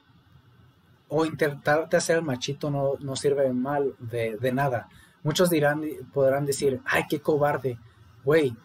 o 1.15 1.27
intentarte 1.27 1.99
hacer 1.99 2.17
el 2.17 2.23
machito 2.23 2.71
no, 2.71 2.95
no 3.01 3.17
sirve 3.17 3.53
mal 3.53 3.95
de, 3.99 4.39
de 4.39 4.51
nada. 4.51 4.89
Muchos 5.23 5.51
dirán, 5.51 5.85
podrán 6.13 6.47
decir, 6.47 6.81
ay, 6.87 7.05
qué 7.07 7.21
cobarde. 7.21 7.79
Güey, 8.25 8.57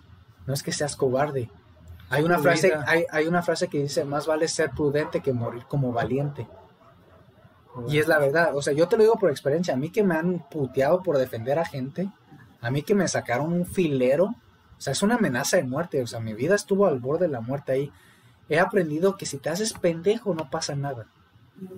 no 0.45 0.53
es 0.53 0.63
que 0.63 0.71
seas 0.71 0.95
cobarde. 0.95 1.51
Hay 2.09 2.23
una, 2.23 2.39
frase, 2.39 2.73
hay, 2.85 3.03
hay 3.11 3.27
una 3.27 3.41
frase 3.41 3.67
que 3.67 3.79
dice, 3.79 4.05
más 4.05 4.27
vale 4.27 4.47
ser 4.47 4.71
prudente 4.71 5.19
que 5.19 5.33
morir 5.33 5.65
como 5.67 5.91
valiente. 5.91 6.47
Y 7.89 7.97
es 7.97 8.07
la 8.07 8.17
verdad, 8.17 8.55
o 8.55 8.61
sea, 8.61 8.71
yo 8.71 8.87
te 8.87 8.95
lo 8.95 9.03
digo 9.03 9.19
por 9.19 9.29
experiencia, 9.29 9.73
a 9.73 9.77
mí 9.77 9.91
que 9.91 10.03
me 10.03 10.15
han 10.15 10.47
puteado 10.49 11.03
por 11.03 11.17
defender 11.17 11.59
a 11.59 11.65
gente, 11.65 12.09
a 12.61 12.71
mí 12.71 12.81
que 12.81 12.95
me 12.95 13.09
sacaron 13.09 13.51
un 13.51 13.65
filero, 13.65 14.25
o 14.25 14.81
sea, 14.81 14.93
es 14.93 15.03
una 15.03 15.15
amenaza 15.15 15.57
de 15.57 15.63
muerte, 15.63 16.01
o 16.01 16.07
sea, 16.07 16.21
mi 16.21 16.33
vida 16.33 16.55
estuvo 16.55 16.87
al 16.87 16.99
borde 16.99 17.27
de 17.27 17.33
la 17.33 17.41
muerte 17.41 17.73
ahí. 17.73 17.91
He 18.47 18.57
aprendido 18.57 19.17
que 19.17 19.25
si 19.25 19.37
te 19.37 19.49
haces 19.49 19.73
pendejo 19.73 20.33
no 20.33 20.49
pasa 20.49 20.75
nada. 20.75 21.07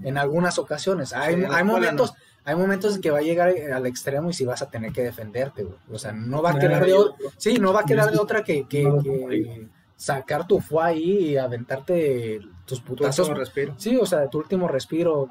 En 0.03 0.18
algunas 0.18 0.57
ocasiones. 0.60 1.14
Hay, 1.14 1.35
Sí, 1.35 1.43
hay 1.49 1.64
momentos, 1.64 2.14
hay 2.45 2.56
momentos 2.56 2.95
en 2.95 3.01
que 3.01 3.11
va 3.11 3.19
a 3.19 3.22
llegar 3.22 3.53
al 3.73 3.85
extremo 3.85 4.30
y 4.30 4.34
si 4.34 4.45
vas 4.45 4.61
a 4.61 4.69
tener 4.69 4.91
que 4.91 5.03
defenderte, 5.03 5.64
güey. 5.64 5.77
O 5.91 5.97
sea, 5.99 6.11
no 6.11 6.41
va 6.41 6.51
a 6.51 6.60
quedar 6.60 6.85
de. 6.85 6.95
Sí, 7.38 7.57
no 7.60 7.72
va 7.73 7.81
a 7.81 7.85
quedar 7.85 8.11
de 8.11 8.18
otra 8.18 8.43
que, 8.43 8.68
que- 8.68 8.84
No, 8.84 9.01
que 9.01 9.68
sacar 9.95 10.47
tu 10.47 10.60
fuá 10.61 10.85
ahí 10.88 11.30
y 11.31 11.38
aventarte 11.38 12.39
tus 12.65 12.80
Tu 12.80 12.85
putazos. 12.85 13.30
respiro. 13.38 13.73
Sí, 13.77 13.97
o 13.97 14.06
sea, 14.06 14.27
tu 14.30 14.38
último 14.39 14.68
respiro 14.68 15.27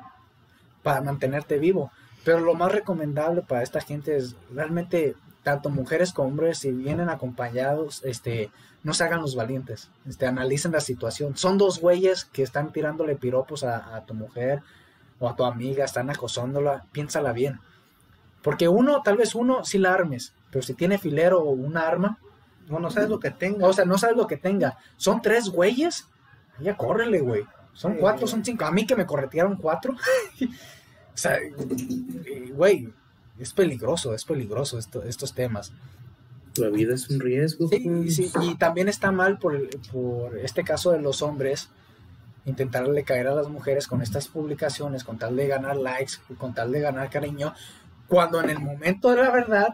para 0.82 1.00
mantenerte 1.00 1.58
vivo. 1.58 1.90
Pero 2.24 2.40
lo 2.40 2.54
más 2.54 2.70
recomendable 2.72 3.42
para 3.42 3.62
esta 3.62 3.80
gente 3.80 4.16
es 4.16 4.36
realmente, 4.52 5.14
tanto 5.50 5.70
mujeres 5.70 6.12
como 6.12 6.28
hombres, 6.28 6.58
si 6.58 6.72
vienen 6.72 7.08
acompañados, 7.08 8.02
este, 8.04 8.50
no 8.82 8.94
se 8.94 9.04
hagan 9.04 9.20
los 9.22 9.34
valientes, 9.34 9.90
este, 10.06 10.26
analicen 10.26 10.72
la 10.72 10.80
situación. 10.80 11.36
Son 11.36 11.58
dos 11.58 11.80
güeyes 11.80 12.24
que 12.26 12.42
están 12.42 12.72
tirándole 12.72 13.16
piropos 13.16 13.64
a, 13.64 13.96
a 13.96 14.04
tu 14.04 14.14
mujer 14.14 14.62
o 15.18 15.28
a 15.28 15.36
tu 15.36 15.44
amiga, 15.44 15.84
están 15.84 16.10
acosándola, 16.10 16.84
piénsala 16.92 17.32
bien. 17.32 17.60
Porque 18.42 18.68
uno, 18.68 19.02
tal 19.02 19.16
vez 19.16 19.34
uno, 19.34 19.64
sí 19.64 19.78
la 19.78 19.92
armes, 19.94 20.32
pero 20.50 20.62
si 20.62 20.74
tiene 20.74 20.98
filero 20.98 21.40
o 21.40 21.50
un 21.50 21.76
arma, 21.76 22.18
No, 22.68 22.78
no 22.78 22.90
sabes 22.90 23.08
lo 23.08 23.18
que 23.18 23.30
tenga. 23.30 23.66
o 23.66 23.72
sea, 23.72 23.84
no 23.86 23.96
sabes 23.96 24.16
lo 24.16 24.26
que 24.26 24.36
tenga. 24.36 24.76
Son 24.98 25.22
tres 25.22 25.48
güeyes. 25.48 26.06
Ya 26.60 26.76
córrele, 26.76 27.20
güey. 27.20 27.44
Son 27.72 27.92
Sí, 27.94 27.98
cuatro, 28.00 28.20
güey. 28.22 28.30
son 28.30 28.44
cinco. 28.44 28.64
A 28.66 28.70
mí 28.70 28.84
que 28.86 28.94
me 28.94 29.06
corretearon 29.06 29.56
cuatro. 29.56 29.94
o 30.42 31.16
sea, 31.16 31.38
güey, 32.54 32.92
es 33.40 33.52
peligroso, 33.52 34.14
es 34.14 34.24
peligroso 34.24 34.78
esto- 34.78 35.02
estos 35.02 35.32
temas. 35.34 35.72
La 36.56 36.68
vida 36.70 36.94
es 36.94 37.08
un 37.08 37.20
riesgo. 37.20 37.68
Sí, 37.68 38.10
sí, 38.10 38.32
y 38.42 38.56
también 38.56 38.88
está 38.88 39.12
mal 39.12 39.38
por, 39.38 39.56
por 39.92 40.36
este 40.38 40.64
caso 40.64 40.90
de 40.90 41.00
los 41.00 41.22
hombres 41.22 41.68
intentarle 42.44 43.04
caer 43.04 43.28
a 43.28 43.34
las 43.34 43.48
mujeres 43.48 43.86
con 43.86 44.00
estas 44.02 44.28
publicaciones, 44.28 45.04
con 45.04 45.18
tal 45.18 45.36
de 45.36 45.46
ganar 45.46 45.76
likes, 45.76 46.14
con 46.38 46.54
tal 46.54 46.72
de 46.72 46.80
ganar 46.80 47.10
cariño, 47.10 47.54
cuando 48.08 48.40
en 48.40 48.50
el 48.50 48.58
momento 48.58 49.10
de 49.10 49.16
la 49.22 49.30
verdad 49.30 49.68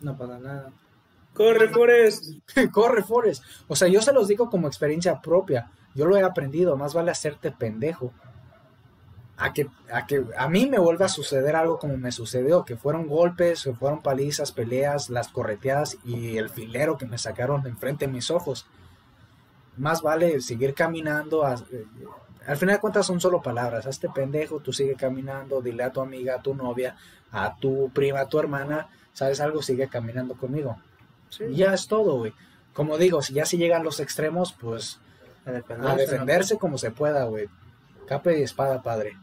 No 0.00 0.16
pasa 0.16 0.38
nada. 0.38 0.70
Corre, 1.34 1.68
Forrest. 1.68 2.26
Corre, 2.72 3.02
Forrest. 3.02 3.42
O 3.66 3.74
sea, 3.74 3.88
yo 3.88 4.00
se 4.00 4.12
los 4.12 4.28
digo 4.28 4.48
como 4.48 4.68
experiencia 4.68 5.20
propia. 5.20 5.72
Yo 5.96 6.06
lo 6.06 6.16
he 6.16 6.22
aprendido. 6.22 6.76
Más 6.76 6.94
vale 6.94 7.10
hacerte 7.10 7.50
pendejo. 7.50 8.12
A 9.36 9.52
que, 9.52 9.66
a 9.92 10.06
que 10.06 10.24
a 10.38 10.48
mí 10.48 10.66
me 10.66 10.78
vuelva 10.78 11.06
a 11.06 11.08
suceder 11.08 11.56
algo 11.56 11.78
como 11.80 11.96
me 11.96 12.12
sucedió, 12.12 12.64
que 12.64 12.76
fueron 12.76 13.08
golpes, 13.08 13.64
que 13.64 13.72
fueron 13.74 14.00
palizas, 14.00 14.52
peleas, 14.52 15.10
las 15.10 15.26
correteadas 15.28 15.96
y 16.04 16.36
el 16.38 16.50
filero 16.50 16.96
que 16.98 17.06
me 17.06 17.18
sacaron 17.18 17.66
enfrente 17.66 18.06
de 18.06 18.12
mis 18.12 18.30
ojos. 18.30 18.66
Más 19.76 20.02
vale 20.02 20.40
seguir 20.40 20.72
caminando. 20.74 21.44
a- 21.44 21.54
eh, 21.72 21.84
al 22.46 22.56
final 22.56 22.76
de 22.76 22.80
cuentas 22.80 23.06
son 23.06 23.20
solo 23.20 23.42
palabras. 23.42 23.86
Hazte 23.86 24.08
pendejo, 24.08 24.60
tú 24.60 24.72
sigue 24.72 24.94
caminando, 24.94 25.60
dile 25.62 25.82
a 25.82 25.90
tu 25.90 26.00
amiga, 26.00 26.36
a 26.36 26.42
tu 26.42 26.54
novia, 26.54 26.96
a 27.32 27.56
tu 27.56 27.90
prima, 27.92 28.20
a 28.20 28.28
tu 28.28 28.38
hermana, 28.38 28.88
¿sabes 29.14 29.40
algo? 29.40 29.62
Sigue 29.62 29.88
caminando 29.88 30.34
conmigo. 30.36 30.78
Sí. 31.30 31.44
Y 31.44 31.56
ya 31.56 31.74
es 31.74 31.88
todo, 31.88 32.18
güey. 32.18 32.32
Como 32.72 32.98
digo, 32.98 33.20
si 33.22 33.34
ya 33.34 33.46
si 33.46 33.56
llegan 33.56 33.82
los 33.82 33.98
extremos, 33.98 34.52
pues 34.52 35.00
A 35.46 35.50
a 35.50 35.52
defenderse. 35.54 35.96
defenderse 36.06 36.58
como 36.58 36.78
se 36.78 36.90
pueda, 36.92 37.24
güey. 37.24 37.48
Capa 38.06 38.32
y 38.32 38.42
espada, 38.42 38.82
padre. 38.82 39.16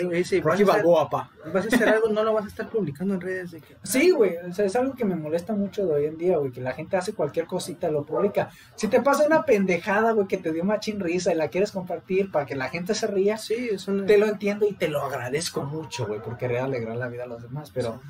Rocky 0.00 0.16
a 0.16 0.20
hacer, 0.20 0.64
Balboa, 0.64 1.10
pa. 1.10 1.30
vas 1.52 1.64
a 1.64 1.68
hacer 1.68 1.88
algo, 1.88 2.08
no 2.08 2.22
lo 2.22 2.32
vas 2.32 2.44
a 2.46 2.48
estar 2.48 2.68
publicando 2.70 3.14
en 3.14 3.20
redes. 3.20 3.50
De 3.50 3.60
que, 3.60 3.76
Sí, 3.82 4.10
güey, 4.12 4.36
o 4.38 4.52
sea, 4.54 4.64
es 4.64 4.74
algo 4.76 4.94
que 4.94 5.04
me 5.04 5.14
molesta 5.14 5.52
mucho 5.54 5.86
de 5.86 5.92
hoy 5.94 6.04
en 6.06 6.16
día, 6.16 6.38
güey, 6.38 6.50
que 6.52 6.60
la 6.60 6.72
gente 6.72 6.96
hace 6.96 7.12
cualquier 7.12 7.46
cosita, 7.46 7.90
lo 7.90 8.04
publica. 8.04 8.48
Si 8.76 8.88
te 8.88 9.02
pasa 9.02 9.26
una 9.26 9.44
pendejada, 9.44 10.12
güey, 10.12 10.26
que 10.26 10.38
te 10.38 10.52
dio 10.52 10.64
machín 10.64 11.00
risa 11.00 11.32
y 11.32 11.36
la 11.36 11.48
quieres 11.48 11.72
compartir 11.72 12.30
para 12.30 12.46
que 12.46 12.54
la 12.56 12.68
gente 12.70 12.94
se 12.94 13.06
ría, 13.08 13.36
Sí, 13.36 13.68
es 13.72 13.86
una... 13.88 14.06
te 14.06 14.16
lo 14.16 14.26
entiendo 14.26 14.66
y 14.66 14.72
te 14.72 14.88
lo 14.88 15.02
agradezco 15.02 15.62
mucho, 15.64 16.06
güey, 16.06 16.20
porque 16.22 16.46
querer 16.46 16.62
alegrar 16.62 16.96
la 16.96 17.08
vida 17.08 17.24
a 17.24 17.26
los 17.26 17.42
demás, 17.42 17.70
pero... 17.74 18.00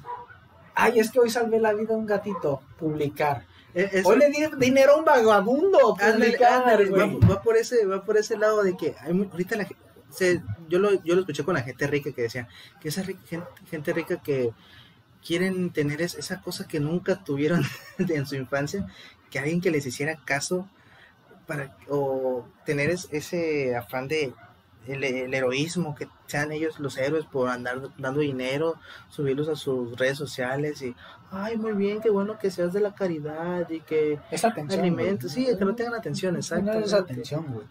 Ay, 0.74 1.00
es 1.00 1.10
que 1.10 1.18
hoy 1.18 1.28
salvé 1.30 1.58
la 1.58 1.72
vida 1.72 1.94
a 1.94 1.96
un 1.96 2.06
gatito, 2.06 2.62
publicar. 2.78 3.44
es- 3.74 4.06
Hoy 4.06 4.16
le 4.18 4.28
di 4.30 4.46
dinero 4.58 4.92
a 4.92 4.96
un 4.98 5.04
vagabundo, 5.04 5.96
publicar, 5.96 6.52
ándale, 6.62 6.86
güey. 6.88 7.18
va, 7.18 7.28
va 7.34 7.42
por 7.42 7.56
ese 7.56 7.84
va 7.84 8.04
por 8.04 8.16
ese 8.16 8.36
lado 8.38 8.62
de 8.62 8.76
que 8.76 8.94
hay 9.00 9.10
ahorita 9.30 9.56
la 9.56 9.64
gente 9.64 9.82
se- 10.10 10.42
yo 10.68 10.78
lo 10.78 11.02
yo 11.04 11.14
lo 11.14 11.20
escuché 11.20 11.44
con 11.44 11.54
la 11.54 11.62
gente 11.62 11.86
rica 11.86 12.12
que 12.12 12.22
decía 12.22 12.48
que 12.80 12.88
esa 12.88 13.02
gente, 13.04 13.40
gente 13.70 13.92
rica 13.92 14.16
que 14.22 14.52
quieren 15.24 15.70
tener 15.70 16.00
es- 16.02 16.14
esa 16.14 16.40
cosa 16.40 16.66
que 16.66 16.80
nunca 16.80 17.22
tuvieron 17.24 17.62
en 17.98 18.26
su 18.26 18.36
infancia 18.36 18.86
que 19.30 19.38
alguien 19.38 19.60
que 19.60 19.70
les 19.70 19.84
hiciera 19.86 20.16
caso 20.24 20.68
para 21.46 21.76
o 21.88 22.46
tener 22.64 22.90
es- 22.90 23.08
ese 23.12 23.76
afán 23.76 24.08
de 24.08 24.32
el, 24.86 25.04
el 25.04 25.34
heroísmo 25.34 25.94
que 25.94 26.08
sean 26.26 26.50
ellos 26.52 26.78
los 26.80 26.96
héroes 26.96 27.26
por 27.26 27.48
andar 27.50 27.78
dando 27.98 28.20
dinero 28.20 28.76
subirlos 29.10 29.48
a 29.48 29.56
sus 29.56 29.98
redes 29.98 30.16
sociales 30.16 30.80
y 30.80 30.94
ay 31.30 31.58
muy 31.58 31.72
bien 31.72 32.00
qué 32.00 32.08
bueno 32.08 32.38
que 32.38 32.50
seas 32.50 32.72
de 32.72 32.80
la 32.80 32.94
caridad 32.94 33.68
y 33.68 33.80
que 33.80 34.18
Esa 34.30 34.48
atención. 34.48 34.80
alimentos, 34.80 35.32
sí, 35.32 35.46
que 35.58 35.64
no 35.64 35.74
tengan 35.74 35.94
atención, 35.94 36.32
No 36.34 36.40
exacto. 36.40 36.78
esa 36.78 36.98
atención, 36.98 37.46
güey. 37.52 37.66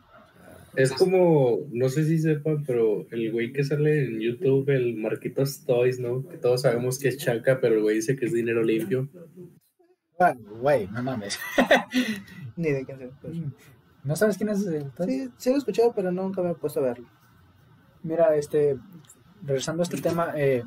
Es 0.78 0.94
como, 0.94 1.62
no 1.72 1.90
sé 1.90 2.06
si 2.06 2.20
sepan, 2.20 2.64
pero 2.64 3.08
el 3.10 3.32
güey 3.32 3.52
que 3.52 3.64
sale 3.64 4.06
en 4.06 4.20
YouTube, 4.20 4.70
el 4.70 4.96
Marquitos 4.96 5.66
Toys, 5.66 6.00
¿no? 6.00 6.28
Que 6.28 6.38
todos 6.38 6.62
sabemos 6.62 7.00
que 7.00 7.08
es 7.08 7.18
chaca, 7.18 7.60
pero 7.60 7.74
el 7.76 7.82
güey 7.82 7.96
dice 7.96 8.16
que 8.16 8.28
es 8.28 8.32
dinero 8.32 8.62
limpio. 8.64 9.10
Ah, 10.20 10.36
Güey, 10.62 10.88
no 10.90 11.02
mames. 11.02 11.40
Ni 12.56 12.72
de 12.72 12.86
quién 12.86 13.00
sea. 13.00 13.10
pues. 13.20 13.38
¿No 14.04 14.16
sabes 14.16 14.38
quién 14.38 14.50
es 14.50 14.60
ese? 14.60 14.78
Entonces, 14.78 15.16
Sí, 15.30 15.34
sí 15.38 15.50
lo 15.50 15.56
he 15.56 15.58
escuchado, 15.58 15.94
pero 15.96 16.12
nunca 16.12 16.44
me 16.44 16.52
he 16.52 16.56
puesto 16.56 16.80
a 16.80 16.84
verlo. 16.84 17.10
Mira, 18.04 18.36
este, 18.36 18.78
regresando 19.44 19.82
a 19.82 19.86
este 19.86 20.00
tema, 20.00 20.34
eh, 20.36 20.64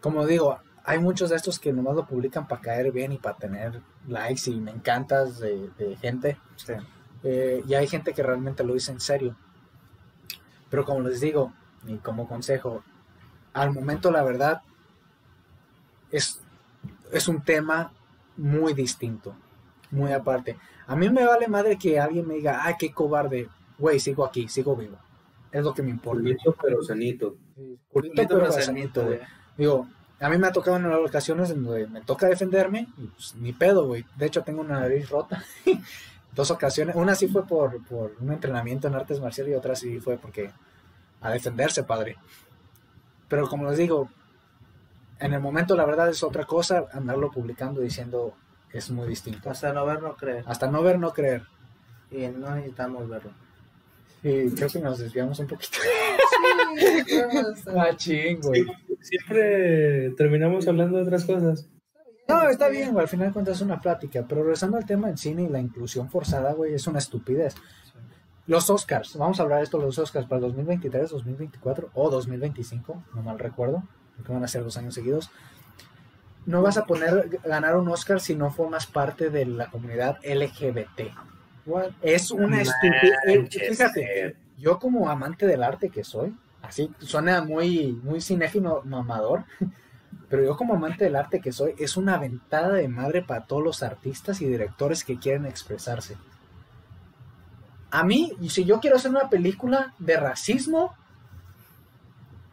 como 0.00 0.26
digo, 0.26 0.58
hay 0.82 0.98
muchos 0.98 1.30
de 1.30 1.36
estos 1.36 1.60
que 1.60 1.72
nomás 1.72 1.94
lo 1.94 2.04
publican 2.04 2.48
para 2.48 2.60
caer 2.62 2.90
bien 2.90 3.12
y 3.12 3.18
para 3.18 3.36
tener 3.36 3.80
likes 4.08 4.50
y 4.50 4.60
me 4.60 4.72
encantas 4.72 5.38
de, 5.38 5.70
de 5.78 5.96
gente. 5.98 6.36
Sí. 6.56 6.72
Eh, 7.22 7.62
y 7.66 7.74
hay 7.74 7.86
gente 7.86 8.12
que 8.12 8.22
realmente 8.22 8.64
lo 8.64 8.74
dice 8.74 8.92
en 8.92 9.00
serio. 9.00 9.36
Pero 10.68 10.84
como 10.84 11.00
les 11.00 11.20
digo, 11.20 11.52
y 11.86 11.96
como 11.96 12.28
consejo, 12.28 12.82
al 13.52 13.72
momento 13.72 14.10
la 14.10 14.22
verdad 14.22 14.62
es, 16.10 16.40
es 17.12 17.28
un 17.28 17.42
tema 17.42 17.92
muy 18.36 18.74
distinto, 18.74 19.34
muy 19.90 20.12
aparte. 20.12 20.56
A 20.86 20.96
mí 20.96 21.10
me 21.10 21.24
vale 21.24 21.48
madre 21.48 21.76
que 21.76 22.00
alguien 22.00 22.26
me 22.26 22.34
diga, 22.34 22.60
ay, 22.62 22.74
qué 22.78 22.92
cobarde, 22.92 23.48
güey, 23.78 24.00
sigo 24.00 24.24
aquí, 24.24 24.48
sigo 24.48 24.76
vivo. 24.76 24.96
Es 25.52 25.64
lo 25.64 25.74
que 25.74 25.82
me 25.82 25.90
importa. 25.90 26.22
Culito, 26.22 26.56
pero 26.60 26.82
sanito. 26.82 27.36
Culito, 27.92 28.28
pero 28.28 28.52
sanito, 28.52 29.04
güey. 29.04 29.18
Digo, 29.56 29.88
a 30.20 30.28
mí 30.28 30.38
me 30.38 30.46
ha 30.46 30.52
tocado 30.52 30.76
en 30.76 30.86
ocasiones 30.86 31.50
en 31.50 31.64
donde 31.64 31.86
me 31.88 32.00
toca 32.02 32.28
defenderme, 32.28 32.88
y 32.96 33.06
pues 33.06 33.34
ni 33.36 33.52
pedo, 33.52 33.86
güey. 33.86 34.04
De 34.16 34.26
hecho, 34.26 34.42
tengo 34.42 34.60
una 34.60 34.80
nariz 34.80 35.08
rota. 35.08 35.42
Dos 36.34 36.50
ocasiones. 36.50 36.96
Una 36.96 37.14
sí 37.14 37.28
fue 37.28 37.46
por, 37.46 37.84
por 37.84 38.14
un 38.20 38.32
entrenamiento 38.32 38.88
en 38.88 38.94
artes 38.94 39.20
marciales 39.20 39.52
y 39.52 39.56
otra 39.56 39.74
sí 39.74 39.98
fue 39.98 40.16
porque 40.16 40.50
a 41.20 41.30
defenderse, 41.30 41.82
padre. 41.82 42.16
Pero 43.28 43.48
como 43.48 43.68
les 43.68 43.78
digo, 43.78 44.08
en 45.18 45.34
el 45.34 45.40
momento 45.40 45.76
la 45.76 45.84
verdad 45.84 46.08
es 46.08 46.22
otra 46.22 46.44
cosa, 46.44 46.86
andarlo 46.92 47.30
publicando 47.30 47.80
diciendo 47.80 48.34
es 48.72 48.90
muy 48.90 49.08
distinto. 49.08 49.50
Hasta 49.50 49.72
no 49.72 49.84
ver, 49.84 50.02
no 50.02 50.16
creer. 50.16 50.44
Hasta 50.46 50.70
no 50.70 50.82
ver, 50.82 50.98
no 50.98 51.12
creer. 51.12 51.42
Y 52.10 52.26
no 52.28 52.54
necesitamos 52.54 53.08
verlo. 53.08 53.32
Y 54.22 54.50
creo 54.50 54.68
que 54.68 54.80
nos 54.80 54.98
desviamos 54.98 55.38
un 55.38 55.46
poquito. 55.46 55.78
Sí, 57.06 57.72
Machín, 57.74 58.40
güey. 58.40 58.64
Siempre 59.00 60.10
terminamos 60.10 60.68
hablando 60.68 60.98
de 60.98 61.04
otras 61.04 61.24
cosas. 61.24 61.66
No, 62.30 62.48
está 62.48 62.68
bien, 62.68 62.92
güey. 62.92 63.02
Al 63.02 63.08
final 63.08 63.28
de 63.28 63.32
cuentas 63.32 63.56
es 63.56 63.62
una 63.62 63.80
plática. 63.80 64.24
Pero 64.28 64.42
regresando 64.42 64.76
al 64.76 64.86
tema 64.86 65.08
del 65.08 65.18
cine 65.18 65.42
y 65.42 65.48
la 65.48 65.60
inclusión 65.60 66.08
forzada, 66.08 66.52
güey, 66.52 66.74
es 66.74 66.86
una 66.86 66.98
estupidez. 66.98 67.54
Los 68.46 68.68
Oscars, 68.68 69.16
vamos 69.16 69.38
a 69.38 69.44
hablar 69.44 69.58
de 69.58 69.64
esto, 69.64 69.78
los 69.78 69.98
Oscars 69.98 70.26
para 70.26 70.38
el 70.38 70.42
2023, 70.48 71.10
2024 71.10 71.90
o 71.94 72.10
2025, 72.10 73.04
no 73.14 73.22
mal 73.22 73.38
recuerdo, 73.38 73.84
porque 74.16 74.32
van 74.32 74.42
a 74.42 74.48
ser 74.48 74.64
dos 74.64 74.76
años 74.76 74.94
seguidos. 74.94 75.30
No 76.46 76.60
vas 76.60 76.76
a 76.76 76.84
poner 76.84 77.28
ganar 77.44 77.76
un 77.76 77.86
Oscar 77.88 78.18
si 78.20 78.34
no 78.34 78.50
formas 78.50 78.86
parte 78.86 79.30
de 79.30 79.44
la 79.44 79.70
comunidad 79.70 80.18
LGBT. 80.24 81.12
Es 82.02 82.32
una 82.32 82.62
estupidez. 82.62 83.68
Fíjate, 83.68 84.36
yo 84.58 84.78
como 84.80 85.08
amante 85.08 85.46
del 85.46 85.62
arte 85.62 85.90
que 85.90 86.02
soy, 86.02 86.36
así 86.62 86.90
suena 86.98 87.42
muy, 87.42 87.92
muy 88.02 88.20
cinéfilo 88.20 88.82
mamador, 88.84 89.44
Pero 90.30 90.44
yo 90.44 90.56
como 90.56 90.74
amante 90.74 91.04
del 91.04 91.16
arte 91.16 91.40
que 91.40 91.52
soy, 91.52 91.74
es 91.78 91.98
una 91.98 92.16
ventada 92.16 92.72
de 92.72 92.88
madre 92.88 93.20
para 93.20 93.44
todos 93.44 93.62
los 93.62 93.82
artistas 93.82 94.40
y 94.40 94.46
directores 94.46 95.04
que 95.04 95.18
quieren 95.18 95.44
expresarse. 95.44 96.16
A 97.90 98.04
mí, 98.04 98.32
si 98.48 98.64
yo 98.64 98.80
quiero 98.80 98.96
hacer 98.96 99.10
una 99.10 99.28
película 99.28 99.92
de 99.98 100.16
racismo, 100.16 100.94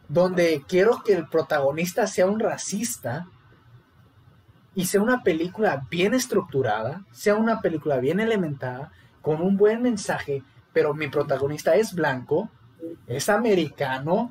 donde 0.08 0.64
quiero 0.68 1.02
que 1.04 1.14
el 1.14 1.28
protagonista 1.28 2.06
sea 2.06 2.26
un 2.26 2.40
racista, 2.40 3.28
y 4.78 4.86
sea 4.86 5.00
una 5.00 5.24
película 5.24 5.86
bien 5.90 6.14
estructurada, 6.14 7.04
sea 7.10 7.34
una 7.34 7.60
película 7.60 7.96
bien 7.98 8.20
elementada, 8.20 8.92
con 9.22 9.42
un 9.42 9.56
buen 9.56 9.82
mensaje, 9.82 10.44
pero 10.72 10.94
mi 10.94 11.08
protagonista 11.08 11.74
es 11.74 11.94
blanco, 11.94 12.48
es 13.08 13.28
americano 13.28 14.30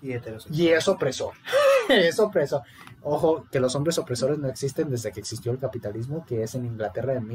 Y 0.00 0.12
y 0.52 0.68
es 0.68 0.86
opresor. 0.86 1.34
es 1.88 2.18
opresor. 2.20 2.62
Ojo, 3.02 3.46
que 3.50 3.60
los 3.60 3.74
hombres 3.76 3.98
opresores 3.98 4.38
no 4.38 4.48
existen 4.48 4.90
desde 4.90 5.12
que 5.12 5.20
existió 5.20 5.52
el 5.52 5.58
capitalismo, 5.58 6.24
que 6.26 6.42
es 6.42 6.54
en 6.54 6.64
Inglaterra 6.66 7.14
en 7.14 7.26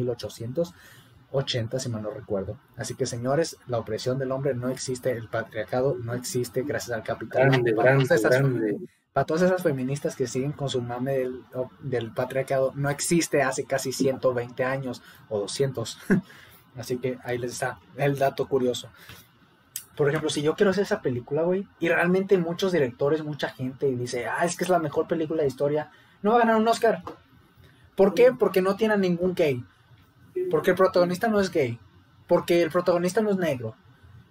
1880, 1.32 1.80
si 1.80 1.90
mal 1.90 2.02
no 2.04 2.12
recuerdo. 2.12 2.58
Así 2.78 2.96
que, 2.96 3.06
señores, 3.06 3.58
la 3.68 3.80
opresión 3.80 4.18
del 4.20 4.32
hombre 4.32 4.54
no 4.54 4.70
existe, 4.70 5.12
el 5.12 5.30
patriarcado 5.30 5.96
no 5.98 6.14
existe 6.14 6.64
gracias 6.64 6.96
al 6.96 7.04
capitalismo. 7.04 7.52
Grande, 7.54 7.74
Para 7.74 7.90
grande, 7.92 8.06
todas 8.08 8.20
esas- 8.20 8.32
para 9.14 9.26
todas 9.26 9.44
esas 9.44 9.62
feministas 9.62 10.16
que 10.16 10.26
siguen 10.28 10.54
con 10.54 10.70
su 10.70 10.82
mame 10.82 11.14
del, 11.20 11.44
del 11.82 12.12
patriarcado, 12.12 12.72
no 12.76 12.90
existe 12.90 13.44
hace 13.44 13.64
casi 13.64 13.92
120 13.92 14.64
años 14.64 15.02
o 15.30 15.40
200. 15.40 15.98
Así 16.76 16.98
que 16.98 17.20
ahí 17.24 17.38
les 17.38 17.52
está 17.52 17.80
el 17.98 18.18
dato 18.18 18.48
curioso. 18.48 18.90
Por 19.96 20.10
ejemplo, 20.10 20.30
si 20.30 20.42
yo 20.42 20.56
quiero 20.56 20.72
hacer 20.72 20.84
esa 20.84 21.02
película, 21.02 21.44
güey, 21.44 21.68
y 21.80 21.88
realmente 21.90 22.38
muchos 22.38 22.72
directores, 22.72 23.24
mucha 23.24 23.50
gente 23.50 23.86
dice, 23.96 24.26
ah, 24.28 24.44
es 24.44 24.56
que 24.58 24.64
es 24.64 24.70
la 24.70 24.80
mejor 24.80 25.08
película 25.08 25.42
de 25.44 25.48
historia, 25.48 25.92
no 26.24 26.32
va 26.32 26.38
a 26.38 26.40
ganar 26.40 26.56
un 26.56 26.68
Oscar. 26.68 27.04
¿Por 27.96 28.14
qué? 28.16 28.32
Porque 28.32 28.62
no 28.62 28.76
tiene 28.76 28.98
ningún 28.98 29.36
gay. 29.36 29.64
Porque 30.50 30.72
el 30.72 30.78
protagonista 30.78 31.28
no 31.28 31.40
es 31.40 31.52
gay. 31.52 31.80
Porque 32.28 32.64
el 32.64 32.72
protagonista 32.72 33.22
no 33.22 33.30
es 33.30 33.38
negro. 33.38 33.76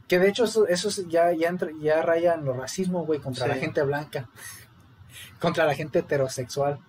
Que 0.09 0.19
de 0.19 0.29
hecho 0.29 0.45
eso, 0.45 0.67
eso 0.67 0.89
es- 0.89 1.07
ya, 1.09 1.33
ya, 1.33 1.49
entra- 1.49 1.71
ya 1.81 2.03
raya 2.03 2.35
en 2.35 2.45
lo 2.45 2.55
racismo, 2.55 3.07
güey, 3.07 3.21
contra 3.21 3.47
la 3.47 3.55
gente 3.55 3.83
blanca. 3.83 4.29
contra 5.41 5.65
la 5.65 5.75
gente 5.75 6.01
heterosexual. 6.01 6.81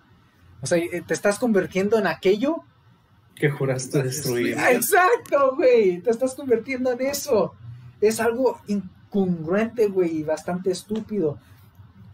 O 0.62 0.66
sea, 0.66 0.78
eh, 0.78 1.02
te 1.06 1.14
estás 1.14 1.38
convirtiendo 1.38 1.96
en 1.98 2.06
aquello. 2.08 2.56
Que 3.36 3.50
juraste 3.50 4.02
destruir. 4.02 4.56
Exacto, 4.58 5.54
güey. 5.56 6.00
Te 6.00 6.10
estás 6.10 6.34
convirtiendo 6.34 6.90
en 6.92 7.02
eso. 7.02 7.54
Es 8.00 8.20
algo 8.20 8.60
incongruente, 8.66 9.88
güey, 9.88 10.18
y 10.18 10.22
bastante 10.22 10.70
estúpido. 10.70 11.38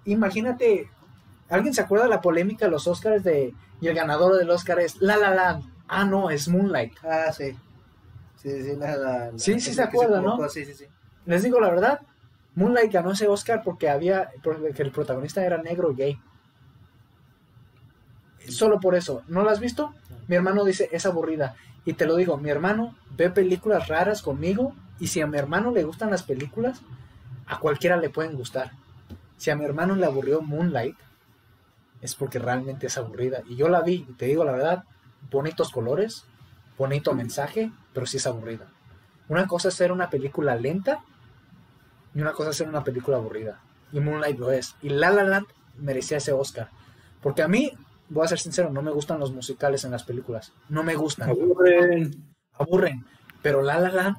Imagínate, 0.05 0.89
¿alguien 1.48 1.74
se 1.74 1.81
acuerda 1.82 2.05
de 2.05 2.11
la 2.11 2.20
polémica 2.20 2.66
de 2.66 2.70
los 2.70 2.86
Oscars 2.86 3.23
de 3.24 3.55
y 3.81 3.89
el 3.89 3.94
ganador 3.94 4.36
del 4.36 4.51
Oscar 4.51 4.78
es 4.81 5.01
La 5.01 5.16
La 5.16 5.35
Land? 5.35 5.65
Ah, 5.89 6.05
no, 6.05 6.31
es 6.31 6.48
Moonlight. 6.48 6.93
Ah, 7.02 7.32
sí. 7.32 7.57
Sí, 8.36 8.62
sí, 8.62 8.77
la, 8.77 8.97
la- 8.97 9.31
la- 9.32 9.39
Sí, 9.39 9.55
sí 9.55 9.61
se 9.61 9.74
se 9.74 9.82
acuerda, 9.82 10.20
¿no? 10.20 10.48
Sí, 10.48 10.65
sí, 10.65 10.74
sí. 10.74 10.85
Les 11.27 11.43
digo 11.43 11.61
la 11.61 11.69
verdad, 11.70 12.01
Moonlight 12.55 12.93
ganó 12.93 13.12
ese 13.12 13.28
Oscar 13.28 13.62
porque 13.65 13.89
había 13.90 14.31
porque 14.43 14.82
el 14.82 14.90
protagonista 14.93 15.44
era 15.44 15.59
negro 15.62 15.90
y 15.93 15.97
gay. 15.97 16.19
Solo 18.48 18.81
por 18.81 18.94
eso. 18.94 19.23
¿No 19.28 19.43
lo 19.43 19.51
has 19.51 19.61
visto? 19.61 19.94
Mi 20.28 20.36
hermano 20.36 20.65
dice, 20.65 20.89
es 20.93 21.07
aburrida. 21.07 21.55
Y 21.85 21.94
te 21.94 22.07
lo 22.07 22.16
digo, 22.16 22.36
mi 22.36 22.51
hermano 22.51 22.97
ve 23.16 23.31
películas 23.31 23.89
raras 23.89 24.23
conmigo 24.23 24.74
y 25.01 25.07
si 25.07 25.21
a 25.23 25.27
mi 25.27 25.39
hermano 25.39 25.73
le 25.73 25.83
gustan 25.83 26.11
las 26.11 26.23
películas, 26.23 26.83
a 27.47 27.59
cualquiera 27.59 27.97
le 27.97 28.11
pueden 28.11 28.37
gustar. 28.37 28.73
Si 29.39 29.51
a 29.51 29.57
mi 29.57 29.65
hermano 29.65 29.97
le 29.97 30.05
aburrió 30.05 30.43
Moonlight, 30.43 30.97
es 32.03 32.15
porque 32.15 32.39
realmente 32.39 32.87
es 32.87 32.99
aburrida. 32.99 33.43
Y 33.49 33.57
yo 33.57 33.69
la 33.69 33.81
vi, 33.81 34.07
y 34.09 34.13
te 34.13 34.27
digo 34.27 34.45
la 34.45 34.53
verdad, 34.53 34.85
bonitos 35.31 35.71
colores, 35.71 36.27
bonito 36.77 37.15
mensaje, 37.15 37.73
pero 37.95 38.07
sí 38.07 38.19
es 38.19 38.27
aburrida. 38.27 38.69
Una 39.29 39.47
cosa 39.47 39.69
es 39.69 39.75
ser 39.75 39.91
una 39.91 40.11
película 40.11 40.55
lenta 40.55 41.03
y 42.15 42.21
una 42.21 42.33
cosa 42.33 42.51
es 42.51 42.57
ser 42.57 42.69
una 42.69 42.85
película 42.85 43.17
aburrida. 43.17 43.61
Y 43.93 44.01
Moonlight 44.01 44.39
lo 44.39 44.53
es. 44.53 44.77
Y 44.83 44.91
La 44.91 45.11
La 45.11 45.25
Land 45.25 45.47
merecía 45.79 46.19
ese 46.19 46.33
Oscar. 46.33 46.69
Porque 47.23 47.43
a 47.43 47.49
mí, 47.49 47.73
voy 48.09 48.25
a 48.25 48.29
ser 48.29 48.39
sincero, 48.39 48.71
no 48.71 48.83
me 48.83 48.91
gustan 48.91 49.19
los 49.19 49.33
musicales 49.33 49.85
en 49.85 49.93
las 49.93 50.05
películas. 50.05 50.53
No 50.69 50.83
me 50.83 50.95
gustan. 50.95 51.31
Aburren. 51.31 52.35
Aburren. 52.53 53.07
Pero 53.43 53.63
La 53.63 53.79
La 53.79 53.91
Land 53.91 54.17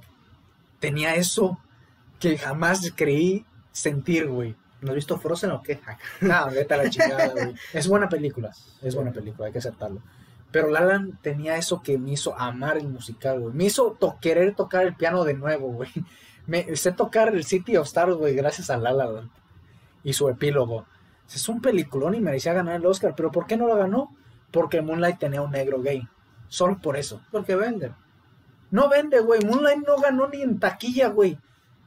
tenía 0.81 1.15
eso 1.15 1.57
que 2.19 2.37
jamás 2.37 2.91
creí 2.95 3.45
sentir, 3.71 4.27
güey. 4.27 4.55
¿No 4.81 4.89
has 4.89 4.95
visto 4.95 5.17
Frozen 5.17 5.51
o 5.51 5.61
qué? 5.61 5.79
No, 6.21 6.49
vete 6.51 6.73
a 6.73 6.77
la 6.77 6.89
chingada, 6.89 7.29
güey. 7.29 7.55
Es 7.71 7.87
buena 7.87 8.09
película. 8.09 8.51
Es 8.81 8.93
buena 8.95 9.11
película, 9.13 9.45
hay 9.47 9.53
que 9.53 9.59
aceptarlo. 9.59 10.01
Pero 10.51 10.67
La 10.69 10.81
La 10.81 10.87
Land 10.97 11.21
tenía 11.21 11.55
eso 11.55 11.81
que 11.81 11.97
me 11.97 12.11
hizo 12.11 12.37
amar 12.37 12.77
el 12.77 12.89
musical, 12.89 13.39
güey. 13.39 13.53
Me 13.53 13.63
hizo 13.65 13.95
to- 13.97 14.17
querer 14.19 14.53
tocar 14.53 14.85
el 14.85 14.95
piano 14.95 15.23
de 15.23 15.35
nuevo, 15.35 15.71
güey. 15.71 15.89
Me 16.47 16.75
sé 16.75 16.91
tocar 16.91 17.33
el 17.33 17.45
City 17.45 17.77
of 17.77 17.85
Stars, 17.87 18.15
güey, 18.15 18.35
gracias 18.35 18.69
a 18.71 18.75
La 18.77 18.91
La 18.91 19.05
Land. 19.05 19.29
Y 20.03 20.11
su 20.13 20.27
epílogo. 20.27 20.85
Es 21.33 21.47
un 21.47 21.61
peliculón 21.61 22.15
y 22.15 22.19
merecía 22.19 22.51
ganar 22.53 22.75
el 22.75 22.85
Oscar. 22.85 23.13
¿Pero 23.15 23.31
por 23.31 23.45
qué 23.47 23.55
no 23.55 23.67
lo 23.67 23.77
ganó? 23.77 24.13
Porque 24.51 24.81
Moonlight 24.81 25.19
tenía 25.19 25.41
un 25.43 25.51
negro 25.51 25.81
gay. 25.81 26.05
Solo 26.49 26.79
por 26.79 26.97
eso. 26.97 27.21
Porque 27.31 27.55
venden. 27.55 27.93
No 28.71 28.89
vende, 28.89 29.19
güey. 29.19 29.41
Moonlight 29.45 29.85
no 29.85 29.97
ganó 29.97 30.27
ni 30.29 30.41
en 30.41 30.59
taquilla, 30.59 31.09
güey. 31.09 31.37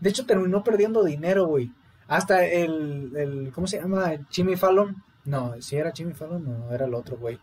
De 0.00 0.10
hecho, 0.10 0.26
terminó 0.26 0.62
perdiendo 0.62 1.02
dinero, 1.02 1.46
güey. 1.46 1.72
Hasta 2.06 2.44
el, 2.44 3.12
el- 3.16 3.52
¿Cómo 3.54 3.66
se 3.66 3.80
llama? 3.80 4.12
Jimmy 4.30 4.56
Fallon. 4.56 5.02
No, 5.24 5.54
si 5.60 5.76
era 5.76 5.92
Jimmy 5.92 6.12
Fallon, 6.12 6.44
no, 6.44 6.72
era 6.72 6.84
el 6.84 6.94
otro, 6.94 7.16
güey. 7.16 7.38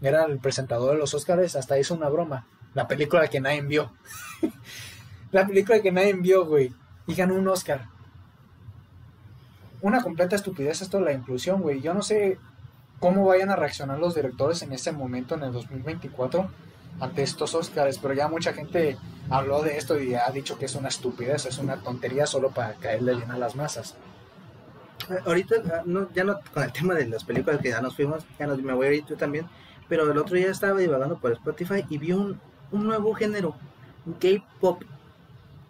Era 0.00 0.24
el 0.24 0.38
presentador 0.38 0.92
de 0.92 0.98
los 0.98 1.12
Oscars. 1.12 1.56
Hasta 1.56 1.78
hizo 1.78 1.94
una 1.94 2.08
broma. 2.08 2.46
La 2.72 2.88
película 2.88 3.28
que 3.28 3.40
nadie 3.40 3.60
vio. 3.62 3.92
la 5.30 5.46
película 5.46 5.80
que 5.80 5.92
nadie 5.92 6.14
vio, 6.14 6.46
güey. 6.46 6.72
Y 7.06 7.14
ganó 7.14 7.34
un 7.34 7.46
Oscar. 7.48 7.86
Una 9.82 10.02
completa 10.02 10.36
estupidez 10.36 10.80
esto 10.80 10.98
de 10.98 11.04
la 11.04 11.12
inclusión, 11.12 11.60
güey. 11.60 11.80
Yo 11.82 11.92
no 11.92 12.02
sé 12.02 12.38
cómo 12.98 13.26
vayan 13.26 13.50
a 13.50 13.56
reaccionar 13.56 13.98
los 13.98 14.14
directores 14.14 14.62
en 14.62 14.72
ese 14.72 14.90
momento, 14.92 15.34
en 15.34 15.42
el 15.42 15.52
2024 15.52 16.48
ante 17.00 17.22
estos 17.22 17.54
Oscars, 17.54 17.98
pero 17.98 18.14
ya 18.14 18.28
mucha 18.28 18.52
gente 18.52 18.96
habló 19.28 19.62
de 19.62 19.76
esto 19.76 20.00
y 20.00 20.14
ha 20.14 20.30
dicho 20.30 20.58
que 20.58 20.66
es 20.66 20.74
una 20.74 20.88
estupidez, 20.88 21.46
es 21.46 21.58
una 21.58 21.76
tontería 21.76 22.26
solo 22.26 22.50
para 22.50 22.74
caerle 22.74 23.14
bien 23.14 23.30
a 23.30 23.38
las 23.38 23.56
masas. 23.56 23.94
Ahorita, 25.24 25.56
ah, 25.72 25.82
no, 25.84 26.10
ya 26.12 26.24
no 26.24 26.40
con 26.52 26.62
el 26.62 26.72
tema 26.72 26.94
de 26.94 27.06
las 27.06 27.24
películas 27.24 27.60
que 27.60 27.68
ya 27.68 27.80
nos 27.80 27.94
fuimos, 27.94 28.24
ya 28.38 28.46
nos, 28.46 28.60
me 28.60 28.72
voy 28.72 28.86
a 28.86 28.92
ir 28.92 29.04
tú 29.04 29.14
también, 29.16 29.46
pero 29.88 30.10
el 30.10 30.18
otro 30.18 30.36
día 30.36 30.50
estaba 30.50 30.78
divagando 30.78 31.18
por 31.18 31.32
Spotify 31.32 31.84
y 31.88 31.98
vi 31.98 32.12
un, 32.12 32.40
un 32.72 32.84
nuevo 32.84 33.14
género, 33.14 33.54
un 34.04 34.14
K-pop. 34.14 34.82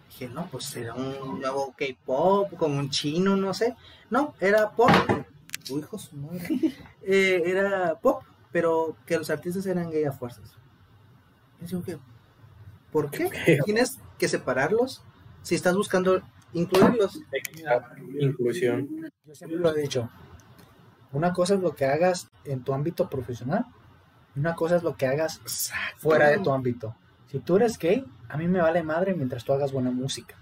Dije, 0.09 0.29
no, 0.29 0.47
pues 0.47 0.75
era 0.75 0.93
un 0.93 1.39
nuevo 1.39 1.75
K-pop 1.77 2.55
con 2.55 2.71
un 2.71 2.89
chino, 2.89 3.35
no 3.35 3.53
sé. 3.53 3.75
No, 4.09 4.33
era 4.39 4.71
pop. 4.71 4.89
Uy, 5.69 5.81
hijo 5.81 5.97
de 5.97 6.03
su 6.03 6.15
madre. 6.15 6.73
Eh, 7.03 7.43
era 7.45 7.95
pop, 8.01 8.23
pero 8.51 8.95
que 9.05 9.17
los 9.17 9.29
artistas 9.29 9.65
eran 9.65 9.91
gay 9.91 10.05
a 10.05 10.11
fuerzas. 10.11 10.57
Y 11.61 11.65
digo 11.65 11.83
que, 11.83 11.97
¿Por 12.91 13.09
qué? 13.11 13.29
Tienes 13.65 13.99
que 14.17 14.27
separarlos 14.27 15.03
si 15.41 15.55
estás 15.55 15.75
buscando 15.75 16.21
incluirlos. 16.53 17.21
Inclusión. 18.19 19.11
Yo 19.25 19.35
siempre 19.35 19.59
lo 19.59 19.75
he 19.75 19.81
dicho, 19.81 20.09
una 21.11 21.33
cosa 21.33 21.55
es 21.55 21.59
lo 21.59 21.75
que 21.75 21.85
hagas 21.85 22.29
en 22.45 22.63
tu 22.63 22.73
ámbito 22.73 23.09
profesional 23.09 23.65
y 24.35 24.39
una 24.39 24.55
cosa 24.55 24.77
es 24.77 24.83
lo 24.83 24.95
que 24.95 25.07
hagas 25.07 25.41
fuera 25.97 26.29
de 26.29 26.39
tu 26.39 26.51
ámbito. 26.51 26.95
Si 27.27 27.39
tú 27.39 27.57
eres 27.57 27.77
gay, 27.77 28.05
a 28.29 28.37
mí 28.37 28.47
me 28.47 28.61
vale 28.61 28.83
madre 28.83 29.13
mientras 29.13 29.43
tú 29.43 29.53
hagas 29.53 29.71
buena 29.71 29.91
música. 29.91 30.35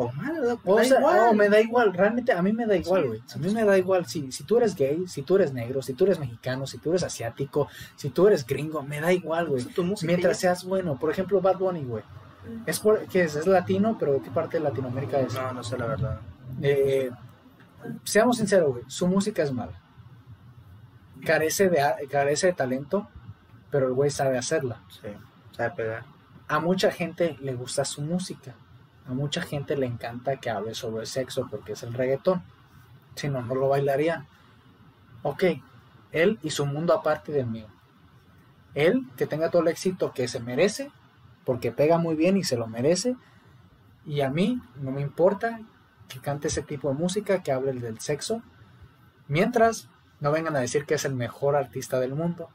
O 0.00 0.12
mal, 0.12 0.58
O 0.64 0.76
da 0.76 0.84
sea, 0.84 1.00
igual. 1.00 1.16
no, 1.16 1.32
me 1.34 1.48
da 1.48 1.60
igual, 1.60 1.92
realmente 1.92 2.32
a 2.32 2.40
mí 2.40 2.52
me 2.52 2.66
da 2.66 2.76
igual, 2.76 3.08
güey. 3.08 3.22
sí, 3.26 3.34
a 3.34 3.38
mí 3.38 3.52
me 3.52 3.64
da 3.64 3.76
igual 3.76 4.06
si, 4.06 4.30
si 4.30 4.44
tú 4.44 4.56
eres 4.56 4.76
gay, 4.76 5.08
si 5.08 5.22
tú 5.22 5.34
eres 5.34 5.52
negro, 5.52 5.82
si 5.82 5.92
tú 5.92 6.04
eres 6.04 6.20
mexicano, 6.20 6.68
si 6.68 6.78
tú 6.78 6.90
eres 6.90 7.02
asiático, 7.02 7.66
si 7.96 8.10
tú 8.10 8.28
eres 8.28 8.46
gringo, 8.46 8.80
me 8.82 9.00
da 9.00 9.12
igual, 9.12 9.48
güey. 9.48 9.66
Mientras 10.02 10.38
seas 10.38 10.64
bueno. 10.64 10.96
Por 11.00 11.10
ejemplo, 11.10 11.40
Bad 11.40 11.58
Bunny, 11.58 11.82
güey. 11.82 12.04
Es 12.64 12.78
por, 12.78 13.06
¿qué 13.08 13.22
es? 13.24 13.34
Es 13.34 13.46
latino, 13.48 13.96
pero 13.98 14.12
¿de 14.12 14.20
qué 14.20 14.30
parte 14.30 14.58
de 14.58 14.64
Latinoamérica 14.64 15.18
es? 15.20 15.34
No, 15.34 15.52
no 15.52 15.64
sé 15.64 15.76
la 15.76 15.86
verdad. 15.86 16.20
Eh, 16.62 17.10
seamos 18.04 18.38
sinceros, 18.38 18.70
güey. 18.70 18.84
Su 18.86 19.08
música 19.08 19.42
es 19.42 19.52
mala. 19.52 19.82
Carece 21.26 21.68
de, 21.68 21.82
carece 22.08 22.46
de 22.46 22.52
talento, 22.52 23.08
pero 23.70 23.88
el 23.88 23.94
güey 23.94 24.10
sabe 24.10 24.38
hacerla. 24.38 24.80
Sí, 24.88 25.08
sabe 25.50 25.70
pegar. 25.72 26.04
A 26.46 26.60
mucha 26.60 26.90
gente 26.92 27.36
le 27.40 27.54
gusta 27.54 27.84
su 27.84 28.00
música. 28.00 28.54
A 29.08 29.14
mucha 29.14 29.40
gente 29.40 29.74
le 29.76 29.86
encanta 29.86 30.36
que 30.36 30.50
hable 30.50 30.74
sobre 30.74 31.06
sexo 31.06 31.48
porque 31.50 31.72
es 31.72 31.82
el 31.82 31.94
reggaetón. 31.94 32.42
Si 33.14 33.28
no, 33.28 33.40
no 33.40 33.54
lo 33.54 33.70
bailarían. 33.70 34.26
Ok, 35.22 35.44
él 36.12 36.38
y 36.42 36.50
su 36.50 36.66
mundo 36.66 36.92
aparte 36.92 37.32
del 37.32 37.46
mío. 37.46 37.68
Él 38.74 39.06
que 39.16 39.26
tenga 39.26 39.50
todo 39.50 39.62
el 39.62 39.68
éxito 39.68 40.12
que 40.12 40.28
se 40.28 40.40
merece, 40.40 40.92
porque 41.46 41.72
pega 41.72 41.96
muy 41.96 42.16
bien 42.16 42.36
y 42.36 42.44
se 42.44 42.58
lo 42.58 42.66
merece. 42.66 43.16
Y 44.04 44.20
a 44.20 44.28
mí 44.28 44.60
no 44.76 44.90
me 44.90 45.00
importa 45.00 45.58
que 46.08 46.20
cante 46.20 46.48
ese 46.48 46.62
tipo 46.62 46.88
de 46.88 46.94
música, 46.94 47.42
que 47.42 47.50
hable 47.50 47.72
del 47.72 48.00
sexo. 48.00 48.42
Mientras 49.26 49.88
no 50.20 50.32
vengan 50.32 50.54
a 50.54 50.60
decir 50.60 50.84
que 50.84 50.94
es 50.94 51.06
el 51.06 51.14
mejor 51.14 51.56
artista 51.56 51.98
del 51.98 52.14
mundo 52.14 52.50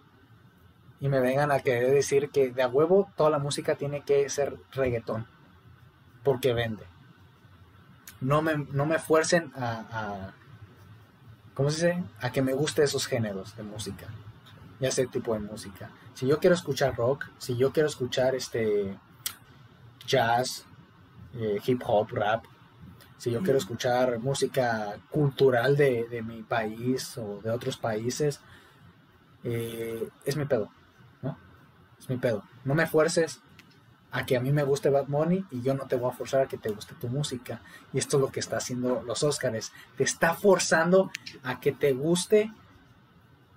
y 1.00 1.10
me 1.10 1.20
vengan 1.20 1.52
a 1.52 1.60
querer 1.60 1.92
decir 1.92 2.30
que 2.30 2.52
de 2.52 2.62
a 2.62 2.68
huevo 2.68 3.10
toda 3.16 3.32
la 3.32 3.40
música 3.40 3.76
tiene 3.76 4.02
que 4.02 4.30
ser 4.30 4.58
reggaetón 4.72 5.33
porque 6.24 6.54
vende. 6.54 6.86
No 8.22 8.42
me, 8.42 8.56
no 8.58 8.86
me 8.86 9.00
fuercen 9.00 9.52
a, 9.56 10.32
¿cómo 11.54 11.70
se 11.70 11.88
dice? 11.88 12.04
A 12.22 12.32
que 12.32 12.42
me 12.42 12.54
guste 12.54 12.84
esos 12.84 13.06
géneros 13.06 13.56
de 13.58 13.64
música 13.64 14.08
y 14.80 14.86
ese 14.86 15.08
tipo 15.08 15.34
de 15.34 15.40
música. 15.40 15.92
Si 16.14 16.28
yo 16.28 16.40
quiero 16.40 16.56
escuchar 16.56 16.96
rock, 16.96 17.26
si 17.38 17.58
yo 17.58 17.74
quiero 17.74 17.90
escuchar 17.90 18.36
este 18.36 18.98
jazz, 20.08 20.66
eh, 21.36 21.60
hip 21.66 21.82
hop, 21.86 22.10
rap, 22.12 22.46
si 23.18 23.32
yo 23.32 23.42
quiero 23.42 23.58
escuchar 23.58 24.20
música 24.20 24.98
cultural 25.10 25.78
de, 25.78 26.08
de 26.10 26.22
mi 26.22 26.44
país 26.44 27.18
o 27.18 27.40
de 27.42 27.52
otros 27.52 27.78
países, 27.78 28.42
eh, 29.44 30.10
es 30.26 30.36
mi 30.36 30.46
pedo, 30.46 30.70
¿no? 31.22 31.38
Es 32.00 32.10
mi 32.10 32.18
pedo. 32.18 32.44
No 32.66 32.76
me 32.76 32.88
fuerces 32.88 33.42
a 34.14 34.26
que 34.28 34.38
a 34.38 34.40
mí 34.40 34.52
me 34.54 34.64
guste 34.64 34.90
Bad 34.90 35.08
Money 35.08 35.44
y 35.50 35.64
yo 35.64 35.74
no 35.74 35.88
te 35.88 35.96
voy 35.96 36.12
a 36.12 36.14
forzar 36.14 36.42
a 36.42 36.48
que 36.48 36.58
te 36.58 36.70
guste 36.70 36.94
tu 36.94 37.10
música. 37.10 37.62
Y 37.92 37.98
esto 37.98 38.18
es 38.18 38.22
lo 38.22 38.28
que 38.30 38.40
está 38.40 38.58
haciendo 38.58 39.02
los 39.02 39.24
Óscares. 39.24 39.74
Te 39.98 40.04
está 40.04 40.36
forzando 40.36 41.12
a 41.42 41.60
que 41.60 41.72
te 41.72 41.94
guste 41.94 42.52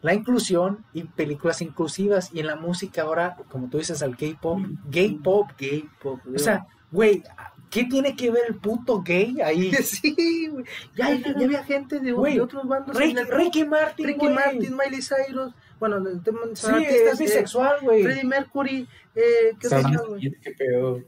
la 0.01 0.15
inclusión 0.15 0.83
y 0.95 1.03
películas 1.03 1.61
inclusivas. 1.61 2.31
Y 2.33 2.41
en 2.41 2.47
la 2.47 2.57
música 2.57 3.03
ahora, 3.03 3.37
como 3.51 3.69
tú 3.69 3.77
dices, 3.77 4.03
al 4.03 4.17
K-pop, 4.17 4.61
gay 4.89 5.11
pop. 5.23 5.51
Gay 5.59 5.91
pop. 6.01 6.21
O 6.35 6.39
sea, 6.39 6.67
güey, 6.91 7.23
¿qué 7.69 7.85
tiene 7.85 8.17
que 8.17 8.31
ver 8.31 8.45
el 8.49 8.55
puto 8.57 9.03
gay 9.03 9.39
ahí? 9.43 9.73
sí, 9.83 10.49
güey. 10.51 10.65
Ya, 10.97 11.13
ya, 11.13 11.39
ya 11.39 11.45
había 11.45 11.65
gente 11.65 12.01
de, 12.01 12.15
otros 12.15 12.67
bandos. 12.67 12.97
Ricky, 12.97 13.23
Ricky 13.25 13.65
Martin, 13.67 14.07
Ricky. 14.07 14.29
Martin, 14.31 14.75
Miley 14.75 15.03
Cyrus. 15.03 15.53
Bueno, 15.79 15.97
el 15.97 16.23
tema 16.23 16.41
Sí, 16.55 16.67
artistas, 16.67 17.13
es 17.15 17.21
eh, 17.21 17.25
bisexual, 17.25 17.79
güey. 17.83 18.03
Freddie 18.03 18.25
Mercury. 18.25 18.89
Eh, 19.15 19.57
¿Qué 19.61 19.69
güey? 20.09 20.31
Qué 20.41 20.51
pedo. 20.53 21.03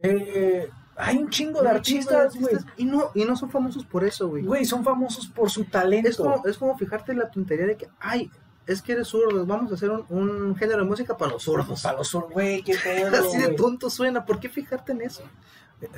Eh, 0.00 0.68
hay 0.96 1.16
un 1.16 1.30
chingo 1.30 1.62
de 1.62 1.68
artistas, 1.68 2.36
güey. 2.38 2.56
Y 2.76 2.84
no, 2.84 3.10
y 3.14 3.24
no 3.24 3.36
son 3.36 3.50
famosos 3.50 3.84
por 3.84 4.04
eso, 4.04 4.28
güey. 4.28 4.44
Güey, 4.44 4.64
son 4.64 4.84
famosos 4.84 5.26
por 5.28 5.50
su 5.50 5.64
talento. 5.64 6.08
Es 6.08 6.16
como, 6.16 6.42
es 6.46 6.58
como 6.58 6.76
fijarte 6.76 7.12
en 7.12 7.18
la 7.18 7.30
tontería 7.30 7.66
de 7.66 7.76
que, 7.76 7.88
ay, 7.98 8.30
es 8.66 8.82
que 8.82 8.92
eres 8.92 9.08
zurdo, 9.08 9.46
vamos 9.46 9.70
a 9.70 9.74
hacer 9.76 9.90
un, 9.90 10.04
un 10.08 10.56
género 10.56 10.80
de 10.82 10.88
música 10.88 11.16
para 11.16 11.32
los 11.32 11.42
zurdos. 11.42 11.82
Para 11.82 11.98
los 11.98 12.08
sur, 12.08 12.28
güey, 12.30 12.62
qué 12.62 12.74
pedo, 12.84 13.08
Así 13.16 13.38
de 13.38 13.44
güey. 13.44 13.56
tonto 13.56 13.90
suena, 13.90 14.24
¿por 14.24 14.40
qué 14.40 14.48
fijarte 14.48 14.92
en 14.92 15.02
eso? 15.02 15.22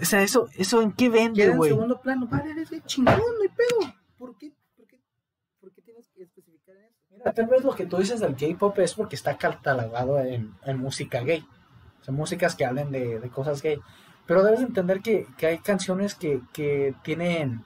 O 0.01 0.05
sea, 0.05 0.23
eso, 0.23 0.49
eso 0.57 0.83
en 0.83 0.93
qué 0.93 1.09
vende, 1.09 1.43
Queda 1.43 1.53
en 1.53 1.57
güey. 1.57 1.71
segundo 1.71 2.01
plano, 2.01 2.27
vale, 2.29 2.51
eres 2.51 2.71
de 2.71 2.83
chingón, 2.83 3.17
no 3.17 3.43
hay 3.43 3.49
pedo. 3.49 3.95
¿Por 4.19 4.37
qué? 4.37 4.53
¿Por 4.77 4.87
qué? 4.87 5.01
¿Por 5.61 5.73
qué 5.73 5.83
tienes 5.83 6.09
que 6.09 6.23
especificar 6.25 6.77
en 6.77 6.85
eso? 6.87 7.08
Mira, 7.19 7.33
tal 7.33 7.47
vez 7.47 7.65
lo 7.65 7.75
que 7.75 7.87
tú 7.87 7.97
dices 7.99 8.21
del 8.21 8.37
K-pop 8.37 8.79
es 8.79 8.95
porque 8.95 9.17
está 9.17 9.37
catalogado 9.37 10.19
en, 10.21 10.55
en 10.65 10.79
música 10.79 11.21
gay. 11.21 11.45
O 12.01 12.05
sea, 12.05 12.15
músicas 12.15 12.55
que 12.55 12.65
hablen 12.65 12.91
de, 12.91 13.19
de 13.21 13.29
cosas 13.29 13.61
gay. 13.63 13.79
Pero 14.27 14.43
debes 14.45 14.61
entender 14.61 15.01
que, 15.01 15.27
que 15.37 15.47
hay 15.47 15.59
canciones 15.59 16.15
que, 16.15 16.41
que 16.53 16.95
tienen. 17.03 17.65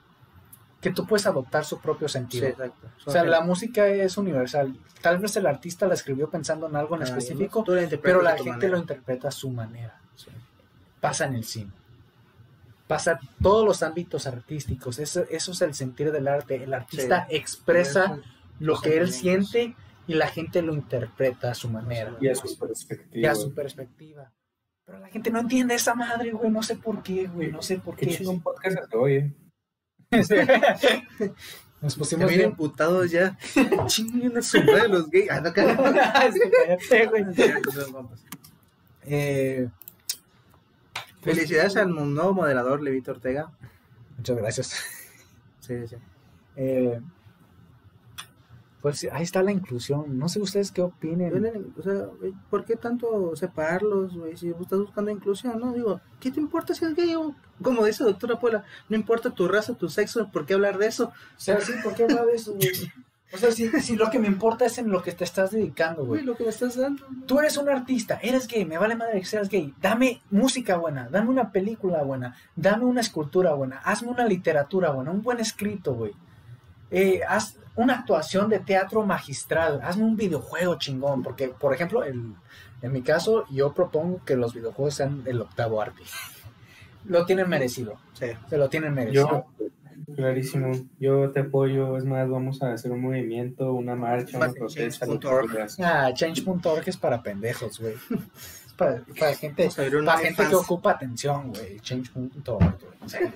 que 0.81 0.91
tú 0.91 1.05
puedes 1.05 1.27
adoptar 1.27 1.65
su 1.65 1.79
propio 1.79 2.07
sentido. 2.07 2.47
exacto. 2.47 2.87
O 3.05 3.11
sea, 3.11 3.23
la 3.25 3.41
música 3.41 3.87
es 3.87 4.17
universal. 4.17 4.75
Tal 5.01 5.17
vez 5.19 5.35
el 5.35 5.45
artista 5.45 5.87
la 5.87 5.93
escribió 5.93 6.29
pensando 6.29 6.67
en 6.67 6.75
algo 6.75 6.95
en 6.95 7.01
Ah, 7.01 7.05
específico, 7.05 7.63
la 7.67 7.87
pero 8.01 8.21
la 8.21 8.31
gente 8.37 8.49
manera. 8.51 8.69
lo 8.71 8.77
interpreta 8.77 9.27
a 9.27 9.31
su 9.31 9.49
manera. 9.49 9.99
Pasa 11.01 11.25
en 11.25 11.35
el 11.35 11.43
cine. 11.43 11.71
Pasa 12.87 13.19
todos 13.41 13.65
los 13.65 13.83
ámbitos 13.83 14.25
artísticos. 14.27 14.99
Eso, 14.99 15.23
eso 15.29 15.51
es 15.51 15.61
el 15.61 15.73
sentir 15.73 16.11
del 16.11 16.27
arte. 16.29 16.63
El 16.63 16.73
artista 16.73 17.27
expresa 17.29 18.19
lo 18.59 18.79
que 18.79 18.97
él 18.97 19.11
siente 19.11 19.75
y 20.07 20.13
la 20.15 20.27
gente 20.27 20.61
lo 20.61 20.73
interpreta 20.73 21.51
a 21.51 21.55
su 21.55 21.69
manera 21.69 22.17
Y 22.19 22.27
a 22.27 22.35
su 22.35 22.47
y 22.51 22.55
perspectiva. 22.55 23.31
a 23.31 23.35
su 23.35 23.53
perspectiva. 23.53 24.31
Pero 24.85 24.99
la 24.99 25.07
gente 25.07 25.31
no 25.31 25.39
entiende 25.39 25.75
esa 25.75 25.95
madre, 25.95 26.31
güey. 26.31 26.51
No 26.51 26.61
sé 26.61 26.75
por 26.75 27.01
qué, 27.03 27.27
güey. 27.27 27.51
No 27.51 27.61
sé 27.61 27.77
por 27.79 27.95
Qué 27.95 28.07
qué. 28.07 28.27
un 28.27 28.41
podcast 28.41 28.77
se 28.89 28.97
oye. 28.97 29.33
Nos 31.81 31.95
pusimos 31.95 32.29
bien. 32.29 32.41
emputados 32.41 33.09
ya. 33.11 33.37
Chinguen 33.87 34.37
a 34.37 34.41
su 34.41 34.61
madre 34.63 34.87
los 34.89 35.09
gays. 35.09 35.29
Ah, 35.31 35.41
no. 35.41 35.53
Eh, 39.05 39.67
Felicidades 41.21 41.75
al 41.77 41.89
nuevo 41.93 42.33
moderador, 42.33 42.81
Levito 42.81 43.11
Ortega. 43.11 43.51
Muchas 44.17 44.37
gracias. 44.37 44.85
Sí, 45.59 45.87
sí. 45.87 45.95
Eh, 46.55 46.99
pues 48.83 49.07
ahí 49.13 49.23
está 49.23 49.41
la 49.41 49.51
inclusión. 49.53 50.19
No 50.19 50.27
sé 50.27 50.41
ustedes 50.41 50.71
qué 50.73 50.81
opinen. 50.81 51.73
O 51.79 51.81
sea, 51.81 51.93
güey, 52.19 52.33
¿por 52.49 52.65
qué 52.65 52.75
tanto 52.75 53.33
separarlos, 53.35 54.13
güey? 54.15 54.35
Si 54.37 54.49
estás 54.49 54.77
buscando 54.79 55.09
inclusión, 55.09 55.57
¿no? 55.59 55.71
Digo, 55.71 56.01
¿qué 56.19 56.29
te 56.31 56.41
importa 56.41 56.75
si 56.75 56.83
es 56.83 56.93
gay 56.93 57.15
o, 57.15 57.33
como 57.61 57.85
dice 57.85 58.03
doctora 58.03 58.39
Puebla, 58.39 58.65
no 58.89 58.97
importa 58.97 59.29
tu 59.31 59.47
raza, 59.47 59.73
tu 59.75 59.87
sexo, 59.89 60.29
¿por 60.31 60.45
qué 60.45 60.53
hablar 60.55 60.77
de 60.77 60.87
eso? 60.87 61.05
O 61.05 61.39
sea, 61.39 61.59
sí, 61.61 61.71
¿por 61.81 61.95
qué 61.95 62.03
hablar 62.03 62.25
de 62.25 62.35
eso, 62.35 62.53
güey? 62.53 62.69
O 63.33 63.37
sea, 63.37 63.51
si, 63.51 63.67
si 63.81 63.95
lo 63.95 64.11
que 64.11 64.19
me 64.19 64.27
importa 64.27 64.65
es 64.65 64.77
en 64.77 64.91
lo 64.91 65.01
que 65.01 65.11
te 65.13 65.23
estás 65.23 65.49
dedicando, 65.51 66.05
Güey, 66.05 66.19
güey. 66.21 66.23
lo 66.25 66.35
que 66.35 66.43
me 66.43 66.49
estás 66.49 66.75
dando. 66.75 67.03
Tú 67.25 67.39
eres 67.39 67.57
un 67.57 67.67
artista, 67.69 68.19
eres 68.21 68.47
gay, 68.47 68.63
me 68.65 68.77
vale 68.77 68.95
madre 68.95 69.19
que 69.21 69.25
seas 69.25 69.47
gay. 69.49 69.73
Dame 69.81 70.21
música 70.29 70.75
buena, 70.77 71.07
dame 71.09 71.29
una 71.29 71.51
película 71.51 72.03
buena, 72.03 72.35
dame 72.57 72.83
una 72.85 72.99
escultura 73.01 73.53
buena, 73.53 73.77
hazme 73.77 74.09
una 74.09 74.25
literatura 74.25 74.91
buena, 74.91 75.09
un 75.11 75.21
buen 75.23 75.39
escrito, 75.39 75.95
güey. 75.95 76.11
Eh, 76.91 77.21
haz 77.27 77.57
una 77.75 77.95
actuación 77.95 78.49
de 78.49 78.59
teatro 78.59 79.03
magistral, 79.05 79.79
hazme 79.83 80.03
un 80.03 80.15
videojuego 80.15 80.75
chingón, 80.77 81.23
porque, 81.23 81.47
por 81.49 81.73
ejemplo, 81.73 82.03
el- 82.03 82.33
en 82.81 82.91
mi 82.91 83.01
caso, 83.01 83.45
yo 83.49 83.73
propongo 83.73 84.21
que 84.25 84.35
los 84.35 84.53
videojuegos 84.53 84.95
sean 84.95 85.23
el 85.25 85.39
octavo 85.41 85.81
arte. 85.81 86.03
Lo 87.05 87.25
tienen 87.25 87.49
merecido, 87.49 87.97
Sí. 88.13 88.27
se 88.49 88.57
lo 88.57 88.69
tienen 88.69 88.93
merecido. 88.93 89.45
Yo, 89.57 90.13
clarísimo, 90.15 90.71
yo 90.99 91.31
te 91.31 91.41
apoyo. 91.41 91.97
Es 91.97 92.05
más, 92.05 92.29
vamos 92.29 92.61
a 92.61 92.73
hacer 92.73 92.91
un 92.91 93.01
movimiento, 93.01 93.73
una 93.73 93.95
marcha, 93.95 94.37
una 94.37 94.51
protesta. 94.51 95.05
Ah, 95.79 96.11
change.org 96.13 96.83
es 96.87 96.97
para 96.97 97.21
pendejos, 97.23 97.79
güey. 97.79 97.93
Es 97.93 98.73
para, 98.73 99.03
para 99.19 99.35
gente, 99.35 99.69
para 100.05 100.17
gente 100.17 100.47
que 100.47 100.55
ocupa 100.55 100.91
atención, 100.91 101.49
güey. 101.53 101.79
Change.org, 101.79 102.59
güey. 102.79 103.09
Serio. 103.09 103.31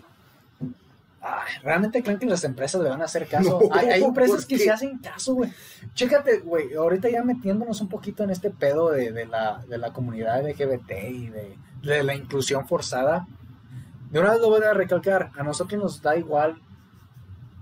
Ay, 1.22 1.54
¿Realmente 1.64 2.04
creen 2.04 2.20
que 2.20 2.26
las 2.26 2.44
empresas 2.44 2.82
le 2.82 2.90
van 2.90 3.02
a 3.02 3.06
hacer 3.06 3.28
caso? 3.28 3.60
No, 3.62 3.76
hay, 3.76 3.88
hay 3.88 4.04
empresas 4.04 4.46
¿por 4.46 4.48
que 4.48 4.60
se 4.60 4.70
hacen 4.70 5.00
caso, 5.00 5.34
güey. 5.34 5.52
Chécate, 5.94 6.40
güey, 6.40 6.74
ahorita 6.74 7.10
ya 7.10 7.24
metiéndonos 7.24 7.82
un 7.82 7.90
poquito 7.90 8.24
en 8.24 8.30
este 8.30 8.52
pedo 8.52 8.92
de, 8.92 9.12
de 9.12 9.26
la, 9.26 9.64
de 9.68 9.78
la 9.78 9.92
comunidad 9.94 10.48
LGBT 10.48 10.92
y 11.10 11.30
de, 11.30 11.58
de 11.82 12.04
la 12.04 12.16
inclusión 12.16 12.68
forzada. 12.68 13.28
De 14.12 14.20
una 14.20 14.32
vez 14.32 14.42
lo 14.42 14.50
voy 14.50 14.64
a 14.64 14.74
recalcar, 14.74 15.32
a 15.38 15.44
nosotros 15.44 15.82
nos 15.82 16.02
da 16.02 16.16
igual 16.16 16.62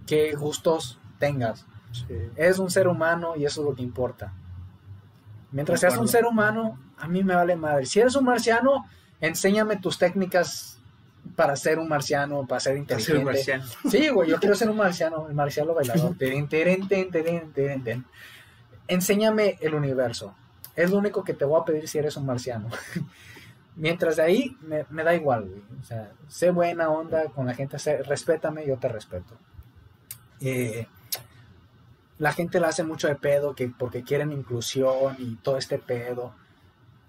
qué 0.05 0.33
gustos 0.33 0.99
tengas. 1.17 1.65
Sí. 1.91 2.13
Eres 2.35 2.59
un 2.59 2.69
ser 2.69 2.87
humano 2.87 3.35
y 3.35 3.45
eso 3.45 3.61
es 3.61 3.67
lo 3.67 3.75
que 3.75 3.83
importa. 3.83 4.33
Mientras 5.51 5.79
seas 5.79 5.97
un 5.97 6.09
ser 6.09 6.25
humano, 6.25 6.77
a 6.97 7.07
mí 7.07 7.23
me 7.23 7.33
vale 7.33 7.55
madre. 7.55 7.85
Si 7.85 7.99
eres 7.99 8.15
un 8.15 8.25
marciano, 8.25 8.85
enséñame 9.21 9.77
tus 9.77 9.97
técnicas 9.97 10.74
para 11.35 11.55
ser 11.55 11.79
un 11.79 11.87
marciano, 11.87 12.45
para 12.45 12.59
ser 12.59 12.77
inteligente. 12.77 13.23
marciano. 13.25 13.65
Sí, 13.89 14.09
güey, 14.09 14.29
yo 14.29 14.39
quiero 14.39 14.55
ser 14.55 14.69
un 14.69 14.77
marciano, 14.77 15.27
el 15.27 15.33
marciano 15.35 15.73
bailador. 15.73 16.15
Enséñame 18.87 19.57
el 19.61 19.73
universo. 19.73 20.35
Es 20.75 20.91
lo 20.91 20.97
único 20.97 21.23
que 21.23 21.33
te 21.33 21.45
voy 21.45 21.59
a 21.61 21.65
pedir 21.65 21.87
si 21.87 21.97
eres 21.97 22.17
un 22.17 22.25
marciano. 22.25 22.69
Mientras 23.77 24.15
de 24.17 24.23
ahí, 24.23 24.57
me, 24.61 24.85
me 24.89 25.03
da 25.03 25.13
igual, 25.15 25.45
güey. 25.49 25.61
O 25.81 25.83
sea, 25.83 26.11
sé 26.27 26.51
buena 26.51 26.89
onda 26.89 27.25
con 27.25 27.45
la 27.45 27.53
gente, 27.53 27.77
sé- 27.79 28.03
respétame, 28.03 28.65
yo 28.65 28.77
te 28.77 28.87
respeto. 28.87 29.37
Eh, 30.39 30.87
la 32.17 32.31
gente 32.31 32.59
la 32.59 32.69
hace 32.69 32.83
mucho 32.83 33.07
de 33.07 33.15
pedo 33.15 33.55
que 33.55 33.67
porque 33.67 34.03
quieren 34.03 34.31
inclusión 34.31 35.15
y 35.19 35.35
todo 35.35 35.57
este 35.57 35.77
pedo. 35.79 36.33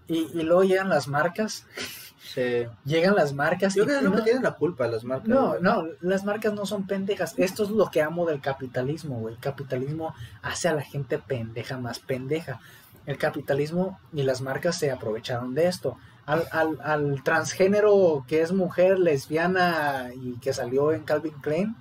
Y, 0.09 0.29
y 0.39 0.43
luego 0.43 0.65
llegan 0.65 0.89
las 0.89 1.07
marcas, 1.09 1.67
Sí. 2.35 2.67
llegan 2.85 3.15
las 3.15 3.33
marcas 3.33 3.75
Yo 3.75 3.85
y 3.85 3.87
creo 3.87 4.01
que 4.01 4.09
no- 4.09 4.25
tienen 4.25 4.43
la 4.43 4.53
culpa 4.55 4.87
las 4.89 5.05
marcas. 5.05 5.29
no, 5.29 5.49
güey. 5.51 5.63
no, 5.63 5.85
las 6.01 6.25
marcas 6.25 6.53
no 6.55 6.67
son 6.67 6.87
pendejas. 6.87 7.35
Esto 7.37 7.65
es 7.65 7.71
lo 7.71 7.91
que 7.91 8.03
amo 8.03 8.27
del 8.27 8.41
capitalismo, 8.41 9.21
güey. 9.21 9.35
El 9.35 9.41
capitalismo 9.41 10.15
hace 10.43 10.69
a 10.69 10.75
la 10.75 10.83
gente 10.83 11.19
pendeja 11.19 11.79
más 11.79 11.99
pendeja. 12.01 12.61
El 13.07 13.19
capitalismo 13.19 14.01
y 14.13 14.23
las 14.25 14.41
marcas 14.41 14.77
se 14.79 14.91
aprovecharon 14.91 15.55
de 15.55 15.69
esto. 15.69 15.97
Al, 16.27 16.43
al, 16.51 16.79
al 16.83 17.23
transgénero 17.23 18.25
que 18.27 18.43
es 18.43 18.51
mujer, 18.53 18.99
lesbiana 18.99 20.11
y 20.15 20.33
que 20.41 20.53
salió 20.53 20.93
en 20.93 21.05
Calvin 21.05 21.35
Klein, 21.41 21.77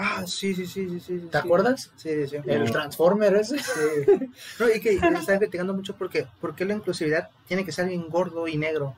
Ah, 0.00 0.22
sí, 0.28 0.54
sí, 0.54 0.64
sí, 0.64 0.88
sí, 0.88 1.00
sí. 1.00 1.18
¿te 1.18 1.38
sí. 1.40 1.44
acuerdas? 1.44 1.90
Sí, 1.96 2.26
sí. 2.28 2.36
El 2.46 2.66
No. 2.66 2.70
Transformer 2.70 3.34
ese. 3.34 3.58
Sí. 3.58 4.30
No, 4.60 4.68
y 4.72 4.78
que 4.80 4.92
están 4.94 5.38
criticando 5.38 5.74
mucho 5.74 5.96
porque, 5.96 6.24
porque 6.40 6.64
la 6.64 6.74
inclusividad 6.74 7.30
tiene 7.48 7.64
que 7.64 7.72
ser 7.72 7.88
bien 7.88 8.08
gordo 8.08 8.46
y 8.46 8.56
negro. 8.56 8.94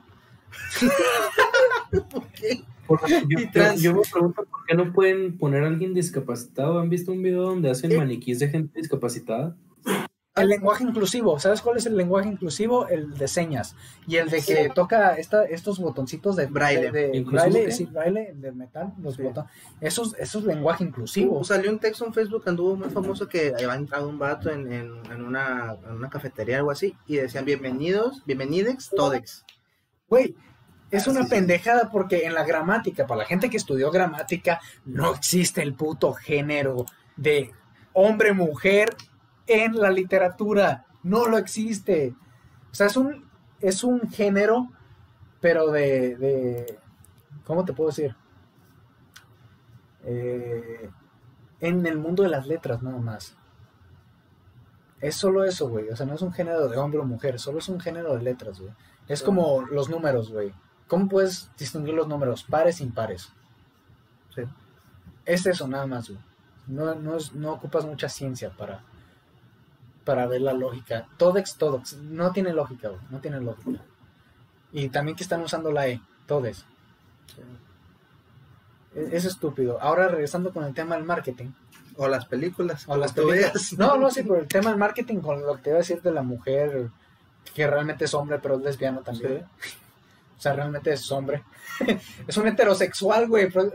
¿Por 2.09 2.27
qué? 2.29 2.63
Por- 2.87 2.99
yo, 3.77 3.93
me 3.93 4.01
pregunto 4.11 4.43
por 4.45 4.65
qué 4.67 4.75
no 4.75 4.91
pueden 4.91 5.37
poner 5.37 5.63
a 5.63 5.67
alguien 5.67 5.93
discapacitado. 5.93 6.79
¿Han 6.79 6.89
visto 6.89 7.11
un 7.11 7.21
video 7.21 7.43
donde 7.43 7.69
hacen 7.69 7.95
maniquís 7.97 8.39
de 8.39 8.49
gente 8.49 8.79
discapacitada? 8.79 9.55
El 10.33 10.47
lenguaje 10.47 10.85
inclusivo, 10.85 11.37
¿sabes 11.39 11.61
cuál 11.61 11.75
es 11.77 11.85
el 11.85 11.97
lenguaje 11.97 12.29
inclusivo? 12.29 12.87
El 12.87 13.17
de 13.17 13.27
señas. 13.27 13.75
Y 14.07 14.15
el 14.15 14.29
de 14.29 14.37
que 14.37 14.63
Sí. 14.63 14.69
toca 14.73 15.15
esta, 15.17 15.43
estos 15.43 15.77
botoncitos 15.77 16.37
de 16.37 16.45
Braille. 16.45 16.89
de, 16.89 17.09
de 17.09 17.17
¿Inclusivo 17.17 17.51
braille, 17.51 17.65
qué? 17.65 17.71
sí, 17.73 17.85
braille, 17.85 18.33
de 18.35 18.51
metal, 18.53 18.93
los 19.01 19.15
Sí. 19.15 19.23
botones. 19.23 19.51
Esos, 19.81 20.15
eso 20.17 20.39
es 20.39 20.45
lenguaje 20.45 20.85
inclusivo. 20.85 21.37
Uh, 21.39 21.43
salió 21.43 21.69
un 21.69 21.79
texto 21.79 22.05
en 22.05 22.13
Facebook, 22.13 22.43
anduvo 22.45 22.77
muy 22.77 22.89
famoso 22.89 23.27
que 23.27 23.49
había 23.53 23.75
entrado 23.75 24.07
un 24.07 24.17
vato 24.19 24.49
en, 24.49 24.71
en, 24.71 24.91
en 25.11 25.21
una, 25.21 25.75
en 25.85 25.95
una 25.95 26.09
cafetería 26.09 26.57
algo 26.59 26.71
así 26.71 26.95
y 27.07 27.17
decían 27.17 27.43
bienvenidos, 27.43 28.23
bienvenidex, 28.25 28.89
todex. 28.89 29.43
Güey, 30.11 30.35
es 30.91 31.07
una 31.07 31.25
pendejada 31.25 31.89
porque 31.89 32.25
en 32.25 32.33
la 32.33 32.43
gramática, 32.43 33.07
para 33.07 33.19
la 33.19 33.25
gente 33.25 33.49
que 33.49 33.55
estudió 33.55 33.91
gramática, 33.91 34.59
no 34.83 35.15
existe 35.15 35.61
el 35.61 35.73
puto 35.73 36.11
género 36.11 36.85
de 37.15 37.53
hombre-mujer 37.93 38.89
en 39.47 39.79
la 39.79 39.89
literatura. 39.89 40.85
No 41.01 41.27
lo 41.27 41.37
existe. 41.37 42.13
O 42.69 42.75
sea, 42.75 42.87
es 42.87 42.97
un, 42.97 43.25
es 43.61 43.85
un 43.85 44.01
género, 44.11 44.69
pero 45.39 45.71
de, 45.71 46.17
de 46.17 46.79
¿cómo 47.45 47.63
te 47.63 47.71
puedo 47.71 47.91
decir? 47.91 48.13
Eh, 50.03 50.89
en 51.61 51.85
el 51.85 51.97
mundo 51.97 52.23
de 52.23 52.29
las 52.29 52.47
letras, 52.47 52.83
nada 52.83 52.99
más. 52.99 53.37
Es 54.99 55.15
solo 55.15 55.45
eso, 55.45 55.69
güey. 55.69 55.87
O 55.87 55.95
sea, 55.95 56.05
no 56.05 56.15
es 56.15 56.21
un 56.21 56.33
género 56.33 56.67
de 56.67 56.77
hombre 56.77 56.99
o 56.99 57.05
mujer, 57.05 57.39
solo 57.39 57.59
es 57.59 57.69
un 57.69 57.79
género 57.79 58.13
de 58.13 58.23
letras, 58.23 58.59
güey. 58.59 58.73
Es 59.07 59.23
como 59.23 59.61
los 59.61 59.89
números, 59.89 60.31
güey. 60.31 60.53
¿Cómo 60.87 61.07
puedes 61.07 61.49
distinguir 61.57 61.93
los 61.93 62.07
números? 62.07 62.43
Pares, 62.43 62.81
impares. 62.81 63.29
Sí. 64.35 64.43
Es 65.25 65.45
eso, 65.45 65.67
nada 65.67 65.87
más, 65.87 66.09
güey. 66.09 66.19
No, 66.67 66.95
no, 66.95 67.51
ocupas 67.51 67.85
mucha 67.85 68.07
ciencia 68.07 68.51
para, 68.51 68.83
para 70.05 70.27
ver 70.27 70.41
la 70.41 70.53
lógica. 70.53 71.07
Todex, 71.17 71.55
todex. 71.55 71.97
No 71.97 72.31
tiene 72.31 72.53
lógica, 72.53 72.89
güey. 72.89 73.01
No 73.09 73.19
tiene 73.19 73.41
lógica. 73.41 73.81
Y 74.71 74.89
también 74.89 75.17
que 75.17 75.23
están 75.23 75.41
usando 75.41 75.71
la 75.71 75.87
E. 75.87 76.01
Todes. 76.27 76.65
Es, 78.95 79.13
es 79.13 79.25
estúpido. 79.25 79.81
Ahora 79.81 80.07
regresando 80.07 80.53
con 80.53 80.63
el 80.63 80.73
tema 80.73 80.95
del 80.95 81.03
marketing. 81.03 81.51
O 81.97 82.07
las 82.07 82.25
películas. 82.25 82.85
O 82.87 82.95
las 82.95 83.13
películas. 83.13 83.53
veas. 83.53 83.73
No, 83.73 83.97
no, 83.97 84.09
sí, 84.11 84.23
pero 84.23 84.37
el 84.37 84.47
tema 84.47 84.69
del 84.69 84.79
marketing 84.79 85.19
con 85.19 85.41
lo 85.41 85.55
que 85.55 85.61
te 85.61 85.69
iba 85.71 85.77
a 85.77 85.81
decir 85.81 86.01
de 86.01 86.11
la 86.11 86.23
mujer 86.23 86.89
que 87.53 87.67
realmente 87.67 88.05
es 88.05 88.13
hombre, 88.13 88.39
pero 88.39 88.55
es 88.55 88.61
lesbiana 88.61 89.01
también. 89.01 89.45
O 90.37 90.41
sea, 90.41 90.53
realmente 90.53 90.93
es 90.93 91.11
hombre. 91.11 91.43
es 92.27 92.37
un 92.37 92.47
heterosexual, 92.47 93.27
güey, 93.27 93.49
pero, 93.51 93.71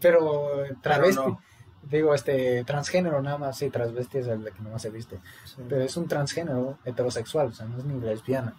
pero 0.00 0.50
travesti. 0.80 1.16
no. 1.16 1.40
Digo, 1.82 2.14
este, 2.14 2.64
transgénero 2.64 3.20
nada 3.20 3.36
más, 3.36 3.58
sí, 3.58 3.68
transvesti 3.68 4.18
es 4.18 4.26
el 4.28 4.42
de 4.42 4.52
que 4.52 4.62
no 4.62 4.78
se 4.78 4.88
viste. 4.88 5.18
Sí. 5.44 5.62
Pero 5.68 5.82
es 5.82 5.94
un 5.98 6.08
transgénero 6.08 6.78
heterosexual, 6.84 7.48
o 7.48 7.52
sea, 7.52 7.66
no 7.66 7.76
es 7.76 7.84
ni 7.84 8.00
lesbiana. 8.00 8.54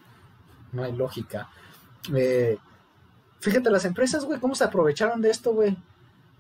No 0.72 0.84
hay 0.84 0.92
lógica. 0.92 1.50
Eh, 2.14 2.60
fíjate, 3.40 3.72
las 3.72 3.86
empresas, 3.86 4.26
güey, 4.26 4.40
cómo 4.40 4.54
se 4.54 4.64
aprovecharon 4.64 5.22
de 5.22 5.32
esto, 5.32 5.54
güey. 5.54 5.76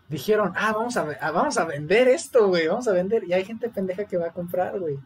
Dijeron, 0.08 0.54
ah, 0.56 0.74
vamos 0.74 0.96
a, 0.98 1.08
ah, 1.20 1.32
vamos 1.32 1.58
a 1.58 1.66
vender 1.66 2.08
esto, 2.08 2.48
güey, 2.48 2.68
vamos 2.68 2.88
a 2.88 2.92
vender. 2.92 3.24
Y 3.24 3.34
hay 3.34 3.44
gente 3.44 3.70
pendeja 3.70 4.06
que 4.06 4.18
va 4.18 4.28
a 4.28 4.34
comprar, 4.34 4.80
güey. 4.80 5.00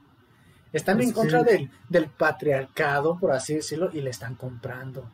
Están 0.72 0.98
Pues 0.98 1.08
en 1.10 1.14
sí. 1.14 1.20
contra 1.20 1.44
del, 1.44 1.70
del 1.90 2.08
patriarcado, 2.08 3.18
por 3.20 3.32
así 3.32 3.56
decirlo, 3.56 3.90
y 3.94 4.02
le 4.02 4.10
están 4.12 4.36
comprando. 4.36 5.10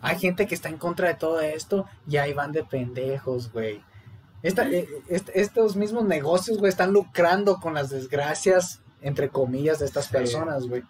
Hay 0.00 0.18
gente 0.18 0.46
que 0.46 0.54
está 0.54 0.68
en 0.68 0.78
contra 0.78 1.08
de 1.08 1.14
todo 1.14 1.40
esto 1.40 1.86
y 2.08 2.16
ahí 2.16 2.32
van 2.32 2.52
de 2.52 2.64
pendejos, 2.64 3.52
güey. 3.52 3.80
Esta- 4.42 4.68
eh, 4.70 4.88
est- 5.08 5.28
estos 5.34 5.76
mismos 5.76 6.04
negocios, 6.04 6.58
güey, 6.58 6.70
están 6.70 6.92
lucrando 6.92 7.56
con 7.56 7.74
las 7.74 7.90
desgracias, 7.90 8.80
entre 9.02 9.28
comillas, 9.28 9.78
de 9.80 9.86
estas 9.86 10.06
Sí. 10.06 10.12
personas, 10.12 10.66
güey. 10.66 10.82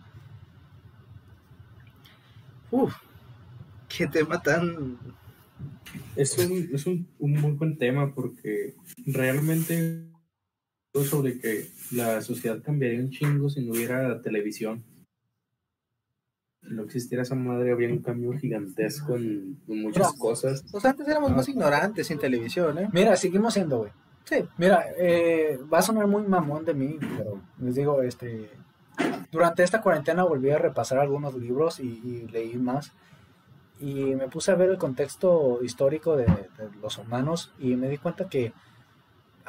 Uf, 2.71 2.95
qué 3.89 4.07
tema 4.07 4.41
tan. 4.43 4.99
Es 6.15 6.39
un, 6.39 6.71
es 6.73 6.87
un, 6.87 7.09
un 7.19 7.33
muy 7.33 7.53
buen 7.53 7.77
tema 7.77 8.15
porque 8.15 8.75
realmente 9.07 10.05
sobre 10.95 11.39
que 11.39 11.67
la 11.93 12.21
sociedad 12.21 12.63
cambiaría 12.63 13.01
un 13.01 13.11
chingo 13.11 13.49
si 13.49 13.65
no 13.65 13.73
hubiera 13.73 14.21
televisión. 14.23 14.85
Si 16.63 16.75
no 16.75 16.83
existiera 16.83 17.23
esa 17.23 17.35
madre, 17.35 17.73
habría 17.73 17.89
un 17.91 18.03
cambio 18.03 18.33
gigantesco 18.39 19.17
en, 19.17 19.61
en 19.69 19.83
muchas 19.83 20.13
No. 20.15 20.19
cosas. 20.19 20.65
Pues 20.71 20.85
antes 20.85 21.07
éramos 21.09 21.31
más 21.35 21.49
ignorantes 21.49 22.07
sin 22.07 22.19
televisión, 22.19 22.79
¿eh? 22.79 22.89
Mira, 22.93 23.17
seguimos 23.17 23.55
siendo, 23.55 23.79
güey. 23.79 23.93
Sí. 24.25 24.37
Mira, 24.59 24.85
eh, 24.99 25.59
va 25.73 25.79
a 25.79 25.83
sonar 25.83 26.07
muy 26.07 26.23
mamón 26.23 26.65
de 26.65 26.75
mí, 26.75 26.99
pero 27.17 27.41
les 27.61 27.75
digo, 27.75 28.03
este, 28.03 28.51
durante 29.33 29.63
esta 29.63 29.81
cuarentena 29.81 30.25
volví 30.25 30.51
a 30.51 30.59
repasar 30.59 30.99
algunos 30.99 31.35
libros 31.35 31.81
y, 31.81 32.01
y 32.05 32.29
leí 32.31 32.57
más. 32.57 32.93
Y 33.81 34.15
me 34.15 34.29
puse 34.29 34.51
a 34.53 34.57
ver 34.57 34.69
el 34.69 34.77
contexto 34.79 35.61
histórico 35.65 36.15
de, 36.17 36.27
de 36.27 36.69
los 36.83 36.99
humanos 36.99 37.53
y 37.59 37.77
me 37.77 37.89
di 37.89 37.97
cuenta 37.97 38.29
que 38.29 38.53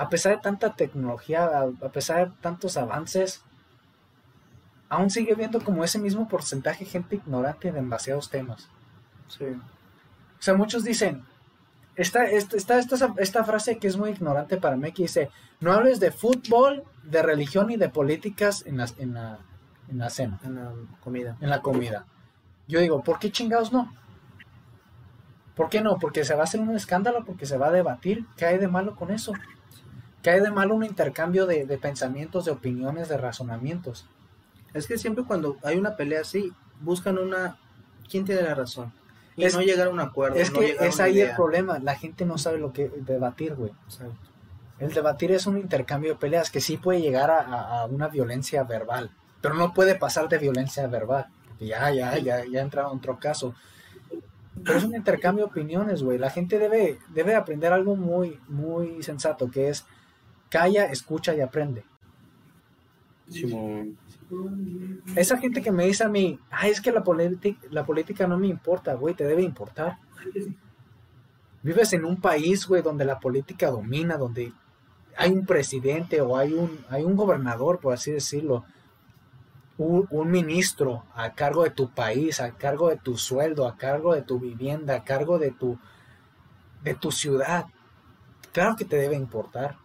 a 0.02 0.10
pesar 0.10 0.36
de 0.36 0.42
tanta 0.42 0.74
tecnología, 0.74 1.46
a, 1.46 1.62
a 1.86 1.90
pesar 1.92 2.32
de 2.32 2.36
tantos 2.42 2.76
avances, 2.76 3.44
aún 4.90 5.10
sigue 5.12 5.36
viendo 5.36 5.62
como 5.62 5.84
ese 5.84 6.00
mismo 6.00 6.28
porcentaje 6.28 6.86
de 6.86 6.90
gente 6.90 7.16
ignorante 7.18 7.68
en 7.68 7.76
demasiados 7.76 8.30
temas. 8.30 8.68
Sí. 9.28 9.46
O 9.46 10.42
sea, 10.42 10.56
muchos 10.56 10.84
dicen, 10.84 11.24
está, 11.96 12.26
está 12.26 12.80
esta, 12.80 13.14
esta 13.18 13.44
frase 13.44 13.78
que 13.78 13.88
es 13.88 13.96
muy 13.96 14.10
ignorante 14.10 14.58
para 14.58 14.76
mí, 14.76 14.92
que 14.92 15.04
dice, 15.04 15.30
no 15.60 15.72
hables 15.72 16.00
de 16.00 16.12
fútbol, 16.12 16.84
de 17.04 17.22
religión 17.22 17.70
y 17.70 17.78
de 17.78 17.90
políticas 17.90 18.66
en 18.66 18.78
la, 18.78 18.88
en 18.98 19.14
la, 19.14 19.38
en 19.88 20.00
la 20.00 20.10
cena, 20.10 20.40
En 20.44 20.56
la 20.56 20.72
comida. 21.00 21.38
en 21.40 21.50
la 21.50 21.62
comida. 21.62 22.06
Yo 22.68 22.80
digo, 22.80 23.04
¿por 23.04 23.20
qué 23.20 23.32
chingados 23.32 23.72
no? 23.72 23.94
¿Por 25.56 25.70
qué 25.70 25.82
no? 25.82 26.00
Porque 26.00 26.26
se 26.26 26.34
va 26.34 26.42
a 26.42 26.44
hacer 26.46 26.60
un 26.60 26.76
escándalo, 26.76 27.24
porque 27.24 27.46
se 27.46 27.58
va 27.58 27.68
a 27.68 27.72
debatir. 27.72 28.26
¿Qué 28.36 28.46
hay 28.46 28.58
de 28.58 28.68
malo 28.68 28.96
con 28.96 29.12
eso? 29.12 29.34
¿Qué 30.22 30.30
hay 30.30 30.42
de 30.42 30.52
malo 30.52 30.76
un 30.76 30.84
intercambio 30.84 31.46
de, 31.46 31.66
de 31.66 31.78
pensamientos, 31.78 32.46
de 32.46 32.52
opiniones, 32.52 33.10
de 33.10 33.18
razonamientos? 33.18 34.06
Es 34.74 34.88
que 34.88 34.98
siempre 34.98 35.24
cuando 35.26 35.58
hay 35.64 35.78
una 35.78 35.96
pelea 35.96 36.22
así, 36.22 36.52
buscan 36.80 37.18
una. 37.18 37.58
¿Quién 38.10 38.26
tiene 38.26 38.42
la 38.44 38.56
razón? 38.56 38.94
Y 39.36 39.46
Es- 39.46 39.54
no 39.56 39.62
llegar 39.62 39.88
a 39.88 39.90
un 39.90 40.00
acuerdo. 40.00 40.38
Es 40.38 40.52
no 40.52 40.60
que 40.60 40.78
es 40.80 41.00
ahí 41.00 41.20
el 41.22 41.36
problema. 41.36 41.80
La 41.80 41.96
gente 41.96 42.26
no 42.26 42.38
sabe 42.38 42.58
lo 42.60 42.72
que 42.74 42.90
debatir, 42.90 43.56
güey. 43.56 43.72
Exacto. 43.86 44.16
El 44.80 44.94
debatir 44.94 45.32
es 45.32 45.46
un 45.48 45.58
intercambio 45.58 46.14
de 46.14 46.20
peleas 46.20 46.50
que 46.52 46.60
sí 46.62 46.78
puede 46.78 47.02
llegar 47.02 47.30
a, 47.32 47.40
a- 47.42 47.82
a 47.82 47.86
una 47.86 48.08
violencia 48.08 48.64
verbal, 48.64 49.12
pero 49.42 49.54
no 49.56 49.74
puede 49.74 49.96
pasar 49.96 50.28
de 50.30 50.38
violencia 50.40 50.88
verbal. 50.88 51.28
Ya, 51.60 51.92
ya, 51.92 52.18
ya, 52.18 52.44
ya 52.46 52.62
entra 52.62 52.82
en 52.82 52.88
otro 52.88 53.20
caso. 53.20 53.54
Pero 54.64 54.78
es 54.78 54.84
un 54.84 54.96
intercambio 54.96 55.46
de 55.46 55.52
opiniones, 55.52 56.04
güey. 56.04 56.18
La 56.18 56.30
gente 56.30 56.60
debe, 56.60 57.00
debe 57.10 57.36
aprender 57.36 57.72
algo 57.74 57.96
muy, 57.96 58.40
muy 58.48 59.02
sensato, 59.04 59.50
que 59.50 59.70
es 59.70 59.86
calla, 60.52 60.86
escucha 60.86 61.34
y 61.34 61.42
aprende. 61.42 61.84
Simón. 63.30 63.98
Esa 65.16 65.38
gente 65.38 65.62
que 65.62 65.72
me 65.72 65.86
dice 65.86 66.04
a 66.04 66.10
mí, 66.10 66.40
ay, 66.52 66.72
es 66.72 66.82
que 66.82 66.92
la, 66.92 67.04
política 67.04 67.60
la 67.72 67.86
política 67.86 68.28
no 68.28 68.38
me 68.38 68.48
importa, 68.48 68.94
güey, 68.94 69.16
te 69.16 69.26
debe 69.26 69.42
importar. 69.42 69.98
Vives 71.64 71.94
en 71.94 72.06
un 72.06 72.20
país, 72.20 72.68
güey, 72.68 72.82
donde 72.82 73.06
la 73.06 73.20
política 73.20 73.72
domina, 73.72 74.18
donde 74.18 74.54
hay 75.18 75.32
un 75.32 75.46
presidente 75.46 76.22
o 76.22 76.38
hay 76.38 76.54
un, 76.54 76.84
hay 76.90 77.04
un 77.04 77.16
gobernador, 77.16 77.80
por 77.80 77.94
así 77.94 78.12
decirlo, 78.12 78.66
un, 79.78 80.08
un 80.12 80.32
ministro 80.32 81.06
a 81.14 81.34
cargo 81.34 81.64
de 81.64 81.72
tu 81.72 81.90
país, 81.90 82.40
a 82.40 82.52
cargo 82.52 82.90
de 82.90 82.98
tu 82.98 83.18
sueldo, 83.18 83.68
a 83.68 83.78
cargo 83.78 84.14
de 84.14 84.22
tu 84.22 84.40
vivienda, 84.40 84.96
a 84.96 85.04
cargo 85.04 85.40
de 85.40 85.52
tu, 85.52 85.78
de 86.84 86.94
tu 86.94 87.12
ciudad. 87.12 87.66
Claro 88.54 88.76
que 88.76 88.86
te 88.86 88.98
debe 88.98 89.16
importar. 89.16 89.81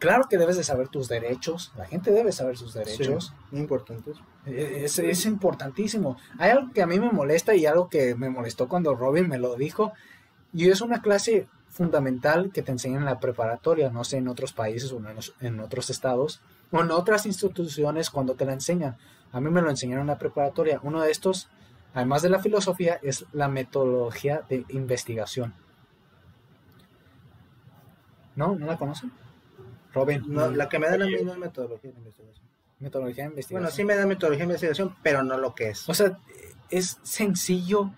Claro 0.00 0.28
que 0.28 0.38
debes 0.38 0.56
de 0.56 0.64
saber 0.64 0.88
tus 0.88 1.08
derechos. 1.08 1.72
La 1.76 1.84
gente 1.84 2.10
debe 2.10 2.32
saber 2.32 2.56
sus 2.56 2.72
derechos. 2.72 3.26
Sí, 3.26 3.46
muy 3.52 3.60
importante. 3.60 4.12
Es, 4.46 4.98
es 4.98 5.26
importantísimo. 5.26 6.16
Hay 6.38 6.50
algo 6.50 6.72
que 6.72 6.80
a 6.80 6.86
mí 6.86 6.98
me 6.98 7.12
molesta 7.12 7.54
y 7.54 7.66
algo 7.66 7.90
que 7.90 8.14
me 8.14 8.30
molestó 8.30 8.66
cuando 8.66 8.94
Robin 8.94 9.28
me 9.28 9.38
lo 9.38 9.56
dijo. 9.56 9.92
Y 10.54 10.70
es 10.70 10.80
una 10.80 11.02
clase 11.02 11.48
fundamental 11.68 12.50
que 12.50 12.62
te 12.62 12.72
enseñan 12.72 13.00
en 13.00 13.04
la 13.04 13.20
preparatoria, 13.20 13.90
no 13.90 14.02
sé, 14.02 14.16
en 14.16 14.28
otros 14.28 14.54
países 14.54 14.90
o 14.90 15.02
en 15.40 15.60
otros 15.60 15.90
estados 15.90 16.40
o 16.72 16.80
en 16.80 16.90
otras 16.90 17.26
instituciones 17.26 18.08
cuando 18.08 18.34
te 18.36 18.46
la 18.46 18.54
enseñan. 18.54 18.96
A 19.32 19.40
mí 19.40 19.50
me 19.50 19.60
lo 19.60 19.68
enseñaron 19.68 20.02
en 20.02 20.08
la 20.08 20.18
preparatoria. 20.18 20.80
Uno 20.82 21.02
de 21.02 21.10
estos, 21.10 21.50
además 21.92 22.22
de 22.22 22.30
la 22.30 22.38
filosofía, 22.38 22.98
es 23.02 23.26
la 23.32 23.48
metodología 23.48 24.44
de 24.48 24.64
investigación. 24.70 25.52
¿No? 28.34 28.56
¿No 28.56 28.64
la 28.64 28.78
conocen? 28.78 29.12
Robin. 29.92 30.22
No, 30.26 30.50
la 30.50 30.68
que 30.68 30.78
me 30.78 30.88
dan 30.88 31.02
a 31.02 31.06
mí 31.06 31.16
no 31.24 31.32
es 31.32 31.38
metodología 31.38 31.90
de 31.90 31.98
investigación. 31.98 32.46
Metodología 32.78 33.24
de 33.24 33.30
investigación. 33.30 33.62
Bueno, 33.62 33.76
sí 33.76 33.84
me 33.84 33.96
da 33.96 34.06
metodología 34.06 34.44
de 34.44 34.52
investigación, 34.52 34.96
pero 35.02 35.22
no 35.22 35.36
lo 35.36 35.54
que 35.54 35.70
es. 35.70 35.88
O 35.88 35.94
sea, 35.94 36.18
es 36.70 36.98
sencillo 37.02 37.90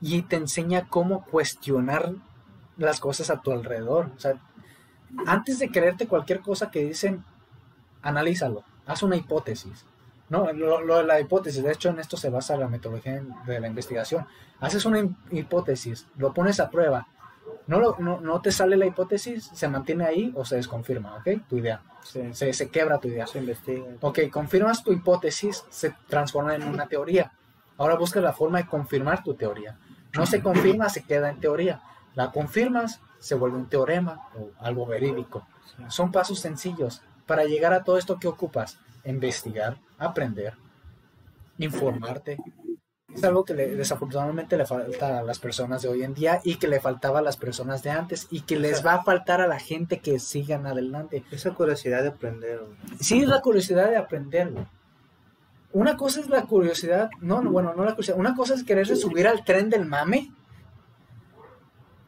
y 0.00 0.22
te 0.22 0.36
enseña 0.36 0.88
cómo 0.88 1.24
cuestionar 1.24 2.12
las 2.76 3.00
cosas 3.00 3.30
a 3.30 3.40
tu 3.40 3.52
alrededor. 3.52 4.12
O 4.16 4.20
sea, 4.20 4.40
antes 5.26 5.58
de 5.58 5.70
creerte 5.70 6.06
cualquier 6.06 6.40
cosa 6.40 6.70
que 6.70 6.84
dicen, 6.84 7.24
analízalo, 8.02 8.64
haz 8.86 9.02
una 9.02 9.16
hipótesis. 9.16 9.84
No, 10.28 10.52
lo, 10.52 10.98
de 10.98 11.04
la 11.04 11.20
hipótesis, 11.20 11.62
de 11.62 11.72
hecho 11.72 11.88
en 11.88 12.00
esto 12.00 12.18
se 12.18 12.28
basa 12.28 12.56
la 12.56 12.68
metodología 12.68 13.22
de 13.46 13.60
la 13.60 13.66
investigación. 13.66 14.26
Haces 14.60 14.84
una 14.84 15.00
hipótesis, 15.30 16.06
lo 16.16 16.34
pones 16.34 16.60
a 16.60 16.70
prueba, 16.70 17.08
no, 17.68 17.78
lo, 17.78 17.98
no, 17.98 18.40
te 18.40 18.50
sale 18.50 18.78
la 18.78 18.86
hipótesis, 18.86 19.50
se 19.52 19.68
mantiene 19.68 20.06
ahí 20.06 20.32
o 20.34 20.44
se 20.44 20.56
desconfirma, 20.56 21.16
¿ok? 21.16 21.28
Tu 21.48 21.58
idea, 21.58 21.82
se, 22.02 22.32
se, 22.32 22.70
quebra 22.70 22.98
tu 22.98 23.08
idea. 23.08 23.26
Se 23.26 23.38
investiga. 23.38 23.84
Ok, 24.00 24.20
confirmas 24.32 24.82
tu 24.82 24.90
hipótesis, 24.90 25.64
se 25.68 25.94
transforma 26.08 26.54
en 26.54 26.62
una 26.62 26.86
teoría. 26.86 27.30
Ahora 27.76 27.96
buscas 27.96 28.22
la 28.22 28.32
forma 28.32 28.56
de 28.58 28.66
confirmar 28.66 29.22
tu 29.22 29.34
teoría. 29.34 29.78
No 30.14 30.24
se 30.24 30.42
confirma, 30.42 30.88
se 30.88 31.04
queda 31.04 31.28
en 31.28 31.40
teoría. 31.40 31.82
La 32.14 32.32
confirmas, 32.32 33.02
se 33.18 33.34
vuelve 33.34 33.58
un 33.58 33.68
teorema 33.68 34.28
o 34.34 34.50
algo 34.60 34.86
verídico. 34.86 35.46
Son 35.88 36.10
pasos 36.10 36.40
sencillos. 36.40 37.02
Para 37.26 37.44
llegar 37.44 37.74
a 37.74 37.84
todo 37.84 37.98
esto 37.98 38.18
que 38.18 38.28
ocupas, 38.28 38.78
investigar, 39.04 39.76
aprender, 39.98 40.54
informarte. 41.58 42.38
Es 43.14 43.24
algo 43.24 43.44
que 43.44 43.54
desafortunadamente 43.54 44.56
le 44.58 44.66
falta 44.66 45.20
a 45.20 45.22
las 45.22 45.38
personas 45.38 45.80
de 45.80 45.88
hoy 45.88 46.02
en 46.02 46.12
día 46.12 46.40
y 46.44 46.56
que 46.56 46.68
le 46.68 46.78
faltaba 46.78 47.20
a 47.20 47.22
las 47.22 47.38
personas 47.38 47.82
de 47.82 47.90
antes 47.90 48.26
y 48.30 48.42
que 48.42 48.58
les 48.58 48.84
va 48.84 48.94
a 48.94 49.02
faltar 49.02 49.40
a 49.40 49.46
la 49.46 49.58
gente 49.58 50.00
que 50.00 50.18
sigan 50.18 50.66
adelante. 50.66 51.24
Esa 51.30 51.54
curiosidad 51.54 52.02
de 52.02 52.08
aprender. 52.08 52.60
Sí, 53.00 53.22
es 53.22 53.28
la 53.28 53.40
curiosidad 53.40 53.88
de 53.88 53.96
aprender. 53.96 54.52
Una 55.72 55.96
cosa 55.96 56.20
es 56.20 56.28
la 56.28 56.42
curiosidad, 56.42 57.10
no, 57.20 57.42
bueno, 57.42 57.74
no 57.74 57.84
la 57.84 57.92
curiosidad, 57.92 58.18
una 58.18 58.34
cosa 58.34 58.54
es 58.54 58.64
querer 58.64 58.86
subir 58.96 59.26
al 59.26 59.44
tren 59.44 59.70
del 59.70 59.86
mame, 59.86 60.30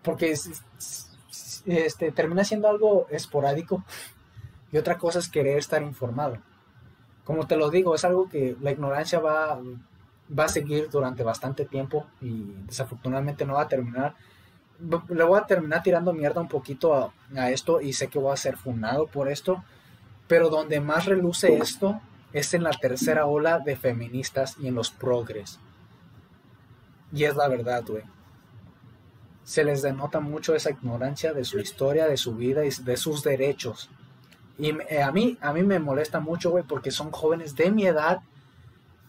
porque 0.03 0.35
este, 1.67 2.13
termina 2.13 2.45
siendo 2.45 2.69
algo 2.69 3.07
esporádico, 3.11 3.85
y 4.73 4.79
otra 4.79 4.97
cosa 4.97 5.19
es 5.19 5.29
querer 5.29 5.59
estar 5.59 5.83
informado. 5.83 6.39
Como 7.25 7.47
te 7.47 7.57
lo 7.57 7.71
digo, 7.71 7.95
es 7.95 8.05
algo 8.05 8.29
que 8.29 8.57
la 8.61 8.71
ignorancia 8.71 9.19
va, 9.19 9.61
va 10.37 10.45
a 10.45 10.49
seguir 10.49 10.89
durante 10.91 11.23
bastante 11.23 11.65
tiempo 11.65 12.07
y 12.21 12.55
desafortunadamente 12.67 13.45
no 13.45 13.55
va 13.55 13.63
a 13.63 13.69
terminar. 13.69 14.15
Le 15.09 15.25
voy 15.25 15.39
a 15.39 15.47
terminar 15.47 15.83
tirando 15.83 16.13
mierda 16.13 16.41
un 16.41 16.49
poquito 16.49 16.95
a, 16.95 17.51
esto 17.51 17.81
y 17.81 17.93
sé 17.93 18.09
que 18.09 18.19
voy 18.19 18.33
a 18.33 18.37
ser 18.37 18.57
funado 18.57 19.07
por 19.07 19.29
esto, 19.29 19.63
pero 20.27 20.49
donde 20.49 20.81
más 20.81 21.07
reluce 21.07 21.57
esto 21.57 22.01
es 22.33 22.55
en 22.55 22.63
la 22.63 22.71
tercera 22.71 23.27
ola 23.27 23.59
de 23.59 23.77
feministas 23.77 24.57
y 24.59 24.69
en 24.69 24.75
los 24.75 24.91
progres. 24.91 25.59
Y 27.13 27.25
es 27.25 27.37
la 27.37 27.49
verdad, 27.49 27.85
güey. 27.87 28.05
Se 29.43 29.65
les 29.65 29.83
denota 29.83 30.21
mucho 30.21 30.55
esa 30.55 30.71
ignorancia 30.71 31.33
de 31.33 31.45
su 31.45 31.59
historia, 31.59 32.07
de 32.07 32.17
su 32.17 32.37
vida 32.37 32.65
y 32.65 32.71
de 32.71 32.97
sus 32.97 33.25
derechos. 33.25 33.91
Y 34.59 34.71
eh, 34.89 35.03
a 35.03 35.11
mí, 35.11 35.39
a 35.41 35.53
mí 35.53 35.65
me 35.65 35.81
molesta 35.81 36.21
mucho, 36.21 36.51
güey, 36.51 36.63
porque 36.63 36.93
son 36.93 37.11
jóvenes 37.11 37.57
de 37.57 37.71
mi 37.73 37.87
edad 37.87 38.23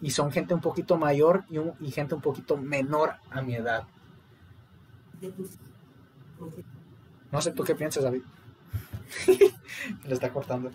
y 0.02 0.10
son 0.10 0.32
gente 0.32 0.54
un 0.54 0.62
poquito 0.62 0.98
mayor 0.98 1.46
y, 1.50 1.58
y 1.86 1.92
gente 1.92 2.16
un 2.16 2.22
poquito 2.22 2.58
menor 2.58 3.14
a 3.30 3.42
mi 3.42 3.56
edad. 3.56 3.84
No 7.32 7.42
sé 7.42 7.52
tú 7.52 7.64
qué 7.64 7.76
piensas, 7.76 8.04
David. 8.04 8.24
Le 10.08 10.14
está 10.14 10.32
cortando. 10.32 10.72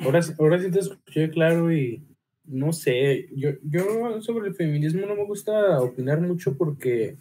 Ahora, 0.00 0.20
ahora 0.38 0.58
sí 0.60 0.70
te 0.70 0.78
escuché 0.80 1.30
claro 1.30 1.72
y 1.72 2.04
no 2.44 2.72
sé, 2.72 3.28
yo, 3.34 3.50
yo 3.62 4.20
sobre 4.20 4.48
el 4.48 4.54
feminismo 4.54 5.06
no 5.06 5.14
me 5.14 5.24
gusta 5.24 5.80
opinar 5.80 6.20
mucho 6.20 6.56
porque 6.56 7.16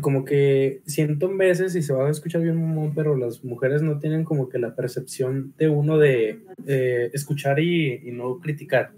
como 0.00 0.24
que 0.24 0.82
siento 0.86 1.26
en 1.26 1.38
veces 1.38 1.74
y 1.74 1.82
se 1.82 1.92
va 1.92 2.06
a 2.06 2.10
escuchar 2.10 2.42
bien 2.42 2.92
pero 2.94 3.16
las 3.16 3.44
mujeres 3.44 3.82
no 3.82 3.98
tienen 3.98 4.24
como 4.24 4.48
que 4.48 4.58
la 4.58 4.74
percepción 4.74 5.54
de 5.58 5.68
uno 5.68 5.98
de 5.98 6.40
eh, 6.66 7.10
escuchar 7.12 7.60
y, 7.60 8.00
no 8.12 8.38
criticar. 8.40 8.92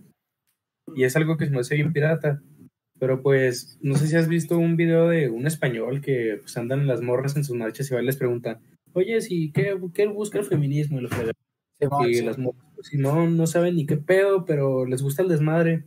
Y 0.94 1.04
es 1.04 1.16
algo 1.16 1.36
que 1.36 1.46
se 1.46 1.50
me 1.50 1.60
hace 1.60 1.76
bien 1.76 1.92
pirata. 1.92 2.42
Pero 2.98 3.22
pues, 3.22 3.78
no 3.82 3.96
sé 3.96 4.06
si 4.06 4.16
has 4.16 4.28
visto 4.28 4.56
un 4.56 4.76
video 4.76 5.08
de 5.08 5.28
un 5.28 5.46
español 5.46 6.00
que 6.00 6.38
pues 6.40 6.56
andan 6.56 6.80
en 6.80 6.86
las 6.86 7.02
morras 7.02 7.36
en 7.36 7.44
sus 7.44 7.56
marchas 7.56 7.90
y 7.90 8.02
les 8.02 8.16
preguntan, 8.16 8.60
oye, 8.92 9.20
¿sí, 9.20 9.50
qué, 9.52 9.76
qué 9.92 10.06
busca 10.06 10.38
el 10.38 10.44
feminismo? 10.44 10.98
Y, 10.98 11.02
los 11.02 11.12
y 12.08 12.22
las 12.22 12.38
morras, 12.38 12.64
pues, 12.74 12.86
si 12.88 12.98
no, 12.98 13.28
no 13.28 13.46
saben 13.46 13.76
ni 13.76 13.84
qué 13.84 13.96
pedo, 13.96 14.44
pero 14.44 14.86
les 14.86 15.02
gusta 15.02 15.22
el 15.22 15.28
desmadre. 15.28 15.84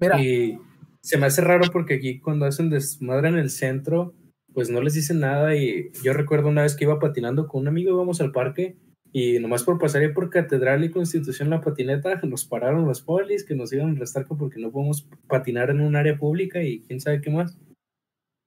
Mira. 0.00 0.20
Y 0.20 0.58
se 1.00 1.16
me 1.16 1.26
hace 1.26 1.40
raro 1.40 1.64
porque 1.72 1.94
aquí 1.94 2.18
cuando 2.18 2.44
hacen 2.44 2.70
desmadre 2.70 3.28
en 3.28 3.36
el 3.36 3.50
centro, 3.50 4.14
pues 4.58 4.70
no 4.70 4.80
les 4.80 4.94
dicen 4.94 5.20
nada 5.20 5.54
y 5.54 5.92
yo 6.02 6.12
recuerdo 6.12 6.48
una 6.48 6.62
vez 6.62 6.74
que 6.74 6.82
iba 6.82 6.98
patinando 6.98 7.46
con 7.46 7.60
un 7.60 7.68
amigo, 7.68 7.94
íbamos 7.94 8.20
al 8.20 8.32
parque 8.32 8.76
y 9.12 9.38
nomás 9.38 9.62
por 9.62 9.78
pasar 9.78 10.02
ahí 10.02 10.08
por 10.08 10.30
Catedral 10.30 10.82
y 10.82 10.90
Constitución 10.90 11.48
la 11.48 11.60
patineta, 11.60 12.16
nos 12.24 12.44
pararon 12.44 12.84
los 12.84 13.00
polis 13.00 13.44
que 13.44 13.54
nos 13.54 13.72
iban 13.72 13.90
a 13.90 13.92
arrestar 13.92 14.26
porque 14.26 14.58
no 14.58 14.72
podemos 14.72 15.08
patinar 15.28 15.70
en 15.70 15.80
un 15.80 15.94
área 15.94 16.18
pública 16.18 16.60
y 16.60 16.80
quién 16.80 17.00
sabe 17.00 17.20
qué 17.20 17.30
más. 17.30 17.56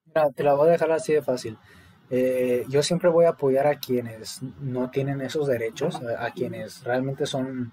Mira, 0.05 0.29
te 0.31 0.43
la 0.43 0.53
voy 0.53 0.67
a 0.67 0.71
dejar 0.73 0.91
así 0.91 1.13
de 1.13 1.21
fácil. 1.21 1.57
Eh, 2.09 2.65
yo 2.67 2.83
siempre 2.83 3.07
voy 3.07 3.23
a 3.23 3.29
apoyar 3.29 3.65
a 3.67 3.79
quienes 3.79 4.41
no 4.59 4.89
tienen 4.89 5.21
esos 5.21 5.47
derechos, 5.47 5.95
a, 5.95 6.29
quienes 6.31 6.83
realmente 6.83 7.25
son, 7.25 7.71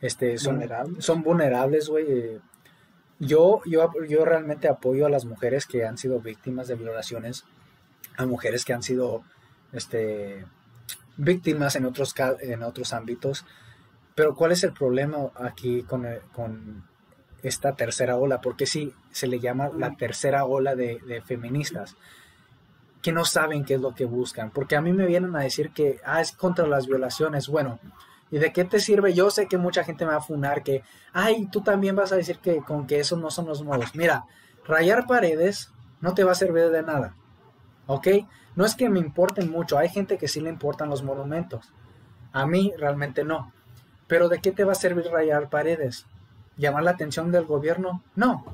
este, 0.00 0.36
son 0.36 0.56
vulnerables, 0.56 1.04
son 1.04 1.22
vulnerables, 1.22 1.88
güey. 1.88 2.40
Yo, 3.18 3.60
yo, 3.66 3.90
yo 4.08 4.24
realmente 4.24 4.68
apoyo 4.68 5.06
a 5.06 5.10
las 5.10 5.24
mujeres 5.24 5.66
que 5.66 5.84
han 5.84 5.96
sido 5.96 6.20
víctimas 6.20 6.68
de 6.68 6.74
violaciones, 6.74 7.44
a 8.16 8.26
mujeres 8.26 8.64
que 8.64 8.72
han 8.72 8.82
sido 8.82 9.22
este, 9.72 10.44
víctimas 11.16 11.76
en 11.76 11.84
otros, 11.86 12.14
en 12.40 12.62
otros 12.62 12.92
ámbitos. 12.92 13.44
Pero 14.14 14.34
¿cuál 14.34 14.52
es 14.52 14.64
el 14.64 14.72
problema 14.72 15.30
aquí 15.36 15.82
con, 15.82 16.06
con 16.32 16.84
esta 17.42 17.74
tercera 17.74 18.16
ola? 18.16 18.40
Porque 18.40 18.66
sí, 18.66 18.92
se 19.10 19.26
le 19.26 19.40
llama 19.40 19.70
la 19.76 19.96
tercera 19.96 20.44
ola 20.44 20.74
de, 20.74 20.98
de, 21.06 21.22
feministas, 21.22 21.96
que 23.00 23.12
no 23.12 23.24
saben 23.24 23.64
qué 23.64 23.74
es 23.74 23.80
lo 23.80 23.94
que 23.94 24.04
buscan. 24.04 24.50
Porque 24.50 24.76
a 24.76 24.82
mí 24.82 24.92
me 24.92 25.06
vienen 25.06 25.34
a 25.34 25.40
decir 25.40 25.70
que 25.70 26.00
ah, 26.04 26.20
es 26.20 26.32
contra 26.32 26.66
las 26.66 26.86
violaciones. 26.86 27.48
Bueno, 27.48 27.78
¿Y 28.32 28.38
de 28.38 28.50
qué 28.50 28.64
te 28.64 28.80
sirve? 28.80 29.12
Yo 29.12 29.30
sé 29.30 29.46
que 29.46 29.58
mucha 29.58 29.84
gente 29.84 30.06
me 30.06 30.12
va 30.12 30.16
a 30.16 30.22
funar 30.22 30.62
que, 30.62 30.82
ay, 31.12 31.48
tú 31.52 31.60
también 31.60 31.94
vas 31.94 32.12
a 32.12 32.16
decir 32.16 32.38
que 32.38 32.62
con 32.62 32.86
que 32.86 32.98
esos 32.98 33.18
no 33.18 33.30
son 33.30 33.46
los 33.46 33.62
modos. 33.62 33.94
Mira, 33.94 34.24
rayar 34.66 35.06
paredes 35.06 35.70
no 36.00 36.14
te 36.14 36.24
va 36.24 36.32
a 36.32 36.34
servir 36.34 36.70
de 36.70 36.82
nada. 36.82 37.14
¿Ok? 37.86 38.08
No 38.56 38.64
es 38.64 38.74
que 38.74 38.88
me 38.88 39.00
importen 39.00 39.50
mucho. 39.50 39.76
Hay 39.76 39.90
gente 39.90 40.16
que 40.16 40.28
sí 40.28 40.40
le 40.40 40.48
importan 40.48 40.88
los 40.88 41.02
monumentos. 41.02 41.74
A 42.32 42.46
mí 42.46 42.72
realmente 42.78 43.22
no. 43.22 43.52
Pero 44.06 44.30
¿de 44.30 44.40
qué 44.40 44.50
te 44.50 44.64
va 44.64 44.72
a 44.72 44.76
servir 44.76 45.04
rayar 45.12 45.50
paredes? 45.50 46.06
¿Llamar 46.56 46.84
la 46.84 46.92
atención 46.92 47.32
del 47.32 47.44
gobierno? 47.44 48.02
No, 48.16 48.46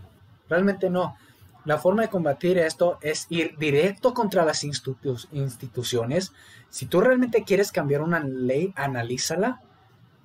realmente 0.49 0.91
no. 0.91 1.17
La 1.65 1.79
forma 1.79 2.03
de 2.03 2.09
combatir 2.09 2.59
esto 2.59 2.99
es 3.01 3.27
ir 3.29 3.57
directo 3.59 4.13
contra 4.13 4.45
las 4.45 4.65
instituciones. 4.65 6.33
Si 6.69 6.87
tú 6.87 7.01
realmente 7.01 7.45
quieres 7.45 7.71
cambiar 7.71 8.03
una 8.03 8.19
ley, 8.19 8.73
analízala 8.75 9.61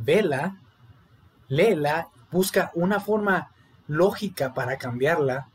vela, 0.03 0.57
léela, 1.47 2.09
busca 2.31 2.71
una 2.73 2.99
forma 2.99 3.51
lógica 3.87 4.53
para 4.53 4.77
cambiarla 4.77 5.47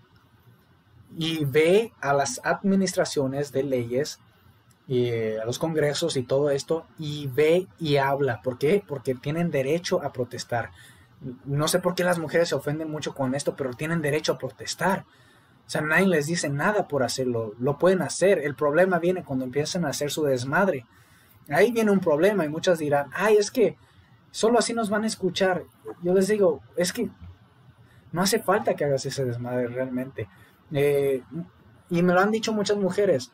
y 1.16 1.44
ve 1.44 1.92
a 2.00 2.12
las 2.12 2.40
administraciones 2.44 3.52
de 3.52 3.62
leyes 3.62 4.20
y 4.86 5.10
a 5.36 5.44
los 5.44 5.58
congresos 5.58 6.16
y 6.16 6.22
todo 6.22 6.50
esto 6.50 6.86
y 6.98 7.26
ve 7.26 7.66
y 7.78 7.96
habla. 7.96 8.40
¿Por 8.42 8.58
qué? 8.58 8.82
Porque 8.86 9.14
tienen 9.14 9.50
derecho 9.50 10.02
a 10.02 10.12
protestar. 10.12 10.70
No 11.44 11.68
sé 11.68 11.80
por 11.80 11.94
qué 11.94 12.04
las 12.04 12.18
mujeres 12.18 12.48
se 12.48 12.54
ofenden 12.54 12.90
mucho 12.90 13.14
con 13.14 13.34
esto, 13.34 13.56
pero 13.56 13.74
tienen 13.74 14.02
derecho 14.02 14.32
a 14.32 14.38
protestar. 14.38 15.04
O 15.66 15.70
sea, 15.70 15.82
nadie 15.82 16.06
les 16.06 16.26
dice 16.26 16.48
nada 16.48 16.88
por 16.88 17.02
hacerlo. 17.02 17.54
Lo 17.58 17.76
pueden 17.76 18.00
hacer. 18.00 18.38
El 18.38 18.54
problema 18.54 18.98
viene 18.98 19.24
cuando 19.24 19.44
empiezan 19.44 19.84
a 19.84 19.90
hacer 19.90 20.10
su 20.10 20.24
desmadre. 20.24 20.86
Ahí 21.50 21.72
viene 21.72 21.90
un 21.90 22.00
problema 22.00 22.44
y 22.44 22.48
muchas 22.48 22.78
dirán, 22.78 23.10
ay, 23.12 23.36
es 23.36 23.50
que 23.50 23.76
Solo 24.38 24.60
así 24.60 24.72
nos 24.72 24.88
van 24.88 25.02
a 25.02 25.08
escuchar. 25.08 25.64
Yo 26.00 26.14
les 26.14 26.28
digo, 26.28 26.60
es 26.76 26.92
que 26.92 27.10
no 28.12 28.22
hace 28.22 28.38
falta 28.38 28.76
que 28.76 28.84
hagas 28.84 29.04
ese 29.04 29.24
desmadre 29.24 29.66
realmente. 29.66 30.28
Eh, 30.70 31.24
y 31.90 32.02
me 32.04 32.12
lo 32.12 32.20
han 32.20 32.30
dicho 32.30 32.52
muchas 32.52 32.76
mujeres. 32.76 33.32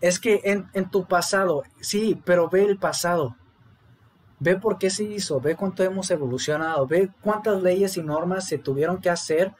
Es 0.00 0.20
que 0.20 0.40
en, 0.44 0.88
tu 0.90 1.08
pasado, 1.08 1.64
sí, 1.80 2.22
pero 2.24 2.48
ve 2.48 2.62
el 2.62 2.78
pasado. 2.78 3.34
Ve 4.38 4.54
por 4.54 4.78
qué 4.78 4.88
se 4.88 5.02
hizo, 5.02 5.40
ve 5.40 5.56
cuánto 5.56 5.82
hemos 5.82 6.12
evolucionado, 6.12 6.86
ve 6.86 7.10
cuántas 7.20 7.60
leyes 7.60 7.96
y 7.96 8.02
normas 8.04 8.46
se 8.46 8.56
tuvieron 8.56 9.00
que 9.00 9.10
hacer 9.10 9.52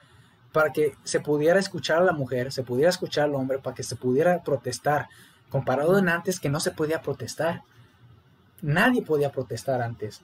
para 0.53 0.73
que 0.73 0.95
se 1.03 1.19
pudiera 1.19 1.59
escuchar 1.59 1.99
a 1.99 2.05
la 2.05 2.13
mujer, 2.13 2.53
se 2.53 2.63
pudiera 2.63 2.91
escuchar 2.91 3.25
al 3.25 3.35
hombre, 3.35 3.59
para 3.59 3.75
que 3.75 3.83
se 3.83 3.97
pudiera 3.97 4.41
protestar, 4.45 5.09
comparado 5.51 5.99
en 5.99 6.09
antes 6.09 6.39
que 6.39 6.49
no 6.49 6.61
se 6.61 6.71
podía 6.71 7.03
protestar. 7.03 7.65
Nadie 8.63 9.03
podía 9.03 9.31
protestar 9.31 9.83
antes. 9.83 10.23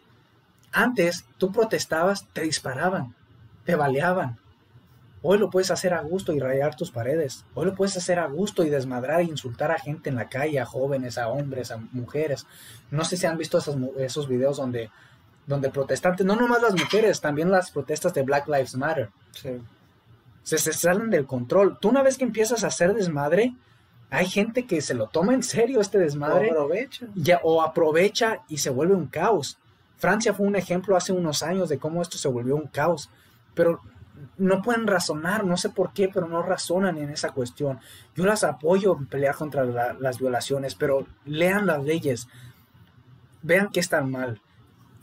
Antes 0.73 1.25
tú 1.39 1.53
protestabas, 1.53 2.27
te 2.33 2.43
disparaban, 2.43 3.15
te 3.65 3.77
baleaban. 3.77 4.39
Hoy 5.27 5.39
lo 5.39 5.49
puedes 5.49 5.71
hacer 5.71 5.95
a 5.95 6.03
gusto 6.03 6.35
y 6.35 6.39
rayar 6.39 6.77
tus 6.77 6.91
paredes. 6.91 7.47
Hoy 7.55 7.65
lo 7.65 7.75
puedes 7.75 7.97
hacer 7.97 8.19
a 8.19 8.27
gusto 8.27 8.63
y 8.63 8.69
desmadrar 8.69 9.21
e 9.21 9.25
insultar 9.25 9.71
a 9.71 9.79
gente 9.79 10.11
en 10.11 10.17
la 10.17 10.29
calle, 10.29 10.61
a 10.61 10.67
jóvenes, 10.67 11.17
a 11.17 11.29
hombres, 11.29 11.71
a 11.71 11.79
mujeres. 11.93 12.47
No 12.91 13.05
sé 13.05 13.17
si 13.17 13.25
han 13.25 13.39
visto 13.39 13.57
esos, 13.57 13.77
esos 13.97 14.29
videos 14.29 14.59
donde, 14.59 14.91
donde 15.47 15.71
protestantes, 15.71 16.27
no 16.27 16.37
nomás 16.37 16.61
las 16.61 16.75
mujeres, 16.75 17.23
también 17.23 17.51
las 17.51 17.71
protestas 17.71 18.13
de 18.13 18.23
Black 18.23 18.49
Lives 18.49 18.75
Matter. 18.75 19.11
Se, 20.43 20.59
se 20.59 20.73
salen 20.75 21.09
del 21.09 21.25
control. 21.25 21.79
Tú 21.81 21.89
una 21.89 22.03
vez 22.03 22.19
que 22.19 22.25
empiezas 22.25 22.63
a 22.63 22.67
hacer 22.67 22.93
desmadre, 22.93 23.55
hay 24.15 24.27
gente 24.27 24.67
que 24.67 24.81
se 24.81 24.95
lo 24.95 25.09
toma 25.09 25.35
en 25.35 25.43
serio 25.43 25.81
este 25.81 25.99
desmadre. 25.99 26.51
O 26.51 26.53
aprovecha. 26.53 27.07
Ya, 27.15 27.41
o 27.43 27.63
aprovecha 27.63 28.43
y 28.49 28.59
se 28.59 28.71
vuelve 28.71 28.95
un 28.95 29.07
caos. 29.07 29.59
Francia 29.97 30.35
fue 30.35 30.47
un 30.47 30.57
ejemplo 30.57 30.97
hace 30.97 31.13
unos 31.13 31.43
años 31.43 31.69
de 31.69 31.79
cómo 31.79 32.01
esto 32.01 32.19
se 32.19 32.29
volvió 32.29 32.57
un 32.57 32.69
caos. 32.69 33.11
Pero 33.55 33.81
no 34.39 34.63
pueden 34.63 34.87
razonar, 34.87 35.45
no 35.45 35.57
sé 35.57 35.69
por 35.69 35.93
qué, 35.93 36.09
pero 36.09 36.29
no 36.29 36.43
razonan 36.43 36.99
en 36.99 37.11
esa 37.11 37.31
cuestión. 37.31 37.81
Yo 38.15 38.25
las 38.25 38.45
apoyo 38.45 38.97
en 38.97 39.07
pelear 39.07 39.35
contra 39.35 39.65
las 39.65 40.19
violaciones, 40.19 40.75
pero 40.75 41.07
lean 41.25 41.67
las 41.67 41.85
leyes, 41.85 42.29
vean 43.43 43.71
que 43.71 43.81
están 43.81 44.11
mal 44.11 44.41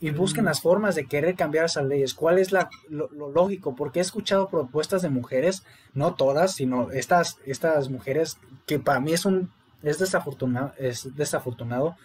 y 0.02 0.10
busquen 0.10 0.46
las 0.46 0.60
formas 0.60 0.96
de 0.96 1.06
querer 1.06 1.36
cambiar 1.36 1.66
esas 1.66 1.84
leyes. 1.84 2.12
¿Cuál 2.12 2.40
es 2.40 2.50
la, 2.50 2.68
lo, 2.88 3.08
lógico? 3.08 3.76
Porque 3.76 4.00
he 4.00 4.02
escuchado 4.02 4.48
propuestas 4.48 5.00
de 5.02 5.10
mujeres, 5.10 5.62
no 5.94 6.14
todas, 6.14 6.54
sino 6.54 6.90
estas, 6.90 7.38
estas 7.46 7.88
mujeres 7.88 8.36
que 8.66 8.78
para 8.78 9.00
mí 9.00 9.12
es 9.12 9.24
un 9.24 9.50
es 9.82 9.98
desafortunado, 9.98 10.72
es 10.78 11.14
desafortunado 11.16 11.96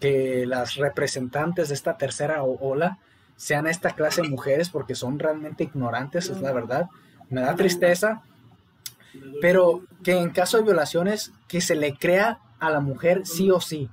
que 0.00 0.46
las 0.46 0.76
representantes 0.76 1.68
de 1.68 1.74
esta 1.74 1.96
tercera 1.96 2.42
ola 2.42 2.98
sean 3.36 3.66
esta 3.66 3.90
clase 3.90 4.22
de 4.22 4.28
mujeres 4.28 4.70
porque 4.70 4.94
son 4.94 5.18
realmente 5.18 5.64
ignorantes, 5.64 6.28
es 6.28 6.40
la 6.40 6.52
verdad. 6.52 6.88
Me 7.28 7.40
da 7.40 7.54
tristeza, 7.54 8.22
pero 9.40 9.82
que 10.02 10.16
en 10.18 10.30
caso 10.30 10.56
de 10.56 10.64
violaciones, 10.64 11.32
que 11.46 11.60
se 11.60 11.74
le 11.74 11.94
crea 11.94 12.40
a 12.58 12.70
la 12.70 12.80
mujer 12.80 13.26
sí 13.26 13.50
o 13.50 13.60
sí. 13.60 13.90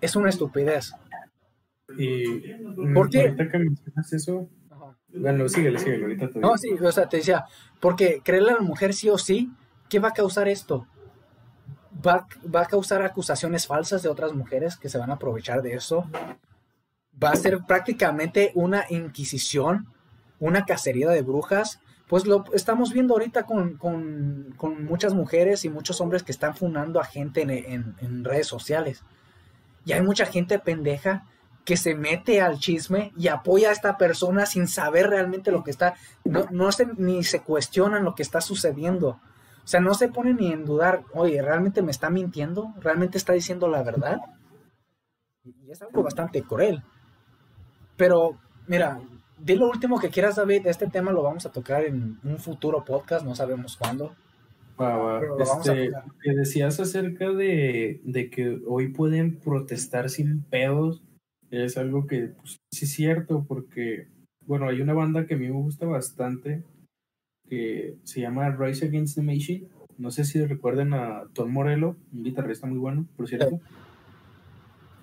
Es 0.00 0.16
una 0.16 0.28
estupidez. 0.28 0.92
Y 1.96 2.40
¿Por 2.92 3.08
qué? 3.10 3.22
ahorita 3.22 3.48
que 3.48 3.58
mencionas 3.58 4.12
eso, 4.12 4.48
bueno, 5.08 5.48
síguele, 5.48 5.78
síguele, 5.78 6.04
ahorita 6.04 6.28
te 6.28 6.38
No, 6.40 6.56
sí, 6.58 6.70
o 6.72 6.92
sea, 6.92 7.08
te 7.08 7.18
decía, 7.18 7.44
porque 7.80 8.20
creerle 8.22 8.52
a 8.52 8.56
la 8.56 8.62
mujer 8.62 8.94
sí 8.94 9.08
o 9.08 9.18
sí, 9.18 9.50
¿qué 9.94 10.00
va 10.00 10.08
a 10.08 10.12
causar 10.12 10.48
esto? 10.48 10.88
Va, 12.04 12.26
va 12.52 12.62
a 12.62 12.66
causar 12.66 13.02
acusaciones 13.02 13.68
falsas 13.68 14.02
de 14.02 14.08
otras 14.08 14.32
mujeres 14.32 14.76
que 14.76 14.88
se 14.88 14.98
van 14.98 15.10
a 15.12 15.14
aprovechar 15.14 15.62
de 15.62 15.74
eso. 15.74 16.10
Va 17.22 17.30
a 17.30 17.36
ser 17.36 17.60
prácticamente 17.64 18.50
una 18.56 18.86
inquisición, 18.88 19.86
una 20.40 20.64
cacería 20.64 21.10
de 21.10 21.22
brujas. 21.22 21.78
Pues 22.08 22.26
lo 22.26 22.44
estamos 22.54 22.92
viendo 22.92 23.14
ahorita 23.14 23.44
con, 23.44 23.76
con, 23.76 24.52
con 24.56 24.84
muchas 24.84 25.14
mujeres 25.14 25.64
y 25.64 25.68
muchos 25.68 26.00
hombres 26.00 26.24
que 26.24 26.32
están 26.32 26.56
funando 26.56 26.98
a 26.98 27.04
gente 27.04 27.42
en, 27.42 27.94
en, 28.00 28.24
redes 28.24 28.48
sociales. 28.48 29.04
Y 29.84 29.92
hay 29.92 30.02
mucha 30.02 30.26
gente 30.26 30.58
pendeja 30.58 31.24
que 31.64 31.76
se 31.76 31.94
mete 31.94 32.40
al 32.40 32.58
chisme 32.58 33.12
y 33.16 33.28
apoya 33.28 33.68
a 33.68 33.72
esta 33.72 33.96
persona 33.96 34.44
sin 34.44 34.66
saber 34.66 35.08
realmente 35.08 35.52
lo 35.52 35.62
que 35.62 35.70
está, 35.70 35.94
no, 36.24 36.48
no 36.50 36.72
se, 36.72 36.84
ni 36.96 37.22
se 37.22 37.42
cuestionan 37.42 38.02
lo 38.02 38.16
que 38.16 38.24
está 38.24 38.40
sucediendo. 38.40 39.20
O 39.64 39.66
sea, 39.66 39.80
no 39.80 39.94
se 39.94 40.08
pone 40.08 40.34
ni 40.34 40.52
en 40.52 40.64
dudar, 40.64 41.04
oye, 41.14 41.40
¿realmente 41.40 41.80
me 41.82 41.90
está 41.90 42.10
mintiendo? 42.10 42.74
¿Realmente 42.80 43.16
está 43.16 43.32
diciendo 43.32 43.66
la 43.68 43.82
verdad? 43.82 44.18
Y 45.42 45.70
es 45.70 45.80
algo 45.80 46.02
bastante 46.02 46.42
cruel. 46.42 46.82
Pero, 47.96 48.38
mira, 48.66 49.00
di 49.38 49.56
lo 49.56 49.68
último 49.68 49.98
que 49.98 50.10
quieras, 50.10 50.36
David. 50.36 50.66
Este 50.66 50.88
tema 50.88 51.12
lo 51.12 51.22
vamos 51.22 51.46
a 51.46 51.52
tocar 51.52 51.84
en 51.84 52.18
un 52.22 52.38
futuro 52.38 52.84
podcast, 52.84 53.24
no 53.24 53.34
sabemos 53.34 53.76
cuándo. 53.76 54.14
Este, 55.38 55.92
que 56.20 56.32
decías 56.34 56.80
acerca 56.80 57.30
de, 57.30 58.00
de 58.04 58.28
que 58.28 58.60
hoy 58.66 58.88
pueden 58.88 59.38
protestar 59.38 60.10
sin 60.10 60.42
pedos 60.42 61.02
es 61.50 61.76
algo 61.76 62.06
que 62.06 62.32
pues, 62.36 62.60
sí 62.70 62.84
es 62.84 62.92
cierto, 62.92 63.44
porque, 63.46 64.08
bueno, 64.40 64.68
hay 64.68 64.80
una 64.80 64.92
banda 64.94 65.26
que 65.26 65.34
a 65.34 65.36
mí 65.36 65.46
me 65.46 65.52
gusta 65.52 65.86
bastante 65.86 66.64
que 67.48 67.96
se 68.02 68.20
llama 68.20 68.50
Rise 68.50 68.86
Against 68.86 69.16
the 69.16 69.22
Machine. 69.22 69.68
No 69.98 70.10
sé 70.10 70.24
si 70.24 70.44
recuerden 70.44 70.92
a 70.92 71.24
Tom 71.32 71.52
Morello, 71.52 71.96
un 72.12 72.24
guitarrista 72.24 72.66
muy 72.66 72.78
bueno, 72.78 73.06
por 73.16 73.28
cierto. 73.28 73.60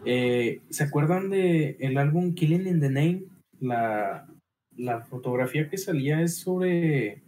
Eh, 0.06 0.62
¿Se 0.70 0.84
acuerdan 0.84 1.30
de 1.30 1.78
el 1.80 1.98
álbum 1.98 2.34
Killing 2.34 2.68
in 2.68 2.80
the 2.80 2.90
Name? 2.90 3.24
La, 3.60 4.28
la 4.76 5.02
fotografía 5.02 5.70
que 5.70 5.78
salía 5.78 6.22
es 6.22 6.38
sobre 6.38 7.22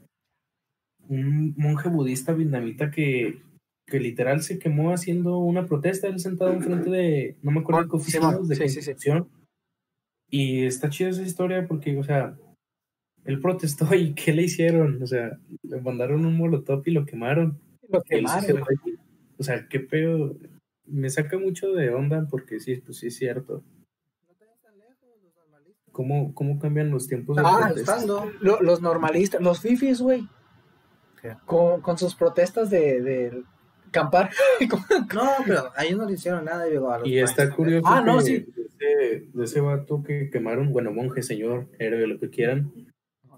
un 1.08 1.54
monje 1.58 1.90
budista 1.90 2.34
vietnamita 2.34 2.90
que 2.90 3.42
que 3.86 4.00
literal 4.00 4.42
se 4.42 4.60
quemó 4.60 4.92
haciendo 4.92 5.38
una 5.38 5.66
protesta, 5.66 6.08
él 6.08 6.20
sentado 6.20 6.52
enfrente 6.52 6.90
de, 6.90 7.36
no 7.42 7.52
me 7.52 7.60
acuerdo 7.60 7.90
qué 7.90 7.96
oficinas 7.98 8.48
de 8.48 8.56
sí, 8.70 8.92
Y 10.30 10.66
está 10.66 10.90
chida 10.90 11.10
esa 11.10 11.22
historia 11.22 11.68
porque, 11.68 11.98
o 11.98 12.04
sea, 12.04 12.38
él 13.26 13.40
protestó 13.40 13.94
y 13.96 14.14
¿qué 14.14 14.34
le 14.34 14.44
hicieron? 14.44 15.02
O 15.02 15.08
sea, 15.08 15.38
le 15.64 15.82
mandaron 15.82 16.26
un 16.26 16.38
molotov 16.38 16.84
y 16.86 16.92
lo 16.92 17.06
quemaron. 17.06 17.60
Lo 17.90 18.02
quemaron. 18.02 18.64
O 19.38 19.44
sea, 19.44 19.68
qué 19.68 19.80
pedo. 19.80 20.36
Me 20.86 21.10
saca 21.10 21.38
mucho 21.38 21.72
de 21.74 21.90
onda 21.90 22.28
porque 22.30 22.60
sí, 22.60 22.76
pues 22.78 22.98
sí 22.98 23.08
es 23.08 23.16
cierto. 23.16 23.64
¿Cómo, 25.92 26.34
cómo 26.34 26.58
cambian 26.58 26.90
los 26.90 27.08
tiempos 27.08 27.38
de 27.38 27.44
ah, 27.46 27.72
los 28.42 28.82
normalistas, 28.82 29.40
los 29.40 29.60
fifis, 29.60 30.02
güey. 30.02 30.28
Con, 31.46 31.82
con, 31.82 31.98
sus 32.00 32.16
protestas 32.16 32.72
de, 32.72 33.00
de, 33.02 33.44
campar. 33.92 34.32
no, 35.14 35.32
pero 35.46 35.72
ahí 35.78 35.94
no 35.96 36.06
le 36.06 36.14
hicieron 36.14 36.44
nada. 36.44 36.66
y 37.06 37.20
está 37.20 37.50
curioso 37.50 37.88
ah, 37.88 38.02
no, 38.02 38.20
sí. 38.20 38.46
de, 38.80 39.30
ese, 39.42 39.62
vato 39.62 40.04
que 40.04 40.30
quemaron, 40.30 40.74
bueno, 40.74 40.92
monje, 40.92 41.24
señor, 41.24 41.70
héroe, 41.80 42.08
lo 42.08 42.20
que 42.20 42.30
quieran. 42.30 42.74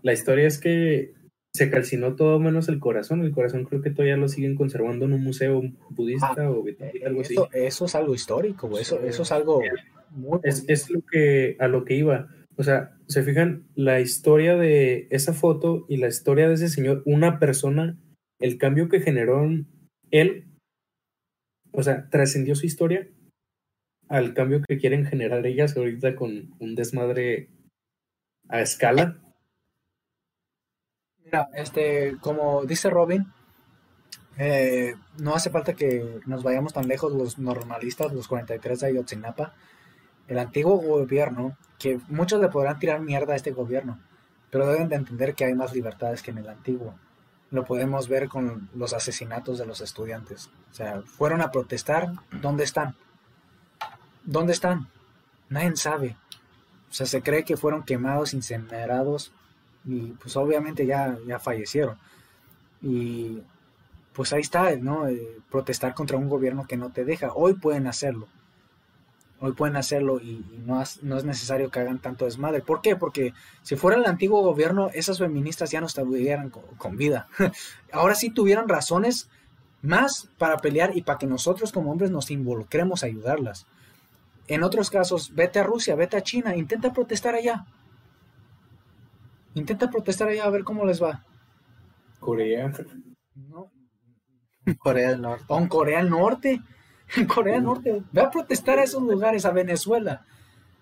La 0.05 0.13
historia 0.13 0.45
es 0.45 0.59
que 0.59 1.15
se 1.51 1.71
calcinó 1.71 2.15
todo 2.15 2.39
menos 2.39 2.69
el 2.69 2.79
corazón. 2.79 3.21
El 3.21 3.31
corazón 3.31 3.63
creo 3.63 3.81
que 3.81 3.89
todavía 3.89 4.17
lo 4.17 4.27
siguen 4.27 4.55
conservando 4.55 5.05
en 5.05 5.13
un 5.13 5.23
museo 5.23 5.63
budista 5.89 6.35
ah, 6.37 6.51
o 6.51 6.63
algo 7.03 7.21
así. 7.21 7.33
Eso 7.53 7.85
es 7.85 7.95
algo 7.95 8.13
histórico, 8.13 8.77
Eso, 8.77 9.01
eso 9.01 9.23
es 9.23 9.31
algo 9.31 9.63
muy... 10.11 10.39
Es, 10.43 10.63
es 10.67 10.91
lo 10.91 11.01
que, 11.01 11.57
a 11.59 11.67
lo 11.67 11.85
que 11.85 11.95
iba. 11.95 12.27
O 12.55 12.61
sea, 12.61 12.95
se 13.07 13.23
fijan, 13.23 13.65
la 13.73 13.99
historia 13.99 14.55
de 14.55 15.07
esa 15.09 15.33
foto 15.33 15.87
y 15.89 15.97
la 15.97 16.07
historia 16.07 16.47
de 16.47 16.53
ese 16.53 16.69
señor, 16.69 17.01
una 17.07 17.39
persona, 17.39 17.97
el 18.39 18.59
cambio 18.59 18.89
que 18.89 18.99
generó 18.99 19.49
él, 20.11 20.45
o 21.71 21.81
sea, 21.81 22.11
trascendió 22.11 22.53
su 22.53 22.67
historia 22.67 23.09
al 24.07 24.35
cambio 24.35 24.61
que 24.61 24.77
quieren 24.77 25.07
generar 25.07 25.47
ellas 25.47 25.75
ahorita 25.75 26.15
con 26.15 26.53
un 26.59 26.75
desmadre 26.75 27.49
a 28.49 28.61
escala. 28.61 29.24
Mira, 31.25 31.49
este, 31.53 32.17
como 32.21 32.63
dice 32.65 32.89
Robin, 32.89 33.25
eh, 34.37 34.95
no 35.17 35.35
hace 35.35 35.49
falta 35.49 35.73
que 35.73 36.19
nos 36.25 36.43
vayamos 36.43 36.73
tan 36.73 36.87
lejos 36.87 37.11
los 37.11 37.37
normalistas, 37.39 38.13
los 38.13 38.27
43 38.27 38.79
de 38.79 38.87
Ayotzinapa. 38.87 39.53
El 40.27 40.39
antiguo 40.39 40.77
gobierno, 40.77 41.57
que 41.79 41.99
muchos 42.07 42.41
le 42.41 42.49
podrán 42.49 42.79
tirar 42.79 43.01
mierda 43.01 43.33
a 43.33 43.35
este 43.35 43.51
gobierno, 43.51 43.99
pero 44.49 44.67
deben 44.67 44.89
de 44.89 44.95
entender 44.95 45.35
que 45.35 45.45
hay 45.45 45.53
más 45.53 45.73
libertades 45.73 46.23
que 46.23 46.31
en 46.31 46.39
el 46.39 46.49
antiguo 46.49 46.95
lo 47.51 47.65
podemos 47.65 48.07
ver 48.07 48.27
con 48.27 48.69
los 48.75 48.93
asesinatos 48.93 49.57
de 49.57 49.65
los 49.65 49.81
estudiantes. 49.81 50.49
O 50.71 50.73
sea, 50.73 51.01
fueron 51.01 51.41
a 51.41 51.51
protestar, 51.51 52.11
¿dónde 52.41 52.63
están? 52.63 52.95
¿Dónde 54.23 54.53
están? 54.53 54.89
Nadie 55.49 55.75
sabe. 55.75 56.17
O 56.89 56.93
sea, 56.93 57.05
se 57.05 57.21
cree 57.21 57.43
que 57.43 57.57
fueron 57.57 57.83
quemados, 57.83 58.33
incinerados 58.33 59.31
y 59.85 60.11
pues 60.13 60.35
obviamente 60.35 60.85
ya, 60.85 61.17
ya 61.27 61.39
fallecieron. 61.39 61.97
Y 62.81 63.41
pues 64.13 64.33
ahí 64.33 64.41
está, 64.41 64.75
¿no? 64.75 65.07
Eh, 65.07 65.37
protestar 65.49 65.93
contra 65.93 66.17
un 66.17 66.29
gobierno 66.29 66.65
que 66.67 66.77
no 66.77 66.91
te 66.91 67.05
deja. 67.05 67.33
Hoy 67.33 67.53
pueden 67.55 67.87
hacerlo 67.87 68.27
hoy 69.39 69.53
pueden 69.53 69.75
hacerlo 69.75 70.19
y, 70.19 70.45
no, 70.65 70.81
no, 71.01 71.17
es 71.17 71.25
necesario 71.25 71.69
que 71.69 71.79
hagan 71.79 71.99
tanto 71.99 72.25
desmadre. 72.25 72.61
¿Por 72.61 72.81
qué? 72.81 72.95
Porque 72.95 73.33
si 73.61 73.75
fuera 73.75 73.97
el 73.97 74.05
antiguo 74.05 74.41
gobierno, 74.41 74.89
esas 74.93 75.19
feministas 75.19 75.71
ya 75.71 75.81
no 75.81 75.87
estuvieran 75.87 76.49
con, 76.49 76.97
vida. 76.97 77.27
Ahora 77.91 78.15
sí 78.15 78.29
tuvieran 78.29 78.67
razones 78.67 79.29
más 79.81 80.29
para 80.37 80.57
pelear 80.57 80.95
y 80.97 81.01
para 81.01 81.19
que 81.19 81.27
nosotros 81.27 81.71
como 81.71 81.91
hombres 81.91 82.11
nos 82.11 82.31
involucremos 82.31 83.03
a 83.03 83.07
ayudarlas. 83.07 83.67
En 84.47 84.63
otros 84.63 84.89
casos, 84.89 85.33
vete 85.33 85.59
a 85.59 85.63
Rusia, 85.63 85.95
vete 85.95 86.17
a 86.17 86.23
China, 86.23 86.55
intenta 86.55 86.93
protestar 86.93 87.35
allá. 87.35 87.65
Intenta 89.55 89.89
protestar 89.89 90.27
allá 90.27 90.45
a 90.45 90.49
ver 90.49 90.63
cómo 90.63 90.85
les 90.85 91.01
va. 91.01 91.25
Corea. 92.19 92.71
No. 93.35 93.71
Corea 94.79 95.11
del 95.11 95.21
Norte. 95.21 95.45
Con 95.47 95.67
Corea 95.67 95.99
del 95.99 96.09
Norte 96.09 96.61
en 97.15 97.27
Corea 97.27 97.55
del 97.55 97.63
Norte. 97.63 98.03
Ve 98.11 98.21
a 98.21 98.31
protestar 98.31 98.79
a 98.79 98.83
esos 98.83 99.01
lugares, 99.01 99.45
a 99.45 99.51
Venezuela. 99.51 100.25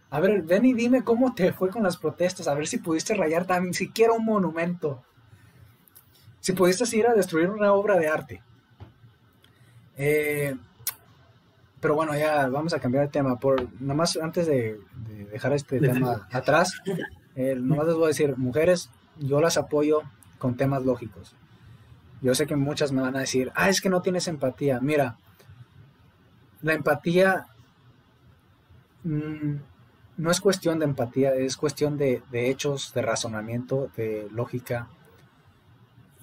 A 0.10 0.20
ver, 0.20 0.44
ven 0.44 0.66
y 0.66 0.74
dime 0.74 1.04
cómo 1.04 1.34
te 1.34 1.54
fue 1.54 1.70
con 1.70 1.84
las 1.84 1.98
protestas, 1.98 2.48
a 2.48 2.54
ver 2.54 2.68
si 2.68 2.78
pudiste 2.78 3.16
rayar 3.16 3.46
también 3.46 3.74
siquiera 3.74 4.14
un 4.14 4.26
monumento. 4.26 5.04
Si 6.40 6.54
pudieses 6.54 6.94
ir 6.94 7.08
a 7.08 7.14
destruir 7.14 7.50
una 7.50 7.74
obra 7.74 7.98
de 7.98 8.08
arte. 8.08 8.44
Eh, 9.98 10.56
pero 11.80 11.96
bueno, 11.96 12.16
ya 12.16 12.48
vamos 12.48 12.74
a 12.74 12.80
cambiar 12.80 13.06
de 13.06 13.12
tema. 13.12 13.40
Por, 13.40 13.68
nomás 13.82 14.18
antes 14.18 14.46
de, 14.46 14.80
de 15.08 15.26
dejar 15.26 15.54
este 15.54 15.80
tema 15.80 16.28
atrás, 16.32 16.82
eh, 17.36 17.56
nomás 17.56 17.88
les 17.88 17.96
voy 17.96 18.06
a 18.06 18.08
decir, 18.10 18.38
mujeres, 18.38 18.90
yo 19.20 19.42
las 19.42 19.58
apoyo 19.58 20.02
con 20.38 20.56
temas 20.56 20.84
lógicos. 20.84 21.36
Yo 22.22 22.36
sé 22.36 22.48
que 22.48 22.56
muchas 22.56 22.92
me 22.92 23.02
van 23.02 23.16
a 23.16 23.22
decir, 23.22 23.52
ah, 23.56 23.70
es 23.70 23.82
que 23.82 23.90
no 23.90 24.02
tienes 24.02 24.28
empatía. 24.28 24.80
Mira, 24.82 25.18
la 26.62 26.74
empatía 26.74 27.48
mm, 29.04 29.56
no 30.18 30.32
es 30.32 30.40
cuestión 30.40 30.80
de 30.80 30.86
empatía, 30.86 31.34
es 31.34 31.58
cuestión 31.58 31.98
de, 31.98 32.22
de, 32.32 32.50
hechos, 32.50 32.94
de 32.94 33.02
razonamiento, 33.02 33.90
de 33.98 34.28
lógica 34.32 34.88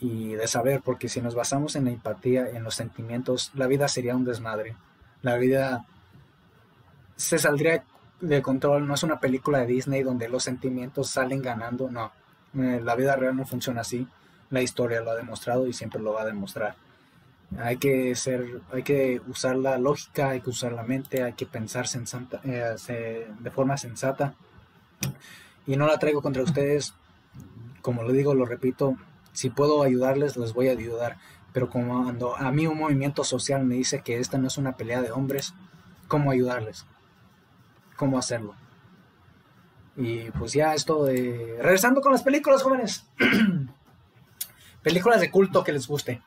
y 0.01 0.33
de 0.35 0.47
saber, 0.47 0.81
porque 0.83 1.09
si 1.09 1.21
nos 1.21 1.35
basamos 1.35 1.77
en 1.77 1.85
la 1.85 1.91
empatía, 1.91 2.49
en 2.49 2.65
los 2.65 2.75
sentimientos, 2.75 3.51
la 3.55 3.67
vida 3.67 3.89
sería 3.89 4.17
un 4.17 4.25
desmadre. 4.25 4.77
La 5.23 5.37
vida 5.37 5.85
se 7.17 7.39
saldría 7.39 7.85
de 8.21 8.43
control, 8.43 8.87
no 8.87 8.95
es 8.95 9.03
una 9.03 9.21
película 9.21 9.59
de 9.59 9.67
Disney 9.67 10.03
donde 10.03 10.29
los 10.29 10.45
sentimientos 10.45 11.11
salen 11.11 11.43
ganando, 11.43 11.91
no. 11.91 12.13
Eh, 12.55 12.81
la 12.83 12.97
vida 12.97 13.17
real 13.17 13.37
no 13.37 13.47
funciona 13.47 13.83
así 13.83 14.07
la 14.51 14.63
historia 14.63 15.01
lo 15.01 15.13
ha 15.13 15.17
demostrado 15.17 15.67
y 15.67 15.73
siempre 15.73 16.01
lo 16.01 16.13
va 16.13 16.23
a 16.23 16.27
demostrar. 16.27 16.75
Hay 17.59 17.79
que 17.79 18.15
ser, 18.15 18.61
hay 18.73 18.83
que 18.83 19.21
usar 19.29 19.57
la 19.57 19.79
lógica, 19.79 20.31
hay 20.31 20.41
que 20.41 20.51
usar 20.51 20.73
la 20.73 20.83
mente, 20.83 21.23
hay 21.23 21.33
que 21.33 21.47
pensar 21.47 21.87
eh, 22.45 23.27
de 23.41 23.51
forma 23.51 23.77
sensata. 23.77 24.35
Y 25.67 25.77
no 25.77 25.87
la 25.87 25.99
traigo 25.99 26.23
contra 26.23 26.43
ustedes, 26.43 26.95
como 27.81 28.03
lo 28.03 28.13
digo, 28.13 28.35
lo 28.35 28.45
repito, 28.45 28.97
si 29.33 29.51
puedo 29.51 29.83
ayudarles, 29.83 30.37
les 30.37 30.53
voy 30.53 30.69
a 30.69 30.73
ayudar. 30.73 31.17
Pero 31.53 31.69
como 31.69 32.05
cuando 32.05 32.37
a 32.37 32.53
mí 32.53 32.67
un 32.67 32.79
movimiento 32.79 33.25
social 33.25 33.65
me 33.65 33.75
dice 33.75 34.03
que 34.03 34.19
esta 34.19 34.39
no 34.39 34.47
es 34.47 34.59
una 34.59 34.77
pelea 34.77 35.03
de 35.03 35.11
hombres, 35.11 35.55
¿cómo 36.07 36.31
ayudarles? 36.31 36.87
¿Cómo 38.01 38.17
hacerlo? 38.17 38.55
Y 39.95 40.31
pues 40.31 40.55
ya 40.55 40.73
esto 40.73 41.05
de... 41.05 41.59
Regresando 41.61 42.01
con 42.01 42.13
las 42.13 42.23
películas, 42.23 42.63
jóvenes. 42.63 43.05
Películas 44.83 45.21
de 45.21 45.31
culto 45.31 45.63
que 45.63 45.73
les 45.73 45.87
guste. 45.87 46.23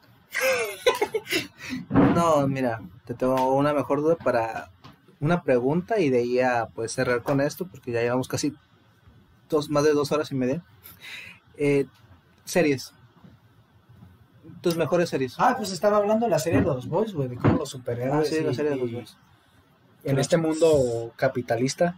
no, 1.89 2.47
mira, 2.47 2.79
te 3.05 3.15
tengo 3.15 3.55
una 3.55 3.73
mejor 3.73 4.01
duda 4.01 4.15
para 4.17 4.69
una 5.19 5.41
pregunta 5.41 5.99
y 5.99 6.11
de 6.11 6.19
ahí 6.19 6.39
a 6.41 6.67
pues 6.67 6.91
cerrar 6.91 7.23
con 7.23 7.41
esto 7.41 7.65
porque 7.65 7.91
ya 7.91 8.01
llevamos 8.01 8.27
casi 8.27 8.53
dos, 9.49 9.71
más 9.71 9.83
de 9.83 9.93
dos 9.93 10.11
horas 10.11 10.31
y 10.31 10.35
media. 10.35 10.63
Eh, 11.57 11.87
series. 12.45 12.93
Tus 14.61 14.77
mejores 14.77 15.09
series. 15.09 15.33
Ah, 15.39 15.55
pues 15.57 15.71
estaba 15.71 15.97
hablando 15.97 16.27
de 16.27 16.29
la 16.29 16.37
serie 16.37 16.59
de 16.59 16.67
los 16.67 16.87
boys, 16.87 17.15
güey, 17.15 17.29
de 17.29 17.35
cómo 17.35 17.57
los 17.57 17.69
superhéroes. 17.69 18.27
Ah, 18.27 18.31
sí, 18.31 18.43
la 18.43 18.53
serie 18.53 18.69
de 18.69 18.77
los 18.77 18.91
boys. 18.91 19.17
En 20.03 20.19
este 20.19 20.37
mundo 20.37 21.13
capitalista 21.15 21.97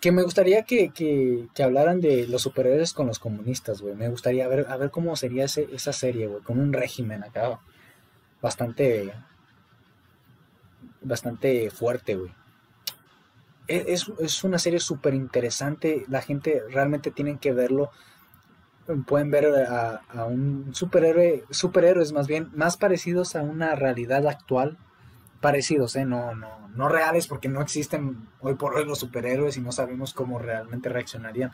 que 0.00 0.12
me 0.12 0.22
gustaría 0.22 0.62
que, 0.62 0.90
que, 0.90 1.48
que, 1.54 1.62
hablaran 1.62 2.00
de 2.00 2.26
los 2.26 2.42
superhéroes 2.42 2.92
con 2.92 3.06
los 3.06 3.18
comunistas, 3.18 3.80
güey. 3.80 3.94
Me 3.94 4.08
gustaría 4.08 4.46
ver, 4.46 4.66
a 4.68 4.76
ver 4.76 4.90
cómo 4.90 5.16
sería 5.16 5.44
ese, 5.44 5.68
esa 5.72 5.92
serie, 5.92 6.26
güey, 6.26 6.42
con 6.42 6.60
un 6.60 6.72
régimen 6.72 7.24
acá 7.24 7.60
bastante, 8.42 9.12
bastante 11.00 11.70
fuerte, 11.70 12.14
güey. 12.16 12.32
E, 13.68 13.86
es, 13.88 14.06
es 14.20 14.44
una 14.44 14.58
serie 14.58 14.80
súper 14.80 15.14
interesante, 15.14 16.04
la 16.08 16.22
gente 16.22 16.62
realmente 16.70 17.10
tiene 17.10 17.38
que 17.38 17.52
verlo. 17.52 17.90
Pueden 19.06 19.32
ver 19.32 19.46
a, 19.66 20.02
a 20.08 20.24
un 20.26 20.72
superhéroe, 20.72 21.42
superhéroes 21.50 22.12
más 22.12 22.28
bien, 22.28 22.50
más 22.54 22.76
parecidos 22.76 23.34
a 23.34 23.42
una 23.42 23.74
realidad 23.74 24.28
actual 24.28 24.78
parecidos, 25.40 25.96
¿eh? 25.96 26.04
no, 26.04 26.34
no, 26.34 26.68
no 26.74 26.88
reales 26.88 27.26
porque 27.26 27.48
no 27.48 27.60
existen 27.60 28.28
hoy 28.40 28.54
por 28.54 28.74
hoy 28.74 28.84
los 28.84 28.98
superhéroes 28.98 29.56
y 29.56 29.60
no 29.60 29.72
sabemos 29.72 30.14
cómo 30.14 30.38
realmente 30.38 30.88
reaccionarían. 30.88 31.52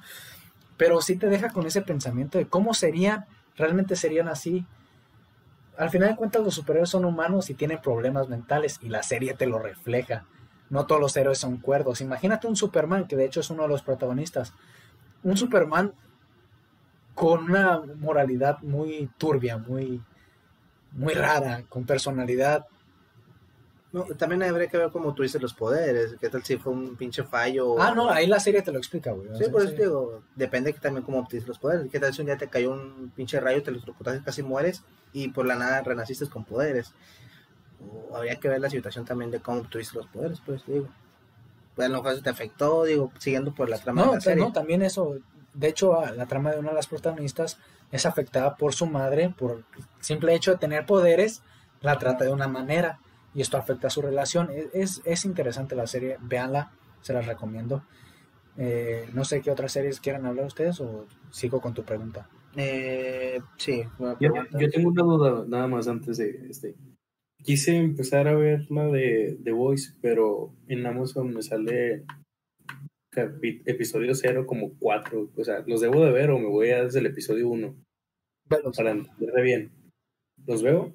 Pero 0.76 1.00
sí 1.00 1.16
te 1.16 1.28
deja 1.28 1.50
con 1.50 1.66
ese 1.66 1.82
pensamiento 1.82 2.38
de 2.38 2.46
cómo 2.46 2.74
serían, 2.74 3.26
realmente 3.56 3.96
serían 3.96 4.28
así. 4.28 4.66
Al 5.76 5.90
final 5.90 6.10
de 6.10 6.16
cuentas 6.16 6.42
los 6.42 6.54
superhéroes 6.54 6.90
son 6.90 7.04
humanos 7.04 7.50
y 7.50 7.54
tienen 7.54 7.80
problemas 7.80 8.28
mentales 8.28 8.78
y 8.82 8.88
la 8.88 9.02
serie 9.02 9.34
te 9.34 9.46
lo 9.46 9.58
refleja. 9.58 10.26
No 10.70 10.86
todos 10.86 11.00
los 11.00 11.16
héroes 11.16 11.38
son 11.38 11.58
cuerdos. 11.58 12.00
Imagínate 12.00 12.46
un 12.46 12.56
Superman, 12.56 13.06
que 13.06 13.16
de 13.16 13.26
hecho 13.26 13.40
es 13.40 13.50
uno 13.50 13.62
de 13.62 13.68
los 13.68 13.82
protagonistas. 13.82 14.54
Un 15.22 15.36
Superman 15.36 15.92
con 17.14 17.44
una 17.44 17.82
moralidad 17.98 18.60
muy 18.62 19.10
turbia, 19.18 19.58
muy, 19.58 20.02
muy 20.92 21.12
rara, 21.14 21.62
con 21.68 21.84
personalidad 21.84 22.66
no, 23.92 24.04
también 24.16 24.42
habría 24.42 24.68
que 24.68 24.78
ver 24.78 24.90
cómo 24.90 25.12
dices 25.12 25.42
los 25.42 25.52
poderes. 25.52 26.16
¿Qué 26.18 26.30
tal 26.30 26.42
si 26.42 26.56
fue 26.56 26.72
un 26.72 26.96
pinche 26.96 27.24
fallo? 27.24 27.78
Ah, 27.78 27.92
no, 27.94 28.08
ahí 28.08 28.26
la 28.26 28.40
serie 28.40 28.62
te 28.62 28.72
lo 28.72 28.78
explica, 28.78 29.12
güey. 29.12 29.28
Sí, 29.36 29.50
por 29.50 29.62
eso 29.62 29.74
te 29.74 29.82
digo, 29.82 30.22
depende 30.34 30.72
también 30.72 31.04
cómo 31.04 31.18
obtienes 31.18 31.46
los 31.46 31.58
poderes. 31.58 31.90
¿Qué 31.90 32.00
tal 32.00 32.14
si 32.14 32.22
un 32.22 32.26
día 32.26 32.38
te 32.38 32.48
cayó 32.48 32.72
un 32.72 33.12
pinche 33.14 33.38
rayo, 33.38 33.62
te 33.62 33.70
y 33.70 34.20
casi 34.20 34.42
mueres 34.42 34.82
y 35.12 35.28
por 35.28 35.44
la 35.44 35.56
nada 35.56 35.82
renaciste 35.82 36.26
con 36.26 36.44
poderes? 36.44 36.94
O 38.10 38.16
habría 38.16 38.36
que 38.36 38.48
ver 38.48 38.60
la 38.60 38.70
situación 38.70 39.04
también 39.04 39.30
de 39.30 39.40
cómo 39.40 39.60
obtuviste 39.60 39.98
los 39.98 40.06
poderes, 40.06 40.40
pues 40.44 40.64
digo. 40.66 40.88
Pues 41.74 41.86
a 41.86 41.90
lo 41.90 42.02
mejor 42.02 42.22
te 42.22 42.30
afectó, 42.30 42.84
digo, 42.84 43.12
siguiendo 43.18 43.54
por 43.54 43.68
la 43.68 43.78
trama 43.78 44.06
de 44.06 44.12
la 44.14 44.20
serie. 44.22 44.42
No, 44.42 44.52
también 44.52 44.80
eso. 44.80 45.18
De 45.52 45.68
hecho, 45.68 46.02
la 46.16 46.24
trama 46.24 46.52
de 46.52 46.60
una 46.60 46.70
de 46.70 46.76
las 46.76 46.86
protagonistas 46.86 47.58
es 47.90 48.06
afectada 48.06 48.56
por 48.56 48.72
su 48.72 48.86
madre, 48.86 49.34
por 49.36 49.64
el 49.76 49.84
simple 50.00 50.34
hecho 50.34 50.52
de 50.52 50.56
tener 50.56 50.86
poderes, 50.86 51.42
la 51.82 51.98
trata 51.98 52.24
de 52.24 52.32
una 52.32 52.48
manera 52.48 52.98
y 53.34 53.40
esto 53.40 53.56
afecta 53.56 53.86
a 53.86 53.90
su 53.90 54.02
relación. 54.02 54.50
E, 54.50 54.68
es, 54.74 55.02
es 55.04 55.24
interesante 55.24 55.74
la 55.74 55.86
serie, 55.86 56.18
véanla, 56.20 56.72
se 57.00 57.12
las 57.12 57.26
recomiendo. 57.26 57.84
Eh, 58.56 59.08
no 59.14 59.24
sé 59.24 59.40
qué 59.40 59.50
otras 59.50 59.72
series 59.72 60.00
quieran 60.00 60.26
hablar 60.26 60.46
ustedes 60.46 60.80
o 60.80 61.06
sigo 61.30 61.60
con 61.60 61.74
tu 61.74 61.84
pregunta. 61.84 62.28
Eh, 62.54 63.40
sí, 63.56 63.82
yo, 64.20 64.30
yo, 64.58 64.70
tengo 64.70 64.90
una 64.90 65.02
duda 65.02 65.44
nada 65.48 65.66
más 65.68 65.88
antes 65.88 66.18
de 66.18 66.48
este. 66.50 66.74
Quise 67.42 67.76
empezar 67.76 68.28
a 68.28 68.34
ver 68.34 68.70
la 68.70 68.86
de 68.86 69.38
The 69.42 69.52
Voice, 69.52 69.94
pero 70.00 70.54
en 70.68 70.86
Amazon 70.86 71.32
me 71.32 71.42
sale 71.42 72.04
episodio 73.14 74.14
0 74.14 74.46
como 74.46 74.74
4. 74.78 75.30
O 75.34 75.44
sea, 75.44 75.64
¿los 75.66 75.80
debo 75.80 76.04
de 76.04 76.12
ver 76.12 76.30
o 76.30 76.38
me 76.38 76.46
voy 76.46 76.70
a 76.70 76.84
desde 76.84 77.00
el 77.00 77.06
episodio 77.06 77.48
1? 77.48 77.74
Para 78.48 78.90
entender 78.90 79.42
bien. 79.42 79.72
¿Los 80.46 80.62
veo? 80.62 80.92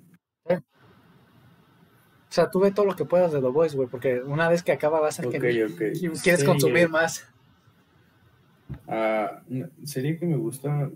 O 2.29 2.33
sea, 2.33 2.49
tú 2.49 2.59
ve 2.59 2.71
todo 2.71 2.85
lo 2.85 2.95
que 2.95 3.05
puedas 3.05 3.31
de 3.31 3.39
The 3.39 3.47
Voice, 3.47 3.75
güey, 3.75 3.87
porque 3.87 4.21
una 4.21 4.49
vez 4.49 4.61
que 4.61 4.73
acaba 4.73 4.99
va 4.99 5.07
a 5.07 5.11
ser 5.11 5.29
que 5.29 5.39
quieres 5.39 6.43
consumir 6.43 6.89
más. 6.89 7.27
Ah, 8.87 9.43
serie 9.85 10.19
que 10.19 10.25
me 10.25 10.35
gusta 10.35 10.91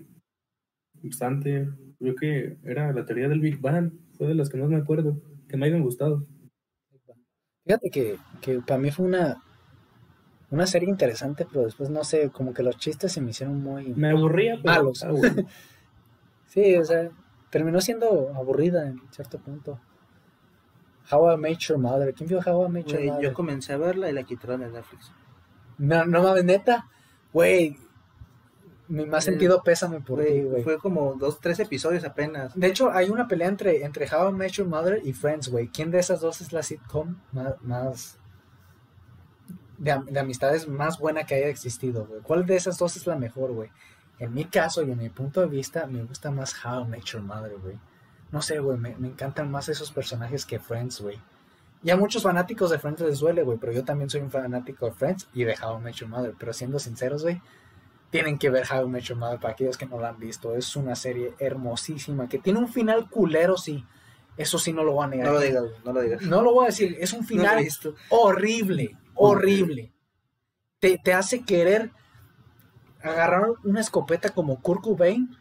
bastante, 1.02 1.70
creo 2.00 2.16
que 2.16 2.58
era 2.64 2.92
la 2.92 3.06
teoría 3.06 3.30
del 3.30 3.40
Big 3.40 3.60
Bang, 3.60 3.94
fue 4.18 4.28
de 4.28 4.36
las 4.36 4.50
que 4.50 4.58
más 4.58 4.70
me 4.70 4.78
acuerdo, 4.78 5.22
que 5.48 5.58
me 5.58 5.68
hayan 5.68 5.84
gustado. 5.84 6.28
Fíjate 7.64 7.90
que, 7.90 8.18
que 8.42 8.60
para 8.60 8.80
mí 8.80 8.92
fue 8.92 9.06
una, 9.06 9.42
una 10.50 10.68
serie 10.68 10.90
interesante, 10.90 11.46
pero 11.50 11.64
después 11.64 11.90
no 11.90 12.04
sé, 12.04 12.30
como 12.30 12.54
que 12.54 12.64
los 12.64 12.78
chistes 12.78 13.14
se 13.14 13.22
me 13.22 13.32
hicieron 13.32 13.64
muy... 13.64 13.94
Me 13.96 14.10
aburría, 14.10 14.60
pero 14.62 14.76
malos. 14.76 15.06
sí, 16.48 16.76
o 16.76 16.84
sea, 16.84 17.10
terminó 17.50 17.80
siendo 17.80 18.34
aburrida 18.36 18.88
en 18.88 19.00
cierto 19.12 19.40
punto. 19.40 19.80
How 21.12 21.34
I 21.34 21.38
Met 21.38 21.60
Your 21.60 21.78
Mother. 21.78 22.14
¿Quién 22.14 22.30
vio 22.30 22.40
How 22.46 22.66
I 22.66 22.70
Met 22.70 22.86
Your 22.88 23.04
Mother? 23.04 23.24
Yo 23.24 23.34
comencé 23.34 23.74
a 23.74 23.78
verla 23.78 24.10
y 24.10 24.14
la 24.14 24.24
quitaron 24.24 24.64
en 24.64 24.74
Netflix. 24.74 25.12
No, 25.78 26.06
no 26.06 26.24
mames, 26.24 26.46
neta. 26.46 26.88
Güey, 27.34 27.78
mi 28.88 29.06
más 29.06 29.26
eh, 29.26 29.32
sentido 29.32 29.64
pésame 29.64 30.02
por 30.02 30.24
ti, 30.24 30.42
güey. 30.42 30.64
Fue 30.64 30.78
como 30.78 31.16
dos, 31.16 31.40
tres 31.40 31.60
episodios 31.60 32.04
apenas. 32.04 32.54
De 32.60 32.68
hecho, 32.68 32.92
hay 32.92 33.10
una 33.10 33.28
pelea 33.28 33.48
entre, 33.48 33.84
entre 33.84 34.06
How 34.06 34.30
I 34.30 34.34
Met 34.34 34.52
Your 34.52 34.68
Mother 34.68 35.02
y 35.04 35.14
Friends, 35.14 35.50
güey. 35.50 35.70
¿Quién 35.70 35.92
de 35.92 36.00
esas 36.00 36.20
dos 36.20 36.42
es 36.42 36.52
la 36.52 36.62
sitcom 36.62 37.16
más, 37.32 38.18
de, 39.78 39.98
de, 40.08 40.20
amistades 40.20 40.68
más 40.68 41.00
buena 41.00 41.24
que 41.24 41.36
haya 41.36 41.48
existido, 41.48 42.06
güey? 42.06 42.22
¿Cuál 42.22 42.46
de 42.46 42.58
esas 42.58 42.78
dos 42.78 42.98
es 42.98 43.08
la 43.08 43.16
mejor, 43.16 43.54
güey? 43.54 43.70
En 44.20 44.34
mi 44.34 44.46
caso 44.46 44.84
y 44.84 44.92
en 44.92 44.98
mi 44.98 45.10
punto 45.10 45.42
de 45.42 45.48
vista, 45.48 45.88
me 45.88 46.04
gusta 46.04 46.30
más 46.30 46.54
How 46.64 46.84
I 46.84 46.88
Met 46.88 47.04
Your 47.06 47.24
Mother, 47.24 47.58
güey. 47.58 47.80
No 48.32 48.42
sé, 48.42 48.60
güey, 48.60 48.78
me, 48.78 48.92
encantan 48.92 49.52
más 49.52 49.70
esos 49.70 49.92
personajes 49.92 50.46
que 50.46 50.60
Friends, 50.60 51.02
güey. 51.02 51.20
Y 51.84 51.90
a 51.90 51.98
muchos 51.98 52.24
fanáticos 52.24 52.70
de 52.70 52.80
Friends 52.80 53.02
les 53.02 53.20
duele, 53.20 53.44
güey, 53.44 53.58
pero 53.58 53.74
yo 53.74 53.84
también 53.84 54.10
soy 54.10 54.22
un 54.22 54.32
fanático 54.32 54.86
de 54.86 54.94
Friends 54.94 55.28
y 55.34 55.44
de 55.44 55.56
How 55.62 55.80
I 55.80 55.82
Met 55.82 55.96
Your 55.96 56.10
Mother. 56.10 56.34
Pero 56.38 56.54
siendo 56.54 56.80
sinceros, 56.80 57.24
güey, 57.24 57.42
tienen 58.10 58.38
que 58.38 58.50
ver 58.50 58.66
How 58.72 58.86
I 58.86 58.90
Met 58.90 59.04
Your 59.04 59.18
Mother 59.18 59.40
para 59.40 59.54
aquellos 59.54 59.78
que 59.78 59.86
no 59.86 60.00
la 60.00 60.10
han 60.10 60.20
visto. 60.20 60.56
Es 60.56 60.76
una 60.76 60.96
serie 60.96 61.34
hermosísima, 61.40 62.30
que 62.30 62.38
tiene 62.38 62.60
un 62.60 62.70
final 62.70 63.10
culero, 63.10 63.58
sí. 63.58 63.86
Eso 64.38 64.58
sí 64.58 64.72
no 64.72 64.84
lo 64.84 64.94
voy 64.94 65.06
a 65.06 65.08
negar. 65.08 65.28
No 65.28 65.34
lo 65.34 65.40
digas, 65.40 65.64
no 65.84 65.94
lo 65.94 66.02
digas. 66.02 66.22
No 66.22 66.42
lo 66.42 66.54
voy 66.54 66.64
a 66.64 66.68
decir, 66.68 66.98
es 67.00 67.12
un 67.12 67.26
final 67.26 67.68
horrible, 68.10 68.98
horrible. 69.16 69.92
Te, 70.80 70.98
te 70.98 71.14
hace 71.14 71.44
querer 71.44 71.92
agarrar 73.02 73.52
una 73.64 73.82
escopeta 73.82 74.30
como 74.30 74.62
Kurt 74.62 74.82
Cobain 74.82 75.38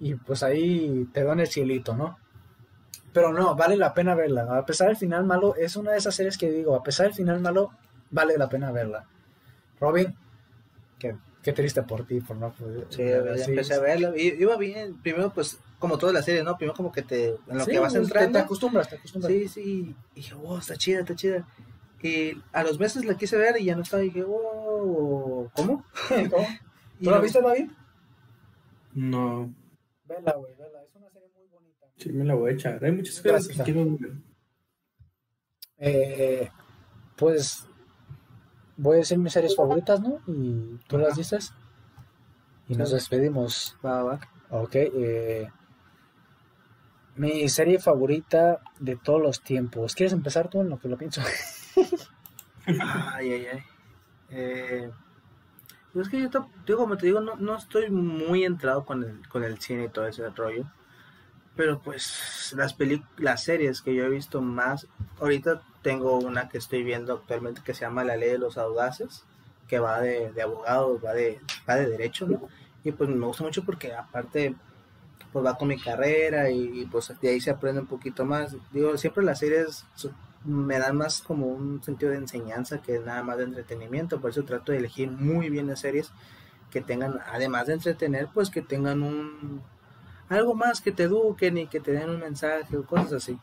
y 0.00 0.14
pues 0.14 0.42
ahí 0.42 1.08
te 1.12 1.24
dan 1.24 1.40
el 1.40 1.46
cielito, 1.48 1.96
¿no? 1.96 2.18
Pero 3.12 3.32
no, 3.32 3.56
vale 3.56 3.76
la 3.76 3.94
pena 3.94 4.14
verla. 4.14 4.58
A 4.58 4.64
pesar 4.66 4.88
del 4.88 4.96
final 4.96 5.24
malo, 5.24 5.54
es 5.56 5.76
una 5.76 5.92
de 5.92 5.98
esas 5.98 6.14
series 6.14 6.36
que 6.38 6.50
digo, 6.50 6.74
a 6.76 6.82
pesar 6.82 7.06
del 7.06 7.14
final 7.14 7.40
malo, 7.40 7.70
vale 8.10 8.36
la 8.38 8.48
pena 8.48 8.70
verla. 8.70 9.06
Robin, 9.80 10.14
qué, 10.98 11.16
qué 11.42 11.52
triste 11.52 11.82
por 11.82 12.06
ti, 12.06 12.20
por 12.20 12.36
no 12.36 12.52
poder. 12.52 12.86
Sí, 12.90 13.02
ya 13.04 13.44
empecé 13.44 13.74
a 13.74 13.80
verlo. 13.80 14.16
Y 14.16 14.34
iba 14.40 14.56
bien. 14.56 14.98
Primero, 15.02 15.30
pues, 15.32 15.58
como 15.78 15.96
todas 15.98 16.14
las 16.14 16.24
series, 16.26 16.44
¿no? 16.44 16.56
Primero, 16.56 16.76
como 16.76 16.92
que 16.92 17.02
te. 17.02 17.28
En 17.48 17.58
lo 17.58 17.64
Sí, 17.64 17.70
que 17.72 17.78
vas 17.78 17.92
te- 17.94 17.98
entrando. 18.00 18.38
Te, 18.38 18.44
acostumbras, 18.44 18.88
te 18.88 18.96
acostumbras. 18.96 19.32
Sí, 19.32 19.48
sí. 19.48 19.96
Y 20.14 20.16
dije, 20.16 20.34
wow, 20.34 20.58
está 20.58 20.76
chida, 20.76 21.00
está 21.00 21.14
chida. 21.16 21.46
Y 22.02 22.40
a 22.52 22.62
los 22.62 22.78
meses 22.78 23.04
la 23.04 23.16
quise 23.16 23.36
ver 23.36 23.56
y 23.60 23.64
ya 23.64 23.74
no 23.74 23.82
estaba. 23.82 24.02
Y 24.04 24.06
dije, 24.10 24.22
wow, 24.22 25.50
¿cómo? 25.54 25.84
¿Cómo? 26.30 26.46
Y 27.00 27.04
¿Tú 27.04 27.10
la 27.10 27.16
no- 27.16 27.22
viste, 27.22 27.40
David? 27.40 27.70
No, 28.94 29.52
Vela, 30.08 30.32
güey, 30.36 30.54
vela. 30.54 30.82
Es 30.82 30.94
una 30.96 31.10
serie 31.10 31.28
muy 31.36 31.46
bonita. 31.48 31.86
sí 31.96 32.12
me 32.12 32.24
la 32.24 32.34
voy 32.34 32.50
a 32.50 32.54
echar. 32.54 32.84
Hay 32.84 32.92
muchas 32.92 33.20
cosas 33.20 33.48
que 33.48 33.62
quiero 33.62 33.84
ver. 33.98 34.12
Eh, 35.78 36.50
pues 37.16 37.66
voy 38.76 38.96
a 38.96 38.98
decir 38.98 39.18
mis 39.18 39.32
series 39.32 39.54
favoritas, 39.56 40.00
¿no? 40.00 40.20
Y 40.26 40.78
tú 40.86 40.98
las 40.98 41.16
dices. 41.16 41.52
Y 42.68 42.74
nos 42.76 42.90
despedimos. 42.90 43.76
Va, 43.84 44.02
va. 44.02 44.20
Ok. 44.50 44.74
eh, 44.74 45.48
mi 47.16 47.48
serie 47.48 47.78
favorita 47.80 48.60
de 48.78 48.94
todos 48.96 49.20
los 49.20 49.42
tiempos. 49.42 49.94
¿Quieres 49.94 50.12
empezar 50.12 50.48
tú 50.48 50.60
en 50.60 50.68
lo 50.70 50.78
que 50.78 50.88
lo 50.88 50.96
pienso? 50.96 51.20
Ay, 52.66 53.32
ay, 53.32 53.46
ay. 53.46 53.62
Eh, 54.30 54.90
pues 55.92 56.06
es 56.06 56.10
que 56.10 56.28
yo, 56.66 56.76
como 56.76 56.96
te 56.96 57.06
digo, 57.06 57.20
no, 57.20 57.36
no 57.36 57.56
estoy 57.56 57.90
muy 57.90 58.44
entrado 58.44 58.84
con 58.84 59.02
el, 59.04 59.28
con 59.28 59.44
el 59.44 59.58
cine 59.58 59.84
y 59.84 59.88
todo 59.88 60.06
ese 60.06 60.28
rollo. 60.30 60.64
Pero 61.56 61.80
pues 61.80 62.54
las 62.56 62.76
las 63.16 63.42
series 63.42 63.82
que 63.82 63.94
yo 63.94 64.04
he 64.04 64.08
visto 64.08 64.40
más, 64.40 64.86
ahorita 65.20 65.62
tengo 65.82 66.18
una 66.18 66.48
que 66.48 66.58
estoy 66.58 66.84
viendo 66.84 67.14
actualmente 67.14 67.62
que 67.64 67.74
se 67.74 67.80
llama 67.80 68.04
La 68.04 68.16
Ley 68.16 68.30
de 68.30 68.38
los 68.38 68.58
Audaces, 68.58 69.24
que 69.66 69.78
va 69.80 70.00
de, 70.00 70.32
de 70.32 70.42
abogados, 70.42 71.04
va 71.04 71.14
de, 71.14 71.40
va 71.68 71.74
de 71.76 71.88
derecho, 71.88 72.26
¿no? 72.26 72.48
Y 72.84 72.92
pues 72.92 73.10
me 73.10 73.26
gusta 73.26 73.42
mucho 73.42 73.64
porque 73.64 73.92
aparte 73.92 74.54
pues 75.32 75.44
va 75.44 75.58
con 75.58 75.68
mi 75.68 75.78
carrera 75.78 76.50
y, 76.50 76.82
y, 76.82 76.86
pues 76.86 77.12
de 77.20 77.28
ahí 77.28 77.40
se 77.40 77.50
aprende 77.50 77.80
un 77.80 77.86
poquito 77.86 78.24
más. 78.24 78.56
Digo, 78.72 78.96
siempre 78.96 79.24
las 79.24 79.40
series 79.40 79.84
me 80.48 80.78
dan 80.78 80.96
más 80.96 81.20
como 81.22 81.46
un 81.46 81.82
sentido 81.82 82.10
de 82.10 82.18
enseñanza 82.18 82.80
que 82.80 82.98
nada 82.98 83.22
más 83.22 83.36
de 83.38 83.44
entretenimiento, 83.44 84.20
por 84.20 84.30
eso 84.30 84.44
trato 84.44 84.72
de 84.72 84.78
elegir 84.78 85.10
muy 85.10 85.50
bien 85.50 85.66
las 85.66 85.80
series 85.80 86.10
que 86.70 86.80
tengan, 86.80 87.20
además 87.32 87.66
de 87.66 87.74
entretener, 87.74 88.28
pues 88.32 88.50
que 88.50 88.62
tengan 88.62 89.02
un 89.02 89.62
algo 90.28 90.54
más 90.54 90.80
que 90.80 90.92
te 90.92 91.04
eduquen 91.04 91.56
y 91.58 91.66
que 91.66 91.80
te 91.80 91.92
den 91.92 92.10
un 92.10 92.20
mensaje 92.20 92.76
o 92.76 92.84
cosas 92.84 93.12
así. 93.14 93.38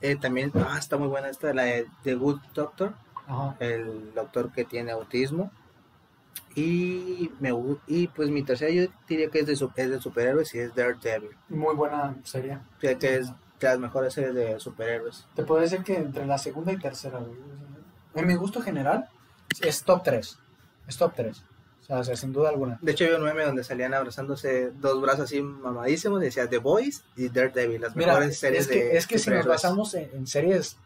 Eh, 0.00 0.16
también 0.16 0.50
ah, 0.54 0.76
está 0.78 0.96
muy 0.96 1.08
buena 1.08 1.28
esta, 1.28 1.52
la 1.52 1.62
de 1.64 1.86
The 2.04 2.14
Good 2.14 2.40
Doctor, 2.54 2.94
Ajá. 3.26 3.56
el 3.60 4.12
doctor 4.14 4.52
que 4.52 4.64
tiene 4.64 4.92
autismo. 4.92 5.50
Y, 6.54 7.30
me, 7.40 7.50
y 7.86 8.08
pues 8.08 8.30
mi 8.30 8.42
tercera 8.42 8.70
yo 8.72 8.90
diría 9.08 9.28
que 9.30 9.40
es 9.40 9.46
de, 9.46 9.54
su- 9.56 9.70
es 9.76 9.90
de 9.90 10.00
superhéroes 10.00 10.52
y 10.54 10.58
es 10.60 10.74
Daredevil, 10.74 11.30
Muy 11.48 11.74
buena 11.76 12.16
serie. 12.24 12.58
que, 12.80 12.96
que 12.98 13.16
es 13.16 13.32
de 13.66 13.72
las 13.74 13.80
mejores 13.80 14.14
series 14.14 14.34
de 14.34 14.60
superhéroes. 14.60 15.26
Te 15.34 15.42
puedo 15.44 15.60
decir 15.60 15.82
que 15.82 15.96
entre 15.96 16.26
la 16.26 16.38
segunda 16.38 16.72
y 16.72 16.78
tercera, 16.78 17.18
güey. 17.18 17.38
En 18.14 18.26
mi 18.26 18.34
gusto 18.34 18.60
general, 18.62 19.08
es 19.60 19.82
top 19.84 20.02
3. 20.02 20.38
Es 20.86 20.96
top 20.96 21.12
3. 21.14 21.44
O 21.90 22.04
sea, 22.04 22.16
sin 22.16 22.32
duda 22.34 22.50
alguna. 22.50 22.78
De 22.82 22.92
hecho, 22.92 23.04
había 23.04 23.16
un 23.16 23.24
meme 23.24 23.44
donde 23.44 23.64
salían 23.64 23.94
abrazándose 23.94 24.70
dos 24.72 25.00
brazos 25.00 25.24
así 25.24 25.40
mamadísimos, 25.40 26.20
decía 26.20 26.48
The 26.48 26.58
Boys 26.58 27.02
y 27.16 27.28
Daredevil, 27.30 27.80
las 27.80 27.96
Mira, 27.96 28.08
mejores 28.14 28.38
series 28.38 28.62
es 28.64 28.68
que, 28.68 28.84
de 28.84 28.96
es 28.98 29.06
que 29.06 29.18
si 29.18 29.30
nos 29.30 29.46
basamos 29.46 29.94
en, 29.94 30.10
en 30.12 30.26
series 30.26 30.76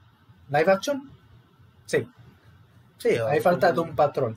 live 0.49 0.71
action, 0.71 1.11
sí. 1.87 2.09
Sí, 2.99 3.17
o- 3.19 3.27
Ahí 3.27 3.41
falta 3.41 3.73
Doom 3.73 3.97
Patrol. 3.97 4.37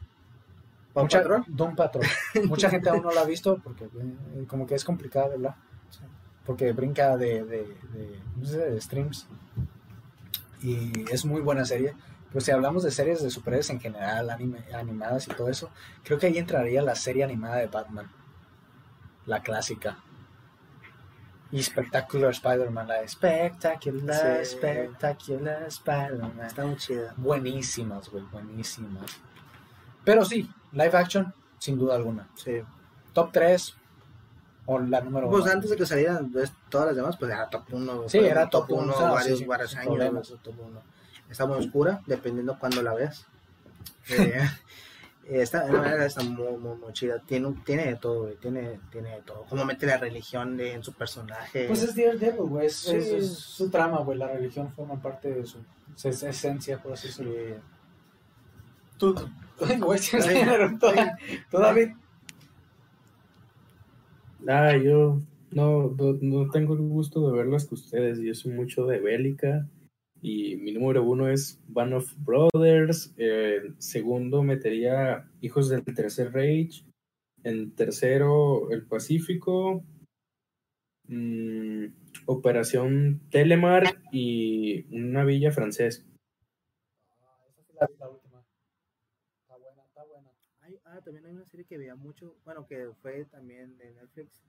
Mucha, 0.95 1.19
Patrol. 1.19 1.43
Doom 1.47 1.75
Patrol. 1.75 2.05
Mucha 2.45 2.69
gente 2.69 2.89
aún 2.89 3.03
no 3.03 3.11
la 3.11 3.22
ha 3.22 3.25
visto 3.25 3.59
porque 3.64 3.83
eh, 3.85 4.45
como 4.47 4.65
que 4.65 4.73
es 4.75 4.83
complicado, 4.85 5.30
¿verdad? 5.31 5.55
Porque 6.45 6.72
brinca 6.74 7.17
de, 7.17 7.43
de, 7.43 8.82
streams. 8.82 9.27
Y 10.61 11.11
es 11.11 11.25
muy 11.25 11.41
buena 11.41 11.65
serie. 11.65 11.93
Pero 12.30 12.41
si 12.43 12.51
hablamos 12.51 12.83
de 12.83 12.91
series 12.91 13.24
de 13.24 13.30
superhéroes 13.30 13.69
en 13.69 13.80
general, 13.80 14.30
anime, 14.30 14.59
animadas 14.74 15.27
y 15.27 15.32
todo 15.32 15.49
eso, 15.49 15.69
creo 16.03 16.19
que 16.19 16.27
ahí 16.27 16.38
entraría 16.38 16.82
la 16.82 16.95
serie 16.95 17.24
animada 17.24 17.57
de 17.57 17.67
Batman. 17.67 18.11
La 19.25 19.41
clásica. 19.41 19.98
Y 21.51 21.64
Spectacular 21.64 22.32
Spider-Man, 22.32 22.88
la 22.88 23.01
de 23.01 23.07
Spectacular, 23.07 24.45
Sí. 24.45 24.57
Spectacular 24.57 25.64
Spider-Man. 25.64 26.40
Está 26.45 26.65
muy 26.65 26.75
chida. 26.75 27.14
Buenísimas, 27.17 28.09
güey, 28.09 28.24
buenísimas. 28.25 29.06
Pero 30.03 30.25
sí, 30.25 30.49
live 30.74 30.98
action, 30.98 31.33
sin 31.57 31.77
duda 31.77 31.95
alguna. 31.95 32.27
Sí. 32.35 32.61
Top 33.14 33.32
3 33.32 33.77
o 34.67 34.79
la 34.79 35.01
número 35.01 35.29
Pues 35.29 35.43
uno. 35.43 35.51
antes 35.53 35.69
de 35.69 35.75
que 35.77 35.85
salieran 35.85 36.31
pues, 36.31 36.51
todas 36.69 36.87
las 36.87 36.95
demás, 36.95 37.17
pues 37.17 37.31
era 37.31 37.49
top 37.49 37.63
1. 37.71 38.09
Sí, 38.09 38.17
era 38.19 38.49
top 38.49 38.71
uno, 38.71 38.93
o 38.93 38.97
sea, 38.97 39.09
varios, 39.11 39.39
sí, 39.39 39.45
varios 39.45 39.75
años. 39.75 39.85
problema. 39.87 40.21
pues, 40.21 40.41
top 40.41 40.55
uno. 40.59 40.81
Está 41.29 41.45
muy 41.45 41.57
oscura, 41.59 42.01
dependiendo 42.05 42.57
cuando 42.59 42.81
la 42.81 42.93
veas. 42.93 43.25
Eh, 44.09 44.41
Esta, 45.27 45.65
la 45.65 45.81
verdad, 45.81 46.05
está 46.05 46.21
muy, 46.23 46.55
muy, 46.57 46.77
muy 46.77 46.93
chida. 46.93 47.19
Tiene, 47.25 47.55
tiene 47.65 47.87
de 47.87 47.95
todo, 47.95 48.23
güey. 48.25 48.35
Tiene, 48.35 48.79
tiene 48.91 49.09
de 49.09 49.21
todo. 49.23 49.43
Cómo 49.49 49.65
mete 49.65 49.87
la 49.87 49.97
religión 49.97 50.55
de- 50.55 50.73
en 50.73 50.83
su 50.83 50.93
personaje. 50.93 51.65
Pues 51.67 51.81
es 51.81 51.95
Daredevil, 51.95 52.41
güey. 52.43 52.67
Es, 52.67 52.75
Sí. 52.75 52.95
es- 52.95 53.07
es 53.07 53.33
su 53.33 53.71
trama, 53.71 53.97
güey. 54.01 54.19
La 54.19 54.27
religión 54.27 54.71
forma 54.73 55.01
parte 55.01 55.33
de 55.33 55.43
su, 55.47 55.57
es- 56.03 56.21
esencia, 56.21 56.77
por 56.79 56.93
así 56.93 57.07
decirlo. 57.07 57.31
Sí. 57.33 57.53
Tú, 58.99 59.15
güey, 59.79 59.99
Ay, 60.13 60.19
que 60.19 60.77
toda- 60.79 61.67
David. 61.67 61.89
Ah, 64.48 64.75
yo 64.77 65.22
no, 65.51 65.90
no, 65.98 66.14
no 66.22 66.49
tengo 66.51 66.74
el 66.75 66.82
gusto 66.82 67.30
de 67.30 67.38
verlas 67.38 67.65
que 67.67 67.75
ustedes. 67.75 68.19
Yo 68.19 68.33
soy 68.33 68.53
mucho 68.53 68.85
de 68.85 68.99
bélica. 68.99 69.67
Y 70.22 70.56
mi 70.57 70.72
número 70.72 71.03
uno 71.03 71.27
es 71.30 71.61
Band 71.67 71.93
of 71.93 72.14
Brothers. 72.17 73.14
eh, 73.17 73.74
segundo 73.77 74.43
metería 74.43 75.30
Hijos 75.41 75.69
del 75.69 75.83
Tercer 75.83 76.32
Reich. 76.32 76.83
En 77.43 77.72
tercero, 77.75 78.72
El 78.72 78.85
Pacífico. 78.85 79.83
mm, 81.07 81.85
Operación 82.25 83.22
Telemark 83.30 84.01
y 84.11 84.85
una 84.95 85.24
villa 85.24 85.51
francés. 85.51 86.03
La, 87.80 87.88
la 87.99 88.09
última. 88.09 88.43
Está 89.41 89.57
buena, 89.57 89.83
está 89.85 90.03
buena. 90.06 90.32
Hay- 90.61 90.80
ah, 90.85 90.94
también 91.06 91.25
hay 91.27 91.32
una 91.32 91.45
serie 91.45 91.66
que 91.66 91.77
veía 91.77 91.95
mucho, 91.95 92.35
bueno, 92.43 92.66
que 92.67 92.90
fue 93.01 93.25
también 93.25 93.77
de 93.77 93.92
Netflix, 93.93 94.43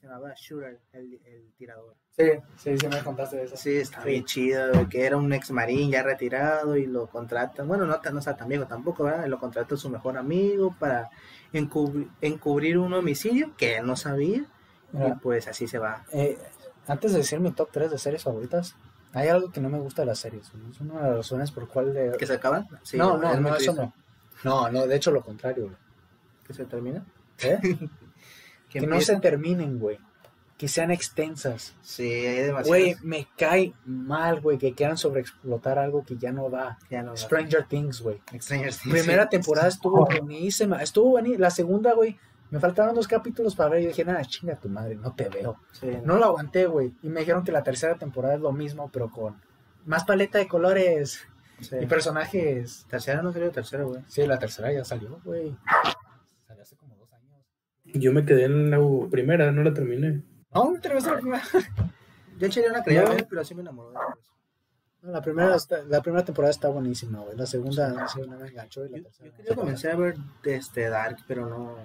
se 0.00 0.06
llamaba 0.06 0.32
Shooter, 0.36 0.78
el, 0.92 1.20
el 1.24 1.52
tirador. 1.58 1.96
Sí, 2.10 2.24
sí, 2.56 2.76
sí 2.78 2.88
me 2.88 3.02
contaste 3.02 3.36
de 3.38 3.44
eso. 3.44 3.56
Sí, 3.56 3.76
está 3.78 4.04
bien 4.04 4.24
chido, 4.26 4.88
que 4.90 5.06
era 5.06 5.16
un 5.16 5.32
ex 5.32 5.50
marín 5.50 5.90
ya 5.90 6.02
retirado 6.02 6.76
y 6.76 6.86
lo 6.86 7.06
contratan, 7.08 7.66
bueno, 7.66 7.86
no, 7.86 7.98
no 8.12 8.18
está 8.18 8.36
tan 8.36 8.48
viejo 8.48 8.66
tampoco, 8.66 9.04
¿verdad? 9.04 9.26
Lo 9.26 9.38
contrata 9.40 9.76
su 9.76 9.88
mejor 9.88 10.18
amigo 10.18 10.76
para 10.78 11.10
encubri- 11.52 12.10
encubrir 12.20 12.76
un 12.78 12.92
homicidio 12.92 13.56
que 13.56 13.78
él 13.78 13.86
no 13.86 13.96
sabía 13.96 14.44
y 14.92 15.12
pues 15.22 15.48
así 15.48 15.66
se 15.66 15.78
va. 15.78 16.04
eh, 16.12 16.36
antes 16.86 17.12
de 17.12 17.18
decir 17.18 17.40
mi 17.40 17.52
top 17.52 17.70
3 17.72 17.90
de 17.90 17.98
series 17.98 18.22
favoritas, 18.24 18.76
hay 19.14 19.28
algo 19.28 19.50
que 19.50 19.60
no 19.60 19.70
me 19.70 19.78
gusta 19.78 20.02
de 20.02 20.06
las 20.06 20.18
series. 20.18 20.48
Es 20.70 20.80
una 20.80 21.00
de 21.00 21.08
las 21.08 21.16
razones 21.18 21.50
por 21.50 21.66
cual 21.68 21.94
le... 21.94 22.12
¿Que 22.18 22.26
se 22.26 22.34
acaban? 22.34 22.66
Sí, 22.82 22.98
no, 22.98 23.16
no, 23.16 23.36
no, 23.40 23.56
eso 23.56 23.72
no. 23.72 23.94
No, 24.44 24.68
no, 24.70 24.86
de 24.86 24.96
hecho 24.96 25.10
lo 25.12 25.22
contrario. 25.22 25.70
¿Que 26.46 26.54
se 26.54 26.64
termina? 26.64 27.04
¿Eh? 27.42 27.58
¿Que 28.68 28.80
que 28.80 28.86
no 28.86 29.00
se 29.00 29.18
terminen, 29.20 29.78
güey. 29.78 29.98
Que 30.56 30.68
sean 30.68 30.90
extensas. 30.90 31.74
Sí, 31.82 32.04
hay 32.04 32.36
demasiadas. 32.36 32.68
Güey, 32.68 32.96
me 33.02 33.26
cae 33.36 33.74
mal, 33.84 34.40
güey, 34.40 34.58
que 34.58 34.74
quieran 34.74 34.96
sobreexplotar 34.96 35.78
algo 35.78 36.04
que 36.04 36.16
ya 36.16 36.30
no 36.30 36.48
da. 36.50 36.78
Ya 36.88 37.02
no, 37.02 37.16
Stranger 37.16 37.64
Things, 37.66 38.00
güey. 38.00 38.20
Stranger 38.40 38.72
Things, 38.72 38.92
Primera 38.92 39.24
sí. 39.24 39.30
temporada 39.30 39.68
estuvo 39.68 40.06
buenísima. 40.06 40.82
Estuvo 40.82 41.10
buenísima. 41.10 41.40
La 41.42 41.50
segunda, 41.50 41.94
güey, 41.94 42.16
me 42.50 42.60
faltaron 42.60 42.94
dos 42.94 43.08
capítulos 43.08 43.56
para 43.56 43.70
ver. 43.70 43.80
Y 43.80 43.82
yo 43.84 43.88
dije, 43.88 44.04
nada, 44.04 44.24
chinga 44.24 44.54
tu 44.56 44.68
madre, 44.68 44.94
no 44.94 45.14
te 45.14 45.28
veo. 45.28 45.56
Sí, 45.72 45.88
No 46.04 46.18
lo 46.18 46.26
aguanté, 46.26 46.66
güey. 46.66 46.94
Y 47.02 47.08
me 47.08 47.20
dijeron 47.20 47.44
que 47.44 47.50
la 47.50 47.62
tercera 47.62 47.96
temporada 47.96 48.34
es 48.34 48.40
lo 48.40 48.52
mismo, 48.52 48.88
pero 48.92 49.10
con 49.10 49.40
más 49.84 50.04
paleta 50.04 50.38
de 50.38 50.46
colores 50.46 51.26
sí. 51.60 51.76
y 51.80 51.86
personajes. 51.86 52.86
Tercera 52.88 53.22
no 53.22 53.32
salió 53.32 53.50
tercera, 53.50 53.84
güey. 53.84 54.04
Sí, 54.06 54.26
la 54.26 54.38
tercera 54.38 54.72
ya 54.72 54.84
salió, 54.84 55.18
güey. 55.24 55.56
Salió 56.46 56.62
hace 56.62 56.76
como 56.76 56.94
dos 56.96 57.12
años. 57.14 57.42
Yo 57.94 58.12
me 58.12 58.24
quedé 58.24 58.44
en 58.44 58.70
la 58.70 58.78
primera, 59.10 59.50
no 59.52 59.62
la 59.62 59.72
terminé. 59.74 60.22
No, 60.54 60.72
no 60.72 60.80
te 60.80 60.88
la 60.92 61.16
primera. 61.18 61.42
Yo 62.38 62.46
eché 62.46 62.68
una 62.68 62.82
creía 62.82 63.02
No. 63.04 63.10
ver, 63.10 63.26
pero 63.28 63.44
sí 63.44 63.54
me 63.54 63.60
enamoró 63.62 63.92
la 65.02 65.20
primera, 65.20 65.56
está- 65.56 65.82
la 65.82 66.00
primera 66.00 66.24
temporada 66.24 66.52
está 66.52 66.68
buenísima, 66.68 67.18
güey. 67.20 67.36
La 67.36 67.44
segunda 67.46 68.06
sí, 68.06 68.20
no 68.20 68.38
me 68.38 68.46
enganchó 68.48 68.86
y 68.86 68.90
la 68.90 68.98
Yo, 68.98 69.02
tercera. 69.04 69.30
yo 69.30 69.36
quería 69.36 69.54
comenzar 69.56 69.90
a 69.92 69.96
ver 69.96 70.14
este 70.44 70.88
Dark, 70.88 71.16
pero 71.26 71.48
no. 71.48 71.76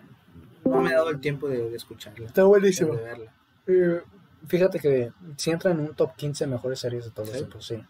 no 0.66 0.82
me 0.82 0.92
he 0.92 0.94
dado 0.94 1.10
el 1.10 1.20
tiempo 1.20 1.48
de, 1.48 1.68
de 1.70 1.76
escucharla. 1.76 2.28
Está 2.28 2.44
buenísimo. 2.44 2.96
De 2.96 3.04
verla. 3.04 3.34
Eh, 3.66 4.02
fíjate 4.48 4.80
que 4.80 5.12
si 5.36 5.50
entra 5.50 5.72
en 5.72 5.80
un 5.80 5.96
top 5.96 6.16
15 6.16 6.46
mejores 6.46 6.78
series 6.80 7.06
de 7.06 7.12
todos 7.12 7.30
los 7.30 7.38
¿Sí? 7.38 7.44
tiempos, 7.44 7.66
sí. 7.66 7.84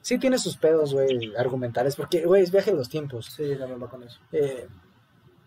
Sí 0.00 0.18
tiene 0.18 0.38
sus 0.38 0.56
pedos, 0.56 0.92
güey, 0.92 1.34
argumentales, 1.36 1.94
porque, 1.94 2.26
güey, 2.26 2.42
es 2.42 2.50
viaje 2.50 2.72
de 2.72 2.76
los 2.76 2.88
tiempos. 2.88 3.26
Sí, 3.26 3.54
también 3.56 3.80
va 3.80 3.88
con 3.88 4.02
eso. 4.02 4.18
Eh, 4.32 4.66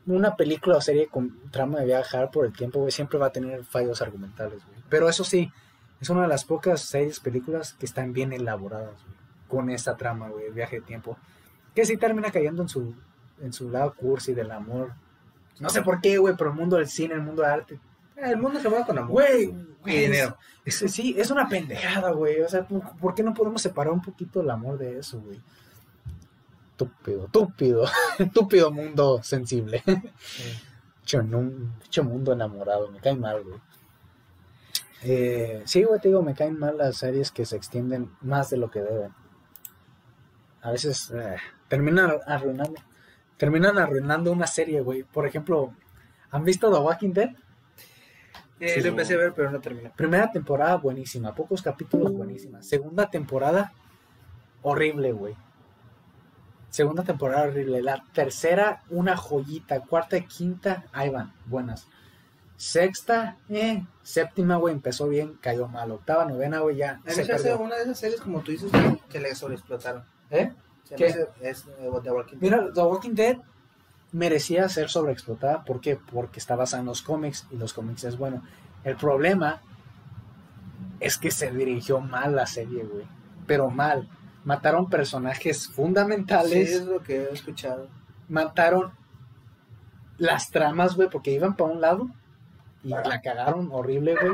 una 0.08 0.36
película 0.36 0.77
o 0.77 0.82
serie 0.82 1.08
con 1.08 1.38
trama 1.52 1.80
de 1.80 1.86
viajar 1.86 2.32
por 2.32 2.45
el 2.45 2.53
tiempo, 2.53 2.80
güey, 2.80 2.92
siempre 2.92 3.19
va 3.19 3.27
a 3.27 3.32
tener 3.32 3.64
fallos 3.66 4.02
argumentales, 4.02 4.66
güey. 4.66 4.80
Pero 4.90 5.08
eso 5.10 5.24
sí, 5.24 5.52
es 6.02 6.10
una 6.10 6.22
de 6.24 6.27
las 6.30 6.45
pocas 6.45 6.82
series, 6.82 7.19
películas 7.19 7.74
que 7.74 7.86
están 7.86 8.14
bien 8.14 8.34
elaboradas, 8.34 9.03
güey, 9.03 9.16
con 9.48 9.69
esa 9.69 9.95
trama, 9.98 10.30
güey, 10.30 10.45
el 10.45 10.53
viaje 10.53 10.77
de 10.80 10.86
tiempo. 10.86 11.18
Que 11.76 11.86
sí 11.86 11.98
termina 11.98 12.32
cayendo 12.32 12.61
en 12.64 12.69
su, 12.69 12.95
en 13.42 13.53
su 13.53 13.69
lado 13.69 13.94
cursi 13.95 14.34
del 14.34 14.52
amor. 14.52 14.94
No 15.60 15.69
sé 15.69 15.82
por 15.82 16.02
qué, 16.02 16.18
güey, 16.18 16.36
pero 16.38 16.50
el 16.52 16.56
mundo 16.56 16.77
del 16.77 16.88
cine, 16.88 17.14
el 17.16 17.22
mundo 17.22 17.42
del 17.44 17.52
arte, 17.52 17.80
Eh, 18.16 18.32
El 18.32 18.38
mundo 18.38 18.60
se 18.60 18.68
va 18.68 18.84
con 18.86 18.98
amor. 18.98 19.11
Güey, 19.11 19.53
dinero. 19.84 20.38
es- 20.66 20.76
sí, 20.88 21.14
es 21.18 21.30
una 21.30 21.48
pendejada, 21.48 22.11
güey. 22.11 22.42
O 22.42 22.50
sea, 22.50 22.68
¿por, 22.68 22.82
por 22.98 23.14
qué 23.14 23.22
no 23.22 23.34
podemos 23.34 23.61
separar 23.61 23.94
un 23.94 24.02
poquito 24.02 24.42
el 24.42 24.50
amor 24.50 24.77
de 24.80 24.98
eso, 25.00 25.19
güey? 25.22 25.40
Estúpido, 26.78 27.26
estúpido, 27.26 27.86
estúpido 28.20 28.72
mundo 28.72 29.24
sensible. 29.24 29.82
Un 31.34 31.74
hecho 31.84 32.04
mundo 32.04 32.34
enamorado, 32.34 32.92
me 32.92 33.00
cae 33.00 33.16
mal, 33.16 33.44
güey. 33.44 33.60
Eh, 35.02 35.64
sí, 35.66 35.84
güey, 35.84 36.00
te 36.00 36.10
digo, 36.10 36.22
me 36.22 36.36
caen 36.36 36.60
mal 36.60 36.78
las 36.78 36.98
series 36.98 37.32
que 37.32 37.46
se 37.46 37.56
extienden 37.56 38.12
más 38.22 38.52
de 38.52 38.58
lo 38.58 38.70
que 38.70 38.82
deben. 38.82 39.12
A 40.62 40.70
veces 40.72 41.10
eh, 41.16 41.38
terminan 41.68 42.12
arruinando, 42.28 42.80
terminan 43.38 43.80
arruinando 43.80 44.32
una 44.32 44.46
serie, 44.46 44.82
güey. 44.82 45.02
Por 45.02 45.26
ejemplo, 45.26 45.74
¿han 46.30 46.44
visto 46.44 46.72
The 46.72 46.80
Walking 46.80 47.14
Dead? 47.14 47.30
Eh, 48.60 48.70
Sí. 48.76 48.82
lo 48.82 48.90
empecé 48.90 49.16
a 49.16 49.18
ver, 49.18 49.34
pero 49.34 49.50
no 49.50 49.60
terminé. 49.62 49.92
Primera 49.96 50.30
temporada 50.32 50.76
buenísima, 50.76 51.34
pocos 51.34 51.62
capítulos 51.64 52.12
buenísima. 52.12 52.62
Segunda 52.62 53.10
temporada 53.10 53.72
horrible, 54.62 55.14
güey. 55.14 55.36
Segunda 56.70 57.04
temporada 57.04 57.48
horrible. 57.48 57.82
La 57.82 58.04
tercera 58.14 58.84
una 58.90 59.16
joyita. 59.18 59.80
Cuarta 59.82 60.18
y 60.18 60.24
quinta 60.26 60.86
ahí 60.94 61.10
van, 61.10 61.34
buenas. 61.46 61.88
Sexta, 62.56 63.38
eh. 63.50 63.84
Séptima, 64.02 64.56
güey, 64.58 64.74
empezó 64.74 65.08
bien, 65.08 65.38
cayó 65.42 65.68
mal. 65.68 65.92
Octava, 65.92 66.26
novena, 66.26 66.60
güey, 66.60 66.78
ya 66.78 66.94
A 66.94 66.96
mí 66.96 67.02
se 67.06 67.24
se 67.26 67.34
hace 67.34 67.44
perdió. 67.50 67.60
una 67.66 67.76
de 67.76 67.84
esas 67.84 68.00
series, 68.00 68.20
como 68.22 68.42
tú 68.42 68.52
dices, 68.52 68.72
que 69.10 69.20
le 69.20 69.36
sobreexplotaron. 69.36 70.04
¿Eh? 70.32 70.52
Se 70.84 70.96
¿Qué? 70.96 71.06
hace- 71.08 71.28
Es 71.42 71.66
eh, 71.80 71.90
The 72.04 72.12
Walking 72.12 72.38
Dead. 72.38 72.42
Mira, 72.42 72.74
The 72.74 72.82
Walking 72.82 73.14
Dead 73.14 73.38
merecía 74.12 74.68
ser 74.70 74.90
sobreexplotada. 74.90 75.64
¿Por 75.66 75.82
qué? 75.82 75.98
Porque 75.98 76.40
está 76.40 76.56
basada 76.56 76.82
en 76.82 76.88
los 76.88 77.02
cómics 77.04 77.46
y 77.52 77.58
los 77.58 77.74
cómics 77.74 78.04
es 78.06 78.18
bueno. 78.18 78.42
El 78.84 78.96
problema 78.96 79.62
es 81.00 81.18
que 81.18 81.30
se 81.30 81.52
dirigió 81.52 82.00
mal 82.00 82.36
la 82.36 82.48
serie, 82.48 82.84
güey. 82.86 83.06
Pero 83.46 83.70
mal. 83.70 84.10
Mataron 84.44 84.90
personajes 84.90 85.64
Sí, 85.64 85.74
fundamentales. 85.74 86.72
es 86.72 86.86
lo 86.86 87.02
que 87.04 87.18
he 87.24 87.34
escuchado. 87.34 87.90
Mataron 88.30 88.92
las 90.18 90.50
tramas, 90.52 90.96
güey, 90.96 91.10
porque 91.10 91.32
iban 91.32 91.56
para 91.56 91.72
un 91.72 91.82
lado 91.82 92.10
y 92.84 92.90
la 92.90 93.22
cagaron 93.22 93.70
horrible, 93.72 94.16
güey. 94.16 94.34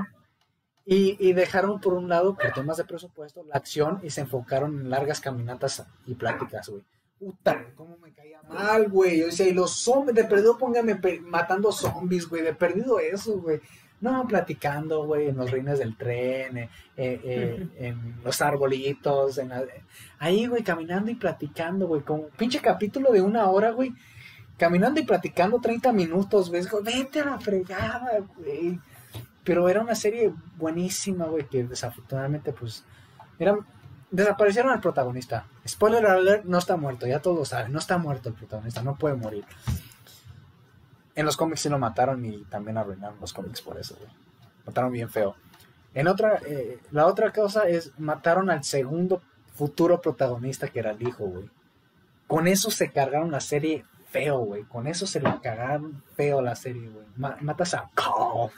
Y, 0.85 1.17
y 1.29 1.33
dejaron 1.33 1.79
por 1.79 1.93
un 1.93 2.09
lado, 2.09 2.35
por 2.35 2.51
temas 2.51 2.77
de 2.77 2.83
presupuesto, 2.83 3.43
la 3.43 3.55
acción 3.55 3.99
y 4.03 4.09
se 4.09 4.21
enfocaron 4.21 4.79
en 4.81 4.89
largas 4.89 5.21
caminatas 5.21 5.85
y 6.05 6.15
pláticas, 6.15 6.67
güey. 6.69 6.83
Puta, 7.19 7.67
cómo 7.75 7.97
me 7.99 8.11
caía 8.13 8.41
mal, 8.43 8.89
güey. 8.89 9.23
O 9.23 9.31
sea, 9.31 9.47
y 9.47 9.53
los 9.53 9.71
zombies, 9.77 10.15
de 10.15 10.25
perdido 10.25 10.57
póngame 10.57 10.99
matando 11.21 11.71
zombies, 11.71 12.27
güey. 12.27 12.41
De 12.43 12.53
perdido 12.53 12.99
eso, 12.99 13.39
güey. 13.39 13.61
No, 14.03 14.27
platicando, 14.27 15.05
güey, 15.05 15.29
en 15.29 15.37
los 15.37 15.49
rines 15.49 15.79
del 15.79 15.95
tren, 15.95 16.57
eh, 16.57 16.69
eh, 16.97 17.21
eh, 17.23 17.67
en 17.77 18.15
los 18.21 18.41
arbolitos, 18.41 19.37
en 19.37 19.47
la- 19.47 19.63
ahí, 20.19 20.45
güey, 20.47 20.61
caminando 20.61 21.09
y 21.09 21.15
platicando, 21.15 21.87
güey. 21.87 22.01
Como 22.01 22.23
un 22.23 22.29
pinche 22.31 22.59
capítulo 22.59 23.13
de 23.13 23.21
una 23.21 23.49
hora, 23.49 23.71
güey. 23.71 23.93
Caminando 24.57 24.99
y 24.99 25.03
platicando 25.05 25.61
30 25.61 25.93
minutos, 25.93 26.49
güey. 26.49 26.63
Vete 26.83 27.21
a 27.21 27.25
la 27.25 27.39
fregada, 27.39 28.19
güey. 28.35 28.77
Pero 29.45 29.69
era 29.69 29.79
una 29.81 29.95
serie 29.95 30.33
buenísima, 30.57 31.25
güey, 31.25 31.45
que 31.47 31.63
desafortunadamente, 31.63 32.51
pues, 32.51 32.83
era, 33.39 33.55
desaparecieron 34.11 34.71
al 34.73 34.81
protagonista. 34.81 35.45
Spoiler 35.65 36.05
alert, 36.05 36.43
no 36.43 36.57
está 36.57 36.75
muerto, 36.75 37.07
ya 37.07 37.21
todos 37.21 37.37
lo 37.37 37.45
saben, 37.45 37.71
no 37.71 37.79
está 37.79 37.97
muerto 37.97 38.27
el 38.27 38.35
protagonista, 38.35 38.81
no 38.83 38.95
puede 38.97 39.15
morir. 39.15 39.45
En 41.15 41.25
los 41.25 41.37
cómics 41.37 41.61
sí 41.61 41.69
lo 41.69 41.77
mataron 41.79 42.25
y 42.25 42.43
también 42.45 42.77
arruinaron 42.77 43.19
los 43.19 43.33
cómics 43.33 43.61
por 43.61 43.77
eso, 43.79 43.95
güey. 43.99 44.09
Mataron 44.65 44.91
bien 44.91 45.09
feo. 45.09 45.35
En 45.93 46.07
otra, 46.07 46.39
eh, 46.47 46.79
la 46.91 47.05
otra 47.05 47.31
cosa 47.31 47.67
es, 47.67 47.91
mataron 47.99 48.49
al 48.49 48.63
segundo 48.63 49.21
futuro 49.53 50.01
protagonista 50.01 50.67
que 50.69 50.79
era 50.79 50.91
el 50.91 51.01
hijo, 51.07 51.25
güey. 51.25 51.49
Con 52.25 52.47
eso 52.47 52.71
se 52.71 52.91
cargaron 52.91 53.29
la 53.31 53.41
serie 53.41 53.85
feo, 54.09 54.39
güey. 54.39 54.63
Con 54.63 54.87
eso 54.87 55.05
se 55.05 55.19
le 55.19 55.29
cagaron 55.41 56.01
feo 56.15 56.41
la 56.41 56.55
serie, 56.55 56.89
güey. 56.89 57.05
Ma- 57.15 57.37
matas 57.41 57.75
a 57.75 57.89
Carl. 57.93 58.49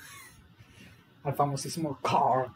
Al 1.23 1.33
famosísimo 1.33 1.99
Carl. 2.01 2.51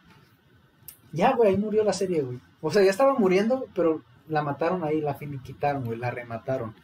Ya, 1.11 1.33
güey, 1.35 1.49
ahí 1.49 1.57
murió 1.57 1.83
la 1.83 1.91
serie, 1.93 2.21
güey. 2.21 2.39
O 2.61 2.71
sea, 2.71 2.83
ya 2.83 2.91
estaba 2.91 3.15
muriendo, 3.15 3.67
pero 3.73 4.01
la 4.27 4.43
mataron 4.43 4.83
ahí, 4.83 5.01
la 5.01 5.15
finiquitaron, 5.15 5.83
güey, 5.83 5.97
la 5.97 6.11
remataron. 6.11 6.75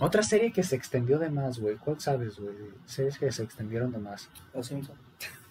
Otra 0.00 0.22
serie 0.22 0.52
que 0.52 0.62
se 0.62 0.74
extendió 0.76 1.18
de 1.18 1.30
más, 1.30 1.58
güey. 1.60 1.76
¿Cuál 1.76 2.00
sabes, 2.00 2.38
güey? 2.38 2.54
Series 2.86 3.18
que 3.18 3.30
se 3.30 3.42
extendieron 3.42 3.92
de 3.92 3.98
más. 3.98 4.30
Los 4.54 4.66
Simpsons. 4.66 4.98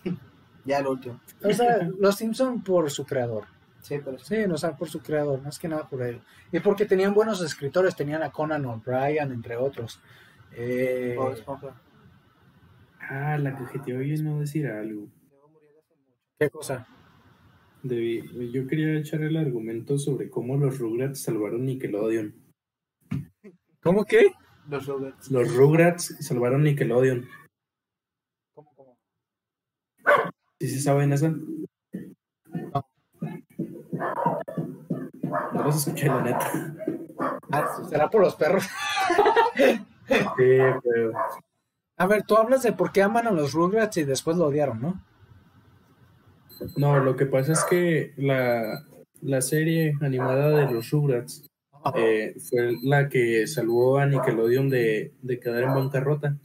ya 0.66 0.82
lo 0.82 0.92
último. 0.92 1.20
O 1.44 1.54
sea, 1.54 1.90
Los 2.00 2.16
Simpson 2.16 2.64
por 2.64 2.90
su 2.92 3.06
creador. 3.06 3.46
Sí, 3.82 3.96
pero 4.04 4.18
sí. 4.20 4.36
Sí, 4.36 4.48
no, 4.48 4.56
o 4.56 4.58
sea, 4.58 4.76
por 4.76 4.90
su 4.90 5.00
creador, 5.00 5.42
más 5.42 5.58
que 5.58 5.68
nada 5.68 5.88
por 5.88 6.02
él. 6.04 6.22
Y 6.52 6.60
porque 6.60 6.86
tenían 6.86 7.14
buenos 7.14 7.42
escritores, 7.42 7.96
tenían 7.96 8.22
a 8.24 8.32
Conan 8.32 8.66
O'Brien, 8.66 9.32
entre 9.32 9.58
otros. 9.58 10.00
Eh, 10.54 11.16
Bob 11.18 11.34
Esponja. 11.34 11.76
Ah, 13.00 13.38
la 13.38 13.58
cajeteó 13.58 14.00
bien 14.00 14.24
no 14.24 14.40
decir 14.40 14.68
algo. 14.68 15.08
¿Qué 16.40 16.50
cosa? 16.50 16.88
Debí- 17.84 18.52
yo 18.52 18.68
quería 18.68 18.98
echar 18.98 19.22
el 19.22 19.38
argumento 19.38 19.98
sobre 19.98 20.30
cómo 20.30 20.58
los 20.58 20.78
Rugrats 20.78 21.22
salvaron 21.22 21.66
Nickelodeon. 21.66 22.34
¿Cómo 23.84 24.06
qué? 24.06 24.32
Los 24.70 24.86
Rugrats. 24.86 25.32
Los 25.32 25.56
Rugrats 25.56 26.16
salvaron 26.20 26.64
Nickelodeon. 26.64 27.28
¿Cómo, 28.54 28.74
cómo? 28.76 28.98
¿Sí 30.60 30.70
se 30.70 30.82
saben 30.82 31.12
esa? 31.14 31.30
No 35.54 35.64
los 35.64 35.76
escuché, 35.76 36.08
la 36.08 36.22
neta. 36.22 36.76
Ah, 37.52 37.84
será 37.90 38.10
por 38.10 38.22
los 38.22 38.36
perros. 38.36 38.68
Sí, 40.08 40.58
pero 40.84 41.14
A 41.96 42.06
ver, 42.06 42.24
tú 42.24 42.36
hablas 42.36 42.64
de 42.64 42.74
por 42.74 42.92
qué 42.92 43.02
aman 43.02 43.28
a 43.28 43.32
los 43.32 43.54
Rugrats 43.54 43.96
y 43.96 44.04
después 44.04 44.36
lo 44.36 44.48
odiaron, 44.48 44.82
¿no? 44.82 45.02
No, 46.76 47.00
lo 47.00 47.16
que 47.16 47.26
pasa 47.28 47.54
es 47.54 47.64
que 47.64 48.14
la, 48.18 48.84
la 49.22 49.42
serie 49.42 49.94
animada 50.02 50.50
de 50.50 50.74
los 50.74 50.90
Rugrats 50.90 51.50
eh, 51.96 52.36
fue 52.40 52.76
la 52.84 53.10
que 53.10 53.48
salvó 53.48 53.98
a 53.98 54.06
Nickelodeon 54.06 54.70
de, 54.70 55.14
de 55.22 55.40
quedar 55.40 55.64
en 55.64 55.74
bancarrota. 55.76 56.38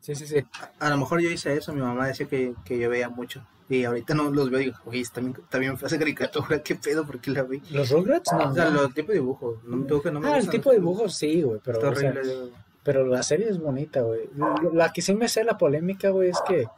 Sí, 0.00 0.14
sí, 0.14 0.26
sí. 0.26 0.44
A 0.78 0.88
lo 0.90 0.96
mejor 0.98 1.20
yo 1.20 1.30
hice 1.30 1.56
eso, 1.56 1.72
mi 1.72 1.80
mamá 1.80 2.06
decía 2.06 2.26
que, 2.26 2.54
que 2.64 2.78
yo 2.78 2.88
veía 2.88 3.08
mucho. 3.08 3.44
Y 3.68 3.82
ahorita 3.84 4.14
no 4.14 4.30
los 4.30 4.48
veo 4.50 4.60
y 4.60 4.64
digo, 4.66 4.76
oye, 4.84 5.02
también, 5.12 5.36
también 5.50 5.76
fue 5.76 5.88
esa 5.88 5.98
caricatura, 5.98 6.62
qué 6.62 6.76
pedo, 6.76 7.04
¿por 7.04 7.20
qué 7.20 7.32
la 7.32 7.42
vi? 7.42 7.60
¿Los 7.72 7.90
Rugrats? 7.90 8.32
No. 8.32 8.50
O 8.50 8.54
sea, 8.54 8.70
los 8.70 8.94
tipos 8.94 9.08
de 9.08 9.14
dibujos, 9.14 9.64
no 9.64 9.76
me 9.78 9.86
tengo 9.86 10.00
que 10.02 10.12
no 10.12 10.20
me 10.20 10.28
ah, 10.28 10.38
el 10.38 10.48
tipo 10.48 10.70
de 10.70 10.76
dibujos 10.76 11.16
sí, 11.16 11.42
güey, 11.42 11.60
pero, 11.64 11.78
Está 11.78 11.90
o 11.90 11.94
sea, 11.96 12.10
horrible. 12.10 12.32
yo- 12.32 12.50
pero 12.84 13.04
la 13.04 13.24
serie 13.24 13.48
es 13.48 13.58
bonita, 13.58 14.02
güey. 14.02 14.30
La 14.72 14.92
que 14.92 15.02
sí 15.02 15.12
me 15.12 15.26
sé 15.28 15.42
la 15.42 15.58
polémica, 15.58 16.10
güey, 16.10 16.28
es 16.30 16.38
que 16.46 16.68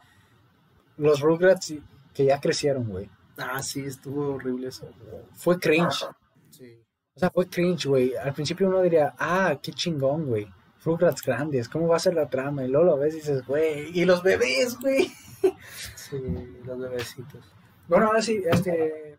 los 0.97 1.19
Rugrats 1.19 1.75
que 2.15 2.25
ya 2.25 2.41
crecieron, 2.41 2.85
güey. 2.89 3.07
Ah, 3.39 3.61
sí, 3.63 3.85
estuvo 3.85 4.35
horrible 4.35 4.67
eso. 4.67 4.89
Fue 5.33 5.59
cringe. 5.59 6.05
Sí. 6.49 6.83
O 7.15 7.19
sea, 7.19 7.29
fue 7.29 7.47
cringe, 7.47 7.85
güey. 7.85 8.15
Al 8.15 8.33
principio 8.33 8.67
uno 8.67 8.81
diría, 8.81 9.13
ah, 9.17 9.57
qué 9.61 9.71
chingón, 9.71 10.25
güey. 10.25 10.47
Rugrats 10.83 11.21
grandes, 11.21 11.67
¿cómo 11.67 11.87
va 11.87 11.97
a 11.97 11.99
ser 11.99 12.13
la 12.13 12.29
trama? 12.29 12.63
Y 12.63 12.69
luego 12.69 12.85
lo 12.85 12.97
ves 12.97 13.13
y 13.13 13.17
dices, 13.17 13.45
güey, 13.45 13.91
y 13.97 14.05
los 14.05 14.23
bebés, 14.23 14.77
güey. 14.79 15.11
Sí, 15.95 16.17
los 16.65 16.77
bebecitos. 16.77 17.45
Bueno, 17.87 18.07
ahora 18.07 18.21
sí, 18.21 18.43
este. 18.45 19.17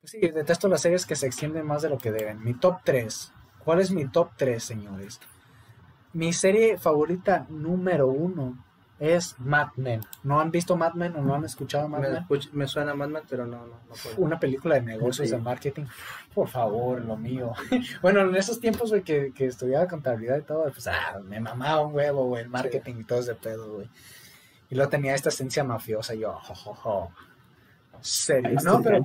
pues 0.00 0.12
sí, 0.12 0.20
detesto 0.20 0.68
las 0.68 0.82
series 0.82 1.04
que 1.04 1.16
se 1.16 1.26
extienden 1.26 1.66
más 1.66 1.82
de 1.82 1.88
lo 1.88 1.98
que 1.98 2.12
deben. 2.12 2.44
Mi 2.44 2.54
top 2.54 2.78
3. 2.84 3.32
¿Cuál 3.64 3.80
es 3.80 3.90
mi 3.90 4.06
top 4.08 4.30
3, 4.36 4.62
señores? 4.62 5.20
Mi 6.12 6.32
serie 6.32 6.78
favorita 6.78 7.46
número 7.48 8.06
uno 8.06 8.64
es 9.04 9.34
Mad 9.40 9.70
Men. 9.74 10.00
¿No 10.22 10.40
han 10.40 10.52
visto 10.52 10.76
Mad 10.76 10.94
Men 10.94 11.16
o 11.16 11.22
no 11.22 11.34
han 11.34 11.44
escuchado 11.44 11.88
Mad 11.88 12.00
Me, 12.02 12.08
Men? 12.10 12.22
escuch- 12.24 12.52
me 12.52 12.68
suena 12.68 12.94
Mad 12.94 13.08
Men, 13.08 13.22
pero 13.28 13.44
no, 13.46 13.58
no, 13.66 13.66
no 13.66 13.94
puedo. 14.00 14.16
Una 14.18 14.38
película 14.38 14.76
de 14.76 14.82
negocios, 14.82 15.28
Sí. 15.28 15.34
de 15.34 15.40
marketing. 15.42 15.86
Por 16.32 16.46
favor, 16.48 17.04
lo 17.04 17.16
mío. 17.16 17.52
bueno, 18.02 18.20
en 18.20 18.36
esos 18.36 18.60
tiempos, 18.60 18.90
güey, 18.90 19.02
que, 19.02 19.32
que 19.34 19.46
estudiaba 19.46 19.88
contabilidad 19.88 20.38
y 20.38 20.42
todo, 20.42 20.62
pues, 20.70 20.86
ah, 20.86 21.18
me 21.24 21.40
mamaba 21.40 21.84
un 21.84 21.94
huevo, 21.96 22.26
güey, 22.26 22.44
el 22.44 22.48
marketing 22.48 22.94
y 23.00 23.04
todo 23.04 23.18
ese 23.18 23.34
pedo, 23.34 23.74
güey. 23.74 23.90
Y 24.70 24.76
luego 24.76 24.88
tenía 24.88 25.14
esta 25.16 25.30
esencia 25.30 25.64
mafiosa, 25.64 26.14
y 26.14 26.20
yo, 26.20 26.32
jo, 26.34 26.54
jo, 26.54 26.74
jo. 26.74 27.10
Serio. 28.00 28.56
No, 28.64 28.80
pero, 28.82 29.04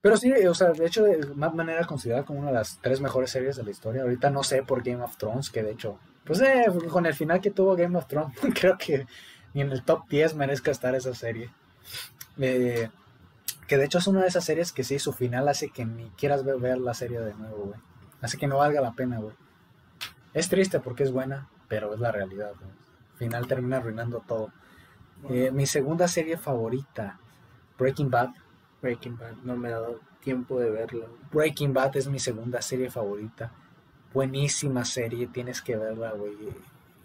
pero 0.00 0.16
sí, 0.18 0.32
o 0.46 0.54
sea, 0.54 0.72
de 0.72 0.86
hecho, 0.86 1.04
Mad 1.34 1.52
Men 1.54 1.70
era 1.70 1.86
considerada 1.86 2.24
como 2.26 2.40
una 2.40 2.48
de 2.48 2.54
las 2.54 2.78
tres 2.82 3.00
mejores 3.00 3.30
series 3.30 3.56
de 3.56 3.62
la 3.64 3.70
historia. 3.70 4.02
Ahorita 4.02 4.28
no 4.30 4.42
sé 4.42 4.62
por 4.62 4.82
Game 4.82 5.02
of 5.02 5.16
Thrones, 5.16 5.50
que 5.50 5.62
de 5.62 5.72
hecho, 5.72 5.98
pues, 6.24 6.40
eh, 6.40 6.66
con 6.90 7.06
el 7.06 7.14
final 7.14 7.40
que 7.40 7.50
tuvo 7.50 7.76
Game 7.76 7.96
of 7.96 8.06
Thrones, 8.06 8.36
creo 8.58 8.76
que 8.78 9.06
ni 9.52 9.60
en 9.60 9.70
el 9.70 9.84
top 9.84 10.08
10 10.08 10.34
merezca 10.34 10.70
estar 10.70 10.94
esa 10.94 11.14
serie. 11.14 11.50
Eh, 12.38 12.90
que 13.66 13.78
de 13.78 13.84
hecho 13.84 13.98
es 13.98 14.06
una 14.06 14.22
de 14.22 14.28
esas 14.28 14.44
series 14.44 14.72
que 14.72 14.84
sí, 14.84 14.98
su 14.98 15.12
final 15.12 15.48
hace 15.48 15.70
que 15.70 15.84
ni 15.84 16.10
quieras 16.10 16.44
ver, 16.44 16.58
ver 16.58 16.78
la 16.78 16.94
serie 16.94 17.20
de 17.20 17.34
nuevo, 17.34 17.64
güey. 17.66 17.80
Hace 18.20 18.38
que 18.38 18.46
no 18.46 18.58
valga 18.58 18.80
la 18.80 18.92
pena, 18.92 19.18
güey. 19.18 19.34
Es 20.32 20.48
triste 20.48 20.80
porque 20.80 21.04
es 21.04 21.12
buena, 21.12 21.48
pero 21.68 21.94
es 21.94 22.00
la 22.00 22.10
realidad, 22.10 22.52
güey. 22.58 22.70
Al 23.12 23.18
final 23.18 23.46
termina 23.46 23.76
arruinando 23.76 24.20
todo. 24.26 24.52
Eh, 25.30 25.50
mi 25.52 25.66
segunda 25.66 26.08
serie 26.08 26.36
favorita, 26.36 27.18
Breaking 27.78 28.10
Bad. 28.10 28.30
Breaking 28.82 29.16
Bad, 29.16 29.36
no 29.44 29.56
me 29.56 29.68
ha 29.68 29.72
dado 29.72 30.00
tiempo 30.20 30.58
de 30.58 30.70
verlo. 30.70 31.08
Breaking 31.32 31.72
Bad 31.72 31.96
es 31.96 32.08
mi 32.08 32.18
segunda 32.18 32.60
serie 32.60 32.90
favorita. 32.90 33.52
Buenísima 34.14 34.84
serie, 34.84 35.26
tienes 35.26 35.60
que 35.60 35.76
verla, 35.76 36.12
güey. 36.12 36.32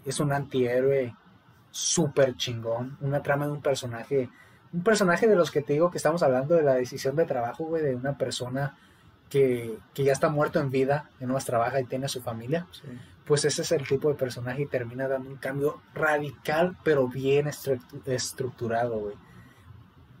Es 0.06 0.20
un 0.20 0.32
antihéroe 0.32 1.14
súper 1.70 2.36
chingón. 2.36 2.96
Una 3.00 3.22
trama 3.22 3.46
de 3.46 3.52
un 3.52 3.60
personaje. 3.60 4.30
Un 4.72 4.82
personaje 4.82 5.26
de 5.26 5.36
los 5.36 5.50
que 5.50 5.60
te 5.60 5.72
digo 5.74 5.90
que 5.90 5.98
estamos 5.98 6.22
hablando 6.22 6.54
de 6.54 6.62
la 6.62 6.74
decisión 6.74 7.16
de 7.16 7.26
trabajo, 7.26 7.64
güey, 7.64 7.82
de 7.82 7.96
una 7.96 8.16
persona 8.16 8.76
que, 9.28 9.76
que 9.92 10.04
ya 10.04 10.12
está 10.12 10.28
muerto 10.28 10.60
en 10.60 10.70
vida, 10.70 11.10
que 11.18 11.26
no 11.26 11.34
más 11.34 11.44
trabaja 11.44 11.80
y 11.80 11.84
tiene 11.84 12.06
a 12.06 12.08
su 12.08 12.22
familia. 12.22 12.66
Sí. 12.70 12.82
Pues 13.24 13.44
ese 13.44 13.62
es 13.62 13.72
el 13.72 13.86
tipo 13.86 14.08
de 14.08 14.14
personaje 14.14 14.62
y 14.62 14.66
termina 14.66 15.06
dando 15.08 15.30
un 15.30 15.36
cambio 15.36 15.80
radical, 15.94 16.76
pero 16.84 17.06
bien 17.08 17.46
estru- 17.46 17.80
estructurado, 18.06 18.98
güey. 18.98 19.16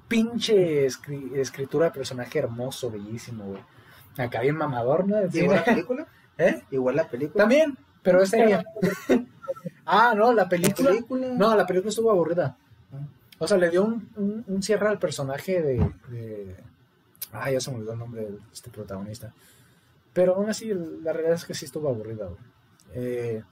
Pinche 0.08 0.86
escri- 0.86 1.36
escritura 1.36 1.86
de 1.86 1.92
personaje 1.92 2.38
hermoso, 2.40 2.90
bellísimo, 2.90 3.44
güey. 3.44 3.62
Acá 4.18 4.40
bien 4.40 4.56
mamador, 4.56 5.06
¿no? 5.06 5.16
¿Y 5.32 5.38
igual 5.38 5.56
la 5.58 5.64
película? 5.64 6.06
¿Eh? 6.40 6.62
Igual 6.70 6.96
la 6.96 7.08
película. 7.08 7.42
También, 7.44 7.76
pero 8.02 8.22
es 8.22 8.30
seria. 8.30 8.64
ah, 9.86 10.14
no, 10.16 10.32
la 10.32 10.44
¿La 10.44 10.48
película. 10.48 10.90
No, 11.36 11.54
la 11.54 11.66
película 11.66 11.90
estuvo 11.90 12.10
aburrida. 12.10 12.56
O 13.38 13.46
sea, 13.48 13.56
le 13.56 13.70
dio 13.70 13.84
un, 13.84 14.08
un- 14.16 14.44
un 14.46 14.62
cierre 14.62 14.88
al 14.88 14.98
personaje 14.98 15.62
de, 15.62 15.90
de- 16.08 16.56
Ah, 17.32 17.50
ya 17.50 17.60
se 17.60 17.70
me 17.70 17.76
olvidó 17.76 17.92
el 17.92 17.98
nombre 17.98 18.22
de 18.22 18.38
este 18.52 18.70
protagonista. 18.70 19.32
Pero 20.12 20.34
aún 20.34 20.50
así, 20.50 20.72
la 21.02 21.12
realidad 21.12 21.34
es 21.36 21.44
que 21.44 21.54
sí 21.54 21.64
estuvo 21.64 21.88
aburrida, 21.88 22.26
güey. 22.26 22.38
Eh, 22.94 23.42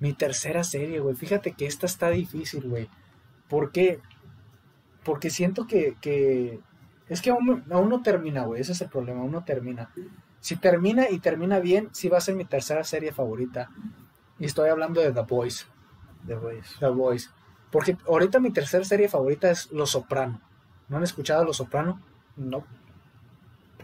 mi 0.00 0.12
tercera 0.12 0.62
serie, 0.64 1.00
güey. 1.00 1.14
Fíjate 1.16 1.52
que 1.52 1.66
esta 1.66 1.86
está 1.86 2.10
difícil, 2.10 2.68
güey. 2.68 2.88
¿Por 3.48 3.72
qué? 3.72 4.00
Porque 5.04 5.30
siento 5.30 5.66
que, 5.66 5.96
que- 6.00 6.60
Es 7.08 7.20
que 7.22 7.30
aún, 7.30 7.64
aún 7.70 7.88
no 7.88 8.02
termina, 8.02 8.44
güey. 8.44 8.60
Ese 8.60 8.72
es 8.72 8.80
el 8.80 8.88
problema, 8.90 9.20
aún 9.22 9.32
no 9.32 9.44
termina. 9.44 9.90
Si 10.42 10.56
termina 10.56 11.08
y 11.08 11.20
termina 11.20 11.60
bien, 11.60 11.88
sí 11.92 12.08
va 12.08 12.18
a 12.18 12.20
ser 12.20 12.34
mi 12.34 12.44
tercera 12.44 12.82
serie 12.82 13.12
favorita. 13.12 13.70
Y 14.40 14.46
estoy 14.46 14.70
hablando 14.70 15.00
de 15.00 15.12
The 15.12 15.20
Boys. 15.20 15.68
The 16.26 16.34
Voice. 16.34 16.74
The 16.80 16.88
Boys. 16.88 17.30
Porque 17.70 17.96
ahorita 18.08 18.40
mi 18.40 18.50
tercera 18.50 18.84
serie 18.84 19.08
favorita 19.08 19.52
es 19.52 19.70
Los 19.70 19.90
Soprano. 19.90 20.40
¿No 20.88 20.96
han 20.96 21.04
escuchado 21.04 21.44
Los 21.44 21.58
Soprano? 21.58 22.00
No. 22.36 22.64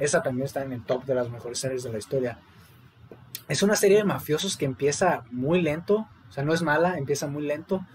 Esa 0.01 0.21
también 0.21 0.47
está 0.47 0.65
en 0.65 0.73
el 0.73 0.83
top 0.83 1.05
de 1.05 1.15
las 1.15 1.31
mejores 1.31 1.61
series 1.61 1.85
de 1.85 1.93
la 1.93 1.99
historia. 1.99 2.41
Es 3.47 3.63
una 3.63 3.77
serie 3.77 3.99
de 3.99 4.05
mafiosos 4.05 4.57
que 4.57 4.65
empieza 4.65 5.23
muy 5.31 5.63
lento. 5.63 6.09
O 6.29 6.33
sea, 6.33 6.43
no 6.43 6.53
es 6.53 6.63
mala, 6.63 6.99
empieza 6.99 7.29
muy 7.29 7.45
lento. 7.45 7.87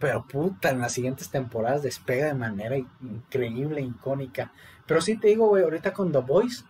Pero 0.00 0.26
puta, 0.26 0.70
en 0.70 0.80
las 0.80 0.92
siguientes 0.92 1.30
temporadas 1.30 1.84
despega 1.84 2.26
de 2.26 2.34
manera 2.34 2.76
increíble, 2.76 3.80
icónica. 3.80 4.50
Pero 4.88 5.00
sí 5.00 5.16
te 5.16 5.28
digo, 5.28 5.46
güey, 5.46 5.62
ahorita 5.62 5.92
con 5.92 6.10
The 6.10 6.18
Boys 6.18 6.64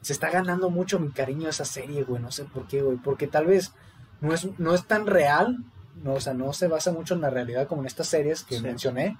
se 0.00 0.12
está 0.12 0.30
ganando 0.30 0.70
mucho 0.70 0.98
mi 0.98 1.10
cariño 1.10 1.46
a 1.46 1.50
esa 1.50 1.64
serie, 1.64 2.04
güey. 2.04 2.22
No 2.22 2.30
sé 2.32 2.44
por 2.44 2.66
qué, 2.66 2.82
güey. 2.82 2.96
Porque 2.96 3.26
tal 3.26 3.46
vez 3.46 3.72
no 4.20 4.32
es, 4.32 4.48
no 4.58 4.74
es 4.74 4.84
tan 4.86 5.06
real. 5.06 5.58
No, 6.02 6.14
o 6.14 6.20
sea, 6.20 6.32
no 6.34 6.52
se 6.52 6.68
basa 6.68 6.92
mucho 6.92 7.14
en 7.14 7.20
la 7.20 7.30
realidad 7.30 7.68
como 7.68 7.82
en 7.82 7.86
estas 7.86 8.06
series 8.08 8.42
que 8.44 8.56
Sí. 8.56 8.62
mencioné. 8.62 9.16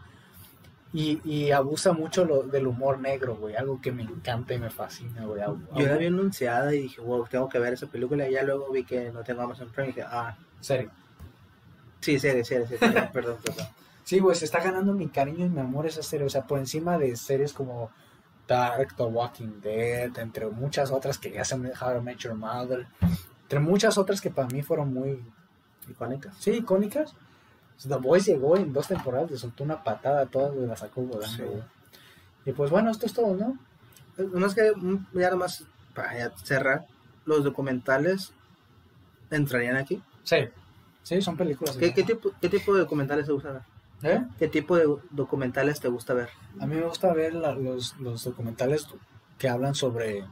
Y, 0.92 1.20
y 1.24 1.52
abusa 1.52 1.92
mucho 1.92 2.24
lo, 2.24 2.42
del 2.42 2.66
humor 2.66 2.98
negro, 2.98 3.36
güey. 3.36 3.54
Algo 3.54 3.80
que 3.80 3.92
me 3.92 4.02
encanta 4.02 4.54
y 4.54 4.58
me 4.58 4.70
fascina, 4.70 5.24
güey. 5.24 5.40
Yo 5.76 5.86
la 5.86 5.96
vi 5.96 6.06
anunciada 6.06 6.74
y 6.74 6.82
dije, 6.82 7.00
wow, 7.00 7.26
tengo 7.30 7.48
que 7.48 7.58
ver 7.60 7.74
esa 7.74 7.86
película. 7.86 8.28
Y 8.28 8.32
ya 8.32 8.42
luego 8.42 8.72
vi 8.72 8.84
que 8.84 9.12
no 9.12 9.22
tengo 9.22 9.42
Amazon 9.42 9.68
Prime 9.70 9.90
y 9.90 9.92
dije, 9.92 10.06
ah, 10.10 10.36
Serio. 10.60 10.90
sí, 12.00 12.18
serie, 12.18 12.44
serie, 12.44 12.66
serie. 12.66 13.08
perdón, 13.12 13.36
perdón. 13.44 13.66
Sí, 14.02 14.18
güey, 14.18 14.34
se 14.34 14.44
está 14.46 14.60
ganando 14.60 14.92
mi 14.92 15.08
cariño 15.08 15.46
y 15.46 15.48
mi 15.48 15.60
amor 15.60 15.86
esa 15.86 16.02
serie. 16.02 16.26
O 16.26 16.30
sea, 16.30 16.42
por 16.46 16.58
encima 16.58 16.98
de 16.98 17.14
series 17.16 17.52
como 17.52 17.90
Dark, 18.50 18.96
The 18.96 19.04
Walking 19.04 19.60
Dead, 19.62 20.18
entre 20.18 20.48
muchas 20.48 20.90
otras 20.90 21.18
que 21.18 21.30
ya 21.30 21.44
se 21.44 21.56
me 21.56 21.68
dejaron 21.68 22.04
Met 22.04 22.18
Your 22.18 22.34
Mother. 22.34 22.88
Entre 23.42 23.60
muchas 23.60 23.96
otras 23.96 24.20
que 24.20 24.30
para 24.30 24.48
mí 24.48 24.62
fueron 24.62 24.92
muy, 24.92 25.24
Icónica. 25.88 26.32
sí, 26.38 26.50
icónicas. 26.50 27.14
The 27.88 27.94
Boys 27.94 28.26
llegó 28.26 28.56
en 28.56 28.72
dos 28.72 28.88
temporadas, 28.88 29.30
le 29.30 29.38
soltó 29.38 29.62
una 29.62 29.82
patada 29.84 30.22
a 30.22 30.26
todas 30.26 30.54
y 30.56 30.66
la 30.66 30.76
sacó 30.76 31.02
volando, 31.02 31.36
Sí. 31.36 31.44
Y 32.44 32.52
pues 32.52 32.70
bueno, 32.70 32.90
esto 32.90 33.06
es 33.06 33.12
todo, 33.12 33.36
¿no? 33.36 33.56
Nomás 34.16 34.54
que, 34.54 34.72
mm, 34.74 35.06
ya 35.14 35.20
nada 35.20 35.36
más, 35.36 35.64
para 35.94 36.18
ya 36.18 36.32
cerrar, 36.42 36.86
los 37.24 37.44
documentales 37.44 38.32
entrarían 39.30 39.76
aquí. 39.76 40.02
Sí. 40.24 40.48
Sí, 41.04 41.22
son 41.22 41.36
películas. 41.36 41.76
¿Qué, 41.76 41.94
qué 41.94 42.02
tipo, 42.02 42.32
¿Qué 42.40 42.48
tipo 42.48 42.74
de 42.74 42.80
documentales 42.80 43.28
gusta 43.28 43.52
ver? 43.52 43.62
¿Eh? 44.02 44.24
¿Qué 44.38 44.48
tipo 44.48 44.76
de 44.76 44.86
documentales 45.10 45.80
te 45.80 45.88
gusta 45.88 46.14
ver? 46.14 46.30
A 46.58 46.66
mí 46.66 46.74
me 46.76 46.82
gusta 46.86 47.12
ver 47.12 47.34
la- 47.34 47.54
los, 47.54 47.96
los 47.98 48.24
documentales 48.24 48.88
que 49.38 49.48
hablan 49.48 49.74
sobre 49.74 50.24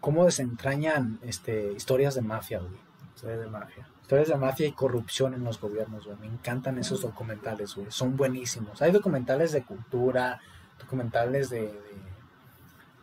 cómo 0.00 0.24
desentrañan 0.24 1.18
este, 1.22 1.72
historias 1.72 2.14
de 2.14 2.22
mafia, 2.22 2.60
güey. 2.60 2.80
Soy 3.16 3.36
de 3.36 3.46
mafia. 3.46 3.88
Historias 4.02 4.28
de 4.28 4.36
mafia 4.36 4.66
y 4.68 4.72
corrupción 4.72 5.34
en 5.34 5.42
los 5.42 5.60
gobiernos, 5.60 6.04
güey. 6.06 6.16
Me 6.18 6.26
encantan 6.26 6.78
esos 6.78 7.00
documentales, 7.02 7.74
güey. 7.74 7.90
Son 7.90 8.16
buenísimos. 8.16 8.80
Hay 8.82 8.92
documentales 8.92 9.50
de 9.50 9.64
cultura, 9.64 10.40
documentales 10.78 11.50
de, 11.50 11.62
de, 11.62 11.72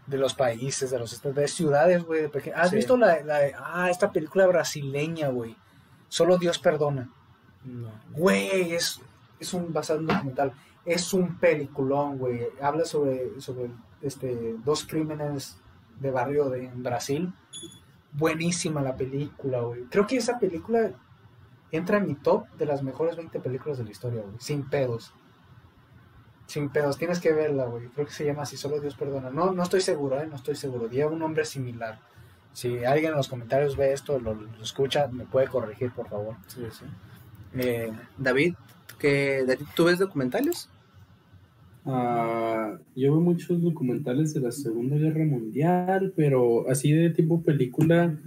de 0.07 0.17
los 0.17 0.33
países, 0.33 0.91
de 0.91 0.99
los 0.99 1.21
de 1.21 1.47
ciudades, 1.49 2.03
güey. 2.05 2.29
¿Has 2.55 2.69
Sí. 2.69 2.77
visto 2.77 2.95
la, 2.95 3.21
la- 3.23 3.39
ah, 3.57 3.89
esta 3.89 4.11
película 4.13 4.47
brasileña, 4.47 5.27
güey? 5.27 5.57
Solo 6.07 6.37
Dios 6.37 6.59
perdona. 6.59 7.09
No. 7.65 7.91
Güey, 8.11 8.73
es, 8.73 9.01
es 9.43 9.53
un 9.53 9.71
basado 9.71 9.99
en 9.99 10.07
documental. 10.07 10.53
Es 10.85 11.13
un 11.13 11.37
peliculón, 11.37 12.17
güey. 12.17 12.47
Habla 12.61 12.85
sobre, 12.85 13.39
sobre 13.39 13.71
este, 14.01 14.55
dos 14.63 14.85
crímenes 14.85 15.57
de 15.99 16.11
barrio 16.11 16.49
de, 16.49 16.65
en 16.65 16.83
Brasil. 16.83 17.33
Buenísima 18.11 18.81
la 18.81 18.95
película, 18.95 19.61
güey. 19.61 19.83
Creo 19.83 20.07
que 20.07 20.17
esa 20.17 20.39
película 20.39 20.91
entra 21.71 21.97
en 21.97 22.07
mi 22.07 22.15
top 22.15 22.47
de 22.57 22.65
las 22.65 22.83
mejores 22.83 23.15
20 23.15 23.39
películas 23.39 23.77
de 23.77 23.85
la 23.85 23.91
historia, 23.91 24.21
güey. 24.21 24.35
Sin 24.39 24.69
pedos. 24.69 25.13
Sin 26.45 26.69
pedos. 26.69 26.97
Tienes 26.97 27.19
que 27.19 27.31
verla, 27.33 27.65
güey. 27.65 27.87
Creo 27.89 28.05
que 28.05 28.13
se 28.13 28.25
llama 28.25 28.43
así, 28.43 28.57
solo 28.57 28.79
Dios 28.79 28.95
perdona. 28.95 29.29
No, 29.29 29.51
no 29.51 29.63
estoy 29.63 29.81
seguro, 29.81 30.19
¿eh? 30.19 30.27
No 30.27 30.35
estoy 30.35 30.55
seguro. 30.55 30.89
Lleva 30.89 31.11
un 31.11 31.19
nombre 31.19 31.45
similar. 31.45 31.99
Si 32.51 32.85
alguien 32.85 33.11
en 33.11 33.17
los 33.17 33.27
comentarios 33.27 33.75
ve 33.75 33.93
esto, 33.93 34.19
lo, 34.19 34.35
lo 34.35 34.61
escucha, 34.61 35.07
me 35.07 35.25
puede 35.25 35.47
corregir, 35.47 35.91
por 35.91 36.07
favor. 36.07 36.35
Sí, 36.47 36.67
sí. 36.71 36.85
Eh, 37.55 37.91
David, 38.17 38.55
¿qué, 38.99 39.43
de- 39.45 39.59
¿tú 39.75 39.85
ves 39.85 39.99
documentales? 39.99 40.69
Ah, 41.85 42.77
yo 42.95 43.11
veo 43.11 43.21
muchos 43.21 43.61
documentales 43.61 44.33
de 44.33 44.39
la 44.39 44.51
Segunda 44.51 44.95
Guerra 44.95 45.25
Mundial, 45.25 46.13
pero 46.15 46.69
así 46.69 46.93
de 46.93 47.09
tipo 47.09 47.43
película 47.43 48.17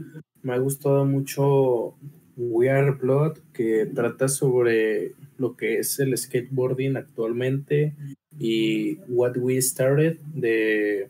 me 0.42 0.52
ha 0.52 0.58
gustado 0.58 1.06
mucho 1.06 1.94
We 2.36 2.68
Are 2.70 2.90
Blood, 2.92 3.38
que 3.54 3.86
trata 3.86 4.28
sobre 4.28 5.12
lo 5.38 5.56
que 5.56 5.78
es 5.78 5.98
el 6.00 6.16
skateboarding 6.16 6.96
actualmente 6.96 7.94
y 8.38 8.96
What 9.08 9.38
We 9.38 9.60
Started, 9.62 10.18
de 10.34 11.08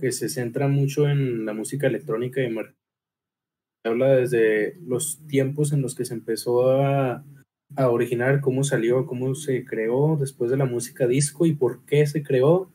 que 0.00 0.10
se 0.10 0.28
centra 0.28 0.66
mucho 0.66 1.08
en 1.08 1.46
la 1.46 1.54
música 1.54 1.86
electrónica 1.86 2.42
y 2.42 2.52
habla 3.84 4.16
desde 4.16 4.76
los 4.84 5.20
tiempos 5.28 5.72
en 5.72 5.82
los 5.82 5.94
que 5.94 6.04
se 6.04 6.14
empezó 6.14 6.72
a 6.72 7.24
a 7.74 7.88
originar 7.90 8.40
cómo 8.40 8.62
salió, 8.64 9.06
cómo 9.06 9.34
se 9.34 9.64
creó 9.64 10.16
después 10.18 10.50
de 10.50 10.56
la 10.56 10.66
música 10.66 11.06
disco 11.06 11.46
y 11.46 11.54
por 11.54 11.84
qué 11.84 12.06
se 12.06 12.22
creó. 12.22 12.70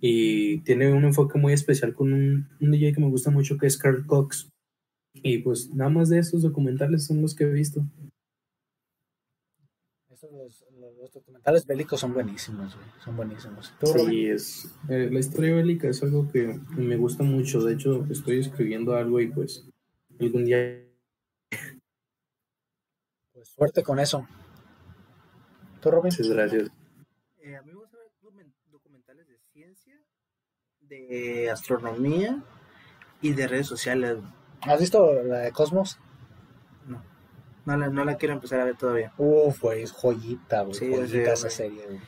Y 0.00 0.58
tiene 0.62 0.92
un 0.92 1.04
enfoque 1.04 1.38
muy 1.38 1.52
especial 1.52 1.94
con 1.94 2.12
un, 2.12 2.48
un 2.60 2.70
DJ 2.70 2.92
que 2.94 3.00
me 3.00 3.08
gusta 3.10 3.30
mucho 3.30 3.56
que 3.58 3.66
es 3.66 3.76
Carl 3.78 4.04
Cox. 4.06 4.48
Y 5.14 5.38
pues 5.38 5.70
nada 5.74 5.90
más 5.90 6.08
de 6.08 6.18
esos 6.18 6.42
documentales 6.42 7.04
son 7.06 7.20
los 7.20 7.34
que 7.34 7.44
he 7.44 7.52
visto. 7.52 7.84
Los, 10.10 10.22
los- 10.32 10.64
los 10.98 11.12
documentales 11.12 11.66
bélicos 11.66 12.00
son 12.00 12.14
buenísimos, 12.14 12.74
güey. 12.76 12.86
Son 13.04 13.16
buenísimos. 13.16 13.72
Sí, 14.08 14.26
es, 14.26 14.74
eh, 14.88 15.08
la 15.10 15.18
historia 15.18 15.54
bélica 15.56 15.88
es 15.88 16.02
algo 16.02 16.30
que 16.30 16.58
me 16.76 16.96
gusta 16.96 17.22
mucho. 17.24 17.62
De 17.62 17.74
hecho, 17.74 18.06
estoy 18.10 18.38
escribiendo 18.38 18.94
algo 18.94 19.20
y 19.20 19.28
pues 19.28 19.68
algún 20.20 20.44
día 20.44 20.81
Pues 23.42 23.54
suerte 23.56 23.82
con 23.82 23.98
eso. 23.98 24.24
¿Tú, 25.80 25.90
Robin? 25.90 26.12
Muchas 26.16 26.28
gracias. 26.28 26.68
Eh, 27.42 27.56
a 27.56 27.62
mí 27.62 27.72
me 27.72 27.78
gusta 27.80 27.96
ver 27.98 28.06
documen- 28.22 28.54
documentales 28.70 29.26
de 29.26 29.36
ciencia, 29.52 29.98
de 30.78 31.50
astronomía 31.50 32.40
y 33.20 33.32
de 33.32 33.48
redes 33.48 33.66
sociales. 33.66 34.18
¿Has 34.60 34.78
visto 34.78 35.12
la 35.24 35.38
de 35.38 35.50
Cosmos? 35.50 35.98
No, 36.86 37.02
no 37.66 37.76
la, 37.76 37.88
no 37.88 38.04
la 38.04 38.16
quiero 38.16 38.34
empezar 38.34 38.60
a 38.60 38.64
ver 38.64 38.76
todavía. 38.76 39.12
Uf, 39.18 39.60
güey, 39.60 39.82
es 39.82 39.90
joyita, 39.90 40.62
güey. 40.62 40.74
Sí, 40.74 40.88
joyita 40.94 41.08
sí, 41.08 41.18
esa 41.18 41.40
güey. 41.48 41.50
serie, 41.50 41.86
güey. 41.86 42.00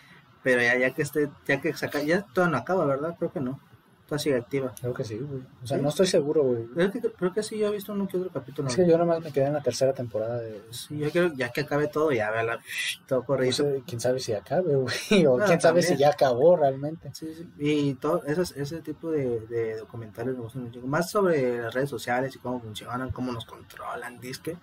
Pero 0.44 0.62
ya, 0.62 0.76
ya 0.78 0.90
que 0.94 1.02
esté, 1.02 1.28
ya 1.48 1.60
que 1.60 1.72
saca, 1.74 2.00
ya 2.00 2.22
todavía 2.26 2.52
no 2.52 2.62
acaba, 2.62 2.86
¿verdad? 2.86 3.16
Creo 3.18 3.32
que 3.32 3.40
no. 3.40 3.58
Todavía 4.06 4.22
sigue 4.22 4.36
activa. 4.36 4.74
Creo 4.78 4.92
que 4.92 5.02
sí, 5.02 5.16
güey. 5.16 5.40
O 5.62 5.66
sea, 5.66 5.78
¿Sí? 5.78 5.82
no 5.82 5.88
estoy 5.88 6.06
seguro, 6.06 6.42
güey. 6.42 6.64
Creo 6.66 6.90
que, 6.92 7.00
creo 7.00 7.32
que 7.32 7.42
sí, 7.42 7.56
yo 7.58 7.68
he 7.68 7.72
visto 7.72 7.92
uno 7.92 8.06
que 8.06 8.18
otro 8.18 8.30
capítulo. 8.30 8.68
Es 8.68 8.76
que 8.76 8.86
yo 8.86 8.98
nomás 8.98 9.22
me 9.22 9.32
quedé 9.32 9.46
en 9.46 9.54
la 9.54 9.62
tercera 9.62 9.94
temporada 9.94 10.40
de... 10.40 10.60
Sí, 10.70 10.98
yo 10.98 11.10
quiero, 11.10 11.32
ya 11.34 11.48
que 11.48 11.62
acabe 11.62 11.88
todo, 11.88 12.12
ya 12.12 12.30
verla 12.30 12.60
todo 13.08 13.20
No 13.20 13.24
corrido. 13.24 13.52
sé, 13.52 13.82
quién 13.86 14.00
sabe 14.00 14.20
si 14.20 14.34
acabe, 14.34 14.74
güey. 14.76 15.26
O 15.26 15.36
quién 15.38 15.58
sabe 15.58 15.80
también. 15.80 15.86
si 15.86 15.96
ya 15.96 16.10
acabó 16.10 16.54
realmente. 16.56 17.10
Sí, 17.14 17.32
sí. 17.34 17.48
Y 17.58 17.94
todo 17.94 18.22
esos, 18.26 18.52
ese 18.58 18.80
tipo 18.82 19.10
de, 19.10 19.40
de 19.46 19.76
documentales 19.78 20.34
me 20.36 20.42
gustan 20.42 20.64
mucho. 20.64 20.80
Más 20.82 21.10
sobre 21.10 21.62
las 21.62 21.72
redes 21.72 21.88
sociales 21.88 22.36
y 22.36 22.38
cómo 22.40 22.60
funcionan, 22.60 23.10
cómo 23.10 23.32
nos 23.32 23.46
controlan, 23.46 24.20
disque. 24.20 24.58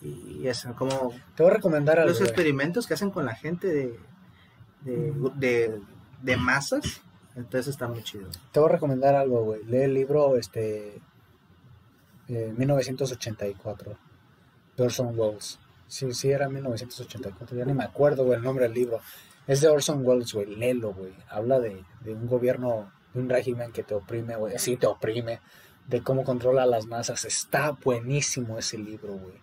Y 0.00 0.46
eso, 0.46 0.72
como 0.76 1.12
Te 1.34 1.42
voy 1.42 1.50
a 1.50 1.56
recomendar 1.56 1.98
algo, 1.98 2.10
los 2.10 2.18
güey. 2.18 2.28
experimentos 2.30 2.86
que 2.86 2.94
hacen 2.94 3.10
con 3.10 3.26
la 3.26 3.34
gente 3.34 3.66
de, 3.66 3.98
de, 4.82 5.12
de, 5.34 5.80
de 6.22 6.36
masas. 6.36 7.00
Entonces 7.38 7.68
está 7.68 7.86
muy 7.86 8.02
chido. 8.02 8.28
Te 8.50 8.58
voy 8.58 8.68
a 8.68 8.72
recomendar 8.72 9.14
algo, 9.14 9.44
güey. 9.44 9.62
Lee 9.64 9.82
el 9.82 9.94
libro, 9.94 10.36
este... 10.36 11.00
eh, 12.28 12.52
1984. 12.56 13.96
De 14.76 14.84
Orson 14.84 15.18
Welles. 15.18 15.60
Sí, 15.86 16.12
sí, 16.12 16.30
era 16.30 16.48
1984. 16.48 17.56
Ya 17.56 17.64
ni 17.64 17.74
me 17.74 17.84
acuerdo, 17.84 18.24
güey, 18.24 18.38
el 18.38 18.44
nombre 18.44 18.64
del 18.64 18.74
libro. 18.74 19.00
Es 19.46 19.60
de 19.60 19.68
Orson 19.68 20.04
Welles, 20.04 20.32
güey. 20.34 20.46
Léelo, 20.56 20.92
güey. 20.92 21.14
Habla 21.28 21.60
de, 21.60 21.84
de 22.00 22.12
un 22.12 22.26
gobierno, 22.26 22.92
de 23.14 23.20
un 23.20 23.28
régimen 23.28 23.70
que 23.70 23.84
te 23.84 23.94
oprime, 23.94 24.34
güey. 24.34 24.58
Sí, 24.58 24.76
te 24.76 24.88
oprime. 24.88 25.40
De 25.86 26.02
cómo 26.02 26.24
controla 26.24 26.64
a 26.64 26.66
las 26.66 26.86
masas. 26.86 27.24
Está 27.24 27.70
buenísimo 27.70 28.58
ese 28.58 28.78
libro, 28.78 29.14
güey. 29.14 29.36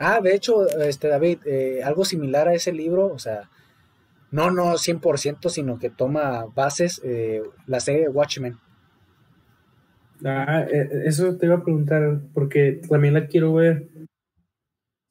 Ah, 0.00 0.20
de 0.20 0.34
hecho, 0.34 0.66
este 0.66 1.06
David, 1.06 1.38
eh, 1.46 1.82
algo 1.84 2.04
similar 2.04 2.48
a 2.48 2.54
ese 2.54 2.72
libro, 2.72 3.06
o 3.06 3.20
sea, 3.20 3.48
no, 4.32 4.50
no 4.50 4.76
100%, 4.76 5.48
sino 5.48 5.78
que 5.78 5.90
toma 5.90 6.46
bases 6.46 7.00
eh, 7.04 7.42
la 7.66 7.80
serie 7.80 8.08
Watchmen. 8.08 8.58
Ah, 10.24 10.64
eh, 10.70 11.02
eso 11.04 11.36
te 11.36 11.46
iba 11.46 11.56
a 11.56 11.62
preguntar 11.64 12.20
porque 12.32 12.80
también 12.88 13.14
la 13.14 13.26
quiero 13.26 13.52
ver. 13.54 13.88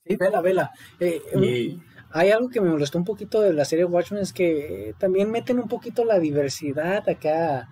Sí, 0.06 0.16
vela, 0.16 0.42
vela. 0.42 0.72
Eh, 1.00 1.22
Y 1.36 1.82
Hay 2.10 2.32
algo 2.32 2.50
que 2.50 2.62
me 2.62 2.70
molestó 2.70 2.98
un 2.98 3.06
poquito 3.06 3.42
de 3.42 3.54
la 3.54 3.66
serie 3.66 3.86
Watchmen, 3.86 4.22
es 4.22 4.34
que 4.34 4.90
eh, 4.90 4.94
también 4.98 5.32
meten 5.32 5.60
un 5.60 5.68
poquito 5.68 6.04
la 6.06 6.20
diversidad 6.20 7.08
acá 7.08 7.70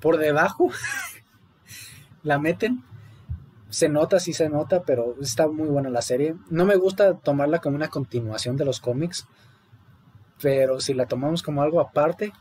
por 0.00 0.18
debajo. 0.18 0.70
la 2.22 2.38
meten. 2.38 2.84
Se 3.68 3.88
nota, 3.88 4.20
sí 4.20 4.34
se 4.34 4.50
nota, 4.50 4.82
pero 4.82 5.16
está 5.20 5.48
muy 5.48 5.68
buena 5.68 5.88
la 5.88 6.02
serie. 6.02 6.34
No 6.50 6.66
me 6.66 6.76
gusta 6.76 7.18
tomarla 7.18 7.60
como 7.60 7.74
una 7.74 7.88
continuación 7.88 8.56
de 8.58 8.66
los 8.66 8.80
cómics, 8.80 9.26
pero 10.42 10.80
si 10.80 10.92
la 10.92 11.06
tomamos 11.06 11.42
como 11.42 11.62
algo 11.62 11.80
aparte, 11.80 12.32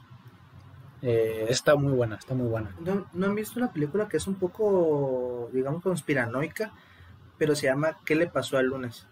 eh, 1.02 1.46
está 1.50 1.76
muy 1.76 1.94
buena, 1.94 2.16
está 2.16 2.34
muy 2.36 2.48
buena. 2.48 2.76
¿No, 2.80 3.06
¿No 3.14 3.26
han 3.28 3.36
visto 3.36 3.60
una 3.60 3.72
película 3.72 4.08
que 4.10 4.18
es 4.18 4.28
un 4.28 4.36
poco, 4.36 5.50
digamos, 5.54 5.82
conspiranoica? 5.82 6.72
Pero 7.38 7.56
se 7.56 7.68
llama 7.68 7.98
¿Qué 8.06 8.16
le 8.16 8.28
pasó 8.28 8.58
al 8.58 8.68
lunes? 8.68 9.08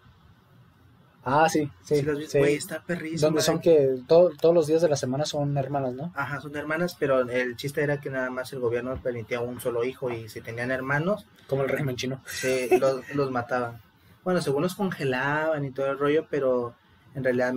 Ah, 1.26 1.48
sí, 1.50 1.69
sí. 1.84 1.98
¿Sí 2.01 2.27
sí. 2.27 2.38
Está 2.40 2.82
perrísima. 2.82 3.22
Donde 3.27 3.42
son 3.42 3.59
que 3.59 4.00
todo- 4.08 4.32
todos 4.40 4.56
los 4.56 4.68
días 4.68 4.82
de 4.82 4.90
la 4.90 4.95
semana 4.95 5.26
son 5.26 5.58
hermanas, 5.58 5.93
¿no? 5.93 6.11
Ajá, 6.16 6.40
son 6.40 6.56
hermanas, 6.56 6.95
pero 6.98 7.22
el 7.30 7.56
chiste 7.56 7.84
era 7.84 8.00
que 8.00 8.09
nada 8.09 8.30
más 8.30 8.53
el 8.53 8.59
gobierno 8.59 8.95
permitía 9.01 9.42
un 9.42 9.59
solo 9.59 9.84
hijo 9.84 10.09
y 10.11 10.30
si 10.30 10.42
tenían 10.42 10.72
hermanos, 10.72 11.26
Como 11.48 11.64
el 11.64 11.69
régimen 11.69 11.98
chino. 11.98 12.22
se 12.26 12.80
los, 12.80 13.01
los 13.16 13.32
mataban. 13.32 13.82
Bueno, 14.24 14.42
según 14.42 14.61
los 14.64 14.76
congelaban 14.76 15.66
y 15.66 15.72
todo 15.72 15.88
el 15.88 16.00
rollo, 16.00 16.26
pero 16.30 16.74
en 17.15 17.23
realidad 17.23 17.53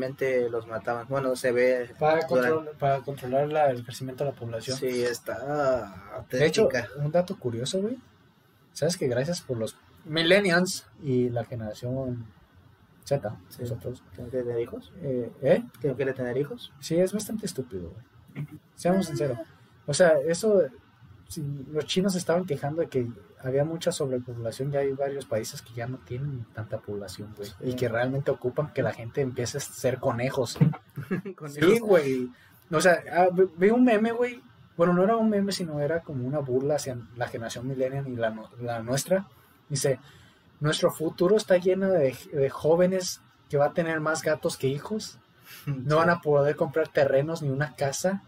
los 0.50 0.66
mataban. 0.66 1.06
Bueno, 1.08 1.36
se 1.36 1.52
ve. 1.52 1.90
Para, 1.98 2.26
control- 2.26 2.70
para 2.78 3.00
controlar 3.00 3.48
la- 3.48 3.70
el 3.70 3.84
crecimiento 3.84 4.24
de 4.24 4.30
la 4.30 4.36
población. 4.36 4.76
Sí, 4.76 5.02
está. 5.04 6.24
De 6.30 6.46
hecho, 6.46 6.68
un 6.96 7.12
dato 7.12 7.38
curioso, 7.38 7.80
güey. 7.80 7.98
¿Sabes 8.72 8.96
que 8.96 9.06
gracias 9.08 9.40
por 9.42 9.58
los 9.58 9.76
millennials 10.04 10.86
y 11.02 11.28
la 11.28 11.44
generación 11.44 12.26
Z, 13.04 13.36
Sí. 13.48 13.62
nosotros, 13.62 14.02
¿Tengo 14.16 14.30
que 14.30 14.38
tener 14.42 14.60
hijos? 14.60 14.92
eh, 15.02 15.30
¿eh? 15.42 15.62
¿Tengo 15.80 15.96
que 15.96 16.06
tener 16.12 16.36
hijos? 16.38 16.72
Sí, 16.80 16.96
es 16.98 17.12
bastante 17.12 17.46
estúpido, 17.46 17.90
güey. 17.90 18.46
Seamos 18.76 19.06
sinceros. 19.06 19.38
O 19.86 19.92
sea, 19.92 20.14
eso, 20.26 20.62
los 21.36 21.86
chinos 21.86 22.14
estaban 22.14 22.44
quejando 22.44 22.82
de 22.82 22.88
que 22.88 23.08
había 23.40 23.64
mucha 23.64 23.92
sobrepoblación, 23.92 24.70
ya 24.70 24.80
hay 24.80 24.92
varios 24.92 25.26
países 25.26 25.62
que 25.62 25.72
ya 25.72 25.86
no 25.86 25.98
tienen 25.98 26.44
tanta 26.54 26.78
población, 26.78 27.34
güey. 27.36 27.50
Y 27.60 27.74
que 27.74 27.88
realmente 27.88 28.30
ocupan 28.30 28.72
que 28.72 28.82
la 28.82 28.92
gente 28.92 29.20
empiece 29.20 29.58
a 29.58 29.60
ser 29.60 29.98
conejos. 29.98 30.58
Con 31.36 31.50
Sí, 31.50 31.78
güey. 31.78 32.30
O 32.70 32.80
sea, 32.80 33.02
ah, 33.12 33.28
vi 33.56 33.70
un 33.70 33.84
meme, 33.84 34.12
güey. 34.12 34.42
Bueno, 34.76 34.92
no 34.92 35.04
era 35.04 35.16
un 35.16 35.28
meme, 35.28 35.52
sino 35.52 35.80
era 35.80 36.00
como 36.00 36.26
una 36.26 36.38
burla 36.38 36.76
hacia 36.76 36.96
la 37.16 37.28
generación 37.28 37.68
millennial 37.68 38.08
y 38.08 38.16
la, 38.16 38.34
la 38.60 38.82
nuestra. 38.82 39.26
Dice, 39.68 40.00
nuestro 40.60 40.90
futuro 40.90 41.36
está 41.36 41.58
lleno 41.58 41.90
de, 41.90 42.16
de 42.32 42.48
jóvenes 42.48 43.20
que 43.50 43.58
va 43.58 43.66
a 43.66 43.72
tener 43.74 44.00
más 44.00 44.22
gatos 44.22 44.56
que 44.56 44.68
hijos. 44.68 45.18
No 45.66 45.96
van 45.96 46.08
a 46.08 46.20
poder 46.22 46.56
comprar 46.56 46.88
terrenos 46.88 47.42
ni 47.42 47.50
una 47.50 47.76
casa 47.76 48.22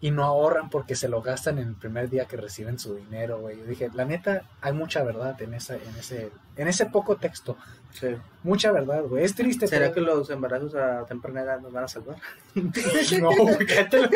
y 0.00 0.10
no 0.10 0.24
ahorran 0.24 0.68
porque 0.68 0.94
se 0.94 1.08
lo 1.08 1.22
gastan 1.22 1.58
en 1.58 1.68
el 1.68 1.74
primer 1.74 2.10
día 2.10 2.26
que 2.26 2.36
reciben 2.36 2.78
su 2.78 2.94
dinero, 2.96 3.40
güey. 3.40 3.58
Yo 3.58 3.64
dije, 3.64 3.90
la 3.94 4.04
neta, 4.04 4.42
hay 4.60 4.72
mucha 4.72 5.02
verdad 5.02 5.40
en, 5.40 5.54
esa, 5.54 5.74
en, 5.76 5.96
ese, 5.98 6.30
en 6.56 6.68
ese 6.68 6.86
poco 6.86 7.16
texto. 7.16 7.56
Sí. 7.92 8.08
Mucha 8.42 8.72
verdad, 8.72 9.04
güey. 9.04 9.24
Es 9.24 9.34
triste. 9.34 9.66
¿Será 9.66 9.88
que 9.88 10.00
pero- 10.02 10.16
los 10.16 10.28
embarazos 10.30 10.74
a 10.74 11.04
temprana 11.06 11.40
edad 11.42 11.60
nos 11.60 11.72
van 11.72 11.84
a 11.84 11.88
salvar? 11.88 12.16
No, 12.54 13.30
güey, 13.34 13.56
cállate 13.66 14.02
lo- 14.02 14.10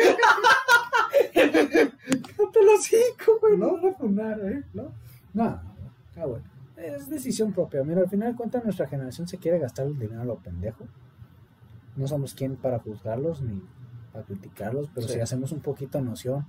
Cállate 1.33 2.63
los 2.63 2.83
cinco, 2.83 3.37
güey. 3.41 3.57
No 3.57 3.75
a 3.89 3.93
funar, 3.93 4.39
¿eh? 4.41 4.63
No, 4.73 4.91
no, 5.33 5.43
ah, 6.17 6.25
bueno. 6.25 6.43
Es 6.77 7.09
decisión 7.09 7.53
propia. 7.53 7.83
Mira, 7.83 8.01
al 8.01 8.09
final 8.09 8.31
de 8.31 8.37
cuentas, 8.37 8.63
nuestra 8.63 8.87
generación 8.87 9.27
se 9.27 9.37
quiere 9.37 9.59
gastar 9.59 9.85
el 9.85 9.97
dinero 9.99 10.21
a 10.21 10.25
lo 10.25 10.35
pendejo. 10.37 10.85
No 11.95 12.07
somos 12.07 12.33
quien 12.33 12.55
para 12.55 12.79
juzgarlos 12.79 13.41
ni 13.41 13.61
para 14.11 14.25
criticarlos, 14.25 14.89
pero 14.93 15.07
Sí. 15.07 15.13
si 15.13 15.19
hacemos 15.19 15.51
un 15.51 15.61
poquito 15.61 16.01
noción. 16.01 16.45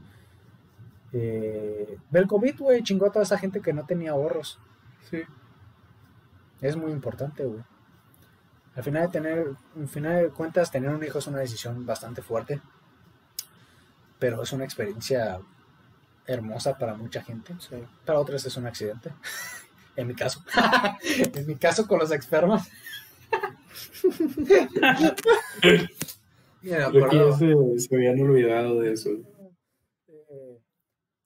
Eh, 1.12 1.98
del 2.10 2.26
COVID, 2.26 2.58
güey, 2.58 2.82
chingó 2.82 3.06
a 3.06 3.12
toda 3.12 3.24
esa 3.24 3.38
gente 3.38 3.60
que 3.60 3.72
no 3.72 3.84
tenía 3.84 4.12
ahorros. 4.12 4.58
Sí. 5.10 5.22
Es 6.60 6.76
muy 6.76 6.92
importante, 6.92 7.44
güey. 7.44 7.62
Al 8.74 8.82
final 8.82 9.02
de 9.02 9.08
tener, 9.08 9.46
al 9.76 9.88
final 9.88 10.22
de 10.22 10.28
cuentas, 10.30 10.70
tener 10.70 10.90
un 10.90 11.04
hijo 11.04 11.18
es 11.18 11.26
una 11.26 11.38
decisión 11.38 11.84
bastante 11.84 12.22
fuerte, 12.22 12.62
pero 14.18 14.42
es 14.42 14.52
una 14.52 14.64
experiencia 14.64 15.40
hermosa 16.26 16.78
para 16.78 16.94
mucha 16.94 17.22
gente. 17.22 17.54
Sí. 17.58 17.76
Para 18.06 18.20
otros 18.20 18.44
es 18.46 18.56
un 18.56 18.66
accidente. 18.66 19.12
en 19.96 20.06
mi 20.06 20.14
caso. 20.14 20.42
en 21.34 21.46
mi 21.46 21.56
caso 21.56 21.86
con 21.86 21.98
los 21.98 22.12
expertos. 22.12 22.62
Mira, 26.62 26.88
creo 26.90 26.92
que 26.92 27.16
acuerdo- 27.16 27.30
ya 27.30 27.78
se, 27.78 27.88
se 27.88 27.94
habían 27.96 28.20
olvidado 28.20 28.80
de 28.80 28.92
eso. 28.92 29.10
Eh, 30.08 30.60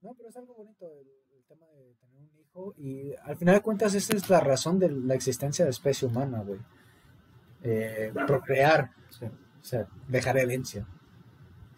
no, 0.01 0.15
pero 0.17 0.29
es 0.29 0.37
algo 0.37 0.55
bonito 0.55 0.87
el, 0.87 1.07
el 1.37 1.45
tema 1.47 1.67
de 1.69 1.95
tener 2.01 2.23
un 2.23 2.39
hijo 2.41 2.75
y 2.79 3.13
al 3.23 3.37
final 3.37 3.55
de 3.57 3.61
cuentas 3.63 3.95
esa 3.95 4.17
es 4.17 4.29
la 4.31 4.41
razón 4.41 4.79
de 4.79 4.91
la 4.91 5.15
existencia 5.15 5.65
de 5.65 5.69
la 5.71 5.75
especie 5.75 6.09
humana, 6.09 6.43
güey. 6.43 6.61
Eh, 7.63 8.13
procrear, 8.27 8.91
Sí. 9.11 9.25
o 9.27 9.65
sea, 9.65 9.89
dejar 10.09 10.39
herencia. 10.39 10.87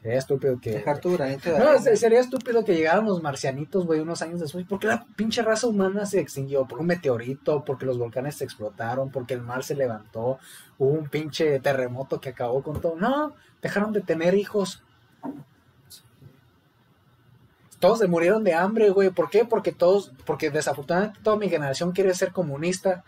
Sería 0.02 0.18
estúpido 0.18 0.60
que... 0.60 0.70
Dejar 0.70 1.00
tu 1.00 1.12
granito 1.12 1.50
de 1.50 1.58
No, 1.58 1.64
arena. 1.64 1.80
se- 1.82 1.96
sería 1.96 2.20
estúpido 2.20 2.64
que 2.64 2.74
llegaran 2.74 3.04
los 3.06 3.20
marcianitos, 3.22 3.84
güey, 3.84 3.98
unos 4.00 4.22
años 4.22 4.38
después. 4.40 4.64
¿Por 4.64 4.78
qué 4.78 4.86
la 4.86 5.04
pinche 5.16 5.42
raza 5.42 5.66
humana 5.66 6.06
se 6.06 6.20
extinguió? 6.20 6.66
¿Por 6.66 6.78
un 6.78 6.86
meteorito? 6.86 7.64
¿Porque 7.64 7.84
los 7.84 7.98
volcanes 7.98 8.36
se 8.36 8.44
explotaron? 8.44 9.10
¿Porque 9.10 9.34
el 9.34 9.40
mar 9.42 9.64
se 9.64 9.74
levantó? 9.74 10.38
¿Hubo 10.78 10.90
un 10.90 11.08
pinche 11.08 11.58
terremoto 11.60 12.20
que 12.20 12.28
acabó 12.28 12.62
con 12.62 12.80
todo? 12.80 12.94
No, 12.96 13.34
dejaron 13.60 13.92
de 13.92 14.00
tener 14.00 14.34
hijos. 14.34 14.82
Todos 17.80 17.98
se 17.98 18.08
murieron 18.08 18.42
de 18.44 18.54
hambre, 18.54 18.90
güey. 18.90 19.10
¿Por 19.10 19.30
qué? 19.30 19.44
Porque 19.44 19.72
todos, 19.72 20.12
porque 20.24 20.50
desafortunadamente 20.50 21.20
toda 21.22 21.36
mi 21.36 21.48
generación 21.48 21.92
quiere 21.92 22.14
ser 22.14 22.32
comunista. 22.32 23.04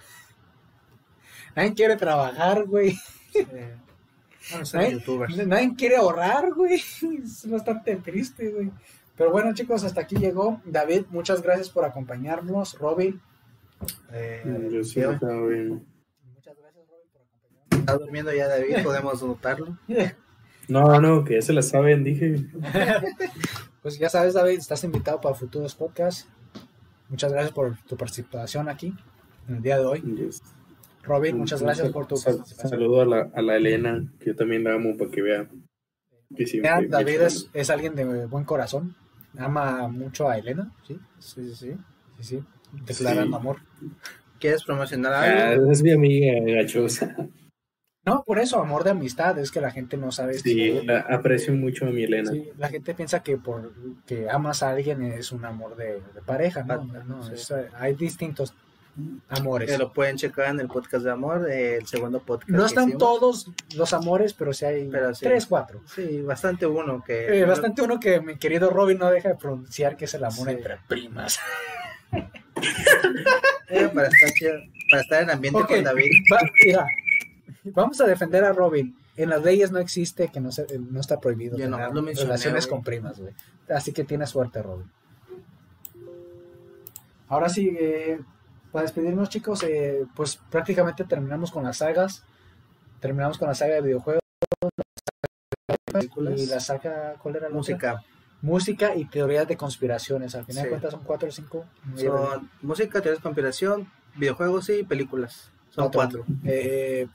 Nadie 1.56 1.74
quiere 1.74 1.96
trabajar, 1.96 2.64
güey. 2.66 2.96
Sí. 3.32 3.46
Nadie, 5.46 5.74
quiere 5.76 5.96
ahorrar, 5.96 6.52
güey. 6.54 6.80
Es 7.24 7.48
bastante 7.50 7.96
triste, 7.96 8.50
güey. 8.50 8.70
Pero 9.16 9.30
bueno, 9.32 9.52
chicos, 9.54 9.84
hasta 9.84 10.00
aquí 10.02 10.16
llegó. 10.16 10.60
David, 10.64 11.02
muchas 11.10 11.42
gracias 11.42 11.68
por 11.68 11.84
acompañarnos. 11.84 12.78
Robin. 12.78 13.20
eh, 14.12 14.68
Yo 14.72 14.82
sí 14.84 14.96
Diego. 14.96 15.12
estaba 15.12 15.46
bien. 15.46 15.86
muchas 16.34 16.56
gracias, 16.56 16.86
Robin, 16.88 17.06
por 17.12 17.22
acompañarnos. 17.22 17.78
Está 17.80 17.92
durmiendo 17.98 18.32
ya 18.32 18.48
David, 18.48 18.76
podemos 18.84 19.22
notarlo. 19.22 19.78
No, 20.68 21.00
no, 21.00 21.24
que 21.24 21.34
ya 21.34 21.42
se 21.42 21.52
la 21.52 21.62
saben, 21.62 22.04
dije. 22.04 22.46
Pues 23.82 23.98
ya 23.98 24.08
sabes, 24.08 24.34
David, 24.34 24.58
estás 24.58 24.84
invitado 24.84 25.20
para 25.20 25.34
futuros 25.34 25.74
podcasts. 25.74 26.28
Muchas 27.08 27.32
gracias 27.32 27.52
por 27.52 27.76
tu 27.88 27.96
participación 27.96 28.68
aquí 28.68 28.94
en 29.48 29.56
el 29.56 29.62
día 29.62 29.78
de 29.80 29.84
hoy. 29.84 30.00
Yes. 30.02 30.40
Robin, 31.10 31.38
muchas 31.38 31.60
gracias 31.62 31.90
por 31.90 32.06
tu 32.06 32.16
sal- 32.16 32.36
participación. 32.36 32.70
Saludo 32.70 33.00
a 33.02 33.04
la, 33.06 33.30
a 33.34 33.42
la 33.42 33.56
Elena, 33.56 34.04
que 34.20 34.26
yo 34.26 34.36
también 34.36 34.62
la 34.64 34.74
amo 34.74 34.96
para 34.96 35.10
que 35.10 35.22
vea. 35.22 35.48
que 36.36 36.46
siempre 36.46 36.86
David 36.88 37.20
es, 37.22 37.50
es 37.52 37.68
alguien 37.70 37.94
de 37.96 38.26
buen 38.26 38.44
corazón. 38.44 38.94
Ama 39.36 39.88
mucho 39.88 40.28
a 40.28 40.38
Elena, 40.38 40.72
¿sí? 40.86 40.98
Sí, 41.18 41.44
sí, 41.48 41.54
sí. 41.54 41.76
Sí, 42.18 42.24
sí. 42.24 42.44
Declarando 42.86 43.36
Sí. 43.36 43.40
amor. 43.40 43.56
¿Quieres 44.38 44.62
promocionar 44.64 45.12
Ah, 45.12 45.50
algo? 45.50 45.70
es 45.72 45.82
mi 45.82 45.90
amiga 45.92 46.32
gachosa. 46.54 47.14
No, 48.06 48.22
por 48.24 48.38
eso, 48.38 48.58
amor 48.60 48.82
de 48.84 48.90
amistad. 48.90 49.38
Es 49.38 49.50
que 49.50 49.60
la 49.60 49.70
gente 49.70 49.96
no 49.96 50.10
sabe. 50.12 50.34
Sí, 50.34 50.80
la- 50.84 51.00
aprecio 51.00 51.52
mucho 51.54 51.86
a 51.86 51.90
mi 51.90 52.04
Elena. 52.04 52.30
Sí, 52.30 52.48
la 52.56 52.68
gente 52.68 52.94
piensa 52.94 53.22
que 53.22 53.36
por 53.36 53.72
que 54.06 54.28
amas 54.30 54.62
a 54.62 54.70
alguien 54.70 55.02
es 55.02 55.32
un 55.32 55.44
amor 55.44 55.76
de, 55.76 56.00
de 56.14 56.22
pareja, 56.24 56.62
¿no? 56.64 56.74
Ah, 56.74 57.04
No, 57.06 57.22
sí. 57.22 57.32
es, 57.34 57.50
eh, 57.50 57.68
hay 57.74 57.94
distintos 57.94 58.54
amores. 59.28 59.70
Que 59.70 59.78
lo 59.78 59.92
pueden 59.92 60.16
checar 60.16 60.50
en 60.54 60.60
el 60.60 60.68
podcast 60.68 61.04
de 61.04 61.10
amor, 61.10 61.48
eh, 61.50 61.76
el 61.76 61.86
segundo 61.86 62.20
podcast. 62.20 62.50
No 62.50 62.66
están 62.66 62.98
todos 62.98 63.50
los 63.76 63.92
amores, 63.92 64.34
pero 64.34 64.52
sí 64.52 64.64
hay 64.64 64.88
Pero 64.88 65.14
sí. 65.14 65.24
tres, 65.24 65.46
cuatro. 65.46 65.80
Sí, 65.86 66.22
bastante 66.22 66.66
uno 66.66 67.02
que... 67.04 67.40
Eh, 67.40 67.44
bastante 67.44 67.82
uno 67.82 67.98
que 68.00 68.20
mi 68.20 68.36
querido 68.36 68.70
Robin 68.70 68.98
no 68.98 69.10
deja 69.10 69.28
de 69.30 69.34
pronunciar, 69.36 69.96
que 69.96 70.04
es 70.06 70.14
el 70.14 70.24
amor 70.24 70.48
Sí. 70.48 70.54
entre 70.54 70.78
primas. 70.88 71.38
Eh, 73.68 73.88
para, 73.94 74.08
estar, 74.08 74.30
para 74.90 75.02
estar 75.02 75.22
en 75.22 75.30
ambiente 75.30 75.60
con 75.64 75.84
David. 75.84 76.10
va- 76.32 76.40
mira, 76.64 76.86
vamos 77.64 78.00
a 78.00 78.06
defender 78.06 78.44
a 78.44 78.52
Robin. 78.52 78.96
En 79.16 79.30
las 79.30 79.42
leyes 79.44 79.70
no 79.70 79.78
existe 79.78 80.28
que 80.28 80.40
no, 80.40 80.50
se, 80.50 80.66
no 80.78 81.00
está 81.00 81.20
prohibido 81.20 81.56
Yo 81.56 81.68
no, 81.68 81.78
lo 81.92 82.02
relaciones 82.02 82.66
con 82.66 82.82
primas, 82.82 83.18
güey. 83.20 83.32
Así 83.68 83.92
que 83.92 84.04
tienes 84.04 84.30
suerte, 84.30 84.60
Robin. 84.62 84.90
Ahora 87.28 87.48
sí, 87.48 87.76
eh, 87.78 88.18
para 88.72 88.82
despedirnos, 88.82 89.28
chicos, 89.28 89.62
eh, 89.62 90.06
pues 90.14 90.36
prácticamente 90.50 91.04
terminamos 91.04 91.50
con 91.50 91.64
las 91.64 91.78
sagas. 91.78 92.24
Terminamos 93.00 93.38
con 93.38 93.48
la 93.48 93.54
saga 93.54 93.74
de 93.74 93.82
videojuegos 93.82 94.20
y 96.36 96.46
la 96.46 96.60
saga, 96.60 97.14
¿cuál 97.22 97.36
era 97.36 97.42
la 97.42 97.48
otra? 97.48 97.56
Música. 97.56 98.02
Música 98.42 98.94
y 98.94 99.04
teorías 99.04 99.46
de 99.48 99.56
conspiraciones. 99.56 100.34
Al 100.34 100.44
final 100.44 100.64
de 100.64 100.68
cuentas 100.70 100.92
son 100.92 101.02
cuatro 101.04 101.28
o 101.28 101.32
cinco. 101.32 101.66
Son 101.96 102.50
música, 102.62 103.00
teorías 103.00 103.18
de 103.18 103.22
conspiración, 103.22 103.90
videojuegos 104.16 104.68
y 104.70 104.82
películas. 104.82 105.50
Son 105.70 105.90
cuatro. 105.90 106.24
Eh, 106.44 107.06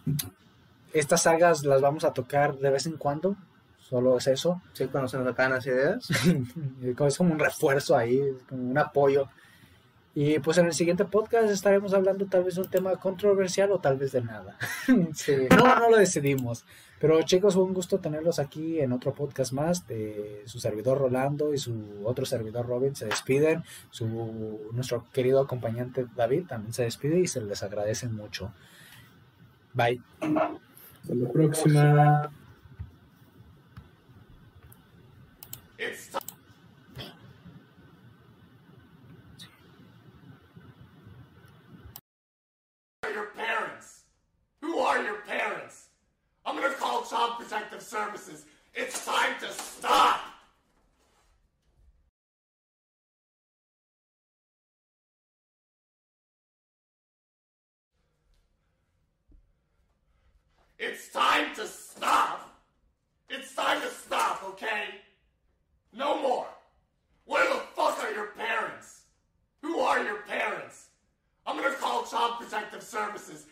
estas 0.93 1.23
sagas 1.23 1.63
las 1.63 1.81
vamos 1.81 2.03
a 2.03 2.13
tocar 2.13 2.57
de 2.57 2.69
vez 2.69 2.85
en 2.85 2.97
cuando. 2.97 3.35
Solo 3.79 4.17
es 4.17 4.27
eso. 4.27 4.61
Sí, 4.73 4.85
cuando 4.87 5.07
se 5.07 5.17
nos 5.17 5.27
acaban 5.27 5.53
las 5.53 5.65
ideas. 5.65 6.07
es 6.81 7.17
como 7.17 7.33
un 7.33 7.39
refuerzo 7.39 7.95
ahí, 7.95 8.19
es 8.19 8.43
como 8.47 8.69
un 8.69 8.77
apoyo. 8.77 9.27
Y 10.17 10.39
pues 10.39 10.57
en 10.57 10.65
el 10.65 10.73
siguiente 10.73 11.03
podcast 11.03 11.49
estaremos 11.49 11.93
hablando 11.93 12.25
tal 12.25 12.45
vez 12.45 12.55
de 12.55 12.61
un 12.61 12.69
tema 12.69 12.95
controversial 12.95 13.69
o 13.73 13.79
tal 13.79 13.97
vez 13.97 14.13
de 14.13 14.21
nada. 14.21 14.57
Sí. 15.13 15.35
No, 15.57 15.77
no 15.77 15.89
lo 15.89 15.97
decidimos. 15.97 16.65
Pero 17.01 17.21
chicos, 17.23 17.55
fue 17.55 17.63
un 17.63 17.73
gusto 17.73 17.99
tenerlos 17.99 18.39
aquí 18.39 18.79
en 18.79 18.93
otro 18.93 19.13
podcast 19.13 19.51
más 19.51 19.85
de 19.87 20.43
su 20.45 20.61
servidor 20.61 20.99
Rolando 20.99 21.53
y 21.53 21.57
su 21.57 22.01
otro 22.05 22.25
servidor 22.25 22.65
Robin. 22.65 22.95
Se 22.95 23.05
despiden. 23.05 23.63
Su, 23.91 24.69
nuestro 24.71 25.05
querido 25.11 25.41
acompañante 25.41 26.07
David 26.15 26.45
también 26.47 26.71
se 26.71 26.83
despide 26.83 27.19
y 27.19 27.27
se 27.27 27.41
les 27.41 27.61
agradece 27.61 28.07
mucho. 28.07 28.53
Bye. 29.73 30.01
Hasta 30.21 31.13
la 31.13 31.29
próxima. 31.29 32.31
Child 47.09 47.33
Protective 47.39 47.81
Services. 47.81 48.45
It's 48.73 49.05
time 49.05 49.33
to 49.39 49.51
stop! 49.51 50.21
It's 60.77 61.09
time 61.09 61.55
to 61.55 61.67
stop! 61.67 62.51
It's 63.29 63.55
time 63.55 63.81
to 63.81 63.87
stop, 63.89 64.43
okay? 64.43 64.85
No 65.93 66.21
more! 66.21 66.47
Where 67.25 67.47
the 67.53 67.61
fuck 67.75 68.03
are 68.03 68.11
your 68.11 68.27
parents? 68.27 69.01
Who 69.61 69.79
are 69.79 70.03
your 70.03 70.21
parents? 70.23 70.87
I'm 71.47 71.57
gonna 71.57 71.75
call 71.75 72.05
Child 72.05 72.33
Protective 72.39 72.83
Services. 72.83 73.45